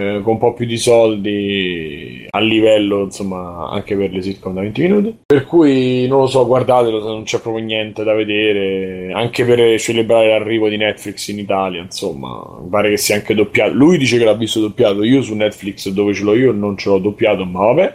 eh, 0.00 0.22
con 0.22 0.32
un 0.32 0.38
po' 0.38 0.54
più 0.54 0.64
di 0.64 0.78
soldi 0.78 2.26
a 2.30 2.40
livello, 2.40 3.02
insomma, 3.02 3.68
anche 3.70 3.94
per 3.94 4.10
le 4.10 4.22
sitcom 4.22 4.54
da 4.54 4.62
20 4.62 4.80
minuti. 4.80 5.18
Per 5.26 5.44
cui 5.44 6.06
non 6.06 6.20
lo 6.20 6.26
so, 6.26 6.46
guardatelo 6.46 7.02
se 7.02 7.06
non 7.06 7.24
c'è 7.24 7.40
proprio 7.40 7.62
niente 7.62 8.02
da 8.02 8.14
vedere, 8.14 9.12
anche 9.12 9.44
per 9.44 9.78
celebrare 9.78 10.28
l'arrivo 10.28 10.70
di 10.70 10.78
Netflix 10.78 11.28
in 11.28 11.38
Italia, 11.38 11.82
insomma, 11.82 12.60
mi 12.62 12.68
pare 12.70 12.88
che 12.88 12.96
sia 12.96 13.16
anche 13.16 13.34
doppiato. 13.34 13.74
Lui 13.74 13.98
dice 13.98 14.16
che 14.16 14.24
l'ha 14.24 14.34
visto 14.34 14.60
doppiato, 14.60 15.02
io 15.02 15.20
su 15.20 15.34
Netflix 15.34 15.90
dove 15.90 16.14
ce 16.14 16.24
l'ho 16.24 16.34
io 16.34 16.52
non 16.52 16.78
ce 16.78 16.88
l'ho 16.88 16.98
doppiato, 16.98 17.44
ma 17.44 17.66
vabbè. 17.66 17.94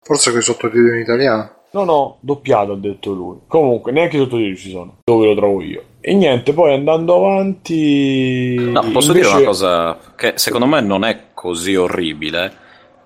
Forse 0.00 0.30
con 0.30 0.38
i 0.38 0.42
sottotitoli 0.42 0.94
in 0.94 1.00
italiano. 1.00 1.50
No, 1.72 1.84
no, 1.84 2.18
doppiato 2.20 2.72
ha 2.72 2.76
detto 2.76 3.12
lui. 3.12 3.38
Comunque, 3.48 3.90
neanche 3.90 4.16
i 4.16 4.20
sottotitoli 4.20 4.56
ci 4.56 4.70
sono, 4.70 4.98
dove 5.04 5.26
lo 5.26 5.34
trovo 5.34 5.60
io. 5.60 5.82
E 6.04 6.14
niente, 6.14 6.52
poi 6.52 6.74
andando 6.74 7.14
avanti... 7.14 8.56
No, 8.56 8.80
posso 8.90 9.12
invece- 9.12 9.12
dire 9.12 9.36
una 9.36 9.44
cosa 9.46 9.98
che 10.16 10.32
secondo 10.34 10.66
me 10.66 10.80
non 10.80 11.04
è 11.04 11.26
così 11.32 11.76
orribile. 11.76 12.52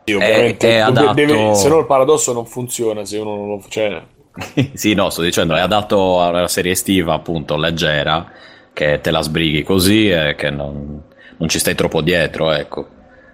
Sì, 0.04 0.14
ovviamente, 0.14 0.66
è 0.68 0.70
deve- 0.70 0.80
adatto- 0.82 1.12
deve- 1.12 1.54
se 1.56 1.68
no 1.68 1.78
il 1.80 1.84
paradosso 1.86 2.32
non 2.32 2.46
funziona 2.46 3.04
se 3.04 3.18
uno 3.18 3.34
non 3.36 3.48
lo 3.48 3.62
cioè, 3.68 4.00
sì, 4.72 4.94
no, 4.94 5.10
sto 5.10 5.20
dicendo, 5.22 5.54
è 5.54 5.60
adatto 5.60 6.20
a 6.22 6.28
una 6.28 6.48
serie 6.48 6.72
estiva, 6.72 7.12
appunto, 7.12 7.56
leggera, 7.56 8.30
che 8.72 9.00
te 9.02 9.10
la 9.10 9.20
sbrighi 9.20 9.62
così 9.62 10.08
e 10.08 10.34
che 10.36 10.48
non, 10.50 11.02
non 11.36 11.48
ci 11.48 11.58
stai 11.58 11.74
troppo 11.74 12.00
dietro, 12.00 12.50
ecco. 12.52 12.86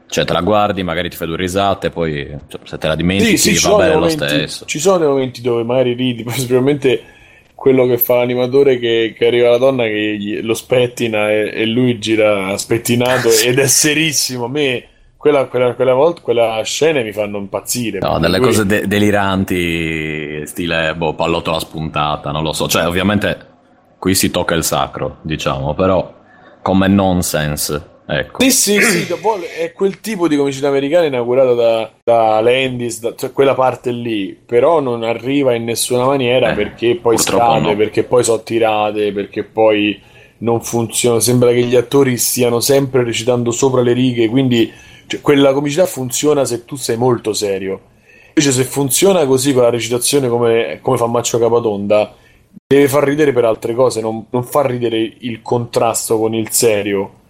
Cioè, 0.09 0.25
te 0.25 0.33
la 0.33 0.41
guardi, 0.43 0.83
magari 0.83 1.09
ti 1.09 1.17
fai 1.17 1.27
due 1.29 1.37
risate, 1.37 1.91
poi 1.91 2.27
cioè, 2.49 2.61
se 2.65 2.79
te 2.79 2.87
la 2.89 2.97
dimentichi 2.97 3.37
Sì, 3.37 3.55
sì, 3.57 3.69
va 3.69 3.77
bene 3.77 3.85
dei 3.91 3.95
lo 3.95 4.01
momenti, 4.01 4.27
stesso. 4.27 4.65
ci 4.67 4.79
sono 4.79 4.99
dei 4.99 5.09
momenti 5.09 5.41
dove 5.41 5.63
magari 5.63 5.93
ridi, 5.95 6.23
poi 6.25 6.35
sicuramente 6.35 7.03
quello 7.63 7.87
che 7.87 7.97
fa 7.97 8.17
l'animatore 8.17 8.77
che, 8.81 9.15
che 9.17 9.25
arriva 9.29 9.51
la 9.51 9.57
donna 9.57 9.85
che 9.85 10.17
gli- 10.19 10.41
lo 10.43 10.53
spettina 10.53 11.31
e, 11.31 11.49
e 11.55 11.65
lui 11.65 11.97
gira 12.01 12.57
spettinato 12.59 13.29
ed 13.47 13.61
è 13.61 13.69
serissimo. 13.69 14.47
A 14.47 14.49
me 14.49 14.85
quella, 15.17 15.45
quella, 15.45 15.73
quella 15.75 15.95
volta, 15.95 16.23
quella 16.23 16.61
scena 16.65 17.03
mi 17.03 17.13
fanno 17.13 17.39
impazzire. 17.39 18.01
No, 18.01 18.19
delle 18.19 18.39
Lui- 18.39 18.47
cose 18.47 18.67
de- 18.67 18.89
deliranti, 18.89 20.45
stile 20.45 20.93
boh, 20.97 21.15
pallottola 21.15 21.61
spuntata, 21.61 22.33
non 22.33 22.43
lo 22.43 22.53
so. 22.53 22.67
Cioè, 22.67 22.85
ovviamente 22.85 23.39
qui 23.97 24.17
si 24.17 24.33
tocca 24.33 24.57
il 24.57 24.65
sacro, 24.65 25.19
diciamo, 25.23 25.73
però 25.75 26.13
come 26.63 26.89
nonsense, 26.89 27.91
ecco. 28.19 28.43
Sì, 28.43 28.51
sì, 28.51 28.81
sì, 28.81 29.07
è 29.59 29.73
quel 29.73 30.01
tipo 30.01 30.29
di 30.29 30.37
comicità 30.37 30.69
americana 30.69 31.07
inaugurato 31.07 31.55
da, 31.55 31.91
da 32.03 32.41
Landis, 32.41 33.01
da- 33.01 33.15
cioè 33.15 33.33
quella 33.33 33.55
parte 33.55 33.91
lì, 33.91 34.37
però 34.45 34.81
non 34.81 35.03
arriva 35.03 35.55
in 35.55 35.65
nessuna 35.65 36.05
maniera 36.05 36.53
Eh, 36.53 36.55
perché 36.55 36.97
poi 36.97 37.19
scade, 37.19 37.71
no. 37.71 37.77
perché 37.77 38.05
poi 38.05 38.25
sono 38.25 38.43
tirate, 38.43 39.13
perché 39.13 39.45
poi 39.45 40.01
non 40.39 40.61
funziona, 40.61 41.21
sembra 41.21 41.51
che 41.53 41.63
gli 41.63 41.77
attori 41.77 42.17
stiano 42.17 42.61
sempre 42.61 43.05
recitando 43.05 43.51
sopra 43.51 43.81
le 43.81 43.93
righe, 43.93 44.29
quindi 44.29 44.71
cioè, 45.07 45.21
quella 45.21 45.53
comicità 45.53 45.87
funziona 45.87 46.45
se 46.45 46.65
tu 46.65 46.77
sei 46.77 46.97
molto 46.97 47.33
serio. 47.33 47.81
Invece 48.35 48.53
se 48.53 48.65
funziona 48.65 49.27
così 49.27 49.53
con 49.53 49.63
la 49.63 49.71
recitazione 49.71 50.29
come, 50.29 50.79
come 50.81 50.97
fa 50.97 51.07
Maccio 51.07 51.39
Capatonda, 51.39 52.15
deve 52.67 52.89
far 52.89 53.05
ridere 53.05 53.33
per 53.33 53.45
altre 53.45 53.75
cose, 53.75 54.01
non, 54.01 54.27
non 54.31 54.43
fa 54.43 54.63
ridere 54.67 54.99
il 55.19 55.43
contrasto 55.43 56.19
con 56.19 56.35
il 56.35 56.51
serio. 56.51 57.21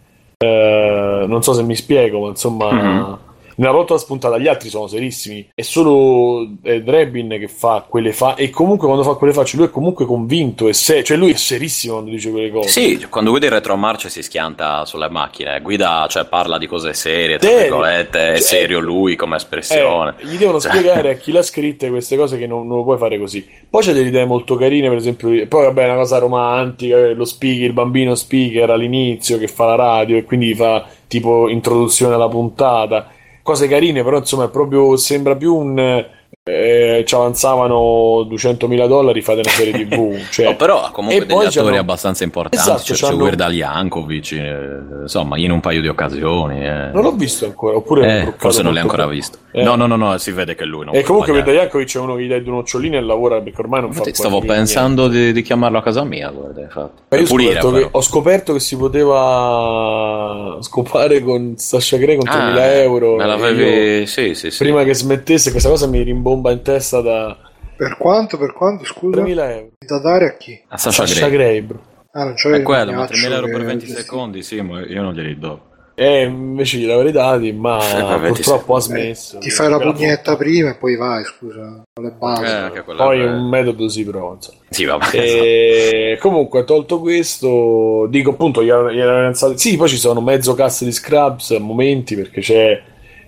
Eh, 0.42 1.24
non 1.28 1.42
so 1.42 1.52
se 1.52 1.62
mi 1.62 1.76
spiego, 1.76 2.20
ma 2.20 2.28
insomma, 2.28 2.70
Mhm. 2.72 3.16
Nella 3.56 3.72
volta 3.72 3.96
spuntata 3.98 4.38
gli 4.38 4.48
altri 4.48 4.68
sono 4.68 4.86
serissimi. 4.86 5.48
È 5.54 5.62
solo 5.62 6.46
eh, 6.62 6.82
Drebin 6.82 7.28
che 7.38 7.48
fa 7.48 7.84
quelle 7.88 8.12
fa 8.12 8.34
e 8.34 8.50
comunque 8.50 8.86
quando 8.86 9.04
fa 9.04 9.14
quelle 9.14 9.32
facce 9.32 9.56
lui 9.56 9.66
è 9.66 9.70
comunque 9.70 10.04
convinto 10.06 10.68
e 10.68 10.72
se- 10.72 11.02
cioè 11.02 11.16
lui 11.16 11.32
è 11.32 11.36
serissimo 11.36 11.94
quando 11.94 12.10
dice 12.10 12.30
quelle 12.30 12.50
cose. 12.50 12.68
Sì, 12.68 13.06
quando 13.08 13.30
guida 13.30 13.46
in 13.46 13.52
retromarcia 13.52 14.08
si 14.08 14.22
schianta 14.22 14.84
sulle 14.84 15.08
macchine, 15.08 15.60
guida, 15.60 16.06
cioè 16.08 16.24
parla 16.26 16.58
di 16.58 16.66
cose 16.66 16.92
serie, 16.94 17.38
tra 17.38 17.50
virgolette, 17.50 18.32
è 18.32 18.38
serio 18.38 18.80
lui 18.80 19.16
come 19.16 19.36
espressione. 19.36 20.14
Eh, 20.18 20.26
gli 20.26 20.36
devono 20.36 20.60
Cioè, 20.60 20.72
spiegare 20.72 21.10
a 21.10 21.14
chi 21.14 21.32
l'ha 21.32 21.42
scritta 21.42 21.88
queste 21.88 22.16
cose 22.16 22.38
che 22.38 22.46
non, 22.46 22.66
non 22.66 22.78
lo 22.78 22.82
puoi 22.84 22.98
fare 22.98 23.18
così. 23.18 23.46
Poi 23.68 23.82
c'è 23.82 23.92
delle 23.92 24.08
idee 24.08 24.24
molto 24.24 24.56
carine, 24.56 24.88
per 24.88 24.96
esempio, 24.96 25.28
poi 25.46 25.64
vabbè, 25.64 25.84
una 25.84 25.96
cosa 25.96 26.18
romantica, 26.18 26.96
eh, 26.98 27.14
lo 27.14 27.24
speaker, 27.24 27.64
il 27.64 27.72
bambino 27.72 28.14
speaker 28.14 28.70
all'inizio 28.70 29.38
che 29.38 29.48
fa 29.48 29.66
la 29.66 29.74
radio 29.74 30.16
e 30.16 30.24
quindi 30.24 30.54
fa 30.54 30.86
tipo 31.06 31.48
introduzione 31.48 32.14
alla 32.14 32.28
puntata. 32.28 33.10
Cose 33.42 33.66
carine, 33.66 34.04
però 34.04 34.18
insomma 34.18 34.48
proprio 34.48 34.96
sembra 34.96 35.36
più 35.36 35.54
un 35.56 36.06
eh, 36.44 37.04
ci 37.06 37.14
avanzavano 37.14 38.22
200.000 38.28 38.88
dollari, 38.88 39.22
fate 39.22 39.40
una 39.40 39.48
serie 39.50 39.86
TV. 39.86 40.18
Cioè, 40.32 40.46
No, 40.46 40.56
però 40.56 40.90
comunque 40.90 41.22
e 41.22 41.26
Degli 41.26 41.36
attori 41.38 41.50
c'hanno- 41.66 41.78
abbastanza 41.78 42.24
importanti, 42.24 42.56
Esatto, 42.68 42.82
c'è, 42.82 42.94
c'è 42.94 43.06
c'hanno- 43.06 43.22
Weird 43.22 43.40
Al 43.40 43.52
Yankovic, 43.54 44.32
eh, 44.32 45.02
insomma, 45.02 45.38
in 45.38 45.52
un 45.52 45.60
paio 45.60 45.80
di 45.80 45.86
occasioni. 45.88 46.64
eh. 46.64 46.90
Non 46.92 47.02
l'ho 47.02 47.12
visto 47.12 47.44
ancora, 47.44 47.76
oppure 47.76 48.18
Eh, 48.22 48.32
forse 48.38 48.62
non 48.62 48.72
l'hai 48.72 48.82
ancora 48.82 49.04
bene. 49.04 49.14
visto. 49.16 49.38
Eh. 49.52 49.62
No, 49.62 49.76
no, 49.76 49.86
no, 49.86 49.96
no, 49.96 50.16
si 50.18 50.32
vede 50.32 50.54
che 50.56 50.64
lui 50.64 50.84
non 50.86 50.94
E 50.96 51.02
comunque 51.02 51.32
sbagliare. 51.32 51.52
per 51.52 51.60
Jankovic 51.62 51.94
è 51.94 51.98
uno 52.00 52.14
che 52.16 52.22
gli 52.24 52.28
dai 52.28 52.42
due 52.42 52.54
nocciolini 52.54 52.96
e 52.96 53.00
lavora 53.02 53.40
perché 53.40 53.60
ormai 53.60 53.80
non 53.82 53.90
Infatti, 53.90 54.10
fa 54.10 54.16
stavo 54.16 54.40
pensando 54.40 55.08
di, 55.08 55.32
di 55.32 55.42
chiamarlo 55.42 55.78
a 55.78 55.82
casa 55.82 56.02
mia, 56.04 56.30
guarda, 56.30 56.60
infatti. 56.62 57.00
Ho 57.14 57.26
scoperto, 57.26 57.70
che, 57.70 57.88
ho 57.90 58.00
scoperto 58.00 58.52
che 58.54 58.60
si 58.60 58.76
poteva 58.76 60.56
scopare 60.60 61.20
con 61.22 61.54
Sasha 61.56 61.96
Grey 61.98 62.16
con 62.16 62.26
3.000 62.28 62.32
ah, 62.56 62.66
euro. 62.72 63.16
Me 63.16 63.22
e 63.22 63.26
l'avevi... 63.26 63.98
io, 64.00 64.06
Sì, 64.06 64.34
sì, 64.34 64.50
sì. 64.50 64.58
Prima 64.64 64.82
che 64.84 64.94
smettesse, 64.94 65.50
questa 65.50 65.68
cosa 65.68 65.86
mi 65.86 66.02
rimbomba 66.32 66.50
in 66.50 66.62
testa 66.62 67.00
da 67.00 67.36
Per 67.76 67.96
quanto, 67.98 68.38
per 68.38 68.52
quanto, 68.52 68.84
scusa? 68.84 69.20
3.000 69.22 69.50
euro. 69.50 69.68
Da 69.86 69.98
dare 69.98 70.26
a 70.26 70.36
chi? 70.36 70.60
A 70.68 70.76
Sasha 70.78 71.06
Sasha 71.06 71.28
Grey. 71.28 71.36
Grey, 71.38 71.60
bro. 71.62 71.80
Ah, 72.12 72.24
non 72.24 72.34
c'avevi 72.36 72.60
È 72.62 72.64
quello, 72.64 72.90
il 72.90 72.96
ma 72.96 73.06
pagliaccio 73.06 73.26
3.000 73.28 73.34
euro 73.34 73.46
per 73.46 73.56
che- 73.58 73.64
20 73.64 73.86
che- 73.86 73.92
secondi, 73.92 74.42
sì, 74.42 74.60
ma 74.60 74.80
io 74.80 75.02
non 75.02 75.14
glieli 75.14 75.38
do. 75.38 75.60
E 75.94 76.22
invece 76.22 76.78
glieli 76.78 76.92
avrei 76.92 77.12
dati, 77.12 77.52
ma 77.52 77.76
20 78.18 78.26
purtroppo 78.42 78.76
ha 78.76 78.80
secondi. 78.80 79.02
smesso. 79.04 79.38
Ti 79.38 79.50
fai 79.50 79.68
la 79.70 79.78
pugnetta 79.78 80.36
prima 80.36 80.70
e 80.70 80.74
poi 80.76 80.96
vai, 80.96 81.24
scusa, 81.24 81.82
con 81.92 82.04
le 82.04 82.10
Eh, 82.10 82.14
basi. 82.18 82.44
anche 82.44 82.82
quella- 82.82 83.04
Poi 83.04 83.24
un 83.24 83.48
metodo 83.48 83.88
si 83.88 84.04
prova. 84.04 84.36
Sì, 84.70 84.84
vabbè. 84.84 85.08
E 85.14 86.18
comunque, 86.20 86.64
tolto 86.64 87.00
questo, 87.00 88.06
dico 88.08 88.30
appunto, 88.30 88.62
gli 88.62 88.68
erano 88.68 88.92
gli 88.92 88.98
erano 89.00 89.32
Sì, 89.56 89.76
poi 89.76 89.88
ci 89.88 89.96
sono 89.98 90.20
mezzo 90.20 90.54
cast 90.54 90.84
di 90.84 90.92
Scrubs 90.92 91.50
a 91.52 91.58
momenti 91.58 92.14
perché 92.14 92.40
c'è 92.40 92.82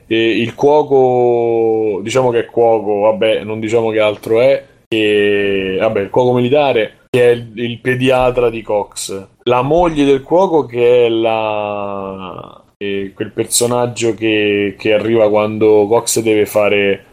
eh, 0.06 0.40
il 0.40 0.54
cuoco, 0.54 2.00
diciamo 2.02 2.30
che 2.30 2.40
è 2.40 2.44
cuoco, 2.46 3.00
vabbè, 3.00 3.44
non 3.44 3.60
diciamo 3.60 3.90
che 3.90 4.00
altro 4.00 4.40
è. 4.40 4.64
E, 4.88 5.76
vabbè, 5.80 6.00
il 6.00 6.10
cuoco 6.10 6.34
militare 6.34 6.98
che 7.10 7.30
è 7.30 7.32
il, 7.32 7.52
il 7.54 7.80
pediatra 7.80 8.50
di 8.50 8.62
Cox, 8.62 9.26
la 9.44 9.62
moglie 9.62 10.04
del 10.04 10.22
cuoco 10.22 10.66
che 10.66 11.06
è 11.06 11.08
la. 11.08 12.62
eh, 12.76 13.12
quel 13.14 13.32
personaggio 13.32 14.14
che, 14.14 14.74
che 14.78 14.92
arriva 14.92 15.28
quando 15.28 15.86
Cox 15.88 16.20
deve 16.20 16.46
fare 16.46 17.04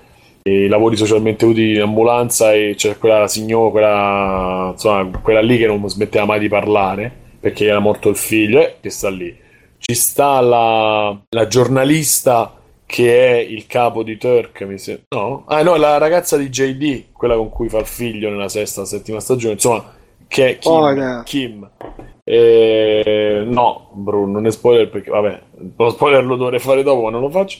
i 0.44 0.68
lavori 0.68 0.96
socialmente 0.96 1.46
utili 1.46 1.76
in 1.76 1.82
ambulanza 1.82 2.54
e 2.54 2.74
c'è 2.76 2.98
quella 2.98 3.28
signora, 3.28 3.70
quella, 3.70 4.70
insomma, 4.74 5.20
quella 5.22 5.42
lì 5.42 5.58
che 5.58 5.68
non 5.68 5.88
smetteva 5.88 6.26
mai 6.26 6.40
di 6.40 6.48
parlare 6.48 7.12
perché 7.40 7.66
era 7.66 7.80
morto 7.80 8.10
il 8.10 8.16
figlio, 8.16 8.60
eh, 8.60 8.76
che 8.82 8.90
sta 8.90 9.10
lì. 9.10 9.36
Ci 9.78 9.96
sta 9.96 10.40
la, 10.42 11.20
la 11.30 11.48
giornalista 11.48 12.61
che 12.92 13.38
è 13.38 13.38
il 13.38 13.68
capo 13.68 14.04
di 14.04 14.18
Turk, 14.18 14.64
mi 14.64 14.78
sembra. 14.78 15.06
No? 15.12 15.46
Ah, 15.48 15.64
no, 15.64 15.78
la 15.78 15.98
ragazza 15.98 16.36
di 16.36 16.50
JD, 16.50 17.14
quella 17.14 17.38
con 17.38 17.48
cui 17.48 17.70
fa 17.70 17.78
il 17.78 17.86
figlio 17.86 18.30
nella 18.30 18.50
sesta, 18.50 18.84
settima 18.84 19.22
stagione, 19.22 19.54
insomma, 19.54 19.94
che 20.28 20.50
è 20.50 20.58
Kim. 20.58 20.72
Oh, 20.74 20.92
eh. 20.92 21.24
Kim. 21.24 21.70
Eh, 22.26 23.44
no, 23.48 23.92
Bruno, 23.94 24.34
non 24.34 24.46
è 24.46 24.52
spoiler 24.52 24.90
perché, 24.90 25.10
vabbè, 25.10 25.42
lo 25.78 25.90
spoiler 25.90 26.26
lo 26.26 26.36
dovrei 26.36 26.60
fare 26.60 26.84
dopo, 26.84 27.04
ma 27.04 27.12
non 27.12 27.22
lo 27.22 27.30
faccio. 27.30 27.60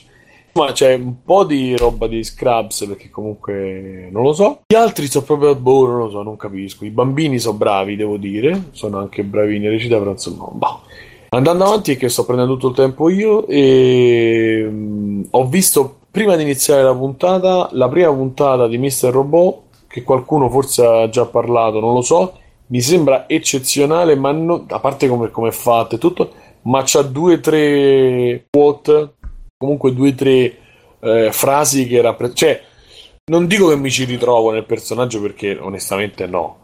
Ma 0.52 0.70
c'è 0.72 0.92
un 0.96 1.22
po' 1.24 1.44
di 1.44 1.74
roba 1.78 2.06
di 2.08 2.22
Scrubs 2.22 2.84
perché 2.84 3.08
comunque 3.08 4.10
non 4.12 4.24
lo 4.24 4.34
so. 4.34 4.60
Gli 4.66 4.76
altri 4.76 5.06
sono 5.06 5.24
proprio 5.24 5.54
boh, 5.54 5.86
non 5.86 5.98
lo 5.98 6.10
so, 6.10 6.22
non 6.22 6.36
capisco. 6.36 6.84
I 6.84 6.90
bambini 6.90 7.38
sono 7.38 7.56
bravi, 7.56 7.96
devo 7.96 8.18
dire, 8.18 8.64
sono 8.72 8.98
anche 8.98 9.24
bravini 9.24 9.66
a 9.66 9.70
recitare, 9.70 10.00
però 10.00 10.10
insomma, 10.10 10.48
boh. 10.52 10.82
Andando 11.34 11.64
avanti, 11.64 11.96
che 11.96 12.10
sto 12.10 12.26
prendendo 12.26 12.58
tutto 12.58 12.68
il 12.68 12.74
tempo 12.74 13.08
io, 13.08 13.46
e 13.46 14.66
mm, 14.68 15.22
ho 15.30 15.46
visto 15.46 16.00
prima 16.10 16.36
di 16.36 16.42
iniziare 16.42 16.82
la 16.82 16.94
puntata 16.94 17.70
la 17.72 17.88
prima 17.88 18.12
puntata 18.12 18.68
di 18.68 18.76
Mr. 18.76 19.08
Robot, 19.10 19.86
che 19.86 20.02
qualcuno 20.02 20.50
forse 20.50 20.84
ha 20.84 21.08
già 21.08 21.24
parlato, 21.24 21.80
non 21.80 21.94
lo 21.94 22.02
so. 22.02 22.38
Mi 22.66 22.82
sembra 22.82 23.26
eccezionale, 23.28 24.14
ma 24.14 24.30
non- 24.32 24.66
a 24.68 24.78
parte 24.78 25.08
come, 25.08 25.30
come 25.30 25.48
è 25.48 25.52
fatta 25.52 25.96
e 25.96 25.98
tutto, 25.98 26.32
ma 26.62 26.82
c'ha 26.84 27.00
due 27.00 27.34
o 27.34 27.40
tre 27.40 28.46
quote, 28.50 29.14
comunque 29.56 29.94
due 29.94 30.10
o 30.10 30.14
tre 30.14 30.56
eh, 31.00 31.32
frasi 31.32 31.86
che 31.86 32.02
rappresentano. 32.02 32.52
Cioè, 32.52 32.62
non 33.30 33.46
dico 33.46 33.68
che 33.68 33.76
mi 33.76 33.90
ci 33.90 34.04
ritrovo 34.04 34.50
nel 34.50 34.66
personaggio 34.66 35.20
perché 35.22 35.56
onestamente 35.58 36.26
no. 36.26 36.61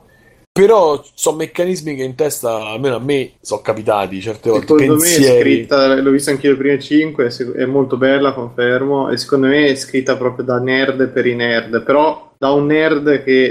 Però 0.59 1.01
sono 1.15 1.37
meccanismi 1.37 1.95
che 1.95 2.03
in 2.03 2.17
testa, 2.17 2.57
almeno 2.71 2.97
a 2.97 2.99
me, 2.99 3.35
sono 3.41 3.61
capitati 3.61 4.21
certe 4.21 4.51
volte. 4.51 4.67
Secondo 4.67 4.95
me 4.95 4.99
è 4.99 5.03
pensieri. 5.03 5.41
scritta, 5.53 5.95
l'ho 6.01 6.11
vista 6.11 6.33
anche 6.33 6.49
le 6.49 6.57
prime 6.57 6.81
5, 6.81 7.31
è 7.57 7.65
molto 7.65 7.97
bella, 7.97 8.33
confermo, 8.33 9.09
e 9.09 9.17
secondo 9.19 9.47
me 9.47 9.67
è 9.67 9.75
scritta 9.77 10.17
proprio 10.17 10.45
da 10.45 10.59
nerd 10.59 11.11
per 11.11 11.27
i 11.27 11.37
nerd, 11.37 11.83
però 11.85 12.33
da 12.37 12.51
un 12.51 12.67
nerd 12.67 13.23
che 13.23 13.45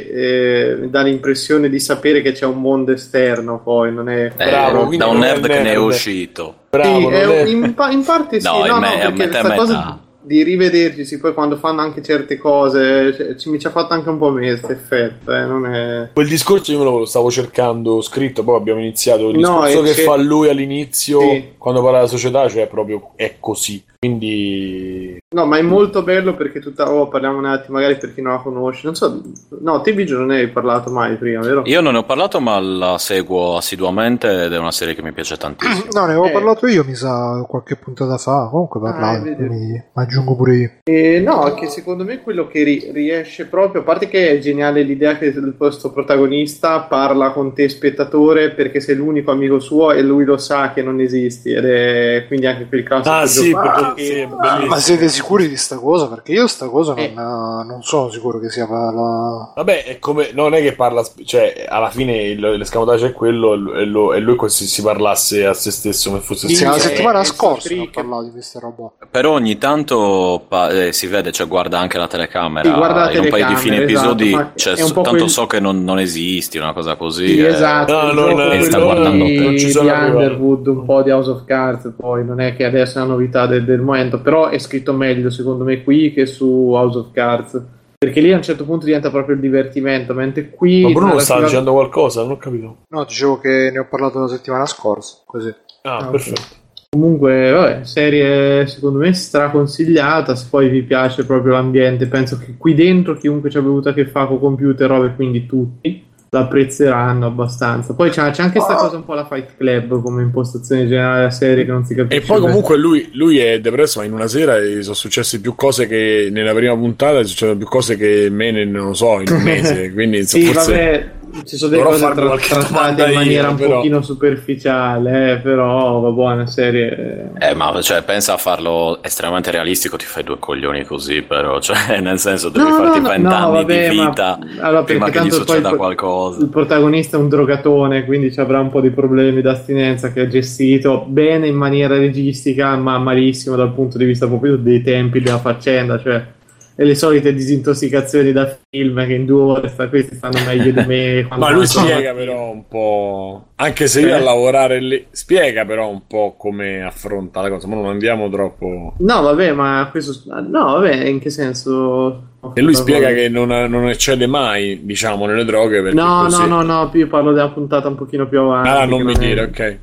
eh, 0.82 0.88
dà 0.90 1.02
l'impressione 1.02 1.70
di 1.70 1.80
sapere 1.80 2.22
che 2.22 2.34
c'è 2.34 2.46
un 2.46 2.60
mondo 2.60 2.92
esterno, 2.92 3.62
poi 3.64 3.94
non 3.94 4.10
è... 4.10 4.26
Eh, 4.36 4.46
Bravo, 4.46 4.94
da 4.98 5.08
un 5.08 5.16
è 5.18 5.20
nerd 5.20 5.42
che 5.48 5.54
ne 5.54 5.60
è 5.60 5.64
nerd. 5.64 5.78
uscito. 5.82 6.56
Bravo, 6.70 7.08
Sì, 7.10 7.16
è- 7.16 7.26
è- 7.26 7.46
in, 7.48 7.74
pa- 7.74 7.90
in 7.90 8.04
parte 8.04 8.42
sì, 8.42 8.46
No, 8.48 8.60
no, 8.66 8.74
no, 8.74 8.80
me- 8.82 9.02
a 9.02 9.12
perché 9.12 9.30
questa 9.30 9.56
cosa. 9.56 10.00
Di 10.28 10.44
rivederci, 10.44 11.18
poi 11.20 11.34
quando 11.34 11.56
fanno 11.56 11.82
anche 11.82 12.04
certe 12.04 12.38
cose, 12.38 13.14
cioè, 13.16 13.36
ci, 13.38 13.50
mi 13.50 13.58
ci 13.60 13.66
ha 13.68 13.72
fatto 13.72 13.94
anche 13.94 14.10
un 14.10 14.18
po' 14.18 14.30
me 14.30 14.48
questo 14.48 14.70
effetto, 14.72 15.34
eh, 15.34 15.46
non 15.46 15.66
è... 15.74 16.10
Quel 16.14 16.28
discorso 16.28 16.72
io 16.72 16.80
me 16.80 16.84
lo 16.84 17.06
stavo 17.06 17.32
cercando 17.32 18.02
scritto, 18.02 18.44
poi 18.44 18.58
abbiamo 18.58 18.80
iniziato. 18.82 19.30
Il 19.30 19.40
No, 19.40 19.64
discorso 19.64 19.84
e 19.84 19.88
che 19.88 19.94
c'è- 19.94 20.04
fa 20.04 20.16
lui 20.18 20.50
all'inizio, 20.50 21.20
Sì. 21.22 21.54
quando 21.58 21.82
parla 21.82 21.98
della 22.00 22.10
società, 22.10 22.48
cioè 22.50 22.68
proprio 22.68 23.12
è 23.16 23.36
così. 23.40 23.82
Quindi 24.00 25.18
No, 25.30 25.46
ma 25.46 25.58
è 25.58 25.62
molto 25.62 26.04
bello 26.04 26.36
perché 26.36 26.60
tutta... 26.62 26.90
Oh, 26.90 27.10
parliamo 27.10 27.38
un 27.38 27.46
attimo, 27.46 27.78
magari 27.78 27.98
per 27.98 28.14
chi 28.14 28.22
non 28.22 28.34
la 28.34 28.40
conosce, 28.40 28.82
non 28.86 28.96
so... 28.96 29.22
No, 29.62 29.82
te 29.82 29.94
Biggio 29.94 30.18
non 30.18 30.28
ne 30.28 30.38
hai 30.38 30.48
parlato 30.48 30.90
mai 30.90 31.16
prima, 31.18 31.42
vero? 31.42 31.64
Io 31.66 31.82
non 31.82 31.94
ne 31.94 32.00
ho 32.00 32.04
parlato, 32.06 32.40
ma 32.40 32.58
la 32.60 32.98
seguo 32.98 33.58
assiduamente 33.58 34.46
ed 34.46 34.54
è 34.54 34.58
una 34.58 34.72
serie 34.72 34.96
che 34.96 35.02
mi 35.04 35.12
piace 35.12 35.36
tantissimo. 35.36 35.86
No, 35.98 36.06
ne 36.06 36.12
avevo 36.12 36.28
Eh. 36.28 36.32
parlato 36.32 36.68
io, 36.68 36.84
mi 36.86 36.96
sa, 36.96 37.44
qualche 37.48 37.76
puntata 37.76 38.18
fa. 38.18 38.48
Comunque 38.50 38.80
parlavo, 38.80 39.18
Ah, 39.18 39.20
vedi. 39.22 39.36
quindi 39.36 39.84
aggiungo 39.94 40.36
pure 40.36 40.56
io. 40.56 40.72
Eh, 40.84 41.20
no, 41.20 41.54
che 41.56 41.68
secondo 41.68 42.04
me 42.06 42.22
quello 42.22 42.48
che 42.48 42.64
ri- 42.64 42.90
riesce 42.94 43.48
proprio, 43.48 43.82
a 43.82 43.84
parte 43.84 44.08
che 44.08 44.30
è 44.30 44.40
geniale 44.40 44.84
l'idea 44.84 45.18
che 45.18 45.26
il 45.26 45.56
questo 45.58 45.92
protagonista 45.92 46.82
parla 46.82 47.32
con 47.32 47.54
te 47.54 47.68
spettatore 47.68 48.52
perché 48.52 48.80
sei 48.80 48.96
l'unico 48.96 49.32
amico 49.32 49.60
suo 49.60 49.92
e 49.92 50.02
lui 50.04 50.24
lo 50.24 50.38
sa 50.38 50.72
che 50.72 50.82
non 50.84 51.00
esisti 51.02 51.52
ed 51.52 51.66
è 51.66 52.24
quindi 52.28 52.46
anche 52.46 52.68
quel 52.68 52.84
classico 52.84 53.16
Ah, 53.16 53.26
sì, 53.26 53.50
gioco- 53.50 53.62
perché- 53.64 53.87
sì, 53.96 54.12
è. 54.20 54.26
Ma 54.28 54.78
siete 54.78 55.08
sicuri 55.10 55.48
di 55.48 55.56
sta 55.58 55.78
cosa? 55.78 56.08
Perché 56.08 56.32
io 56.34 56.48
sta 56.48 56.68
cosa 56.68 56.94
non, 56.94 57.04
Eh. 57.04 57.12
non 57.14 57.80
sono 57.82 58.10
sicuro 58.10 58.40
che 58.40 58.50
sia 58.50 58.68
la... 58.70 59.52
Vabbè, 59.56 59.84
è 59.86 60.00
come, 60.00 60.30
non 60.34 60.54
è 60.54 60.62
che 60.62 60.74
parla, 60.74 61.04
cioè, 61.26 61.66
alla 61.68 61.90
fine 61.90 62.16
il- 62.24 62.40
l'escamotage 62.40 63.08
è 63.08 63.12
quello 63.14 63.54
e 63.54 63.86
lo- 63.86 64.14
e, 64.14 64.18
e 64.18 64.20
lui 64.20 64.36
quasi 64.36 64.66
si 64.68 64.82
parlasse 64.82 65.46
a 65.46 65.54
se 65.54 65.72
stesso 65.72 66.10
come 66.10 66.22
fosse 66.22 66.48
Sì, 66.48 66.64
la 66.64 66.76
è- 66.76 66.80
settimana 66.80 67.20
è 67.22 67.24
scorsa 67.24 67.74
ho 67.74 67.90
parlato 67.92 68.24
di 68.24 68.32
queste 68.32 68.60
roba. 68.60 68.92
Però 69.10 69.32
ogni 69.32 69.58
tanto 69.58 70.44
pa- 70.48 70.70
eh, 70.70 70.94
si 70.94 71.08
vede, 71.08 71.32
cioè 71.32 71.48
guarda 71.48 71.80
anche 71.80 71.98
la 71.98 72.08
telecamera. 72.08 72.70
Sì, 72.70 72.76
guarda 72.76 73.06
la 73.06 73.12
in 73.12 73.20
un 73.20 73.30
paio 73.30 73.48
di 73.48 73.56
fine 73.56 73.78
episodi, 73.84 74.30
esatto, 74.30 74.52
cioè, 74.60 74.74
è 74.74 74.78
tanto 74.92 75.02
quel- 75.10 75.30
so 75.30 75.46
che 75.48 75.60
non, 75.60 75.84
non 75.84 76.00
esisti, 76.00 76.58
una 76.58 76.74
cosa 76.74 76.96
così. 76.96 77.28
Sì, 77.28 77.40
eh. 77.40 77.48
esatto, 77.48 77.94
No, 77.94 78.12
no, 78.12 78.28
no, 78.28 78.34
quello 78.48 78.64
sta 78.64 78.80
guardando 78.80 79.26
di, 79.26 79.38
Non 79.40 79.58
ci 79.58 79.66
di 79.66 79.72
sono 79.72 79.90
arrivato. 79.90 80.18
Underwood, 80.18 80.68
un 80.68 80.86
po' 80.86 81.02
di 81.02 81.12
House 81.12 81.30
of 81.30 81.44
Cards, 81.46 81.94
poi 81.98 82.26
non 82.26 82.40
è 82.42 82.56
che 82.56 82.66
adesso 82.66 83.00
è 83.00 83.02
una 83.02 83.12
novità 83.12 83.46
del, 83.48 83.66
del 83.66 83.77
momento, 83.82 84.20
però 84.22 84.48
è 84.50 84.58
scritto 84.60 84.94
meglio 84.94 85.30
secondo 85.30 85.64
me 85.64 85.84
qui 85.84 86.12
che 86.14 86.26
su 86.26 86.46
House 86.74 86.98
of 86.98 87.12
Cards, 87.12 87.62
perché 87.98 88.20
lì 88.22 88.32
a 88.32 88.36
un 88.36 88.44
certo 88.44 88.64
punto 88.66 88.86
diventa 88.86 89.10
proprio 89.10 89.36
il 89.36 89.42
divertimento, 89.42 90.14
mentre 90.14 90.50
qui... 90.50 90.84
Ma 90.84 90.90
Bruno 90.92 91.18
sta 91.20 91.34
narrativa- 91.36 91.46
dicendo 91.46 91.72
qualcosa, 91.72 92.22
non 92.22 92.32
ho 92.32 92.38
capito. 92.38 92.78
No, 92.90 93.04
dicevo 93.06 93.40
che 93.40 93.70
ne 93.72 93.80
ho 93.80 93.88
parlato 93.90 94.20
la 94.20 94.28
settimana 94.28 94.66
scorsa, 94.66 95.18
così. 95.26 95.54
Ah, 95.84 95.98
Ah, 95.98 96.08
perfetto. 96.08 96.66
Comunque, 96.90 97.52
vabbè, 97.52 97.84
serie 97.84 98.66
secondo 98.68 99.00
me 99.00 99.14
straconsigliata. 99.14 100.36
Se 100.36 100.48
poi 100.50 100.70
vi 100.70 100.84
piace 100.84 101.26
proprio 101.26 101.54
l'ambiente, 101.54 102.08
penso 102.08 102.38
che 102.38 102.56
qui 102.58 102.74
dentro 102.74 103.16
chiunque 103.16 103.50
ci 103.50 103.58
abbia 103.58 103.70
avuto 103.70 103.90
a 103.90 103.94
che 103.94 104.08
fare 104.08 104.28
con 104.28 104.40
computer, 104.40 104.90
robe, 104.90 105.14
quindi 105.16 105.46
tutti 105.46 106.06
l'apprezzeranno 106.30 107.26
abbastanza. 107.26 107.94
Poi 107.94 108.10
c'è, 108.10 108.32
c'è 108.32 108.44
anche 108.44 108.60
questa 108.60 108.76
cosa 108.76 108.98
un 108.98 109.06
po' 109.06 109.14
la 109.14 109.26
Fight 109.26 109.56
Club 109.58 110.02
come 110.02 110.24
impostazione 110.24 110.88
generale 110.88 111.18
della 111.18 111.32
serie 111.32 111.66
che 111.66 111.72
non 111.72 111.86
si 111.86 111.96
capisce. 111.96 112.22
E 112.22 112.26
poi 112.26 112.38
bene. 112.40 112.48
comunque 112.50 112.78
lui, 112.78 113.10
lui 113.14 113.40
è 113.40 113.60
depresso, 113.60 114.00
ma 114.00 114.06
in 114.06 114.14
una 114.14 114.28
sera 114.28 114.60
gli 114.60 114.82
sono 114.84 114.96
successe 114.96 115.40
più 115.40 115.56
cose 115.56 115.88
che 115.88 116.30
nella 116.32 116.54
prima 116.54 116.76
puntata, 116.76 117.24
succedono 117.24 117.58
più 117.58 117.68
cose 117.68 117.96
che 117.96 118.28
me 118.30 118.52
ne 118.52 118.66
non 118.66 118.88
lo 118.88 118.94
so 118.94 119.20
in 119.20 119.32
un 119.32 119.42
mese. 119.44 119.92
Quindi 119.92 120.20
insomma, 120.20 120.46
Sì, 120.46 120.54
forse 120.54 120.72
vabbè, 120.72 121.12
ci 121.46 121.58
sono 121.58 121.72
delle 121.72 121.84
dovrò 121.84 121.90
cose 121.92 122.38
trattate 122.48 123.04
in 123.06 123.14
maniera 123.14 123.46
io, 123.46 123.50
un 123.52 123.56
però. 123.58 123.76
pochino 123.76 124.02
superficiale, 124.02 125.34
eh, 125.34 125.38
però 125.38 126.00
va 126.00 126.10
buona 126.12 126.46
serie. 126.48 127.32
Eh, 127.40 127.54
ma 127.54 127.80
cioè, 127.82 128.04
pensa 128.04 128.34
a 128.34 128.38
farlo 128.38 129.02
estremamente 129.02 129.52
realistico, 129.52 129.98
ti 129.98 130.06
fai 130.06 130.24
due 130.24 130.38
coglioni 130.40 130.84
così, 130.84 131.22
però, 131.22 131.60
cioè, 131.62 132.00
nel 132.00 132.20
senso, 132.20 132.50
devi 132.50 132.70
No, 132.70 132.76
farti 132.76 133.00
no, 133.00 133.04
no, 133.04 133.10
20 133.10 133.22
no, 133.24 133.34
anni 133.36 133.52
vabbè, 133.52 133.90
di 133.90 133.96
ma- 133.96 134.10
vita 134.10 134.40
allora, 134.60 134.84
prima 134.84 135.06
che 135.10 135.12
gli 135.12 135.30
tanto 135.30 135.36
poi 135.46 135.46
succeda 135.46 135.70
il- 135.70 135.76
qualcosa. 135.76 136.40
Il 136.42 136.50
protagonista 136.50 137.18
è 137.18 137.20
un 137.20 137.30
drogatone, 137.30 138.06
quindi 138.06 138.32
ci 138.32 138.40
avrà 138.40 138.60
un 138.60 138.70
po' 138.70 138.82
di 138.82 138.90
problemi 138.92 139.42
d'astinenza 139.42 140.12
che 140.12 140.22
ha 140.22 140.28
gestito 140.28 141.06
bene 141.08 141.48
in 141.48 141.56
maniera 141.56 141.98
registica, 141.98 142.76
ma 142.76 142.98
malissimo 142.98 143.56
dal 143.56 143.74
punto 143.74 143.98
di 143.98 144.06
vista 144.06 144.28
proprio 144.28 144.56
dei 144.58 144.82
tempi 144.82 145.22
della 145.22 145.40
faccenda, 145.40 146.00
cioè 146.00 146.36
e 146.80 146.84
le 146.86 146.94
solite 146.94 147.34
disintossicazioni 147.34 148.32
da 148.32 148.56
film 148.70 149.04
che 149.08 149.14
in 149.16 149.26
due 149.26 149.42
ore 149.42 149.68
sta, 149.68 149.90
questi 149.90 150.14
stanno 150.16 150.38
meglio 150.46 150.72
di 150.80 150.86
me. 150.86 151.28
Ma 151.36 151.50
lui 151.50 151.66
spiega 151.66 152.14
però 152.14 152.52
un 152.52 152.68
po'. 152.68 153.46
Anche 153.56 153.88
se 153.88 154.02
io 154.02 154.10
Eh. 154.10 154.12
a 154.12 154.20
lavorare 154.20 154.80
lì. 154.80 155.08
Spiega 155.10 155.66
però 155.66 155.90
un 155.90 156.06
po' 156.06 156.36
come 156.38 156.84
affronta 156.84 157.42
la 157.42 157.50
cosa. 157.50 157.68
Ma 157.68 157.74
non 157.76 157.88
andiamo 157.88 158.30
troppo. 158.30 158.94
No, 159.00 159.22
vabbè, 159.22 159.54
ma 159.54 159.88
questo... 159.90 160.22
No, 160.48 160.66
vabbè, 160.74 161.06
in 161.06 161.20
che 161.20 161.32
senso... 161.32 162.22
E 162.54 162.62
lui 162.62 162.76
spiega 162.76 163.08
che 163.12 163.28
non, 163.28 163.48
non 163.50 163.90
eccede 163.90 164.28
mai, 164.28 164.82
diciamo, 164.86 165.26
nelle 165.26 165.44
droghe. 165.46 165.82
Perché 165.82 165.98
No, 166.00 166.26
così... 166.26 166.42
no, 166.42 166.46
no, 166.46 166.62
no, 166.62 166.92
io 166.94 167.08
parlo 167.08 167.34
della 167.34 167.50
puntata 167.50 167.88
un 167.88 167.96
pochino 167.96 168.28
più 168.28 168.40
avanti. 168.40 168.70
Ah, 168.70 168.86
non 168.86 169.02
mi 169.02 169.14
è- 169.16 169.18
dire, 169.18 169.42
ok. 169.46 169.56
sì, 169.58 169.78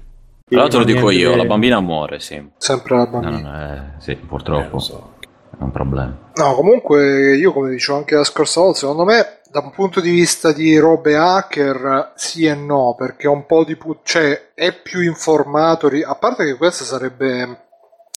Tra 0.55 0.61
l'altro 0.61 0.79
lo 0.79 0.85
non 0.85 0.95
dico 0.95 1.11
io, 1.11 1.35
la 1.35 1.45
bambina 1.45 1.81
muore, 1.81 2.21
sì. 2.21 2.41
Sempre 2.57 2.97
la 2.97 3.05
No, 3.05 3.11
bambina. 3.11 3.51
non 3.51 3.55
è... 3.55 3.83
Sì, 4.01 4.13
Eh, 4.13 4.17
purtroppo. 4.17 4.69
lo 4.75 4.79
so. 4.79 5.13
È 5.59 5.63
un 5.63 5.71
problema. 5.71 6.33
No, 6.35 6.55
comunque 6.55 7.37
io 7.37 7.53
come 7.53 7.71
dicevo 7.71 7.99
anche 7.99 8.15
la 8.15 8.25
scorsa 8.25 8.61
volta, 8.61 8.79
secondo 8.79 9.05
me 9.05 9.41
da 9.51 9.61
un 9.61 9.71
punto 9.71 10.01
di 10.01 10.11
vista 10.11 10.53
di 10.53 10.77
robe 10.79 11.17
hacker 11.17 12.13
sì 12.17 12.45
e 12.47 12.55
no, 12.55 12.95
perché 12.99 13.29
un 13.29 13.47
po' 13.47 13.63
di 13.65 13.77
pu- 13.77 14.01
cioè 14.03 14.53
è 14.53 14.73
più 14.73 15.01
informato, 15.01 15.87
a 15.87 16.15
parte 16.17 16.45
che 16.45 16.57
questa 16.57 16.83
sarebbe 16.83 17.67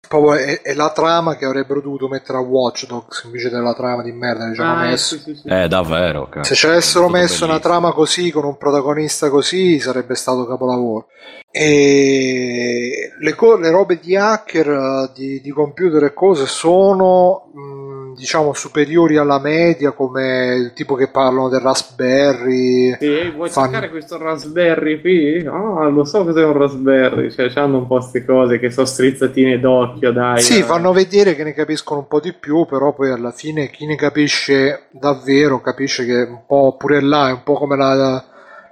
proprio 0.08 0.34
è, 0.34 0.62
è 0.62 0.74
la 0.74 0.92
trama 0.92 1.36
che 1.36 1.46
avrebbero 1.46 1.82
dovuto 1.82 2.08
mettere 2.08 2.38
a 2.38 2.42
Watch 2.42 2.86
Dogs 2.88 3.24
invece 3.26 3.50
della 3.50 3.74
trama 3.74 4.02
di 4.04 4.12
merda 4.12 4.48
che 4.50 4.56
ci 4.56 4.62
hanno 4.62 4.80
Ah, 4.82 4.90
messo. 4.90 5.16
sì, 5.16 5.22
sì, 5.24 5.36
sì. 5.36 5.48
Eh, 5.48 5.68
davvero. 5.68 6.28
cazzo. 6.30 6.48
Se 6.50 6.56
ci 6.56 6.66
avessero 6.68 7.08
messo 7.10 7.44
una 7.46 7.54
bellissimo. 7.56 7.74
trama 7.74 7.92
così, 7.94 8.32
con 8.32 8.46
un 8.46 8.58
protagonista 8.58 9.30
così, 9.30 9.80
sarebbe 9.80 10.16
stato 10.16 10.46
capolavoro. 10.48 11.08
E 11.52 13.12
le, 13.20 13.34
co- 13.36 13.58
le 13.58 13.70
robe 13.72 14.00
di 14.00 14.16
hacker, 14.16 14.68
eh, 14.70 15.12
di, 15.16 15.42
di 15.42 15.50
computer 15.52 16.04
e 16.04 16.14
cose 16.14 16.46
sono, 16.46 17.50
mh, 17.54 17.97
diciamo, 18.18 18.54
superiori 18.54 19.18
alla 19.18 19.40
media, 19.40 19.92
come 19.92 20.56
il 20.56 20.74
tipo 20.74 20.96
che 20.96 21.08
parlano 21.08 21.50
del 21.50 21.60
Raspberry. 21.60 22.98
Sì, 23.00 23.30
vuoi 23.30 23.50
Fanno- 23.50 23.68
cercare 23.68 23.90
questo 23.92 24.18
Raspberry 24.18 25.00
qui? 25.00 25.46
Ah, 25.46 25.88
lo 25.88 26.04
so 26.04 26.26
cos'è 26.26 26.44
un 26.44 26.58
Raspberry. 26.58 27.30
Cioè, 27.30 27.52
hanno 27.56 27.78
un 27.78 27.88
po' 27.88 27.98
queste 27.98 28.26
cose 28.26 28.58
che 28.58 28.72
sono 28.72 28.88
strizzatine 28.88 29.60
d'occhio, 29.60 30.12
dai. 30.12 30.42
Sì, 30.42 30.60
eh. 30.60 30.64
fanno 30.64 30.92
vedere 30.92 31.36
che 31.36 31.44
ne 31.44 31.54
capiscono 31.54 32.00
un 32.00 32.08
po' 32.08 32.20
di 32.20 32.34
più, 32.34 32.66
però 32.66 32.94
poi 32.94 33.12
alla 33.12 33.32
fine 33.32 33.70
chi 33.70 33.86
ne 33.86 33.96
capisce 33.96 34.88
davvero 34.90 35.62
capisce 35.62 36.06
che 36.06 36.16
un 36.16 36.42
po' 36.48 36.76
pure 36.76 37.02
là 37.02 37.30
è 37.30 37.34
un 37.34 37.44
po' 37.44 37.54
come 37.54 37.78
la, 37.78 37.94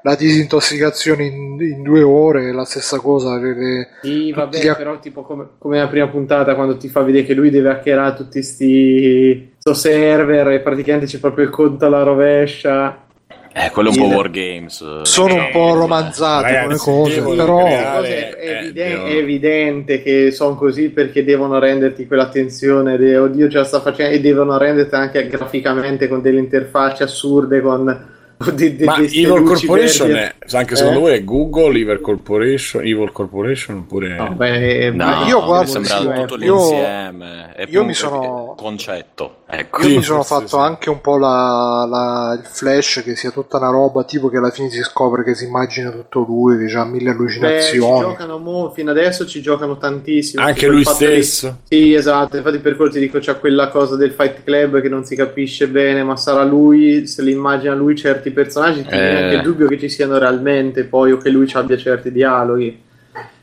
la 0.05 0.13
disintossicazione 0.13 1.23
in, 1.25 1.57
in 1.59 1.81
due 1.81 2.03
ore, 2.03 2.49
è 2.49 2.51
la 2.51 2.63
stessa 2.63 2.99
cosa. 2.99 3.39
le- 3.39 3.55
le- 3.55 3.87
Sì, 4.03 4.31
vabbè, 4.31 4.57
gli 4.59 4.71
però 4.75 4.99
tipo 4.99 5.23
come, 5.23 5.47
come 5.57 5.79
la 5.79 5.87
prima 5.87 6.07
puntata 6.07 6.53
quando 6.53 6.77
ti 6.77 6.87
fa 6.89 7.01
vedere 7.01 7.25
che 7.25 7.33
lui 7.33 7.49
deve 7.49 7.69
hackerare 7.71 8.15
tutti 8.15 8.43
sti 8.43 9.53
sto 9.57 9.73
server 9.73 10.49
e 10.49 10.59
praticamente 10.59 11.07
c'è 11.07 11.17
proprio 11.17 11.45
il 11.45 11.49
conto 11.49 11.87
alla 11.87 12.03
rovescia. 12.03 12.99
Eh, 13.57 13.71
quello 13.71 13.89
è 13.89 13.91
un 13.93 13.97
po' 13.97 14.09
Il- 14.09 14.15
Wargames. 14.15 14.81
eh. 14.81 14.99
sono 15.05 15.33
un 15.35 15.49
po' 15.51 15.69
Eh, 15.73 15.77
romanzate 15.79 16.51
ragazzi, 16.51 16.77
come 16.77 16.99
cose, 16.99 17.21
però 17.21 17.63
creare- 17.63 18.07
è, 18.07 18.35
eh, 18.37 18.51
eviden- 18.57 18.73
devo- 18.73 19.05
è 19.05 19.15
evidente 19.15 20.03
che 20.03 20.29
sono 20.31 20.55
così 20.55 20.89
perché 20.89 21.23
devono 21.23 21.57
renderti 21.57 22.05
quell'attenzione 22.05 22.95
di 22.97 23.15
oddio 23.15 23.49
ce 23.49 23.57
la 23.57 23.63
sta 23.63 23.79
facendo 23.81 24.13
e 24.13 24.19
devono 24.19 24.55
renderti 24.57 24.93
anche 24.93 25.27
graficamente 25.27 26.07
con 26.07 26.21
delle 26.21 26.39
interfacce 26.39 27.03
assurde 27.03 27.61
con 27.61 28.13
de- 28.53 28.75
de- 28.75 28.85
Ma 28.85 28.95
ste 28.95 29.17
Evil 29.17 29.43
Corporation 29.43 30.11
è, 30.15 30.35
anche 30.51 30.75
secondo 30.75 30.99
Eh? 30.99 31.01
voi 31.01 31.13
è 31.13 31.23
Google, 31.23 31.79
Evil 31.79 32.01
Corporation, 32.01 32.81
Evil 32.85 33.11
Corporation 33.11 33.77
oppure... 33.77 34.15
No, 34.15 34.33
beh, 34.33 34.89
No, 34.91 35.05
ma- 35.05 35.25
io 35.25 35.39
mi 35.39 35.45
guardo, 35.45 35.71
sembra 35.71 35.97
sì, 35.97 36.03
tutto 36.27 36.43
io- 36.43 36.55
l'insieme. 36.55 37.53
Io 37.57 37.65
più 37.67 37.83
mi 37.85 37.93
sono- 37.93 38.53
concetto. 38.57 39.35
Ecco. 39.47 39.83
io 39.83 39.87
Sì, 39.89 39.95
mi 39.97 40.01
sono 40.01 40.21
sì, 40.23 40.27
fatto 40.27 40.47
sì. 40.47 40.55
anche 40.55 40.89
un 40.89 41.01
po' 41.01 41.17
la, 41.17 41.85
la- 41.87 42.37
il 42.41 42.45
flash 42.47 43.03
che 43.05 43.15
sia 43.15 43.29
tutta 43.29 43.57
una 43.57 43.69
roba 43.69 44.03
tipo 44.03 44.27
che 44.27 44.37
alla 44.37 44.49
fine 44.49 44.69
si 44.69 44.81
scopre 44.81 45.23
che 45.23 45.35
si 45.35 45.45
immagina 45.45 45.91
tutto 45.91 46.25
lui, 46.27 46.65
che 46.65 46.73
ha 46.75 46.83
mille 46.83 47.11
beh, 47.11 47.11
ci 47.11 47.17
allucinazioni. 47.17 47.99
giocano 48.01 48.37
mo- 48.39 48.71
fino 48.73 48.89
adesso 48.91 49.25
ci 49.27 49.41
giocano 49.41 49.77
tantissimo. 49.77 50.43
Anche 50.43 50.67
lui 50.67 50.83
fatto 50.83 50.97
di- 51.05 51.21
stesso. 51.23 51.59
Sì, 51.69 51.93
esatto, 51.93 52.37
infatti 52.37 52.57
per 52.57 52.75
quello 52.75 52.91
ti 52.91 52.99
dico 52.99 53.19
c'è 53.19 53.39
quella 53.39 53.69
cosa 53.69 53.95
del 53.95 54.11
Fight 54.11 54.43
Club 54.43 54.81
che 54.81 54.89
non 54.89 55.05
si 55.05 55.15
capisce 55.15 55.67
bene, 55.67 56.03
ma 56.03 56.15
sarà 56.17 56.43
lui, 56.43 57.05
se 57.07 57.21
li 57.21 57.31
immagina 57.31 57.73
lui 57.75 57.95
certi 58.25 58.31
personaggi, 58.31 58.81
ti 58.83 58.89
viene 58.89 59.19
Eh. 59.19 59.23
anche 59.23 59.35
il 59.35 59.41
dubbio 59.43 59.67
che 59.67 59.77
ci 59.79 59.89
siano 59.89 60.17
realmente 60.17 60.85
poi 60.85 61.11
o 61.11 61.17
che 61.17 61.29
lui 61.29 61.47
ci 61.47 61.57
abbia 61.57 61.77
certi 61.77 62.11
dialoghi. 62.11 62.83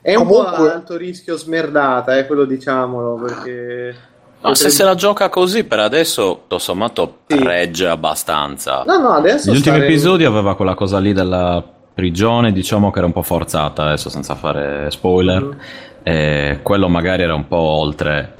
È 0.00 0.14
un 0.16 0.26
po' 0.26 0.42
Comunque- 0.44 0.70
alto 0.72 0.96
rischio 0.96 1.36
smerdata, 1.36 2.16
eh, 2.18 2.26
quello 2.26 2.44
diciamolo, 2.44 3.14
perché 3.24 3.94
No, 4.44 4.54
se 4.54 4.70
se 4.70 4.82
la 4.82 4.96
gioca 4.96 5.28
così 5.28 5.62
per 5.62 5.78
adesso, 5.78 6.38
tutto 6.40 6.58
sommato, 6.58 7.18
Sì. 7.28 7.38
regge 7.40 7.86
abbastanza. 7.86 8.82
No, 8.84 8.98
no, 8.98 9.10
adesso 9.10 9.46
Negli 9.48 9.58
ultimi 9.58 9.76
stare- 9.76 9.88
episodi 9.92 10.24
aveva 10.24 10.56
quella 10.56 10.74
cosa 10.74 10.98
lì 10.98 11.12
della 11.12 11.62
prigione, 11.94 12.50
diciamo 12.50 12.90
che 12.90 12.98
era 12.98 13.06
un 13.06 13.12
po' 13.12 13.22
forzata, 13.22 13.84
adesso 13.84 14.08
senza 14.10 14.34
fare 14.34 14.90
spoiler. 14.90 15.42
Mhm. 15.42 15.56
E 16.02 16.58
quello 16.62 16.88
magari 16.88 17.22
era 17.22 17.34
un 17.36 17.46
po' 17.46 17.56
oltre, 17.56 18.34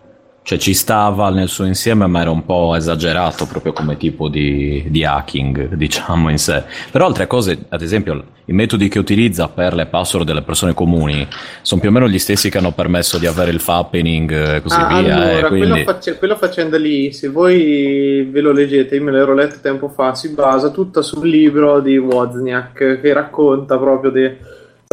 cioè 0.45 0.59
ci 0.59 0.75
stava 0.75 1.31
nel 1.31 1.49
suo 1.49 1.65
insieme, 1.65 2.07
ma 2.07 2.21
era 2.21 2.31
un 2.31 2.45
po' 2.45 2.75
esagerato 2.75 3.47
proprio 3.47 3.73
come 3.73 3.97
tipo 3.97 4.29
di, 4.29 4.85
di 4.89 5.05
hacking, 5.05 5.75
diciamo 5.77 6.31
in 6.31 6.39
sé. 6.39 6.65
Però 6.91 7.07
altre 7.07 7.27
cose, 7.27 7.59
ad 7.69 7.81
esempio, 7.81 8.25
i 8.47 8.53
metodi 8.53 8.89
che 8.89 8.99
utilizza 8.99 9.47
per 9.49 9.73
le 9.73 9.87
password 9.87 10.27
delle 10.27 10.43
persone 10.43 10.75
comuni 10.75 11.27
sono 11.63 11.81
più 11.81 11.91
o 11.91 11.93
meno 11.93 12.09
gli 12.09 12.19
stessi 12.19 12.51
che 12.51 12.59
hanno 12.59 12.73
permesso 12.73 13.19
di 13.19 13.27
avere 13.27 13.53
il 13.53 13.61
fappening 13.61 14.33
e 14.57 14.63
così 14.63 14.77
Ah, 14.81 15.01
via. 15.01 15.15
allora, 15.15 15.39
eh, 15.39 15.49
quindi... 15.49 15.69
quella, 15.69 15.85
face- 15.85 16.19
quella 16.19 16.37
faccenda 16.37 16.77
lì, 16.77 17.13
se 17.13 17.29
voi 17.29 18.25
ve 18.29 18.41
lo 18.41 18.51
leggete, 18.51 18.97
io 18.97 19.03
me 19.05 19.13
l'ero 19.13 19.35
letto 19.35 19.59
tempo 19.63 19.89
fa, 19.89 20.17
si 20.17 20.31
basa 20.31 20.71
tutta 20.71 21.03
sul 21.03 21.29
libro 21.29 21.79
di 21.81 21.97
Wozniak 21.99 23.01
che 23.01 23.13
racconta 23.13 23.79
proprio 23.79 24.11
di 24.11 24.31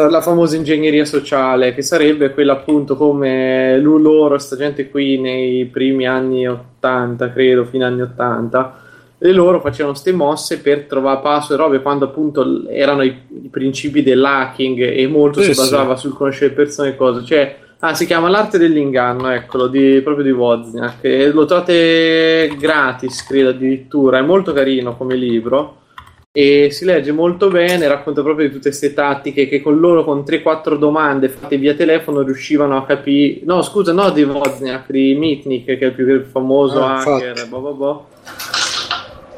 la 0.07 0.21
famosa 0.21 0.55
ingegneria 0.55 1.05
sociale, 1.05 1.73
che 1.73 1.81
sarebbe 1.81 2.31
quella 2.33 2.53
appunto 2.53 2.95
come 2.95 3.77
loro, 3.79 4.37
sta 4.37 4.55
gente 4.55 4.89
qui 4.89 5.19
nei 5.19 5.65
primi 5.65 6.07
anni 6.07 6.47
80, 6.47 7.31
credo, 7.31 7.65
fine 7.65 7.85
anni 7.85 8.01
80, 8.01 8.81
e 9.17 9.31
loro 9.33 9.59
facevano 9.59 9.91
queste 9.91 10.13
mosse 10.13 10.59
per 10.59 10.83
trovare 10.83 11.19
password 11.21 11.59
e 11.59 11.63
robe 11.63 11.81
quando 11.81 12.05
appunto 12.05 12.67
erano 12.69 13.03
i, 13.03 13.13
i 13.43 13.49
principi 13.49 14.01
dell'hacking 14.01 14.79
e 14.79 15.07
molto 15.07 15.41
Sì, 15.41 15.47
si 15.47 15.53
sì. 15.53 15.59
basava 15.59 15.95
sul 15.95 16.13
conoscere 16.13 16.53
persone 16.53 16.89
e 16.89 16.95
cose, 16.95 17.25
cioè 17.25 17.55
Ah, 17.81 17.93
si 17.93 18.05
chiama 18.05 18.27
L'arte 18.27 18.57
dell'inganno, 18.57 19.29
eccolo, 19.29 19.67
di, 19.67 20.01
proprio 20.03 20.25
di 20.25 20.31
Wozniak. 20.31 20.97
E 20.99 21.31
lo 21.31 21.45
trovate 21.45 22.53
gratis, 22.59 23.25
credo 23.25 23.49
addirittura. 23.51 24.17
È 24.17 24.21
molto 24.21 24.51
carino 24.51 24.97
come 24.97 25.15
libro. 25.15 25.77
E 26.31 26.69
si 26.69 26.85
legge 26.85 27.11
molto 27.11 27.47
bene, 27.47 27.87
racconta 27.87 28.21
proprio 28.21 28.45
di 28.45 28.53
tutte 28.53 28.69
queste 28.69 28.93
tattiche 28.93 29.47
che 29.47 29.63
con 29.63 29.79
loro, 29.79 30.03
con 30.03 30.19
3-4 30.19 30.75
domande 30.75 31.27
fatte 31.27 31.57
via 31.57 31.73
telefono, 31.73 32.21
riuscivano 32.21 32.77
a 32.77 32.85
capire. 32.85 33.39
No, 33.45 33.63
scusa, 33.63 33.93
no, 33.93 34.11
di 34.11 34.21
Wozniak, 34.21 34.91
di 34.91 35.15
Mitnick, 35.15 35.65
che 35.65 35.77
è 35.79 35.85
il 35.85 35.93
più 35.93 36.23
famoso 36.25 36.83
Ah, 36.83 37.01
hacker, 37.01 37.47
boh, 37.47 37.59
boh, 37.61 37.73
boh. 37.73 38.07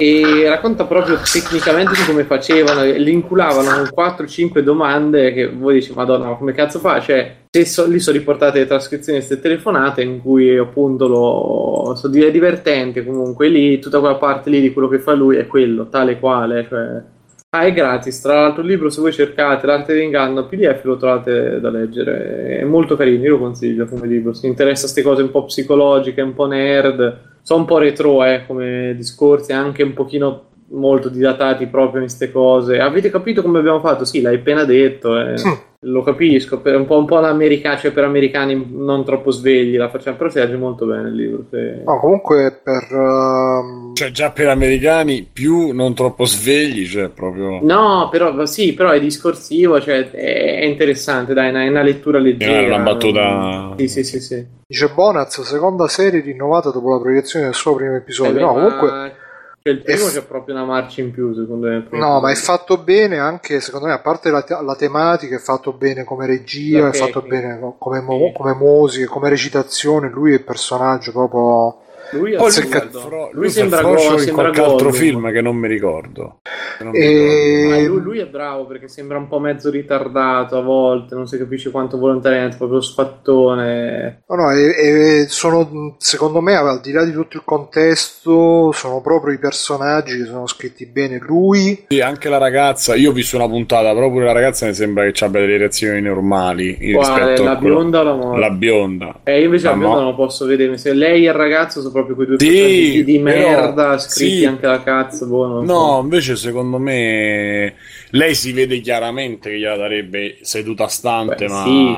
E 0.02 0.50
racconta 0.50 0.86
proprio 0.86 1.20
tecnicamente 1.32 1.92
di 1.92 2.04
come 2.08 2.24
facevano, 2.24 2.82
e 2.82 2.98
li 2.98 3.12
inculavano 3.12 3.88
con 3.94 4.06
4-5 4.06 4.62
domande 4.62 5.32
che 5.32 5.48
voi 5.48 5.76
dici, 5.76 5.94
Madonna, 5.94 6.30
ma 6.30 6.38
come 6.38 6.54
cazzo 6.54 6.80
fa? 6.80 7.00
Cioè, 7.00 7.36
se 7.52 7.66
so- 7.66 7.86
lì 7.86 8.00
sono 8.00 8.18
riportate 8.18 8.58
le 8.58 8.66
trascrizioni 8.66 9.20
di 9.20 9.26
queste 9.28 9.44
telefonate 9.48 10.02
in 10.02 10.20
cui 10.20 10.58
appunto 10.58 11.08
lo 11.08 11.94
so, 11.96 12.10
è 12.10 12.32
divertente 12.32 13.06
comunque 13.06 13.48
lì, 13.48 13.78
tutta 13.78 14.00
quella 14.00 14.16
parte 14.16 14.50
lì 14.50 14.60
di 14.60 14.74
quello 14.74 14.88
che 14.88 14.98
fa 14.98 15.14
lui 15.14 15.36
è 15.36 15.46
quello, 15.46 15.88
tale 15.88 16.18
quale, 16.18 16.66
cioè. 16.68 17.02
Ah, 17.50 17.66
è 17.66 17.72
gratis, 17.72 18.22
tra 18.22 18.34
l'altro 18.34 18.64
il 18.64 18.70
libro 18.70 18.90
se 18.90 19.02
voi 19.02 19.14
cercate 19.14 19.68
l'arte 19.68 19.94
dell'inganno 19.94 20.48
PDF 20.48 20.84
lo 20.84 20.98
trovate 20.98 21.60
da 21.60 21.70
leggere, 21.70 22.58
è 22.58 22.64
molto 22.64 22.96
carino, 22.96 23.24
io 23.24 23.32
lo 23.32 23.40
consiglio 23.40 23.86
come 23.86 24.08
libro, 24.08 24.34
si 24.34 24.48
interessa 24.48 24.88
a 24.88 24.90
queste 24.90 25.04
cose 25.04 25.22
un 25.22 25.30
po' 25.30 25.46
psicologiche, 25.46 26.22
un 26.22 26.34
po' 26.34 26.48
nerd, 26.48 27.30
sono 27.42 27.61
un 27.61 27.66
po' 27.66 27.78
retro 27.78 28.24
eh, 28.24 28.44
come 28.45 28.94
discorsi, 28.95 29.52
anche 29.53 29.84
un 29.84 29.94
pochino 29.94 30.50
molto 30.70 31.10
didatati 31.10 31.68
proprio 31.68 32.02
in 32.02 32.08
queste 32.08 32.32
cose. 32.32 32.80
Avete 32.80 33.10
capito 33.10 33.42
come 33.42 33.60
abbiamo 33.60 33.80
fatto? 33.80 34.06
Sì, 34.06 34.22
l'hai 34.22 34.36
appena 34.36 34.64
detto, 34.64 35.20
eh. 35.20 35.36
Lo 35.84 36.03
capisco, 36.03 36.60
per 36.61 36.76
un 36.76 36.85
po', 36.85 36.98
un 37.00 37.06
po' 37.06 37.19
l'americano, 37.19 37.77
cioè 37.77 37.92
per 37.92 38.03
americani 38.03 38.68
non 38.72 39.03
troppo 39.03 39.32
svegli 39.32 39.77
la 39.77 39.90
facciamo, 39.90 40.16
però 40.16 40.30
si 40.30 40.38
legge 40.38 40.56
molto 40.56 40.85
bene 40.85 41.10
il 41.10 41.16
libro. 41.16 41.45
se- 41.50 41.82
No, 41.84 42.00
comunque 42.00 42.61
per... 42.64 42.88
ehm, 42.92 43.95
Cioè, 43.95 44.11
già 44.11 44.30
per 44.32 44.50
americani 44.50 45.27
più 45.32 45.72
non 45.72 45.95
troppo 45.95 46.26
svegli, 46.26 46.85
cioè 46.85 47.10
proprio. 47.10 47.60
No, 47.64 48.10
però 48.11 48.45
sì, 48.45 48.74
però 48.74 48.92
è 48.92 49.00
discorsivo, 49.00 49.82
cioè 49.82 50.11
è 50.11 50.66
interessante, 50.66 51.34
dai, 51.34 51.51
è 51.51 51.68
una 51.69 51.82
lettura 51.82 52.19
leggera. 52.19 52.60
È 52.60 52.66
una 52.68 52.84
battuta- 52.84 53.74
Sì, 53.77 53.88
sì, 53.88 54.03
sì, 54.03 54.19
sì. 54.19 54.45
dice 54.68 54.92
Bonaz, 54.93 55.42
seconda 55.42 55.88
serie 55.88 56.22
rinnovata 56.22 56.69
dopo 56.69 56.92
la 56.93 57.00
proiezione 57.00 57.45
del 57.45 57.56
suo 57.56 57.74
primo 57.76 57.95
episodio. 57.95 58.32
Eh, 58.32 58.34
beh, 58.35 58.40
no, 58.42 58.53
ma- 58.53 58.61
comunque... 58.61 59.16
cioè, 59.64 59.74
il 59.74 59.82
primo 59.84 60.08
è- 60.08 60.12
c'è 60.12 60.24
proprio 60.24 60.56
una 60.56 60.66
marcia 60.66 61.02
in 61.02 61.12
più, 61.12 61.34
secondo 61.34 61.68
me. 61.68 61.86
No, 61.92 62.20
ma 62.20 62.32
è 62.32 62.36
fatto 62.36 62.78
bene 62.78 63.18
anche, 63.20 63.60
secondo 63.60 63.88
me, 63.88 63.94
a 63.94 64.00
parte 64.00 64.30
la, 64.32 64.42
te- 64.42 64.58
la 64.62 64.76
tematica, 64.76 65.36
è 65.36 65.40
fatto 65.40 65.72
bene 65.74 66.04
come 66.04 66.26
regia, 66.26 66.82
La 66.82 66.90
è 66.90 66.94
fatto 66.94 67.22
bene 67.22 67.60
co- 67.60 67.76
come, 67.78 68.00
mo- 68.02 68.32
come 68.32 68.54
musica, 68.54 69.10
come 69.12 69.30
recitazione, 69.30 70.10
lui 70.10 70.32
è 70.32 70.36
il 70.36 70.44
personaggio 70.44 71.12
proprio... 71.12 71.78
Lui, 72.12 72.36
Poi 72.36 72.48
assurdo. 72.48 73.00
fro- 73.00 73.30
lui 73.32 73.42
lui 73.44 73.50
sembra, 73.50 73.80
froscio 73.80 74.08
go- 74.10 74.14
in 74.14 74.20
sembra 74.20 74.44
qualche 74.44 74.60
altro 74.62 74.76
Gollum. 74.90 74.94
film 74.94 75.32
che 75.32 75.42
non 75.42 75.56
mi 75.56 75.68
ricordo. 75.68 76.40
Non 76.82 76.92
mi 76.92 76.98
E- 77.00 77.66
Ma 77.70 77.76
ricordo. 77.78 77.94
lui, 77.94 78.02
lui 78.04 78.20
è 78.20 78.26
bravo 78.28 78.66
perché 78.66 78.88
sembra 78.88 79.18
un 79.18 79.28
po' 79.28 79.40
mezzo 79.40 79.70
ritardato 79.70 80.58
a 80.58 80.62
volte, 80.62 81.16
non 81.16 81.28
si 81.28 81.38
capisce 81.38 81.72
quanto 81.72 81.98
volontariamente, 81.98 82.58
proprio 82.58 82.82
sfattone. 82.82 84.24
No, 84.28 84.36
no, 84.36 84.52
e- 84.52 85.22
e 85.22 85.26
sono, 85.28 85.96
secondo 86.00 86.42
me, 86.42 86.56
al 86.56 86.82
di 86.82 86.92
là 86.92 87.04
di 87.04 87.12
tutto 87.12 87.38
il 87.38 87.44
contesto, 87.46 88.72
sono 88.74 89.02
proprio 89.02 89.34
i 89.34 89.40
personaggi 89.40 90.18
che 90.18 90.26
sono 90.26 90.48
scritti 90.48 90.86
bene. 90.86 91.20
Lui, 91.20 91.86
Sì, 91.88 92.00
anche 92.02 92.30
la 92.30 92.38
ragazza, 92.38 92.96
io 92.96 93.12
ho 93.12 93.14
visto 93.14 93.36
una 93.38 93.48
puntata, 93.48 93.94
però 93.94 94.10
pure 94.10 94.26
la 94.26 94.32
ragazza 94.32 94.66
mi 94.66 94.74
sembra 94.74 95.10
che 95.10 95.24
abbia 95.24 95.42
delle 95.42 95.58
reazioni 95.58 96.02
normali 96.02 96.76
Quale, 96.94 96.98
rispetto 96.98 97.44
la 97.44 97.52
a 97.52 97.58
quello- 97.58 97.76
bionda 97.76 98.00
o 98.00 98.04
la 98.04 98.14
morte? 98.16 98.40
La 98.40 98.50
bionda. 98.50 99.20
Eh, 99.24 99.40
io 99.40 99.46
invece 99.46 99.66
La 99.66 99.72
la 99.72 99.78
bionda 99.78 99.96
mo- 99.96 100.02
non 100.02 100.10
lo 100.12 100.16
posso 100.16 100.46
vedere. 100.46 100.78
Se 100.78 100.94
lei 100.94 101.26
e 101.26 101.30
il 101.30 101.34
ragazzo 101.34 101.80
sono 101.80 101.92
proprio 101.92 102.01
quei 102.06 102.28
due 102.28 102.38
Sì, 102.38 103.04
di 103.04 103.18
merda, 103.20 103.98
scritti 103.98 104.38
sì. 104.40 104.46
anche 104.46 104.68
da 104.68 104.84
cazzo. 104.84 105.28
Boh, 105.28 105.48
non 105.48 105.68
so. 105.68 105.74
No, 105.74 106.00
invece 106.02 106.36
secondo 106.36 106.80
me 106.80 107.76
lei 108.12 108.34
si 108.36 108.52
vede 108.52 108.80
chiaramente 108.80 109.50
che 109.52 109.58
gliela 109.60 109.76
darebbe 109.78 110.40
seduta 110.42 110.88
stante, 110.88 111.46
Beh, 111.46 111.50
ma, 111.50 111.64
sì. 111.64 111.94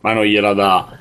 ma 0.00 0.12
non 0.12 0.24
gliela 0.24 0.52
dà. 0.54 0.98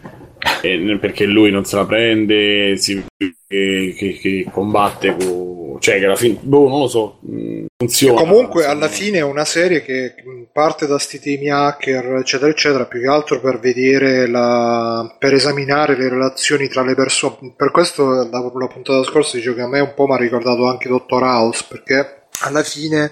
Eh, 0.63 0.97
perché 0.99 1.25
lui 1.25 1.51
non 1.51 1.63
se 1.65 1.75
la 1.75 1.85
prende, 1.85 2.75
si 2.77 3.03
che, 3.17 3.93
che- 3.95 4.17
che 4.19 4.47
combatte 4.51 5.15
con... 5.15 5.60
cioè 5.79 5.99
che 5.99 6.05
alla 6.05 6.15
fine, 6.15 6.37
boh, 6.41 6.67
non 6.67 6.79
lo 6.79 6.87
so, 6.87 7.17
mh, 7.21 7.65
funziona. 7.77 8.19
comunque, 8.19 8.61
insomma. 8.61 8.75
alla 8.77 8.87
fine 8.87 9.17
è 9.19 9.23
una 9.23 9.45
serie 9.45 9.81
che 9.83 10.15
mh, 10.23 10.43
parte 10.51 10.87
da 10.87 10.97
sti 10.97 11.19
temi 11.19 11.49
hacker, 11.49 12.15
eccetera, 12.15 12.49
eccetera, 12.49 12.85
più 12.85 13.01
che 13.01 13.07
altro 13.07 13.39
per 13.39 13.59
vedere 13.59 14.27
la... 14.27 15.15
per 15.17 15.33
esaminare 15.33 15.95
le 15.95 16.09
relazioni 16.09 16.67
tra 16.67 16.83
le 16.83 16.95
persone. 16.95 17.53
Per 17.55 17.71
questo 17.71 18.05
la, 18.09 18.51
la 18.53 18.67
puntata 18.67 19.03
scorsa 19.03 19.37
dicevo 19.37 19.55
che 19.55 19.61
a 19.61 19.67
me 19.67 19.79
un 19.79 19.93
po' 19.95 20.07
mi 20.07 20.13
ha 20.13 20.17
ricordato 20.17 20.67
anche 20.67 20.89
Dottor 20.89 21.23
House, 21.23 21.65
perché 21.67 22.23
alla 22.41 22.63
fine 22.63 23.11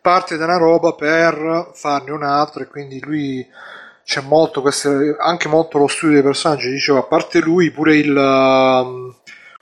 parte 0.00 0.36
da 0.36 0.44
una 0.44 0.58
roba 0.58 0.92
per 0.92 1.70
farne 1.74 2.12
un'altra 2.12 2.62
e 2.62 2.68
quindi 2.68 3.00
lui 3.00 3.44
c'è 4.04 4.20
molto 4.20 4.60
queste, 4.60 5.16
anche 5.18 5.48
molto 5.48 5.78
lo 5.78 5.88
studio 5.88 6.14
dei 6.14 6.22
personaggi 6.22 6.70
dicevo 6.70 6.98
a 6.98 7.02
parte 7.02 7.40
lui 7.40 7.72
pure 7.72 7.96
il 7.96 8.16
um, 8.16 9.12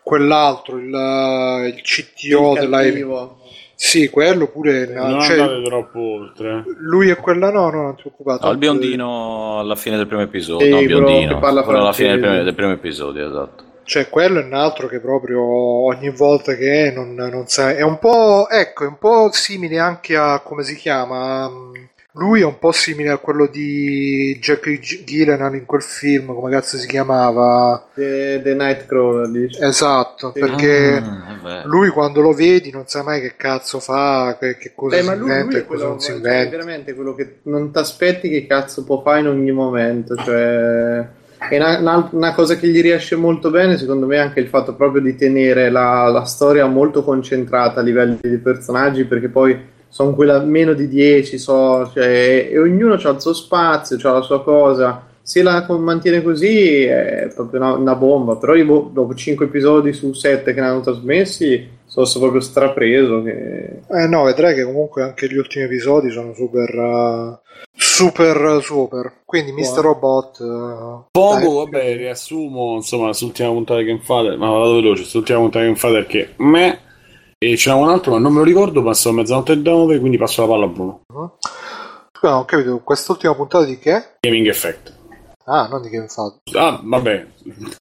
quell'altro 0.05 0.77
il, 0.79 0.93
uh, 0.93 1.65
il 1.67 1.81
CTO 1.83 2.55
Il 2.55 2.61
della 2.61 2.83
cattivo. 2.83 3.39
sì 3.75 4.09
quello 4.11 4.47
pure 4.49 4.87
Non 4.87 5.21
cioè, 5.21 5.39
andate 5.41 5.63
troppo 5.65 5.99
oltre. 6.01 6.63
lui 6.79 7.11
e 7.11 7.17
quella 7.17 7.51
no 7.51 7.71
no 7.71 7.83
non 7.83 7.95
ti 7.97 8.03
preoccupare 8.03 8.39
No, 8.41 8.51
il 8.53 8.59
biondino 8.59 9.59
alla 9.61 9.75
fine 9.77 9.97
del 9.97 10.07
primo 10.07 10.23
episodio. 10.23 10.65
Sì, 10.65 10.71
no, 10.71 10.83
biondino. 10.83 11.39
parla 11.39 11.65
alla 11.65 11.93
fine 11.93 12.11
del 12.11 12.21
primo, 12.21 12.43
del 12.43 12.55
primo 12.55 12.73
episodio, 12.73 13.27
esatto. 13.27 13.65
cioè 13.85 14.09
quello 14.09 14.41
è 14.41 14.45
un 14.45 14.55
altro 14.55 14.87
che 14.89 15.01
proprio 15.01 15.43
ogni 15.43 16.11
volta 16.11 16.55
che 16.55 16.89
è 16.89 16.91
non, 16.93 17.15
non 17.15 17.47
sa 17.49 17.75
è 17.75 17.83
un 17.83 17.99
po' 17.99 18.49
ecco 18.49 18.85
è 18.85 18.87
un 18.87 18.99
po' 18.99 19.31
simile 19.33 19.79
anche 19.79 20.17
a 20.17 20.41
come 20.41 20.63
si 20.63 20.77
chiama 20.77 21.47
um, 21.47 21.73
lui 22.17 22.41
è 22.43 22.45
un 22.45 22.59
po' 22.61 22.71
simile 22.71 23.11
a 23.11 23.19
quello 23.19 23.49
di 23.49 24.39
Jack 24.41 24.71
G- 24.79 25.03
Gyllenhaal 25.05 25.57
in 25.57 25.65
quel 25.65 25.83
film 25.83 26.27
come 26.35 26.51
cazzo 26.51 26.77
si 26.77 26.87
chiamava 26.87 27.89
The, 27.95 28.41
The 28.43 28.55
Nightcrawler, 28.55 29.29
dici. 29.31 29.63
esatto 29.63 30.31
Sì. 30.33 30.39
perché 30.41 31.03
Ah, 31.03 31.63
lui 31.65 31.89
quando 31.89 32.21
lo 32.21 32.33
vedi 32.33 32.71
non 32.71 32.85
sai 32.87 33.03
mai 33.03 33.21
che 33.21 33.35
cazzo 33.37 33.81
fa 33.81 34.37
che, 34.39 34.57
che 34.57 34.73
cosa 34.75 34.97
Beh, 34.97 35.03
si 35.03 35.09
ma 35.09 35.15
lui, 35.15 35.29
inventa 35.29 35.45
lui 35.45 35.55
e 35.57 35.59
è 35.59 35.67
cosa 35.67 35.87
non 35.87 36.01
si 36.01 36.07
cioè, 36.07 36.17
inventa 36.17 36.51
veramente 36.51 36.95
quello 36.95 37.15
che 37.15 37.39
non 37.45 37.73
ti 37.73 37.79
aspetti 37.79 38.29
che 38.29 38.47
cazzo 38.47 38.85
può 38.85 39.03
fare 39.03 39.21
in 39.21 39.29
ogni 39.29 39.51
momento. 39.53 40.15
Cioè, 40.15 41.07
è 41.49 41.57
una, 41.57 42.09
una- 42.13 42.33
cosa 42.35 42.57
che 42.57 42.69
gli 42.69 42.81
riesce 42.81 43.17
molto 43.17 43.51
bene, 43.51 43.77
secondo 43.77 44.07
me, 44.07 44.17
è 44.17 44.19
anche 44.21 44.41
il 44.41 44.49
fatto 44.49 44.75
proprio 44.75 45.03
di 45.03 45.15
tenere 45.17 45.69
la, 45.69 46.07
la 46.09 46.25
storia 46.25 46.65
molto 46.67 47.03
concentrata 47.05 47.81
a 47.81 47.83
livelli 47.83 48.19
di 48.23 48.39
personaggi, 48.39 49.05
perché 49.05 49.29
poi 49.29 49.73
sono 49.95 50.13
quella 50.17 50.41
meno 50.41 50.73
di 50.73 50.89
10, 50.89 51.39
so, 51.39 51.89
cioè, 51.95 52.49
e 52.51 52.59
ognuno 52.59 52.95
ha 52.95 53.09
il 53.11 53.21
suo 53.21 53.33
spazio, 53.33 53.97
ha 54.03 54.15
la 54.15 54.23
sua 54.23 54.43
cosa. 54.43 55.07
se 55.23 55.41
la 55.41 55.65
mantiene 55.79 56.21
così 56.21 56.83
è 56.83 57.31
proprio 57.33 57.61
una, 57.61 57.75
una 57.75 57.95
bomba. 57.95 58.35
Però 58.35 58.57
io, 58.57 58.91
dopo 58.93 59.15
5 59.15 59.47
episodi 59.47 59.93
su 59.93 60.13
7 60.13 60.53
che 60.53 60.61
ne 60.61 60.67
hanno 60.67 60.81
trasmessi, 60.81 61.69
sono 61.87 62.09
proprio 62.19 62.41
strapreso. 62.41 63.23
Che... 63.23 63.83
Eh 63.89 64.09
no, 64.09 64.25
vedrai 64.25 64.57
che 64.57 64.65
comunque 64.65 65.05
anche 65.05 65.29
gli 65.29 65.37
ultimi 65.37 65.67
episodi 65.67 66.11
sono 66.11 66.35
super. 66.35 66.75
Uh, 66.75 67.39
super 67.73 68.59
super. 68.63 69.21
Quindi 69.25 69.53
Mr. 69.53 69.79
Robot. 69.79 70.39
Uh, 70.41 71.05
Poco, 71.13 71.53
vabbè, 71.53 71.97
riassumo 71.99 72.75
insomma 72.75 73.13
sull'ultima 73.13 73.51
puntata 73.51 73.81
che 73.81 73.97
fate. 74.03 74.35
Ma 74.35 74.49
vado 74.49 74.75
veloce, 74.75 75.05
sull'ultima 75.05 75.39
puntata 75.39 75.65
che 75.65 75.77
fate 75.77 75.95
perché 75.95 76.35
me. 76.39 76.84
E 77.45 77.57
c'era 77.57 77.77
un 77.77 77.91
altro, 77.91 78.13
ma 78.13 78.19
non 78.19 78.33
me 78.33 78.39
lo 78.39 78.45
ricordo, 78.45 78.83
passo 78.83 79.11
a 79.11 79.13
mezzanotte 79.13 79.53
e 79.53 79.57
nove, 79.57 80.01
quindi 80.01 80.17
passo 80.17 80.41
la 80.41 80.49
palla 80.49 80.65
a 80.65 80.69
Bruno. 80.69 81.01
Uh-huh. 81.13 81.31
Scusa, 82.11 82.33
non 82.33 82.41
ho 82.41 82.45
capito, 82.47 82.81
quest'ultima 82.83 83.35
puntata 83.35 83.67
di 83.67 83.79
che? 83.79 84.17
Gaming 84.21 84.47
Effect. 84.47 85.03
Ah, 85.45 85.69
non 85.69 85.83
di 85.83 85.91
Game 85.91 86.09
Fat. 86.09 86.39
Ah, 86.55 86.81
vabbè. 86.83 87.27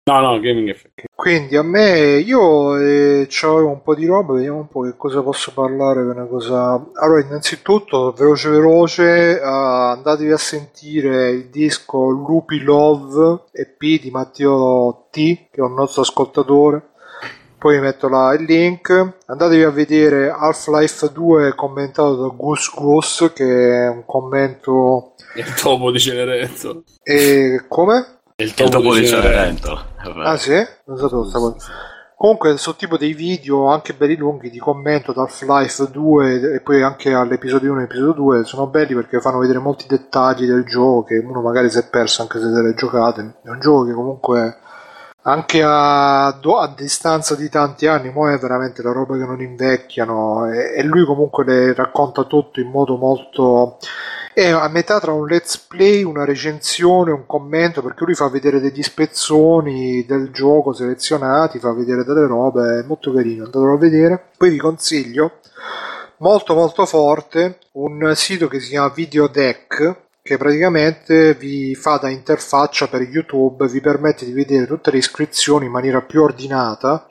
No, 0.05 0.19
no, 0.19 0.39
Gaming 0.39 0.67
Effect. 0.69 1.03
Quindi 1.13 1.55
a 1.57 1.61
me, 1.61 2.17
io 2.17 2.75
eh, 2.75 3.27
c'avevo 3.29 3.67
un 3.67 3.83
po' 3.83 3.93
di 3.93 4.07
roba, 4.07 4.33
vediamo 4.33 4.57
un 4.57 4.67
po' 4.67 4.81
che 4.81 4.95
cosa 4.97 5.21
posso 5.21 5.51
parlare 5.53 6.03
per 6.03 6.15
una 6.15 6.25
cosa... 6.25 6.83
Allora, 6.95 7.21
innanzitutto, 7.21 8.15
veloce 8.17 8.49
veloce, 8.49 9.39
uh, 9.39 9.45
andatevi 9.45 10.31
a 10.31 10.37
sentire 10.37 11.29
il 11.29 11.49
disco 11.49 12.09
Lupi 12.09 12.61
Love 12.61 13.43
EP 13.51 14.01
di 14.01 14.09
Matteo 14.09 15.05
T, 15.11 15.15
che 15.15 15.47
è 15.51 15.61
un 15.61 15.75
nostro 15.75 16.01
ascoltatore. 16.01 16.90
Poi 17.61 17.75
vi 17.75 17.81
metto 17.81 18.09
là 18.09 18.33
il 18.33 18.43
link. 18.45 18.89
Andatevi 19.27 19.61
a 19.61 19.69
vedere 19.69 20.31
Half-Life 20.31 21.11
2 21.11 21.53
commentato 21.53 22.15
da 22.15 22.33
Goose 22.35 22.71
Goose, 22.75 23.33
che 23.33 23.83
è 23.83 23.87
un 23.87 24.03
commento 24.03 25.13
il 25.35 25.53
topo 25.53 25.91
di 25.91 25.99
Cenerentola. 25.99 26.81
E 27.03 27.65
come? 27.67 28.21
Il 28.37 28.55
topo, 28.55 28.63
il 28.63 28.75
topo 28.75 28.95
di 28.95 29.05
Cenerentola. 29.05 29.85
Ah 30.23 30.37
sì? 30.37 30.55
Non 30.85 30.97
sapevo 30.97 31.19
questa 31.19 31.37
cosa. 31.37 31.71
Comunque 32.17 32.57
sono 32.57 32.75
tipo 32.75 32.97
dei 32.97 33.13
video 33.13 33.67
anche 33.67 33.93
belli 33.93 34.15
lunghi 34.15 34.49
di 34.49 34.57
commento 34.57 35.13
da 35.13 35.21
Half-Life 35.21 35.91
2 35.91 36.55
e 36.55 36.61
poi 36.61 36.81
anche 36.81 37.13
all'episodio 37.13 37.73
1 37.73 37.81
e 37.81 37.83
all'episodio 37.83 38.13
2 38.13 38.43
sono 38.43 38.65
belli 38.69 38.95
perché 38.95 39.19
fanno 39.19 39.37
vedere 39.37 39.59
molti 39.59 39.85
dettagli 39.87 40.47
del 40.47 40.65
gioco 40.65 41.03
che 41.03 41.19
uno 41.19 41.43
magari 41.43 41.69
si 41.69 41.77
è 41.77 41.87
perso 41.87 42.23
anche 42.23 42.39
se 42.39 42.51
se 42.51 42.61
le 42.63 42.73
giocate. 42.73 43.35
È 43.43 43.49
un 43.49 43.59
gioco 43.59 43.85
che 43.85 43.93
comunque 43.93 44.57
anche 45.23 45.61
a, 45.63 46.27
a 46.27 46.73
distanza 46.75 47.35
di 47.35 47.49
tanti 47.49 47.85
anni 47.85 48.09
mo 48.09 48.29
è 48.29 48.37
veramente 48.39 48.81
la 48.81 48.91
roba 48.91 49.17
che 49.17 49.25
non 49.25 49.41
invecchiano 49.41 50.51
e, 50.51 50.73
e 50.77 50.83
lui 50.83 51.05
comunque 51.05 51.45
le 51.45 51.73
racconta 51.73 52.23
tutto 52.23 52.59
in 52.59 52.69
modo 52.69 52.97
molto 52.97 53.77
è 54.33 54.49
a 54.49 54.67
metà 54.69 54.99
tra 54.99 55.11
un 55.11 55.27
let's 55.27 55.57
play, 55.57 56.03
una 56.03 56.23
recensione, 56.23 57.11
un 57.11 57.25
commento, 57.25 57.81
perché 57.81 58.05
lui 58.05 58.15
fa 58.15 58.29
vedere 58.29 58.61
degli 58.61 58.81
spezzoni 58.81 60.05
del 60.05 60.31
gioco 60.31 60.73
selezionati, 60.73 61.59
fa 61.59 61.73
vedere 61.73 62.05
delle 62.05 62.25
robe, 62.27 62.79
è 62.79 62.83
molto 62.83 63.11
carino, 63.11 63.43
andatelo 63.43 63.73
a 63.73 63.77
vedere. 63.77 64.29
Poi 64.37 64.49
vi 64.49 64.57
consiglio, 64.57 65.39
molto 66.17 66.53
molto 66.53 66.85
forte, 66.85 67.59
un 67.73 68.13
sito 68.15 68.47
che 68.47 68.59
si 68.61 68.69
chiama 68.69 68.89
Videodeck, 68.89 69.97
che 70.21 70.37
praticamente 70.37 71.33
vi 71.33 71.73
fa 71.75 71.97
da 71.97 72.09
interfaccia 72.09 72.87
per 72.87 73.01
YouTube, 73.01 73.67
vi 73.67 73.81
permette 73.81 74.25
di 74.25 74.33
vedere 74.33 74.67
tutte 74.67 74.91
le 74.91 74.97
iscrizioni 74.97 75.65
in 75.65 75.71
maniera 75.71 76.01
più 76.01 76.21
ordinata 76.21 77.07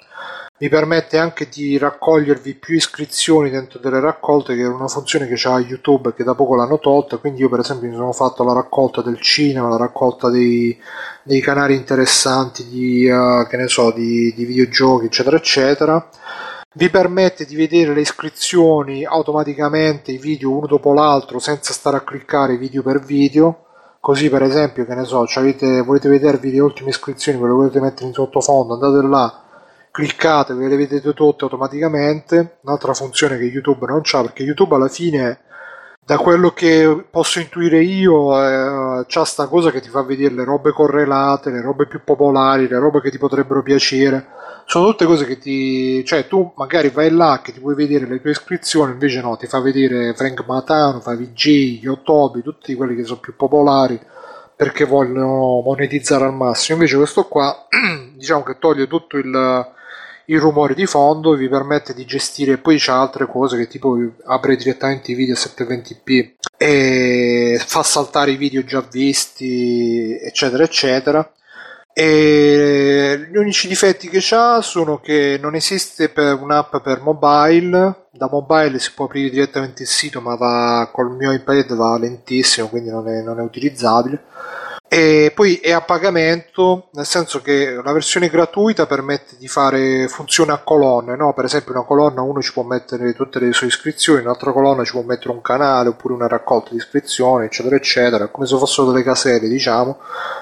mi 0.61 0.69
permette 0.69 1.17
anche 1.17 1.49
di 1.49 1.79
raccogliervi 1.79 2.55
più 2.57 2.75
iscrizioni 2.75 3.49
dentro 3.49 3.79
delle 3.79 3.99
raccolte 3.99 4.55
che 4.55 4.61
è 4.61 4.69
una 4.69 4.89
funzione 4.89 5.27
che 5.27 5.33
c'ha 5.35 5.59
YouTube 5.59 6.13
che 6.13 6.23
da 6.23 6.35
poco 6.35 6.55
l'hanno 6.55 6.79
tolta. 6.79 7.17
Quindi 7.17 7.41
io 7.41 7.49
per 7.49 7.61
esempio 7.61 7.89
mi 7.89 7.95
sono 7.95 8.13
fatto 8.13 8.45
la 8.45 8.53
raccolta 8.53 9.01
del 9.01 9.19
cinema 9.21 9.71
la 9.71 9.79
raccolta 9.79 10.29
dei, 10.29 10.79
dei 11.23 11.41
canali 11.41 11.75
interessanti 11.75 12.69
di, 12.69 13.09
uh, 13.09 13.47
so, 13.69 13.91
di, 13.91 14.35
di 14.37 14.45
videogiochi 14.45 15.07
eccetera 15.07 15.37
eccetera 15.37 16.09
vi 16.75 16.89
permette 16.89 17.45
di 17.45 17.57
vedere 17.57 17.95
le 17.95 18.01
iscrizioni 18.01 19.05
automaticamente 19.05 20.13
i 20.13 20.19
video 20.19 20.57
uno 20.57 20.67
dopo 20.67 20.93
l'altro 20.93 21.39
senza 21.39 21.73
stare 21.73 21.97
a 21.97 22.03
cliccare 22.03 22.57
video 22.57 22.83
per 22.83 23.01
video 23.01 23.67
così 23.99 24.29
per 24.29 24.43
esempio 24.43 24.85
che 24.85 24.95
ne 24.95 25.05
so 25.05 25.27
avete, 25.35 25.83
volete 25.83 26.09
vedervi 26.09 26.53
le 26.53 26.61
ultime 26.61 26.91
iscrizioni 26.91 27.39
ve 27.39 27.47
le 27.47 27.53
volete 27.53 27.81
mettere 27.81 28.07
in 28.07 28.13
sottofondo 28.13 28.75
andate 28.75 29.07
là 29.07 29.45
cliccate, 29.91 30.55
ve 30.55 30.69
le 30.69 30.77
vedete 30.77 31.13
tutte 31.13 31.45
automaticamente. 31.45 32.59
Un'altra 32.63 32.95
funzione 32.95 33.39
che 33.39 33.45
YouTube 33.45 33.87
non 33.87 34.03
ha, 34.05 34.23
perché 34.23 34.43
YouTube 34.43 34.75
alla 34.75 34.89
fine, 34.89 35.41
da 36.11 36.19
quello 36.19 36.51
che 36.51 37.05
posso 37.09 37.39
intuire 37.39 37.85
io, 37.85 38.37
eh, 38.37 39.05
c'ha 39.07 39.25
sta 39.25 39.47
cosa 39.47 39.71
che 39.71 39.81
ti 39.81 39.89
fa 39.89 40.03
vedere 40.03 40.35
le 40.35 40.43
robe 40.43 40.73
correlate, 40.73 41.53
le 41.53 41.61
robe 41.61 41.87
più 41.87 42.03
popolari, 42.03 42.67
le 42.67 42.81
robe 42.81 43.01
che 43.01 43.13
ti 43.13 43.19
potrebbero 43.19 43.63
piacere. 43.63 44.27
Sono 44.65 44.87
tutte 44.87 45.05
cose 45.05 45.25
che 45.25 45.39
ti. 45.39 46.05
cioè, 46.05 46.27
tu 46.27 46.53
magari 46.57 46.89
vai 46.89 47.13
là 47.13 47.41
che 47.41 47.53
ti 47.53 47.61
puoi 47.61 47.77
vedere 47.77 48.09
le 48.09 48.21
tue 48.21 48.33
iscrizioni, 48.33 48.91
invece 48.91 49.21
no, 49.21 49.37
ti 49.37 49.47
fa 49.47 49.61
vedere 49.61 50.13
Frank 50.15 50.45
Matano, 50.45 50.99
fa 50.99 51.15
VG, 51.15 51.79
Yotobi, 51.81 52.43
tutti 52.43 52.75
quelli 52.75 52.97
che 52.97 53.05
sono 53.05 53.21
più 53.21 53.37
popolari 53.37 54.01
perché 54.57 54.87
vogliono 54.87 55.63
monetizzare 55.65 56.25
al 56.25 56.35
massimo. 56.35 56.79
Invece 56.79 56.97
questo 56.97 57.29
qua, 57.29 57.69
diciamo 58.17 58.43
che 58.43 58.59
toglie 58.59 58.89
tutto 58.89 59.17
il 59.17 59.65
il 60.31 60.41
rumore 60.41 60.75
di 60.75 60.87
fondo 60.87 61.35
vi 61.35 61.49
permette 61.49 61.93
di 61.93 62.05
gestire 62.05 62.59
poi 62.59 62.79
c'è 62.79 62.93
altre 62.93 63.27
cose 63.27 63.57
che 63.57 63.67
tipo 63.67 63.97
apre 64.27 64.57
direttamente 64.57 65.11
i 65.11 65.15
video 65.15 65.35
a 65.35 65.39
720p 65.39 66.31
e 66.57 67.61
fa 67.65 67.83
saltare 67.83 68.33
i 68.33 68.37
video 68.37 68.63
già 68.65 68.81
visti 68.81 70.19
eccetera 70.21 70.63
eccetera. 70.63 71.33
E 71.93 73.29
gli 73.31 73.37
unici 73.37 73.67
difetti 73.67 74.09
che 74.09 74.23
ha 74.35 74.61
sono 74.63 75.01
che 75.01 75.39
non 75.41 75.57
esiste 75.57 76.09
per 76.09 76.41
un'app 76.41 76.77
per 76.77 77.01
mobile. 77.01 78.07
Da 78.13 78.29
mobile 78.31 78.79
si 78.79 78.93
può 78.95 79.07
aprire 79.07 79.31
direttamente 79.31 79.83
il 79.83 79.89
sito 79.89 80.21
ma 80.21 80.37
va 80.37 80.89
col 80.93 81.11
mio 81.11 81.33
iPad 81.33 81.75
va 81.75 81.99
lentissimo 81.99 82.69
quindi 82.69 82.91
non 82.91 83.09
è, 83.09 83.23
non 83.23 83.39
è 83.41 83.43
utilizzabile 83.43 84.23
e 84.93 85.31
poi 85.33 85.55
è 85.59 85.71
a 85.71 85.83
pagamento, 85.83 86.89
nel 86.95 87.07
senso 87.07 87.41
che 87.41 87.81
la 87.81 87.93
versione 87.93 88.29
gratuita 88.29 88.87
permette 88.87 89.37
di 89.39 89.47
fare 89.47 90.09
funzione 90.09 90.51
a 90.51 90.59
colonne, 90.59 91.15
no? 91.15 91.33
per 91.33 91.45
esempio 91.45 91.75
una 91.75 91.85
colonna 91.85 92.23
uno 92.23 92.43
ci 92.43 92.53
può 92.53 92.65
mettere 92.65 93.15
tutte 93.15 93.39
le 93.39 93.53
sue 93.53 93.69
iscrizioni, 93.69 94.23
un'altra 94.23 94.51
colonna 94.51 94.83
ci 94.83 94.91
può 94.91 95.03
mettere 95.03 95.31
un 95.31 95.43
canale 95.43 95.91
oppure 95.91 96.15
una 96.15 96.27
raccolta 96.27 96.71
di 96.71 96.79
iscrizioni, 96.79 97.45
eccetera, 97.45 97.77
eccetera, 97.77 98.27
come 98.27 98.49
se 98.49 98.59
fossero 98.59 98.91
delle 98.91 99.05
caselle, 99.05 99.49
diciamo. 99.49 99.97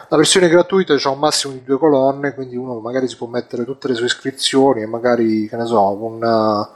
La 0.08 0.16
versione 0.16 0.48
gratuita 0.48 0.94
ha 0.94 1.10
un 1.10 1.18
massimo 1.18 1.52
di 1.52 1.62
due 1.62 1.76
colonne, 1.76 2.32
quindi 2.32 2.56
uno 2.56 2.80
magari 2.80 3.06
si 3.06 3.18
può 3.18 3.26
mettere 3.26 3.66
tutte 3.66 3.88
le 3.88 3.94
sue 3.96 4.06
iscrizioni 4.06 4.80
e 4.80 4.86
magari, 4.86 5.46
che 5.46 5.56
ne 5.56 5.66
so, 5.66 5.90
una, 5.90 6.66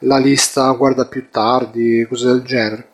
la 0.00 0.18
lista 0.18 0.70
guarda 0.72 1.06
più 1.06 1.30
tardi, 1.30 2.06
cose 2.06 2.26
del 2.26 2.42
genere 2.42 2.88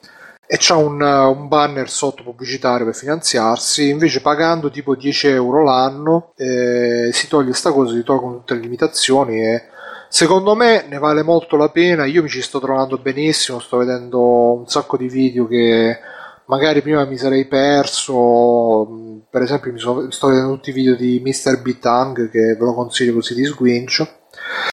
e 0.47 0.57
c'ha 0.59 0.77
un, 0.77 1.01
un, 1.01 1.49
banner 1.49 1.89
sotto 1.89 2.23
pubblicitario 2.23 2.85
per 2.85 2.95
finanziarsi 2.95 3.89
invece 3.89 4.21
pagando 4.21 4.71
tipo 4.71 4.95
10 4.95 5.29
euro 5.29 5.65
l'anno 5.65 6.33
eh, 6.37 7.11
si 7.13 7.29
toglie 7.29 7.55
sta 7.55 7.73
cosa 7.73 7.95
si 7.95 8.03
tolgono 8.03 8.37
tutte 8.37 8.55
le 8.55 8.61
limitazioni 8.61 9.41
e 9.41 9.63
secondo 10.09 10.55
me 10.55 10.85
ne 10.87 10.99
vale 10.99 11.23
molto 11.23 11.57
la 11.57 11.71
pena 11.71 12.05
io 12.05 12.23
mi 12.23 12.29
ci 12.29 12.43
sto 12.43 12.61
trovando 12.61 12.99
benissimo 12.99 13.59
sto 13.59 13.79
vedendo 13.79 14.53
un 14.53 14.69
sacco 14.69 14.99
di 14.99 15.09
video 15.09 15.47
che 15.47 15.99
magari 16.47 16.83
prima 16.83 17.07
mi 17.07 17.17
sarei 17.17 17.47
perso 17.47 19.23
per 19.31 19.43
esempio 19.43 19.73
mi 19.73 19.79
so, 19.79 20.11
sto 20.11 20.29
vedendo 20.29 20.55
tutti 20.55 20.71
i 20.71 20.75
video 20.75 20.95
di 20.95 21.23
Mr. 21.25 21.63
Bitang 21.63 22.31
che 22.31 22.55
ve 22.55 22.65
lo 22.65 22.75
consiglio 22.75 23.15
così 23.15 23.35
di 23.35 23.45
sguincio 23.45 24.09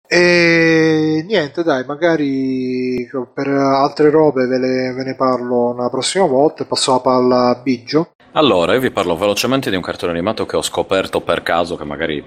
e 0.07 1.23
niente, 1.25 1.63
dai, 1.63 1.85
magari 1.85 3.07
per 3.33 3.47
altre 3.47 4.09
robe 4.09 4.45
ve, 4.45 4.57
le, 4.57 4.93
ve 4.93 5.03
ne 5.03 5.15
parlo 5.15 5.69
una 5.69 5.89
prossima 5.89 6.25
volta. 6.25 6.65
Passo 6.65 6.91
la 6.91 6.99
palla 6.99 7.49
a 7.49 7.55
Biggio. 7.55 8.11
Allora, 8.33 8.73
io 8.73 8.79
vi 8.79 8.91
parlo 8.91 9.17
velocemente 9.17 9.69
di 9.69 9.75
un 9.75 9.81
cartone 9.81 10.11
animato 10.11 10.45
che 10.45 10.55
ho 10.55 10.61
scoperto 10.61 11.21
per 11.21 11.43
caso, 11.43 11.75
che 11.75 11.83
magari 11.83 12.23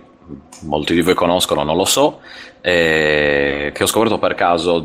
molti 0.61 0.95
di 0.95 1.01
voi 1.01 1.15
conoscono, 1.15 1.63
non 1.63 1.77
lo 1.77 1.85
so, 1.85 2.21
che 2.61 3.73
ho 3.79 3.87
scoperto 3.87 4.19
per 4.19 4.35
caso, 4.35 4.85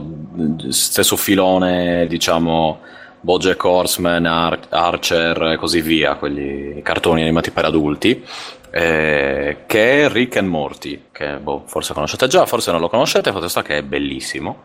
stesso 0.69 1.17
filone, 1.17 2.07
diciamo, 2.07 2.79
Bojack 3.21 3.61
Horseman, 3.63 4.25
Ar- 4.25 4.67
Archer 4.69 5.41
e 5.43 5.57
così 5.57 5.81
via, 5.81 6.15
quelli 6.15 6.81
cartoni 6.81 7.21
animati 7.21 7.51
per 7.51 7.65
adulti 7.65 8.25
eh, 8.71 9.63
che 9.65 10.05
è 10.05 10.09
Rick 10.09 10.37
and 10.37 10.47
Morty, 10.47 11.05
che 11.11 11.37
boh, 11.37 11.63
forse 11.65 11.93
conoscete 11.93 12.27
già, 12.27 12.45
forse 12.45 12.71
non 12.71 12.79
lo 12.79 12.89
conoscete, 12.89 13.31
fatto 13.31 13.47
sta 13.47 13.61
che 13.61 13.77
è 13.77 13.83
bellissimo. 13.83 14.63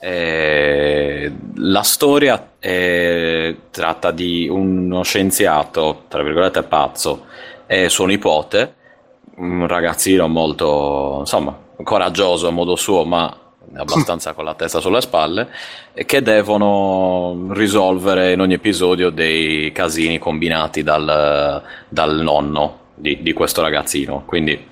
Eh, 0.00 1.32
la 1.56 1.82
storia 1.82 2.52
è, 2.58 3.54
tratta 3.70 4.10
di 4.12 4.48
uno 4.48 5.02
scienziato, 5.02 6.04
tra 6.08 6.22
virgolette 6.22 6.62
pazzo, 6.62 7.26
e 7.66 7.88
suo 7.88 8.06
nipote, 8.06 8.74
un 9.36 9.66
ragazzino 9.66 10.28
molto, 10.28 11.16
insomma, 11.20 11.56
coraggioso 11.82 12.48
a 12.48 12.50
modo 12.50 12.76
suo, 12.76 13.04
ma 13.04 13.36
abbastanza 13.74 14.32
con 14.34 14.44
la 14.44 14.54
testa 14.54 14.80
sulle 14.80 15.00
spalle, 15.00 15.48
che 15.92 16.22
devono 16.22 17.48
risolvere 17.50 18.32
in 18.32 18.40
ogni 18.40 18.54
episodio 18.54 19.10
dei 19.10 19.70
casini 19.72 20.18
combinati 20.18 20.82
dal, 20.82 21.62
dal 21.88 22.20
nonno 22.20 22.78
di, 23.00 23.22
di 23.22 23.32
questo 23.32 23.62
ragazzino. 23.62 24.24
Quindi, 24.26 24.66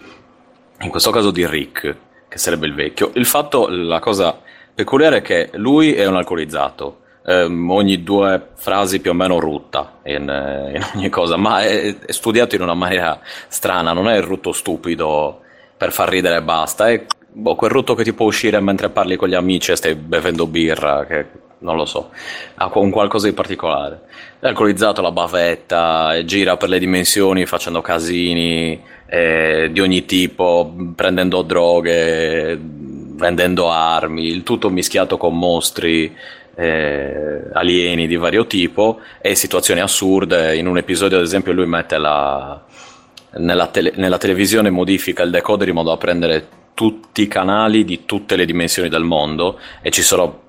in 0.80 0.90
questo 0.90 1.10
caso 1.10 1.30
di 1.30 1.46
Rick, 1.46 1.96
che 2.28 2.38
sarebbe 2.38 2.66
il 2.66 2.74
vecchio. 2.74 3.10
Il 3.14 3.26
fatto, 3.26 3.66
la 3.68 3.98
cosa 3.98 4.40
peculiare 4.74 5.16
è 5.18 5.22
che 5.22 5.50
lui 5.54 5.94
è 5.94 6.06
un 6.06 6.16
alcolizzato. 6.16 7.00
ehm, 7.28 7.70
ogni 7.70 8.02
due 8.02 8.48
frasi 8.54 9.00
più 9.00 9.10
o 9.10 9.14
meno 9.14 9.38
rutta 9.38 9.98
in, 10.04 10.28
eh, 10.28 10.76
in 10.76 10.86
ogni 10.94 11.08
cosa, 11.10 11.36
ma 11.36 11.62
è, 11.62 11.94
è 11.98 12.12
studiato 12.12 12.54
in 12.54 12.62
una 12.62 12.74
maniera 12.74 13.20
strana, 13.48 13.92
non 13.92 14.08
è 14.08 14.16
il 14.16 14.22
rutto 14.22 14.52
stupido 14.52 15.42
per 15.76 15.92
far 15.92 16.08
ridere 16.08 16.36
e 16.36 16.42
basta, 16.42 16.88
è 16.90 17.04
boh, 17.30 17.54
quel 17.54 17.70
rutto 17.70 17.94
che 17.94 18.02
ti 18.04 18.12
può 18.14 18.26
uscire 18.26 18.58
mentre 18.60 18.88
parli 18.88 19.16
con 19.16 19.28
gli 19.28 19.34
amici 19.34 19.72
e 19.72 19.76
stai 19.76 19.94
bevendo 19.94 20.46
birra, 20.46 21.04
che 21.04 21.26
non 21.60 21.76
lo 21.76 21.84
so, 21.84 22.10
ha 22.54 22.70
un 22.74 22.90
qualcosa 22.90 23.26
di 23.26 23.34
particolare. 23.34 24.02
È 24.38 24.46
alcolizzato, 24.46 25.02
la 25.02 25.10
bavetta, 25.10 26.22
gira 26.24 26.56
per 26.56 26.68
le 26.68 26.78
dimensioni 26.78 27.46
facendo 27.46 27.80
casini 27.80 28.80
eh, 29.06 29.68
di 29.72 29.80
ogni 29.80 30.04
tipo, 30.04 30.72
prendendo 30.94 31.42
droghe, 31.42 32.58
vendendo 32.60 33.70
armi, 33.70 34.26
il 34.26 34.44
tutto 34.44 34.70
mischiato 34.70 35.16
con 35.16 35.36
mostri 35.36 36.14
eh, 36.54 37.42
alieni 37.52 38.06
di 38.06 38.16
vario 38.16 38.46
tipo 38.46 39.00
e 39.20 39.34
situazioni 39.34 39.80
assurde. 39.80 40.56
In 40.56 40.68
un 40.68 40.78
episodio, 40.78 41.16
ad 41.16 41.24
esempio, 41.24 41.52
lui 41.52 41.66
mette 41.66 41.98
la, 41.98 42.62
nella, 43.38 43.66
tele- 43.68 43.92
nella 43.96 44.18
televisione, 44.18 44.70
modifica 44.70 45.22
il 45.24 45.30
decoder 45.30 45.68
in 45.68 45.74
modo 45.74 45.90
da 45.90 45.96
prendere 45.96 46.46
tutti 46.74 47.22
i 47.22 47.28
canali 47.28 47.84
di 47.84 48.04
tutte 48.04 48.36
le 48.36 48.44
dimensioni 48.44 48.88
del 48.88 49.02
mondo 49.02 49.58
e 49.82 49.90
ci 49.90 50.02
sono 50.02 50.46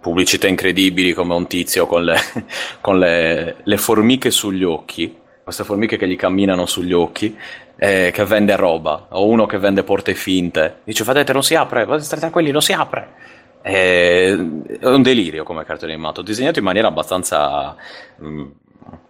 pubblicità 0.00 0.46
incredibili 0.46 1.12
come 1.12 1.34
un 1.34 1.46
tizio 1.46 1.86
con 1.86 2.04
le, 2.04 2.16
con 2.80 2.98
le, 2.98 3.56
le 3.62 3.76
formiche 3.76 4.30
sugli 4.30 4.64
occhi, 4.64 5.16
queste 5.42 5.64
formiche 5.64 5.96
che 5.96 6.08
gli 6.08 6.16
camminano 6.16 6.66
sugli 6.66 6.92
occhi, 6.92 7.36
eh, 7.76 8.10
che 8.12 8.24
vende 8.24 8.56
roba, 8.56 9.08
o 9.10 9.26
uno 9.26 9.46
che 9.46 9.58
vende 9.58 9.82
porte 9.82 10.14
finte, 10.14 10.80
dice 10.84 11.04
vedete 11.04 11.32
non 11.32 11.42
si 11.42 11.54
apre, 11.54 11.84
state 12.00 12.20
tranquilli, 12.20 12.50
non 12.50 12.62
si 12.62 12.72
apre. 12.72 13.32
È 13.60 14.30
un 14.32 15.02
delirio 15.02 15.42
come 15.42 15.64
cartone 15.64 15.92
animato, 15.92 16.20
disegnato 16.20 16.58
in 16.58 16.66
maniera 16.66 16.88
abbastanza 16.88 17.74
mh, 18.18 18.44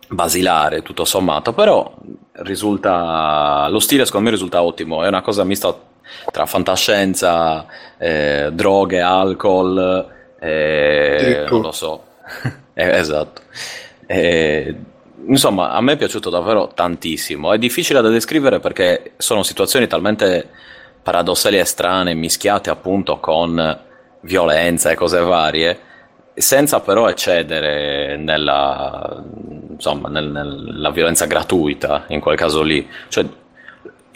basilare, 0.09 0.83
tutto 0.83 1.05
sommato, 1.05 1.53
però 1.53 1.93
risulta, 2.43 3.67
lo 3.69 3.81
stile 3.81 4.05
secondo 4.05 4.27
me 4.27 4.35
risulta 4.35 4.63
ottimo, 4.63 5.03
è 5.03 5.09
una 5.09 5.23
cosa 5.23 5.43
mista 5.45 5.77
tra 6.31 6.47
fantascienza, 6.47 7.67
eh, 7.99 8.51
droghe, 8.53 9.01
alcol, 9.01 10.14
eh, 10.45 11.47
non 11.49 11.61
lo 11.61 11.73
so, 11.73 12.05
Eh, 12.77 12.99
esatto. 12.99 13.43
Eh, 14.07 14.75
insomma, 15.27 15.71
a 15.71 15.81
me 15.81 15.93
è 15.93 15.97
piaciuto 15.97 16.29
davvero 16.29 16.73
tantissimo. 16.75 17.53
È 17.53 17.59
difficile 17.59 18.01
da 18.01 18.09
descrivere 18.09 18.59
perché 18.59 19.13
sono 19.17 19.43
situazioni 19.45 19.87
talmente 19.87 20.49
paradossali 21.03 21.59
e 21.59 21.65
strane, 21.65 22.15
mischiate 22.15 22.71
appunto 22.71 23.19
con 23.21 23.79
violenza 24.23 24.91
e 24.91 24.95
cose 24.97 25.21
varie, 25.21 25.79
senza 26.35 26.81
però 26.81 27.09
eccedere 27.09 28.17
nella, 28.17 29.23
insomma, 29.71 30.09
nel- 30.09 30.31
nella 30.31 30.91
violenza 30.91 31.27
gratuita, 31.27 32.07
in 32.09 32.21
quel 32.21 32.37
caso 32.37 32.63
lì. 32.63 32.87
Cioè, 33.09 33.25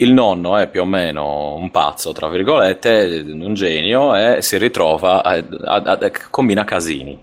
il 0.01 0.13
nonno 0.13 0.57
è 0.57 0.67
più 0.69 0.81
o 0.81 0.85
meno 0.85 1.55
un 1.55 1.71
pazzo, 1.71 2.11
tra 2.13 2.29
virgolette, 2.29 3.23
un 3.27 3.53
genio 3.53 4.15
e 4.15 4.41
si 4.41 4.57
ritrova 4.57 5.23
a, 5.23 5.43
a- 5.65 5.81
a- 5.83 6.11
combina 6.29 6.63
casini 6.63 7.17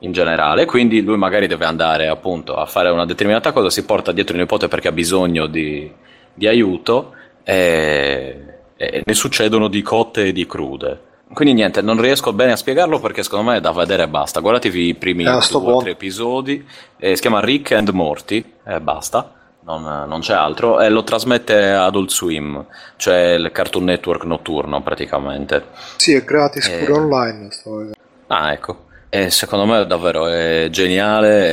in 0.00 0.12
generale, 0.12 0.64
quindi 0.64 1.02
lui 1.02 1.16
magari 1.16 1.46
deve 1.46 1.64
andare 1.66 2.08
appunto 2.08 2.54
a 2.56 2.66
fare 2.66 2.90
una 2.90 3.04
determinata 3.06 3.52
cosa, 3.52 3.70
si 3.70 3.84
porta 3.84 4.12
dietro 4.12 4.34
il 4.34 4.40
nipote 4.40 4.68
perché 4.68 4.88
ha 4.88 4.92
bisogno 4.92 5.46
di, 5.46 5.90
di 6.32 6.46
aiuto 6.46 7.12
e, 7.42 8.44
e 8.76 9.02
ne 9.04 9.14
succedono 9.14 9.68
di 9.68 9.82
cotte 9.82 10.26
e 10.26 10.32
di 10.32 10.46
crude. 10.46 11.08
Quindi 11.32 11.54
niente, 11.54 11.80
non 11.80 12.00
riesco 12.00 12.32
bene 12.32 12.52
a 12.52 12.56
spiegarlo 12.56 12.98
perché 12.98 13.22
secondo 13.22 13.50
me 13.50 13.56
è 13.58 13.60
da 13.60 13.72
vedere 13.72 14.02
e 14.02 14.08
basta. 14.08 14.40
Guardatevi 14.40 14.88
i 14.88 14.94
primi 14.94 15.22
sto 15.40 15.58
due 15.60 15.82
tre 15.82 15.90
episodi, 15.92 16.66
eh, 16.98 17.14
si 17.14 17.20
chiama 17.20 17.40
Rick 17.40 17.72
and 17.72 17.88
Morty 17.90 18.44
e 18.66 18.80
basta. 18.80 19.34
Non, 19.78 20.08
non 20.08 20.20
c'è 20.20 20.34
altro 20.34 20.80
e 20.80 20.88
lo 20.88 21.04
trasmette 21.04 21.70
Adult 21.70 22.10
Swim, 22.10 22.64
cioè 22.96 23.34
il 23.34 23.50
Cartoon 23.52 23.84
Network 23.84 24.24
notturno 24.24 24.82
praticamente. 24.82 25.64
Sì, 25.96 26.14
è 26.14 26.24
gratis 26.24 26.66
Eh. 26.66 26.78
pure 26.84 26.92
online. 26.98 27.50
sto. 27.52 27.90
Ah, 28.26 28.52
ecco. 28.52 28.86
E 29.08 29.30
secondo 29.30 29.66
me 29.66 29.86
davvero 29.86 30.26
è 30.26 30.68
geniale 30.70 31.44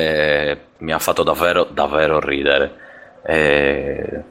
e 0.50 0.58
mi 0.80 0.92
ha 0.94 1.00
fatto 1.00 1.24
davvero, 1.24 1.66
davvero 1.72 2.20
ridere. 2.20 2.74
E 3.24 4.24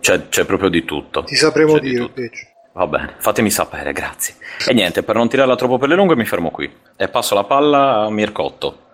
C'è, 0.00 0.28
c'è 0.28 0.44
proprio 0.44 0.68
di 0.68 0.84
tutto. 0.84 1.24
Ti 1.24 1.34
sapremo 1.34 1.74
C'è 1.74 1.80
di 1.80 1.88
dire 1.90 2.02
invece. 2.04 2.52
Va 2.72 2.86
bene, 2.86 3.14
fatemi 3.18 3.50
sapere, 3.50 3.92
grazie. 3.92 4.34
E 4.66 4.72
niente, 4.74 5.02
per 5.02 5.16
non 5.16 5.28
tirarla 5.28 5.56
troppo 5.56 5.78
per 5.78 5.88
le 5.88 5.94
lunghe 5.96 6.14
mi 6.14 6.24
fermo 6.26 6.50
qui 6.50 6.70
e 6.96 7.08
passo 7.08 7.34
la 7.34 7.44
palla 7.44 8.02
a 8.04 8.10
Mircotto. 8.10 8.86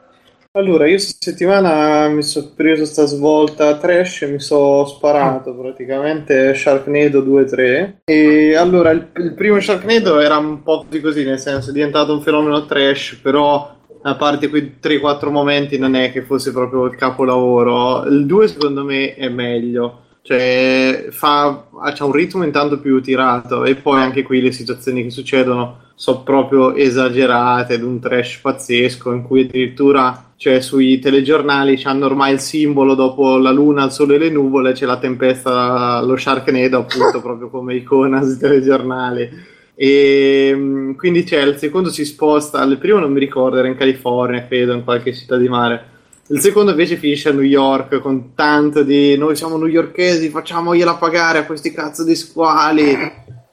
Allora, 0.56 0.86
io 0.86 0.92
questa 0.92 1.16
settimana 1.18 2.06
mi 2.10 2.22
sono 2.22 2.52
preso 2.54 2.84
sta 2.84 3.06
svolta 3.06 3.76
trash 3.76 4.22
e 4.22 4.28
mi 4.28 4.38
sono 4.38 4.84
sparato 4.86 5.52
praticamente 5.52 6.54
Sharknado 6.54 7.22
2-3. 7.22 7.94
E 8.04 8.54
allora, 8.54 8.90
il, 8.90 9.08
il 9.16 9.34
primo 9.34 9.58
Sharknado 9.58 10.20
era 10.20 10.36
un 10.36 10.62
po' 10.62 10.84
di 10.88 11.00
così, 11.00 11.24
nel 11.24 11.40
senso 11.40 11.70
è 11.70 11.72
diventato 11.72 12.12
un 12.12 12.22
fenomeno 12.22 12.66
trash, 12.66 13.18
però 13.20 13.76
a 14.00 14.14
parte 14.14 14.48
quei 14.48 14.76
3-4 14.80 15.28
momenti 15.28 15.76
non 15.76 15.96
è 15.96 16.12
che 16.12 16.22
fosse 16.22 16.52
proprio 16.52 16.84
il 16.84 16.94
capolavoro. 16.94 18.04
Il 18.04 18.24
2 18.24 18.46
secondo 18.46 18.84
me 18.84 19.16
è 19.16 19.28
meglio. 19.28 20.02
Cioè, 20.22 21.08
fa, 21.10 21.66
c'ha 21.92 22.04
un 22.04 22.12
ritmo 22.12 22.44
intanto 22.44 22.78
più 22.78 23.02
tirato 23.02 23.64
e 23.64 23.74
poi 23.74 24.00
anche 24.00 24.22
qui 24.22 24.40
le 24.40 24.52
situazioni 24.52 25.02
che 25.02 25.10
succedono 25.10 25.80
sono 25.96 26.22
proprio 26.22 26.74
esagerate, 26.74 27.74
ed 27.74 27.82
un 27.82 27.98
trash 27.98 28.38
pazzesco 28.38 29.12
in 29.12 29.22
cui 29.22 29.42
addirittura 29.42 30.32
cioè, 30.44 30.60
sui 30.60 30.98
telegiornali 30.98 31.80
hanno 31.84 32.04
ormai 32.04 32.34
il 32.34 32.38
simbolo 32.38 32.94
dopo 32.94 33.38
la 33.38 33.50
luna, 33.50 33.86
il 33.86 33.90
sole 33.90 34.16
e 34.16 34.18
le 34.18 34.28
nuvole, 34.28 34.72
c'è 34.72 34.84
la 34.84 34.98
tempesta, 34.98 36.02
lo 36.02 36.18
Sharknado 36.18 36.80
appunto 36.80 37.22
proprio 37.22 37.48
come 37.48 37.74
icona 37.76 38.22
sui 38.22 38.36
telegiornali. 38.36 39.30
E 39.74 40.52
mm, 40.54 40.92
quindi 40.96 41.24
c'è 41.24 41.40
il 41.40 41.56
secondo 41.56 41.88
si 41.88 42.04
sposta, 42.04 42.62
il 42.64 42.76
primo 42.76 42.98
non 42.98 43.12
mi 43.12 43.20
ricordo, 43.20 43.56
era 43.56 43.68
in 43.68 43.74
California, 43.74 44.44
credo, 44.46 44.74
in 44.74 44.84
qualche 44.84 45.14
città 45.14 45.38
di 45.38 45.48
mare. 45.48 45.82
Il 46.26 46.40
secondo 46.40 46.72
invece 46.72 46.96
finisce 46.96 47.30
a 47.30 47.32
New 47.32 47.40
York 47.40 47.98
con 48.00 48.34
tanto 48.34 48.82
di 48.82 49.16
noi 49.16 49.36
siamo 49.36 49.56
newyorkesi, 49.56 50.28
facciamogliela 50.28 50.96
pagare 50.96 51.38
a 51.38 51.46
questi 51.46 51.72
cazzo 51.72 52.04
di 52.04 52.14
squali. 52.14 52.94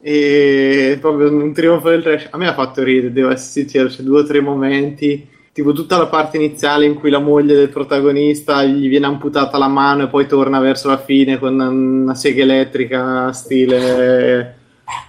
E 0.03 0.97
proprio 0.99 1.31
un 1.31 1.53
trionfo 1.53 1.87
del 1.87 2.03
trash. 2.03 2.27
A 2.31 2.37
me 2.37 2.47
ha 2.47 2.53
fatto 2.53 2.83
ridere, 2.83 3.13
devo 3.13 3.29
essere 3.29 3.61
sincero, 3.61 3.87
c'è 3.87 4.03
due 4.03 4.19
o 4.19 4.25
tre 4.25 4.41
momenti. 4.41 5.39
Tipo 5.53 5.73
tutta 5.73 5.97
la 5.97 6.07
parte 6.07 6.38
iniziale 6.38 6.85
in 6.85 6.93
cui 6.93 7.09
la 7.09 7.19
moglie 7.19 7.55
del 7.55 7.69
protagonista 7.69 8.63
gli 8.63 8.88
viene 8.88 9.05
amputata 9.05 9.57
la 9.57 9.67
mano 9.67 10.03
e 10.03 10.07
poi 10.07 10.25
torna 10.25 10.59
verso 10.59 10.88
la 10.88 10.97
fine 10.97 11.39
con 11.39 11.59
una 11.59 12.15
sega 12.15 12.43
elettrica 12.43 13.33
stile 13.33 14.55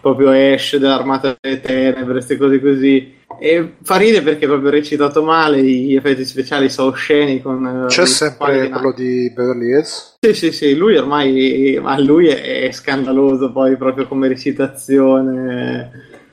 proprio 0.01 0.31
Ash 0.31 0.77
dell'Armata 0.77 1.37
delle 1.41 1.61
Tenebre, 1.61 2.13
queste 2.13 2.37
cose 2.37 2.61
così. 2.61 3.21
E 3.41 3.75
fa 3.83 3.97
ridere 3.97 4.23
perché 4.23 4.47
proprio 4.47 4.71
recitato 4.71 5.23
male, 5.23 5.63
gli 5.63 5.95
effetti 5.97 6.25
speciali 6.25 6.69
sono 6.69 6.91
osceni 6.91 7.41
con... 7.41 7.65
eh, 7.65 7.87
C'è 7.87 8.07
sempre 8.07 8.69
quello 8.69 8.93
di 8.93 9.31
Beverly 9.35 9.71
Hills. 9.71 10.17
sì, 10.21 10.35
sì, 10.35 10.53
sì, 10.53 10.75
lui 10.77 10.97
ormai, 10.97 11.79
ma 11.83 11.99
lui 11.99 12.27
è, 12.29 12.63
è 12.67 12.71
scandaloso 12.73 13.51
poi 13.51 13.77
proprio 13.77 14.07
come 14.07 14.29
recitazione, 14.29 15.91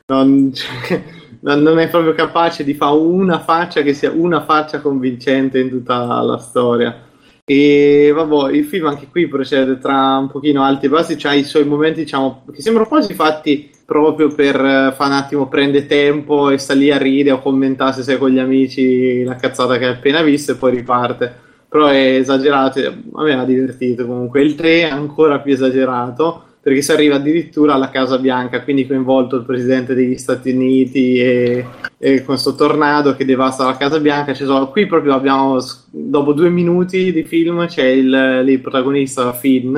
non, 0.07 0.51
cioè, 0.53 1.03
non- 1.41 1.79
è 1.79 1.89
proprio 1.89 2.13
capace 2.13 2.63
di 2.63 2.73
fare 2.73 2.95
una 2.95 3.39
faccia 3.39 3.81
che 3.81 3.93
sia 3.93 4.11
una 4.11 4.41
faccia 4.43 4.81
convincente 4.81 5.59
in 5.59 5.69
tutta 5.69 6.21
la 6.21 6.37
storia. 6.37 7.03
E 7.45 8.11
vabbè, 8.13 8.51
il 8.51 8.65
film 8.65 8.85
anche 8.87 9.07
qui 9.09 9.27
procede 9.27 9.79
tra 9.79 10.17
un 10.17 10.29
pochino 10.29 10.63
alti 10.63 10.85
e 10.85 10.89
bassi, 10.89 11.15
c'ha 11.15 11.33
i 11.33 11.43
suoi 11.43 11.65
momenti, 11.65 12.01
diciamo, 12.01 12.43
che 12.53 12.61
sembrano 12.61 12.87
quasi 12.87 13.13
fatti 13.15 13.71
proprio 13.85 14.27
per 14.33 14.55
eh, 14.55 14.93
fare 14.95 15.09
un 15.11 15.15
attimo, 15.17 15.47
prende 15.47 15.87
tempo 15.87 16.49
e 16.51 16.59
sta 16.59 16.73
lì 16.75 16.91
a 16.91 16.97
ridere 16.97 17.35
o 17.37 17.41
commentare 17.41 17.93
se 17.93 18.03
sei 18.03 18.17
con 18.19 18.29
gli 18.29 18.37
amici 18.37 19.23
la 19.23 19.35
cazzata 19.35 19.77
che 19.79 19.85
hai 19.85 19.93
appena 19.93 20.21
visto 20.21 20.51
e 20.51 20.55
poi 20.55 20.71
riparte 20.71 21.47
però 21.69 21.85
è 21.87 22.15
esagerato, 22.15 22.79
a 23.13 23.23
me 23.23 23.33
ha 23.33 23.45
divertito 23.45 24.05
comunque. 24.07 24.41
Il 24.41 24.55
3 24.55 24.81
è 24.81 24.89
ancora 24.89 25.39
più 25.39 25.53
esagerato, 25.53 26.45
perché 26.61 26.81
si 26.81 26.91
arriva 26.91 27.15
addirittura 27.15 27.73
alla 27.73 27.89
Casa 27.89 28.17
Bianca, 28.17 28.61
quindi 28.63 28.85
coinvolto 28.85 29.37
il 29.37 29.45
presidente 29.45 29.93
degli 29.93 30.17
Stati 30.17 30.51
Uniti 30.51 31.19
e, 31.19 31.65
e 31.97 32.23
questo 32.23 32.55
tornado 32.55 33.15
che 33.15 33.25
devasta 33.25 33.65
la 33.65 33.77
Casa 33.77 33.99
Bianca. 33.99 34.33
Sono, 34.33 34.69
qui 34.69 34.85
proprio 34.85 35.13
abbiamo, 35.13 35.57
dopo 35.89 36.33
due 36.33 36.49
minuti 36.49 37.11
di 37.13 37.23
film, 37.23 37.65
c'è 37.67 37.85
il, 37.85 38.43
il 38.45 38.59
protagonista 38.59 39.31
Finn 39.33 39.77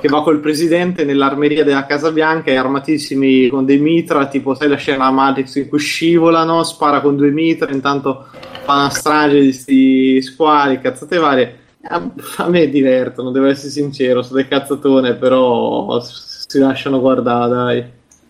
che 0.00 0.10
va 0.10 0.22
col 0.22 0.40
presidente 0.40 1.04
nell'armeria 1.04 1.64
della 1.64 1.86
Casa 1.86 2.12
Bianca 2.12 2.50
e 2.50 2.56
armatissimi 2.56 3.48
con 3.48 3.64
dei 3.64 3.78
mitra, 3.78 4.26
tipo 4.26 4.54
sai 4.54 4.68
la 4.68 4.76
scena 4.76 5.10
Matrix 5.10 5.54
in 5.54 5.68
cui 5.68 5.78
scivolano, 5.78 6.62
spara 6.62 7.00
con 7.00 7.16
due 7.16 7.30
mitra, 7.30 7.72
intanto 7.72 8.26
fa 8.64 8.74
una 8.74 8.90
strage 8.90 9.40
di 9.40 9.52
sti 9.52 10.20
squali, 10.20 10.78
cazzate 10.78 11.16
varie. 11.16 11.58
A 11.88 12.48
me 12.48 12.68
divertono, 12.68 13.30
devo 13.30 13.46
essere 13.46 13.70
sincero, 13.70 14.22
sono 14.22 14.36
dei 14.36 14.48
cazzatone, 14.48 15.14
però 15.14 16.00
si 16.00 16.58
lasciano 16.58 17.00
guardare, 17.00 17.50
dai. 17.50 17.84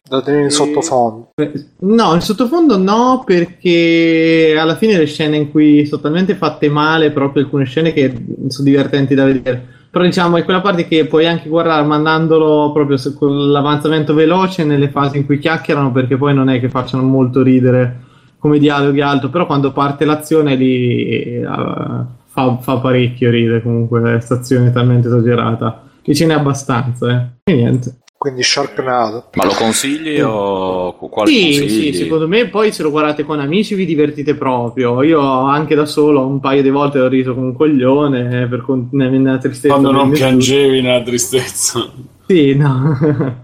Da 0.07 0.21
tenere 0.21 0.45
in 0.45 0.51
sottofondo. 0.51 1.31
No, 1.79 2.15
in 2.15 2.21
sottofondo 2.21 2.77
no, 2.77 3.23
perché 3.25 4.55
alla 4.59 4.77
fine 4.77 4.99
le 4.99 5.07
scene 5.07 5.37
in 5.37 5.51
cui 5.51 5.87
sono 5.87 6.03
talmente 6.03 6.35
fatte 6.35 6.69
male, 6.69 7.11
proprio 7.11 7.45
alcune 7.45 7.65
scene 7.65 7.93
che 7.93 8.13
sono 8.49 8.69
divertenti 8.69 9.15
da 9.15 9.25
vedere 9.25 9.75
però 9.95 10.07
diciamo 10.07 10.37
è 10.37 10.43
quella 10.43 10.61
parte 10.61 10.89
che 10.89 11.07
puoi 11.07 11.25
anche 11.25 11.49
guardare 11.49 11.87
mandandolo 11.87 12.73
proprio 12.73 12.99
con 13.17 13.53
l'avanzamento 13.53 14.13
veloce 14.13 14.65
nelle 14.65 14.89
fasi 14.89 15.19
in 15.19 15.25
cui 15.25 15.39
chiacchierano 15.39 15.93
perché 15.93 16.17
poi 16.17 16.35
non 16.35 16.49
è 16.49 16.59
che 16.59 16.69
facciano 16.69 17.05
molto 17.05 17.43
ridere 17.43 18.01
come 18.41 18.59
dialoghi 18.59 19.01
alto 19.01 19.31
però 19.31 19.47
quando 19.47 19.71
parte 19.71 20.05
l'azione 20.05 20.57
lì 20.57 21.39
uh, 21.39 22.05
fa, 22.35 22.59
fa, 22.59 22.79
parecchio 22.79 23.31
ridere 23.31 23.63
comunque 23.63 24.17
è 24.17 24.21
stazione 24.21 24.73
talmente 24.73 25.07
esagerata 25.07 25.85
che 26.03 26.15
ce 26.15 26.27
n'è 26.27 26.35
abbastanza 26.35 27.33
eh. 27.45 27.53
e 27.53 27.55
niente 27.55 27.99
quindi 28.25 28.43
Sharknado. 28.43 29.29
Ma 29.35 29.45
lo 29.45 29.53
consigli 29.53 30.19
o 30.19 30.95
quale 30.95 31.31
sì, 31.31 31.59
consigli? 31.59 31.93
Sì, 31.93 31.93
secondo 31.93 32.27
me 32.27 32.49
poi 32.49 32.73
se 32.73 32.83
lo 32.83 32.91
guardate 32.91 33.23
con 33.23 33.39
amici 33.39 33.75
vi 33.75 33.85
divertite 33.85 34.35
proprio. 34.35 35.03
Io 35.03 35.21
anche 35.21 35.75
da 35.75 35.85
solo 35.85 36.27
un 36.27 36.41
paio 36.41 36.63
di 36.63 36.71
volte 36.71 37.01
ho 37.01 37.07
riso 37.07 37.35
come 37.35 37.49
un 37.49 37.55
coglione 37.55 38.47
per 38.47 38.63
con- 38.63 38.89
nella 38.93 39.37
tristezza. 39.37 39.75
Quando 39.75 39.91
non 39.91 40.11
piangevi 40.11 40.81
nella 40.81 41.03
tristezza. 41.03 41.87
Sì, 42.27 42.55
no. 42.55 42.97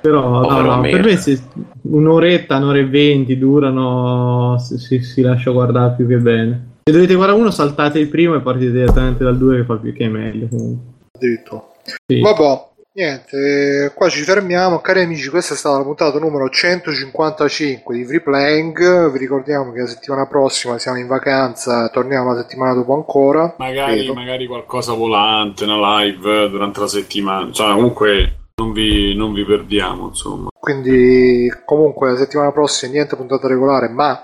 Però 0.00 0.48
no, 0.48 0.60
no, 0.60 0.80
per 0.82 1.02
me 1.02 1.16
sì, 1.16 1.36
un'oretta, 1.82 2.58
un'ora 2.58 2.78
e 2.78 2.86
venti 2.86 3.36
durano, 3.36 4.56
si, 4.58 4.78
si, 4.78 5.02
si, 5.02 5.20
lascia 5.20 5.50
guardare 5.50 5.94
più 5.96 6.06
che 6.06 6.16
bene. 6.16 6.68
Se 6.82 6.92
dovete 6.92 7.14
guardare 7.14 7.38
uno, 7.38 7.50
saltate 7.50 7.98
il 7.98 8.08
primo 8.08 8.34
e 8.34 8.40
partite 8.40 8.72
direttamente 8.72 9.24
dal 9.24 9.38
2 9.38 9.56
che 9.56 9.64
fa 9.64 9.76
più 9.76 9.92
che 9.92 10.08
meglio. 10.08 10.48
Comunque. 10.48 10.92
Addirittura. 11.12 11.64
Sì. 12.06 12.20
Vabbè, 12.20 12.68
Niente, 12.92 13.92
qua 13.94 14.08
ci 14.08 14.22
fermiamo. 14.22 14.80
Cari 14.80 15.02
amici, 15.02 15.28
questa 15.28 15.54
è 15.54 15.56
stata 15.56 15.78
la 15.78 15.84
puntata 15.84 16.18
numero 16.18 16.48
155 16.48 17.94
di 17.94 18.04
Free 18.04 18.20
Playing. 18.20 19.12
Vi 19.12 19.18
ricordiamo 19.18 19.70
che 19.70 19.82
la 19.82 19.86
settimana 19.86 20.26
prossima 20.26 20.76
siamo 20.76 20.98
in 20.98 21.06
vacanza, 21.06 21.88
torniamo 21.90 22.32
la 22.32 22.40
settimana 22.42 22.74
dopo 22.74 22.94
ancora. 22.94 23.54
Magari, 23.58 24.12
magari 24.12 24.46
qualcosa 24.46 24.92
volante, 24.92 25.64
una 25.64 26.00
live 26.02 26.48
durante 26.48 26.80
la 26.80 26.88
settimana. 26.88 27.52
Cioè, 27.52 27.72
comunque 27.74 28.48
non 28.56 28.72
vi, 28.72 29.14
non 29.14 29.32
vi 29.34 29.44
perdiamo, 29.44 30.08
insomma. 30.08 30.48
Quindi, 30.52 31.48
comunque, 31.64 32.10
la 32.10 32.16
settimana 32.16 32.50
prossima 32.50 32.92
niente 32.92 33.14
puntata 33.14 33.46
regolare, 33.46 33.88
ma. 33.88 34.20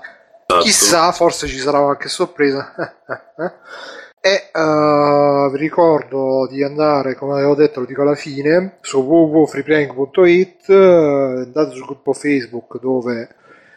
Chissà, 0.61 1.11
forse 1.11 1.47
ci 1.47 1.57
sarà 1.57 1.79
qualche 1.79 2.09
sorpresa. 2.09 2.73
E 4.19 4.49
uh, 4.51 5.49
vi 5.51 5.57
ricordo 5.57 6.47
di 6.51 6.61
andare, 6.61 7.15
come 7.15 7.33
avevo 7.33 7.55
detto, 7.55 7.79
lo 7.79 7.85
dico 7.85 8.01
alla 8.01 8.15
fine, 8.15 8.77
su 8.81 8.99
www.freeplaying.it, 8.99 10.69
andate 10.69 11.75
sul 11.75 11.85
gruppo 11.85 12.11
Facebook 12.11 12.77
dove 12.81 13.29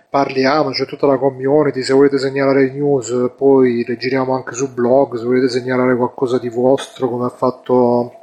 parliamo, 0.08 0.70
c'è 0.70 0.86
tutta 0.86 1.06
la 1.06 1.18
community, 1.18 1.82
se 1.82 1.92
volete 1.92 2.18
segnalare 2.18 2.72
news 2.72 3.30
poi 3.36 3.84
le 3.86 3.96
giriamo 3.96 4.34
anche 4.34 4.54
su 4.54 4.72
blog, 4.72 5.16
se 5.16 5.24
volete 5.24 5.48
segnalare 5.48 5.94
qualcosa 5.94 6.38
di 6.38 6.48
vostro 6.48 7.08
come 7.08 7.26
ha 7.26 7.30
fatto 7.30 8.19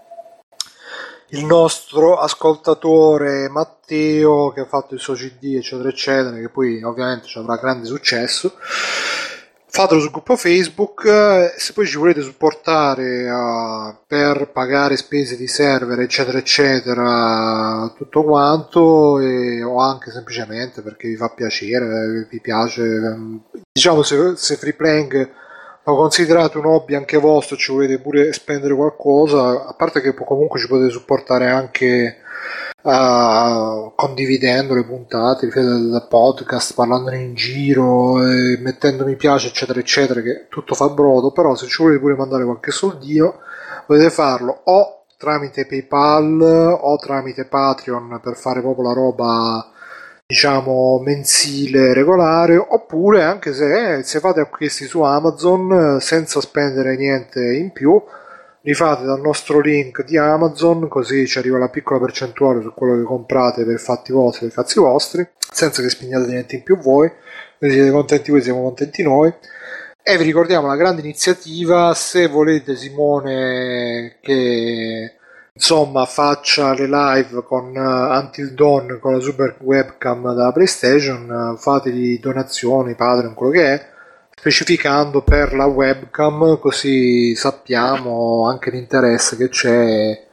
il 1.29 1.45
nostro 1.45 2.17
ascoltatore 2.17 3.49
Matteo 3.49 4.51
che 4.51 4.61
ha 4.61 4.65
fatto 4.65 4.93
il 4.93 4.99
suo 4.99 5.13
CD 5.13 5.55
eccetera 5.55 5.89
eccetera 5.89 6.37
che 6.37 6.49
poi 6.49 6.81
ovviamente 6.83 7.27
ci 7.27 7.37
avrà 7.37 7.57
grande 7.57 7.85
successo 7.85 8.53
fatelo 9.77 9.99
sul 9.99 10.09
gruppo 10.09 10.35
Facebook. 10.35 11.05
Eh, 11.05 11.53
se 11.55 11.73
poi 11.73 11.85
ci 11.85 11.97
volete 11.97 12.21
supportare 12.21 13.29
uh, 13.29 13.95
per 14.07 14.49
pagare 14.51 14.97
spese 14.97 15.37
di 15.37 15.47
server, 15.47 15.99
eccetera, 15.99 16.39
eccetera, 16.39 17.93
tutto 17.95 18.23
quanto, 18.23 19.19
e, 19.19 19.61
o 19.61 19.79
anche 19.79 20.09
semplicemente 20.09 20.81
perché 20.81 21.07
vi 21.07 21.15
fa 21.15 21.29
piacere, 21.29 22.25
vi 22.27 22.41
piace, 22.41 22.81
ehm, 22.81 23.41
diciamo 23.71 24.01
se, 24.01 24.35
se 24.35 24.55
free 24.55 24.73
lo 25.87 25.95
considerate 25.95 26.57
un 26.57 26.65
hobby 26.65 26.95
anche 26.95 27.17
vostro, 27.17 27.55
ci 27.55 27.71
volete 27.71 27.99
pure 27.99 28.33
spendere 28.33 28.75
qualcosa, 28.75 29.67
a 29.67 29.73
parte 29.73 30.01
che 30.01 30.13
comunque 30.13 30.59
ci 30.59 30.67
potete 30.67 30.89
supportare 30.89 31.49
anche 31.49 32.17
uh, 32.81 33.93
condividendo 33.95 34.73
le 34.73 34.83
puntate 34.83 35.47
del 35.47 36.05
podcast, 36.09 36.73
parlandone 36.73 37.23
in 37.23 37.35
giro, 37.35 38.15
mettendo 38.15 39.05
mi 39.05 39.15
piace, 39.15 39.47
eccetera, 39.47 39.79
eccetera, 39.79 40.19
che 40.19 40.47
tutto 40.49 40.75
fa 40.75 40.89
brodo, 40.89 41.31
però 41.31 41.55
se 41.55 41.67
ci 41.67 41.81
volete 41.81 42.01
pure 42.01 42.15
mandare 42.15 42.43
qualche 42.43 42.71
soldino, 42.71 43.39
potete 43.85 44.09
farlo 44.09 44.59
o 44.65 45.03
tramite 45.17 45.65
PayPal 45.65 46.77
o 46.81 46.97
tramite 46.97 47.45
Patreon 47.45 48.19
per 48.21 48.35
fare 48.35 48.59
proprio 48.59 48.87
la 48.87 48.93
roba 48.93 49.71
diciamo 50.27 50.99
mensile 50.99 51.93
regolare 51.93 52.57
oppure 52.57 53.23
anche 53.23 53.53
se, 53.53 54.03
se 54.03 54.19
fate 54.19 54.41
acquisti 54.41 54.85
su 54.85 55.01
Amazon 55.01 55.99
senza 56.01 56.41
spendere 56.41 56.97
niente 56.97 57.39
in 57.55 57.71
più 57.71 58.01
li 58.67 58.73
fate 58.73 59.05
dal 59.05 59.21
nostro 59.21 59.61
link 59.61 60.03
di 60.03 60.17
Amazon, 60.17 60.89
così 60.89 61.25
ci 61.25 61.37
arriva 61.37 61.57
la 61.57 61.69
piccola 61.69 62.01
percentuale 62.01 62.61
su 62.61 62.73
quello 62.73 62.97
che 62.97 63.03
comprate 63.03 63.63
per 63.63 63.79
fatti 63.79 64.11
vostri, 64.11 64.47
per 64.47 64.55
cazzi 64.55 64.79
vostri, 64.79 65.25
senza 65.37 65.81
che 65.81 65.89
spignate 65.89 66.27
niente 66.27 66.55
in 66.57 66.63
più 66.63 66.77
voi, 66.77 67.09
quindi 67.57 67.77
siete 67.77 67.91
contenti 67.91 68.29
voi, 68.29 68.41
siamo 68.41 68.63
contenti 68.63 69.03
noi. 69.03 69.33
E 70.03 70.17
vi 70.17 70.23
ricordiamo 70.25 70.67
la 70.67 70.75
grande 70.75 71.01
iniziativa, 71.01 71.93
se 71.93 72.27
volete 72.27 72.75
Simone 72.75 74.17
che 74.21 75.16
insomma 75.57 76.05
faccia 76.05 76.73
le 76.75 76.85
live 76.85 77.43
con 77.43 77.75
uh, 77.75 78.15
Until 78.19 78.53
Dawn 78.53 78.99
con 79.01 79.13
la 79.13 79.19
super 79.19 79.55
webcam 79.59 80.35
da 80.35 80.51
PlayStation, 80.51 81.27
uh, 81.29 81.57
fategli 81.57 82.19
donazioni, 82.19 82.93
Patreon, 82.93 83.33
quello 83.33 83.51
che 83.51 83.73
è 83.73 83.85
specificando 84.29 85.23
per 85.23 85.55
la 85.55 85.65
webcam 85.65 86.59
così 86.59 87.33
sappiamo 87.35 88.47
anche 88.47 88.69
l'interesse 88.69 89.35
che 89.35 89.49
c'è 89.49 90.25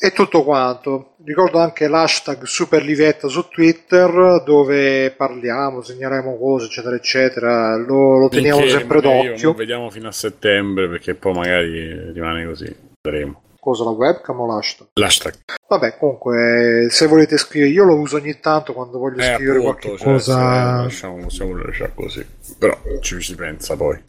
e 0.00 0.12
tutto 0.12 0.44
quanto. 0.44 1.14
Ricordo 1.24 1.58
anche 1.58 1.88
l'hashtag 1.88 2.42
Superlivetta 2.44 3.26
su 3.28 3.48
Twitter 3.48 4.42
dove 4.44 5.12
parliamo, 5.16 5.80
segnaliamo 5.80 6.36
cose, 6.36 6.66
eccetera, 6.66 6.94
eccetera. 6.94 7.76
Lo, 7.76 8.18
lo 8.18 8.28
teniamo 8.28 8.66
sempre 8.66 9.00
d'occhio. 9.00 9.50
Lo 9.50 9.56
vediamo 9.56 9.90
fino 9.90 10.08
a 10.08 10.12
settembre 10.12 10.88
perché 10.88 11.14
poi 11.14 11.32
magari 11.32 12.12
rimane 12.12 12.46
così. 12.46 12.74
Vedremo. 13.00 13.42
Cosa 13.68 13.84
la 13.84 13.90
webcam 13.90 14.40
o 14.40 14.46
l'hashtag? 14.46 14.86
L'hashtag. 14.94 15.34
Vabbè, 15.68 15.98
comunque, 15.98 16.86
se 16.88 17.06
volete 17.06 17.36
scrivere, 17.36 17.70
io 17.70 17.84
lo 17.84 17.96
uso 17.96 18.16
ogni 18.16 18.40
tanto 18.40 18.72
quando 18.72 18.96
voglio 18.96 19.20
eh, 19.20 19.34
scrivere 19.34 19.58
appunto, 19.58 19.88
qualche 19.88 20.02
cioè, 20.02 20.12
cosa. 20.12 20.82
Lasciamo, 20.84 21.16
possiamo 21.24 21.54
lasciare 21.54 21.92
così, 21.94 22.26
però 22.58 22.74
ci 23.02 23.20
si 23.20 23.34
pensa 23.34 23.76
poi. 23.76 24.02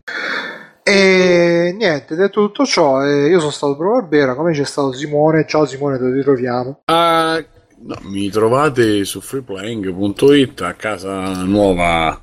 E 0.82 1.76
niente, 1.78 2.16
detto 2.16 2.40
tutto 2.46 2.64
ciò, 2.64 3.04
eh, 3.06 3.28
io 3.28 3.40
sono 3.40 3.52
stato 3.52 3.76
Pro 3.76 4.00
Barbera, 4.00 4.34
come 4.34 4.54
c'è 4.54 4.64
stato 4.64 4.94
Simone? 4.94 5.46
Ciao 5.46 5.66
Simone, 5.66 5.98
dove 5.98 6.16
ti 6.16 6.22
troviamo? 6.22 6.84
Uh, 6.86 7.44
no, 7.86 7.98
mi 8.04 8.30
trovate 8.30 9.04
su 9.04 9.20
freeplaying.it 9.20 10.62
a 10.62 10.74
casa 10.76 11.44
nuova. 11.44 12.18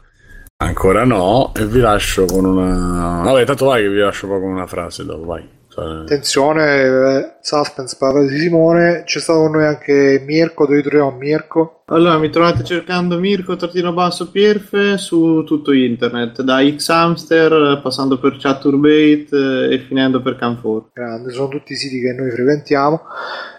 Ancora 0.56 1.04
no, 1.04 1.52
e 1.54 1.66
vi 1.66 1.80
lascio 1.80 2.24
con 2.24 2.46
una. 2.46 3.20
Vabbè, 3.24 3.44
tanto 3.44 3.66
vai 3.66 3.82
che 3.82 3.90
vi 3.90 3.98
lascio 3.98 4.26
poi 4.26 4.40
con 4.40 4.52
una 4.52 4.66
frase 4.66 5.04
dopo, 5.04 5.26
vai. 5.26 5.55
Attenzione, 5.76 6.82
eh, 6.82 7.32
suspense 7.40 7.96
parla 7.98 8.22
di 8.22 8.38
Simone. 8.38 9.02
C'è 9.04 9.18
stato 9.20 9.40
con 9.40 9.52
noi 9.52 9.66
anche 9.66 10.22
Mirko. 10.24 10.66
Dove 10.66 10.82
troviamo 10.82 11.10
Mirko? 11.10 11.82
Allora, 11.86 12.18
mi 12.18 12.30
trovate 12.30 12.64
cercando 12.64 13.18
Mirko 13.18 13.56
Trattino 13.56 13.92
Basso 13.92 14.30
Pierfe 14.30 14.96
su 14.96 15.44
tutto 15.44 15.72
internet, 15.72 16.42
da 16.42 16.60
Xhamster 16.62 17.80
passando 17.82 18.18
per 18.18 18.36
Chaturbate 18.38 19.28
eh, 19.30 19.74
e 19.74 19.78
finendo 19.86 20.22
per 20.22 20.36
Canfor. 20.36 20.90
Grande, 20.92 21.30
sono 21.30 21.48
tutti 21.48 21.72
i 21.72 21.76
siti 21.76 22.00
che 22.00 22.12
noi 22.12 22.30
frequentiamo. 22.30 23.02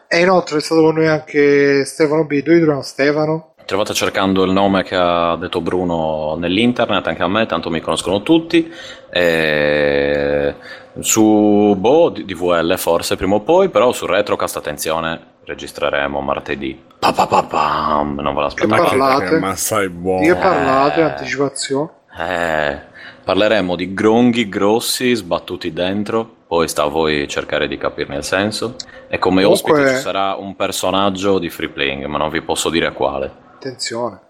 E 0.07 0.21
inoltre 0.21 0.57
è 0.57 0.61
stato 0.61 0.81
con 0.81 0.95
noi 0.95 1.07
anche 1.07 1.85
Stefano 1.85 2.25
B. 2.25 2.41
Dove 2.41 2.57
troviamo 2.57 2.81
Stefano? 2.81 3.53
Trovate 3.65 3.93
cercando 3.93 4.45
il 4.45 4.51
nome 4.51 4.83
che 4.83 4.95
ha 4.95 5.35
detto 5.35 5.59
Bruno 5.59 6.37
nell'internet, 6.39 7.05
anche 7.05 7.21
a 7.21 7.27
me, 7.27 7.45
tanto 7.45 7.69
mi 7.69 7.81
conoscono 7.81 8.23
tutti. 8.23 8.71
E 9.11 10.55
su 10.99 11.75
boh, 11.77 12.09
DVL 12.09 12.75
forse 12.77 13.15
prima 13.15 13.35
o 13.35 13.41
poi, 13.41 13.69
però 13.69 13.91
su 13.91 14.05
Retrocast 14.05 14.57
attenzione, 14.57 15.19
registreremo 15.45 16.19
martedì. 16.21 16.81
Pa, 16.99 17.13
pa, 17.13 17.27
pa, 17.27 17.43
pam. 17.43 18.15
Non 18.19 18.33
ve 18.33 18.47
Che 18.53 18.65
l'aspettate. 18.67 18.81
parlate? 18.97 19.39
Ma 19.39 19.55
sai 19.55 19.89
buono. 19.89 20.21
Di 20.21 20.27
che 20.27 20.35
parlate? 20.35 21.01
Anticipazione? 21.01 21.89
Eh, 22.19 22.81
parleremo 23.23 23.75
di 23.75 23.93
gronghi 23.93 24.49
grossi 24.49 25.13
sbattuti 25.13 25.71
dentro, 25.71 26.27
poi 26.47 26.67
sta 26.67 26.83
a 26.83 26.87
voi 26.87 27.27
cercare 27.27 27.67
di 27.67 27.77
capirne 27.77 28.17
il 28.17 28.23
senso. 28.23 28.75
E 29.07 29.19
come 29.19 29.43
Comunque- 29.43 29.71
ospite 29.73 29.95
ci 29.95 30.01
sarà 30.01 30.35
un 30.35 30.55
personaggio 30.55 31.37
di 31.39 31.49
free 31.49 31.69
playing, 31.69 32.05
ma 32.05 32.17
non 32.17 32.29
vi 32.29 32.41
posso 32.41 32.69
dire 32.69 32.91
quale. 32.93 33.31
Attenzione. 33.55 34.21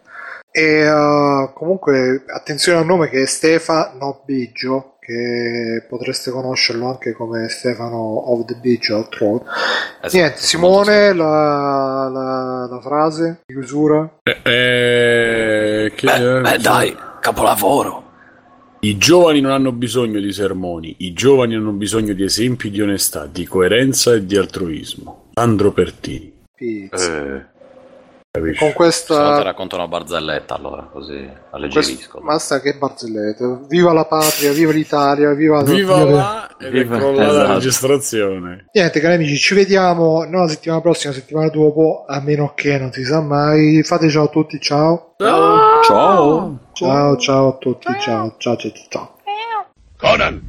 E 0.52 0.82
eh, 0.86 1.52
comunque 1.54 2.24
attenzione 2.34 2.80
al 2.80 2.86
nome 2.86 3.10
che 3.10 3.22
è 3.22 3.26
Stefano 3.26 4.22
Biggio, 4.26 4.97
che 5.08 5.86
potreste 5.88 6.32
conoscerlo 6.32 6.90
anche 6.90 7.14
come 7.14 7.48
Stefano 7.48 7.96
of 8.32 8.44
the 8.44 8.56
Biggio 8.62 8.98
al 8.98 9.08
troll. 9.08 9.42
Esatto, 10.02 10.18
Niente, 10.18 10.38
Simone, 10.40 11.14
la, 11.14 12.10
la- 12.12 12.68
la 12.70 12.82
frase 12.82 13.40
di 13.46 13.54
chiusura. 13.54 14.20
Eh, 14.24 14.42
eh, 14.44 15.92
che- 15.96 16.06
Beh, 16.08 16.42
beh, 16.42 16.58
dai, 16.58 16.94
capolavoro. 17.22 18.04
I 18.82 18.98
giovani 18.98 19.40
non 19.40 19.54
hanno 19.54 19.72
bisogno 19.72 20.20
di 20.20 20.32
sermoni, 20.34 20.96
i 21.00 21.14
giovani 21.14 21.56
hanno 21.56 21.72
bisogno 21.72 22.12
di 22.14 22.24
esempi 22.24 22.70
di 22.70 22.82
onestà, 22.82 23.26
di 23.26 23.46
coerenza 23.46 24.14
e 24.14 24.26
di 24.26 24.36
altruismo. 24.36 25.30
Sandro 25.34 25.72
Pertini, 25.72 26.32
Pizza. 26.54 27.24
Eh, 27.36 27.46
capisci? 28.40 28.58
Con 28.58 28.58
se 28.58 28.66
no 28.66 28.70
ti 28.70 28.74
questa... 28.74 29.42
racconto 29.42 29.76
una 29.76 29.88
barzelletta 29.88 30.56
allora, 30.56 30.90
così 30.92 31.14
quest- 31.14 31.38
alleggerisco. 31.52 32.20
Basta 32.22 32.60
che 32.62 32.76
barzellette. 32.76 33.60
Viva 33.68 33.94
la 33.94 34.06
patria, 34.06 34.52
viva 34.52 34.72
l'Italia, 34.72 35.34
viva... 35.34 35.64
Viva 35.64 36.04
là 36.04 36.56
ed 36.60 36.68
è 36.68 36.72
Viva- 36.72 36.98
crollata 36.98 37.32
la 37.32 37.32
esatto. 37.32 37.54
registrazione. 37.54 38.66
Niente 38.72 39.00
cari 39.00 39.16
amici, 39.16 39.38
ci 39.38 39.54
vediamo 39.54 40.24
non 40.24 40.42
la 40.42 40.48
settimana 40.48 40.82
prossima, 40.82 41.14
la 41.14 41.20
settimana 41.20 41.50
dopo, 41.50 42.06
a 42.08 42.20
meno 42.22 42.54
che 42.56 42.78
non 42.78 42.92
si 42.92 43.04
sa 43.04 43.22
mai. 43.22 43.84
Fate 43.84 44.10
ciao 44.10 44.26
a 44.26 44.30
tutti, 44.30 44.60
ciao. 44.60 45.14
Ciao! 45.18 46.60
Ciao, 46.74 47.18
ciao 47.18 47.48
a 47.48 47.58
tutti, 47.58 47.88
ciao, 48.00 48.36
ciao, 48.38 48.56
ciao, 48.56 48.72
ciao. 48.90 49.16
Conan, 49.98 50.42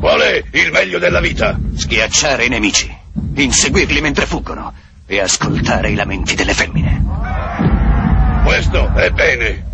qual 0.00 0.20
è 0.20 0.42
il 0.52 0.70
meglio 0.72 0.98
della 0.98 1.20
vita? 1.20 1.56
Schiacciare 1.76 2.44
i 2.44 2.48
nemici, 2.48 2.92
inseguirli 3.34 4.00
mentre 4.00 4.26
fuggono 4.26 4.72
e 5.06 5.20
ascoltare 5.20 5.90
i 5.90 5.94
lamenti 5.94 6.34
delle 6.34 6.54
femmine. 6.54 7.02
Questo 8.44 8.92
è 8.94 9.10
bene. 9.10 9.72